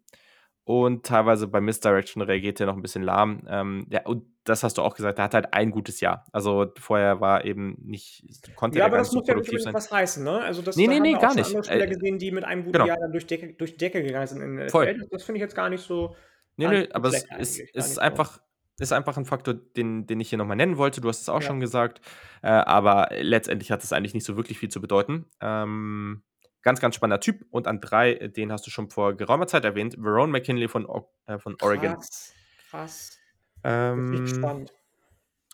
und 0.64 1.06
teilweise 1.06 1.48
bei 1.48 1.60
Misdirection 1.60 2.22
reagiert 2.22 2.60
er 2.60 2.68
noch 2.68 2.76
ein 2.76 2.82
bisschen 2.82 3.02
lahm. 3.02 3.42
Ähm, 3.48 3.88
ja, 3.90 4.06
und 4.06 4.26
das 4.44 4.64
hast 4.64 4.78
du 4.78 4.84
auch 4.84 4.96
gesagt, 4.96 5.18
er 5.18 5.26
hat 5.26 5.34
halt 5.34 5.54
ein 5.54 5.72
gutes 5.72 6.02
Jahr. 6.02 6.26
Also 6.32 6.72
vorher 6.78 7.20
war 7.20 7.46
eben 7.46 7.78
nicht, 7.84 8.24
konnte 8.56 8.78
ja, 8.78 8.86
aber 8.86 8.98
das 8.98 9.12
muss 9.12 9.28
ja 9.28 9.36
nicht 9.36 9.50
unbedingt 9.50 9.74
was 9.74 9.92
heißen, 9.92 10.24
ne? 10.24 10.40
Also 10.40 10.62
das 10.62 10.76
nee, 10.76 10.86
da 10.86 10.94
nee, 10.94 11.00
nee, 11.00 11.14
gar 11.14 11.34
nicht. 11.34 11.48
andere 11.48 11.64
Spieler 11.64 11.88
gesehen, 11.88 12.20
die 12.20 12.32
mit 12.32 12.44
einem 12.44 12.64
guten 12.64 12.74
genau. 12.74 12.86
Jahr 12.86 12.98
dann 13.00 13.12
durch, 13.12 13.26
Decke, 13.26 13.54
durch 13.54 13.72
die 13.74 13.78
Decke 13.78 14.04
gegangen 14.04 14.28
sind 14.28 14.42
in 14.42 14.70
Voll. 14.70 15.08
Das 15.10 15.24
finde 15.24 15.38
ich 15.40 15.42
jetzt 15.42 15.56
gar 15.56 15.70
nicht 15.70 15.84
so. 15.84 16.16
Nee, 16.58 16.68
nee, 16.68 16.90
aber 16.92 17.10
es 17.10 17.26
ist, 17.40 17.60
ist 17.74 18.00
einfach, 18.00 18.42
ist 18.78 18.94
einfach 18.94 19.18
ein 19.18 19.26
Faktor, 19.26 19.54
den, 19.54 20.06
den 20.06 20.20
ich 20.20 20.30
hier 20.30 20.38
nochmal 20.38 20.58
nennen 20.58 20.78
wollte. 20.78 21.02
Du 21.02 21.10
hast 21.10 21.22
es 21.22 21.30
auch 21.30 21.42
ja. 21.42 21.48
schon 21.48 21.60
gesagt. 21.60 22.02
Äh, 22.42 22.50
aber 22.50 23.10
letztendlich 23.20 23.72
hat 23.72 23.84
es 23.84 23.94
eigentlich 23.94 24.14
nicht 24.14 24.26
so 24.26 24.38
wirklich 24.38 24.60
viel 24.60 24.70
zu 24.70 24.82
bedeuten. 24.82 25.26
Ähm, 25.40 26.24
Ganz, 26.64 26.80
ganz 26.80 26.96
spannender 26.96 27.20
Typ. 27.20 27.46
Und 27.50 27.68
an 27.68 27.82
drei, 27.82 28.14
äh, 28.14 28.30
den 28.30 28.52
hast 28.52 28.66
du 28.68 28.72
schon 28.72 28.90
vor 28.90 29.16
geraumer 29.16 29.48
Zeit 29.48 29.66
erwähnt, 29.66 29.96
Verone 30.00 30.32
McKinley 30.32 30.68
von, 30.68 30.88
äh, 31.26 31.40
von 31.40 31.58
Oregon. 31.62 31.96
Krass, 31.96 32.34
krass. 32.70 33.18
Ähm, 33.64 34.28
spannend. 34.28 34.74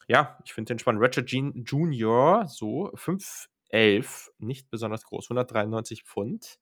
Ja, 0.07 0.37
ich 0.45 0.53
finde 0.53 0.73
den 0.73 0.79
spannend. 0.79 1.01
Richard 1.01 1.27
Jean 1.27 1.63
Junior, 1.65 2.47
so 2.47 2.91
5'11, 2.93 4.31
nicht 4.39 4.69
besonders 4.69 5.03
groß, 5.03 5.25
193 5.25 6.03
Pfund. 6.03 6.59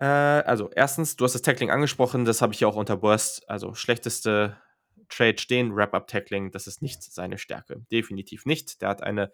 Äh, 0.00 0.04
also, 0.04 0.70
erstens, 0.74 1.16
du 1.16 1.24
hast 1.24 1.34
das 1.34 1.42
Tackling 1.42 1.70
angesprochen, 1.70 2.24
das 2.24 2.42
habe 2.42 2.52
ich 2.54 2.60
ja 2.60 2.68
auch 2.68 2.76
unter 2.76 2.96
Burst. 2.96 3.48
Also, 3.48 3.74
schlechteste 3.74 4.56
Trade 5.08 5.38
stehen, 5.38 5.76
Wrap-Up-Tackling, 5.76 6.50
das 6.52 6.66
ist 6.66 6.82
nicht 6.82 7.02
seine 7.02 7.38
Stärke. 7.38 7.84
Definitiv 7.92 8.46
nicht. 8.46 8.80
Der 8.80 8.88
hat 8.88 9.02
eine 9.02 9.30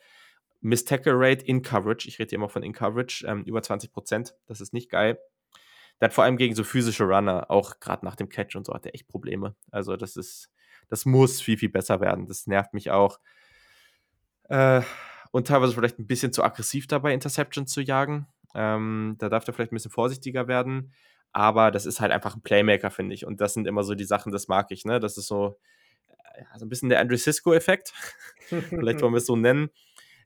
Miss 0.60 0.84
Tackle 0.84 1.14
Rate 1.14 1.44
in 1.44 1.62
Coverage, 1.62 2.09
ich 2.09 2.18
rede 2.18 2.30
hier 2.30 2.38
immer 2.38 2.48
von 2.48 2.62
in 2.62 2.72
Coverage, 2.72 3.24
ähm, 3.26 3.44
über 3.44 3.62
20 3.62 3.93
Prozent. 3.93 4.34
Das 4.47 4.60
ist 4.60 4.72
nicht 4.72 4.90
geil. 4.90 5.18
Der 6.01 6.06
hat 6.06 6.14
vor 6.14 6.24
allem 6.24 6.36
gegen 6.36 6.55
so 6.55 6.64
physische 6.64 7.05
Runner, 7.05 7.51
auch 7.51 7.78
gerade 7.78 8.05
nach 8.05 8.16
dem 8.16 8.28
Catch 8.28 8.56
und 8.56 8.66
so, 8.66 8.74
hat 8.74 8.86
er 8.86 8.94
echt 8.94 9.06
Probleme. 9.06 9.55
Also, 9.70 9.97
das 9.97 10.16
ist, 10.16 10.51
das 10.88 11.06
muss 11.06 11.40
viel, 11.40 11.59
viel 11.59 11.68
besser 11.68 12.01
werden. 12.01 12.26
Das 12.26 12.47
nervt 12.48 12.74
mich 12.74 12.90
auch. 12.90 13.20
Äh, 14.48 14.82
und 15.30 15.47
teilweise 15.47 15.74
vielleicht 15.74 15.98
ein 15.98 16.06
bisschen 16.06 16.32
zu 16.32 16.43
aggressiv 16.43 16.86
dabei, 16.86 17.12
Interceptions 17.12 17.70
zu 17.72 17.80
jagen. 17.82 18.26
Ähm, 18.57 19.16
da 19.19 19.28
darf 19.28 19.47
er 19.47 19.53
vielleicht 19.53 19.73
ein 19.73 19.77
bisschen 19.77 19.91
vorsichtiger 19.91 20.49
werden. 20.49 20.93
Aber 21.33 21.70
das 21.70 21.85
ist 21.85 22.01
halt 22.01 22.12
einfach 22.12 22.35
ein 22.35 22.41
Playmaker, 22.41 22.91
finde 22.91 23.15
ich. 23.15 23.27
Und 23.27 23.43
das 23.43 23.53
sind 23.53 23.66
immer 23.66 23.85
so 23.85 23.95
die 23.95 24.05
Sachen, 24.05 24.33
das 24.33 24.49
mag 24.49 24.70
ich. 24.70 24.87
Ne? 24.87 24.99
Das 24.99 25.19
ist 25.19 25.27
so, 25.27 25.57
äh, 26.35 26.43
so 26.57 26.65
ein 26.65 26.70
bisschen 26.70 26.89
der 26.89 27.01
Andrew 27.01 27.19
Cisco-Effekt. 27.19 27.93
vielleicht 28.70 29.03
wollen 29.03 29.12
wir 29.12 29.19
es 29.19 29.27
so 29.27 29.37
nennen. 29.37 29.69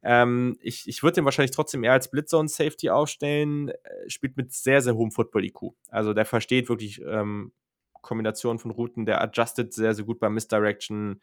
Ähm, 0.02 0.56
ich 0.60 0.88
ich 0.88 1.02
würde 1.02 1.16
den 1.16 1.24
wahrscheinlich 1.24 1.50
trotzdem 1.50 1.82
eher 1.82 1.92
als 1.92 2.10
Blitzone-Safety 2.10 2.90
aufstellen. 2.90 3.70
Äh, 3.70 3.74
spielt 4.08 4.36
mit 4.36 4.52
sehr, 4.52 4.80
sehr 4.80 4.94
hohem 4.94 5.10
Football-IQ. 5.10 5.72
Also 5.88 6.14
der 6.14 6.24
versteht 6.24 6.68
wirklich 6.68 7.02
ähm, 7.04 7.52
Kombinationen 8.00 8.60
von 8.60 8.70
Routen, 8.70 9.04
der 9.04 9.20
adjustet 9.20 9.74
sehr, 9.74 9.94
sehr 9.94 10.04
gut 10.04 10.20
beim 10.20 10.34
Misdirection. 10.34 11.20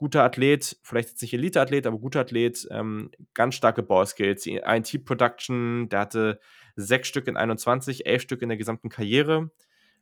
Guter 0.00 0.24
Athlet, 0.24 0.78
vielleicht 0.82 1.10
jetzt 1.10 1.20
nicht 1.20 1.34
Elite-Athlet, 1.34 1.86
aber 1.86 1.98
guter 1.98 2.20
Athlet, 2.20 2.66
ähm, 2.70 3.10
ganz 3.34 3.54
starke 3.54 3.82
Ball-Skills. 3.82 4.46
INT-Production, 4.46 5.90
der 5.90 6.00
hatte 6.00 6.40
sechs 6.74 7.06
Stück 7.06 7.28
in 7.28 7.36
21, 7.36 8.06
elf 8.06 8.22
Stück 8.22 8.40
in 8.40 8.48
der 8.48 8.56
gesamten 8.56 8.88
Karriere. 8.88 9.50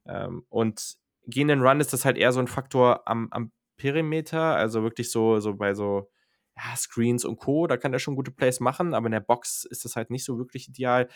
Ähm, 0.06 0.44
und 0.50 0.98
gegen 1.26 1.48
den 1.48 1.62
Run 1.62 1.80
ist 1.80 1.92
das 1.92 2.04
halt 2.04 2.16
eher 2.16 2.30
so 2.30 2.38
ein 2.38 2.46
Faktor 2.46 3.08
am, 3.08 3.26
am 3.32 3.50
Perimeter, 3.76 4.54
also 4.54 4.84
wirklich 4.84 5.10
so, 5.10 5.40
so 5.40 5.56
bei 5.56 5.74
so 5.74 6.08
ja, 6.56 6.76
Screens 6.76 7.24
und 7.24 7.40
Co., 7.40 7.66
da 7.66 7.76
kann 7.76 7.92
er 7.92 7.98
schon 7.98 8.14
gute 8.14 8.30
Plays 8.30 8.60
machen, 8.60 8.94
aber 8.94 9.06
in 9.06 9.12
der 9.12 9.20
Box 9.20 9.64
ist 9.64 9.84
das 9.84 9.96
halt 9.96 10.10
nicht 10.10 10.24
so 10.24 10.38
wirklich 10.38 10.68
ideal. 10.68 11.08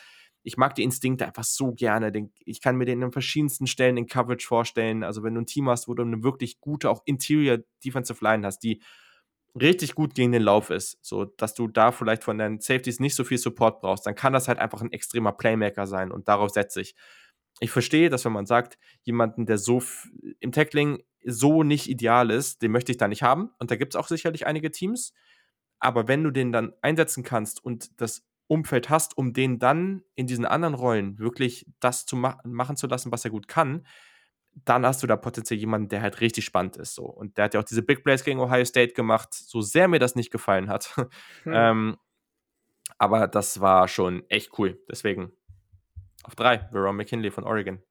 Ich 0.43 0.57
mag 0.57 0.75
die 0.75 0.83
Instinkte 0.83 1.25
einfach 1.25 1.43
so 1.43 1.73
gerne. 1.73 2.11
ich 2.45 2.61
kann 2.61 2.75
mir 2.75 2.85
den 2.85 3.03
an 3.03 3.11
verschiedensten 3.11 3.67
Stellen 3.67 3.97
in 3.97 4.07
Coverage 4.07 4.45
vorstellen. 4.45 5.03
Also, 5.03 5.23
wenn 5.23 5.35
du 5.35 5.41
ein 5.41 5.45
Team 5.45 5.69
hast, 5.69 5.87
wo 5.87 5.93
du 5.93 6.03
eine 6.03 6.23
wirklich 6.23 6.59
gute, 6.59 6.89
auch 6.89 7.01
Interior 7.05 7.59
Defensive 7.83 8.23
Line 8.23 8.45
hast, 8.45 8.59
die 8.59 8.81
richtig 9.59 9.95
gut 9.95 10.15
gegen 10.15 10.31
den 10.31 10.41
Lauf 10.41 10.69
ist, 10.69 10.97
so 11.01 11.25
dass 11.25 11.53
du 11.53 11.67
da 11.67 11.91
vielleicht 11.91 12.23
von 12.23 12.37
deinen 12.37 12.59
Safeties 12.59 12.99
nicht 12.99 13.15
so 13.15 13.23
viel 13.23 13.37
Support 13.37 13.81
brauchst, 13.81 14.05
dann 14.05 14.15
kann 14.15 14.33
das 14.33 14.47
halt 14.47 14.59
einfach 14.59 14.81
ein 14.81 14.91
extremer 14.91 15.31
Playmaker 15.31 15.85
sein 15.85 16.11
und 16.11 16.27
darauf 16.27 16.49
setze 16.49 16.81
ich. 16.81 16.95
Ich 17.59 17.69
verstehe, 17.69 18.09
dass 18.09 18.25
wenn 18.25 18.31
man 18.31 18.47
sagt, 18.47 18.79
jemanden, 19.03 19.45
der 19.45 19.59
so 19.59 19.81
im 20.39 20.51
Tackling 20.51 21.03
so 21.23 21.63
nicht 21.63 21.87
ideal 21.87 22.31
ist, 22.31 22.61
den 22.61 22.71
möchte 22.71 22.91
ich 22.91 22.97
da 22.97 23.07
nicht 23.07 23.23
haben. 23.23 23.51
Und 23.59 23.71
da 23.71 23.75
gibt 23.75 23.93
es 23.93 23.99
auch 23.99 24.07
sicherlich 24.07 24.47
einige 24.47 24.71
Teams. 24.71 25.13
Aber 25.79 26.07
wenn 26.07 26.23
du 26.23 26.31
den 26.31 26.51
dann 26.51 26.73
einsetzen 26.81 27.23
kannst 27.23 27.63
und 27.63 28.01
das 28.01 28.25
Umfeld 28.47 28.89
hast, 28.89 29.17
um 29.17 29.33
den 29.33 29.59
dann 29.59 30.03
in 30.15 30.27
diesen 30.27 30.45
anderen 30.45 30.73
Rollen 30.73 31.17
wirklich 31.19 31.65
das 31.79 32.05
zu 32.05 32.15
ma 32.15 32.39
machen 32.43 32.75
zu 32.75 32.87
lassen, 32.87 33.11
was 33.11 33.25
er 33.25 33.31
gut 33.31 33.47
kann, 33.47 33.85
dann 34.65 34.85
hast 34.85 35.01
du 35.01 35.07
da 35.07 35.15
potenziell 35.15 35.59
jemanden, 35.59 35.89
der 35.89 36.01
halt 36.01 36.21
richtig 36.21 36.45
spannend 36.45 36.77
ist. 36.77 36.93
So. 36.93 37.05
Und 37.05 37.37
der 37.37 37.45
hat 37.45 37.53
ja 37.53 37.59
auch 37.59 37.65
diese 37.65 37.81
Big 37.81 38.03
Plays 38.03 38.23
gegen 38.23 38.39
Ohio 38.39 38.65
State 38.65 38.93
gemacht, 38.93 39.33
so 39.33 39.61
sehr 39.61 39.87
mir 39.87 39.99
das 39.99 40.15
nicht 40.15 40.31
gefallen 40.31 40.69
hat. 40.69 40.95
Hm. 41.43 41.53
ähm, 41.53 41.97
aber 42.97 43.27
das 43.27 43.59
war 43.59 43.87
schon 43.87 44.23
echt 44.29 44.57
cool. 44.57 44.79
Deswegen 44.89 45.31
auf 46.23 46.35
drei, 46.35 46.59
Veron 46.71 46.95
McKinley 46.95 47.31
von 47.31 47.43
Oregon. 47.43 47.81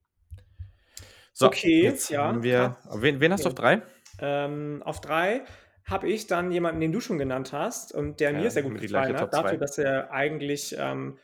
So, 1.32 1.46
okay, 1.46 1.82
jetzt 1.82 2.08
ja. 2.10 2.24
Haben 2.24 2.42
wir, 2.42 2.76
wen, 2.94 3.20
wen 3.20 3.32
hast 3.32 3.40
ja. 3.40 3.44
du 3.44 3.48
auf 3.50 3.54
drei? 3.54 3.82
Ähm, 4.18 4.82
auf 4.84 5.00
drei 5.00 5.44
habe 5.84 6.08
ich 6.08 6.26
dann 6.26 6.52
jemanden, 6.52 6.80
den 6.80 6.92
du 6.92 7.00
schon 7.00 7.18
genannt 7.18 7.52
hast 7.52 7.92
und 7.92 8.20
der 8.20 8.32
ja, 8.32 8.38
mir 8.38 8.50
sehr 8.50 8.62
gut 8.62 8.80
gefallen 8.80 9.16
hat, 9.16 9.32
dafür, 9.32 9.58
dass 9.58 9.78
er 9.78 10.12
eigentlich 10.12 10.76
ähm, 10.78 11.18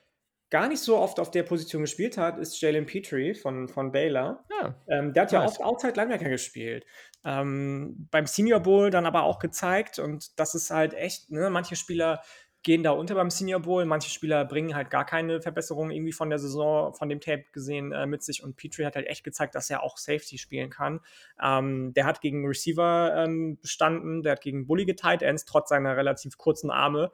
gar 0.51 0.69
nicht 0.69 0.81
so 0.81 0.97
oft 0.97 1.21
auf 1.21 1.31
der 1.31 1.43
Position 1.43 1.83
gespielt 1.83 2.17
hat, 2.17 2.39
ist 2.39 2.61
Jalen 2.61 2.87
Petrie 2.87 3.35
von, 3.35 3.69
von 3.69 3.93
Baylor. 3.93 4.45
Ja, 4.61 4.75
ähm, 4.89 5.13
der 5.13 5.25
hat 5.25 5.33
ja 5.33 5.45
oft 5.45 5.61
Outside 5.61 5.95
Linebacker 5.95 6.29
gespielt. 6.29 6.87
Ähm, 7.25 8.09
beim 8.11 8.27
Senior 8.27 8.61
Bowl 8.61 8.91
dann 8.91 9.07
aber 9.07 9.25
auch 9.25 9.39
gezeigt 9.39 9.99
und 9.99 10.39
das 10.39 10.55
ist 10.55 10.71
halt 10.71 10.95
echt, 10.95 11.31
ne, 11.31 11.51
manche 11.51 11.77
Spieler 11.77 12.23
gehen 12.63 12.83
da 12.83 12.91
unter 12.91 13.15
beim 13.15 13.31
Senior 13.31 13.61
Bowl. 13.61 13.85
Manche 13.85 14.11
Spieler 14.11 14.45
bringen 14.45 14.75
halt 14.75 14.91
gar 14.91 15.07
keine 15.07 15.41
Verbesserung 15.41 15.91
irgendwie 15.91 16.13
von 16.13 16.29
der 16.29 16.39
Saison, 16.39 16.95
von 16.95 17.09
dem 17.09 17.21
Tape 17.21 17.45
gesehen 17.53 17.93
äh, 17.93 18.07
mit 18.07 18.23
sich. 18.23 18.43
Und 18.43 18.57
Petrie 18.57 18.85
hat 18.85 18.97
halt 18.97 19.07
echt 19.07 19.25
gezeigt, 19.25 19.55
dass 19.55 19.71
er 19.71 19.83
auch 19.83 19.97
Safety 19.97 20.39
spielen 20.39 20.71
kann. 20.71 21.01
Ähm, 21.43 21.93
der 21.95 22.05
hat 22.05 22.21
gegen 22.21 22.47
Receiver 22.47 23.15
ähm, 23.17 23.59
bestanden, 23.61 24.23
der 24.23 24.33
hat 24.33 24.41
gegen 24.41 24.67
bullige 24.67 24.97
Tight 24.97 25.23
Ends 25.23 25.45
trotz 25.45 25.69
seiner 25.69 25.97
relativ 25.97 26.37
kurzen 26.37 26.71
Arme 26.71 27.13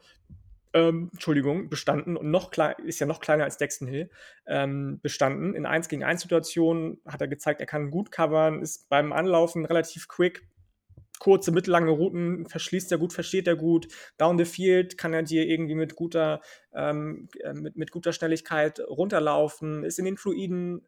ähm, 0.75 1.11
Entschuldigung, 1.13 1.71
bestanden 1.71 2.17
und 2.17 2.31
noch 2.31 2.51
klein, 2.51 2.75
ist 2.85 2.99
ja 2.99 3.07
noch 3.07 3.21
kleiner 3.21 3.45
als 3.45 3.57
Dexton 3.57 3.87
Hill, 3.89 4.11
ähm, 4.47 4.99
bestanden. 5.01 5.55
In 5.55 5.67
1 5.67 5.89
gegen 5.89 6.03
1 6.03 6.23
Situationen 6.23 7.01
hat 7.07 7.21
er 7.21 7.29
gezeigt, 7.29 7.61
er 7.61 7.67
kann 7.67 7.91
gut 7.91 8.11
covern, 8.11 8.61
ist 8.61 8.89
beim 8.89 9.13
Anlaufen 9.13 9.65
relativ 9.65 10.09
quick, 10.09 10.43
kurze, 11.25 11.53
mittellange 11.53 11.91
Routen 11.91 12.47
verschließt 12.47 12.93
er 12.93 12.99
gut, 12.99 13.15
versteht 13.15 13.47
er 13.47 13.57
gut. 13.57 13.89
Down 14.19 14.37
the 14.37 14.45
field 14.45 14.99
kann 14.99 15.15
er 15.15 15.23
dir 15.23 15.47
irgendwie 15.47 15.75
mit 15.75 15.97
guter, 15.97 16.43
ähm, 16.75 17.29
äh, 17.41 17.55
mit, 17.55 17.77
mit 17.77 17.91
guter 17.91 18.13
Schnelligkeit 18.13 18.79
runterlaufen, 18.81 19.85
ist 19.85 19.99
in 19.99 20.05
den 20.05 20.19
Fluiden 20.19 20.87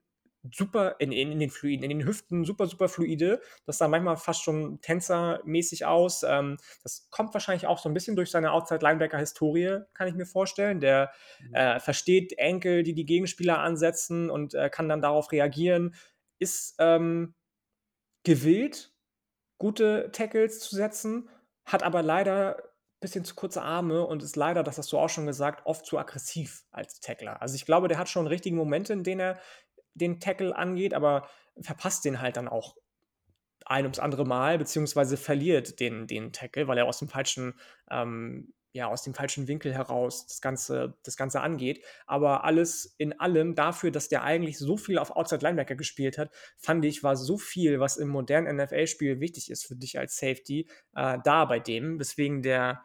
super, 0.52 0.96
in, 0.98 1.10
in, 1.10 1.32
in, 1.32 1.40
den 1.40 1.48
Fluiden, 1.48 1.84
in 1.84 1.88
den 1.88 2.06
Hüften 2.06 2.44
super, 2.44 2.66
super 2.66 2.90
fluide. 2.90 3.40
Das 3.64 3.78
sah 3.78 3.88
manchmal 3.88 4.18
fast 4.18 4.42
schon 4.42 4.78
tänzermäßig 4.82 5.86
aus. 5.86 6.22
Ähm, 6.22 6.58
das 6.82 7.08
kommt 7.10 7.32
wahrscheinlich 7.32 7.66
auch 7.66 7.78
so 7.78 7.88
ein 7.88 7.94
bisschen 7.94 8.14
durch 8.14 8.30
seine 8.30 8.52
Outside-Linebacker-Historie, 8.52 9.84
kann 9.94 10.06
ich 10.06 10.14
mir 10.14 10.26
vorstellen. 10.26 10.80
Der 10.80 11.12
mhm. 11.40 11.54
äh, 11.54 11.80
versteht 11.80 12.34
Enkel, 12.36 12.82
die 12.82 12.92
die 12.92 13.06
Gegenspieler 13.06 13.60
ansetzen 13.60 14.28
und 14.28 14.52
äh, 14.52 14.68
kann 14.68 14.90
dann 14.90 15.00
darauf 15.00 15.32
reagieren. 15.32 15.94
Ist 16.38 16.74
ähm, 16.78 17.34
gewillt, 18.22 18.92
gute 19.58 20.10
Tackles 20.12 20.60
zu 20.60 20.74
setzen, 20.74 21.28
hat 21.64 21.82
aber 21.82 22.02
leider 22.02 22.56
ein 22.56 22.62
bisschen 23.00 23.24
zu 23.24 23.34
kurze 23.34 23.62
Arme 23.62 24.06
und 24.06 24.22
ist 24.22 24.36
leider, 24.36 24.62
das 24.62 24.78
hast 24.78 24.92
du 24.92 24.98
auch 24.98 25.08
schon 25.08 25.26
gesagt, 25.26 25.66
oft 25.66 25.84
zu 25.84 25.98
aggressiv 25.98 26.64
als 26.70 27.00
Tackler. 27.00 27.42
Also 27.42 27.54
ich 27.54 27.66
glaube, 27.66 27.88
der 27.88 27.98
hat 27.98 28.08
schon 28.08 28.26
richtige 28.26 28.56
Momente, 28.56 28.92
in 28.92 29.04
denen 29.04 29.20
er 29.20 29.40
den 29.94 30.20
Tackle 30.20 30.56
angeht, 30.56 30.94
aber 30.94 31.28
verpasst 31.60 32.04
den 32.04 32.20
halt 32.20 32.36
dann 32.36 32.48
auch 32.48 32.76
ein 33.64 33.84
ums 33.84 33.98
andere 33.98 34.24
Mal, 34.24 34.58
beziehungsweise 34.58 35.16
verliert 35.16 35.80
den, 35.80 36.06
den 36.06 36.32
Tackle, 36.32 36.68
weil 36.68 36.78
er 36.78 36.86
aus 36.86 36.98
dem 36.98 37.08
falschen, 37.08 37.58
ähm, 37.90 38.54
ja, 38.76 38.88
aus 38.88 39.02
dem 39.02 39.14
falschen 39.14 39.48
Winkel 39.48 39.72
heraus 39.72 40.26
das 40.26 40.40
Ganze, 40.40 40.94
das 41.02 41.16
Ganze 41.16 41.40
angeht. 41.40 41.82
Aber 42.06 42.44
alles 42.44 42.94
in 42.98 43.18
allem 43.18 43.54
dafür, 43.54 43.90
dass 43.90 44.08
der 44.08 44.22
eigentlich 44.22 44.58
so 44.58 44.76
viel 44.76 44.98
auf 44.98 45.10
Outside 45.10 45.42
Linebacker 45.42 45.74
gespielt 45.74 46.18
hat, 46.18 46.30
fand 46.58 46.84
ich, 46.84 47.02
war 47.02 47.16
so 47.16 47.38
viel, 47.38 47.80
was 47.80 47.96
im 47.96 48.08
modernen 48.08 48.56
NFL-Spiel 48.56 49.18
wichtig 49.18 49.50
ist 49.50 49.66
für 49.66 49.76
dich 49.76 49.98
als 49.98 50.18
Safety, 50.18 50.68
äh, 50.94 51.18
da 51.24 51.46
bei 51.46 51.58
dem, 51.58 51.98
weswegen 51.98 52.42
der 52.42 52.84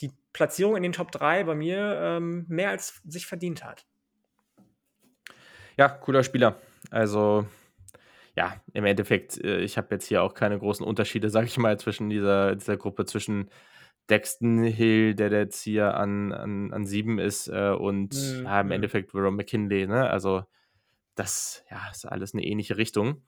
die 0.00 0.10
Platzierung 0.32 0.76
in 0.76 0.82
den 0.82 0.92
Top 0.92 1.12
3 1.12 1.44
bei 1.44 1.54
mir 1.54 1.98
ähm, 2.02 2.44
mehr 2.48 2.70
als 2.70 3.00
sich 3.06 3.26
verdient 3.26 3.64
hat. 3.64 3.86
Ja, 5.76 5.88
cooler 5.88 6.24
Spieler. 6.24 6.60
Also, 6.90 7.46
ja, 8.34 8.60
im 8.72 8.84
Endeffekt, 8.84 9.38
äh, 9.44 9.60
ich 9.60 9.76
habe 9.76 9.94
jetzt 9.94 10.06
hier 10.06 10.22
auch 10.22 10.34
keine 10.34 10.58
großen 10.58 10.84
Unterschiede, 10.84 11.30
sage 11.30 11.46
ich 11.46 11.58
mal, 11.58 11.78
zwischen 11.78 12.10
dieser, 12.10 12.56
dieser 12.56 12.76
Gruppe, 12.76 13.04
zwischen 13.04 13.50
Dexton 14.10 14.62
Hill, 14.62 15.14
der 15.14 15.30
jetzt 15.30 15.62
hier 15.62 15.94
an, 15.94 16.32
an, 16.32 16.72
an 16.72 16.86
sieben 16.86 17.18
ist, 17.18 17.48
äh, 17.48 17.70
und 17.70 18.14
mhm. 18.14 18.44
ja, 18.44 18.60
im 18.60 18.66
mhm. 18.66 18.72
Endeffekt 18.72 19.12
Jerome 19.12 19.36
McKinley, 19.36 19.86
ne? 19.86 20.08
Also, 20.08 20.44
das 21.14 21.64
ja, 21.70 21.80
ist 21.90 22.06
alles 22.06 22.32
eine 22.32 22.44
ähnliche 22.44 22.76
Richtung. 22.76 23.22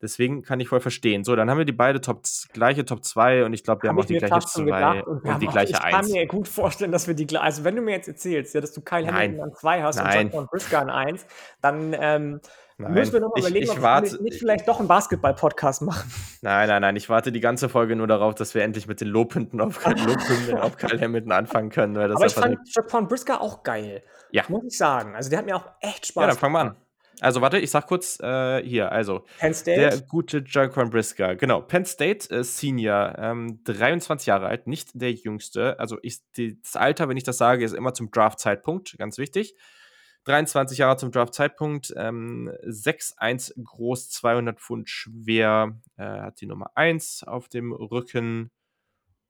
Deswegen 0.00 0.42
kann 0.42 0.60
ich 0.60 0.68
voll 0.68 0.80
verstehen. 0.80 1.24
So, 1.24 1.34
dann 1.34 1.50
haben 1.50 1.58
wir 1.58 1.64
die 1.64 1.72
beide 1.72 2.00
Top, 2.00 2.22
gleiche 2.52 2.84
Top 2.84 3.04
2 3.04 3.44
und 3.44 3.52
ich 3.52 3.64
glaube, 3.64 3.82
wir 3.82 3.90
haben 3.90 3.98
auch 3.98 4.04
die 4.04 4.18
gleiche 4.18 4.46
2 4.46 5.02
und, 5.02 5.24
und 5.24 5.42
die 5.42 5.46
gleiche 5.46 5.82
1. 5.82 5.86
Ich 5.86 5.90
kann 5.90 6.20
mir 6.20 6.26
gut 6.26 6.46
vorstellen, 6.46 6.92
dass 6.92 7.08
wir 7.08 7.14
die 7.14 7.26
gleiche, 7.26 7.44
also 7.44 7.64
wenn 7.64 7.74
du 7.74 7.82
mir 7.82 7.92
jetzt 7.92 8.06
erzählst, 8.06 8.54
ja, 8.54 8.60
dass 8.60 8.72
du 8.72 8.80
Kyle 8.80 9.06
Hamilton 9.06 9.40
an 9.40 9.54
2 9.54 9.82
hast 9.82 9.96
Nein. 9.96 10.26
und 10.26 10.34
John 10.34 10.46
Brisker 10.46 10.80
an 10.80 10.90
1, 10.90 11.26
dann 11.60 11.96
ähm, 11.98 12.40
Nein. 12.80 12.92
müssen 12.92 13.12
wir 13.12 13.20
nochmal 13.20 13.40
überlegen, 13.40 13.64
ich, 13.64 13.70
ich 13.72 13.76
ob 13.76 13.82
warte, 13.82 14.12
wir 14.12 14.20
nicht 14.20 14.38
vielleicht 14.38 14.68
doch 14.68 14.78
einen 14.78 14.86
Basketball-Podcast 14.86 15.82
machen. 15.82 16.08
Nein, 16.42 16.68
nein, 16.68 16.82
nein, 16.82 16.94
ich 16.94 17.08
warte 17.08 17.32
die 17.32 17.40
ganze 17.40 17.68
Folge 17.68 17.96
nur 17.96 18.06
darauf, 18.06 18.36
dass 18.36 18.54
wir 18.54 18.62
endlich 18.62 18.86
mit 18.86 19.00
den 19.00 19.08
Lobhunden 19.08 19.60
auf, 19.60 19.84
auf 20.60 20.76
Kyle 20.76 21.00
Hamilton 21.00 21.32
anfangen 21.32 21.70
können. 21.70 21.96
Weil 21.96 22.06
das 22.06 22.16
Aber 22.18 22.26
ich 22.26 22.34
fand 22.34 22.58
John 22.92 23.08
Brisker 23.08 23.40
auch 23.40 23.64
geil. 23.64 24.04
Ja. 24.30 24.44
Muss 24.46 24.62
ich 24.64 24.78
sagen. 24.78 25.16
Also 25.16 25.28
der 25.28 25.40
hat 25.40 25.46
mir 25.46 25.56
auch 25.56 25.66
echt 25.80 26.06
Spaß 26.06 26.14
gemacht. 26.14 26.22
Ja, 26.22 26.26
dann 26.28 26.38
fangen 26.38 26.52
wir 26.52 26.60
an. 26.60 26.76
Also 27.20 27.40
warte, 27.40 27.58
ich 27.58 27.70
sag 27.70 27.86
kurz 27.86 28.20
äh, 28.20 28.62
hier, 28.62 28.92
also 28.92 29.24
Penn 29.38 29.54
State? 29.54 29.80
der 29.80 30.00
gute 30.02 30.44
Jaquan 30.46 30.90
Brisker, 30.90 31.36
genau, 31.36 31.60
Penn 31.60 31.84
State 31.84 32.30
äh, 32.34 32.44
Senior, 32.44 33.14
ähm, 33.18 33.60
23 33.64 34.26
Jahre 34.26 34.46
alt, 34.46 34.66
nicht 34.66 34.90
der 34.94 35.12
jüngste, 35.12 35.78
also 35.80 35.98
ich, 36.02 36.20
die, 36.36 36.60
das 36.60 36.76
Alter, 36.76 37.08
wenn 37.08 37.16
ich 37.16 37.24
das 37.24 37.38
sage, 37.38 37.64
ist 37.64 37.74
immer 37.74 37.94
zum 37.94 38.10
Draft-Zeitpunkt, 38.10 38.96
ganz 38.98 39.18
wichtig. 39.18 39.54
23 40.24 40.78
Jahre 40.78 40.98
zum 40.98 41.10
Draft-Zeitpunkt, 41.10 41.94
ähm, 41.96 42.52
6'1 42.66 43.52
groß, 43.62 44.10
200 44.10 44.60
Pfund 44.60 44.90
schwer, 44.90 45.80
äh, 45.96 46.04
hat 46.04 46.40
die 46.40 46.46
Nummer 46.46 46.70
1 46.74 47.24
auf 47.24 47.48
dem 47.48 47.72
Rücken, 47.72 48.50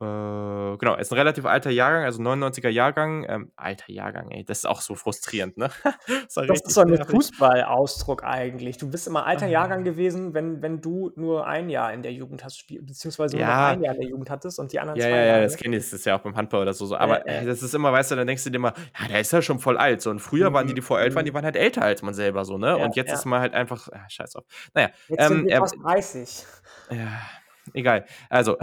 genau, 0.01 0.97
ist 0.97 1.11
ein 1.11 1.19
relativ 1.19 1.45
alter 1.45 1.71
Jahrgang, 1.71 2.05
also 2.05 2.23
99er 2.23 2.69
Jahrgang. 2.69 3.27
Ähm, 3.29 3.51
alter 3.57 3.91
Jahrgang, 3.91 4.31
ey, 4.31 4.45
das 4.45 4.59
ist 4.59 4.67
auch 4.67 4.81
so 4.81 4.95
frustrierend, 4.95 5.57
ne? 5.57 5.71
das, 6.09 6.35
das 6.35 6.61
ist 6.61 6.75
so 6.75 6.83
ein 6.83 7.05
Fußballausdruck 7.05 8.23
eigentlich. 8.23 8.77
Du 8.77 8.89
bist 8.89 9.09
immer 9.09 9.27
alter 9.27 9.49
Jahrgang 9.49 9.83
gewesen, 9.83 10.35
wenn, 10.35 10.63
wenn 10.63 10.81
du 10.81 11.11
nur 11.17 11.47
ein 11.47 11.69
Jahr 11.69 11.93
in 11.93 12.03
der 12.03 12.13
Jugend 12.13 12.45
hast, 12.45 12.67
beziehungsweise 12.69 13.37
nur 13.37 13.47
ja. 13.47 13.69
ein 13.71 13.83
Jahr 13.83 13.95
in 13.95 14.01
der 14.01 14.11
Jugend 14.11 14.31
hattest 14.31 14.61
und 14.61 14.73
die 14.73 14.79
anderen 14.79 15.01
ja, 15.01 15.07
zwei 15.07 15.17
Ja, 15.17 15.25
ja, 15.25 15.41
das 15.41 15.57
kenne 15.57 15.77
ich, 15.77 15.85
das 15.85 15.95
ist 15.95 16.07
ja 16.07 16.17
auch 16.17 16.21
beim 16.21 16.37
Handball 16.37 16.63
oder 16.63 16.75
so. 16.75 16.87
so. 16.87 16.97
Aber 16.97 17.27
äh, 17.27 17.43
äh. 17.43 17.45
das 17.45 17.63
ist 17.63 17.75
immer, 17.75 17.93
weißt 17.93 18.13
du, 18.13 18.17
dann 18.17 18.27
denkst 18.29 18.45
du 18.45 18.51
dir 18.51 18.57
immer, 18.57 18.75
ja, 19.01 19.09
der 19.09 19.21
ist 19.21 19.33
ja 19.33 19.43
schon 19.43 19.59
voll 19.59 19.77
alt. 19.77 20.01
So, 20.01 20.11
und 20.11 20.21
früher 20.21 20.51
mhm. 20.51 20.55
waren 20.55 20.67
die, 20.69 20.75
die 20.75 20.83
vor 20.83 21.01
elf 21.01 21.17
waren, 21.17 21.25
die 21.25 21.33
mhm. 21.33 21.37
waren 21.37 21.45
halt 21.45 21.57
älter 21.57 21.83
als 21.83 22.03
man 22.03 22.15
selber, 22.15 22.45
so, 22.45 22.57
ne? 22.57 22.69
Ja, 22.69 22.77
und 22.77 22.95
jetzt 22.95 23.13
ist 23.13 23.25
man 23.25 23.41
halt 23.41 23.55
einfach, 23.55 23.89
ah, 23.91 24.09
scheiß 24.09 24.37
auf. 24.37 24.45
Naja. 24.75 24.91
Jetzt 25.09 25.23
ähm, 25.23 25.29
sind 25.29 25.47
wir 25.47 25.57
fast 25.59 25.77
30. 25.83 26.47
Ja 26.91 27.09
egal. 27.75 28.05
Also, 28.29 28.57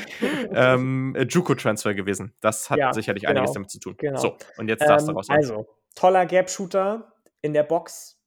ähm, 0.54 1.16
Juco-Transfer 1.28 1.94
gewesen. 1.94 2.34
Das 2.40 2.70
hat 2.70 2.78
ja, 2.78 2.92
sicherlich 2.92 3.24
genau, 3.24 3.40
einiges 3.40 3.52
damit 3.52 3.70
zu 3.70 3.78
tun. 3.78 3.94
Genau. 3.98 4.18
So, 4.18 4.36
und 4.56 4.68
jetzt 4.68 4.82
darfst 4.82 5.08
ähm, 5.08 5.14
du 5.14 5.18
raus. 5.18 5.28
Also, 5.30 5.68
toller 5.94 6.26
Gap-Shooter 6.26 7.12
in 7.40 7.52
der 7.52 7.64
Box. 7.64 8.18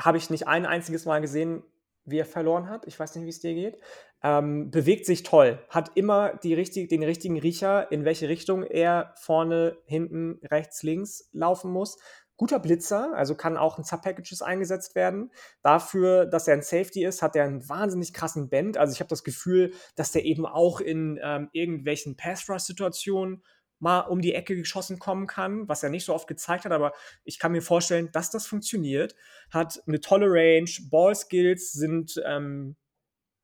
Habe 0.00 0.18
ich 0.18 0.28
nicht 0.30 0.48
ein 0.48 0.66
einziges 0.66 1.04
Mal 1.06 1.20
gesehen, 1.20 1.62
wie 2.04 2.18
er 2.18 2.26
verloren 2.26 2.68
hat. 2.68 2.86
Ich 2.86 2.98
weiß 2.98 3.14
nicht, 3.14 3.24
wie 3.24 3.30
es 3.30 3.40
dir 3.40 3.54
geht. 3.54 3.78
Ähm, 4.22 4.70
bewegt 4.70 5.06
sich 5.06 5.22
toll. 5.22 5.58
Hat 5.68 5.92
immer 5.94 6.34
die 6.42 6.54
richtig, 6.54 6.88
den 6.88 7.02
richtigen 7.02 7.38
Riecher, 7.38 7.92
in 7.92 8.04
welche 8.04 8.28
Richtung 8.28 8.64
er 8.64 9.14
vorne, 9.16 9.78
hinten, 9.86 10.40
rechts, 10.50 10.82
links 10.82 11.28
laufen 11.32 11.70
muss 11.70 11.98
guter 12.36 12.58
Blitzer, 12.58 13.14
also 13.14 13.34
kann 13.34 13.56
auch 13.56 13.78
in 13.78 13.84
Sub-Packages 13.84 14.42
eingesetzt 14.42 14.94
werden. 14.94 15.30
Dafür, 15.62 16.26
dass 16.26 16.48
er 16.48 16.54
ein 16.54 16.62
Safety 16.62 17.04
ist, 17.04 17.22
hat 17.22 17.36
er 17.36 17.44
einen 17.44 17.68
wahnsinnig 17.68 18.12
krassen 18.12 18.48
Bend. 18.48 18.76
Also 18.76 18.92
ich 18.92 19.00
habe 19.00 19.08
das 19.08 19.24
Gefühl, 19.24 19.72
dass 19.94 20.12
der 20.12 20.24
eben 20.24 20.46
auch 20.46 20.80
in 20.80 21.18
ähm, 21.22 21.48
irgendwelchen 21.52 22.16
Pass-Rush-Situationen 22.16 23.44
mal 23.78 24.00
um 24.00 24.20
die 24.20 24.34
Ecke 24.34 24.56
geschossen 24.56 24.98
kommen 24.98 25.26
kann, 25.26 25.68
was 25.68 25.82
er 25.82 25.90
nicht 25.90 26.04
so 26.04 26.14
oft 26.14 26.26
gezeigt 26.26 26.64
hat, 26.64 26.72
aber 26.72 26.92
ich 27.24 27.38
kann 27.38 27.52
mir 27.52 27.62
vorstellen, 27.62 28.10
dass 28.12 28.30
das 28.30 28.46
funktioniert. 28.46 29.14
Hat 29.50 29.82
eine 29.86 30.00
tolle 30.00 30.26
Range, 30.28 30.70
Ball-Skills 30.90 31.72
sind 31.72 32.20
ähm, 32.24 32.76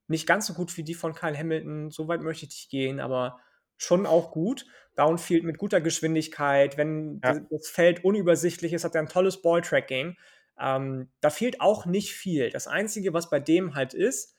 nicht 0.08 0.26
ganz 0.26 0.46
so 0.46 0.54
gut 0.54 0.76
wie 0.76 0.82
die 0.82 0.94
von 0.94 1.14
Kyle 1.14 1.36
Hamilton, 1.36 1.90
so 1.90 2.08
weit 2.08 2.22
möchte 2.22 2.46
ich 2.46 2.52
nicht 2.52 2.70
gehen, 2.70 3.00
aber 3.00 3.38
schon 3.76 4.06
auch 4.06 4.30
gut. 4.30 4.66
Downfield 5.00 5.44
mit 5.44 5.56
guter 5.56 5.80
Geschwindigkeit, 5.80 6.76
wenn 6.76 7.22
ja. 7.24 7.40
das 7.50 7.68
Feld 7.68 8.04
unübersichtlich 8.04 8.74
ist, 8.74 8.84
hat 8.84 8.94
er 8.94 9.00
ein 9.00 9.08
tolles 9.08 9.40
Balltracking. 9.40 10.18
Ähm, 10.58 11.08
da 11.20 11.30
fehlt 11.30 11.62
auch 11.62 11.86
nicht 11.86 12.12
viel. 12.12 12.50
Das 12.50 12.66
Einzige, 12.66 13.14
was 13.14 13.30
bei 13.30 13.40
dem 13.40 13.74
halt 13.74 13.94
ist, 13.94 14.36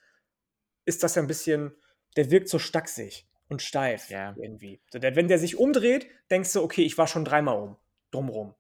ist, 0.85 1.01
dass 1.01 1.17
er 1.17 1.23
ein 1.23 1.27
bisschen, 1.27 1.75
der 2.15 2.29
wirkt 2.29 2.47
so 2.47 2.59
stacksig 2.59 3.27
und 3.49 3.63
steif 3.63 4.11
ja. 4.11 4.35
irgendwie. 4.39 4.79
So, 4.91 4.99
der, 4.99 5.15
wenn 5.15 5.27
der 5.27 5.39
sich 5.39 5.57
umdreht, 5.57 6.07
denkst 6.29 6.53
du, 6.53 6.61
okay, 6.61 6.83
ich 6.83 6.95
war 6.99 7.07
schon 7.07 7.25
dreimal 7.25 7.57
um, 7.57 7.77
drumrum. 8.11 8.53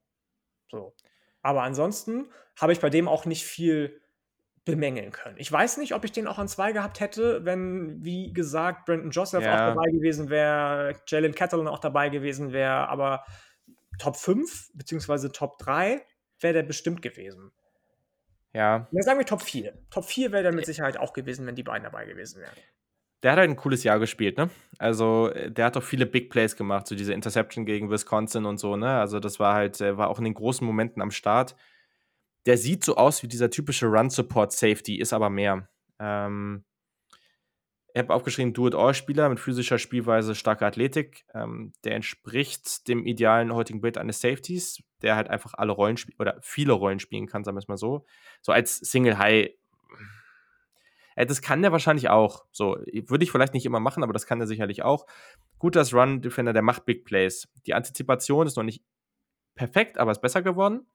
So. 0.71 0.95
Aber 1.43 1.61
ansonsten 1.61 2.29
habe 2.55 2.73
ich 2.73 2.79
bei 2.79 2.89
dem 2.89 3.07
auch 3.07 3.25
nicht 3.25 3.45
viel 3.45 4.01
bemängeln 4.65 5.11
können. 5.11 5.37
Ich 5.39 5.51
weiß 5.51 5.77
nicht, 5.77 5.95
ob 5.95 6.05
ich 6.05 6.11
den 6.11 6.27
auch 6.27 6.37
an 6.37 6.47
zwei 6.47 6.71
gehabt 6.71 6.99
hätte, 6.99 7.45
wenn, 7.45 8.03
wie 8.03 8.31
gesagt, 8.31 8.85
Brandon 8.85 9.09
Joseph 9.09 9.43
ja. 9.43 9.53
auch 9.53 9.73
dabei 9.73 9.89
gewesen 9.89 10.29
wäre, 10.29 10.95
Jalen 11.07 11.33
Catalan 11.33 11.67
auch 11.67 11.79
dabei 11.79 12.09
gewesen 12.09 12.53
wäre, 12.53 12.87
aber 12.87 13.25
Top 13.97 14.15
5 14.15 14.71
beziehungsweise 14.75 15.31
Top 15.31 15.57
3 15.59 16.01
wäre 16.39 16.53
der 16.53 16.63
bestimmt 16.63 17.01
gewesen. 17.01 17.51
Ja. 18.53 18.87
Dann 18.91 19.01
sagen 19.01 19.19
wir 19.19 19.25
Top 19.25 19.41
4. 19.41 19.73
Top 19.89 20.05
4 20.05 20.31
wäre 20.31 20.43
der 20.43 20.53
mit 20.53 20.65
Sicherheit 20.65 20.97
auch 20.97 21.13
gewesen, 21.13 21.47
wenn 21.47 21.55
die 21.55 21.63
beiden 21.63 21.83
dabei 21.83 22.05
gewesen 22.05 22.41
wären. 22.41 22.55
Der 23.23 23.31
hat 23.31 23.39
halt 23.39 23.49
ein 23.49 23.55
cooles 23.55 23.83
Jahr 23.83 23.99
gespielt, 23.99 24.37
ne? 24.37 24.49
Also, 24.79 25.29
der 25.29 25.65
hat 25.65 25.77
auch 25.77 25.83
viele 25.83 26.07
Big 26.07 26.31
Plays 26.31 26.55
gemacht, 26.55 26.87
so 26.87 26.95
diese 26.95 27.13
Interception 27.13 27.65
gegen 27.65 27.91
Wisconsin 27.91 28.45
und 28.45 28.57
so, 28.57 28.75
ne? 28.75 28.99
Also, 28.99 29.19
das 29.19 29.39
war 29.39 29.53
halt, 29.53 29.79
war 29.79 30.09
auch 30.09 30.17
in 30.17 30.23
den 30.23 30.33
großen 30.33 30.65
Momenten 30.65 31.03
am 31.03 31.11
Start 31.11 31.55
der 32.45 32.57
sieht 32.57 32.83
so 32.83 32.95
aus 32.95 33.23
wie 33.23 33.27
dieser 33.27 33.49
typische 33.49 33.87
Run-Support-Safety, 33.87 34.95
ist 34.99 35.13
aber 35.13 35.29
mehr. 35.29 35.69
Ähm, 35.99 36.63
ich 37.93 37.99
habe 37.99 38.13
aufgeschrieben, 38.13 38.53
Do-it-all-Spieler 38.53 39.27
mit 39.27 39.39
physischer 39.39 39.77
Spielweise, 39.77 40.33
starker 40.33 40.65
Athletik. 40.65 41.25
Ähm, 41.33 41.73
der 41.83 41.95
entspricht 41.95 42.87
dem 42.87 43.05
idealen 43.05 43.53
heutigen 43.53 43.81
Bild 43.81 43.97
eines 43.97 44.21
Safeties, 44.21 44.81
der 45.01 45.15
halt 45.15 45.29
einfach 45.29 45.53
alle 45.55 45.73
Rollen 45.73 45.97
oder 46.17 46.37
viele 46.41 46.73
Rollen 46.73 46.99
spielen 46.99 47.27
kann, 47.27 47.43
sagen 47.43 47.57
wir 47.57 47.59
es 47.59 47.67
mal 47.67 47.77
so. 47.77 48.05
So 48.41 48.53
als 48.53 48.77
Single 48.77 49.17
High. 49.17 49.49
Äh, 51.15 51.25
das 51.25 51.41
kann 51.41 51.61
der 51.61 51.73
wahrscheinlich 51.73 52.09
auch. 52.09 52.45
So, 52.51 52.77
würde 53.07 53.23
ich 53.25 53.31
vielleicht 53.31 53.53
nicht 53.53 53.65
immer 53.65 53.81
machen, 53.81 54.03
aber 54.03 54.13
das 54.13 54.25
kann 54.25 54.39
er 54.39 54.47
sicherlich 54.47 54.83
auch. 54.83 55.05
Gut, 55.59 55.75
das 55.75 55.93
Run-Defender, 55.93 56.53
der 56.53 56.61
macht 56.61 56.85
Big 56.85 57.03
Plays. 57.03 57.49
Die 57.65 57.73
Antizipation 57.73 58.47
ist 58.47 58.55
noch 58.55 58.63
nicht 58.63 58.83
perfekt, 59.53 59.97
aber 59.97 60.11
ist 60.11 60.21
besser 60.21 60.41
geworden. 60.41 60.87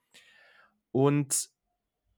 Und 0.96 1.50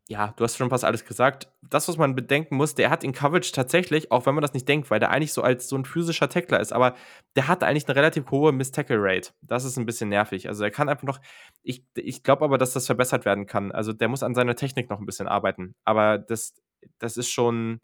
ja, 0.06 0.32
du 0.36 0.44
hast 0.44 0.56
schon 0.56 0.70
fast 0.70 0.84
alles 0.84 1.04
gesagt. 1.04 1.52
Das, 1.62 1.88
was 1.88 1.96
man 1.96 2.14
bedenken 2.14 2.54
muss, 2.54 2.76
der 2.76 2.90
hat 2.90 3.02
in 3.02 3.10
Coverage 3.12 3.50
tatsächlich, 3.50 4.12
auch 4.12 4.24
wenn 4.24 4.36
man 4.36 4.42
das 4.42 4.54
nicht 4.54 4.68
denkt, 4.68 4.88
weil 4.88 5.00
der 5.00 5.10
eigentlich 5.10 5.32
so 5.32 5.42
als 5.42 5.68
so 5.68 5.76
ein 5.76 5.84
physischer 5.84 6.28
Tackler 6.28 6.60
ist, 6.60 6.72
aber 6.72 6.94
der 7.34 7.48
hat 7.48 7.64
eigentlich 7.64 7.88
eine 7.88 7.96
relativ 7.96 8.30
hohe 8.30 8.52
Miss-Tackle-Rate. 8.52 9.32
Das 9.42 9.64
ist 9.64 9.78
ein 9.78 9.84
bisschen 9.84 10.10
nervig. 10.10 10.46
Also 10.46 10.62
er 10.62 10.70
kann 10.70 10.88
einfach 10.88 11.02
noch, 11.02 11.20
ich, 11.64 11.84
ich 11.96 12.22
glaube 12.22 12.44
aber, 12.44 12.56
dass 12.56 12.72
das 12.72 12.86
verbessert 12.86 13.24
werden 13.24 13.46
kann. 13.46 13.72
Also 13.72 13.92
der 13.92 14.06
muss 14.06 14.22
an 14.22 14.36
seiner 14.36 14.54
Technik 14.54 14.88
noch 14.90 15.00
ein 15.00 15.06
bisschen 15.06 15.26
arbeiten. 15.26 15.74
Aber 15.84 16.18
das, 16.18 16.54
das 17.00 17.16
ist 17.16 17.30
schon, 17.30 17.80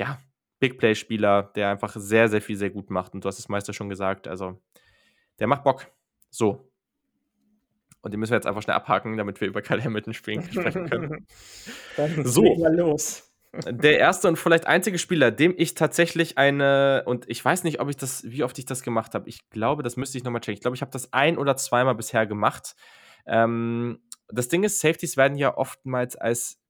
ja, 0.00 0.18
Big 0.58 0.78
Play-Spieler, 0.78 1.44
der 1.54 1.70
einfach 1.70 1.94
sehr, 1.94 2.28
sehr 2.28 2.42
viel 2.42 2.56
sehr 2.56 2.70
gut 2.70 2.90
macht. 2.90 3.14
Und 3.14 3.24
du 3.24 3.28
hast 3.28 3.38
es 3.38 3.48
Meister 3.48 3.72
schon 3.72 3.88
gesagt. 3.88 4.26
Also 4.26 4.60
der 5.38 5.46
macht 5.46 5.62
Bock. 5.62 5.86
So, 6.28 6.69
und 8.02 8.12
die 8.12 8.16
müssen 8.16 8.32
wir 8.32 8.36
jetzt 8.36 8.46
einfach 8.46 8.62
schnell 8.62 8.76
abhaken, 8.76 9.16
damit 9.16 9.40
wir 9.40 9.48
über 9.48 9.62
Kyle 9.62 9.82
Hamilton 9.82 10.14
sprechen 10.14 10.88
können. 10.88 11.26
Dann 11.96 12.24
so. 12.24 12.42
Mal 12.56 12.74
los. 12.74 13.26
Der 13.68 13.98
erste 13.98 14.28
und 14.28 14.36
vielleicht 14.36 14.66
einzige 14.66 14.98
Spieler, 14.98 15.30
dem 15.32 15.54
ich 15.56 15.74
tatsächlich 15.74 16.38
eine, 16.38 17.02
und 17.06 17.28
ich 17.28 17.44
weiß 17.44 17.64
nicht, 17.64 17.80
ob 17.80 17.88
ich 17.88 17.96
das, 17.96 18.22
wie 18.24 18.44
oft 18.44 18.56
ich 18.58 18.64
das 18.64 18.82
gemacht 18.82 19.14
habe. 19.14 19.28
Ich 19.28 19.50
glaube, 19.50 19.82
das 19.82 19.96
müsste 19.96 20.18
ich 20.18 20.24
nochmal 20.24 20.40
checken. 20.40 20.54
Ich 20.54 20.60
glaube, 20.60 20.76
ich 20.76 20.82
habe 20.82 20.92
das 20.92 21.12
ein 21.12 21.36
oder 21.36 21.56
zweimal 21.56 21.96
bisher 21.96 22.26
gemacht. 22.26 22.76
Ähm, 23.26 24.00
das 24.28 24.48
Ding 24.48 24.62
ist, 24.62 24.80
Safeties 24.80 25.16
werden 25.16 25.36
ja 25.36 25.56
oftmals 25.56 26.14
als 26.14 26.60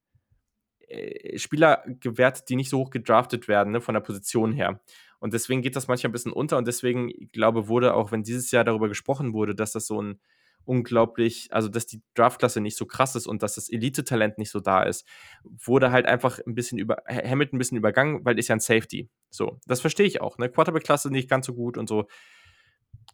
äh, 0.89 1.39
Spieler 1.39 1.85
gewertet, 2.01 2.49
die 2.49 2.57
nicht 2.57 2.71
so 2.71 2.79
hoch 2.79 2.91
gedraftet 2.91 3.47
werden, 3.47 3.73
ne, 3.73 3.81
von 3.83 3.95
der 3.95 4.01
Position 4.01 4.53
her. 4.53 4.81
Und 5.19 5.35
deswegen 5.35 5.61
geht 5.61 5.77
das 5.77 5.87
manchmal 5.87 6.09
ein 6.09 6.13
bisschen 6.13 6.33
unter 6.33 6.57
und 6.57 6.67
deswegen, 6.67 7.11
ich 7.11 7.31
glaube, 7.31 7.69
wurde 7.69 7.93
auch, 7.93 8.11
wenn 8.11 8.23
dieses 8.23 8.51
Jahr 8.51 8.65
darüber 8.65 8.89
gesprochen 8.89 9.35
wurde, 9.35 9.55
dass 9.55 9.73
das 9.73 9.87
so 9.87 10.01
ein 10.01 10.19
unglaublich, 10.65 11.49
also 11.51 11.69
dass 11.69 11.87
die 11.87 12.03
Draftklasse 12.15 12.61
nicht 12.61 12.77
so 12.77 12.87
krass 12.87 13.17
ist 13.17 13.27
und 13.27 13.43
dass 13.43 13.55
das 13.55 13.69
Elite-Talent 13.69 14.39
nicht 14.39 14.51
so 14.51 14.61
da 14.61 14.83
ist, 14.83 15.07
wurde 15.43 15.91
halt 15.91 16.07
einfach 16.07 16.39
ein 16.47 16.55
bisschen 16.55 16.79
über, 16.79 17.03
Hamilton 17.09 17.57
ein 17.57 17.59
bisschen 17.59 17.79
übergangen, 17.79 18.25
weil 18.25 18.39
ist 18.39 18.49
ja 18.49 18.57
ein 18.57 18.61
Safety. 18.61 19.11
So, 19.31 19.59
das 19.67 19.81
verstehe 19.81 20.07
ich 20.07 20.21
auch. 20.21 20.39
Ne? 20.39 20.49
Quarterback-Klasse 20.49 21.11
nicht 21.11 21.29
ganz 21.29 21.47
so 21.47 21.55
gut 21.55 21.77
und 21.77 21.89
so. 21.89 22.07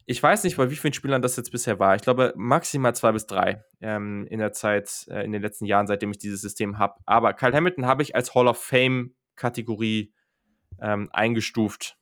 Ich 0.05 0.23
weiß 0.23 0.45
nicht, 0.45 0.57
bei 0.57 0.71
wie 0.71 0.77
vielen 0.77 0.93
Spielern 0.93 1.23
das 1.23 1.37
jetzt 1.37 1.51
bisher 1.51 1.81
war. 1.81 1.97
Ich 1.97 2.03
glaube 2.03 2.33
maximal 2.37 2.95
zwei 2.95 3.13
bis 3.13 3.27
drei 3.27 3.65
ähm, 3.81 4.27
in 4.31 4.39
der 4.39 4.53
Zeit, 4.53 5.07
äh, 5.09 5.25
in 5.25 5.33
den 5.33 5.43
letzten 5.43 5.65
Jahren, 5.65 5.87
seitdem 5.87 6.11
ich 6.11 6.19
dieses 6.19 6.41
System 6.41 6.79
habe. 6.79 6.95
Aber 7.07 7.33
Kyle 7.33 7.53
Hamilton 7.53 7.87
habe 7.87 8.03
ich 8.03 8.15
als 8.15 8.35
Hall 8.35 8.47
of 8.47 8.63
Fame-Kategorie 8.63 10.13
ähm, 10.81 11.09
eingestuft. 11.13 11.97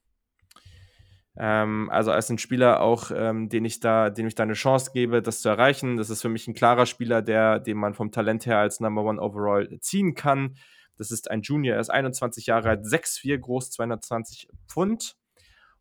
Ähm, 1.36 1.90
also 1.90 2.12
als 2.12 2.30
ein 2.30 2.38
Spieler 2.38 2.80
auch, 2.80 3.10
ähm, 3.14 3.48
den 3.48 3.64
ich 3.64 3.80
da, 3.80 4.10
dem 4.10 4.26
ich 4.26 4.34
da 4.34 4.44
eine 4.44 4.52
Chance 4.52 4.92
gebe, 4.92 5.20
das 5.20 5.40
zu 5.40 5.48
erreichen. 5.48 5.96
Das 5.96 6.10
ist 6.10 6.22
für 6.22 6.28
mich 6.28 6.46
ein 6.46 6.54
klarer 6.54 6.86
Spieler, 6.86 7.22
der, 7.22 7.58
den 7.58 7.76
man 7.76 7.94
vom 7.94 8.12
Talent 8.12 8.46
her 8.46 8.58
als 8.58 8.80
Number 8.80 9.02
One 9.02 9.20
Overall 9.20 9.78
ziehen 9.80 10.14
kann. 10.14 10.56
Das 10.96 11.10
ist 11.10 11.30
ein 11.30 11.42
Junior, 11.42 11.74
er 11.74 11.80
ist 11.80 11.90
21 11.90 12.46
Jahre 12.46 12.68
alt, 12.68 12.84
6'4 12.84 13.38
groß, 13.38 13.70
220 13.72 14.48
Pfund. 14.68 15.16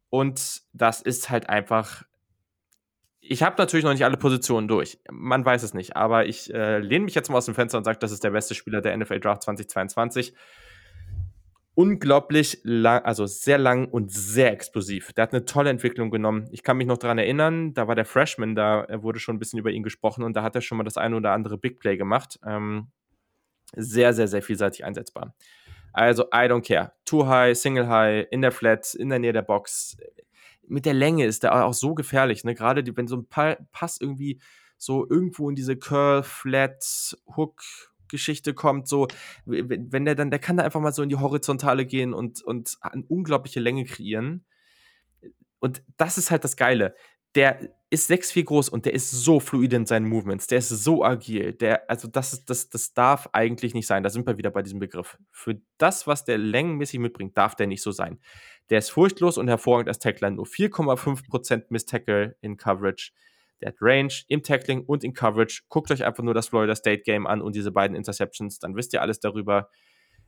Und 0.09 0.61
das 0.73 1.01
ist 1.01 1.29
halt 1.29 1.49
einfach. 1.49 2.03
Ich 3.19 3.41
habe 3.41 3.55
natürlich 3.57 3.85
noch 3.85 3.93
nicht 3.93 4.03
alle 4.03 4.17
Positionen 4.17 4.67
durch. 4.67 4.99
Man 5.09 5.45
weiß 5.45 5.63
es 5.63 5.73
nicht. 5.73 5.95
Aber 5.95 6.25
ich 6.25 6.53
äh, 6.53 6.79
lehne 6.79 7.05
mich 7.05 7.15
jetzt 7.15 7.29
mal 7.29 7.37
aus 7.37 7.45
dem 7.45 7.55
Fenster 7.55 7.77
und 7.77 7.83
sage, 7.83 7.99
das 7.99 8.11
ist 8.11 8.23
der 8.23 8.31
beste 8.31 8.53
Spieler 8.53 8.81
der 8.81 8.97
NFL 8.97 9.19
Draft 9.19 9.43
2022 9.43 10.33
unglaublich 11.75 12.59
lang, 12.63 13.03
also 13.03 13.25
sehr 13.25 13.57
lang 13.57 13.87
und 13.87 14.11
sehr 14.11 14.51
explosiv. 14.51 15.13
Der 15.13 15.23
hat 15.23 15.33
eine 15.33 15.45
tolle 15.45 15.69
Entwicklung 15.69 16.11
genommen. 16.11 16.47
Ich 16.51 16.63
kann 16.63 16.77
mich 16.77 16.87
noch 16.87 16.97
daran 16.97 17.17
erinnern, 17.17 17.73
da 17.73 17.87
war 17.87 17.95
der 17.95 18.05
Freshman, 18.05 18.55
da 18.55 18.85
wurde 19.01 19.19
schon 19.19 19.35
ein 19.35 19.39
bisschen 19.39 19.59
über 19.59 19.71
ihn 19.71 19.83
gesprochen 19.83 20.23
und 20.23 20.35
da 20.35 20.43
hat 20.43 20.55
er 20.55 20.61
schon 20.61 20.77
mal 20.77 20.83
das 20.83 20.97
eine 20.97 21.15
oder 21.15 21.31
andere 21.31 21.57
Big 21.57 21.79
Play 21.79 21.97
gemacht. 21.97 22.39
Ähm, 22.45 22.87
sehr, 23.75 24.13
sehr, 24.13 24.27
sehr 24.27 24.43
vielseitig 24.43 24.85
einsetzbar. 24.85 25.33
Also, 25.93 26.23
I 26.25 26.47
don't 26.47 26.65
care. 26.65 26.93
Too 27.05 27.27
high, 27.27 27.57
single 27.57 27.87
high, 27.87 28.27
in 28.31 28.41
der 28.41 28.51
Flat, 28.51 28.93
in 28.95 29.09
der 29.09 29.19
Nähe 29.19 29.33
der 29.33 29.43
Box. 29.43 29.97
Mit 30.67 30.85
der 30.85 30.93
Länge 30.93 31.25
ist 31.25 31.43
der 31.43 31.65
auch 31.65 31.73
so 31.73 31.93
gefährlich, 31.93 32.43
ne? 32.43 32.55
Gerade 32.55 32.83
wenn 32.95 33.07
so 33.07 33.17
ein 33.17 33.27
Pass 33.27 33.99
irgendwie 33.99 34.39
so 34.77 35.07
irgendwo 35.07 35.49
in 35.49 35.55
diese 35.55 35.77
Curl, 35.77 36.23
Flat, 36.23 37.17
Hook, 37.35 37.61
Geschichte 38.13 38.53
kommt, 38.53 38.87
so, 38.87 39.07
wenn 39.45 40.05
der 40.05 40.13
dann, 40.13 40.29
der 40.29 40.39
kann 40.39 40.55
da 40.55 40.63
einfach 40.63 40.79
mal 40.79 40.93
so 40.93 41.01
in 41.01 41.09
die 41.09 41.17
Horizontale 41.17 41.85
gehen 41.85 42.13
und, 42.13 42.43
und 42.43 42.77
eine 42.81 43.03
unglaubliche 43.07 43.59
Länge 43.59 43.85
kreieren. 43.85 44.45
Und 45.59 45.83
das 45.97 46.19
ist 46.19 46.29
halt 46.29 46.43
das 46.43 46.55
Geile. 46.55 46.95
Der 47.35 47.59
ist 47.89 48.11
6'4 48.11 48.43
groß 48.43 48.69
und 48.69 48.85
der 48.85 48.93
ist 48.93 49.09
so 49.09 49.39
fluid 49.39 49.73
in 49.73 49.87
seinen 49.87 50.07
Movements, 50.07 50.45
der 50.45 50.59
ist 50.59 50.69
so 50.69 51.03
agil. 51.03 51.53
Der, 51.53 51.89
also 51.89 52.07
das, 52.07 52.33
ist, 52.33 52.49
das, 52.49 52.69
das 52.69 52.93
darf 52.93 53.29
eigentlich 53.33 53.73
nicht 53.73 53.87
sein. 53.87 54.03
Da 54.03 54.11
sind 54.11 54.27
wir 54.27 54.37
wieder 54.37 54.51
bei 54.51 54.61
diesem 54.61 54.79
Begriff. 54.79 55.17
Für 55.31 55.59
das, 55.79 56.05
was 56.05 56.23
der 56.23 56.37
längenmäßig 56.37 56.99
mitbringt, 56.99 57.35
darf 57.35 57.55
der 57.55 57.65
nicht 57.65 57.81
so 57.81 57.91
sein. 57.91 58.19
Der 58.69 58.77
ist 58.77 58.91
furchtlos 58.91 59.39
und 59.39 59.47
hervorragend 59.47 59.89
als 59.89 59.99
Tackler. 59.99 60.29
Nur 60.29 60.45
4,5% 60.45 61.65
Miss-Tackle 61.69 62.35
in 62.41 62.57
Coverage. 62.57 63.11
Der 63.63 63.69
hat 63.69 63.77
Range 63.79 64.13
im 64.27 64.43
Tackling 64.43 64.83
und 64.83 65.05
in 65.05 65.13
Coverage. 65.13 65.61
Guckt 65.69 65.89
euch 65.89 66.03
einfach 66.03 66.21
nur 66.21 66.33
das 66.33 66.49
Florida 66.49 66.75
State 66.75 67.03
Game 67.03 67.25
an 67.25 67.41
und 67.41 67.55
diese 67.55 67.71
beiden 67.71 67.95
Interceptions, 67.95 68.59
dann 68.59 68.75
wisst 68.75 68.91
ihr 68.91 69.01
alles 69.01 69.21
darüber. 69.21 69.69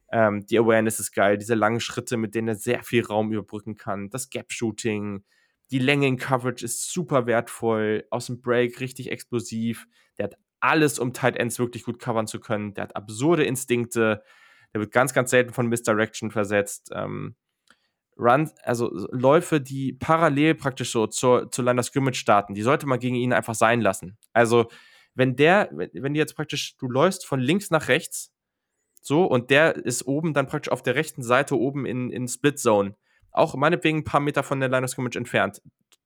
Ähm, 0.09 0.45
die 0.45 0.57
Awareness 0.57 1.01
ist 1.01 1.11
geil, 1.11 1.37
diese 1.37 1.53
langen 1.53 1.81
Schritte, 1.81 2.15
mit 2.15 2.33
denen 2.33 2.47
er 2.47 2.55
sehr 2.55 2.81
viel 2.83 3.03
Raum 3.05 3.33
überbrücken 3.33 3.75
kann. 3.75 4.09
Das 4.09 4.29
Gap-Shooting, 4.29 5.25
die 5.69 5.79
Länge 5.79 6.07
in 6.07 6.15
Coverage 6.15 6.63
ist 6.63 6.93
super 6.93 7.25
wertvoll. 7.25 8.05
Aus 8.09 8.27
dem 8.27 8.41
Break 8.41 8.79
richtig 8.79 9.11
explosiv. 9.11 9.85
Der 10.17 10.25
hat 10.25 10.35
alles, 10.61 10.97
um 10.97 11.11
Tight 11.11 11.35
Ends 11.35 11.59
wirklich 11.59 11.83
gut 11.83 11.99
covern 11.99 12.27
zu 12.27 12.39
können. 12.39 12.73
Der 12.73 12.83
hat 12.83 12.95
absurde 12.95 13.43
Instinkte. 13.43 14.23
Der 14.73 14.79
wird 14.79 14.93
ganz, 14.93 15.13
ganz 15.13 15.31
selten 15.31 15.51
von 15.51 15.67
Misdirection 15.67 16.31
versetzt. 16.31 16.91
Ähm, 16.93 17.35
Runs, 18.17 18.53
also 18.63 18.89
Läufe, 19.11 19.59
die 19.59 19.93
parallel 19.93 20.55
praktisch 20.55 20.91
so 20.91 21.07
zur, 21.07 21.51
zur 21.51 21.65
Line 21.65 21.79
of 21.79 21.85
Scrimmage 21.85 22.15
starten, 22.17 22.53
die 22.53 22.61
sollte 22.61 22.87
man 22.87 22.99
gegen 22.99 23.15
ihn 23.15 23.33
einfach 23.33 23.55
sein 23.55 23.81
lassen. 23.81 24.17
Also, 24.33 24.67
wenn 25.13 25.35
der, 25.35 25.69
wenn 25.71 26.13
du 26.13 26.19
jetzt 26.19 26.35
praktisch, 26.35 26.75
du 26.77 26.87
läufst 26.87 27.25
von 27.25 27.39
links 27.39 27.69
nach 27.71 27.87
rechts, 27.87 28.33
so, 29.01 29.25
und 29.25 29.49
der 29.49 29.75
ist 29.75 30.07
oben 30.07 30.33
dann 30.33 30.47
praktisch 30.47 30.71
auf 30.71 30.81
der 30.81 30.95
rechten 30.95 31.23
Seite 31.23 31.57
oben 31.57 31.85
in, 31.85 32.09
in 32.09 32.27
Split 32.27 32.59
Zone, 32.59 32.95
auch 33.31 33.55
meinetwegen 33.55 33.99
ein 33.99 34.03
paar 34.03 34.21
Meter 34.21 34.43
von 34.43 34.59
der 34.59 34.69
Line 34.69 34.83
of 34.83 34.89
Scrimmage 34.89 35.17
entfernt. 35.17 35.61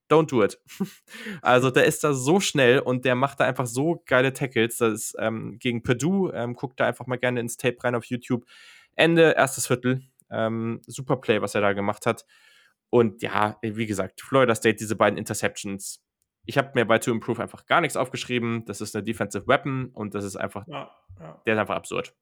Don't 0.10 0.30
do 0.32 0.44
it. 0.44 0.60
also, 1.42 1.70
der 1.70 1.86
ist 1.86 2.04
da 2.04 2.14
so 2.14 2.40
schnell 2.40 2.80
und 2.80 3.06
der 3.06 3.16
macht 3.16 3.40
da 3.40 3.46
einfach 3.46 3.68
so 3.68 4.02
geile 4.08 4.34
Tackles. 4.34 4.78
Das 4.78 4.94
ist 4.94 5.16
ähm, 5.20 5.58
gegen 5.60 5.84
Purdue, 5.84 6.34
ähm, 6.34 6.56
guckt 6.56 6.80
da 6.80 6.88
einfach 6.88 7.06
mal 7.06 7.18
gerne 7.18 7.40
ins 7.40 7.58
Tape 7.58 7.78
rein 7.84 7.94
auf 7.96 8.06
YouTube. 8.06 8.46
Ende, 8.96 9.36
erstes 9.38 9.68
Viertel, 9.68 10.02
ähm, 10.32 10.82
super 10.88 11.18
Play, 11.18 11.42
was 11.42 11.56
er 11.56 11.62
da 11.62 11.74
gemacht 11.74 12.06
hat. 12.06 12.26
Und 12.90 13.22
ja, 13.22 13.58
wie 13.62 13.86
gesagt, 13.86 14.22
Florida 14.22 14.56
State, 14.56 14.78
diese 14.78 14.96
beiden 14.96 15.18
Interceptions. 15.18 16.04
Ich 16.46 16.58
habe 16.58 16.72
mir 16.74 16.86
bei 16.86 16.98
To 16.98 17.12
Improve 17.12 17.42
einfach 17.42 17.66
gar 17.66 17.82
nichts 17.82 17.96
aufgeschrieben. 17.96 18.66
Das 18.66 18.82
ist 18.82 18.96
eine 18.96 19.04
Defensive 19.04 19.48
Weapon 19.48 19.90
und 19.94 20.16
das 20.16 20.26
ist 20.26 20.36
einfach, 20.36 20.66
ja, 20.68 20.90
ja. 21.20 21.42
der 21.46 21.54
ist 21.54 21.60
einfach 21.60 21.76
absurd. 21.76 22.16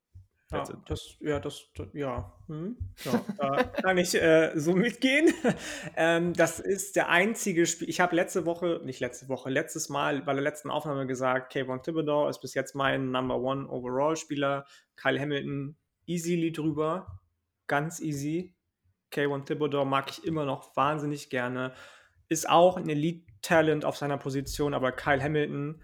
Ja, 0.50 0.64
das, 0.88 1.18
ja, 1.20 1.40
das, 1.42 1.68
das 1.76 1.88
ja, 1.92 2.34
hm, 2.48 2.78
ja, 3.04 3.22
da 3.38 3.64
kann 3.82 3.98
ich 3.98 4.16
äh, 4.16 4.54
so 4.56 4.74
mitgehen. 4.74 5.34
ähm, 5.98 6.32
das 6.34 6.62
ist 6.62 6.96
der 6.96 7.10
einzige 7.10 7.66
Spiel. 7.66 7.90
Ich 7.90 8.00
habe 8.00 8.16
letzte 8.16 8.46
Woche, 8.46 8.80
nicht 8.86 9.02
letzte 9.02 9.28
Woche, 9.28 9.50
letztes 9.50 9.90
Mal 9.90 10.22
bei 10.22 10.34
der 10.34 10.42
letzten 10.42 10.70
Aufnahme 10.70 11.06
gesagt, 11.06 11.52
Kayvon 11.52 11.84
Thibodeau 11.84 12.30
ist 12.30 12.40
bis 12.40 12.54
jetzt 12.54 12.76
mein 12.76 13.12
Number 13.12 13.38
One 13.38 13.68
Overall 13.68 14.16
Spieler. 14.16 14.66
Kyle 14.96 15.20
Hamilton 15.20 15.76
easily 16.06 16.54
drüber 16.54 17.20
ganz 17.68 18.00
easy. 18.00 18.56
K1 19.12 19.46
Thibodeau 19.46 19.86
mag 19.86 20.10
ich 20.10 20.26
immer 20.26 20.46
noch 20.46 20.76
wahnsinnig 20.76 21.30
gerne. 21.30 21.74
Ist 22.30 22.50
auch 22.50 22.78
ein 22.78 22.90
Elite-Talent 22.90 23.86
auf 23.86 23.98
seiner 23.98 24.18
Position, 24.18 24.74
aber 24.74 24.92
Kyle 24.92 25.22
Hamilton 25.22 25.82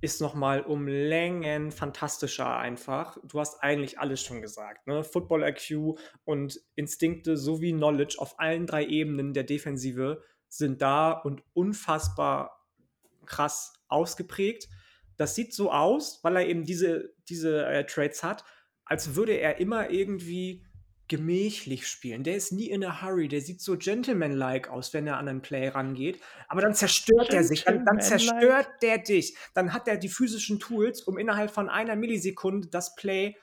ist 0.00 0.20
nochmal 0.20 0.60
um 0.60 0.86
Längen 0.86 1.72
fantastischer 1.72 2.58
einfach. 2.58 3.16
Du 3.24 3.40
hast 3.40 3.62
eigentlich 3.62 3.98
alles 3.98 4.20
schon 4.20 4.42
gesagt. 4.42 4.86
Ne? 4.86 5.02
Football-IQ 5.02 5.98
und 6.24 6.60
Instinkte 6.74 7.38
sowie 7.38 7.72
Knowledge 7.72 8.16
auf 8.18 8.38
allen 8.38 8.66
drei 8.66 8.84
Ebenen 8.84 9.32
der 9.32 9.44
Defensive 9.44 10.22
sind 10.48 10.82
da 10.82 11.12
und 11.12 11.42
unfassbar 11.54 12.68
krass 13.24 13.72
ausgeprägt. 13.88 14.68
Das 15.16 15.34
sieht 15.34 15.54
so 15.54 15.72
aus, 15.72 16.20
weil 16.22 16.36
er 16.36 16.46
eben 16.46 16.64
diese, 16.64 17.14
diese 17.28 17.64
äh, 17.64 17.86
Traits 17.86 18.22
hat, 18.22 18.44
als 18.84 19.16
würde 19.16 19.32
er 19.32 19.58
immer 19.58 19.88
irgendwie 19.88 20.66
gemächlich 21.08 21.86
spielen. 21.86 22.24
Der 22.24 22.36
ist 22.36 22.52
nie 22.52 22.70
in 22.70 22.84
a 22.84 23.02
hurry. 23.02 23.28
Der 23.28 23.40
sieht 23.40 23.60
so 23.60 23.76
gentlemanlike 23.76 24.70
aus, 24.70 24.94
wenn 24.94 25.06
er 25.06 25.18
an 25.18 25.28
einen 25.28 25.42
Play 25.42 25.68
rangeht. 25.68 26.20
Aber 26.48 26.62
dann 26.62 26.74
zerstört 26.74 27.32
er 27.32 27.44
sich. 27.44 27.64
Dann, 27.64 27.84
dann 27.84 28.00
zerstört 28.00 28.68
der 28.82 28.98
dich. 28.98 29.36
Dann 29.54 29.72
hat 29.72 29.86
er 29.86 29.96
die 29.96 30.08
physischen 30.08 30.60
Tools, 30.60 31.02
um 31.02 31.18
innerhalb 31.18 31.50
von 31.50 31.68
einer 31.68 31.96
Millisekunde 31.96 32.68
das 32.68 32.94
Play 32.94 33.36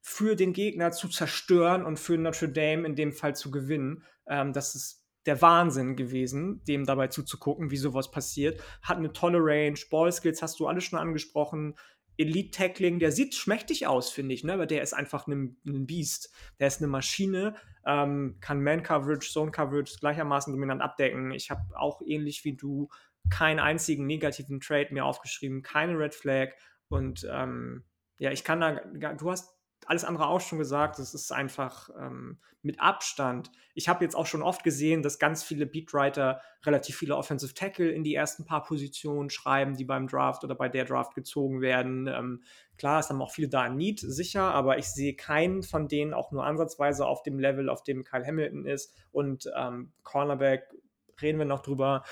für 0.00 0.34
den 0.34 0.52
Gegner 0.52 0.90
zu 0.90 1.08
zerstören 1.08 1.84
und 1.84 1.98
für 1.98 2.18
Notre 2.18 2.48
Dame 2.48 2.86
in 2.86 2.96
dem 2.96 3.12
Fall 3.12 3.36
zu 3.36 3.52
gewinnen. 3.52 4.04
Ähm, 4.26 4.52
das 4.52 4.74
ist 4.74 5.02
der 5.26 5.40
Wahnsinn 5.40 5.94
gewesen, 5.94 6.64
dem 6.64 6.84
dabei 6.84 7.06
zuzugucken, 7.06 7.70
wie 7.70 7.76
sowas 7.76 8.10
passiert. 8.10 8.60
Hat 8.82 8.98
eine 8.98 9.12
tolle 9.12 9.38
Range, 9.40 9.78
Ballskills 9.90 10.42
hast 10.42 10.58
du 10.58 10.66
alles 10.66 10.82
schon 10.82 10.98
angesprochen. 10.98 11.76
Elite-Tackling, 12.22 12.98
der 12.98 13.12
sieht 13.12 13.34
schmächtig 13.34 13.86
aus, 13.86 14.10
finde 14.10 14.34
ich, 14.34 14.44
ne? 14.44 14.54
aber 14.54 14.66
der 14.66 14.82
ist 14.82 14.92
einfach 14.92 15.26
ein, 15.26 15.56
ein 15.66 15.86
Biest. 15.86 16.32
Der 16.58 16.66
ist 16.66 16.80
eine 16.80 16.88
Maschine, 16.88 17.54
ähm, 17.86 18.38
kann 18.40 18.62
Man-Coverage, 18.62 19.30
Zone-Coverage 19.30 19.98
gleichermaßen 20.00 20.52
dominant 20.52 20.82
abdecken. 20.82 21.32
Ich 21.32 21.50
habe 21.50 21.62
auch 21.74 22.00
ähnlich 22.04 22.44
wie 22.44 22.56
du 22.56 22.88
keinen 23.30 23.60
einzigen 23.60 24.06
negativen 24.06 24.60
Trade 24.60 24.88
mehr 24.92 25.04
aufgeschrieben, 25.04 25.62
keine 25.62 25.98
Red 25.98 26.14
Flag 26.14 26.50
und 26.88 27.26
ähm, 27.30 27.84
ja, 28.18 28.30
ich 28.30 28.44
kann 28.44 28.60
da, 28.60 29.14
du 29.14 29.30
hast 29.30 29.61
alles 29.88 30.04
andere 30.04 30.26
auch 30.26 30.40
schon 30.40 30.58
gesagt, 30.58 30.98
es 30.98 31.14
ist 31.14 31.32
einfach 31.32 31.90
ähm, 31.98 32.38
mit 32.62 32.80
Abstand. 32.80 33.50
Ich 33.74 33.88
habe 33.88 34.04
jetzt 34.04 34.14
auch 34.14 34.26
schon 34.26 34.42
oft 34.42 34.62
gesehen, 34.62 35.02
dass 35.02 35.18
ganz 35.18 35.42
viele 35.42 35.66
Beatwriter 35.66 36.40
relativ 36.64 36.96
viele 36.96 37.16
Offensive 37.16 37.54
Tackle 37.54 37.90
in 37.90 38.04
die 38.04 38.14
ersten 38.14 38.44
paar 38.44 38.62
Positionen 38.62 39.30
schreiben, 39.30 39.76
die 39.76 39.84
beim 39.84 40.06
Draft 40.06 40.44
oder 40.44 40.54
bei 40.54 40.68
der 40.68 40.84
Draft 40.84 41.14
gezogen 41.14 41.60
werden. 41.60 42.06
Ähm, 42.06 42.42
klar, 42.76 43.00
es 43.00 43.10
haben 43.10 43.22
auch 43.22 43.32
viele 43.32 43.48
da 43.48 43.62
ein 43.62 43.76
Need, 43.76 44.00
sicher, 44.00 44.54
aber 44.54 44.78
ich 44.78 44.86
sehe 44.86 45.14
keinen 45.14 45.62
von 45.62 45.88
denen 45.88 46.14
auch 46.14 46.30
nur 46.30 46.44
ansatzweise 46.44 47.06
auf 47.06 47.22
dem 47.22 47.38
Level, 47.38 47.68
auf 47.68 47.82
dem 47.82 48.04
Kyle 48.04 48.26
Hamilton 48.26 48.66
ist. 48.66 48.94
Und 49.10 49.50
ähm, 49.56 49.92
Cornerback 50.02 50.72
reden 51.20 51.38
wir 51.38 51.46
noch 51.46 51.62
drüber. 51.62 52.04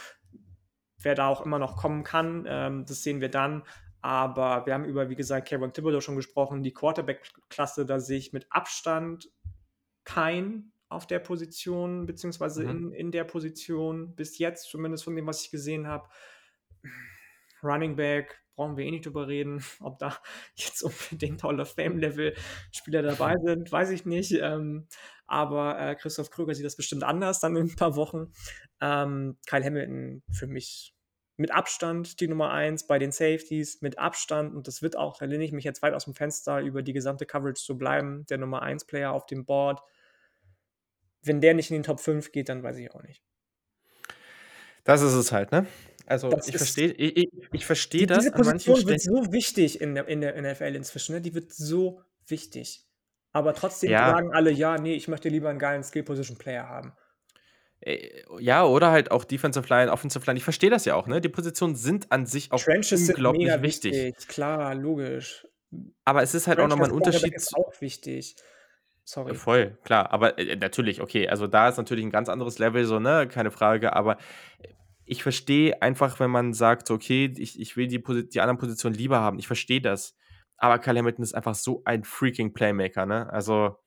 Wer 1.02 1.14
da 1.14 1.28
auch 1.28 1.44
immer 1.44 1.58
noch 1.58 1.76
kommen 1.76 2.04
kann, 2.04 2.46
ähm, 2.48 2.84
das 2.86 3.02
sehen 3.02 3.20
wir 3.20 3.30
dann. 3.30 3.62
Aber 4.02 4.64
wir 4.66 4.74
haben 4.74 4.84
über, 4.84 5.10
wie 5.10 5.16
gesagt, 5.16 5.48
Kevin 5.48 5.72
Thibodeau 5.72 6.00
schon 6.00 6.16
gesprochen. 6.16 6.62
Die 6.62 6.72
Quarterback-Klasse, 6.72 7.84
da 7.84 8.00
sehe 8.00 8.18
ich 8.18 8.32
mit 8.32 8.46
Abstand 8.50 9.30
kein 10.04 10.72
auf 10.88 11.06
der 11.06 11.20
Position, 11.20 12.06
beziehungsweise 12.06 12.64
mhm. 12.64 12.70
in, 12.70 12.92
in 12.92 13.12
der 13.12 13.24
Position, 13.24 14.14
bis 14.16 14.38
jetzt, 14.38 14.70
zumindest 14.70 15.04
von 15.04 15.14
dem, 15.14 15.26
was 15.26 15.44
ich 15.44 15.50
gesehen 15.50 15.86
habe. 15.86 16.08
Running 17.62 17.94
Back, 17.94 18.42
brauchen 18.56 18.76
wir 18.76 18.84
eh 18.84 18.90
nicht 18.90 19.06
drüber 19.06 19.28
reden, 19.28 19.62
ob 19.80 19.98
da 19.98 20.16
jetzt 20.54 20.82
unbedingt 20.82 21.42
Hall 21.42 21.60
of 21.60 21.72
Fame-Level 21.72 22.34
Spieler 22.72 23.02
dabei 23.02 23.36
sind, 23.44 23.70
weiß 23.70 23.90
ich 23.90 24.04
nicht. 24.04 24.32
Ähm, 24.32 24.88
aber 25.26 25.78
äh, 25.78 25.94
Christoph 25.94 26.30
Kröger 26.30 26.54
sieht 26.54 26.66
das 26.66 26.76
bestimmt 26.76 27.04
anders 27.04 27.40
dann 27.40 27.56
in 27.56 27.68
ein 27.68 27.76
paar 27.76 27.96
Wochen. 27.96 28.32
Ähm, 28.80 29.38
Kyle 29.46 29.64
Hamilton 29.64 30.22
für 30.32 30.46
mich 30.46 30.94
mit 31.40 31.52
Abstand 31.52 32.20
die 32.20 32.28
Nummer 32.28 32.50
1 32.50 32.86
bei 32.86 32.98
den 32.98 33.12
Safeties, 33.12 33.80
mit 33.80 33.98
Abstand, 33.98 34.54
und 34.54 34.68
das 34.68 34.82
wird 34.82 34.96
auch, 34.96 35.16
da 35.16 35.24
lehne 35.24 35.42
ich 35.42 35.52
mich 35.52 35.64
jetzt 35.64 35.80
weit 35.80 35.94
aus 35.94 36.04
dem 36.04 36.14
Fenster, 36.14 36.60
über 36.60 36.82
die 36.82 36.92
gesamte 36.92 37.24
Coverage 37.24 37.62
zu 37.62 37.78
bleiben, 37.78 38.26
der 38.26 38.36
Nummer 38.36 38.60
1 38.60 38.84
Player 38.84 39.10
auf 39.10 39.24
dem 39.24 39.46
Board. 39.46 39.80
Wenn 41.22 41.40
der 41.40 41.54
nicht 41.54 41.70
in 41.70 41.78
den 41.78 41.82
Top 41.82 41.98
5 41.98 42.30
geht, 42.32 42.50
dann 42.50 42.62
weiß 42.62 42.76
ich 42.76 42.94
auch 42.94 43.02
nicht. 43.02 43.22
Das 44.84 45.00
ist 45.00 45.14
es 45.14 45.32
halt, 45.32 45.50
ne? 45.50 45.66
Also 46.04 46.28
das 46.28 46.46
ich 46.46 46.56
verstehe 46.56 46.92
ich, 46.92 47.16
ich, 47.16 47.28
ich 47.52 47.64
versteh 47.64 47.98
die, 47.98 48.06
das. 48.06 48.18
Diese 48.18 48.32
Position 48.32 48.86
wird 48.86 49.00
so 49.00 49.32
wichtig 49.32 49.80
in 49.80 49.94
der, 49.94 50.08
in 50.08 50.20
der 50.20 50.40
NFL 50.40 50.74
inzwischen, 50.76 51.14
ne? 51.14 51.20
Die 51.22 51.34
wird 51.34 51.54
so 51.54 52.02
wichtig. 52.26 52.86
Aber 53.32 53.54
trotzdem 53.54 53.92
ja. 53.92 54.10
sagen 54.10 54.30
alle, 54.34 54.50
ja, 54.50 54.76
nee, 54.76 54.94
ich 54.94 55.08
möchte 55.08 55.30
lieber 55.30 55.48
einen 55.48 55.58
geilen 55.58 55.84
Skill-Position-Player 55.84 56.68
haben. 56.68 56.92
Äh, 57.80 58.22
ja, 58.38 58.64
oder 58.64 58.90
halt 58.90 59.10
auch 59.10 59.24
Defensive 59.24 59.66
Line, 59.68 59.90
Offensive 59.90 60.24
Line. 60.26 60.36
Ich 60.36 60.44
verstehe 60.44 60.70
das 60.70 60.84
ja 60.84 60.94
auch, 60.94 61.06
ne? 61.06 61.20
Die 61.20 61.28
Positionen 61.28 61.76
sind 61.76 62.12
an 62.12 62.26
sich 62.26 62.52
auch 62.52 62.60
Trenches 62.60 63.08
unglaublich 63.08 63.48
wichtig. 63.62 63.92
wichtig. 63.92 64.28
Klar, 64.28 64.74
logisch. 64.74 65.46
Aber 66.04 66.22
es 66.22 66.34
ist 66.34 66.46
halt 66.46 66.58
Trenches 66.58 66.72
auch 66.72 66.76
nochmal 66.76 66.90
ein 66.90 66.94
Unterschied. 66.94 67.34
ist 67.34 67.56
auch 67.56 67.80
wichtig. 67.80 68.36
Sorry. 69.04 69.34
Voll, 69.34 69.78
klar. 69.82 70.12
Aber 70.12 70.38
äh, 70.38 70.56
natürlich, 70.56 71.00
okay. 71.00 71.28
Also 71.28 71.46
da 71.46 71.68
ist 71.68 71.78
natürlich 71.78 72.04
ein 72.04 72.10
ganz 72.10 72.28
anderes 72.28 72.58
Level, 72.58 72.84
so, 72.84 73.00
ne? 73.00 73.26
Keine 73.26 73.50
Frage. 73.50 73.94
Aber 73.94 74.18
ich 75.04 75.22
verstehe 75.22 75.80
einfach, 75.82 76.20
wenn 76.20 76.30
man 76.30 76.52
sagt, 76.52 76.90
okay, 76.90 77.32
ich, 77.36 77.58
ich 77.58 77.76
will 77.76 77.88
die, 77.88 78.02
die 78.28 78.40
anderen 78.40 78.58
Positionen 78.58 78.94
lieber 78.94 79.20
haben. 79.20 79.38
Ich 79.38 79.46
verstehe 79.46 79.80
das. 79.80 80.16
Aber 80.58 80.78
Kyle 80.78 80.98
Hamilton 80.98 81.24
ist 81.24 81.34
einfach 81.34 81.54
so 81.54 81.82
ein 81.86 82.04
freaking 82.04 82.52
Playmaker, 82.52 83.06
ne? 83.06 83.28
Also 83.32 83.78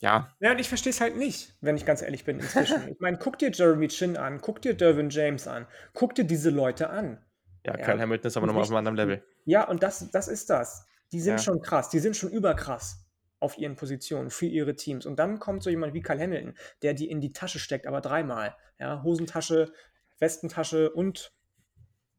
ja. 0.00 0.34
Ja, 0.40 0.52
und 0.52 0.58
ich 0.58 0.68
verstehe 0.68 0.90
es 0.90 1.00
halt 1.00 1.16
nicht, 1.16 1.54
wenn 1.60 1.76
ich 1.76 1.84
ganz 1.84 2.02
ehrlich 2.02 2.24
bin 2.24 2.40
inzwischen. 2.40 2.88
ich 2.88 3.00
meine, 3.00 3.18
guck 3.18 3.38
dir 3.38 3.50
Jeremy 3.50 3.88
Chin 3.88 4.16
an, 4.16 4.40
guck 4.40 4.62
dir 4.62 4.74
Dervin 4.74 5.10
James 5.10 5.46
an, 5.46 5.66
guck 5.92 6.14
dir 6.14 6.24
diese 6.24 6.50
Leute 6.50 6.90
an. 6.90 7.24
Ja, 7.66 7.76
ja. 7.76 7.84
Kyle 7.84 8.00
Hamilton 8.00 8.28
ist 8.28 8.36
aber 8.36 8.46
nochmal 8.46 8.62
auf 8.62 8.68
einem 8.68 8.78
anderen 8.78 8.96
Level. 8.96 9.24
Ja, 9.44 9.68
und 9.68 9.82
das, 9.82 10.10
das 10.10 10.28
ist 10.28 10.48
das. 10.50 10.86
Die 11.12 11.20
sind 11.20 11.34
ja. 11.34 11.38
schon 11.38 11.60
krass, 11.60 11.90
die 11.90 11.98
sind 11.98 12.16
schon 12.16 12.30
überkrass 12.30 13.04
auf 13.40 13.58
ihren 13.58 13.74
Positionen 13.74 14.30
für 14.30 14.46
ihre 14.46 14.76
Teams. 14.76 15.06
Und 15.06 15.18
dann 15.18 15.38
kommt 15.38 15.62
so 15.62 15.70
jemand 15.70 15.94
wie 15.94 16.02
Kyle 16.02 16.20
Hamilton, 16.20 16.54
der 16.82 16.94
die 16.94 17.10
in 17.10 17.20
die 17.20 17.32
Tasche 17.32 17.58
steckt, 17.58 17.86
aber 17.86 18.00
dreimal. 18.00 18.54
Ja, 18.78 19.02
Hosentasche, 19.02 19.72
Westentasche 20.18 20.90
und 20.90 21.32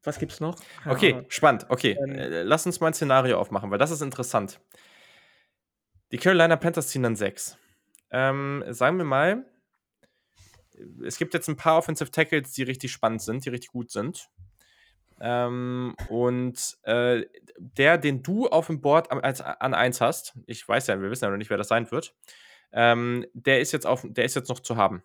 was 0.04 0.18
gibt's 0.18 0.40
noch? 0.40 0.56
Okay, 0.84 1.24
spannend. 1.28 1.66
Okay, 1.68 1.96
ähm, 2.04 2.18
äh, 2.18 2.42
lass 2.42 2.66
uns 2.66 2.80
mal 2.80 2.88
ein 2.88 2.94
Szenario 2.94 3.38
aufmachen, 3.38 3.70
weil 3.70 3.78
das 3.78 3.92
ist 3.92 4.02
interessant. 4.02 4.60
Die 6.10 6.18
Carolina 6.18 6.56
Panthers 6.56 6.88
ziehen 6.88 7.04
dann 7.04 7.14
sechs. 7.14 7.56
Ähm, 8.12 8.62
sagen 8.68 8.98
wir 8.98 9.04
mal, 9.04 9.44
es 11.04 11.16
gibt 11.16 11.34
jetzt 11.34 11.48
ein 11.48 11.56
paar 11.56 11.78
Offensive 11.78 12.10
Tackles, 12.10 12.52
die 12.52 12.62
richtig 12.62 12.92
spannend 12.92 13.22
sind, 13.22 13.44
die 13.44 13.50
richtig 13.50 13.70
gut 13.70 13.90
sind. 13.90 14.28
Ähm, 15.20 15.94
und 16.08 16.78
äh, 16.82 17.24
der, 17.56 17.98
den 17.98 18.22
du 18.22 18.48
auf 18.48 18.66
dem 18.66 18.80
Board 18.80 19.10
als, 19.10 19.40
an 19.40 19.74
1 19.74 20.00
hast, 20.00 20.38
ich 20.46 20.66
weiß 20.66 20.88
ja, 20.88 21.00
wir 21.00 21.10
wissen 21.10 21.24
ja 21.24 21.30
noch 21.30 21.36
nicht, 21.36 21.50
wer 21.50 21.58
das 21.58 21.68
sein 21.68 21.90
wird, 21.90 22.14
ähm, 22.72 23.26
der, 23.32 23.60
ist 23.60 23.72
jetzt 23.72 23.86
auf, 23.86 24.04
der 24.04 24.24
ist 24.24 24.34
jetzt 24.34 24.48
noch 24.48 24.60
zu 24.60 24.76
haben. 24.76 25.02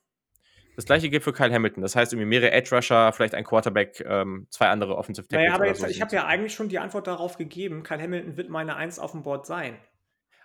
Das 0.76 0.86
gleiche 0.86 1.10
gilt 1.10 1.24
für 1.24 1.34
Kyle 1.34 1.52
Hamilton. 1.52 1.82
Das 1.82 1.96
heißt, 1.96 2.14
irgendwie 2.14 2.28
mehrere 2.28 2.52
Edge 2.52 2.76
Rusher, 2.76 3.12
vielleicht 3.12 3.34
ein 3.34 3.44
Quarterback, 3.44 4.04
ähm, 4.08 4.48
zwei 4.50 4.68
andere 4.70 4.96
Offensive 4.96 5.28
Tackles. 5.28 5.48
Naja, 5.48 5.56
aber 5.56 5.68
jetzt, 5.68 5.82
so 5.82 5.88
ich 5.88 6.02
habe 6.02 6.16
ja 6.16 6.26
eigentlich 6.26 6.54
schon 6.54 6.70
die 6.70 6.80
Antwort 6.80 7.08
darauf 7.08 7.38
gegeben. 7.38 7.84
Kyle 7.84 8.02
Hamilton 8.02 8.38
wird 8.38 8.50
meine 8.50 8.76
1 8.76 9.00
auf 9.00 9.12
dem 9.12 9.24
Board 9.24 9.46
sein. 9.46 9.78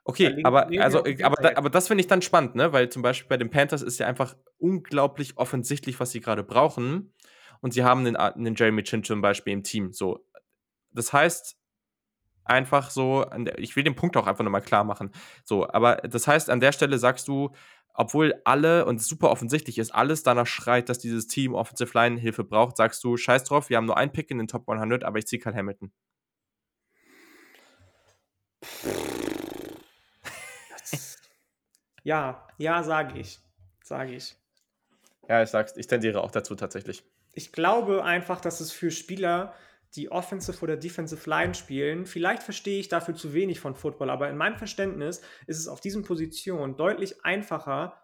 Okay, 0.05 0.41
aber, 0.43 0.69
also, 0.81 1.05
aber, 1.23 1.37
da, 1.37 1.57
aber 1.57 1.70
das 1.70 1.87
finde 1.87 2.01
ich 2.01 2.09
dann 2.09 2.23
spannend, 2.23 2.57
ne? 2.57 2.73
Weil 2.73 2.89
zum 2.89 3.03
Beispiel 3.03 3.29
bei 3.29 3.37
den 3.37 3.51
Panthers 3.51 3.83
ist 3.83 3.99
ja 3.99 4.07
einfach 4.09 4.37
unglaublich 4.59 5.37
offensichtlich, 5.37 6.01
was 6.01 6.11
sie 6.11 6.20
gerade 6.20 6.43
brauchen. 6.43 7.15
Und 7.61 7.73
sie 7.73 7.85
haben 7.85 8.05
den, 8.05 8.19
den 8.37 8.57
Jeremy 8.57 8.83
Chin 8.83 9.05
zum 9.05 9.20
Beispiel 9.20 9.53
im 9.53 9.62
Team. 9.62 9.93
So. 9.93 10.27
Das 10.91 11.12
heißt, 11.12 11.57
einfach 12.45 12.91
so, 12.91 13.24
ich 13.57 13.77
will 13.77 13.85
den 13.85 13.95
Punkt 13.95 14.16
auch 14.16 14.27
einfach 14.27 14.43
nochmal 14.43 14.62
klar 14.62 14.83
machen. 14.83 15.12
So, 15.45 15.69
aber 15.69 15.97
das 15.97 16.27
heißt, 16.27 16.51
an 16.51 16.59
der 16.59 16.73
Stelle 16.73 16.99
sagst 16.99 17.29
du, 17.29 17.53
obwohl 17.95 18.35
alle, 18.45 18.87
und 18.87 19.01
super 19.01 19.31
offensichtlich 19.31 19.79
ist, 19.79 19.95
alles 19.95 20.23
danach 20.23 20.47
schreit, 20.47 20.89
dass 20.89 20.99
dieses 20.99 21.27
Team 21.29 21.55
Offensive 21.55 21.97
Line 21.97 22.19
Hilfe 22.19 22.43
braucht, 22.43 22.77
sagst 22.77 23.05
du, 23.05 23.16
scheiß 23.16 23.45
drauf, 23.45 23.69
wir 23.70 23.77
haben 23.77 23.87
nur 23.87 23.97
einen 23.97 24.12
Pick 24.12 24.31
in 24.31 24.39
den 24.39 24.49
Top 24.49 24.69
100, 24.69 25.05
aber 25.05 25.19
ich 25.19 25.27
ziehe 25.27 25.41
Karl 25.41 25.55
Hamilton. 25.55 25.93
Ja, 32.03 32.47
ja, 32.59 32.83
sage 32.83 33.19
ich. 33.19 33.41
Sage 33.83 34.15
ich. 34.15 34.37
Ja, 35.29 35.43
ich 35.43 35.51
sag's, 35.51 35.77
ich 35.77 35.87
tendiere 35.87 36.23
auch 36.23 36.31
dazu 36.31 36.55
tatsächlich. 36.55 37.05
Ich 37.33 37.53
glaube 37.53 38.05
einfach, 38.05 38.41
dass 38.41 38.61
es 38.61 38.73
für 38.73 38.91
Spieler, 38.91 39.55
die 39.95 40.11
Offensive 40.11 40.62
oder 40.62 40.77
Defensive 40.77 41.29
Line 41.29 41.55
spielen, 41.55 42.07
vielleicht 42.07 42.43
verstehe 42.43 42.81
ich 42.81 42.89
dafür 42.89 43.15
zu 43.15 43.35
wenig 43.35 43.61
von 43.61 43.74
Football, 43.74 44.11
aber 44.11 44.29
in 44.31 44.37
meinem 44.37 44.57
Verständnis 44.57 45.23
ist 45.47 45.59
es 45.59 45.69
auf 45.69 45.81
diesen 45.81 46.03
Positionen 46.03 46.77
deutlich 46.77 47.24
einfacher, 47.24 48.03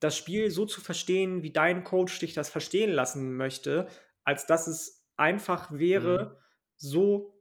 das 0.00 0.16
Spiel 0.16 0.50
so 0.50 0.66
zu 0.66 0.80
verstehen, 0.80 1.42
wie 1.42 1.52
dein 1.52 1.84
Coach 1.84 2.18
dich 2.18 2.34
das 2.34 2.48
verstehen 2.48 2.90
lassen 2.90 3.36
möchte, 3.36 3.86
als 4.24 4.46
dass 4.46 4.66
es 4.66 5.06
einfach 5.16 5.70
wäre, 5.72 6.24
mhm. 6.24 6.36
so 6.76 7.39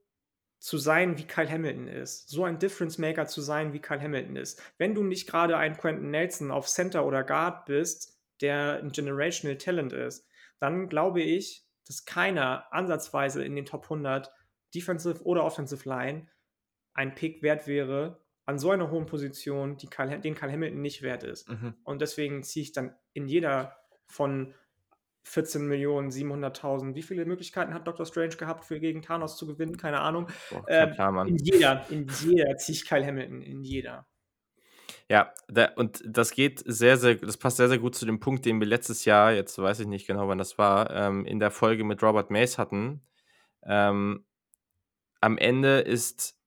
zu 0.59 0.77
sein, 0.77 1.17
wie 1.17 1.25
Kyle 1.25 1.49
Hamilton 1.49 1.87
ist. 1.87 2.29
So 2.29 2.43
ein 2.43 2.59
Difference 2.59 2.97
Maker 2.97 3.27
zu 3.27 3.41
sein, 3.41 3.73
wie 3.73 3.79
Kyle 3.79 4.01
Hamilton 4.01 4.35
ist. 4.35 4.61
Wenn 4.77 4.93
du 4.93 5.03
nicht 5.03 5.27
gerade 5.27 5.57
ein 5.57 5.77
Quentin 5.77 6.11
Nelson 6.11 6.51
auf 6.51 6.67
Center 6.67 7.05
oder 7.05 7.23
Guard 7.23 7.65
bist, 7.65 8.19
der 8.41 8.79
ein 8.81 8.91
Generational 8.91 9.57
Talent 9.57 9.93
ist, 9.93 10.27
dann 10.59 10.89
glaube 10.89 11.21
ich, 11.21 11.65
dass 11.87 12.05
keiner 12.05 12.71
ansatzweise 12.71 13.43
in 13.43 13.55
den 13.55 13.65
Top 13.65 13.83
100 13.85 14.31
Defensive 14.75 15.23
oder 15.23 15.43
Offensive 15.43 15.87
Line 15.87 16.27
ein 16.93 17.15
Pick 17.15 17.41
wert 17.41 17.65
wäre 17.65 18.21
an 18.45 18.59
so 18.59 18.71
einer 18.71 18.89
hohen 18.89 19.05
Position, 19.05 19.77
die 19.77 19.87
Kyle, 19.87 20.19
den 20.19 20.35
Kyle 20.35 20.51
Hamilton 20.51 20.81
nicht 20.81 21.01
wert 21.01 21.23
ist. 21.23 21.47
Mhm. 21.47 21.75
Und 21.83 22.01
deswegen 22.01 22.43
ziehe 22.43 22.63
ich 22.63 22.71
dann 22.71 22.95
in 23.13 23.27
jeder 23.27 23.77
von 24.07 24.53
14 25.23 25.67
Millionen, 25.67 26.09
700.000. 26.09 26.95
Wie 26.95 27.03
viele 27.03 27.25
Möglichkeiten 27.25 27.73
hat 27.73 27.87
Dr. 27.87 28.05
Strange 28.05 28.35
gehabt, 28.35 28.65
für 28.65 28.79
gegen 28.79 29.01
Thanos 29.01 29.37
zu 29.37 29.45
gewinnen? 29.47 29.77
Keine 29.77 30.01
Ahnung. 30.01 30.27
Boah, 30.49 30.65
ähm, 30.67 30.91
klar, 30.93 31.27
in 31.27 31.37
jeder, 31.37 31.85
in 31.89 32.07
jeder 32.25 32.57
ziehe 32.57 32.75
ich 32.75 32.87
Kyle 32.87 33.05
Hamilton, 33.05 33.41
in 33.41 33.63
jeder. 33.63 34.07
Ja, 35.09 35.33
da, 35.47 35.71
und 35.75 36.03
das 36.05 36.31
geht 36.31 36.63
sehr, 36.65 36.97
sehr, 36.97 37.15
das 37.15 37.37
passt 37.37 37.57
sehr, 37.57 37.67
sehr 37.67 37.79
gut 37.79 37.95
zu 37.95 38.05
dem 38.05 38.19
Punkt, 38.19 38.45
den 38.45 38.59
wir 38.59 38.67
letztes 38.67 39.05
Jahr, 39.05 39.33
jetzt 39.33 39.57
weiß 39.57 39.79
ich 39.79 39.87
nicht 39.87 40.05
genau, 40.05 40.27
wann 40.27 40.37
das 40.37 40.57
war, 40.57 40.91
ähm, 40.91 41.25
in 41.25 41.39
der 41.39 41.51
Folge 41.51 41.83
mit 41.83 42.03
Robert 42.03 42.29
Mace 42.29 42.59
hatten. 42.59 43.01
Ähm, 43.63 44.23
am 45.19 45.37
Ende 45.37 45.79
ist, 45.79 46.37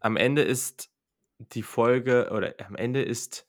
am 0.00 0.16
Ende 0.16 0.42
ist 0.42 0.90
die 1.38 1.62
Folge, 1.62 2.30
oder 2.32 2.54
am 2.66 2.74
Ende 2.76 3.02
ist 3.02 3.46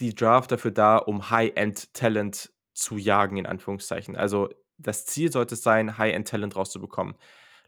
die 0.00 0.14
Draft 0.14 0.50
dafür 0.50 0.70
da, 0.70 0.96
um 0.96 1.30
High-End-Talent 1.30 2.52
zu 2.76 2.96
jagen, 2.96 3.36
in 3.36 3.46
Anführungszeichen. 3.46 4.16
Also 4.16 4.50
das 4.78 5.06
Ziel 5.06 5.32
sollte 5.32 5.54
es 5.54 5.62
sein, 5.62 5.98
High-End-Talent 5.98 6.54
rauszubekommen. 6.56 7.14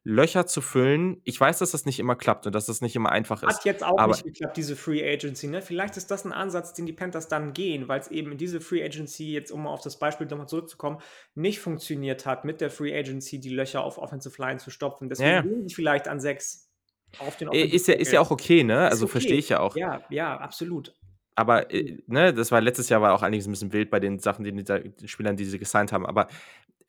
Löcher 0.04 0.46
zu 0.46 0.60
füllen. 0.60 1.20
Ich 1.24 1.38
weiß, 1.38 1.58
dass 1.58 1.72
das 1.72 1.84
nicht 1.84 1.98
immer 1.98 2.14
klappt 2.14 2.46
und 2.46 2.54
dass 2.54 2.66
das 2.66 2.80
nicht 2.80 2.94
immer 2.94 3.10
einfach 3.10 3.42
ist. 3.42 3.58
Hat 3.58 3.64
jetzt 3.64 3.84
auch 3.84 4.06
nicht 4.06 4.24
geklappt, 4.24 4.56
diese 4.56 4.76
Free 4.76 5.02
Agency. 5.06 5.48
Ne? 5.48 5.60
Vielleicht 5.60 5.96
ist 5.96 6.10
das 6.10 6.24
ein 6.24 6.32
Ansatz, 6.32 6.72
den 6.72 6.86
die 6.86 6.92
Panthers 6.92 7.28
dann 7.28 7.52
gehen, 7.52 7.88
weil 7.88 8.00
es 8.00 8.08
eben 8.08 8.32
in 8.32 8.38
diese 8.38 8.60
Free 8.60 8.82
Agency, 8.82 9.32
jetzt 9.32 9.50
um 9.50 9.66
auf 9.66 9.82
das 9.82 9.98
Beispiel 9.98 10.26
nochmal 10.26 10.48
zurückzukommen, 10.48 10.98
nicht 11.34 11.58
funktioniert 11.60 12.26
hat, 12.26 12.44
mit 12.44 12.60
der 12.60 12.70
Free 12.70 12.96
Agency 12.96 13.40
die 13.40 13.50
Löcher 13.50 13.82
auf 13.82 13.98
Offensive 13.98 14.40
Line 14.40 14.58
zu 14.58 14.70
stopfen. 14.70 15.08
Deswegen 15.08 15.30
ja. 15.30 15.42
gehen 15.42 15.68
sie 15.68 15.74
vielleicht 15.74 16.06
an 16.08 16.20
sechs 16.20 16.70
auf 17.18 17.36
den 17.36 17.48
Offensive 17.48 17.74
ist 17.74 17.88
ja, 17.88 17.94
ist 17.94 18.12
ja 18.12 18.20
auch 18.20 18.30
okay, 18.30 18.64
ne? 18.64 18.88
Also 18.88 19.06
okay. 19.06 19.12
verstehe 19.12 19.38
ich 19.38 19.48
ja 19.48 19.60
auch. 19.60 19.76
Ja, 19.76 20.02
ja, 20.10 20.36
absolut 20.36 20.94
aber 21.38 21.72
äh, 21.72 22.02
ne, 22.08 22.34
das 22.34 22.50
war 22.50 22.60
letztes 22.60 22.88
Jahr 22.88 23.00
war 23.00 23.14
auch 23.14 23.22
einiges 23.22 23.46
ein 23.46 23.52
bisschen 23.52 23.72
wild 23.72 23.90
bei 23.90 24.00
den 24.00 24.18
Sachen, 24.18 24.44
die, 24.44 24.52
die, 24.52 24.90
die 24.90 25.06
Spielern, 25.06 25.36
die 25.36 25.44
sie 25.44 25.60
gesigned 25.60 25.92
haben. 25.92 26.04
Aber 26.04 26.26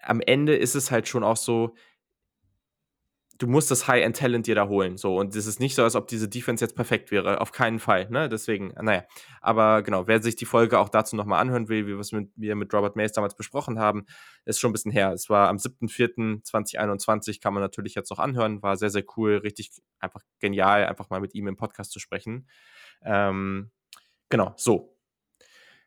am 0.01 0.21
Ende 0.21 0.55
ist 0.55 0.73
es 0.73 0.89
halt 0.89 1.07
schon 1.07 1.23
auch 1.23 1.38
so, 1.38 1.76
du 3.38 3.45
musst 3.45 3.69
das 3.69 3.88
High-End-Talent 3.88 4.47
dir 4.47 4.55
da 4.55 4.67
holen. 4.67 4.97
So, 4.97 5.19
und 5.19 5.35
es 5.35 5.45
ist 5.45 5.59
nicht 5.59 5.76
so, 5.76 5.84
als 5.84 5.95
ob 5.95 6.07
diese 6.07 6.27
Defense 6.27 6.65
jetzt 6.65 6.76
perfekt 6.76 7.11
wäre. 7.11 7.41
Auf 7.41 7.51
keinen 7.51 7.77
Fall. 7.77 8.09
Ne? 8.09 8.27
Deswegen, 8.27 8.73
naja. 8.81 9.03
Aber 9.39 9.84
genau, 9.84 10.07
wer 10.07 10.19
sich 10.19 10.35
die 10.35 10.45
Folge 10.45 10.80
auch 10.80 10.89
dazu 10.89 11.15
nochmal 11.15 11.41
anhören 11.41 11.69
will, 11.69 11.85
wie 11.85 11.91
wir 11.91 11.99
es 11.99 12.11
mit, 12.11 12.31
wir 12.35 12.55
mit 12.55 12.73
Robert 12.73 12.95
Mays 12.95 13.11
damals 13.11 13.35
besprochen 13.35 13.77
haben, 13.77 14.07
ist 14.45 14.59
schon 14.59 14.71
ein 14.71 14.73
bisschen 14.73 14.91
her. 14.91 15.13
Es 15.13 15.30
war 15.30 15.49
am 15.49 15.57
7.4.2021, 15.57 17.39
kann 17.39 17.53
man 17.53 17.61
natürlich 17.61 17.93
jetzt 17.93 18.09
noch 18.09 18.19
anhören. 18.19 18.63
War 18.63 18.77
sehr, 18.77 18.89
sehr 18.89 19.03
cool, 19.15 19.35
richtig 19.38 19.69
einfach 19.99 20.21
genial, 20.39 20.88
einfach 20.88 21.11
mal 21.11 21.21
mit 21.21 21.35
ihm 21.35 21.47
im 21.47 21.55
Podcast 21.55 21.91
zu 21.91 21.99
sprechen. 21.99 22.49
Ähm, 23.03 23.69
Genau, 24.30 24.53
so. 24.56 24.95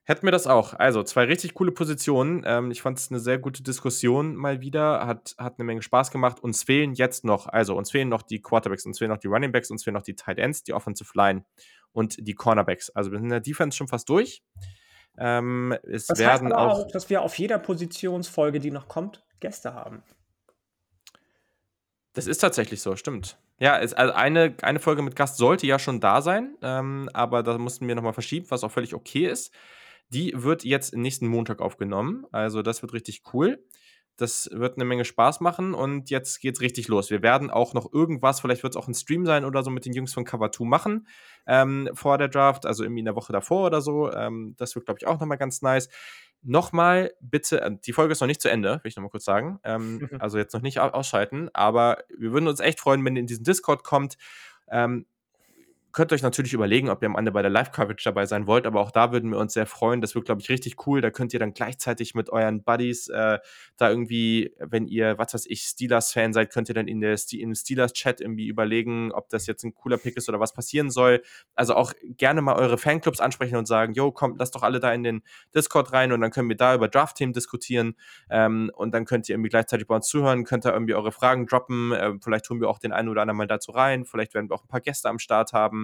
Hätten 0.04 0.26
wir 0.26 0.32
das 0.32 0.48
auch. 0.48 0.74
Also, 0.74 1.04
zwei 1.04 1.24
richtig 1.24 1.54
coole 1.54 1.70
Positionen. 1.70 2.42
Ähm, 2.44 2.72
ich 2.72 2.82
fand 2.82 2.98
es 2.98 3.10
eine 3.10 3.20
sehr 3.20 3.38
gute 3.38 3.62
Diskussion 3.62 4.34
mal 4.34 4.60
wieder. 4.60 5.06
Hat, 5.06 5.36
hat 5.38 5.58
eine 5.58 5.64
Menge 5.64 5.80
Spaß 5.80 6.10
gemacht. 6.10 6.40
Uns 6.40 6.64
fehlen 6.64 6.94
jetzt 6.94 7.24
noch, 7.24 7.46
also 7.46 7.76
uns 7.76 7.92
fehlen 7.92 8.08
noch 8.08 8.22
die 8.22 8.42
Quarterbacks, 8.42 8.84
uns 8.84 8.98
fehlen 8.98 9.12
noch 9.12 9.18
die 9.18 9.28
Running 9.28 9.52
Backs, 9.52 9.70
uns 9.70 9.84
fehlen 9.84 9.94
noch 9.94 10.02
die 10.02 10.16
Tight 10.16 10.38
Ends, 10.38 10.64
die 10.64 10.72
Offensive 10.72 11.10
Line 11.14 11.44
und 11.92 12.16
die 12.18 12.34
Cornerbacks. 12.34 12.90
Also 12.90 13.12
wir 13.12 13.18
sind 13.18 13.26
in 13.26 13.30
der 13.30 13.40
Defense 13.40 13.76
schon 13.76 13.86
fast 13.86 14.08
durch. 14.08 14.42
Ähm, 15.18 15.76
es 15.84 16.06
das 16.06 16.18
werden 16.18 16.48
heißt 16.48 16.56
auch, 16.56 16.78
auch, 16.80 16.88
dass 16.88 17.08
wir 17.08 17.22
auf 17.22 17.38
jeder 17.38 17.58
Positionsfolge, 17.58 18.58
die 18.58 18.70
noch 18.72 18.88
kommt, 18.88 19.24
Gäste 19.38 19.74
haben. 19.74 20.02
Das 22.14 22.26
ist 22.26 22.38
tatsächlich 22.38 22.82
so, 22.82 22.96
stimmt. 22.96 23.38
Ja, 23.62 23.78
es, 23.78 23.94
also 23.94 24.12
eine, 24.12 24.56
eine 24.62 24.80
Folge 24.80 25.02
mit 25.02 25.14
Gast 25.14 25.36
sollte 25.36 25.68
ja 25.68 25.78
schon 25.78 26.00
da 26.00 26.20
sein, 26.20 26.56
ähm, 26.62 27.08
aber 27.12 27.44
da 27.44 27.56
mussten 27.58 27.86
wir 27.86 27.94
nochmal 27.94 28.12
verschieben, 28.12 28.46
was 28.48 28.64
auch 28.64 28.72
völlig 28.72 28.92
okay 28.92 29.28
ist. 29.28 29.54
Die 30.08 30.32
wird 30.34 30.64
jetzt 30.64 30.96
nächsten 30.96 31.28
Montag 31.28 31.60
aufgenommen. 31.60 32.26
Also 32.32 32.62
das 32.62 32.82
wird 32.82 32.92
richtig 32.92 33.22
cool. 33.32 33.64
Das 34.16 34.50
wird 34.52 34.76
eine 34.76 34.84
Menge 34.84 35.04
Spaß 35.04 35.40
machen 35.40 35.74
und 35.74 36.10
jetzt 36.10 36.40
geht's 36.40 36.60
richtig 36.60 36.88
los. 36.88 37.10
Wir 37.10 37.22
werden 37.22 37.50
auch 37.50 37.72
noch 37.72 37.92
irgendwas, 37.92 38.40
vielleicht 38.40 38.64
wird 38.64 38.74
es 38.74 38.76
auch 38.76 38.88
ein 38.88 38.94
Stream 38.94 39.24
sein 39.26 39.44
oder 39.44 39.62
so 39.62 39.70
mit 39.70 39.84
den 39.86 39.92
Jungs 39.92 40.12
von 40.12 40.24
Cover 40.24 40.50
2 40.50 40.64
machen 40.64 41.06
ähm, 41.46 41.88
vor 41.94 42.18
der 42.18 42.28
Draft, 42.28 42.66
also 42.66 42.82
irgendwie 42.82 43.00
in 43.00 43.06
der 43.06 43.14
Woche 43.14 43.32
davor 43.32 43.66
oder 43.66 43.80
so. 43.80 44.12
Ähm, 44.12 44.56
das 44.58 44.74
wird, 44.74 44.86
glaube 44.86 44.98
ich, 45.00 45.06
auch 45.06 45.20
nochmal 45.20 45.38
ganz 45.38 45.62
nice. 45.62 45.88
Nochmal 46.42 47.12
bitte, 47.20 47.60
äh, 47.60 47.70
die 47.84 47.92
Folge 47.92 48.12
ist 48.12 48.20
noch 48.20 48.26
nicht 48.26 48.42
zu 48.42 48.50
Ende, 48.50 48.80
will 48.82 48.88
ich 48.88 48.96
nochmal 48.96 49.10
kurz 49.10 49.24
sagen. 49.24 49.60
Ähm, 49.64 50.08
also 50.20 50.38
jetzt 50.38 50.52
noch 50.54 50.62
nicht 50.62 50.80
ausschalten, 50.80 51.48
aber 51.52 51.98
wir 52.16 52.32
würden 52.32 52.48
uns 52.48 52.60
echt 52.60 52.80
freuen, 52.80 53.04
wenn 53.04 53.16
ihr 53.16 53.20
in 53.20 53.26
diesen 53.26 53.44
Discord 53.44 53.84
kommt. 53.84 54.16
Ähm, 54.68 55.06
könnt 55.92 56.12
euch 56.12 56.22
natürlich 56.22 56.54
überlegen, 56.54 56.88
ob 56.88 57.02
ihr 57.02 57.06
am 57.06 57.16
Ende 57.16 57.32
bei 57.32 57.42
der 57.42 57.50
Live-Coverage 57.50 58.04
dabei 58.04 58.26
sein 58.26 58.46
wollt, 58.46 58.66
aber 58.66 58.80
auch 58.80 58.90
da 58.90 59.12
würden 59.12 59.30
wir 59.30 59.38
uns 59.38 59.52
sehr 59.52 59.66
freuen. 59.66 60.00
Das 60.00 60.14
wird, 60.14 60.24
glaube 60.24 60.40
ich, 60.40 60.48
richtig 60.48 60.86
cool. 60.86 61.00
Da 61.00 61.10
könnt 61.10 61.32
ihr 61.34 61.38
dann 61.38 61.54
gleichzeitig 61.54 62.14
mit 62.14 62.30
euren 62.30 62.62
Buddies 62.62 63.08
äh, 63.08 63.38
da 63.76 63.90
irgendwie, 63.90 64.54
wenn 64.58 64.86
ihr, 64.86 65.18
was 65.18 65.34
weiß 65.34 65.46
ich, 65.46 65.62
Steelers-Fan 65.62 66.32
seid, 66.32 66.50
könnt 66.50 66.68
ihr 66.68 66.74
dann 66.74 66.88
in 66.88 67.00
der 67.00 67.16
im 67.32 67.54
Steelers-Chat 67.54 68.20
irgendwie 68.20 68.48
überlegen, 68.48 69.12
ob 69.12 69.28
das 69.28 69.46
jetzt 69.46 69.64
ein 69.64 69.74
cooler 69.74 69.98
Pick 69.98 70.16
ist 70.16 70.28
oder 70.28 70.40
was 70.40 70.54
passieren 70.54 70.90
soll. 70.90 71.22
Also 71.54 71.74
auch 71.74 71.92
gerne 72.02 72.40
mal 72.40 72.56
eure 72.56 72.78
Fanclubs 72.78 73.20
ansprechen 73.20 73.56
und 73.56 73.66
sagen, 73.66 73.92
yo, 73.92 74.10
kommt, 74.12 74.38
lasst 74.38 74.54
doch 74.54 74.62
alle 74.62 74.80
da 74.80 74.92
in 74.92 75.02
den 75.02 75.22
Discord 75.54 75.92
rein 75.92 76.12
und 76.12 76.20
dann 76.20 76.30
können 76.30 76.48
wir 76.48 76.56
da 76.56 76.74
über 76.74 76.88
Draft-Themen 76.88 77.32
diskutieren 77.32 77.96
ähm, 78.30 78.70
und 78.74 78.92
dann 78.94 79.04
könnt 79.04 79.28
ihr 79.28 79.34
irgendwie 79.34 79.50
gleichzeitig 79.50 79.86
bei 79.86 79.94
uns 79.94 80.08
zuhören, 80.08 80.44
könnt 80.44 80.64
ihr 80.64 80.72
irgendwie 80.72 80.94
eure 80.94 81.12
Fragen 81.12 81.46
droppen. 81.46 81.92
Äh, 81.92 82.12
vielleicht 82.22 82.46
tun 82.46 82.60
wir 82.60 82.68
auch 82.68 82.78
den 82.78 82.92
einen 82.92 83.08
oder 83.08 83.22
anderen 83.22 83.36
mal 83.36 83.46
dazu 83.46 83.72
rein. 83.72 84.04
Vielleicht 84.04 84.34
werden 84.34 84.48
wir 84.48 84.54
auch 84.54 84.64
ein 84.64 84.68
paar 84.68 84.80
Gäste 84.80 85.08
am 85.08 85.18
Start 85.18 85.52
haben. 85.52 85.81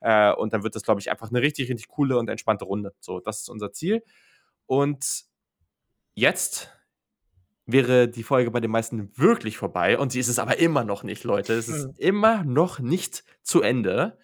Äh, 0.00 0.32
und 0.32 0.52
dann 0.52 0.62
wird 0.62 0.74
das, 0.74 0.82
glaube 0.82 1.00
ich, 1.00 1.10
einfach 1.10 1.30
eine 1.30 1.42
richtig, 1.42 1.68
richtig 1.68 1.88
coole 1.88 2.18
und 2.18 2.28
entspannte 2.28 2.64
Runde. 2.64 2.94
So, 3.00 3.20
das 3.20 3.40
ist 3.40 3.48
unser 3.50 3.72
Ziel. 3.72 4.02
Und 4.66 5.24
jetzt 6.14 6.70
wäre 7.66 8.08
die 8.08 8.22
Folge 8.22 8.50
bei 8.50 8.60
den 8.60 8.70
meisten 8.70 9.10
wirklich 9.16 9.56
vorbei. 9.56 9.98
Und 9.98 10.12
sie 10.12 10.20
ist 10.20 10.28
es 10.28 10.38
aber 10.38 10.58
immer 10.58 10.84
noch 10.84 11.02
nicht, 11.02 11.24
Leute. 11.24 11.54
Es 11.54 11.68
ist 11.68 11.84
hm. 11.84 11.94
immer 11.98 12.44
noch 12.44 12.78
nicht 12.78 13.24
zu 13.42 13.62
Ende. 13.62 14.18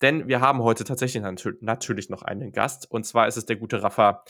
Denn 0.00 0.28
wir 0.28 0.40
haben 0.40 0.62
heute 0.62 0.84
tatsächlich 0.84 1.22
natürlich 1.60 2.08
noch 2.08 2.22
einen 2.22 2.52
Gast. 2.52 2.90
Und 2.90 3.04
zwar 3.04 3.26
ist 3.26 3.36
es 3.36 3.46
der 3.46 3.56
gute 3.56 3.82
Rafa. 3.82 4.22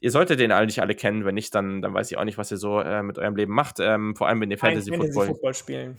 Ihr 0.00 0.10
solltet 0.10 0.40
den 0.40 0.52
eigentlich 0.52 0.80
alle 0.80 0.94
kennen. 0.94 1.24
Wenn 1.24 1.34
nicht, 1.34 1.54
dann, 1.54 1.82
dann 1.82 1.92
weiß 1.92 2.10
ich 2.10 2.16
auch 2.16 2.24
nicht, 2.24 2.38
was 2.38 2.50
ihr 2.50 2.56
so 2.56 2.80
äh, 2.80 3.02
mit 3.02 3.18
eurem 3.18 3.36
Leben 3.36 3.52
macht. 3.52 3.80
Ähm, 3.80 4.16
vor 4.16 4.28
allem, 4.28 4.40
wenn 4.40 4.50
ihr 4.50 4.58
Fantasy 4.58 4.90
Football, 4.90 5.26
Fantasy 5.26 5.54
spielen. 5.54 5.96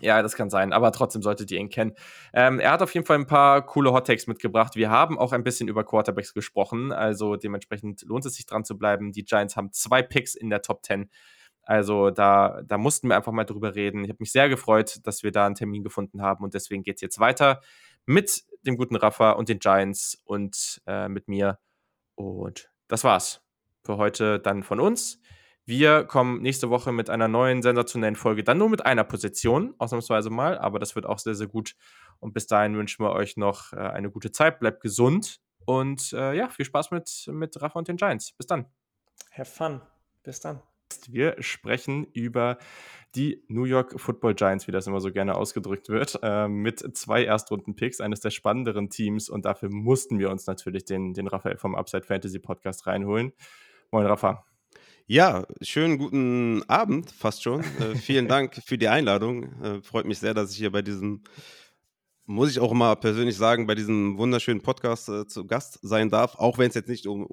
Ja, 0.00 0.22
das 0.22 0.34
kann 0.34 0.50
sein, 0.50 0.72
aber 0.72 0.92
trotzdem 0.92 1.22
solltet 1.22 1.50
ihr 1.50 1.58
ihn 1.58 1.68
kennen. 1.68 1.94
Ähm, 2.32 2.60
er 2.60 2.72
hat 2.72 2.82
auf 2.82 2.94
jeden 2.94 3.06
Fall 3.06 3.18
ein 3.18 3.26
paar 3.26 3.64
coole 3.64 3.92
Hot 3.92 4.06
Takes 4.06 4.26
mitgebracht. 4.26 4.76
Wir 4.76 4.90
haben 4.90 5.18
auch 5.18 5.32
ein 5.32 5.44
bisschen 5.44 5.68
über 5.68 5.84
Quarterbacks 5.84 6.34
gesprochen, 6.34 6.92
also 6.92 7.36
dementsprechend 7.36 8.02
lohnt 8.02 8.24
es 8.26 8.34
sich 8.34 8.46
dran 8.46 8.64
zu 8.64 8.78
bleiben. 8.78 9.12
Die 9.12 9.24
Giants 9.24 9.56
haben 9.56 9.72
zwei 9.72 10.02
Picks 10.02 10.34
in 10.34 10.50
der 10.50 10.62
Top 10.62 10.84
10. 10.84 11.10
Also 11.62 12.10
da, 12.10 12.62
da 12.64 12.78
mussten 12.78 13.08
wir 13.08 13.16
einfach 13.16 13.32
mal 13.32 13.44
drüber 13.44 13.74
reden. 13.74 14.02
Ich 14.04 14.10
habe 14.10 14.18
mich 14.20 14.32
sehr 14.32 14.48
gefreut, 14.48 14.98
dass 15.04 15.22
wir 15.22 15.30
da 15.30 15.46
einen 15.46 15.54
Termin 15.54 15.84
gefunden 15.84 16.22
haben 16.22 16.42
und 16.42 16.54
deswegen 16.54 16.82
geht 16.82 16.96
es 16.96 17.00
jetzt 17.02 17.20
weiter 17.20 17.60
mit 18.06 18.44
dem 18.62 18.76
guten 18.76 18.96
Rafa 18.96 19.32
und 19.32 19.48
den 19.48 19.58
Giants 19.58 20.20
und 20.24 20.82
äh, 20.86 21.08
mit 21.08 21.28
mir. 21.28 21.58
Und 22.14 22.70
das 22.88 23.04
war's 23.04 23.42
für 23.84 23.96
heute 23.96 24.40
dann 24.40 24.62
von 24.62 24.80
uns. 24.80 25.19
Wir 25.70 26.02
kommen 26.02 26.42
nächste 26.42 26.68
Woche 26.68 26.90
mit 26.90 27.10
einer 27.10 27.28
neuen 27.28 27.62
sensationellen 27.62 28.16
Folge, 28.16 28.42
dann 28.42 28.58
nur 28.58 28.68
mit 28.68 28.84
einer 28.84 29.04
Position, 29.04 29.72
ausnahmsweise 29.78 30.28
mal, 30.28 30.58
aber 30.58 30.80
das 30.80 30.96
wird 30.96 31.06
auch 31.06 31.20
sehr, 31.20 31.36
sehr 31.36 31.46
gut. 31.46 31.76
Und 32.18 32.34
bis 32.34 32.48
dahin 32.48 32.76
wünschen 32.76 33.04
wir 33.04 33.12
euch 33.12 33.36
noch 33.36 33.72
äh, 33.72 33.76
eine 33.76 34.10
gute 34.10 34.32
Zeit, 34.32 34.58
bleibt 34.58 34.82
gesund 34.82 35.38
und 35.66 36.12
äh, 36.12 36.34
ja, 36.34 36.48
viel 36.48 36.64
Spaß 36.64 36.90
mit, 36.90 37.24
mit 37.28 37.62
Rafa 37.62 37.78
und 37.78 37.86
den 37.86 37.98
Giants. 37.98 38.32
Bis 38.32 38.48
dann. 38.48 38.66
Have 39.30 39.48
fun. 39.48 39.80
Bis 40.24 40.40
dann. 40.40 40.60
Wir 41.08 41.40
sprechen 41.40 42.04
über 42.14 42.58
die 43.14 43.44
New 43.46 43.62
York 43.62 44.00
Football 44.00 44.34
Giants, 44.34 44.66
wie 44.66 44.72
das 44.72 44.88
immer 44.88 45.00
so 45.00 45.12
gerne 45.12 45.36
ausgedrückt 45.36 45.88
wird, 45.88 46.18
äh, 46.24 46.48
mit 46.48 46.80
zwei 46.96 47.24
Erstrunden-Picks, 47.24 48.00
eines 48.00 48.18
der 48.18 48.30
spannenderen 48.30 48.90
Teams. 48.90 49.28
Und 49.28 49.44
dafür 49.44 49.68
mussten 49.70 50.18
wir 50.18 50.30
uns 50.30 50.48
natürlich 50.48 50.84
den, 50.84 51.14
den 51.14 51.28
Raphael 51.28 51.58
vom 51.58 51.76
Upside 51.76 52.02
Fantasy 52.02 52.40
Podcast 52.40 52.88
reinholen. 52.88 53.32
Moin, 53.92 54.06
Rafa. 54.06 54.49
Ja, 55.12 55.44
schönen 55.60 55.98
guten 55.98 56.62
Abend, 56.68 57.10
fast 57.10 57.42
schon. 57.42 57.62
Äh, 57.80 57.96
vielen 58.00 58.28
Dank 58.28 58.54
für 58.64 58.78
die 58.78 58.86
Einladung. 58.86 59.60
Äh, 59.60 59.82
freut 59.82 60.06
mich 60.06 60.20
sehr, 60.20 60.34
dass 60.34 60.52
ich 60.52 60.58
hier 60.58 60.70
bei 60.70 60.82
diesem, 60.82 61.24
muss 62.26 62.48
ich 62.48 62.60
auch 62.60 62.72
mal 62.72 62.94
persönlich 62.94 63.36
sagen, 63.36 63.66
bei 63.66 63.74
diesem 63.74 64.18
wunderschönen 64.18 64.60
Podcast 64.60 65.08
äh, 65.08 65.26
zu 65.26 65.48
Gast 65.48 65.80
sein 65.82 66.10
darf. 66.10 66.36
Auch 66.36 66.58
wenn 66.58 66.68
es 66.68 66.76
jetzt 66.76 66.88
nicht 66.88 67.08
um 67.08 67.28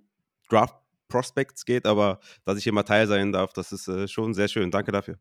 Draft 0.49 0.76
Prospects 1.08 1.66
geht, 1.66 1.86
aber 1.86 2.20
dass 2.45 2.58
ich 2.58 2.64
hier 2.64 2.74
mal 2.74 2.82
Teil 2.82 3.06
sein 3.06 3.32
darf, 3.32 3.54
das 3.54 3.72
ist 3.72 3.88
äh, 3.88 4.08
schon 4.08 4.34
sehr 4.34 4.48
schön. 4.48 4.72
Danke 4.72 4.91
dafür. 4.91 5.20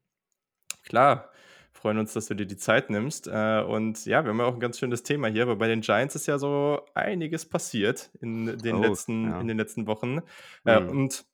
Klar, 0.83 1.31
freuen 1.73 1.99
uns, 1.99 2.15
dass 2.15 2.25
du 2.25 2.35
dir 2.35 2.47
die 2.47 2.57
Zeit 2.57 2.89
nimmst. 2.89 3.27
Äh, 3.27 3.65
und 3.69 4.07
ja, 4.07 4.25
wir 4.25 4.31
haben 4.31 4.39
ja 4.39 4.47
auch 4.47 4.55
ein 4.55 4.61
ganz 4.61 4.79
schönes 4.79 5.03
Thema 5.03 5.29
hier, 5.29 5.47
weil 5.47 5.57
bei 5.57 5.69
den 5.69 5.83
Giants 5.83 6.15
ist 6.15 6.27
ja 6.27 6.39
so 6.39 6.81
einiges 6.95 7.45
passiert 7.45 8.09
in 8.23 8.57
den, 8.57 8.77
oh, 8.77 8.81
letzten, 8.81 9.29
ja. 9.29 9.41
in 9.43 9.47
den 9.47 9.59
letzten 9.59 9.87
Wochen. 9.87 10.21
Mhm. 10.65 10.89
Und 10.89 11.27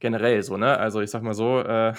generell 0.00 0.42
so, 0.42 0.56
ne? 0.56 0.78
Also 0.78 1.00
ich 1.00 1.10
sag 1.10 1.22
mal 1.22 1.34
so, 1.34 1.60
äh, 1.60 1.94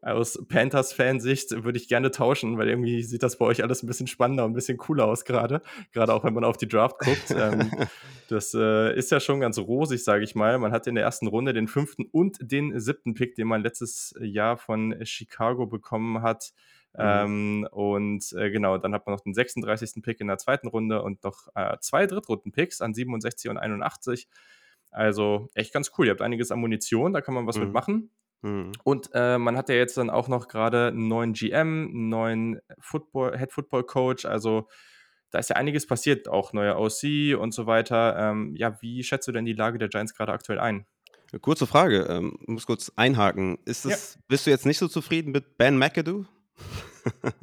aus 0.00 0.38
Panthers-Fansicht 0.48 1.64
würde 1.64 1.78
ich 1.78 1.88
gerne 1.88 2.10
tauschen, 2.10 2.58
weil 2.58 2.68
irgendwie 2.68 3.02
sieht 3.02 3.22
das 3.22 3.38
bei 3.38 3.46
euch 3.46 3.62
alles 3.62 3.82
ein 3.82 3.86
bisschen 3.86 4.06
spannender 4.06 4.44
und 4.44 4.52
ein 4.52 4.54
bisschen 4.54 4.76
cooler 4.76 5.06
aus 5.06 5.24
gerade. 5.24 5.62
Gerade 5.92 6.12
auch 6.12 6.24
wenn 6.24 6.34
man 6.34 6.44
auf 6.44 6.56
die 6.56 6.68
Draft 6.68 6.98
guckt. 6.98 7.30
ähm, 7.30 7.70
das 8.28 8.54
äh, 8.54 8.94
ist 8.96 9.10
ja 9.10 9.20
schon 9.20 9.40
ganz 9.40 9.58
rosig, 9.58 10.04
sage 10.04 10.24
ich 10.24 10.34
mal. 10.34 10.58
Man 10.58 10.72
hat 10.72 10.86
in 10.86 10.94
der 10.94 11.04
ersten 11.04 11.26
Runde 11.26 11.52
den 11.52 11.68
fünften 11.68 12.04
und 12.04 12.38
den 12.40 12.78
siebten 12.80 13.14
Pick, 13.14 13.34
den 13.34 13.48
man 13.48 13.62
letztes 13.62 14.14
Jahr 14.20 14.56
von 14.56 14.94
Chicago 15.04 15.66
bekommen 15.66 16.22
hat. 16.22 16.52
Mhm. 16.96 17.02
Ähm, 17.02 17.68
und 17.72 18.32
äh, 18.34 18.50
genau, 18.50 18.78
dann 18.78 18.94
hat 18.94 19.06
man 19.06 19.14
noch 19.14 19.22
den 19.22 19.34
36. 19.34 20.02
Pick 20.02 20.20
in 20.20 20.28
der 20.28 20.38
zweiten 20.38 20.68
Runde 20.68 21.02
und 21.02 21.24
noch 21.24 21.48
äh, 21.54 21.76
zwei 21.80 22.06
Drittrunden-Picks 22.06 22.80
an 22.80 22.94
67 22.94 23.50
und 23.50 23.58
81. 23.58 24.28
Also 24.94 25.50
echt 25.54 25.72
ganz 25.72 25.90
cool. 25.98 26.06
Ihr 26.06 26.12
habt 26.12 26.22
einiges 26.22 26.50
an 26.50 26.60
Munition, 26.60 27.12
da 27.12 27.20
kann 27.20 27.34
man 27.34 27.46
was 27.46 27.56
mhm. 27.56 27.64
mitmachen. 27.64 28.10
Mhm. 28.42 28.72
Und 28.84 29.10
äh, 29.12 29.38
man 29.38 29.56
hat 29.56 29.68
ja 29.68 29.74
jetzt 29.74 29.96
dann 29.96 30.10
auch 30.10 30.28
noch 30.28 30.48
gerade 30.48 30.88
einen 30.88 31.08
neuen 31.08 31.32
GM, 31.32 31.88
einen 31.88 32.08
neuen 32.08 32.60
Football, 32.78 33.36
Head 33.36 33.52
Football 33.52 33.84
Coach. 33.84 34.24
Also 34.24 34.68
da 35.30 35.40
ist 35.40 35.50
ja 35.50 35.56
einiges 35.56 35.86
passiert, 35.86 36.28
auch 36.28 36.52
neuer 36.52 36.78
OC 36.78 37.36
und 37.40 37.52
so 37.52 37.66
weiter. 37.66 38.16
Ähm, 38.16 38.54
ja, 38.54 38.80
wie 38.82 39.02
schätzt 39.02 39.26
du 39.26 39.32
denn 39.32 39.44
die 39.44 39.52
Lage 39.52 39.78
der 39.78 39.88
Giants 39.88 40.14
gerade 40.14 40.32
aktuell 40.32 40.60
ein? 40.60 40.86
Kurze 41.40 41.66
Frage, 41.66 42.06
ähm, 42.08 42.38
muss 42.46 42.66
kurz 42.66 42.92
einhaken. 42.94 43.58
Ist 43.64 43.84
es, 43.84 44.14
ja. 44.14 44.20
Bist 44.28 44.46
du 44.46 44.50
jetzt 44.50 44.66
nicht 44.66 44.78
so 44.78 44.86
zufrieden 44.86 45.32
mit 45.32 45.58
Ben 45.58 45.76
McAdoo? 45.76 46.26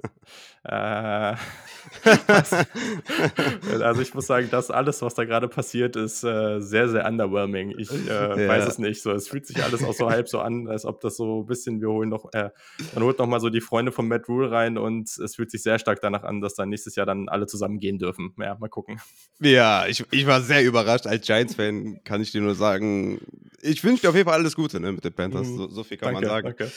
äh, 0.63 1.35
also 3.81 4.01
ich 4.01 4.13
muss 4.13 4.27
sagen, 4.27 4.47
das 4.51 4.69
alles, 4.71 5.01
was 5.01 5.13
da 5.13 5.25
gerade 5.25 5.47
passiert, 5.47 5.95
ist 5.95 6.23
äh, 6.23 6.59
sehr, 6.59 6.89
sehr 6.89 7.05
underwhelming. 7.05 7.73
Ich 7.77 7.91
äh, 7.91 8.07
ja. 8.07 8.47
weiß 8.47 8.67
es 8.67 8.77
nicht. 8.77 9.01
So, 9.01 9.11
es 9.11 9.27
fühlt 9.27 9.45
sich 9.45 9.63
alles 9.63 9.83
auch 9.83 9.93
so 9.93 10.09
halb 10.09 10.27
so 10.27 10.39
an, 10.39 10.67
als 10.67 10.85
ob 10.85 11.01
das 11.01 11.17
so 11.17 11.41
ein 11.41 11.45
bisschen, 11.45 11.81
wir 11.81 11.89
holen 11.89 12.09
noch, 12.09 12.31
äh, 12.33 12.49
man 12.93 13.03
holt 13.03 13.19
noch 13.19 13.27
mal 13.27 13.39
so 13.39 13.49
die 13.49 13.61
Freunde 13.61 13.91
von 13.91 14.07
Matt 14.07 14.27
Rule 14.27 14.51
rein 14.51 14.77
und 14.77 15.09
es 15.17 15.35
fühlt 15.35 15.51
sich 15.51 15.63
sehr 15.63 15.79
stark 15.79 16.01
danach 16.01 16.23
an, 16.23 16.41
dass 16.41 16.55
dann 16.55 16.69
nächstes 16.69 16.95
Jahr 16.95 17.05
dann 17.05 17.29
alle 17.29 17.47
zusammen 17.47 17.79
gehen 17.79 17.99
dürfen. 17.99 18.33
Ja, 18.37 18.57
mal 18.59 18.69
gucken. 18.69 18.99
Ja, 19.39 19.85
ich, 19.87 20.03
ich 20.11 20.27
war 20.27 20.41
sehr 20.41 20.63
überrascht. 20.63 21.07
Als 21.07 21.25
Giants-Fan 21.25 22.03
kann 22.03 22.21
ich 22.21 22.31
dir 22.31 22.41
nur 22.41 22.55
sagen, 22.55 23.19
ich 23.61 23.83
wünsche 23.83 24.01
dir 24.01 24.09
auf 24.09 24.15
jeden 24.15 24.27
Fall 24.27 24.39
alles 24.39 24.55
Gute 24.55 24.79
ne, 24.79 24.91
mit 24.91 25.03
den 25.03 25.13
Panthers. 25.13 25.47
Mhm. 25.47 25.57
So, 25.57 25.69
so, 25.69 25.83
viel 25.83 25.97
kann 25.97 26.13
danke, 26.13 26.27
man 26.27 26.35
sagen. 26.35 26.55
Danke. 26.57 26.71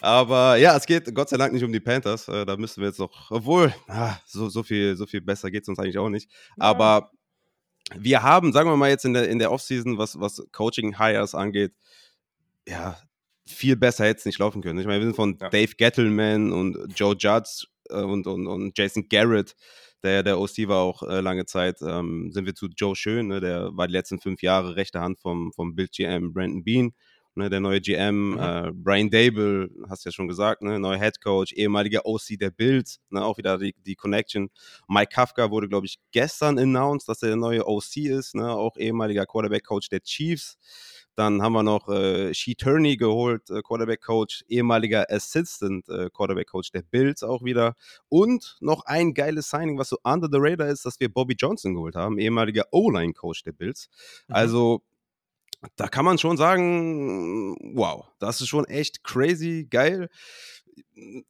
Aber 0.00 0.56
ja, 0.56 0.76
es 0.76 0.86
geht 0.86 1.12
Gott 1.14 1.28
sei 1.28 1.36
Dank 1.36 1.52
nicht 1.52 1.64
um 1.64 1.72
die 1.72 1.80
Panthers. 1.80 2.28
Äh, 2.28 2.46
da 2.46 2.56
müssen 2.56 2.80
wir 2.80 2.88
jetzt 2.88 2.98
noch, 2.98 3.10
obwohl, 3.28 3.74
ah, 3.88 4.16
so, 4.26 4.48
so, 4.48 4.62
viel, 4.62 4.96
so 4.96 5.06
viel 5.06 5.20
besser 5.20 5.50
geht 5.50 5.62
es 5.62 5.68
uns 5.68 5.78
eigentlich 5.78 5.98
auch 5.98 6.08
nicht. 6.08 6.30
Ja. 6.56 6.64
Aber 6.64 7.10
wir 7.96 8.22
haben, 8.22 8.52
sagen 8.52 8.70
wir 8.70 8.76
mal 8.76 8.90
jetzt 8.90 9.04
in 9.04 9.14
der, 9.14 9.28
in 9.28 9.38
der 9.38 9.52
Offseason, 9.52 9.98
was, 9.98 10.18
was 10.18 10.42
Coaching-Hires 10.52 11.34
angeht, 11.34 11.72
ja, 12.66 12.96
viel 13.46 13.76
besser 13.76 14.04
hätte 14.04 14.20
es 14.20 14.26
nicht 14.26 14.38
laufen 14.38 14.62
können. 14.62 14.78
Ich 14.78 14.86
meine, 14.86 15.00
wir 15.00 15.06
sind 15.06 15.16
von 15.16 15.36
ja. 15.40 15.48
Dave 15.48 15.74
Gettleman 15.76 16.52
und 16.52 16.76
Joe 16.94 17.16
Judge 17.18 17.66
äh, 17.88 18.02
und, 18.02 18.26
und, 18.26 18.46
und 18.46 18.78
Jason 18.78 19.08
Garrett 19.08 19.56
der 20.02 20.22
der 20.22 20.38
OC 20.38 20.68
war 20.68 20.78
auch 20.78 21.02
äh, 21.02 21.20
lange 21.20 21.46
Zeit, 21.46 21.78
ähm, 21.82 22.30
sind 22.32 22.46
wir 22.46 22.54
zu 22.54 22.68
Joe 22.74 22.96
Schön, 22.96 23.28
ne, 23.28 23.40
der 23.40 23.76
war 23.76 23.86
die 23.86 23.92
letzten 23.92 24.20
fünf 24.20 24.42
Jahre 24.42 24.76
rechte 24.76 25.00
Hand 25.00 25.20
vom, 25.20 25.52
vom 25.52 25.74
Bild 25.74 25.92
GM 25.92 26.32
Brandon 26.32 26.64
Bean. 26.64 26.92
Ne, 27.36 27.48
der 27.48 27.60
neue 27.60 27.80
GM, 27.80 28.32
mhm. 28.32 28.38
äh, 28.38 28.72
Brian 28.74 29.08
Dable, 29.08 29.70
hast 29.88 30.04
du 30.04 30.08
ja 30.08 30.12
schon 30.12 30.26
gesagt, 30.26 30.62
ne, 30.62 30.80
neuer 30.80 30.98
Head 30.98 31.20
Coach, 31.22 31.52
ehemaliger 31.52 32.04
OC 32.04 32.38
der 32.40 32.50
Bills, 32.50 32.98
ne, 33.08 33.24
auch 33.24 33.38
wieder 33.38 33.56
die, 33.56 33.72
die 33.86 33.94
Connection. 33.94 34.50
Mike 34.88 35.10
Kafka 35.14 35.48
wurde, 35.48 35.68
glaube 35.68 35.86
ich, 35.86 36.00
gestern 36.10 36.58
announced, 36.58 37.08
dass 37.08 37.22
er 37.22 37.28
der 37.28 37.36
neue 37.36 37.68
OC 37.68 37.98
ist, 37.98 38.34
ne, 38.34 38.50
auch 38.50 38.76
ehemaliger 38.76 39.26
Quarterback 39.26 39.64
Coach 39.64 39.88
der 39.90 40.00
Chiefs. 40.00 40.58
Dann 41.14 41.42
haben 41.42 41.52
wir 41.52 41.62
noch 41.62 41.88
äh, 41.88 42.32
Shee 42.34 42.54
Turney 42.54 42.96
geholt, 42.96 43.48
äh, 43.50 43.62
Quarterback 43.62 44.00
Coach, 44.00 44.42
ehemaliger 44.48 45.06
Assistant 45.10 45.88
äh, 45.88 46.08
Quarterback 46.10 46.48
Coach 46.48 46.70
der 46.70 46.82
Bills 46.82 47.22
auch 47.22 47.44
wieder. 47.44 47.74
Und 48.08 48.56
noch 48.60 48.86
ein 48.86 49.14
geiles 49.14 49.50
Signing, 49.50 49.78
was 49.78 49.90
so 49.90 49.98
under 50.02 50.28
the 50.32 50.38
radar 50.40 50.68
ist, 50.68 50.84
dass 50.84 50.98
wir 50.98 51.12
Bobby 51.12 51.34
Johnson 51.38 51.74
geholt 51.74 51.94
haben, 51.94 52.18
ehemaliger 52.18 52.64
O-Line 52.70 53.12
Coach 53.12 53.42
der 53.42 53.52
Bills. 53.52 53.88
Mhm. 54.28 54.34
Also 54.34 54.82
da 55.76 55.88
kann 55.88 56.04
man 56.04 56.18
schon 56.18 56.36
sagen, 56.36 57.56
wow, 57.74 58.06
das 58.18 58.40
ist 58.40 58.48
schon 58.48 58.64
echt 58.66 59.04
crazy 59.04 59.66
geil. 59.68 60.08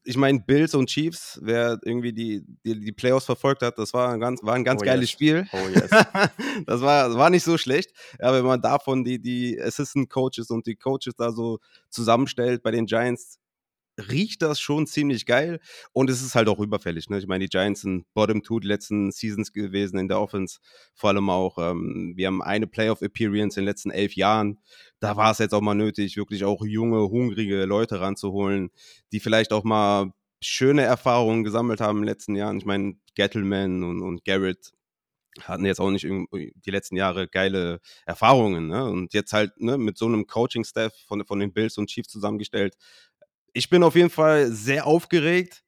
Ich 0.05 0.17
meine, 0.17 0.41
Bills 0.41 0.75
und 0.75 0.89
Chiefs, 0.89 1.39
wer 1.43 1.79
irgendwie 1.85 2.13
die, 2.13 2.45
die, 2.65 2.79
die, 2.79 2.93
Playoffs 2.93 3.27
verfolgt 3.27 3.63
hat, 3.63 3.79
das 3.79 3.93
war 3.93 4.13
ein 4.13 4.21
ganz, 4.21 4.43
war 4.43 4.55
ein 4.55 4.65
ganz 4.65 4.83
oh 4.83 4.85
geiles 4.85 5.03
yes. 5.03 5.11
Spiel. 5.11 5.49
Oh 5.53 5.69
yes. 5.69 5.91
das 6.67 6.81
war, 6.81 7.15
war 7.15 7.31
nicht 7.31 7.45
so 7.45 7.59
schlecht. 7.59 7.91
Ja, 8.21 8.33
wenn 8.33 8.45
man 8.45 8.61
davon 8.61 9.05
die, 9.05 9.21
die 9.21 9.61
Assistant 9.61 10.09
Coaches 10.09 10.51
und 10.51 10.67
die 10.67 10.77
Coaches 10.77 11.15
da 11.17 11.33
so 11.33 11.59
zusammenstellt 11.89 12.63
bei 12.63 12.71
den 12.71 12.87
Giants, 12.87 13.40
riecht 14.09 14.43
das 14.43 14.61
schon 14.61 14.87
ziemlich 14.87 15.27
geil 15.27 15.61
und 15.93 16.11
es 16.11 16.23
ist 16.23 16.35
halt 16.35 16.49
auch 16.49 16.61
überfällig. 16.61 17.11
Ne? 17.11 17.19
Ich 17.19 17.27
meine, 17.27 17.45
die 17.45 17.51
Giants 17.51 17.83
sind 17.83 18.07
Bottom 18.15 18.43
Two 18.43 18.61
die 18.61 18.69
letzten 18.69 19.11
Seasons 19.11 19.53
gewesen 19.53 19.99
in 19.99 20.09
der 20.09 20.21
Offense. 20.21 20.59
Vor 20.95 21.11
allem 21.11 21.31
auch, 21.31 21.59
ähm, 21.59 22.13
wir 22.17 22.27
haben 22.27 22.43
eine 22.43 22.67
Playoff-Appearance 22.67 23.59
in 23.59 23.65
den 23.65 23.69
letzten 23.69 23.91
elf 23.91 24.15
Jahren. 24.15 24.59
Da 25.01 25.17
war 25.17 25.33
es 25.33 25.39
jetzt 25.39 25.55
auch 25.55 25.61
mal 25.61 25.75
nötig, 25.75 26.17
wirklich 26.17 26.45
auch 26.45 26.65
junge, 26.65 27.09
hungrige 27.09 27.65
Leute 27.65 28.01
ranzuholen, 28.01 28.71
die 29.13 29.21
vielleicht 29.21 29.53
auch 29.53 29.65
mal 29.65 30.13
schöne 30.43 30.83
Erfahrungen 30.83 31.45
gesammelt 31.45 31.81
haben 31.81 31.99
in 31.99 32.03
den 32.03 32.09
letzten 32.09 32.35
Jahren. 32.35 32.59
Ich 32.59 32.65
meine, 32.65 32.95
Gettleman 33.15 33.85
und, 33.85 34.03
und 34.03 34.25
Garrett 34.25 34.73
hatten 35.41 35.65
jetzt 35.65 35.81
auch 35.81 35.91
nicht 35.91 36.05
die 36.05 36.71
letzten 36.71 36.97
Jahre 36.97 37.29
geile 37.29 37.81
Erfahrungen. 38.05 38.69
Ne? 38.69 38.85
Und 38.85 39.15
jetzt 39.15 39.33
halt 39.33 39.61
ne, 39.61 39.79
mit 39.79 39.97
so 39.97 40.07
einem 40.07 40.27
Coaching-Staff 40.27 40.93
von, 41.07 41.25
von 41.25 41.39
den 41.39 41.53
Bills 41.53 41.79
und 41.79 41.89
Chiefs 41.89 42.09
zusammengestellt, 42.09 42.77
ich 43.53 43.71
bin 43.71 43.83
auf 43.83 43.97
jeden 43.97 44.11
Fall 44.11 44.51
sehr 44.51 44.87
aufgeregt, 44.87 45.63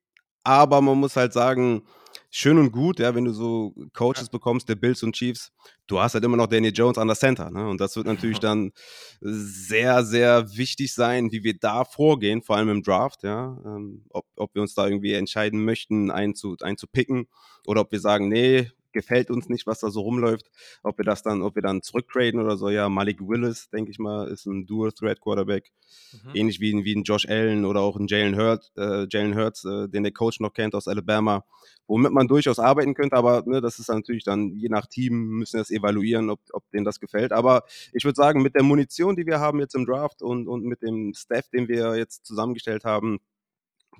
aber 0.45 0.81
man 0.81 0.99
muss 0.99 1.17
halt 1.17 1.33
sagen, 1.33 1.83
schön 2.31 2.59
und 2.59 2.73
gut, 2.73 2.99
ja, 2.99 3.15
wenn 3.15 3.27
du 3.27 3.33
so 3.33 3.75
Coaches 3.93 4.29
bekommst, 4.31 4.69
der 4.69 4.75
Bills 4.75 5.03
und 5.03 5.15
Chiefs, 5.15 5.53
du 5.87 6.01
hast 6.01 6.15
halt 6.15 6.25
immer 6.25 6.37
noch 6.37 6.47
Daniel 6.47 6.73
Jones 6.75 6.99
an 6.99 7.07
der 7.07 7.17
Center, 7.17 7.51
ne? 7.51 7.69
Und 7.69 7.81
das 7.81 7.95
wird 7.95 8.07
natürlich 8.07 8.39
dann 8.41 8.73
sehr, 9.21 10.05
sehr 10.05 10.57
wichtig 10.57 10.95
sein, 10.95 11.31
wie 11.31 11.45
wir 11.45 11.59
da 11.59 11.85
vorgehen, 11.85 12.43
vor 12.43 12.57
allem 12.57 12.71
im 12.71 12.83
Draft, 12.83 13.23
ja, 13.23 13.59
ähm, 13.65 14.05
ob, 14.11 14.27
ob 14.37 14.55
wir 14.55 14.63
uns 14.63 14.75
da 14.75 14.87
irgendwie 14.87 15.13
entscheiden 15.13 15.65
möchten, 15.65 16.11
einen 16.11 16.35
zu, 16.35 16.57
einen 16.63 16.79
zu 16.79 16.87
picken 16.87 17.27
oder 17.67 17.83
ob 17.83 17.93
wir 17.93 18.01
sagen, 18.01 18.29
nee, 18.29 18.71
gefällt 18.93 19.31
uns 19.31 19.49
nicht, 19.49 19.67
was 19.67 19.81
da 19.81 19.91
so 19.91 20.01
rumläuft. 20.01 20.51
Ob 20.83 20.99
wir 20.99 21.05
das 21.05 21.23
dann, 21.23 21.43
ob 21.43 21.55
wir 21.55 21.63
dann 21.63 21.83
zurücktraden 21.83 22.41
oder 22.41 22.57
so. 22.57 22.69
Ja, 22.71 22.89
Malik 22.89 23.21
Willis, 23.21 23.71
denke 23.71 23.91
ich 23.91 23.99
mal, 23.99 24.29
ist 24.29 24.47
ein 24.47 24.67
Dual-Threat-Quarterback. 24.67 25.71
Mhm. 26.13 26.31
Ähnlich 26.35 26.61
wie, 26.61 26.85
wie 26.85 26.95
ein 26.95 27.03
Josh 27.03 27.29
Allen 27.29 27.65
oder 27.65 27.81
auch 27.81 27.97
ein 27.97 28.07
Jalen 28.07 28.37
Hurts, 28.37 28.73
äh, 28.77 29.07
Jalen 29.11 29.37
Hurts 29.37 29.65
äh, 29.65 29.89
den 29.89 30.03
der 30.03 30.13
Coach 30.13 30.41
noch 30.41 30.53
kennt 30.53 30.75
aus 30.75 30.89
Alabama, 30.89 31.45
womit 31.87 32.13
man 32.13 32.29
durchaus 32.29 32.59
arbeiten 32.59 32.95
könnte. 32.95 33.17
Aber 33.17 33.43
ne, 33.47 33.61
das 33.61 33.79
ist 33.79 33.89
natürlich 33.89 34.25
dann, 34.25 34.51
je 34.57 34.69
nach 34.69 34.87
Team, 34.87 35.39
müssen 35.39 35.55
wir 35.55 35.61
das 35.61 35.71
evaluieren, 35.71 36.31
ob, 36.31 36.41
ob 36.53 36.69
denen 36.71 36.85
das 36.85 37.01
gefällt. 37.01 37.33
Aber 37.33 37.65
ich 37.93 38.05
würde 38.05 38.17
sagen, 38.17 38.43
mit 38.43 38.55
der 38.55 38.63
Munition, 38.63 39.17
die 39.17 39.27
wir 39.27 39.41
haben 39.41 39.61
jetzt 39.61 39.75
im 39.75 39.87
Draft 39.87 40.23
und, 40.23 40.49
und 40.49 40.65
mit 40.65 40.83
dem 40.83 41.13
Staff, 41.15 41.49
den 41.49 41.69
wir 41.69 41.97
jetzt 41.97 42.25
zusammengestellt 42.25 42.85
haben, 42.85 43.21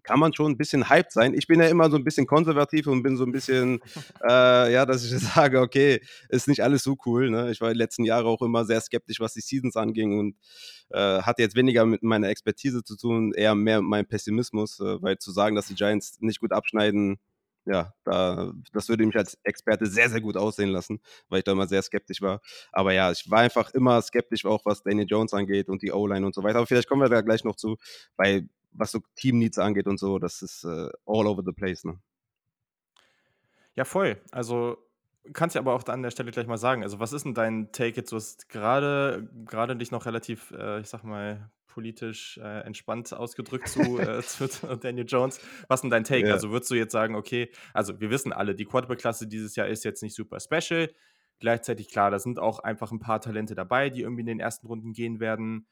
kann 0.03 0.19
man 0.19 0.35
schon 0.35 0.53
ein 0.53 0.57
bisschen 0.57 0.89
hyped 0.89 1.13
sein. 1.13 1.35
Ich 1.35 1.47
bin 1.47 1.61
ja 1.61 1.67
immer 1.67 1.91
so 1.91 1.97
ein 1.97 2.05
bisschen 2.05 2.27
konservativ 2.27 2.87
und 2.87 3.03
bin 3.03 3.17
so 3.17 3.25
ein 3.25 3.33
bisschen, 3.33 3.81
äh, 4.29 4.73
ja, 4.73 4.87
dass 4.87 5.05
ich 5.05 5.11
sage, 5.35 5.61
okay, 5.61 6.01
ist 6.29 6.49
nicht 6.49 6.63
alles 6.63 6.83
so 6.83 6.97
cool. 7.07 7.31
Ne? 7.31 7.51
Ich 7.51 7.61
war 7.61 7.73
die 7.73 7.79
letzten 7.79 8.05
Jahre 8.05 8.29
auch 8.29 8.43
immer 8.43 8.65
sehr 8.65 8.81
skeptisch, 8.81 9.21
was 9.21 9.35
die 9.35 9.41
Seasons 9.41 9.77
anging 9.77 10.19
und 10.19 10.37
äh, 10.91 11.23
hat 11.23 11.39
jetzt 11.39 11.57
weniger 11.57 11.87
mit 11.87 12.03
meiner 12.03 12.29
Expertise 12.29 12.83
zu 12.85 12.97
tun, 12.97 13.33
eher 13.33 13.55
mehr 13.55 13.81
mit 13.81 13.91
meinem 13.91 14.07
Pessimismus, 14.07 14.81
äh, 14.81 15.01
weil 15.03 15.19
zu 15.19 15.33
sagen, 15.33 15.57
dass 15.57 15.67
die 15.67 15.75
Giants 15.75 16.19
nicht 16.21 16.41
gut 16.41 16.53
abschneiden, 16.53 17.19
ja, 17.65 17.95
da, 18.05 18.53
das 18.73 18.89
würde 18.89 19.07
mich 19.07 19.17
als 19.17 19.39
Experte 19.45 19.87
sehr, 19.87 20.11
sehr 20.11 20.21
gut 20.21 20.37
aussehen 20.37 20.71
lassen, 20.71 21.01
weil 21.29 21.39
ich 21.39 21.45
da 21.45 21.53
immer 21.53 21.69
sehr 21.69 21.83
skeptisch 21.83 22.21
war. 22.21 22.41
Aber 22.73 22.93
ja, 22.93 23.13
ich 23.13 23.31
war 23.31 23.41
einfach 23.41 23.73
immer 23.73 24.03
skeptisch, 24.03 24.45
auch 24.45 24.65
was 24.65 24.83
Daniel 24.83 25.07
Jones 25.09 25.33
angeht 25.33 25.69
und 25.69 25.83
die 25.83 25.93
O-Line 25.93 26.27
und 26.27 26.35
so 26.35 26.43
weiter. 26.43 26.59
Aber 26.59 26.67
vielleicht 26.67 26.89
kommen 26.89 27.03
wir 27.03 27.09
da 27.09 27.21
gleich 27.21 27.45
noch 27.45 27.57
zu, 27.57 27.77
weil 28.17 28.49
was 28.73 28.93
so 28.93 29.01
Team-Needs 29.17 29.59
angeht 29.59 29.87
und 29.87 29.99
so, 29.99 30.19
das 30.19 30.43
ist 30.43 30.65
äh, 30.65 30.89
all 31.07 31.27
over 31.27 31.43
the 31.45 31.53
place. 31.53 31.85
Ne? 31.85 31.99
Ja, 33.75 33.85
voll. 33.85 34.21
Also 34.31 34.79
kannst 35.33 35.55
du 35.55 35.61
aber 35.61 35.75
auch 35.75 35.87
an 35.87 36.03
der 36.03 36.11
Stelle 36.11 36.31
gleich 36.31 36.47
mal 36.47 36.59
sagen. 36.59 36.83
Also, 36.83 36.99
was 37.01 37.13
ist 37.13 37.25
denn 37.25 37.35
dein 37.35 37.73
Take 37.73 37.97
jetzt? 37.97 38.13
Du 38.13 38.17
hast 38.17 38.49
gerade, 38.49 39.29
gerade 39.47 39.77
dich 39.77 39.91
noch 39.91 40.07
relativ, 40.07 40.51
äh, 40.53 40.81
ich 40.81 40.89
sag 40.89 41.05
mal, 41.05 41.51
politisch 41.67 42.39
äh, 42.39 42.61
entspannt 42.61 43.15
ausgedrückt 43.15 43.69
zu, 43.69 43.99
äh, 43.99 44.21
zu, 44.23 44.49
Daniel 44.77 45.07
Jones. 45.07 45.41
Was 45.69 45.79
ist 45.79 45.83
denn 45.83 45.91
dein 45.91 46.05
Take? 46.05 46.27
Ja. 46.27 46.35
Also, 46.35 46.51
würdest 46.51 46.71
du 46.71 46.75
jetzt 46.75 46.93
sagen, 46.93 47.15
okay, 47.15 47.51
also 47.73 48.01
wir 48.01 48.11
wissen 48.11 48.33
alle, 48.33 48.55
die 48.55 48.65
Quarterback-Klasse 48.65 49.27
dieses 49.27 49.57
Jahr 49.57 49.69
ist 49.69 49.85
jetzt 49.85 50.03
nicht 50.03 50.15
super 50.15 50.39
special. 50.41 50.91
Gleichzeitig, 51.39 51.89
klar, 51.89 52.11
da 52.11 52.19
sind 52.19 52.39
auch 52.39 52.61
einfach 52.61 52.93
ein 52.93 53.01
paar 53.01 53.21
Talente 53.21 53.55
dabei, 53.55 53.91
die 53.91 54.03
irgendwie 54.03 54.21
in 54.21 54.27
den 54.27 54.41
ersten 54.41 54.67
Runden 54.67 54.93
gehen 54.93 55.19
werden 55.19 55.67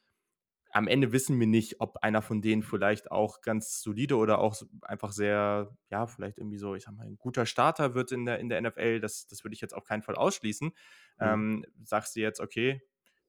am 0.73 0.87
Ende 0.87 1.13
wissen 1.13 1.39
wir 1.41 1.47
nicht, 1.47 1.81
ob 1.81 1.99
einer 1.99 2.23
von 2.23 2.43
denen 2.43 2.63
vielleicht 2.63 3.11
auch 3.11 3.41
ganz 3.41 3.83
solide 3.83 4.17
oder 4.17 4.39
auch 4.39 4.57
einfach 4.83 5.13
sehr, 5.13 5.77
ja, 5.91 6.07
vielleicht 6.07 6.39
irgendwie 6.39 6.59
so, 6.59 6.75
ich 6.75 6.85
sag 6.85 6.95
mal, 6.95 7.07
ein 7.07 7.19
guter 7.19 7.47
Starter 7.47 7.95
wird 7.95 8.13
in 8.13 8.25
der, 8.25 8.39
in 8.39 8.49
der 8.49 8.61
NFL. 8.61 9.01
Das, 9.01 9.27
das 9.27 9.45
würde 9.45 9.55
ich 9.55 9.61
jetzt 9.61 9.75
auf 9.75 9.85
keinen 9.85 10.03
Fall 10.03 10.15
ausschließen. 10.15 10.69
Mhm. 10.69 10.75
Ähm, 11.21 11.67
sagst 11.85 12.15
du 12.15 12.21
jetzt, 12.21 12.41
okay, 12.41 12.83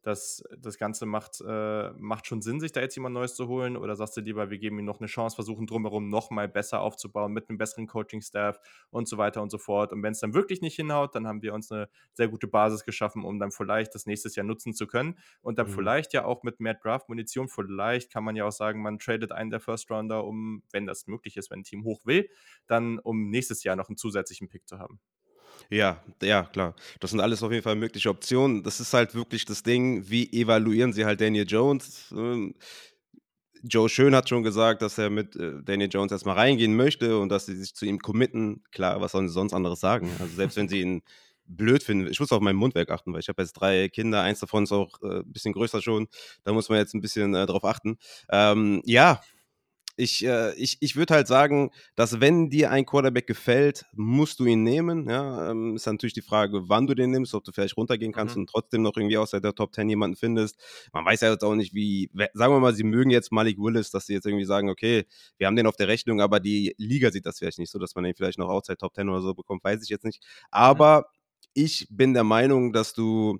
das, 0.03 0.43
das 0.57 0.77
Ganze 0.77 1.05
macht, 1.05 1.41
äh, 1.45 1.91
macht 1.91 2.25
schon 2.25 2.41
Sinn, 2.41 2.59
sich 2.59 2.71
da 2.71 2.81
jetzt 2.81 2.95
jemand 2.95 3.13
Neues 3.13 3.35
zu 3.35 3.47
holen? 3.47 3.77
Oder 3.77 3.95
sagst 3.95 4.17
du 4.17 4.21
lieber, 4.21 4.49
wir 4.49 4.57
geben 4.57 4.79
ihm 4.79 4.85
noch 4.85 4.99
eine 4.99 5.07
Chance, 5.07 5.35
versuchen 5.35 5.67
drumherum 5.67 6.09
nochmal 6.09 6.47
besser 6.47 6.81
aufzubauen 6.81 7.33
mit 7.33 7.49
einem 7.49 7.57
besseren 7.57 7.87
Coaching-Staff 7.87 8.59
und 8.89 9.07
so 9.07 9.17
weiter 9.17 9.41
und 9.41 9.51
so 9.51 9.57
fort? 9.57 9.93
Und 9.93 10.01
wenn 10.01 10.13
es 10.13 10.19
dann 10.19 10.33
wirklich 10.33 10.61
nicht 10.61 10.75
hinhaut, 10.75 11.13
dann 11.13 11.27
haben 11.27 11.41
wir 11.41 11.53
uns 11.53 11.71
eine 11.71 11.87
sehr 12.13 12.27
gute 12.27 12.47
Basis 12.47 12.83
geschaffen, 12.83 13.23
um 13.23 13.39
dann 13.39 13.51
vielleicht 13.51 13.93
das 13.93 14.05
nächste 14.05 14.29
Jahr 14.29 14.45
nutzen 14.45 14.73
zu 14.73 14.87
können. 14.87 15.19
Und 15.41 15.59
dann 15.59 15.67
mhm. 15.67 15.73
vielleicht 15.73 16.13
ja 16.13 16.25
auch 16.25 16.43
mit 16.43 16.59
mehr 16.59 16.73
Draft-Munition, 16.73 17.47
vielleicht 17.47 18.11
kann 18.11 18.23
man 18.23 18.35
ja 18.35 18.45
auch 18.45 18.51
sagen, 18.51 18.81
man 18.81 18.97
tradet 18.97 19.31
einen 19.31 19.51
der 19.51 19.59
First-Rounder, 19.59 20.23
um, 20.23 20.63
wenn 20.71 20.85
das 20.87 21.05
möglich 21.07 21.37
ist, 21.37 21.51
wenn 21.51 21.59
ein 21.59 21.63
Team 21.63 21.83
hoch 21.83 22.05
will, 22.05 22.27
dann 22.67 22.99
um 22.99 23.29
nächstes 23.29 23.63
Jahr 23.63 23.75
noch 23.75 23.89
einen 23.89 23.97
zusätzlichen 23.97 24.49
Pick 24.49 24.67
zu 24.67 24.79
haben. 24.79 24.99
Ja, 25.69 26.03
ja, 26.21 26.43
klar. 26.43 26.75
Das 26.99 27.11
sind 27.11 27.19
alles 27.19 27.43
auf 27.43 27.51
jeden 27.51 27.63
Fall 27.63 27.75
mögliche 27.75 28.09
Optionen. 28.09 28.63
Das 28.63 28.79
ist 28.79 28.93
halt 28.93 29.15
wirklich 29.15 29.45
das 29.45 29.63
Ding, 29.63 30.09
wie 30.09 30.31
evaluieren 30.31 30.93
sie 30.93 31.05
halt 31.05 31.21
Daniel 31.21 31.45
Jones? 31.47 32.07
Ähm, 32.11 32.55
Joe 33.63 33.89
Schön 33.89 34.15
hat 34.15 34.27
schon 34.27 34.43
gesagt, 34.43 34.81
dass 34.81 34.97
er 34.97 35.09
mit 35.09 35.35
äh, 35.35 35.61
Daniel 35.63 35.89
Jones 35.91 36.11
erstmal 36.11 36.35
reingehen 36.35 36.75
möchte 36.75 37.19
und 37.19 37.29
dass 37.29 37.45
sie 37.45 37.55
sich 37.55 37.75
zu 37.75 37.85
ihm 37.85 37.99
committen. 37.99 38.63
Klar, 38.71 39.01
was 39.01 39.11
sollen 39.11 39.27
sie 39.27 39.33
sonst 39.33 39.53
anderes 39.53 39.79
sagen? 39.79 40.09
Also 40.19 40.35
selbst 40.35 40.57
wenn 40.57 40.67
sie 40.67 40.81
ihn 40.81 41.03
blöd 41.45 41.83
finden, 41.83 42.07
ich 42.09 42.19
muss 42.19 42.31
auf 42.31 42.41
meinen 42.41 42.55
Mundwerk 42.55 42.89
achten, 42.89 43.13
weil 43.13 43.19
ich 43.19 43.29
habe 43.29 43.41
jetzt 43.41 43.53
drei 43.53 43.89
Kinder, 43.89 44.21
eins 44.21 44.39
davon 44.39 44.63
ist 44.63 44.71
auch 44.71 45.01
äh, 45.03 45.19
ein 45.19 45.31
bisschen 45.31 45.53
größer 45.53 45.81
schon, 45.81 46.07
da 46.43 46.53
muss 46.53 46.69
man 46.69 46.77
jetzt 46.79 46.93
ein 46.95 47.01
bisschen 47.01 47.35
äh, 47.35 47.45
drauf 47.45 47.65
achten. 47.65 47.97
Ähm, 48.29 48.81
ja, 48.85 49.21
ich, 49.95 50.25
äh, 50.25 50.53
ich, 50.55 50.77
ich 50.79 50.95
würde 50.95 51.13
halt 51.13 51.27
sagen, 51.27 51.71
dass 51.95 52.21
wenn 52.21 52.49
dir 52.49 52.71
ein 52.71 52.85
Quarterback 52.85 53.27
gefällt, 53.27 53.85
musst 53.93 54.39
du 54.39 54.45
ihn 54.45 54.63
nehmen. 54.63 55.09
Ja, 55.09 55.51
ähm, 55.51 55.75
ist 55.75 55.85
natürlich 55.85 56.13
die 56.13 56.21
Frage, 56.21 56.69
wann 56.69 56.87
du 56.87 56.95
den 56.95 57.11
nimmst, 57.11 57.33
ob 57.33 57.43
du 57.43 57.51
vielleicht 57.51 57.77
runtergehen 57.77 58.11
kannst 58.11 58.35
mhm. 58.35 58.41
und 58.41 58.49
trotzdem 58.49 58.81
noch 58.81 58.95
irgendwie 58.95 59.17
außer 59.17 59.41
der 59.41 59.53
Top 59.53 59.73
10 59.73 59.89
jemanden 59.89 60.15
findest. 60.15 60.59
Man 60.93 61.05
weiß 61.05 61.21
ja 61.21 61.31
jetzt 61.31 61.43
auch 61.43 61.55
nicht, 61.55 61.73
wie, 61.73 62.09
sagen 62.33 62.53
wir 62.53 62.59
mal, 62.59 62.73
sie 62.73 62.83
mögen 62.83 63.09
jetzt 63.09 63.31
Malik 63.31 63.57
Willis, 63.57 63.91
dass 63.91 64.05
sie 64.05 64.13
jetzt 64.13 64.25
irgendwie 64.25 64.45
sagen, 64.45 64.69
okay, 64.69 65.05
wir 65.37 65.47
haben 65.47 65.55
den 65.55 65.67
auf 65.67 65.75
der 65.75 65.87
Rechnung, 65.87 66.21
aber 66.21 66.39
die 66.39 66.73
Liga 66.77 67.11
sieht 67.11 67.25
das 67.25 67.39
vielleicht 67.39 67.59
nicht 67.59 67.71
so, 67.71 67.79
dass 67.79 67.95
man 67.95 68.03
den 68.03 68.15
vielleicht 68.15 68.39
noch 68.39 68.49
outside 68.49 68.77
Top 68.77 68.95
10 68.95 69.09
oder 69.09 69.21
so 69.21 69.33
bekommt, 69.33 69.63
weiß 69.63 69.83
ich 69.83 69.89
jetzt 69.89 70.05
nicht. 70.05 70.23
Aber 70.49 70.99
mhm. 70.99 71.03
ich 71.53 71.87
bin 71.89 72.13
der 72.13 72.23
Meinung, 72.23 72.73
dass 72.73 72.93
du, 72.93 73.39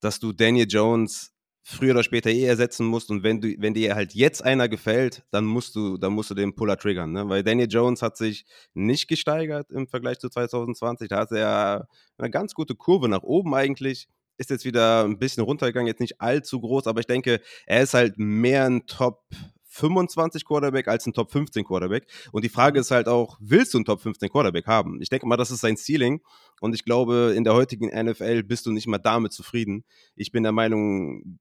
dass 0.00 0.20
du 0.20 0.32
Daniel 0.32 0.66
Jones 0.68 1.35
früher 1.68 1.90
oder 1.90 2.04
später 2.04 2.30
eh 2.30 2.44
ersetzen 2.44 2.86
musst 2.86 3.10
und 3.10 3.24
wenn 3.24 3.40
du, 3.40 3.52
wenn 3.58 3.74
dir 3.74 3.96
halt 3.96 4.14
jetzt 4.14 4.40
einer 4.44 4.68
gefällt, 4.68 5.24
dann 5.32 5.44
musst 5.44 5.74
du, 5.74 5.98
dann 5.98 6.12
musst 6.12 6.30
du 6.30 6.34
den 6.34 6.54
Puller 6.54 6.76
triggern, 6.76 7.10
ne? 7.10 7.28
Weil 7.28 7.42
Daniel 7.42 7.66
Jones 7.68 8.02
hat 8.02 8.16
sich 8.16 8.46
nicht 8.72 9.08
gesteigert 9.08 9.72
im 9.72 9.88
Vergleich 9.88 10.20
zu 10.20 10.28
2020. 10.28 11.08
Da 11.08 11.18
hat 11.18 11.32
er 11.32 11.88
eine 12.18 12.30
ganz 12.30 12.54
gute 12.54 12.76
Kurve 12.76 13.08
nach 13.08 13.24
oben 13.24 13.52
eigentlich. 13.52 14.06
Ist 14.38 14.50
jetzt 14.50 14.64
wieder 14.64 15.02
ein 15.02 15.18
bisschen 15.18 15.42
runtergegangen, 15.42 15.88
jetzt 15.88 15.98
nicht 15.98 16.20
allzu 16.20 16.60
groß, 16.60 16.86
aber 16.86 17.00
ich 17.00 17.06
denke, 17.08 17.40
er 17.66 17.82
ist 17.82 17.94
halt 17.94 18.16
mehr 18.16 18.66
ein 18.66 18.86
Top 18.86 19.24
25 19.64 20.44
Quarterback 20.44 20.86
als 20.86 21.04
ein 21.06 21.14
Top 21.14 21.32
15 21.32 21.64
Quarterback. 21.64 22.06
Und 22.30 22.44
die 22.44 22.48
Frage 22.48 22.78
mhm. 22.78 22.82
ist 22.82 22.92
halt 22.92 23.08
auch, 23.08 23.38
willst 23.40 23.74
du 23.74 23.78
einen 23.78 23.86
Top 23.86 24.00
15 24.02 24.30
Quarterback 24.30 24.68
haben? 24.68 25.02
Ich 25.02 25.08
denke 25.08 25.26
mal, 25.26 25.36
das 25.36 25.50
ist 25.50 25.62
sein 25.62 25.76
Ceiling. 25.76 26.20
Und 26.60 26.76
ich 26.76 26.84
glaube, 26.84 27.34
in 27.36 27.42
der 27.42 27.54
heutigen 27.54 27.88
NFL 27.88 28.44
bist 28.44 28.66
du 28.66 28.70
nicht 28.70 28.86
mal 28.86 28.98
damit 28.98 29.32
zufrieden. 29.32 29.84
Ich 30.14 30.30
bin 30.30 30.44
der 30.44 30.52
Meinung, 30.52 31.40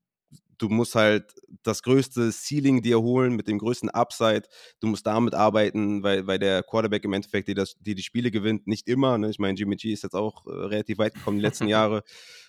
du 0.57 0.69
musst 0.69 0.95
halt 0.95 1.33
das 1.63 1.83
größte 1.83 2.31
Ceiling 2.31 2.81
dir 2.81 3.01
holen 3.01 3.35
mit 3.35 3.47
dem 3.47 3.57
größten 3.57 3.89
Upside. 3.89 4.43
Du 4.79 4.87
musst 4.87 5.05
damit 5.05 5.33
arbeiten, 5.33 6.03
weil, 6.03 6.27
weil 6.27 6.39
der 6.39 6.63
Quarterback 6.63 7.03
im 7.05 7.13
Endeffekt, 7.13 7.47
die, 7.47 7.53
das, 7.53 7.75
die 7.79 7.95
die 7.95 8.03
Spiele 8.03 8.31
gewinnt, 8.31 8.67
nicht 8.67 8.87
immer. 8.87 9.17
Ne? 9.17 9.29
Ich 9.29 9.39
meine, 9.39 9.57
Jimmy 9.57 9.75
G 9.75 9.91
ist 9.91 10.03
jetzt 10.03 10.15
auch 10.15 10.45
äh, 10.45 10.51
relativ 10.51 10.97
weit 10.97 11.13
gekommen 11.13 11.37
die 11.37 11.43
letzten 11.45 11.67
Jahre. 11.67 12.03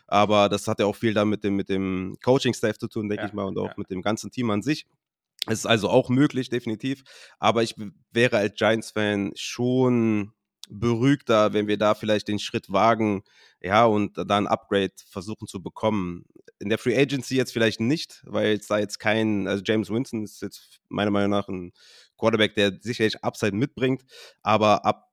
Aber 0.06 0.48
das 0.48 0.68
hat 0.68 0.78
ja 0.78 0.86
auch 0.86 0.96
viel 0.96 1.14
dann 1.14 1.28
mit 1.28 1.44
dem, 1.44 1.56
mit 1.56 1.68
dem 1.68 2.16
Coaching-Staff 2.24 2.78
zu 2.78 2.88
tun, 2.88 3.08
denke 3.08 3.24
ja, 3.24 3.28
ich 3.28 3.34
mal, 3.34 3.44
und 3.44 3.58
auch 3.58 3.68
ja. 3.68 3.74
mit 3.76 3.90
dem 3.90 4.02
ganzen 4.02 4.30
Team 4.30 4.50
an 4.50 4.62
sich. 4.62 4.86
Es 5.46 5.60
ist 5.60 5.66
also 5.66 5.88
auch 5.88 6.08
möglich, 6.08 6.48
definitiv. 6.48 7.02
Aber 7.38 7.62
ich 7.62 7.74
wäre 8.12 8.38
als 8.38 8.54
Giants-Fan 8.56 9.32
schon 9.36 10.32
beruhigter, 10.68 11.52
wenn 11.52 11.68
wir 11.68 11.78
da 11.78 11.94
vielleicht 11.94 12.28
den 12.28 12.38
Schritt 12.38 12.72
wagen, 12.72 13.22
ja, 13.60 13.84
und 13.84 14.16
da 14.16 14.36
ein 14.36 14.46
Upgrade 14.46 14.92
versuchen 15.08 15.46
zu 15.46 15.62
bekommen. 15.62 16.24
In 16.58 16.68
der 16.68 16.78
Free 16.78 16.96
Agency 16.96 17.36
jetzt 17.36 17.52
vielleicht 17.52 17.80
nicht, 17.80 18.22
weil 18.24 18.54
es 18.54 18.66
da 18.66 18.78
jetzt 18.78 18.98
kein, 18.98 19.46
also 19.46 19.62
James 19.64 19.90
Winston 19.90 20.24
ist 20.24 20.40
jetzt 20.40 20.80
meiner 20.88 21.10
Meinung 21.10 21.30
nach 21.30 21.48
ein 21.48 21.72
Quarterback, 22.16 22.54
der 22.54 22.78
sicherlich 22.80 23.22
Upside 23.22 23.54
mitbringt, 23.54 24.04
aber 24.42 24.84
ab 24.84 25.05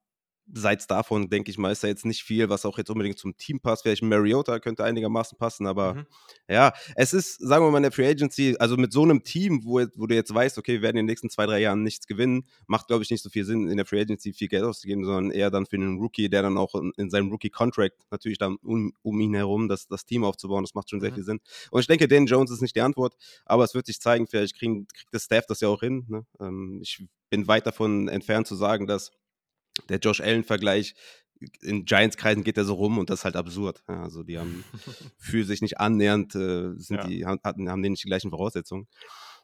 Seits 0.51 0.87
davon, 0.87 1.29
denke 1.29 1.51
ich 1.51 1.57
mal, 1.57 1.71
ist 1.71 1.83
da 1.83 1.87
jetzt 1.87 2.05
nicht 2.05 2.23
viel, 2.23 2.49
was 2.49 2.65
auch 2.65 2.77
jetzt 2.77 2.89
unbedingt 2.89 3.17
zum 3.17 3.37
Team 3.37 3.59
passt. 3.59 3.83
Vielleicht 3.83 4.03
Mariota 4.03 4.59
könnte 4.59 4.83
einigermaßen 4.83 5.37
passen, 5.37 5.67
aber 5.67 5.93
mhm. 5.95 6.05
ja, 6.49 6.73
es 6.95 7.13
ist, 7.13 7.35
sagen 7.35 7.65
wir 7.65 7.71
mal, 7.71 7.77
in 7.77 7.83
der 7.83 7.91
Free 7.91 8.07
Agency, 8.07 8.55
also 8.59 8.75
mit 8.75 8.91
so 8.91 9.03
einem 9.03 9.23
Team, 9.23 9.63
wo, 9.63 9.81
wo 9.95 10.07
du 10.07 10.15
jetzt 10.15 10.33
weißt, 10.33 10.57
okay, 10.57 10.73
wir 10.73 10.81
werden 10.81 10.97
in 10.97 11.05
den 11.05 11.11
nächsten 11.11 11.29
zwei, 11.29 11.45
drei 11.45 11.59
Jahren 11.59 11.83
nichts 11.83 12.07
gewinnen, 12.07 12.47
macht, 12.67 12.87
glaube 12.87 13.03
ich, 13.03 13.09
nicht 13.09 13.23
so 13.23 13.29
viel 13.29 13.45
Sinn, 13.45 13.67
in 13.67 13.77
der 13.77 13.85
Free 13.85 14.01
Agency 14.01 14.33
viel 14.33 14.47
Geld 14.47 14.63
auszugeben, 14.63 15.05
sondern 15.05 15.31
eher 15.31 15.49
dann 15.49 15.65
für 15.65 15.77
einen 15.77 15.97
Rookie, 15.99 16.29
der 16.29 16.41
dann 16.41 16.57
auch 16.57 16.75
in, 16.75 16.91
in 16.97 17.09
seinem 17.09 17.29
Rookie-Contract 17.29 17.95
natürlich 18.11 18.37
dann 18.37 18.57
um, 18.63 18.93
um, 19.01 19.19
ihn 19.19 19.33
herum 19.33 19.67
das, 19.67 19.87
das 19.87 20.05
Team 20.05 20.23
aufzubauen. 20.23 20.63
Das 20.63 20.73
macht 20.73 20.89
schon 20.89 20.99
sehr 20.99 21.11
mhm. 21.11 21.15
viel 21.15 21.23
Sinn. 21.23 21.39
Und 21.71 21.81
ich 21.81 21.87
denke, 21.87 22.07
Dan 22.07 22.25
Jones 22.25 22.51
ist 22.51 22.61
nicht 22.61 22.75
die 22.75 22.81
Antwort, 22.81 23.15
aber 23.45 23.63
es 23.63 23.73
wird 23.73 23.85
sich 23.85 23.99
zeigen, 23.99 24.27
vielleicht 24.27 24.57
kriegt 24.57 24.93
krieg 24.93 25.07
das 25.11 25.23
Staff 25.23 25.45
das 25.47 25.61
ja 25.61 25.67
auch 25.67 25.79
hin. 25.79 26.05
Ne? 26.07 26.25
Ähm, 26.39 26.79
ich 26.81 27.03
bin 27.29 27.47
weit 27.47 27.65
davon 27.65 28.07
entfernt 28.09 28.47
zu 28.47 28.55
sagen, 28.55 28.87
dass 28.87 29.11
der 29.89 29.99
Josh 29.99 30.21
Allen-Vergleich 30.21 30.95
in 31.61 31.85
Giants-Kreisen 31.85 32.43
geht 32.43 32.57
er 32.57 32.65
so 32.65 32.75
rum 32.75 32.97
und 32.97 33.09
das 33.09 33.19
ist 33.19 33.25
halt 33.25 33.35
absurd. 33.35 33.83
Ja, 33.89 34.03
also 34.03 34.23
die 34.23 34.39
haben 34.39 34.63
für 35.17 35.43
sich 35.43 35.61
nicht 35.61 35.79
annähernd, 35.79 36.35
äh, 36.35 36.73
sind 36.77 36.97
ja. 36.97 37.07
die, 37.07 37.25
hatten, 37.25 37.69
haben 37.69 37.83
die 37.83 37.89
nicht 37.89 38.03
die 38.03 38.07
gleichen 38.07 38.29
Voraussetzungen. 38.29 38.87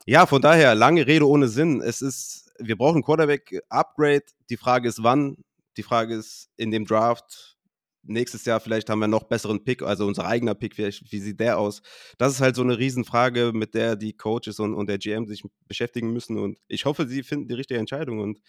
Ja, 0.06 0.26
von 0.26 0.42
daher, 0.42 0.76
lange 0.76 1.06
Rede 1.06 1.28
ohne 1.28 1.48
Sinn. 1.48 1.82
Es 1.82 2.02
ist, 2.02 2.52
wir 2.58 2.78
brauchen 2.78 3.04
Quarterback-Upgrade. 3.04 4.24
Die 4.50 4.58
Frage 4.58 4.88
ist, 4.88 5.04
wann? 5.04 5.44
Die 5.78 5.84
Frage 5.84 6.16
ist, 6.16 6.50
in 6.56 6.72
dem 6.72 6.86
Draft 6.86 7.58
nächstes 8.04 8.46
Jahr 8.46 8.60
vielleicht 8.60 8.90
haben 8.90 9.00
wir 9.00 9.08
noch 9.08 9.24
besseren 9.24 9.64
Pick, 9.64 9.82
also 9.82 10.08
unser 10.08 10.26
eigener 10.26 10.56
Pick, 10.56 10.78
wie, 10.78 10.86
wie 10.88 11.20
sieht 11.20 11.40
der 11.40 11.60
aus? 11.60 11.82
Das 12.18 12.34
ist 12.34 12.42
halt 12.42 12.56
so 12.56 12.62
eine 12.62 12.78
Riesenfrage, 12.78 13.52
mit 13.54 13.74
der 13.76 13.96
die 13.96 14.14
Coaches 14.14 14.60
und, 14.60 14.74
und 14.74 14.88
der 14.88 14.98
GM 14.98 15.28
sich 15.28 15.44
beschäftigen 15.68 16.12
müssen 16.12 16.38
und 16.38 16.58
ich 16.68 16.86
hoffe, 16.86 17.08
sie 17.08 17.24
finden 17.24 17.48
die 17.48 17.56
richtige 17.56 17.80
Entscheidung 17.80 18.20
und 18.20 18.40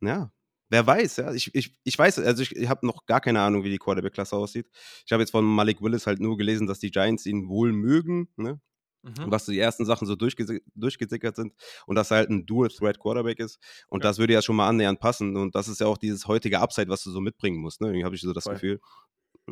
ja, 0.00 0.32
wer 0.72 0.86
weiß, 0.86 1.18
ja. 1.18 1.32
Ich, 1.34 1.54
ich, 1.54 1.78
ich 1.84 1.98
weiß, 1.98 2.18
also 2.18 2.42
ich, 2.42 2.56
ich 2.56 2.68
habe 2.68 2.86
noch 2.86 3.04
gar 3.04 3.20
keine 3.20 3.40
Ahnung, 3.40 3.62
wie 3.62 3.70
die 3.70 3.78
Quarterback-Klasse 3.78 4.34
aussieht. 4.34 4.68
Ich 5.04 5.12
habe 5.12 5.22
jetzt 5.22 5.30
von 5.30 5.44
Malik 5.44 5.82
Willis 5.82 6.06
halt 6.06 6.18
nur 6.18 6.36
gelesen, 6.38 6.66
dass 6.66 6.78
die 6.78 6.90
Giants 6.90 7.26
ihn 7.26 7.48
wohl 7.48 7.72
mögen, 7.72 8.28
ne? 8.36 8.60
Mhm. 9.02 9.30
Was 9.30 9.46
die 9.46 9.58
ersten 9.58 9.84
Sachen 9.84 10.06
so 10.06 10.14
durchge 10.14 10.60
durchgesickert 10.76 11.34
sind 11.34 11.52
und 11.86 11.96
dass 11.96 12.10
er 12.12 12.18
halt 12.18 12.30
ein 12.30 12.46
Dual-Threat-Quarterback 12.46 13.40
ist. 13.40 13.58
Und 13.88 14.02
ja. 14.02 14.10
das 14.10 14.18
würde 14.18 14.32
ja 14.32 14.42
schon 14.42 14.56
mal 14.56 14.68
annähernd 14.68 15.00
passen. 15.00 15.36
Und 15.36 15.54
das 15.56 15.68
ist 15.68 15.80
ja 15.80 15.88
auch 15.88 15.98
dieses 15.98 16.28
heutige 16.28 16.60
Upside, 16.60 16.88
was 16.88 17.02
du 17.02 17.10
so 17.10 17.20
mitbringen 17.20 17.60
musst. 17.60 17.80
Ne? 17.80 17.88
Irgendwie 17.88 18.04
habe 18.04 18.14
ich 18.14 18.20
so 18.20 18.32
das 18.32 18.44
Voll. 18.44 18.54
Gefühl. 18.54 18.80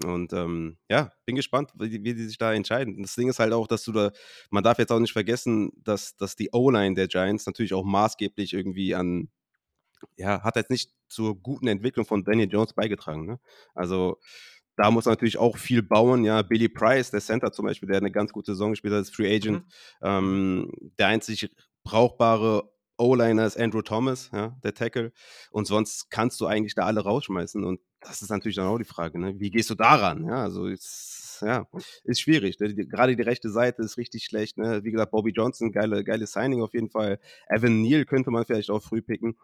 Und 0.05 0.33
ähm, 0.33 0.79
ja, 0.89 1.11
bin 1.27 1.35
gespannt, 1.35 1.73
wie, 1.75 2.05
wie, 2.05 2.15
die 2.15 2.27
sich 2.29 2.39
da 2.39 2.55
entscheiden. 2.55 3.03
Das 3.03 3.17
Ding 3.17 3.29
ist 3.29 3.41
halt 3.41 3.53
auch, 3.53 3.67
dass 3.67 3.83
du 3.83 3.91
da, 3.91 4.13
man 4.51 4.63
darf 4.63 4.79
jetzt 4.79 4.93
auch 4.93 5.01
nicht 5.01 5.13
vergessen, 5.13 5.73
dass, 5.83 6.15
dass 6.15 6.37
die 6.37 6.51
O-Line 6.53 6.95
der 6.95 7.09
Giants 7.09 7.45
natürlich 7.45 7.75
auch 7.75 7.85
maßgeblich 7.85 8.53
irgendwie 8.53 8.95
an 8.95 9.31
ja, 10.17 10.43
hat 10.43 10.57
jetzt 10.57 10.71
nicht 10.71 10.93
zur 11.11 11.41
guten 11.41 11.67
Entwicklung 11.67 12.07
von 12.07 12.25
Daniel 12.25 12.51
Jones 12.51 12.73
beigetragen. 12.73 13.27
Ne? 13.27 13.41
Also 13.75 14.19
da 14.77 14.91
muss 14.91 15.05
man 15.05 15.13
natürlich 15.13 15.37
auch 15.37 15.59
viel 15.59 15.83
bauen. 15.83 16.25
Ja, 16.25 16.43
Billy 16.43 16.69
Price, 16.69 17.11
der 17.11 17.21
Center 17.21 17.53
zum 17.53 17.67
Beispiel, 17.67 17.89
der 17.89 17.99
eine 17.99 18.11
ganz 18.11 18.33
gute 18.33 18.53
Saison 18.53 18.71
gespielt 18.71 18.95
hat 18.95 18.99
als 18.99 19.11
Free 19.11 19.35
Agent. 19.35 19.59
Mhm. 19.59 19.65
Ähm, 20.03 20.73
der 20.99 21.09
einzig 21.09 21.51
brauchbare 21.83 22.71
O-Liner 23.01 23.47
ist 23.47 23.59
Andrew 23.59 23.83
Thomas, 23.83 24.31
ja, 24.33 24.57
der 24.63 24.75
Tackle. 24.75 25.13
Und 25.51 25.67
sonst 25.67 26.11
kannst 26.11 26.41
du 26.41 26.47
eigentlich 26.47 26.75
da 26.75 26.85
alle 26.85 27.01
rausschmeißen. 27.01 27.65
Und 27.65 27.81
das 28.01 28.23
ist 28.23 28.31
natürlich 28.31 28.57
dann 28.57 28.67
auch 28.67 28.79
die 28.79 28.85
Frage, 28.85 29.19
ne? 29.19 29.39
wie 29.39 29.51
gehst 29.51 29.71
du 29.71 29.75
daran? 29.75 30.27
Ja, 30.27 30.43
also 30.43 30.67
ist, 30.67 31.43
ja, 31.43 31.67
ist 32.05 32.21
schwierig. 32.21 32.59
Ne? 32.61 32.75
Gerade 32.75 33.17
die 33.17 33.23
rechte 33.23 33.51
Seite 33.51 33.83
ist 33.83 33.97
richtig 33.97 34.25
schlecht. 34.25 34.59
Ne? 34.59 34.85
Wie 34.85 34.91
gesagt, 34.91 35.13
Bobby 35.13 35.31
Johnson, 35.31 35.73
geile, 35.73 36.05
geile 36.05 36.27
Signing 36.27 36.63
auf 36.63 36.75
jeden 36.75 36.91
Fall. 36.91 37.21
Evan 37.49 37.81
Neal 37.81 38.05
könnte 38.05 38.31
man 38.31 38.45
vielleicht 38.45 38.71
auch 38.71 38.83
früh 38.83 39.03
picken. 39.03 39.37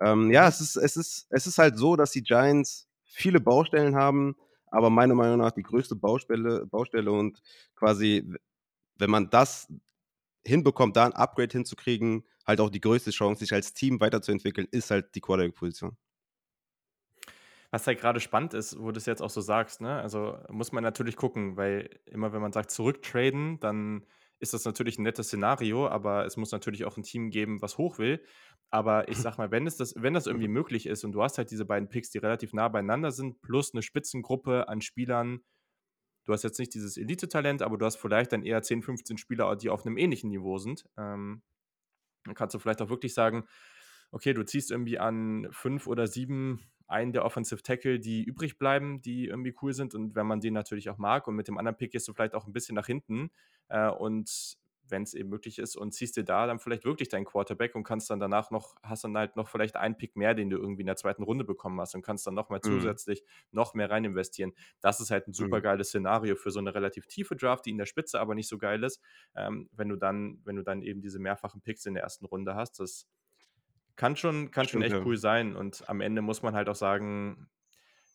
Ähm, 0.00 0.30
ja, 0.30 0.48
es 0.48 0.60
ist, 0.60 0.76
es, 0.76 0.96
ist, 0.96 1.26
es 1.30 1.46
ist 1.46 1.58
halt 1.58 1.76
so, 1.76 1.96
dass 1.96 2.12
die 2.12 2.22
Giants 2.22 2.88
viele 3.04 3.40
Baustellen 3.40 3.96
haben, 3.96 4.36
aber 4.66 4.90
meiner 4.90 5.14
Meinung 5.14 5.38
nach 5.38 5.52
die 5.52 5.62
größte 5.62 5.96
Baustelle, 5.96 6.66
Baustelle 6.66 7.10
und 7.10 7.40
quasi, 7.74 8.30
wenn 8.96 9.10
man 9.10 9.30
das 9.30 9.68
hinbekommt, 10.46 10.96
da 10.96 11.06
ein 11.06 11.12
Upgrade 11.12 11.52
hinzukriegen, 11.52 12.24
halt 12.46 12.60
auch 12.60 12.70
die 12.70 12.80
größte 12.80 13.10
Chance, 13.10 13.40
sich 13.40 13.52
als 13.52 13.74
Team 13.74 14.00
weiterzuentwickeln, 14.00 14.68
ist 14.70 14.90
halt 14.90 15.14
die 15.14 15.20
Quarterback-Position. 15.20 15.96
Was 17.70 17.86
halt 17.86 18.00
gerade 18.00 18.20
spannend 18.20 18.54
ist, 18.54 18.78
wo 18.80 18.92
du 18.92 18.98
es 18.98 19.04
jetzt 19.04 19.20
auch 19.20 19.28
so 19.28 19.42
sagst, 19.42 19.82
ne? 19.82 20.00
Also 20.00 20.38
muss 20.48 20.72
man 20.72 20.82
natürlich 20.82 21.16
gucken, 21.16 21.58
weil 21.58 21.90
immer 22.06 22.32
wenn 22.32 22.40
man 22.40 22.52
sagt 22.52 22.70
zurücktraden, 22.70 23.60
dann 23.60 24.06
ist 24.40 24.54
das 24.54 24.64
natürlich 24.64 24.98
ein 24.98 25.02
nettes 25.02 25.28
Szenario, 25.28 25.88
aber 25.88 26.24
es 26.24 26.36
muss 26.36 26.52
natürlich 26.52 26.84
auch 26.84 26.96
ein 26.96 27.02
Team 27.02 27.30
geben, 27.30 27.60
was 27.60 27.78
hoch 27.78 27.98
will. 27.98 28.24
Aber 28.70 29.08
ich 29.08 29.18
sag 29.18 29.38
mal, 29.38 29.50
wenn, 29.50 29.66
es 29.66 29.76
das, 29.76 29.94
wenn 29.96 30.14
das 30.14 30.26
irgendwie 30.26 30.48
möglich 30.48 30.86
ist 30.86 31.04
und 31.04 31.12
du 31.12 31.22
hast 31.22 31.38
halt 31.38 31.50
diese 31.50 31.64
beiden 31.64 31.88
Picks, 31.88 32.10
die 32.10 32.18
relativ 32.18 32.52
nah 32.52 32.68
beieinander 32.68 33.10
sind, 33.10 33.40
plus 33.40 33.72
eine 33.72 33.82
Spitzengruppe 33.82 34.68
an 34.68 34.80
Spielern, 34.80 35.40
du 36.24 36.32
hast 36.32 36.44
jetzt 36.44 36.58
nicht 36.58 36.74
dieses 36.74 36.96
Elite-Talent, 36.96 37.62
aber 37.62 37.78
du 37.78 37.86
hast 37.86 37.96
vielleicht 37.96 38.32
dann 38.32 38.42
eher 38.42 38.62
10, 38.62 38.82
15 38.82 39.18
Spieler, 39.18 39.56
die 39.56 39.70
auf 39.70 39.84
einem 39.84 39.96
ähnlichen 39.96 40.30
Niveau 40.30 40.58
sind. 40.58 40.84
Ähm, 40.96 41.42
dann 42.24 42.34
kannst 42.34 42.54
du 42.54 42.58
vielleicht 42.58 42.82
auch 42.82 42.90
wirklich 42.90 43.14
sagen, 43.14 43.44
okay, 44.10 44.34
du 44.34 44.44
ziehst 44.44 44.70
irgendwie 44.70 44.98
an 44.98 45.48
fünf 45.50 45.86
oder 45.86 46.06
sieben 46.06 46.60
einen 46.88 47.12
der 47.12 47.24
Offensive 47.24 47.62
Tackle, 47.62 48.00
die 48.00 48.24
übrig 48.24 48.58
bleiben, 48.58 49.00
die 49.02 49.26
irgendwie 49.26 49.54
cool 49.62 49.72
sind 49.72 49.94
und 49.94 50.14
wenn 50.14 50.26
man 50.26 50.40
den 50.40 50.54
natürlich 50.54 50.90
auch 50.90 50.98
mag 50.98 51.28
und 51.28 51.36
mit 51.36 51.48
dem 51.48 51.58
anderen 51.58 51.76
Pick 51.76 51.92
gehst 51.92 52.08
du 52.08 52.12
vielleicht 52.12 52.34
auch 52.34 52.46
ein 52.46 52.52
bisschen 52.52 52.74
nach 52.74 52.86
hinten 52.86 53.30
äh, 53.68 53.88
und 53.88 54.58
wenn 54.90 55.02
es 55.02 55.14
eben 55.14 55.28
möglich 55.28 55.58
ist 55.58 55.76
und 55.76 55.92
ziehst 55.92 56.16
dir 56.16 56.24
da 56.24 56.46
dann 56.46 56.58
vielleicht 56.58 56.84
wirklich 56.84 57.08
deinen 57.08 57.24
Quarterback 57.24 57.74
und 57.74 57.84
kannst 57.84 58.10
dann 58.10 58.20
danach 58.20 58.50
noch, 58.50 58.76
hast 58.82 59.04
dann 59.04 59.16
halt 59.16 59.36
noch 59.36 59.48
vielleicht 59.48 59.76
einen 59.76 59.96
Pick 59.96 60.16
mehr, 60.16 60.34
den 60.34 60.50
du 60.50 60.56
irgendwie 60.56 60.82
in 60.82 60.86
der 60.86 60.96
zweiten 60.96 61.22
Runde 61.22 61.44
bekommen 61.44 61.80
hast 61.80 61.94
und 61.94 62.02
kannst 62.02 62.26
dann 62.26 62.34
noch 62.34 62.48
mal 62.48 62.60
mhm. 62.64 62.68
zusätzlich 62.68 63.22
noch 63.50 63.74
mehr 63.74 63.90
rein 63.90 64.04
investieren. 64.04 64.52
Das 64.80 65.00
ist 65.00 65.10
halt 65.10 65.28
ein 65.28 65.32
super 65.32 65.58
mhm. 65.58 65.62
geiles 65.62 65.88
Szenario 65.88 66.36
für 66.36 66.50
so 66.50 66.58
eine 66.58 66.74
relativ 66.74 67.06
tiefe 67.06 67.36
Draft, 67.36 67.66
die 67.66 67.70
in 67.70 67.78
der 67.78 67.86
Spitze 67.86 68.20
aber 68.20 68.34
nicht 68.34 68.48
so 68.48 68.58
geil 68.58 68.82
ist, 68.82 69.00
ähm, 69.34 69.68
wenn 69.72 69.88
du 69.88 69.96
dann, 69.96 70.40
wenn 70.44 70.56
du 70.56 70.62
dann 70.62 70.82
eben 70.82 71.00
diese 71.00 71.18
mehrfachen 71.18 71.60
Picks 71.60 71.86
in 71.86 71.94
der 71.94 72.02
ersten 72.02 72.26
Runde 72.26 72.54
hast. 72.54 72.80
Das 72.80 73.06
kann 73.98 74.16
schon, 74.16 74.50
kann 74.52 74.66
Stimmt, 74.66 74.84
schon 74.84 74.92
echt 74.92 75.00
ja. 75.00 75.04
cool 75.04 75.16
sein. 75.18 75.56
Und 75.56 75.86
am 75.88 76.00
Ende 76.00 76.22
muss 76.22 76.42
man 76.42 76.54
halt 76.54 76.68
auch 76.68 76.76
sagen, 76.76 77.50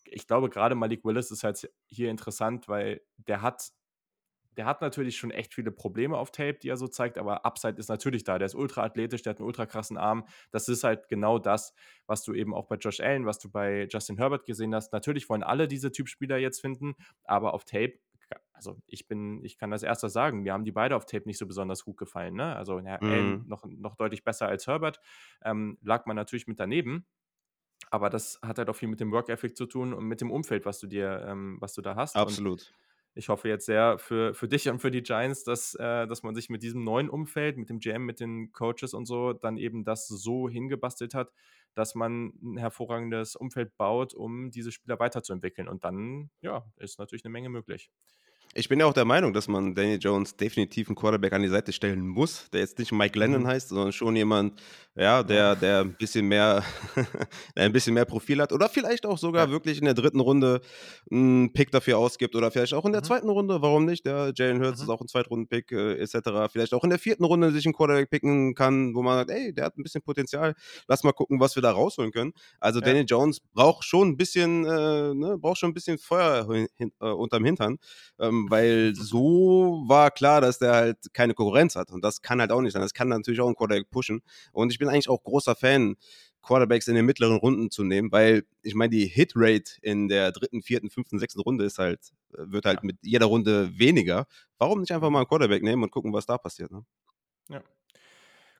ich 0.06 0.26
glaube, 0.26 0.50
gerade 0.50 0.76
Malik 0.76 1.04
Willis 1.04 1.30
ist 1.30 1.44
halt 1.44 1.70
hier 1.88 2.10
interessant, 2.10 2.68
weil 2.70 3.02
der 3.18 3.42
hat, 3.42 3.70
der 4.56 4.66
hat 4.66 4.82
natürlich 4.82 5.18
schon 5.18 5.32
echt 5.32 5.54
viele 5.54 5.72
Probleme 5.72 6.18
auf 6.18 6.32
Tape, 6.32 6.58
die 6.62 6.70
er 6.70 6.78
so 6.78 6.88
zeigt, 6.88 7.18
aber 7.18 7.46
Upside 7.46 7.78
ist 7.78 7.90
natürlich 7.90 8.24
da. 8.24 8.40
Der 8.40 8.46
ist 8.46 8.56
ultra 8.56 8.84
athletisch, 8.84 9.24
der 9.24 9.32
hat 9.32 9.40
einen 9.40 9.48
ultra 9.48 9.66
krassen 9.66 9.98
Arm. 9.98 10.26
Das 10.52 10.70
ist 10.70 10.86
halt 10.86 11.10
genau 11.10 11.38
das, 11.38 11.74
was 12.08 12.24
du 12.24 12.34
eben 12.34 12.54
auch 12.54 12.68
bei 12.68 12.76
Josh 12.76 13.02
Allen, 13.02 13.26
was 13.26 13.40
du 13.40 13.52
bei 13.52 13.88
Justin 13.92 14.18
Herbert 14.18 14.46
gesehen 14.46 14.74
hast. 14.74 14.94
Natürlich 14.94 15.28
wollen 15.28 15.44
alle 15.44 15.68
diese 15.68 15.92
Typspieler 15.92 16.38
jetzt 16.38 16.62
finden, 16.62 16.96
aber 17.26 17.54
auf 17.54 17.66
Tape 17.66 18.00
also 18.66 18.82
ich 18.88 19.08
bin, 19.08 19.44
ich 19.44 19.58
kann 19.58 19.72
das 19.72 19.84
erster 19.84 20.10
sagen, 20.10 20.42
mir 20.42 20.54
haben 20.54 20.64
die 20.64 20.72
beide 20.72 20.96
auf 20.96 21.06
Tape 21.06 21.26
nicht 21.26 21.38
so 21.38 21.46
besonders 21.46 21.84
gut 21.84 21.98
gefallen. 21.98 22.36
Ne? 22.36 22.56
Also 22.56 22.80
ja, 22.80 22.98
mhm. 23.02 23.44
noch, 23.48 23.66
noch 23.66 23.96
deutlich 23.96 24.24
besser 24.24 24.48
als 24.48 24.68
Herbert. 24.68 25.00
Ähm, 25.44 25.78
lag 25.82 26.06
man 26.06 26.16
natürlich 26.16 26.48
mit 26.48 26.60
daneben. 26.60 27.06
Aber 27.90 28.10
das 28.10 28.40
hat 28.42 28.58
halt 28.58 28.70
auch 28.70 28.76
viel 28.76 28.88
mit 28.88 29.00
dem 29.00 29.12
Work 29.12 29.30
Ethic 29.30 29.58
zu 29.58 29.66
tun 29.66 29.94
und 29.94 30.06
mit 30.06 30.22
dem 30.22 30.32
Umfeld, 30.32 30.66
was 30.66 30.80
du 30.80 30.88
dir, 30.88 31.26
ähm, 31.28 31.58
was 31.60 31.74
du 31.74 31.82
da 31.82 31.96
hast. 31.96 32.16
Absolut. 32.16 32.62
Und 32.62 32.84
ich 33.16 33.30
hoffe 33.30 33.48
jetzt 33.48 33.66
sehr 33.66 34.00
für, 34.00 34.34
für 34.34 34.48
dich 34.48 34.68
und 34.70 34.80
für 34.80 34.90
die 34.90 35.04
Giants, 35.04 35.44
dass, 35.44 35.76
äh, 35.76 36.08
dass 36.08 36.24
man 36.24 36.34
sich 36.34 36.50
mit 36.50 36.64
diesem 36.64 36.84
neuen 36.84 37.10
Umfeld, 37.10 37.58
mit 37.58 37.70
dem 37.70 37.80
GM, 37.80 38.06
mit 38.06 38.20
den 38.20 38.52
Coaches 38.52 38.94
und 38.94 39.06
so, 39.06 39.34
dann 39.34 39.58
eben 39.58 39.84
das 39.84 40.08
so 40.08 40.50
hingebastelt 40.50 41.14
hat, 41.14 41.32
dass 41.76 41.94
man 41.94 42.34
ein 42.42 42.58
hervorragendes 42.58 43.36
Umfeld 43.36 43.78
baut, 43.78 44.14
um 44.14 44.50
diese 44.50 44.72
Spieler 44.72 45.00
weiterzuentwickeln. 45.00 45.68
Und 45.68 45.84
dann, 45.84 46.32
ja, 46.42 46.66
ist 46.78 47.00
natürlich 47.00 47.26
eine 47.26 47.32
Menge 47.32 47.50
möglich. 47.50 47.92
Ich 48.56 48.70
bin 48.70 48.80
ja 48.80 48.86
auch 48.86 48.94
der 48.94 49.06
Meinung, 49.06 49.34
dass 49.34 49.48
man 49.48 49.74
Daniel 49.74 49.98
Jones 50.00 50.36
definitiv 50.36 50.88
einen 50.88 50.96
Quarterback 50.96 51.34
an 51.34 51.42
die 51.42 51.48
Seite 51.48 51.74
stellen 51.74 52.08
muss, 52.08 52.52
der 52.52 52.60
jetzt 52.60 52.78
nicht 52.78 52.92
Mike 52.92 53.18
Lennon 53.18 53.42
mhm. 53.42 53.48
heißt, 53.48 53.70
sondern 53.70 53.92
schon 53.92 54.16
jemand, 54.16 54.62
ja, 54.96 55.24
der, 55.24 55.56
der 55.56 55.80
ein 55.80 55.96
bisschen 55.96 56.28
mehr, 56.28 56.64
der 57.58 57.64
ein 57.64 57.74
bisschen 57.74 57.96
mehr 57.96 58.06
Profil 58.06 58.40
hat 58.40 58.54
oder 58.54 58.70
vielleicht 58.70 59.08
auch 59.08 59.18
sogar 59.18 59.48
ja. 59.48 59.52
wirklich 59.52 59.80
in 59.80 59.86
der 59.86 59.96
dritten 59.96 60.20
Runde 60.20 60.62
einen 61.12 61.52
Pick 61.52 61.72
dafür 61.72 61.98
ausgibt 61.98 62.36
oder 62.36 62.52
vielleicht 62.52 62.76
auch 62.76 62.86
in 62.86 62.92
der 62.92 63.02
mhm. 63.02 63.06
zweiten 63.06 63.30
Runde, 63.30 63.60
warum 63.64 63.86
nicht? 63.86 64.06
Der 64.06 64.34
Jalen 64.36 64.62
Hurts 64.64 64.80
mhm. 64.80 64.84
ist 64.84 64.90
auch 64.90 65.02
ein 65.02 65.08
Zweitrunden-Pick 65.08 65.72
äh, 65.72 65.94
etc. 65.96 66.52
Vielleicht 66.52 66.76
auch 66.76 66.84
in 66.84 66.92
der 66.92 67.00
vierten 67.00 67.24
Runde 67.24 67.52
sich 67.52 67.66
einen 67.66 67.74
Quarterback 67.74 68.12
picken 68.12 68.54
kann, 68.54 68.94
wo 68.94 69.02
man 69.02 69.18
sagt, 69.18 69.32
ey, 69.32 69.52
der 69.52 69.66
hat 69.66 69.80
ein 69.80 69.84
bisschen 69.84 70.04
Potenzial, 70.04 70.54
lass 70.88 71.04
mal 71.04 71.12
gucken, 71.12 71.40
was 71.40 71.56
wir 71.56 71.64
da 71.64 71.72
rausholen 71.72 72.12
können. 72.12 72.34
Also 72.60 72.80
ja. 72.82 72.86
Daniel 72.86 73.06
Jones 73.08 73.40
braucht 73.54 73.84
schon 73.86 74.10
ein 74.10 74.18
bisschen, 74.18 74.64
äh, 74.66 75.16
ne, 75.16 75.40
braucht 75.40 75.58
schon 75.58 75.72
ein 75.72 75.74
bisschen 75.74 75.98
Feuer 75.98 76.48
hin, 76.76 76.92
äh, 77.02 77.08
unterm 77.08 77.46
Hintern. 77.46 77.78
Ähm, 78.20 78.43
weil 78.50 78.94
so 78.96 79.84
war 79.88 80.12
klar, 80.12 80.42
dass 80.42 80.60
der 80.60 80.74
halt 80.74 80.98
keine 81.14 81.34
Konkurrenz 81.34 81.76
hat. 81.76 81.92
Und 81.92 82.04
das 82.04 82.22
kann 82.22 82.40
halt 82.40 82.52
auch 82.52 82.62
nicht 82.62 82.74
sein. 82.74 82.82
Das 82.82 82.94
kann 82.94 83.10
natürlich 83.10 83.42
auch 83.42 83.48
ein 83.48 83.56
Quarterback 83.56 83.90
pushen. 83.90 84.22
Und 84.52 84.72
ich 84.72 84.80
bin 84.80 84.90
eigentlich 84.90 85.10
auch 85.10 85.24
großer 85.24 85.56
Fan, 85.56 85.96
Quarterbacks 86.44 86.88
in 86.88 86.96
den 86.96 87.06
mittleren 87.06 87.38
Runden 87.38 87.72
zu 87.72 87.84
nehmen, 87.84 88.12
weil 88.12 88.44
ich 88.62 88.76
meine, 88.76 88.90
die 88.90 89.08
Hitrate 89.08 89.72
in 89.82 90.10
der 90.10 90.32
dritten, 90.32 90.62
vierten, 90.62 90.90
fünften, 90.90 91.18
sechsten 91.18 91.40
Runde 91.40 91.64
ist 91.64 91.80
halt, 91.80 92.12
äh, 92.34 92.44
wird 92.46 92.66
halt 92.66 92.80
ja. 92.80 92.86
mit 92.88 92.98
jeder 93.02 93.26
Runde 93.28 93.72
weniger. 93.80 94.28
Warum 94.58 94.82
nicht 94.82 94.92
einfach 94.92 95.10
mal 95.10 95.20
einen 95.20 95.28
Quarterback 95.28 95.64
nehmen 95.64 95.84
und 95.84 95.92
gucken, 95.92 96.14
was 96.14 96.26
da 96.26 96.38
passiert? 96.38 96.72
Ne? 96.72 96.86
Ja. 97.50 97.64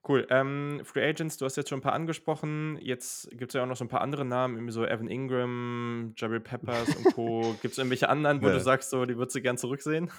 Cool. 0.06 0.28
Ähm, 0.30 0.82
Free 0.84 1.08
Agents, 1.08 1.38
du 1.38 1.46
hast 1.46 1.56
jetzt 1.56 1.70
schon 1.70 1.80
ein 1.80 1.84
paar 1.84 1.94
angesprochen. 1.94 2.78
Jetzt 2.82 3.30
gibt 3.32 3.52
es 3.52 3.54
ja 3.54 3.64
auch 3.64 3.68
noch 3.68 3.78
so 3.78 3.86
ein 3.86 3.90
paar 3.90 4.02
andere 4.02 4.26
Namen, 4.26 4.56
irgendwie 4.56 4.74
so 4.74 4.86
Evan 4.86 5.08
Ingram, 5.08 6.14
Jabril 6.18 6.42
Peppers 6.42 6.94
und 6.96 7.14
Co. 7.14 7.56
gibt 7.62 7.72
es 7.72 7.78
irgendwelche 7.78 8.10
anderen, 8.10 8.42
wo 8.42 8.48
ja. 8.48 8.54
du 8.54 8.60
sagst, 8.60 8.90
so, 8.90 9.06
die 9.06 9.16
würdest 9.18 9.36
du 9.36 9.42
gern 9.42 9.58
zurücksehen? 9.58 10.12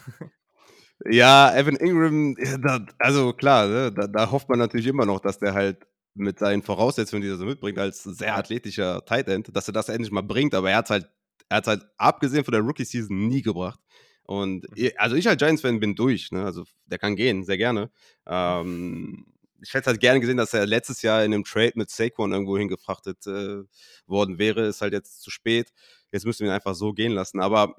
Ja, 1.11 1.55
Evan 1.55 1.77
Ingram, 1.77 2.37
da, 2.63 2.87
also 2.99 3.33
klar, 3.33 3.67
ne, 3.67 3.93
da, 3.93 4.07
da, 4.07 4.31
hofft 4.31 4.49
man 4.49 4.61
natürlich 4.61 4.87
immer 4.87 5.05
noch, 5.05 5.19
dass 5.19 5.39
der 5.39 5.53
halt 5.53 5.87
mit 6.15 6.39
seinen 6.39 6.63
Voraussetzungen, 6.63 7.21
die 7.21 7.29
er 7.29 7.37
so 7.37 7.45
mitbringt, 7.45 7.79
als 7.79 8.05
sehr 8.05 8.37
athletischer 8.37 9.05
Tight 9.05 9.29
End, 9.29 9.55
dass 9.55 9.69
er 9.69 9.75
das 9.75 9.89
endlich 9.89 10.13
mal 10.13 10.23
bringt, 10.23 10.55
aber 10.55 10.71
er 10.71 10.77
hat 10.79 10.91
halt, 10.91 11.09
er 11.49 11.57
hat 11.57 11.67
halt 11.67 11.85
abgesehen 11.99 12.45
von 12.45 12.53
der 12.53 12.61
Rookie-Season 12.61 13.27
nie 13.27 13.43
gebracht. 13.43 13.81
Und 14.23 14.67
mhm. 14.77 14.91
also 14.97 15.17
ich 15.17 15.29
als 15.29 15.39
Giants-Fan 15.39 15.81
bin 15.81 15.97
durch, 15.97 16.31
ne? 16.31 16.45
Also 16.45 16.65
der 16.87 16.99
kann 16.99 17.17
gehen, 17.17 17.43
sehr 17.43 17.59
gerne. 17.59 17.91
Ähm, 18.27 19.34
ich 19.65 19.73
hätte 19.73 19.87
halt 19.87 20.01
gerne 20.01 20.21
gesehen, 20.21 20.37
dass 20.37 20.53
er 20.53 20.67
letztes 20.67 21.03
Jahr 21.03 21.25
in 21.25 21.33
einem 21.33 21.45
Trade 21.45 21.73
mit 21.75 21.91
Saquon 21.91 22.33
irgendwo 22.33 22.59
hingefrachtet 22.59 23.27
äh, 23.27 23.63
worden 24.07 24.39
wäre. 24.39 24.67
Ist 24.67 24.83
halt 24.83 24.93
jetzt 24.93 25.23
zu 25.23 25.31
spät. 25.31 25.73
Jetzt 26.13 26.27
müssen 26.27 26.41
wir 26.41 26.51
ihn 26.51 26.55
einfach 26.55 26.75
so 26.75 26.93
gehen 26.93 27.13
lassen. 27.13 27.41
Aber 27.41 27.75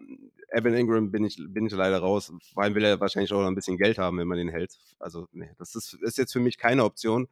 Evan 0.49 0.73
Ingram 0.73 1.11
bin 1.11 1.23
ich, 1.23 1.38
bin 1.47 1.67
ich 1.67 1.73
leider 1.73 1.99
raus. 1.99 2.33
Vor 2.53 2.64
allem 2.64 2.73
will 2.73 2.83
er 2.83 2.99
wahrscheinlich 2.99 3.31
auch 3.33 3.41
noch 3.41 3.47
ein 3.47 3.55
bisschen 3.55 3.77
Geld 3.77 3.99
haben, 3.99 4.17
wenn 4.17 4.27
man 4.27 4.38
den 4.38 4.49
hält. 4.49 4.77
Also, 4.99 5.27
nee, 5.31 5.51
das 5.59 5.75
ist, 5.75 5.93
ist 6.01 6.17
jetzt 6.17 6.33
für 6.33 6.39
mich 6.39 6.57
keine 6.57 6.83
Option. 6.83 7.27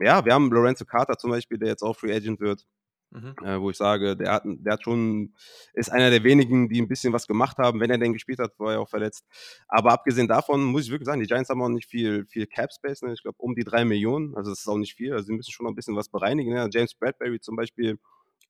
Ja, 0.00 0.24
wir 0.24 0.34
haben 0.34 0.50
Lorenzo 0.50 0.84
Carter 0.84 1.16
zum 1.16 1.30
Beispiel, 1.30 1.58
der 1.58 1.68
jetzt 1.68 1.82
auch 1.82 1.96
Free 1.96 2.14
Agent 2.14 2.40
wird. 2.40 2.66
Mhm. 3.14 3.34
Äh, 3.44 3.60
wo 3.60 3.70
ich 3.70 3.76
sage, 3.76 4.16
der 4.16 4.32
hat, 4.32 4.42
der 4.44 4.72
hat 4.72 4.82
schon, 4.82 5.34
ist 5.72 5.90
einer 5.90 6.10
der 6.10 6.24
wenigen, 6.24 6.68
die 6.68 6.82
ein 6.82 6.88
bisschen 6.88 7.12
was 7.12 7.28
gemacht 7.28 7.58
haben. 7.58 7.78
Wenn 7.78 7.90
er 7.90 7.98
denn 7.98 8.12
gespielt 8.12 8.40
hat, 8.40 8.58
war 8.58 8.72
er 8.72 8.80
auch 8.80 8.88
verletzt. 8.88 9.24
Aber 9.68 9.92
abgesehen 9.92 10.26
davon 10.26 10.64
muss 10.64 10.84
ich 10.84 10.90
wirklich 10.90 11.06
sagen, 11.06 11.20
die 11.20 11.28
Giants 11.28 11.48
haben 11.48 11.62
auch 11.62 11.68
nicht 11.68 11.88
viel, 11.88 12.26
viel 12.26 12.46
Cap 12.48 12.72
Space. 12.72 13.02
Ne? 13.02 13.12
Ich 13.12 13.22
glaube, 13.22 13.36
um 13.38 13.54
die 13.54 13.62
drei 13.62 13.84
Millionen. 13.84 14.34
Also, 14.34 14.50
das 14.50 14.60
ist 14.60 14.68
auch 14.68 14.78
nicht 14.78 14.94
viel. 14.94 15.12
Also, 15.12 15.26
sie 15.26 15.32
müssen 15.32 15.52
schon 15.52 15.64
noch 15.64 15.70
ein 15.72 15.76
bisschen 15.76 15.94
was 15.94 16.08
bereinigen. 16.08 16.52
Ne? 16.52 16.68
James 16.72 16.94
Bradbury 16.94 17.38
zum 17.38 17.54
Beispiel 17.54 17.98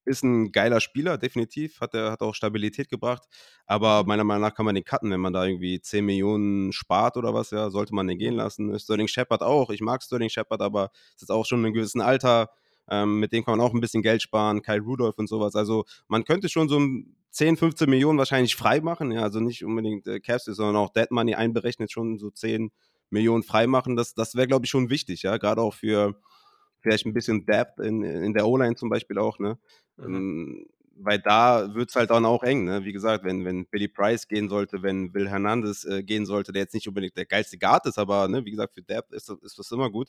ist 0.07 0.23
ein 0.23 0.51
geiler 0.51 0.81
Spieler, 0.81 1.19
definitiv. 1.19 1.81
Hat, 1.81 1.93
er, 1.95 2.13
hat 2.13 2.23
auch 2.23 2.35
Stabilität 2.35 2.89
gebracht. 2.89 3.23
Aber 3.67 4.05
meiner 4.05 4.25
Meinung 4.25 4.43
nach 4.43 4.55
kann 4.55 4.65
man 4.65 4.75
den 4.75 4.85
cutten, 4.85 5.11
wenn 5.11 5.21
man 5.21 5.35
da 5.35 5.45
irgendwie 5.45 5.81
10 5.81 6.07
Millionen 6.07 6.73
spart 6.73 7.19
oder 7.19 7.35
was. 7.35 7.51
Ja, 7.51 7.69
sollte 7.71 7.95
man 7.95 8.07
den 8.07 8.19
gehen 8.19 8.35
lassen. 8.35 8.79
Sterling 8.79 9.09
Shepard 9.09 9.43
auch. 9.43 9.69
Ich 9.69 9.83
mag 9.83 10.03
Sterling 10.03 10.31
Shepard, 10.31 10.63
aber 10.63 10.91
ist 11.15 11.23
jetzt 11.23 11.31
auch 11.31 11.45
schon 11.45 11.61
in 11.61 11.67
einem 11.67 11.75
gewissen 11.75 12.01
Alter 12.01 12.49
ähm, 12.91 13.21
mit 13.21 13.33
denen 13.33 13.45
kann 13.45 13.59
man 13.59 13.67
auch 13.67 13.75
ein 13.75 13.81
bisschen 13.81 14.03
Geld 14.03 14.23
sparen, 14.23 14.63
Kyle 14.63 14.81
Rudolph 14.81 15.19
und 15.19 15.29
sowas. 15.29 15.55
Also 15.57 15.85
man 16.09 16.25
könnte 16.25 16.49
schon 16.49 16.69
so 16.69 16.81
10, 17.31 17.57
15 17.57 17.91
Millionen 17.91 18.19
wahrscheinlich 18.19 18.55
frei 18.57 18.81
machen. 18.81 19.11
Ja, 19.11 19.23
also 19.23 19.41
nicht 19.41 19.65
unbedingt 19.65 20.07
äh, 20.07 20.21
Caps, 20.21 20.45
sondern 20.45 20.77
auch 20.77 20.91
Dead 20.91 21.11
Money 21.11 21.35
einberechnet 21.35 21.91
schon 21.91 22.19
so 22.19 22.31
10 22.31 22.71
Millionen 23.11 23.43
frei 23.43 23.67
machen. 23.67 23.97
Das, 23.97 24.15
das 24.15 24.35
wäre, 24.35 24.47
glaube 24.47 24.67
ich, 24.67 24.71
schon 24.71 24.91
wichtig, 24.91 25.23
ja. 25.23 25.37
Gerade 25.37 25.61
auch 25.63 25.75
für 25.75 26.15
vielleicht 26.81 27.07
ein 27.07 27.15
bisschen 27.15 27.47
Depth 27.47 27.81
in, 27.81 28.03
in 28.03 28.35
der 28.35 28.47
O-Line 28.47 28.77
zum 28.77 28.91
Beispiel 28.91 29.19
auch, 29.19 29.39
ne? 29.39 29.59
Mhm. 29.97 30.15
Ähm, 30.15 30.67
weil 30.97 31.19
da 31.19 31.75
wird 31.75 31.91
es 31.91 31.97
halt 31.97 32.11
dann 32.11 32.25
auch 32.25 32.45
eng, 32.45 32.65
ne? 32.65 32.85
Wie 32.85 32.93
gesagt, 32.93 33.25
wenn, 33.25 33.45
wenn 33.45 33.67
Billy 33.67 33.89
Price 33.89 34.29
gehen 34.29 34.49
sollte, 34.49 34.83
wenn 34.83 35.13
Will 35.13 35.29
Hernandez 35.29 35.85
äh, 35.85 36.03
gehen 36.05 36.27
sollte, 36.27 36.53
der 36.53 36.63
jetzt 36.63 36.75
nicht 36.75 36.87
unbedingt 36.87 37.17
der 37.17 37.27
geilste 37.27 37.59
Guard 37.59 37.87
ist, 37.87 37.99
aber 37.99 38.29
ne, 38.29 38.45
wie 38.45 38.51
gesagt, 38.51 38.75
für 38.75 38.83
Depth 38.83 39.13
ist, 39.13 39.29
ist 39.29 39.59
das 39.59 39.73
immer 39.73 39.91
gut. 39.91 40.09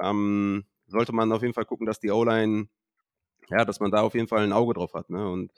Ähm, 0.00 0.64
sollte 0.92 1.12
man 1.12 1.32
auf 1.32 1.42
jeden 1.42 1.54
Fall 1.54 1.64
gucken, 1.64 1.86
dass 1.86 2.00
die 2.00 2.10
O-Line, 2.10 2.68
ja, 3.48 3.64
dass 3.64 3.80
man 3.80 3.90
da 3.90 4.02
auf 4.02 4.14
jeden 4.14 4.28
Fall 4.28 4.44
ein 4.44 4.52
Auge 4.52 4.74
drauf 4.74 4.94
hat. 4.94 5.10
Ne? 5.10 5.28
Und 5.28 5.52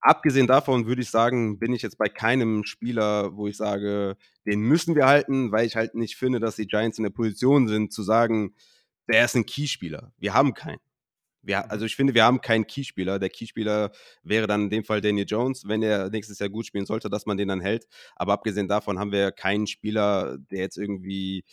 abgesehen 0.00 0.46
davon 0.46 0.86
würde 0.86 1.02
ich 1.02 1.10
sagen, 1.10 1.58
bin 1.58 1.72
ich 1.72 1.82
jetzt 1.82 1.98
bei 1.98 2.08
keinem 2.08 2.64
Spieler, 2.64 3.36
wo 3.36 3.46
ich 3.46 3.56
sage, 3.56 4.16
den 4.46 4.60
müssen 4.60 4.94
wir 4.94 5.06
halten, 5.06 5.52
weil 5.52 5.66
ich 5.66 5.76
halt 5.76 5.94
nicht 5.94 6.16
finde, 6.16 6.40
dass 6.40 6.56
die 6.56 6.66
Giants 6.66 6.98
in 6.98 7.04
der 7.04 7.10
Position 7.10 7.68
sind, 7.68 7.92
zu 7.92 8.02
sagen, 8.02 8.54
der 9.08 9.24
ist 9.24 9.36
ein 9.36 9.46
Keyspieler. 9.46 10.12
Wir 10.18 10.34
haben 10.34 10.54
keinen. 10.54 10.80
Wir, 11.42 11.70
also 11.70 11.86
ich 11.86 11.96
finde, 11.96 12.14
wir 12.14 12.24
haben 12.24 12.42
keinen 12.42 12.66
Keyspieler. 12.66 13.18
Der 13.18 13.30
Keyspieler 13.30 13.92
wäre 14.22 14.46
dann 14.46 14.64
in 14.64 14.70
dem 14.70 14.84
Fall 14.84 15.00
Daniel 15.00 15.24
Jones, 15.26 15.66
wenn 15.66 15.82
er 15.82 16.10
nächstes 16.10 16.38
Jahr 16.38 16.50
gut 16.50 16.66
spielen 16.66 16.84
sollte, 16.84 17.08
dass 17.08 17.24
man 17.24 17.38
den 17.38 17.48
dann 17.48 17.60
hält. 17.60 17.86
Aber 18.14 18.34
abgesehen 18.34 18.68
davon 18.68 18.98
haben 18.98 19.12
wir 19.12 19.32
keinen 19.32 19.66
Spieler, 19.66 20.36
der 20.38 20.60
jetzt 20.60 20.76
irgendwie 20.76 21.44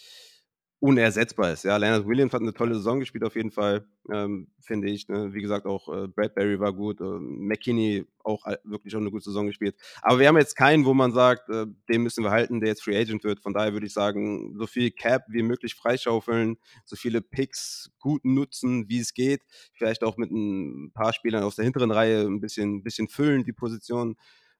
unersetzbar 0.79 1.53
ist. 1.53 1.63
Ja, 1.63 1.77
Leonard 1.77 2.05
Williams 2.07 2.33
hat 2.33 2.41
eine 2.41 2.53
tolle 2.53 2.75
Saison 2.75 2.99
gespielt 2.99 3.23
auf 3.23 3.35
jeden 3.35 3.49
Fall, 3.49 3.87
ähm, 4.11 4.47
finde 4.61 4.89
ich. 4.89 5.07
Ne? 5.07 5.33
Wie 5.33 5.41
gesagt, 5.41 5.65
auch 5.65 5.89
äh, 5.89 6.07
Bradbury 6.07 6.59
war 6.59 6.71
gut, 6.71 7.01
äh, 7.01 7.03
McKinney 7.03 8.05
auch 8.23 8.45
wirklich 8.63 8.95
auch 8.95 8.99
eine 8.99 9.09
gute 9.09 9.23
Saison 9.23 9.47
gespielt. 9.47 9.75
Aber 10.03 10.19
wir 10.19 10.27
haben 10.27 10.37
jetzt 10.37 10.55
keinen, 10.55 10.85
wo 10.85 10.93
man 10.93 11.13
sagt, 11.13 11.49
äh, 11.49 11.65
den 11.89 12.03
müssen 12.03 12.23
wir 12.23 12.29
halten, 12.29 12.59
der 12.59 12.69
jetzt 12.69 12.83
Free 12.83 12.97
Agent 12.97 13.23
wird. 13.23 13.39
Von 13.39 13.53
daher 13.53 13.73
würde 13.73 13.87
ich 13.87 13.93
sagen, 13.93 14.55
so 14.55 14.67
viel 14.67 14.91
Cap 14.91 15.23
wie 15.29 15.41
möglich 15.41 15.73
freischaufeln, 15.73 16.57
so 16.85 16.95
viele 16.95 17.21
Picks 17.21 17.89
gut 17.99 18.23
nutzen, 18.23 18.87
wie 18.87 18.99
es 18.99 19.15
geht. 19.15 19.41
Vielleicht 19.73 20.03
auch 20.03 20.17
mit 20.17 20.29
ein 20.29 20.91
paar 20.93 21.13
Spielern 21.13 21.43
aus 21.43 21.55
der 21.55 21.65
hinteren 21.65 21.91
Reihe 21.91 22.21
ein 22.21 22.39
bisschen, 22.39 22.83
bisschen 22.83 23.07
füllen, 23.07 23.43
die 23.43 23.53
Position. 23.53 24.15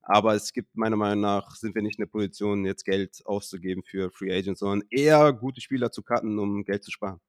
Aber 0.10 0.36
es 0.36 0.54
gibt 0.54 0.76
meiner 0.78 0.96
Meinung 0.96 1.20
nach, 1.20 1.52
sind 1.56 1.76
wir 1.76 1.82
nicht 1.82 2.00
in 2.00 2.04
der 2.04 2.10
Position, 2.10 2.66
jetzt 2.66 2.86
Geld 2.86 3.22
auszugeben 3.26 3.84
für 3.84 4.10
Free 4.10 4.34
Agents, 4.34 4.62
sondern 4.62 4.88
eher 4.90 5.34
gute 5.34 5.60
Spieler 5.60 5.92
zu 5.92 6.02
cutten, 6.02 6.40
um 6.40 6.64
Geld 6.64 6.84
zu 6.84 6.92
sparen. 6.92 7.20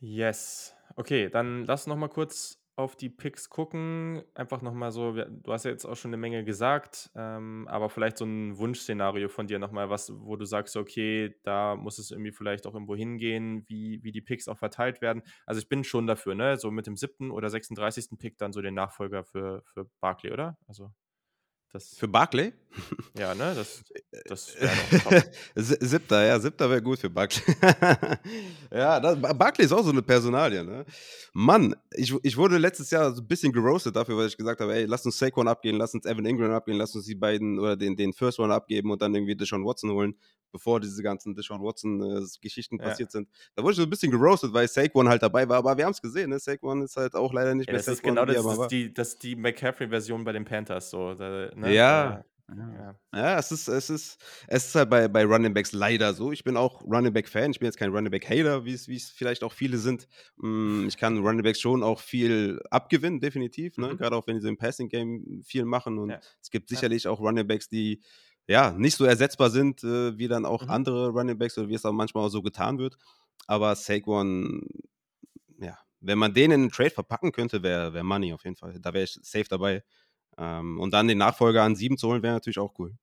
Yes. 0.00 0.74
Okay, 0.96 1.28
dann 1.30 1.64
lass 1.66 1.86
noch 1.86 1.96
mal 1.96 2.08
kurz 2.08 2.59
auf 2.80 2.96
die 2.96 3.08
Picks 3.08 3.48
gucken. 3.48 4.22
Einfach 4.34 4.62
nochmal 4.62 4.90
so, 4.90 5.12
du 5.12 5.52
hast 5.52 5.64
ja 5.64 5.70
jetzt 5.70 5.84
auch 5.84 5.96
schon 5.96 6.10
eine 6.10 6.16
Menge 6.16 6.44
gesagt, 6.44 7.10
ähm, 7.14 7.66
aber 7.68 7.88
vielleicht 7.90 8.18
so 8.18 8.24
ein 8.24 8.58
Wunschszenario 8.58 9.28
von 9.28 9.46
dir 9.46 9.58
nochmal, 9.58 9.90
was, 9.90 10.12
wo 10.14 10.36
du 10.36 10.44
sagst, 10.44 10.76
okay, 10.76 11.34
da 11.42 11.76
muss 11.76 11.98
es 11.98 12.10
irgendwie 12.10 12.32
vielleicht 12.32 12.66
auch 12.66 12.74
irgendwo 12.74 12.96
hingehen, 12.96 13.64
wie, 13.68 14.02
wie 14.02 14.12
die 14.12 14.20
Picks 14.20 14.48
auch 14.48 14.58
verteilt 14.58 15.00
werden. 15.00 15.22
Also 15.46 15.60
ich 15.60 15.68
bin 15.68 15.84
schon 15.84 16.06
dafür, 16.06 16.34
ne? 16.34 16.56
So 16.56 16.70
mit 16.70 16.86
dem 16.86 16.96
siebten 16.96 17.30
oder 17.30 17.50
36. 17.50 18.18
Pick 18.18 18.38
dann 18.38 18.52
so 18.52 18.60
den 18.60 18.74
Nachfolger 18.74 19.24
für, 19.24 19.62
für 19.64 19.88
Barkley, 20.00 20.32
oder? 20.32 20.58
Also 20.66 20.90
das, 21.72 21.94
für 21.96 22.08
Barclay? 22.08 22.52
Ja, 23.18 23.34
ne? 23.34 23.54
Das, 23.54 23.82
das 24.26 24.54
wäre 24.60 25.24
Siebter, 25.56 26.24
ja, 26.24 26.38
siebter 26.38 26.70
wäre 26.70 26.80
gut 26.80 26.98
für 27.00 27.10
Barclay. 27.10 27.54
ja, 28.72 29.00
das, 29.00 29.20
Barclay 29.20 29.64
ist 29.64 29.72
auch 29.72 29.82
so 29.82 29.90
eine 29.90 30.02
Personalie, 30.02 30.64
ne? 30.64 30.84
Mann, 31.32 31.74
ich, 31.92 32.14
ich 32.22 32.36
wurde 32.36 32.58
letztes 32.58 32.90
Jahr 32.90 33.12
so 33.12 33.20
ein 33.20 33.26
bisschen 33.26 33.52
geroastet 33.52 33.94
dafür, 33.96 34.16
weil 34.16 34.28
ich 34.28 34.36
gesagt 34.36 34.60
habe, 34.60 34.74
ey, 34.74 34.84
lass 34.84 35.04
uns 35.04 35.18
Saquon 35.18 35.48
abgehen, 35.48 35.76
lass 35.76 35.94
uns 35.94 36.06
Evan 36.06 36.24
Ingram 36.24 36.52
abgehen, 36.52 36.78
lass 36.78 36.94
uns 36.94 37.04
die 37.06 37.14
beiden 37.14 37.58
oder 37.58 37.76
den, 37.76 37.96
den 37.96 38.12
First 38.12 38.38
One 38.38 38.54
abgeben 38.54 38.90
und 38.90 39.02
dann 39.02 39.14
irgendwie 39.14 39.36
Deshaun 39.36 39.64
Watson 39.64 39.90
holen, 39.90 40.14
bevor 40.52 40.80
diese 40.80 41.02
ganzen 41.02 41.34
Deshaun 41.34 41.62
Watson-Geschichten 41.62 42.80
äh, 42.80 42.82
passiert 42.82 43.08
ja. 43.08 43.20
sind. 43.20 43.28
Da 43.54 43.62
wurde 43.62 43.72
ich 43.72 43.76
so 43.76 43.82
ein 43.82 43.90
bisschen 43.90 44.10
geroastet, 44.10 44.52
weil 44.52 44.66
Saquon 44.68 45.08
halt 45.08 45.22
dabei 45.22 45.48
war, 45.48 45.58
aber 45.58 45.76
wir 45.76 45.84
haben 45.84 45.92
es 45.92 46.02
gesehen, 46.02 46.30
ne? 46.30 46.38
Saquon 46.38 46.82
ist 46.82 46.96
halt 46.96 47.14
auch 47.14 47.32
leider 47.32 47.54
nicht 47.54 47.68
ja, 47.68 47.74
mehr 47.74 47.82
das 47.82 47.86
Saquon. 47.86 48.16
Ist 48.16 48.26
genau 48.26 48.52
das, 48.52 48.58
ist 48.58 48.68
die, 48.68 48.92
das 48.92 49.08
ist 49.08 49.22
die 49.22 49.36
McCaffrey-Version 49.36 50.24
bei 50.24 50.32
den 50.32 50.44
Panthers, 50.44 50.90
so. 50.90 51.14
Da, 51.14 51.50
ne? 51.60 51.74
Ja. 51.74 52.24
Ja. 52.56 52.96
ja, 53.14 53.38
es 53.38 53.52
ist, 53.52 53.68
es 53.68 53.90
ist, 53.90 54.18
es 54.48 54.66
ist 54.66 54.74
halt 54.74 54.90
bei, 54.90 55.06
bei 55.08 55.24
Running 55.24 55.54
Backs 55.54 55.72
leider 55.72 56.14
so. 56.14 56.32
Ich 56.32 56.42
bin 56.42 56.56
auch 56.56 56.82
Running 56.82 57.12
Back 57.12 57.28
Fan. 57.28 57.52
Ich 57.52 57.60
bin 57.60 57.66
jetzt 57.66 57.76
kein 57.76 57.90
Running 57.90 58.10
Back 58.10 58.28
Hater, 58.28 58.64
wie 58.64 58.72
es, 58.72 58.88
wie 58.88 58.96
es 58.96 59.10
vielleicht 59.10 59.44
auch 59.44 59.52
viele 59.52 59.78
sind. 59.78 60.08
Mm, 60.36 60.86
ich 60.88 60.96
kann 60.96 61.18
Running 61.18 61.42
Backs 61.42 61.60
schon 61.60 61.82
auch 61.82 62.00
viel 62.00 62.60
abgewinnen, 62.70 63.20
definitiv. 63.20 63.78
Ne? 63.78 63.92
Mhm. 63.92 63.98
Gerade 63.98 64.16
auch 64.16 64.26
wenn 64.26 64.40
sie 64.40 64.48
im 64.48 64.56
Passing 64.56 64.88
Game 64.88 65.42
viel 65.44 65.64
machen. 65.64 65.98
Und 65.98 66.10
ja. 66.10 66.20
es 66.42 66.50
gibt 66.50 66.68
sicherlich 66.68 67.06
auch 67.06 67.20
Running 67.20 67.46
Backs, 67.46 67.68
die 67.68 68.02
ja 68.48 68.72
nicht 68.72 68.96
so 68.96 69.04
ersetzbar 69.04 69.50
sind 69.50 69.84
äh, 69.84 70.18
wie 70.18 70.26
dann 70.26 70.44
auch 70.44 70.64
mhm. 70.64 70.70
andere 70.70 71.08
Running 71.10 71.38
Backs 71.38 71.56
oder 71.56 71.68
wie 71.68 71.74
es 71.74 71.84
auch 71.84 71.92
manchmal 71.92 72.24
auch 72.24 72.30
so 72.30 72.42
getan 72.42 72.78
wird. 72.78 72.96
Aber 73.46 73.76
Saquon, 73.76 74.66
ja, 75.60 75.78
wenn 76.00 76.18
man 76.18 76.34
den 76.34 76.50
in 76.50 76.60
einen 76.62 76.70
Trade 76.70 76.90
verpacken 76.90 77.32
könnte, 77.32 77.62
wäre 77.62 77.94
wär 77.94 78.02
Money 78.02 78.32
auf 78.32 78.44
jeden 78.44 78.56
Fall. 78.56 78.78
Da 78.80 78.92
wäre 78.92 79.04
ich 79.04 79.18
safe 79.22 79.46
dabei. 79.48 79.84
Ähm, 80.40 80.80
und 80.80 80.94
dann 80.94 81.06
den 81.06 81.18
Nachfolger 81.18 81.62
an 81.62 81.76
sieben 81.76 81.98
zu 81.98 82.08
holen, 82.08 82.22
wäre 82.22 82.34
natürlich 82.34 82.58
auch 82.58 82.74
cool. 82.78 82.94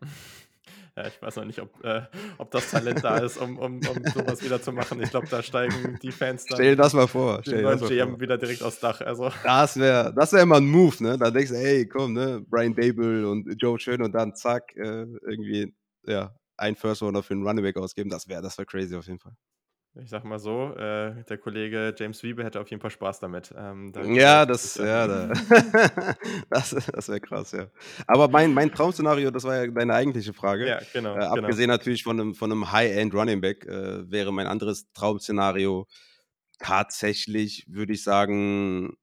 Ja, 0.96 1.06
ich 1.06 1.22
weiß 1.22 1.36
noch 1.36 1.44
nicht, 1.44 1.60
ob, 1.60 1.84
äh, 1.84 2.02
ob 2.38 2.50
das 2.50 2.72
Talent 2.72 3.04
da 3.04 3.18
ist, 3.18 3.36
um, 3.36 3.56
um, 3.56 3.76
um 3.76 4.04
sowas 4.12 4.42
wieder 4.42 4.60
zu 4.60 4.72
machen. 4.72 5.00
Ich 5.00 5.10
glaube, 5.10 5.28
da 5.28 5.44
steigen 5.44 5.96
die 6.02 6.10
Fans 6.10 6.44
dann. 6.44 6.56
Stell 6.56 6.70
dir 6.70 6.76
das 6.82 6.92
mal 6.92 7.06
vor. 7.06 7.38
Stell 7.42 7.58
dir 7.58 7.70
das 7.70 7.82
mal 7.82 7.88
GM 7.88 8.08
vor. 8.10 8.20
wieder 8.20 8.36
direkt 8.36 8.64
aufs 8.64 8.80
Dach. 8.80 9.00
Also. 9.02 9.30
Das 9.44 9.78
wäre 9.78 10.12
das 10.12 10.32
wär 10.32 10.42
immer 10.42 10.56
ein 10.56 10.66
Move, 10.66 10.96
ne? 11.00 11.16
Da 11.16 11.30
denkst 11.30 11.52
du, 11.52 11.56
hey, 11.56 11.86
komm, 11.86 12.14
ne? 12.14 12.44
Brian 12.48 12.74
Dable 12.74 13.30
und 13.30 13.46
Joe 13.62 13.78
Schön 13.78 14.02
und 14.02 14.10
dann 14.10 14.34
zack, 14.34 14.74
äh, 14.74 15.04
irgendwie, 15.22 15.72
ja, 16.04 16.34
ein 16.56 16.74
First 16.74 17.02
Runner 17.02 17.22
für 17.22 17.34
einen 17.34 17.46
Running 17.46 17.62
Back 17.62 17.76
ausgeben. 17.76 18.10
Das 18.10 18.26
wäre 18.26 18.42
das 18.42 18.58
wär 18.58 18.66
crazy 18.66 18.96
auf 18.96 19.06
jeden 19.06 19.20
Fall 19.20 19.36
ich 20.02 20.10
sag 20.10 20.24
mal 20.24 20.38
so, 20.38 20.74
äh, 20.76 21.24
der 21.24 21.38
Kollege 21.38 21.94
James 21.96 22.22
Wiebe 22.22 22.44
hätte 22.44 22.60
auf 22.60 22.68
jeden 22.70 22.80
Fall 22.80 22.90
Spaß 22.90 23.20
damit. 23.20 23.52
Ähm, 23.56 23.92
da 23.92 24.02
ja, 24.02 24.46
das, 24.46 24.76
ja, 24.76 25.06
da. 25.06 25.32
das, 26.50 26.70
das 26.70 27.08
wäre 27.08 27.20
krass, 27.20 27.52
ja. 27.52 27.66
Aber 28.06 28.28
mein, 28.28 28.54
mein 28.54 28.72
Traum-Szenario, 28.72 29.30
das 29.30 29.44
war 29.44 29.64
ja 29.64 29.70
deine 29.70 29.94
eigentliche 29.94 30.32
Frage. 30.32 30.68
Ja, 30.68 30.80
genau. 30.92 31.14
Äh, 31.14 31.18
genau. 31.18 31.32
abgesehen 31.32 31.66
genau. 31.66 31.74
natürlich 31.74 32.02
von 32.02 32.20
einem, 32.20 32.34
von 32.34 32.52
einem 32.52 32.70
High-End 32.70 33.14
Running 33.14 33.40
Back 33.40 33.66
äh, 33.66 34.10
wäre 34.10 34.32
mein 34.32 34.46
anderes 34.46 34.90
Traum-Szenario 34.92 35.86
tatsächlich, 36.58 37.64
würde 37.68 37.92
ich 37.92 38.02
sagen, 38.02 38.96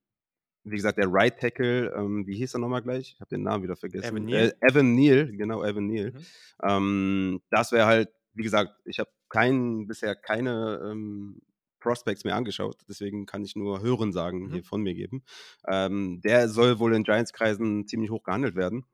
wie 0.63 0.75
gesagt, 0.75 0.97
der 0.97 1.07
Right 1.09 1.39
Tackle, 1.39 1.93
ähm, 1.95 2.25
wie 2.25 2.35
hieß 2.37 2.55
er 2.55 2.59
nochmal 2.59 2.81
gleich? 2.81 3.13
Ich 3.13 3.21
habe 3.21 3.29
den 3.29 3.43
Namen 3.43 3.63
wieder 3.63 3.75
vergessen. 3.75 4.07
Evan 4.07 4.25
Neal. 4.25 4.53
Äh, 4.59 4.67
Evan 4.71 4.95
Neal, 4.95 5.31
genau, 5.31 5.63
Evan 5.63 5.87
Neal. 5.87 6.11
Mhm. 6.11 6.25
Ähm, 6.63 7.41
das 7.51 7.71
wäre 7.71 7.85
halt, 7.85 8.09
wie 8.33 8.43
gesagt, 8.43 8.71
ich 8.85 8.99
habe 8.99 9.09
kein, 9.35 9.87
bisher 9.87 10.15
keine 10.15 10.81
ähm, 10.83 11.41
Prospects 11.79 12.23
mehr 12.23 12.35
angeschaut, 12.35 12.77
deswegen 12.89 13.25
kann 13.25 13.43
ich 13.43 13.55
nur 13.55 13.81
Hören 13.81 14.11
sagen, 14.11 14.45
mhm. 14.47 14.51
hier 14.51 14.63
von 14.63 14.81
mir 14.81 14.95
geben. 14.95 15.23
Ähm, 15.67 16.21
der 16.21 16.49
soll 16.49 16.79
wohl 16.79 16.95
in 16.95 17.03
Giants-Kreisen 17.03 17.87
ziemlich 17.87 18.09
hoch 18.09 18.23
gehandelt 18.23 18.55
werden. 18.55 18.85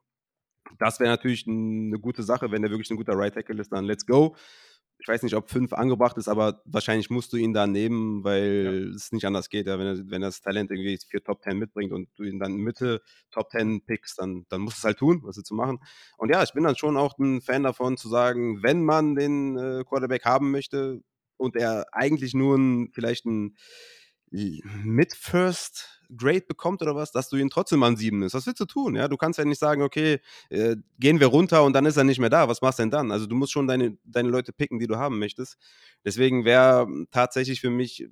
Das 0.78 1.00
wäre 1.00 1.10
natürlich 1.10 1.48
eine 1.48 2.00
gute 2.00 2.24
Sache, 2.24 2.52
wenn 2.52 2.62
der 2.62 2.72
wirklich 2.72 2.92
ein 2.92 2.98
guter 2.98 3.14
Right 3.16 3.34
Tackle 3.34 3.60
ist, 3.60 3.72
dann 3.72 3.86
let's 3.86 4.06
go 4.06 4.36
ich 5.02 5.08
weiß 5.08 5.24
nicht, 5.24 5.36
ob 5.36 5.50
fünf 5.50 5.74
angebracht 5.74 6.18
ist, 6.18 6.28
aber 6.28 6.62
wahrscheinlich 6.66 7.10
musst 7.10 7.34
du 7.34 7.38
ihn 7.38 7.54
da 7.54 7.66
nehmen, 7.66 8.24
weil 8.24 8.64
ja. 8.66 8.96
es 8.96 9.12
nicht 9.12 9.26
anders 9.26 9.50
geht. 9.50 9.66
Ja. 9.66 9.80
Wenn, 9.80 9.88
er, 9.88 10.12
wenn 10.12 10.22
das 10.22 10.42
Talent 10.42 10.70
irgendwie 10.70 11.00
für 11.10 11.24
Top 11.24 11.42
10 11.42 11.58
mitbringt 11.58 11.92
und 11.92 12.08
du 12.16 12.24
ihn 12.24 12.40
dann 12.40 12.56
Mitte 12.58 13.02
Top 13.32 13.50
10 13.50 13.84
pickst, 13.84 14.20
dann, 14.20 14.46
dann 14.50 14.62
musst 14.62 14.78
du 14.78 14.82
es 14.82 14.84
halt 14.84 15.00
tun, 15.00 15.22
was 15.24 15.36
sie 15.36 15.44
zu 15.44 15.56
machen. 15.56 15.80
Und 16.18 16.30
ja, 16.30 16.44
ich 16.44 16.54
bin 16.54 16.64
dann 16.64 16.76
schon 16.76 16.98
auch 16.98 17.18
ein 17.18 17.42
Fan 17.42 17.64
davon 17.64 17.98
zu 17.98 18.10
sagen, 18.10 18.62
wenn 18.62 18.84
man 18.84 19.16
den 19.16 19.58
äh, 19.58 19.84
Quarterback 19.84 20.24
haben 20.26 20.52
möchte 20.52 21.02
und 21.38 21.56
er 21.56 21.88
eigentlich 21.92 22.36
nur 22.36 22.56
ein, 22.56 22.92
vielleicht 22.94 23.26
ein 23.26 23.56
mit 24.32 25.14
First 25.14 26.02
Grade 26.16 26.46
bekommt 26.48 26.82
oder 26.82 26.96
was, 26.96 27.12
dass 27.12 27.30
du 27.30 27.38
ihn 27.38 27.50
trotzdem 27.50 27.84
an 27.84 27.96
sieben 27.96 28.20
nimmst. 28.20 28.36
Was 28.36 28.46
willst 28.46 28.60
du 28.60 28.66
tun? 28.66 28.96
Ja, 28.96 29.08
du 29.08 29.18
kannst 29.18 29.40
ja 29.40 29.46
nicht 29.46 29.60
sagen, 29.60 29.82
okay, 29.82 30.20
äh, 30.50 30.76
gehen 31.00 31.20
wir 31.20 31.28
runter 31.28 31.64
und 31.64 31.74
dann 31.74 31.86
ist 31.86 31.98
er 31.98 32.04
nicht 32.04 32.20
mehr 32.20 32.30
da. 32.30 32.48
Was 32.48 32.62
machst 32.62 32.80
du 32.80 32.84
denn 32.84 32.92
dann? 32.92 33.12
Also 33.12 33.28
du 33.28 33.36
musst 33.36 33.52
schon 33.52 33.68
deine, 33.68 33.98
deine 34.04 34.30
Leute 34.30 34.54
picken, 34.54 34.80
die 34.80 34.88
du 34.88 34.98
haben 34.98 35.20
möchtest. 35.20 35.58
Deswegen 36.04 36.46
wäre 36.46 36.88
tatsächlich 37.12 37.62
für 37.62 37.70
mich 37.70 38.08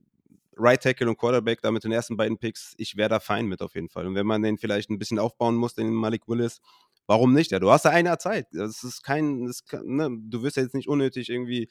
Right 0.57 0.81
Tackle 0.81 1.09
und 1.09 1.17
Quarterback 1.17 1.61
da 1.61 1.71
mit 1.71 1.83
den 1.83 1.91
ersten 1.91 2.17
beiden 2.17 2.37
Picks, 2.37 2.73
ich 2.77 2.97
wäre 2.97 3.09
da 3.09 3.19
fein 3.19 3.45
mit 3.47 3.61
auf 3.61 3.75
jeden 3.75 3.89
Fall. 3.89 4.05
Und 4.05 4.15
wenn 4.15 4.27
man 4.27 4.41
den 4.41 4.57
vielleicht 4.57 4.89
ein 4.89 4.99
bisschen 4.99 5.19
aufbauen 5.19 5.55
muss, 5.55 5.73
den 5.73 5.93
Malik 5.93 6.27
Willis, 6.27 6.59
warum 7.07 7.33
nicht? 7.33 7.51
Ja, 7.51 7.59
du 7.59 7.71
hast 7.71 7.85
ja 7.85 7.91
eine 7.91 8.17
Zeit. 8.17 8.47
Das 8.51 8.83
ist 8.83 9.03
kein, 9.03 9.45
das 9.45 9.65
kann, 9.65 9.85
ne? 9.85 10.09
du 10.11 10.43
wirst 10.43 10.57
ja 10.57 10.63
jetzt 10.63 10.75
nicht 10.75 10.89
unnötig 10.89 11.29
irgendwie 11.29 11.69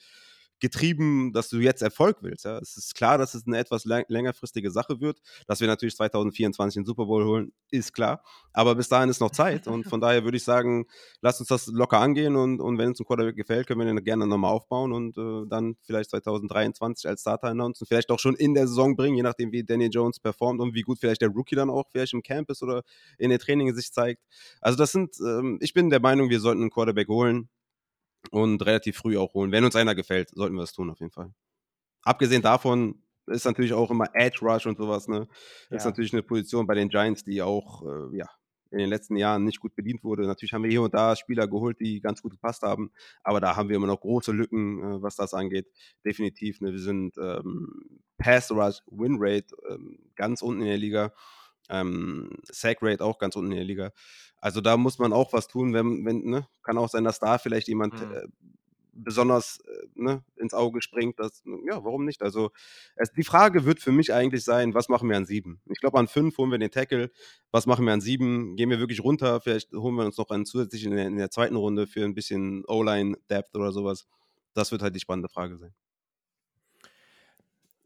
getrieben, 0.59 1.31
dass 1.33 1.49
du 1.49 1.57
jetzt 1.57 1.81
Erfolg 1.81 2.17
willst. 2.21 2.45
Ja. 2.45 2.57
Es 2.59 2.77
ist 2.77 2.95
klar, 2.95 3.17
dass 3.17 3.33
es 3.33 3.45
eine 3.47 3.57
etwas 3.57 3.85
längerfristige 3.85 4.71
Sache 4.71 4.99
wird. 4.99 5.19
Dass 5.47 5.59
wir 5.61 5.67
natürlich 5.67 5.95
2024 5.95 6.81
den 6.81 6.85
Super 6.85 7.05
Bowl 7.05 7.23
holen, 7.23 7.51
ist 7.71 7.93
klar. 7.93 8.23
Aber 8.53 8.75
bis 8.75 8.89
dahin 8.89 9.09
ist 9.09 9.21
noch 9.21 9.31
Zeit. 9.31 9.67
Und 9.67 9.85
von 9.85 10.01
daher 10.01 10.23
würde 10.23 10.37
ich 10.37 10.43
sagen, 10.43 10.85
lass 11.21 11.39
uns 11.39 11.49
das 11.49 11.67
locker 11.67 11.99
angehen. 11.99 12.35
Und, 12.35 12.59
und 12.59 12.77
wenn 12.77 12.89
uns 12.89 12.99
ein 12.99 13.05
Quarterback 13.05 13.35
gefällt, 13.35 13.67
können 13.67 13.79
wir 13.79 13.85
den 13.85 14.03
gerne 14.03 14.27
nochmal 14.27 14.51
aufbauen 14.51 14.91
und 14.91 15.17
äh, 15.17 15.47
dann 15.47 15.75
vielleicht 15.81 16.09
2023 16.11 17.07
als 17.07 17.21
Starter 17.21 17.47
announcen. 17.47 17.85
Vielleicht 17.87 18.09
auch 18.11 18.19
schon 18.19 18.35
in 18.35 18.53
der 18.53 18.67
Saison 18.67 18.95
bringen, 18.95 19.15
je 19.15 19.23
nachdem, 19.23 19.51
wie 19.51 19.63
Daniel 19.63 19.89
Jones 19.91 20.19
performt 20.19 20.61
und 20.61 20.73
wie 20.73 20.81
gut 20.81 20.99
vielleicht 20.99 21.21
der 21.21 21.29
Rookie 21.29 21.55
dann 21.55 21.69
auch 21.69 21.85
vielleicht 21.91 22.13
im 22.13 22.23
Camp 22.23 22.49
ist 22.49 22.63
oder 22.63 22.83
in 23.17 23.29
den 23.29 23.39
Trainings 23.39 23.75
sich 23.75 23.91
zeigt. 23.91 24.21
Also 24.61 24.77
das 24.77 24.91
sind, 24.91 25.15
ähm, 25.19 25.57
ich 25.61 25.73
bin 25.73 25.89
der 25.89 25.99
Meinung, 25.99 26.29
wir 26.29 26.39
sollten 26.39 26.61
einen 26.61 26.71
Quarterback 26.71 27.07
holen 27.07 27.49
und 28.31 28.65
relativ 28.65 28.97
früh 28.97 29.17
auch 29.17 29.33
holen. 29.33 29.51
Wenn 29.51 29.63
uns 29.63 29.75
einer 29.75 29.95
gefällt, 29.95 30.29
sollten 30.29 30.55
wir 30.55 30.61
das 30.61 30.73
tun 30.73 30.89
auf 30.89 30.99
jeden 30.99 31.11
Fall. 31.11 31.33
Abgesehen 32.03 32.41
davon 32.41 33.03
ist 33.27 33.45
natürlich 33.45 33.73
auch 33.73 33.91
immer 33.91 34.07
Edge 34.13 34.39
Rush 34.41 34.65
und 34.65 34.77
sowas, 34.77 35.07
ne? 35.07 35.27
Ja. 35.69 35.77
Ist 35.77 35.85
natürlich 35.85 36.13
eine 36.13 36.23
Position 36.23 36.65
bei 36.65 36.75
den 36.75 36.89
Giants, 36.89 37.23
die 37.23 37.41
auch, 37.41 37.83
äh, 37.83 38.17
ja, 38.17 38.27
in 38.71 38.77
den 38.77 38.89
letzten 38.89 39.15
Jahren 39.15 39.45
nicht 39.45 39.59
gut 39.59 39.75
bedient 39.75 40.03
wurde. 40.03 40.27
Natürlich 40.27 40.53
haben 40.53 40.63
wir 40.63 40.69
hier 40.69 40.83
und 40.83 40.93
da 40.93 41.15
Spieler 41.15 41.47
geholt, 41.47 41.79
die 41.79 42.01
ganz 42.01 42.21
gut 42.21 42.31
gepasst 42.31 42.61
haben, 42.61 42.91
aber 43.23 43.39
da 43.39 43.55
haben 43.55 43.69
wir 43.69 43.75
immer 43.75 43.87
noch 43.87 44.01
große 44.01 44.31
Lücken, 44.31 44.79
äh, 44.79 45.01
was 45.01 45.15
das 45.15 45.33
angeht. 45.33 45.67
Definitiv, 46.05 46.61
ne? 46.61 46.71
Wir 46.71 46.79
sind 46.79 47.17
ähm, 47.17 48.01
Pass 48.17 48.51
Rush, 48.51 48.81
Win 48.87 49.17
Rate 49.19 49.55
ähm, 49.69 49.99
ganz 50.15 50.41
unten 50.41 50.61
in 50.61 50.67
der 50.67 50.77
Liga. 50.77 51.13
Ähm, 51.69 52.29
Sack 52.49 52.79
Rate 52.81 53.03
auch 53.03 53.19
ganz 53.19 53.35
unten 53.35 53.51
in 53.51 53.57
der 53.57 53.65
Liga. 53.65 53.91
Also 54.37 54.61
da 54.61 54.77
muss 54.77 54.99
man 54.99 55.13
auch 55.13 55.33
was 55.33 55.47
tun, 55.47 55.73
wenn, 55.73 56.05
wenn 56.05 56.23
ne? 56.23 56.47
kann 56.63 56.77
auch 56.77 56.89
sein, 56.89 57.03
dass 57.03 57.19
da 57.19 57.37
vielleicht 57.37 57.67
jemand 57.67 57.93
mhm. 57.93 58.13
äh, 58.13 58.27
besonders 58.91 59.59
äh, 59.65 59.87
ne, 59.95 60.23
ins 60.35 60.53
Auge 60.53 60.81
springt. 60.81 61.19
Dass, 61.19 61.43
ja, 61.65 61.83
warum 61.83 62.05
nicht? 62.05 62.21
Also 62.21 62.51
es, 62.95 63.11
die 63.11 63.23
Frage 63.23 63.65
wird 63.65 63.79
für 63.79 63.91
mich 63.91 64.13
eigentlich 64.13 64.43
sein, 64.43 64.73
was 64.73 64.89
machen 64.89 65.09
wir 65.09 65.17
an 65.17 65.25
sieben? 65.25 65.61
Ich 65.69 65.79
glaube, 65.79 65.99
an 65.99 66.07
fünf 66.07 66.37
holen 66.37 66.51
wir 66.51 66.57
den 66.57 66.71
Tackle. 66.71 67.11
Was 67.51 67.65
machen 67.65 67.85
wir 67.85 67.93
an 67.93 68.01
sieben? 68.01 68.55
Gehen 68.55 68.69
wir 68.69 68.79
wirklich 68.79 69.03
runter? 69.03 69.41
Vielleicht 69.41 69.71
holen 69.73 69.95
wir 69.95 70.05
uns 70.05 70.17
noch 70.17 70.29
einen 70.29 70.45
zusätzlich 70.45 70.85
in 70.85 70.95
der, 70.95 71.07
in 71.07 71.17
der 71.17 71.31
zweiten 71.31 71.55
Runde 71.55 71.87
für 71.87 72.03
ein 72.03 72.15
bisschen 72.15 72.63
O-Line-Depth 72.67 73.55
oder 73.55 73.71
sowas. 73.71 74.07
Das 74.53 74.71
wird 74.71 74.81
halt 74.81 74.95
die 74.95 74.99
spannende 74.99 75.29
Frage 75.29 75.57
sein 75.57 75.73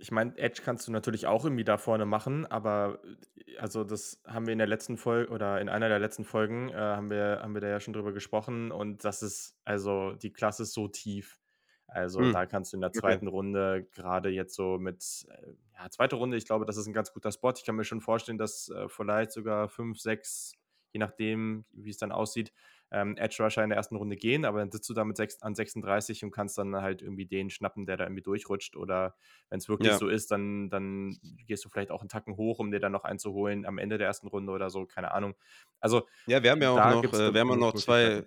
ich 0.03 0.11
meine, 0.11 0.37
Edge 0.37 0.61
kannst 0.65 0.85
du 0.85 0.91
natürlich 0.91 1.27
auch 1.27 1.45
irgendwie 1.45 1.63
da 1.63 1.77
vorne 1.77 2.05
machen, 2.05 2.45
aber 2.45 2.99
äh, 3.47 3.57
also 3.57 3.85
das 3.85 4.21
haben 4.27 4.45
wir 4.45 4.51
in 4.51 4.57
der 4.57 4.67
letzten 4.67 4.97
Folge 4.97 5.31
oder 5.31 5.61
in 5.61 5.69
einer 5.69 5.87
der 5.87 5.99
letzten 5.99 6.25
Folgen 6.25 6.67
äh, 6.69 6.73
haben 6.73 7.09
wir 7.09 7.39
haben 7.41 7.53
wir 7.53 7.61
da 7.61 7.69
ja 7.69 7.79
schon 7.79 7.93
drüber 7.93 8.11
gesprochen 8.11 8.73
und 8.73 9.05
das 9.05 9.23
ist 9.23 9.55
also 9.63 10.11
die 10.11 10.33
Klasse 10.33 10.63
ist 10.63 10.73
so 10.73 10.89
tief. 10.89 11.39
Also 11.87 12.19
hm. 12.19 12.33
da 12.33 12.45
kannst 12.45 12.73
du 12.73 12.77
in 12.77 12.81
der 12.81 12.91
zweiten 12.91 13.29
okay. 13.29 13.35
Runde 13.35 13.87
gerade 13.93 14.27
jetzt 14.27 14.55
so 14.55 14.77
mit 14.77 15.25
äh, 15.29 15.53
ja 15.73 15.89
zweite 15.89 16.17
Runde, 16.17 16.35
ich 16.35 16.45
glaube, 16.45 16.65
das 16.65 16.75
ist 16.75 16.87
ein 16.87 16.93
ganz 16.93 17.13
guter 17.13 17.31
Spot. 17.31 17.53
Ich 17.55 17.63
kann 17.63 17.77
mir 17.77 17.85
schon 17.85 18.01
vorstellen, 18.01 18.37
dass 18.37 18.67
äh, 18.67 18.89
vielleicht 18.89 19.31
sogar 19.31 19.69
fünf, 19.69 20.01
sechs, 20.01 20.51
je 20.91 20.99
nachdem, 20.99 21.63
wie 21.71 21.91
es 21.91 21.97
dann 21.97 22.11
aussieht, 22.11 22.51
ähm, 22.93 23.17
Edge 23.17 23.43
Rusher 23.43 23.63
in 23.63 23.69
der 23.69 23.77
ersten 23.77 23.95
Runde 23.95 24.15
gehen, 24.15 24.45
aber 24.45 24.59
dann 24.59 24.71
sitzt 24.71 24.87
du 24.89 24.93
da 24.93 25.03
mit 25.03 25.17
6, 25.17 25.41
an 25.41 25.55
36 25.55 26.23
und 26.23 26.31
kannst 26.31 26.57
dann 26.57 26.75
halt 26.75 27.01
irgendwie 27.01 27.25
den 27.25 27.49
schnappen, 27.49 27.85
der 27.85 27.97
da 27.97 28.05
irgendwie 28.05 28.21
durchrutscht. 28.21 28.75
Oder 28.75 29.15
wenn 29.49 29.57
es 29.57 29.67
wirklich 29.67 29.91
ja. 29.91 29.97
so 29.97 30.07
ist, 30.07 30.31
dann, 30.31 30.69
dann 30.69 31.17
gehst 31.47 31.65
du 31.65 31.69
vielleicht 31.69 31.91
auch 31.91 32.01
einen 32.01 32.09
Tacken 32.09 32.37
hoch, 32.37 32.59
um 32.59 32.71
dir 32.71 32.79
dann 32.79 32.91
noch 32.91 33.03
einzuholen 33.03 33.65
am 33.65 33.79
Ende 33.79 33.97
der 33.97 34.07
ersten 34.07 34.27
Runde 34.27 34.53
oder 34.53 34.69
so, 34.69 34.85
keine 34.85 35.11
Ahnung. 35.11 35.33
Also 35.79 36.07
ja, 36.27 36.41
wir 36.43 36.51
haben 36.51 36.61
ja 36.61 36.69
auch 36.71 37.03
noch, 37.03 37.13
äh, 37.13 37.33
wir 37.33 37.41
haben 37.41 37.49
ja 37.49 37.55
noch 37.55 37.73
zwei. 37.73 38.23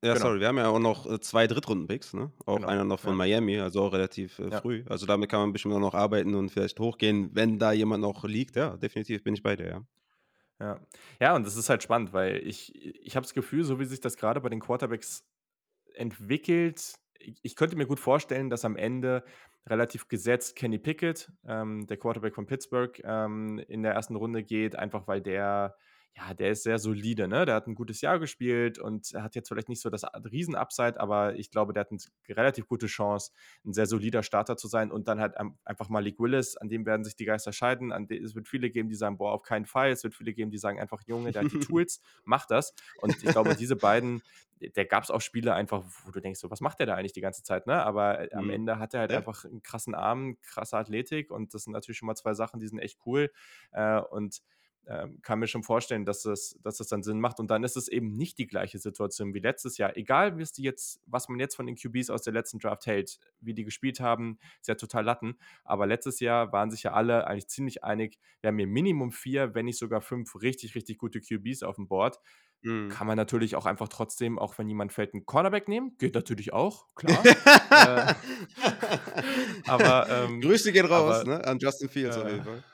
Ja, 0.00 0.12
genau. 0.12 0.26
sorry, 0.26 0.38
wir 0.38 0.46
haben 0.46 0.58
ja 0.58 0.68
auch 0.68 0.78
noch 0.78 1.10
äh, 1.10 1.18
zwei 1.18 1.48
Drittrunden-Picks, 1.48 2.14
ne? 2.14 2.30
Auch 2.46 2.56
genau. 2.56 2.68
einer 2.68 2.84
noch 2.84 3.00
von 3.00 3.10
ja. 3.10 3.16
Miami, 3.16 3.58
also 3.58 3.82
auch 3.82 3.92
relativ 3.92 4.38
äh, 4.38 4.48
ja. 4.48 4.60
früh. 4.60 4.84
Also 4.88 5.06
damit 5.06 5.28
kann 5.28 5.40
man 5.40 5.48
ein 5.48 5.52
bisschen 5.52 5.72
noch 5.72 5.94
arbeiten 5.94 6.36
und 6.36 6.50
vielleicht 6.50 6.78
hochgehen, 6.78 7.30
wenn 7.32 7.58
da 7.58 7.72
jemand 7.72 8.02
noch 8.02 8.22
liegt. 8.22 8.54
Ja, 8.54 8.76
definitiv 8.76 9.24
bin 9.24 9.34
ich 9.34 9.42
bei 9.42 9.56
dir, 9.56 9.66
ja. 9.66 9.82
Ja. 10.60 10.80
Ja, 11.20 11.36
und 11.36 11.46
das 11.46 11.56
ist 11.56 11.68
halt 11.68 11.82
spannend, 11.82 12.12
weil 12.12 12.36
ich 12.38 12.74
ich 12.74 13.14
habe 13.16 13.24
das 13.24 13.34
Gefühl, 13.34 13.64
so 13.64 13.78
wie 13.78 13.84
sich 13.84 14.00
das 14.00 14.16
gerade 14.16 14.40
bei 14.40 14.48
den 14.48 14.60
Quarterbacks 14.60 15.24
entwickelt 15.94 16.94
ich 17.42 17.56
könnte 17.56 17.76
mir 17.76 17.86
gut 17.86 18.00
vorstellen, 18.00 18.50
dass 18.50 18.64
am 18.64 18.76
Ende 18.76 19.24
relativ 19.66 20.08
gesetzt 20.08 20.56
Kenny 20.56 20.78
Pickett, 20.78 21.30
ähm, 21.46 21.86
der 21.86 21.96
Quarterback 21.96 22.34
von 22.34 22.46
Pittsburgh, 22.46 23.00
ähm, 23.04 23.58
in 23.68 23.82
der 23.82 23.92
ersten 23.92 24.16
Runde 24.16 24.42
geht, 24.44 24.76
einfach 24.76 25.06
weil 25.08 25.20
der 25.20 25.76
ja, 26.16 26.34
der 26.34 26.50
ist 26.50 26.64
sehr 26.64 26.78
solide, 26.78 27.28
ne? 27.28 27.46
Der 27.46 27.54
hat 27.54 27.68
ein 27.68 27.74
gutes 27.74 28.00
Jahr 28.00 28.18
gespielt 28.18 28.78
und 28.78 29.12
hat 29.14 29.36
jetzt 29.36 29.48
vielleicht 29.48 29.68
nicht 29.68 29.80
so 29.80 29.88
das 29.88 30.02
Riesen-Upside, 30.04 30.98
aber 30.98 31.36
ich 31.36 31.50
glaube, 31.50 31.72
der 31.72 31.82
hat 31.82 31.90
eine 31.90 32.00
relativ 32.36 32.66
gute 32.66 32.86
Chance, 32.86 33.30
ein 33.64 33.72
sehr 33.72 33.86
solider 33.86 34.22
Starter 34.24 34.56
zu 34.56 34.66
sein 34.66 34.90
und 34.90 35.06
dann 35.06 35.20
halt 35.20 35.36
einfach 35.64 35.88
Malik 35.88 36.18
Willis, 36.18 36.56
an 36.56 36.68
dem 36.68 36.86
werden 36.86 37.04
sich 37.04 37.14
die 37.14 37.24
Geister 37.24 37.52
scheiden. 37.52 37.92
An 37.92 38.08
es 38.10 38.34
wird 38.34 38.48
viele 38.48 38.70
geben, 38.70 38.88
die 38.88 38.96
sagen, 38.96 39.16
boah, 39.16 39.32
auf 39.32 39.42
keinen 39.42 39.66
Fall. 39.66 39.90
Es 39.90 40.02
wird 40.02 40.14
viele 40.14 40.32
geben, 40.32 40.50
die 40.50 40.58
sagen 40.58 40.80
einfach, 40.80 41.02
Junge, 41.06 41.30
der 41.30 41.44
hat 41.44 41.52
die 41.52 41.60
Tools, 41.60 42.00
mach 42.24 42.46
das. 42.46 42.74
Und 43.00 43.22
ich 43.22 43.30
glaube, 43.30 43.54
diese 43.54 43.76
beiden, 43.76 44.20
der 44.60 44.86
gab 44.86 45.04
es 45.04 45.10
auch 45.10 45.20
Spiele 45.20 45.54
einfach, 45.54 45.84
wo 46.04 46.10
du 46.10 46.20
denkst, 46.20 46.40
so, 46.40 46.50
was 46.50 46.60
macht 46.60 46.80
der 46.80 46.86
da 46.86 46.94
eigentlich 46.94 47.12
die 47.12 47.20
ganze 47.20 47.44
Zeit, 47.44 47.66
ne? 47.66 47.84
Aber 47.84 48.20
mhm. 48.32 48.38
am 48.38 48.50
Ende 48.50 48.78
hat 48.78 48.94
er 48.94 49.00
halt 49.00 49.12
ja. 49.12 49.18
einfach 49.18 49.44
einen 49.44 49.62
krassen 49.62 49.94
Arm, 49.94 50.36
krasse 50.42 50.76
Athletik 50.76 51.30
und 51.30 51.54
das 51.54 51.64
sind 51.64 51.72
natürlich 51.72 51.98
schon 51.98 52.06
mal 52.08 52.16
zwei 52.16 52.34
Sachen, 52.34 52.58
die 52.58 52.66
sind 52.66 52.80
echt 52.80 52.98
cool. 53.06 53.30
Äh, 53.70 54.00
und 54.00 54.36
äh, 54.36 54.57
kann 55.22 55.38
mir 55.38 55.46
schon 55.46 55.62
vorstellen, 55.62 56.06
dass 56.06 56.24
es, 56.24 56.58
dass 56.62 56.80
es 56.80 56.88
dann 56.88 57.02
Sinn 57.02 57.20
macht. 57.20 57.40
Und 57.40 57.50
dann 57.50 57.62
ist 57.62 57.76
es 57.76 57.88
eben 57.88 58.12
nicht 58.14 58.38
die 58.38 58.46
gleiche 58.46 58.78
Situation 58.78 59.34
wie 59.34 59.38
letztes 59.38 59.76
Jahr. 59.76 59.96
Egal, 59.96 60.38
was, 60.38 60.52
die 60.52 60.62
jetzt, 60.62 61.00
was 61.06 61.28
man 61.28 61.38
jetzt 61.38 61.56
von 61.56 61.66
den 61.66 61.76
QBs 61.76 62.08
aus 62.08 62.22
der 62.22 62.32
letzten 62.32 62.58
Draft 62.58 62.86
hält, 62.86 63.18
wie 63.40 63.52
die 63.52 63.64
gespielt 63.64 64.00
haben, 64.00 64.38
ist 64.60 64.68
ja 64.68 64.76
total 64.76 65.04
Latten. 65.04 65.38
Aber 65.64 65.86
letztes 65.86 66.20
Jahr 66.20 66.52
waren 66.52 66.70
sich 66.70 66.84
ja 66.84 66.92
alle 66.92 67.26
eigentlich 67.26 67.48
ziemlich 67.48 67.84
einig, 67.84 68.18
wir 68.40 68.48
haben 68.48 68.58
hier 68.58 68.66
Minimum 68.66 69.12
vier, 69.12 69.54
wenn 69.54 69.66
nicht 69.66 69.78
sogar 69.78 70.00
fünf 70.00 70.40
richtig, 70.40 70.74
richtig 70.74 70.96
gute 70.98 71.20
QBs 71.20 71.62
auf 71.64 71.76
dem 71.76 71.86
Board. 71.86 72.18
Mhm. 72.62 72.88
Kann 72.88 73.06
man 73.06 73.16
natürlich 73.16 73.56
auch 73.56 73.66
einfach 73.66 73.88
trotzdem, 73.88 74.38
auch 74.38 74.58
wenn 74.58 74.68
jemand 74.68 74.92
fällt, 74.92 75.12
einen 75.12 75.26
Cornerback 75.26 75.68
nehmen. 75.68 75.96
Geht 75.98 76.14
natürlich 76.14 76.52
auch, 76.52 76.86
klar. 76.94 77.22
äh, 77.70 78.14
aber 79.66 80.08
ähm, 80.08 80.40
Grüße 80.40 80.72
gehen 80.72 80.86
raus, 80.86 81.20
aber, 81.20 81.28
ne? 81.28 81.44
An 81.44 81.58
Justin 81.58 81.88
Fields 81.88 82.16
äh, 82.16 82.20
auf 82.20 82.30
jeden 82.30 82.44
Fall. 82.44 82.64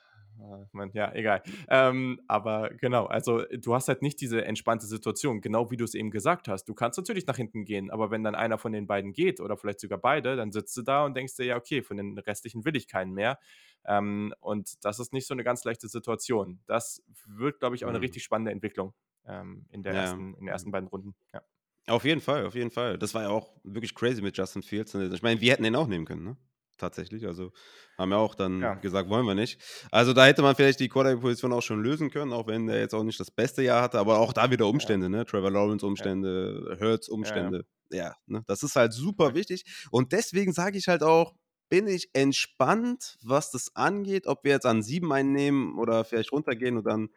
Man, 0.73 0.91
ja, 0.93 1.13
egal. 1.15 1.43
Ähm, 1.69 2.21
aber 2.29 2.71
genau, 2.71 3.07
also 3.07 3.45
du 3.45 3.75
hast 3.75 3.89
halt 3.89 4.03
nicht 4.03 4.21
diese 4.21 4.45
entspannte 4.45 4.87
Situation, 4.87 5.41
genau 5.41 5.71
wie 5.71 5.77
du 5.77 5.85
es 5.85 5.95
eben 5.95 6.11
gesagt 6.11 6.49
hast. 6.49 6.65
Du 6.69 6.75
kannst 6.75 6.99
natürlich 6.99 7.27
nach 7.27 7.37
hinten 7.37 7.65
gehen, 7.65 7.91
aber 7.91 8.11
wenn 8.11 8.25
dann 8.25 8.35
einer 8.35 8.59
von 8.59 8.73
den 8.73 8.87
beiden 8.87 9.13
geht 9.13 9.41
oder 9.41 9.57
vielleicht 9.57 9.81
sogar 9.81 9.99
beide, 9.99 10.37
dann 10.37 10.53
sitzt 10.53 10.77
du 10.77 10.83
da 10.83 11.05
und 11.05 11.17
denkst 11.17 11.37
dir, 11.37 11.45
ja, 11.47 11.57
okay, 11.57 11.83
von 11.83 11.97
den 11.97 12.19
restlichen 12.19 12.65
will 12.65 12.77
ich 12.77 12.89
keinen 12.89 13.13
mehr. 13.13 13.39
Ähm, 13.87 14.35
und 14.41 14.85
das 14.85 14.99
ist 14.99 15.13
nicht 15.13 15.27
so 15.27 15.35
eine 15.35 15.45
ganz 15.45 15.65
leichte 15.65 15.89
Situation. 15.89 16.61
Das 16.67 17.03
wird, 17.27 17.61
glaube 17.61 17.77
ich, 17.77 17.85
auch 17.85 17.89
eine 17.89 17.99
mhm. 17.99 18.05
richtig 18.05 18.23
spannende 18.23 18.53
Entwicklung 18.53 18.95
ähm, 19.27 19.67
in, 19.71 19.83
der 19.83 19.95
ja. 19.95 20.01
ersten, 20.03 20.35
in 20.35 20.41
den 20.41 20.49
ersten 20.49 20.71
beiden 20.71 20.89
Runden. 20.89 21.15
Ja. 21.33 21.43
Auf 21.87 22.05
jeden 22.05 22.21
Fall, 22.21 22.47
auf 22.47 22.55
jeden 22.55 22.71
Fall. 22.71 22.99
Das 22.99 23.15
war 23.15 23.23
ja 23.23 23.29
auch 23.29 23.53
wirklich 23.63 23.95
crazy 23.95 24.23
mit 24.23 24.37
Justin 24.37 24.63
Fields. 24.63 24.95
Ich 24.95 25.23
meine, 25.23 25.41
wir 25.41 25.53
hätten 25.53 25.65
den 25.65 25.77
auch 25.77 25.87
nehmen 25.87 26.07
können, 26.07 26.25
ne? 26.25 26.37
Tatsächlich. 26.77 27.27
Also 27.27 27.53
haben 27.97 28.11
wir 28.11 28.19
auch 28.19 28.35
dann 28.35 28.61
ja. 28.61 28.75
gesagt, 28.75 29.09
wollen 29.09 29.27
wir 29.27 29.35
nicht. 29.35 29.61
Also 29.93 30.13
da 30.13 30.27
hätte 30.27 30.43
man 30.43 30.57
vielleicht 30.57 30.81
die 30.81 30.89
Quarterback-Position 30.89 31.53
auch 31.53 31.63
schon 31.63 31.83
lösen 31.83 32.11
können, 32.11 32.33
auch 32.33 32.49
wenn 32.49 32.69
er 32.69 32.81
jetzt 32.81 32.95
auch 32.95 33.05
nicht 33.05 33.21
das 33.21 33.31
beste 33.31 33.63
Jahr 33.63 33.83
hatte, 33.83 33.99
aber 33.99 34.19
auch 34.19 34.33
da 34.33 34.51
wieder 34.51 34.67
Umstände, 34.67 35.07
ja. 35.07 35.11
ne? 35.11 35.25
Trevor 35.25 35.53
Lawrence 35.53 35.87
Umstände, 35.87 36.67
ja. 36.71 36.81
Hurts 36.81 37.09
Umstände. 37.09 37.65
Ja, 37.91 38.17
ne? 38.27 38.43
das 38.47 38.63
ist 38.63 38.75
halt 38.75 38.93
super 38.93 39.35
wichtig. 39.35 39.65
Und 39.91 40.13
deswegen 40.13 40.53
sage 40.53 40.79
ich 40.79 40.89
halt 40.89 41.05
auch, 41.05 41.35
bin 41.69 41.87
ich 41.87 42.11
entspannt, 42.13 43.19
was 43.23 43.51
das 43.51 43.75
angeht, 43.75 44.27
ob 44.27 44.45
wir 44.45 44.53
jetzt 44.53 44.67
an 44.67 44.83
sieben 44.83 45.13
einnehmen 45.13 45.79
oder 45.79 46.05
vielleicht 46.05 46.33
runtergehen 46.33 46.77
und 46.77 46.85
dann 46.85 47.09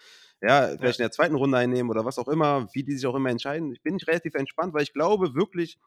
ja, 0.41 0.67
vielleicht 0.77 0.99
ja. 0.99 1.05
in 1.05 1.09
der 1.09 1.11
zweiten 1.11 1.35
Runde 1.35 1.57
einnehmen 1.57 1.89
oder 1.89 2.05
was 2.05 2.19
auch 2.19 2.27
immer, 2.27 2.67
wie 2.73 2.83
die 2.83 2.95
sich 2.95 3.05
auch 3.07 3.15
immer 3.15 3.29
entscheiden. 3.29 3.71
Ich 3.71 3.81
bin 3.81 3.97
relativ 3.97 4.35
entspannt, 4.35 4.73
weil 4.73 4.83
ich 4.83 4.93
glaube 4.93 5.33
wirklich, 5.33 5.77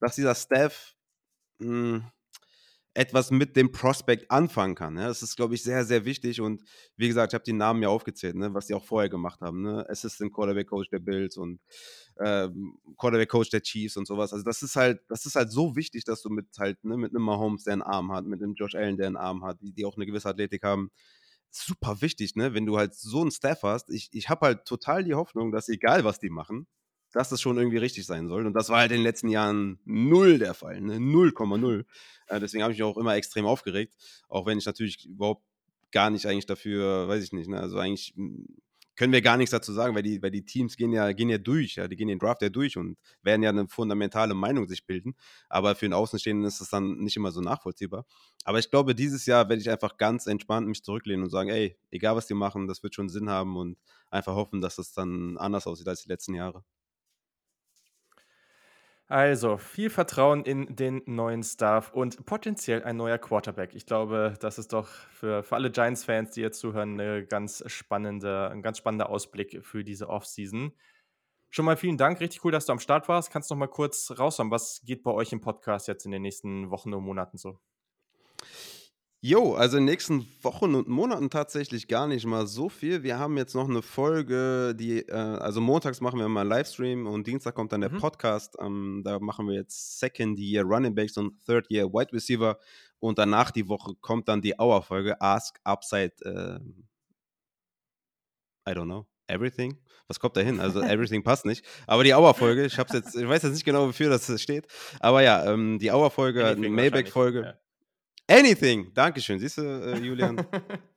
dass 0.00 0.16
dieser 0.16 0.34
Staff 0.34 0.94
mh, 1.58 1.68
hm, 1.68 2.04
etwas 2.94 3.30
mit 3.30 3.56
dem 3.56 3.70
Prospect 3.70 4.30
anfangen 4.30 4.74
kann. 4.74 4.96
Ja? 4.96 5.06
Das 5.06 5.22
ist, 5.22 5.36
glaube 5.36 5.54
ich, 5.54 5.62
sehr, 5.62 5.84
sehr 5.84 6.04
wichtig. 6.04 6.40
Und 6.40 6.62
wie 6.96 7.06
gesagt, 7.06 7.32
ich 7.32 7.34
habe 7.34 7.44
die 7.44 7.52
Namen 7.52 7.82
ja 7.82 7.88
aufgezählt, 7.88 8.34
ne? 8.34 8.52
was 8.52 8.66
die 8.66 8.74
auch 8.74 8.84
vorher 8.84 9.08
gemacht 9.08 9.40
haben. 9.40 9.62
Ne? 9.62 9.86
Assistant 9.88 10.32
Quarterback 10.32 10.68
Coach 10.68 10.90
der 10.90 10.98
Bills 10.98 11.36
und 11.36 11.60
ähm, 12.18 12.78
Quarterback 12.98 13.28
Coach 13.28 13.50
der 13.50 13.62
Chiefs 13.62 13.96
und 13.96 14.06
sowas. 14.06 14.32
Also 14.32 14.44
das 14.44 14.62
ist 14.62 14.74
halt, 14.74 15.00
das 15.08 15.24
ist 15.24 15.36
halt 15.36 15.52
so 15.52 15.76
wichtig, 15.76 16.04
dass 16.04 16.22
du 16.22 16.30
mit 16.30 16.46
halt, 16.58 16.82
ne, 16.84 16.96
mit 16.96 17.14
einem 17.14 17.24
Mahomes, 17.24 17.64
der 17.64 17.74
einen 17.74 17.82
Arm 17.82 18.12
hat, 18.12 18.26
mit 18.26 18.42
einem 18.42 18.54
Josh 18.54 18.74
Allen, 18.74 18.96
der 18.96 19.06
einen 19.06 19.16
Arm 19.16 19.44
hat, 19.44 19.60
die, 19.60 19.72
die 19.72 19.84
auch 19.84 19.96
eine 19.96 20.06
gewisse 20.06 20.28
Athletik 20.28 20.64
haben, 20.64 20.90
super 21.50 22.00
wichtig, 22.00 22.36
ne? 22.36 22.54
Wenn 22.54 22.66
du 22.66 22.76
halt 22.76 22.94
so 22.94 23.20
einen 23.22 23.30
Staff 23.30 23.62
hast. 23.62 23.90
Ich, 23.90 24.08
ich 24.12 24.28
habe 24.28 24.46
halt 24.46 24.64
total 24.64 25.04
die 25.04 25.14
Hoffnung, 25.14 25.52
dass 25.52 25.68
egal 25.68 26.04
was 26.04 26.18
die 26.20 26.30
machen, 26.30 26.66
dass 27.12 27.28
das 27.28 27.40
schon 27.40 27.58
irgendwie 27.58 27.78
richtig 27.78 28.06
sein 28.06 28.28
soll. 28.28 28.46
Und 28.46 28.54
das 28.54 28.68
war 28.68 28.78
halt 28.78 28.92
in 28.92 28.98
den 28.98 29.04
letzten 29.04 29.28
Jahren 29.28 29.78
null 29.84 30.38
der 30.38 30.54
Fall, 30.54 30.80
ne? 30.80 30.96
0,0. 30.96 31.84
Äh, 32.28 32.40
deswegen 32.40 32.62
habe 32.62 32.72
ich 32.72 32.78
mich 32.78 32.84
auch 32.84 32.96
immer 32.96 33.14
extrem 33.16 33.46
aufgeregt, 33.46 33.94
auch 34.28 34.46
wenn 34.46 34.58
ich 34.58 34.66
natürlich 34.66 35.06
überhaupt 35.06 35.44
gar 35.92 36.10
nicht 36.10 36.26
eigentlich 36.26 36.46
dafür, 36.46 37.08
weiß 37.08 37.22
ich 37.24 37.32
nicht, 37.32 37.48
ne? 37.48 37.60
Also 37.60 37.78
eigentlich 37.78 38.12
hm, 38.16 38.46
können 39.00 39.14
wir 39.14 39.22
gar 39.22 39.38
nichts 39.38 39.52
dazu 39.52 39.72
sagen, 39.72 39.94
weil 39.94 40.02
die, 40.02 40.20
weil 40.22 40.30
die 40.30 40.44
Teams 40.44 40.76
gehen 40.76 40.92
ja, 40.92 41.12
gehen 41.12 41.30
ja 41.30 41.38
durch, 41.38 41.76
ja, 41.76 41.88
die 41.88 41.96
gehen 41.96 42.08
den 42.08 42.18
Draft 42.18 42.42
ja 42.42 42.50
durch 42.50 42.76
und 42.76 42.98
werden 43.22 43.42
ja 43.42 43.48
eine 43.48 43.66
fundamentale 43.66 44.34
Meinung 44.34 44.68
sich 44.68 44.86
bilden. 44.86 45.14
Aber 45.48 45.74
für 45.74 45.86
den 45.86 45.94
Außenstehenden 45.94 46.46
ist 46.46 46.60
das 46.60 46.68
dann 46.68 46.98
nicht 46.98 47.16
immer 47.16 47.32
so 47.32 47.40
nachvollziehbar. 47.40 48.04
Aber 48.44 48.58
ich 48.58 48.70
glaube, 48.70 48.94
dieses 48.94 49.24
Jahr 49.24 49.48
werde 49.48 49.62
ich 49.62 49.70
einfach 49.70 49.96
ganz 49.96 50.26
entspannt 50.26 50.68
mich 50.68 50.82
zurücklehnen 50.84 51.24
und 51.24 51.30
sagen, 51.30 51.48
ey, 51.48 51.78
egal 51.90 52.14
was 52.14 52.26
die 52.26 52.34
machen, 52.34 52.68
das 52.68 52.82
wird 52.82 52.94
schon 52.94 53.08
Sinn 53.08 53.30
haben 53.30 53.56
und 53.56 53.78
einfach 54.10 54.34
hoffen, 54.34 54.60
dass 54.60 54.76
es 54.76 54.92
dann 54.92 55.38
anders 55.38 55.66
aussieht 55.66 55.88
als 55.88 56.02
die 56.02 56.10
letzten 56.10 56.34
Jahre. 56.34 56.62
Also, 59.10 59.56
viel 59.56 59.90
Vertrauen 59.90 60.44
in 60.44 60.76
den 60.76 61.02
neuen 61.04 61.42
Staff 61.42 61.92
und 61.92 62.24
potenziell 62.26 62.84
ein 62.84 62.96
neuer 62.96 63.18
Quarterback. 63.18 63.74
Ich 63.74 63.84
glaube, 63.84 64.34
das 64.38 64.56
ist 64.56 64.72
doch 64.72 64.86
für, 64.86 65.42
für 65.42 65.56
alle 65.56 65.72
Giants-Fans, 65.72 66.30
die 66.30 66.42
jetzt 66.42 66.60
zuhören, 66.60 66.92
eine 66.92 67.26
ganz 67.26 67.64
spannende, 67.66 68.48
ein 68.50 68.62
ganz 68.62 68.78
spannender 68.78 69.10
Ausblick 69.10 69.66
für 69.66 69.82
diese 69.82 70.08
Offseason. 70.08 70.70
Schon 71.48 71.64
mal 71.64 71.76
vielen 71.76 71.98
Dank, 71.98 72.20
richtig 72.20 72.44
cool, 72.44 72.52
dass 72.52 72.66
du 72.66 72.72
am 72.72 72.78
Start 72.78 73.08
warst. 73.08 73.32
Kannst 73.32 73.50
du 73.50 73.56
noch 73.56 73.58
mal 73.58 73.66
kurz 73.66 74.12
raushauen, 74.16 74.52
was 74.52 74.80
geht 74.84 75.02
bei 75.02 75.10
euch 75.10 75.32
im 75.32 75.40
Podcast 75.40 75.88
jetzt 75.88 76.04
in 76.04 76.12
den 76.12 76.22
nächsten 76.22 76.70
Wochen 76.70 76.94
und 76.94 77.02
Monaten 77.02 77.36
so? 77.36 77.58
Jo, 79.22 79.52
also 79.52 79.76
in 79.76 79.84
den 79.84 79.92
nächsten 79.92 80.26
Wochen 80.40 80.74
und 80.74 80.88
Monaten 80.88 81.28
tatsächlich 81.28 81.88
gar 81.88 82.06
nicht 82.06 82.24
mal 82.24 82.46
so 82.46 82.70
viel. 82.70 83.02
Wir 83.02 83.18
haben 83.18 83.36
jetzt 83.36 83.54
noch 83.54 83.68
eine 83.68 83.82
Folge, 83.82 84.74
die, 84.74 85.00
äh, 85.00 85.12
also 85.12 85.60
montags 85.60 86.00
machen 86.00 86.18
wir 86.18 86.28
mal 86.28 86.48
Livestream 86.48 87.06
und 87.06 87.26
Dienstag 87.26 87.54
kommt 87.54 87.72
dann 87.72 87.82
der 87.82 87.92
mhm. 87.92 87.98
Podcast. 87.98 88.56
Ähm, 88.58 89.02
da 89.04 89.18
machen 89.18 89.46
wir 89.46 89.56
jetzt 89.56 90.00
Second 90.00 90.38
Year 90.38 90.64
Running 90.64 90.94
Backs 90.94 91.18
und 91.18 91.34
Third 91.44 91.70
Year 91.70 91.92
Wide 91.92 92.14
Receiver. 92.14 92.58
Und 92.98 93.18
danach 93.18 93.50
die 93.50 93.68
Woche 93.68 93.94
kommt 94.00 94.26
dann 94.26 94.40
die 94.40 94.54
Hour-Folge 94.58 95.20
Ask 95.20 95.60
Upside, 95.64 96.14
äh, 96.24 96.58
I 98.66 98.72
don't 98.72 98.84
know, 98.84 99.06
Everything. 99.26 99.76
Was 100.08 100.18
kommt 100.18 100.38
da 100.38 100.40
hin? 100.40 100.60
Also 100.60 100.80
Everything 100.80 101.22
passt 101.22 101.44
nicht. 101.44 101.62
Aber 101.86 102.04
die 102.04 102.14
Hour-Folge, 102.14 102.64
ich 102.64 102.78
hab's 102.78 102.94
jetzt, 102.94 103.14
ich 103.14 103.28
weiß 103.28 103.42
jetzt 103.42 103.52
nicht 103.52 103.66
genau, 103.66 103.88
wofür 103.88 104.08
das 104.08 104.40
steht. 104.40 104.66
Aber 104.98 105.20
ja, 105.20 105.44
ähm, 105.44 105.78
die 105.78 105.90
Hour-Folge, 105.92 106.46
eine 106.46 106.70
Mailback-Folge. 106.70 107.58
Anything. 108.30 108.92
Dankeschön. 108.94 109.38
Siehst 109.38 109.58
du, 109.58 109.62
äh, 109.62 109.98
Julian? 110.02 110.46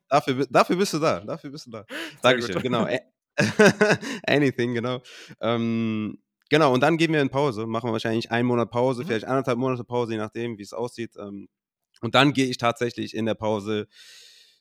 dafür, 0.08 0.46
dafür 0.50 0.76
bist 0.76 0.94
du 0.94 1.00
da. 1.00 1.20
Dafür 1.20 1.50
bist 1.50 1.66
du 1.66 1.72
da. 1.72 1.86
Dankeschön. 2.22 2.62
Genau. 2.62 2.88
Anything, 4.28 4.76
genau. 4.76 5.02
Ähm, 5.42 6.20
genau, 6.50 6.74
und 6.74 6.82
dann 6.82 6.98
gehen 6.98 7.12
wir 7.12 7.22
in 7.22 7.30
Pause. 7.30 7.66
Machen 7.66 7.90
wir 7.90 7.94
wahrscheinlich 7.94 8.32
einen 8.32 8.48
Monat 8.48 8.70
Pause, 8.70 9.02
mhm. 9.02 9.08
vielleicht 9.08 9.26
anderthalb 9.26 9.58
Monate 9.58 9.84
Pause, 9.84 10.14
je 10.14 10.20
nachdem, 10.20 10.58
wie 10.58 10.64
es 10.64 10.74
aussieht. 10.74 11.16
Ähm, 11.18 11.50
und 12.02 12.16
dann 12.16 12.34
gehe 12.34 12.46
ich 12.46 12.58
tatsächlich 12.58 13.16
in 13.16 13.26
der 13.26 13.36
Pause 13.36 13.88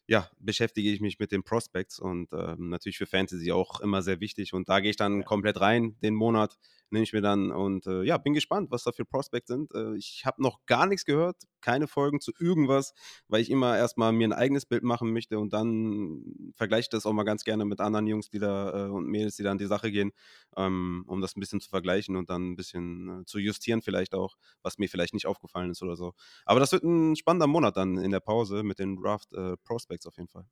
ja, 0.09 0.29
beschäftige 0.39 0.91
ich 0.91 1.01
mich 1.01 1.19
mit 1.19 1.33
den 1.33 1.43
Prospects 1.43 1.99
und 1.99 2.33
ähm, 2.33 2.69
natürlich 2.69 2.99
für 2.99 3.07
Fantasy 3.07 3.53
auch 3.53 3.81
immer 3.81 4.03
sehr 4.03 4.21
wichtig. 4.21 4.53
Und 4.53 4.69
da 4.69 4.81
gehe 4.81 4.91
ich 4.91 4.97
dann 4.97 5.25
komplett 5.25 5.61
rein 5.61 5.97
den 6.03 6.15
Monat, 6.15 6.59
nehme 6.93 7.05
ich 7.05 7.13
mir 7.13 7.23
dann 7.23 7.51
und 7.51 7.87
äh, 7.87 8.03
ja, 8.03 8.19
bin 8.19 8.35
gespannt, 8.35 8.71
was 8.71 8.85
da 8.85 8.93
für 8.93 9.05
Prospects 9.05 9.49
sind. 9.49 9.75
Äh, 9.75 9.97
ich 9.97 10.23
habe 10.25 10.43
noch 10.43 10.65
gar 10.67 10.87
nichts 10.87 11.05
gehört, 11.05 11.37
keine 11.61 11.89
Folgen 11.89 12.21
zu 12.21 12.33
irgendwas, 12.39 12.93
weil 13.29 13.41
ich 13.41 13.51
immer 13.51 13.77
erstmal 13.77 14.13
mir 14.13 14.29
ein 14.29 14.33
eigenes 14.33 14.67
Bild 14.67 14.83
machen 14.83 15.13
möchte 15.13 15.39
und 15.39 15.53
dann 15.53 16.53
vergleiche 16.55 16.83
ich 16.83 16.89
das 16.91 17.07
auch 17.07 17.13
mal 17.13 17.25
ganz 17.25 17.45
gerne 17.45 17.65
mit 17.65 17.81
anderen 17.81 18.07
Jungs, 18.07 18.31
die 18.31 18.39
da 18.39 18.87
äh, 18.87 18.91
und 18.91 19.07
Mädels, 19.07 19.37
die 19.37 19.43
da 19.43 19.51
an 19.51 19.59
die 19.59 19.67
Sache 19.67 19.91
gehen, 19.91 20.13
ähm, 20.57 21.05
um 21.07 21.21
das 21.21 21.37
ein 21.37 21.41
bisschen 21.41 21.61
zu 21.61 21.69
vergleichen 21.69 22.17
und 22.17 22.31
dann 22.31 22.53
ein 22.53 22.57
bisschen 22.57 23.23
äh, 23.23 23.25
zu 23.25 23.39
justieren 23.39 23.83
vielleicht 23.83 24.15
auch, 24.15 24.37
was 24.63 24.79
mir 24.79 24.89
vielleicht 24.89 25.15
nicht 25.15 25.27
aufgefallen 25.27 25.71
ist 25.71 25.83
oder 25.83 25.97
so. 25.97 26.15
Aber 26.45 26.61
das 26.61 26.73
wird 26.73 26.85
ein 26.85 27.17
spannender 27.17 27.47
Monat 27.47 27.77
dann 27.77 27.99
in 27.99 28.11
der 28.11 28.21
Pause 28.21 28.63
mit 28.63 28.79
den 28.79 28.97
Draft 28.97 29.33
äh, 29.33 29.57
Prospects 29.65 30.07
auf 30.07 30.17
jeden 30.17 30.29
Fall. 30.29 30.47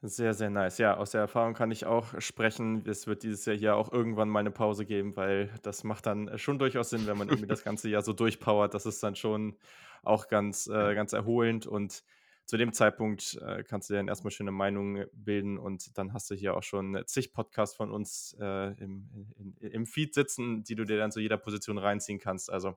Sehr, 0.00 0.32
sehr 0.32 0.48
nice. 0.48 0.78
Ja, 0.78 0.96
aus 0.96 1.10
der 1.10 1.22
Erfahrung 1.22 1.54
kann 1.54 1.72
ich 1.72 1.84
auch 1.84 2.20
sprechen. 2.20 2.84
Es 2.86 3.08
wird 3.08 3.24
dieses 3.24 3.44
Jahr 3.46 3.56
hier 3.56 3.76
auch 3.76 3.92
irgendwann 3.92 4.28
mal 4.28 4.40
eine 4.40 4.52
Pause 4.52 4.86
geben, 4.86 5.16
weil 5.16 5.50
das 5.62 5.82
macht 5.82 6.06
dann 6.06 6.38
schon 6.38 6.60
durchaus 6.60 6.90
Sinn, 6.90 7.06
wenn 7.08 7.18
man 7.18 7.28
irgendwie 7.28 7.48
das 7.48 7.64
ganze 7.64 7.88
Jahr 7.88 8.02
so 8.02 8.12
durchpowert. 8.12 8.74
Das 8.74 8.86
ist 8.86 9.02
dann 9.02 9.16
schon 9.16 9.56
auch 10.04 10.28
ganz, 10.28 10.68
äh, 10.68 10.94
ganz 10.94 11.12
erholend 11.12 11.66
und 11.66 12.04
zu 12.44 12.56
dem 12.56 12.72
Zeitpunkt 12.72 13.38
äh, 13.42 13.62
kannst 13.62 13.90
du 13.90 13.94
dir 13.94 13.98
dann 13.98 14.08
erstmal 14.08 14.30
schöne 14.30 14.52
Meinung 14.52 15.04
bilden 15.12 15.58
und 15.58 15.98
dann 15.98 16.14
hast 16.14 16.30
du 16.30 16.34
hier 16.34 16.56
auch 16.56 16.62
schon 16.62 17.02
zig 17.04 17.32
Podcasts 17.34 17.76
von 17.76 17.90
uns 17.90 18.34
äh, 18.40 18.72
im, 18.82 19.34
in, 19.36 19.56
im 19.58 19.86
Feed 19.86 20.14
sitzen, 20.14 20.62
die 20.62 20.74
du 20.74 20.84
dir 20.84 20.96
dann 20.96 21.12
zu 21.12 21.20
jeder 21.20 21.36
Position 21.36 21.76
reinziehen 21.76 22.18
kannst. 22.18 22.50
Also 22.50 22.76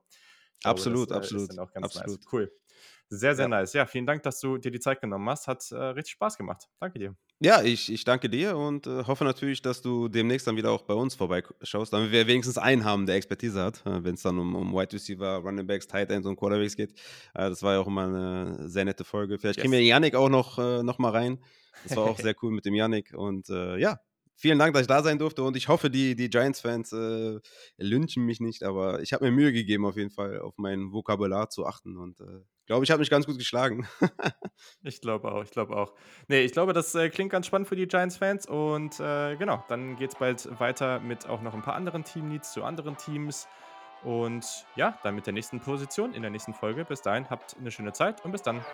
glaube, 0.62 0.78
absolut, 0.78 1.10
das, 1.10 1.18
absolut. 1.18 1.42
Ist 1.42 1.56
dann 1.56 1.64
auch 1.64 1.72
ganz 1.72 1.96
absolut. 1.96 2.20
Nice. 2.20 2.32
Cool. 2.32 2.52
Sehr, 3.08 3.34
sehr 3.34 3.44
ja. 3.44 3.48
nice. 3.48 3.72
Ja, 3.72 3.86
vielen 3.86 4.06
Dank, 4.06 4.22
dass 4.22 4.40
du 4.40 4.58
dir 4.58 4.70
die 4.70 4.80
Zeit 4.80 5.00
genommen 5.00 5.28
hast. 5.28 5.46
Hat 5.46 5.70
äh, 5.70 5.76
richtig 5.76 6.12
Spaß 6.12 6.38
gemacht. 6.38 6.68
Danke 6.80 6.98
dir. 6.98 7.16
Ja, 7.40 7.62
ich, 7.62 7.92
ich 7.92 8.04
danke 8.04 8.30
dir 8.30 8.56
und 8.56 8.86
äh, 8.86 9.04
hoffe 9.04 9.24
natürlich, 9.24 9.62
dass 9.62 9.82
du 9.82 10.08
demnächst 10.08 10.46
dann 10.46 10.56
wieder 10.56 10.70
auch 10.70 10.82
bei 10.82 10.94
uns 10.94 11.14
vorbeischaust, 11.14 11.92
damit 11.92 12.12
wir 12.12 12.26
wenigstens 12.28 12.56
einen 12.56 12.84
haben, 12.84 13.04
der 13.04 13.16
Expertise 13.16 13.60
hat, 13.60 13.84
äh, 13.84 14.04
wenn 14.04 14.14
es 14.14 14.22
dann 14.22 14.38
um, 14.38 14.54
um 14.54 14.72
Wide 14.72 14.92
Receiver, 14.92 15.38
Running 15.38 15.66
Backs, 15.66 15.88
Tight 15.88 16.10
Ends 16.10 16.26
und 16.26 16.36
Quarterbacks 16.36 16.76
geht. 16.76 16.92
Äh, 17.34 17.48
das 17.50 17.62
war 17.62 17.74
ja 17.74 17.80
auch 17.80 17.88
immer 17.88 18.04
eine 18.04 18.68
sehr 18.68 18.84
nette 18.84 19.04
Folge. 19.04 19.38
Vielleicht 19.38 19.56
yes. 19.56 19.62
kriegen 19.62 19.72
wir 19.72 19.82
Yannick 19.82 20.14
auch 20.14 20.28
noch, 20.28 20.58
äh, 20.58 20.82
noch 20.82 20.98
mal 20.98 21.10
rein. 21.10 21.42
Das 21.82 21.96
war 21.96 22.04
auch 22.04 22.18
sehr 22.18 22.34
cool 22.42 22.52
mit 22.52 22.64
dem 22.64 22.74
Yannick. 22.74 23.12
Und 23.12 23.50
äh, 23.50 23.76
ja, 23.76 23.98
vielen 24.36 24.58
Dank, 24.58 24.74
dass 24.74 24.82
ich 24.82 24.88
da 24.88 25.02
sein 25.02 25.18
durfte 25.18 25.42
und 25.42 25.56
ich 25.56 25.68
hoffe, 25.68 25.90
die, 25.90 26.14
die 26.16 26.30
Giants-Fans 26.30 26.92
äh, 26.92 27.40
lynchen 27.76 28.24
mich 28.24 28.40
nicht, 28.40 28.62
aber 28.62 29.00
ich 29.00 29.12
habe 29.12 29.24
mir 29.24 29.30
Mühe 29.30 29.52
gegeben, 29.52 29.86
auf 29.86 29.96
jeden 29.96 30.10
Fall 30.10 30.40
auf 30.40 30.54
mein 30.58 30.92
Vokabular 30.92 31.48
zu 31.48 31.66
achten 31.66 31.96
und 31.96 32.20
äh, 32.20 32.40
glaube, 32.72 32.84
ich 32.84 32.90
habe 32.90 33.00
mich 33.00 33.10
ganz 33.10 33.26
gut 33.26 33.36
geschlagen. 33.36 33.86
ich 34.82 35.02
glaube 35.02 35.30
auch, 35.30 35.42
ich 35.42 35.50
glaube 35.50 35.76
auch. 35.76 35.92
Nee, 36.28 36.40
ich 36.40 36.52
glaube, 36.52 36.72
das 36.72 36.94
äh, 36.94 37.10
klingt 37.10 37.30
ganz 37.30 37.46
spannend 37.46 37.68
für 37.68 37.76
die 37.76 37.86
Giants-Fans. 37.86 38.46
Und 38.46 38.98
äh, 38.98 39.36
genau, 39.36 39.62
dann 39.68 39.96
geht 39.96 40.12
es 40.12 40.18
bald 40.18 40.58
weiter 40.58 40.98
mit 40.98 41.26
auch 41.26 41.42
noch 41.42 41.52
ein 41.52 41.60
paar 41.60 41.74
anderen 41.74 42.02
Team-Needs 42.02 42.52
zu 42.52 42.64
anderen 42.64 42.96
Teams. 42.96 43.46
Und 44.04 44.64
ja, 44.74 44.98
dann 45.02 45.14
mit 45.14 45.26
der 45.26 45.34
nächsten 45.34 45.60
Position 45.60 46.14
in 46.14 46.22
der 46.22 46.30
nächsten 46.30 46.54
Folge. 46.54 46.86
Bis 46.86 47.02
dahin, 47.02 47.28
habt 47.28 47.56
eine 47.60 47.70
schöne 47.70 47.92
Zeit 47.92 48.24
und 48.24 48.32
bis 48.32 48.40
dann. 48.40 48.64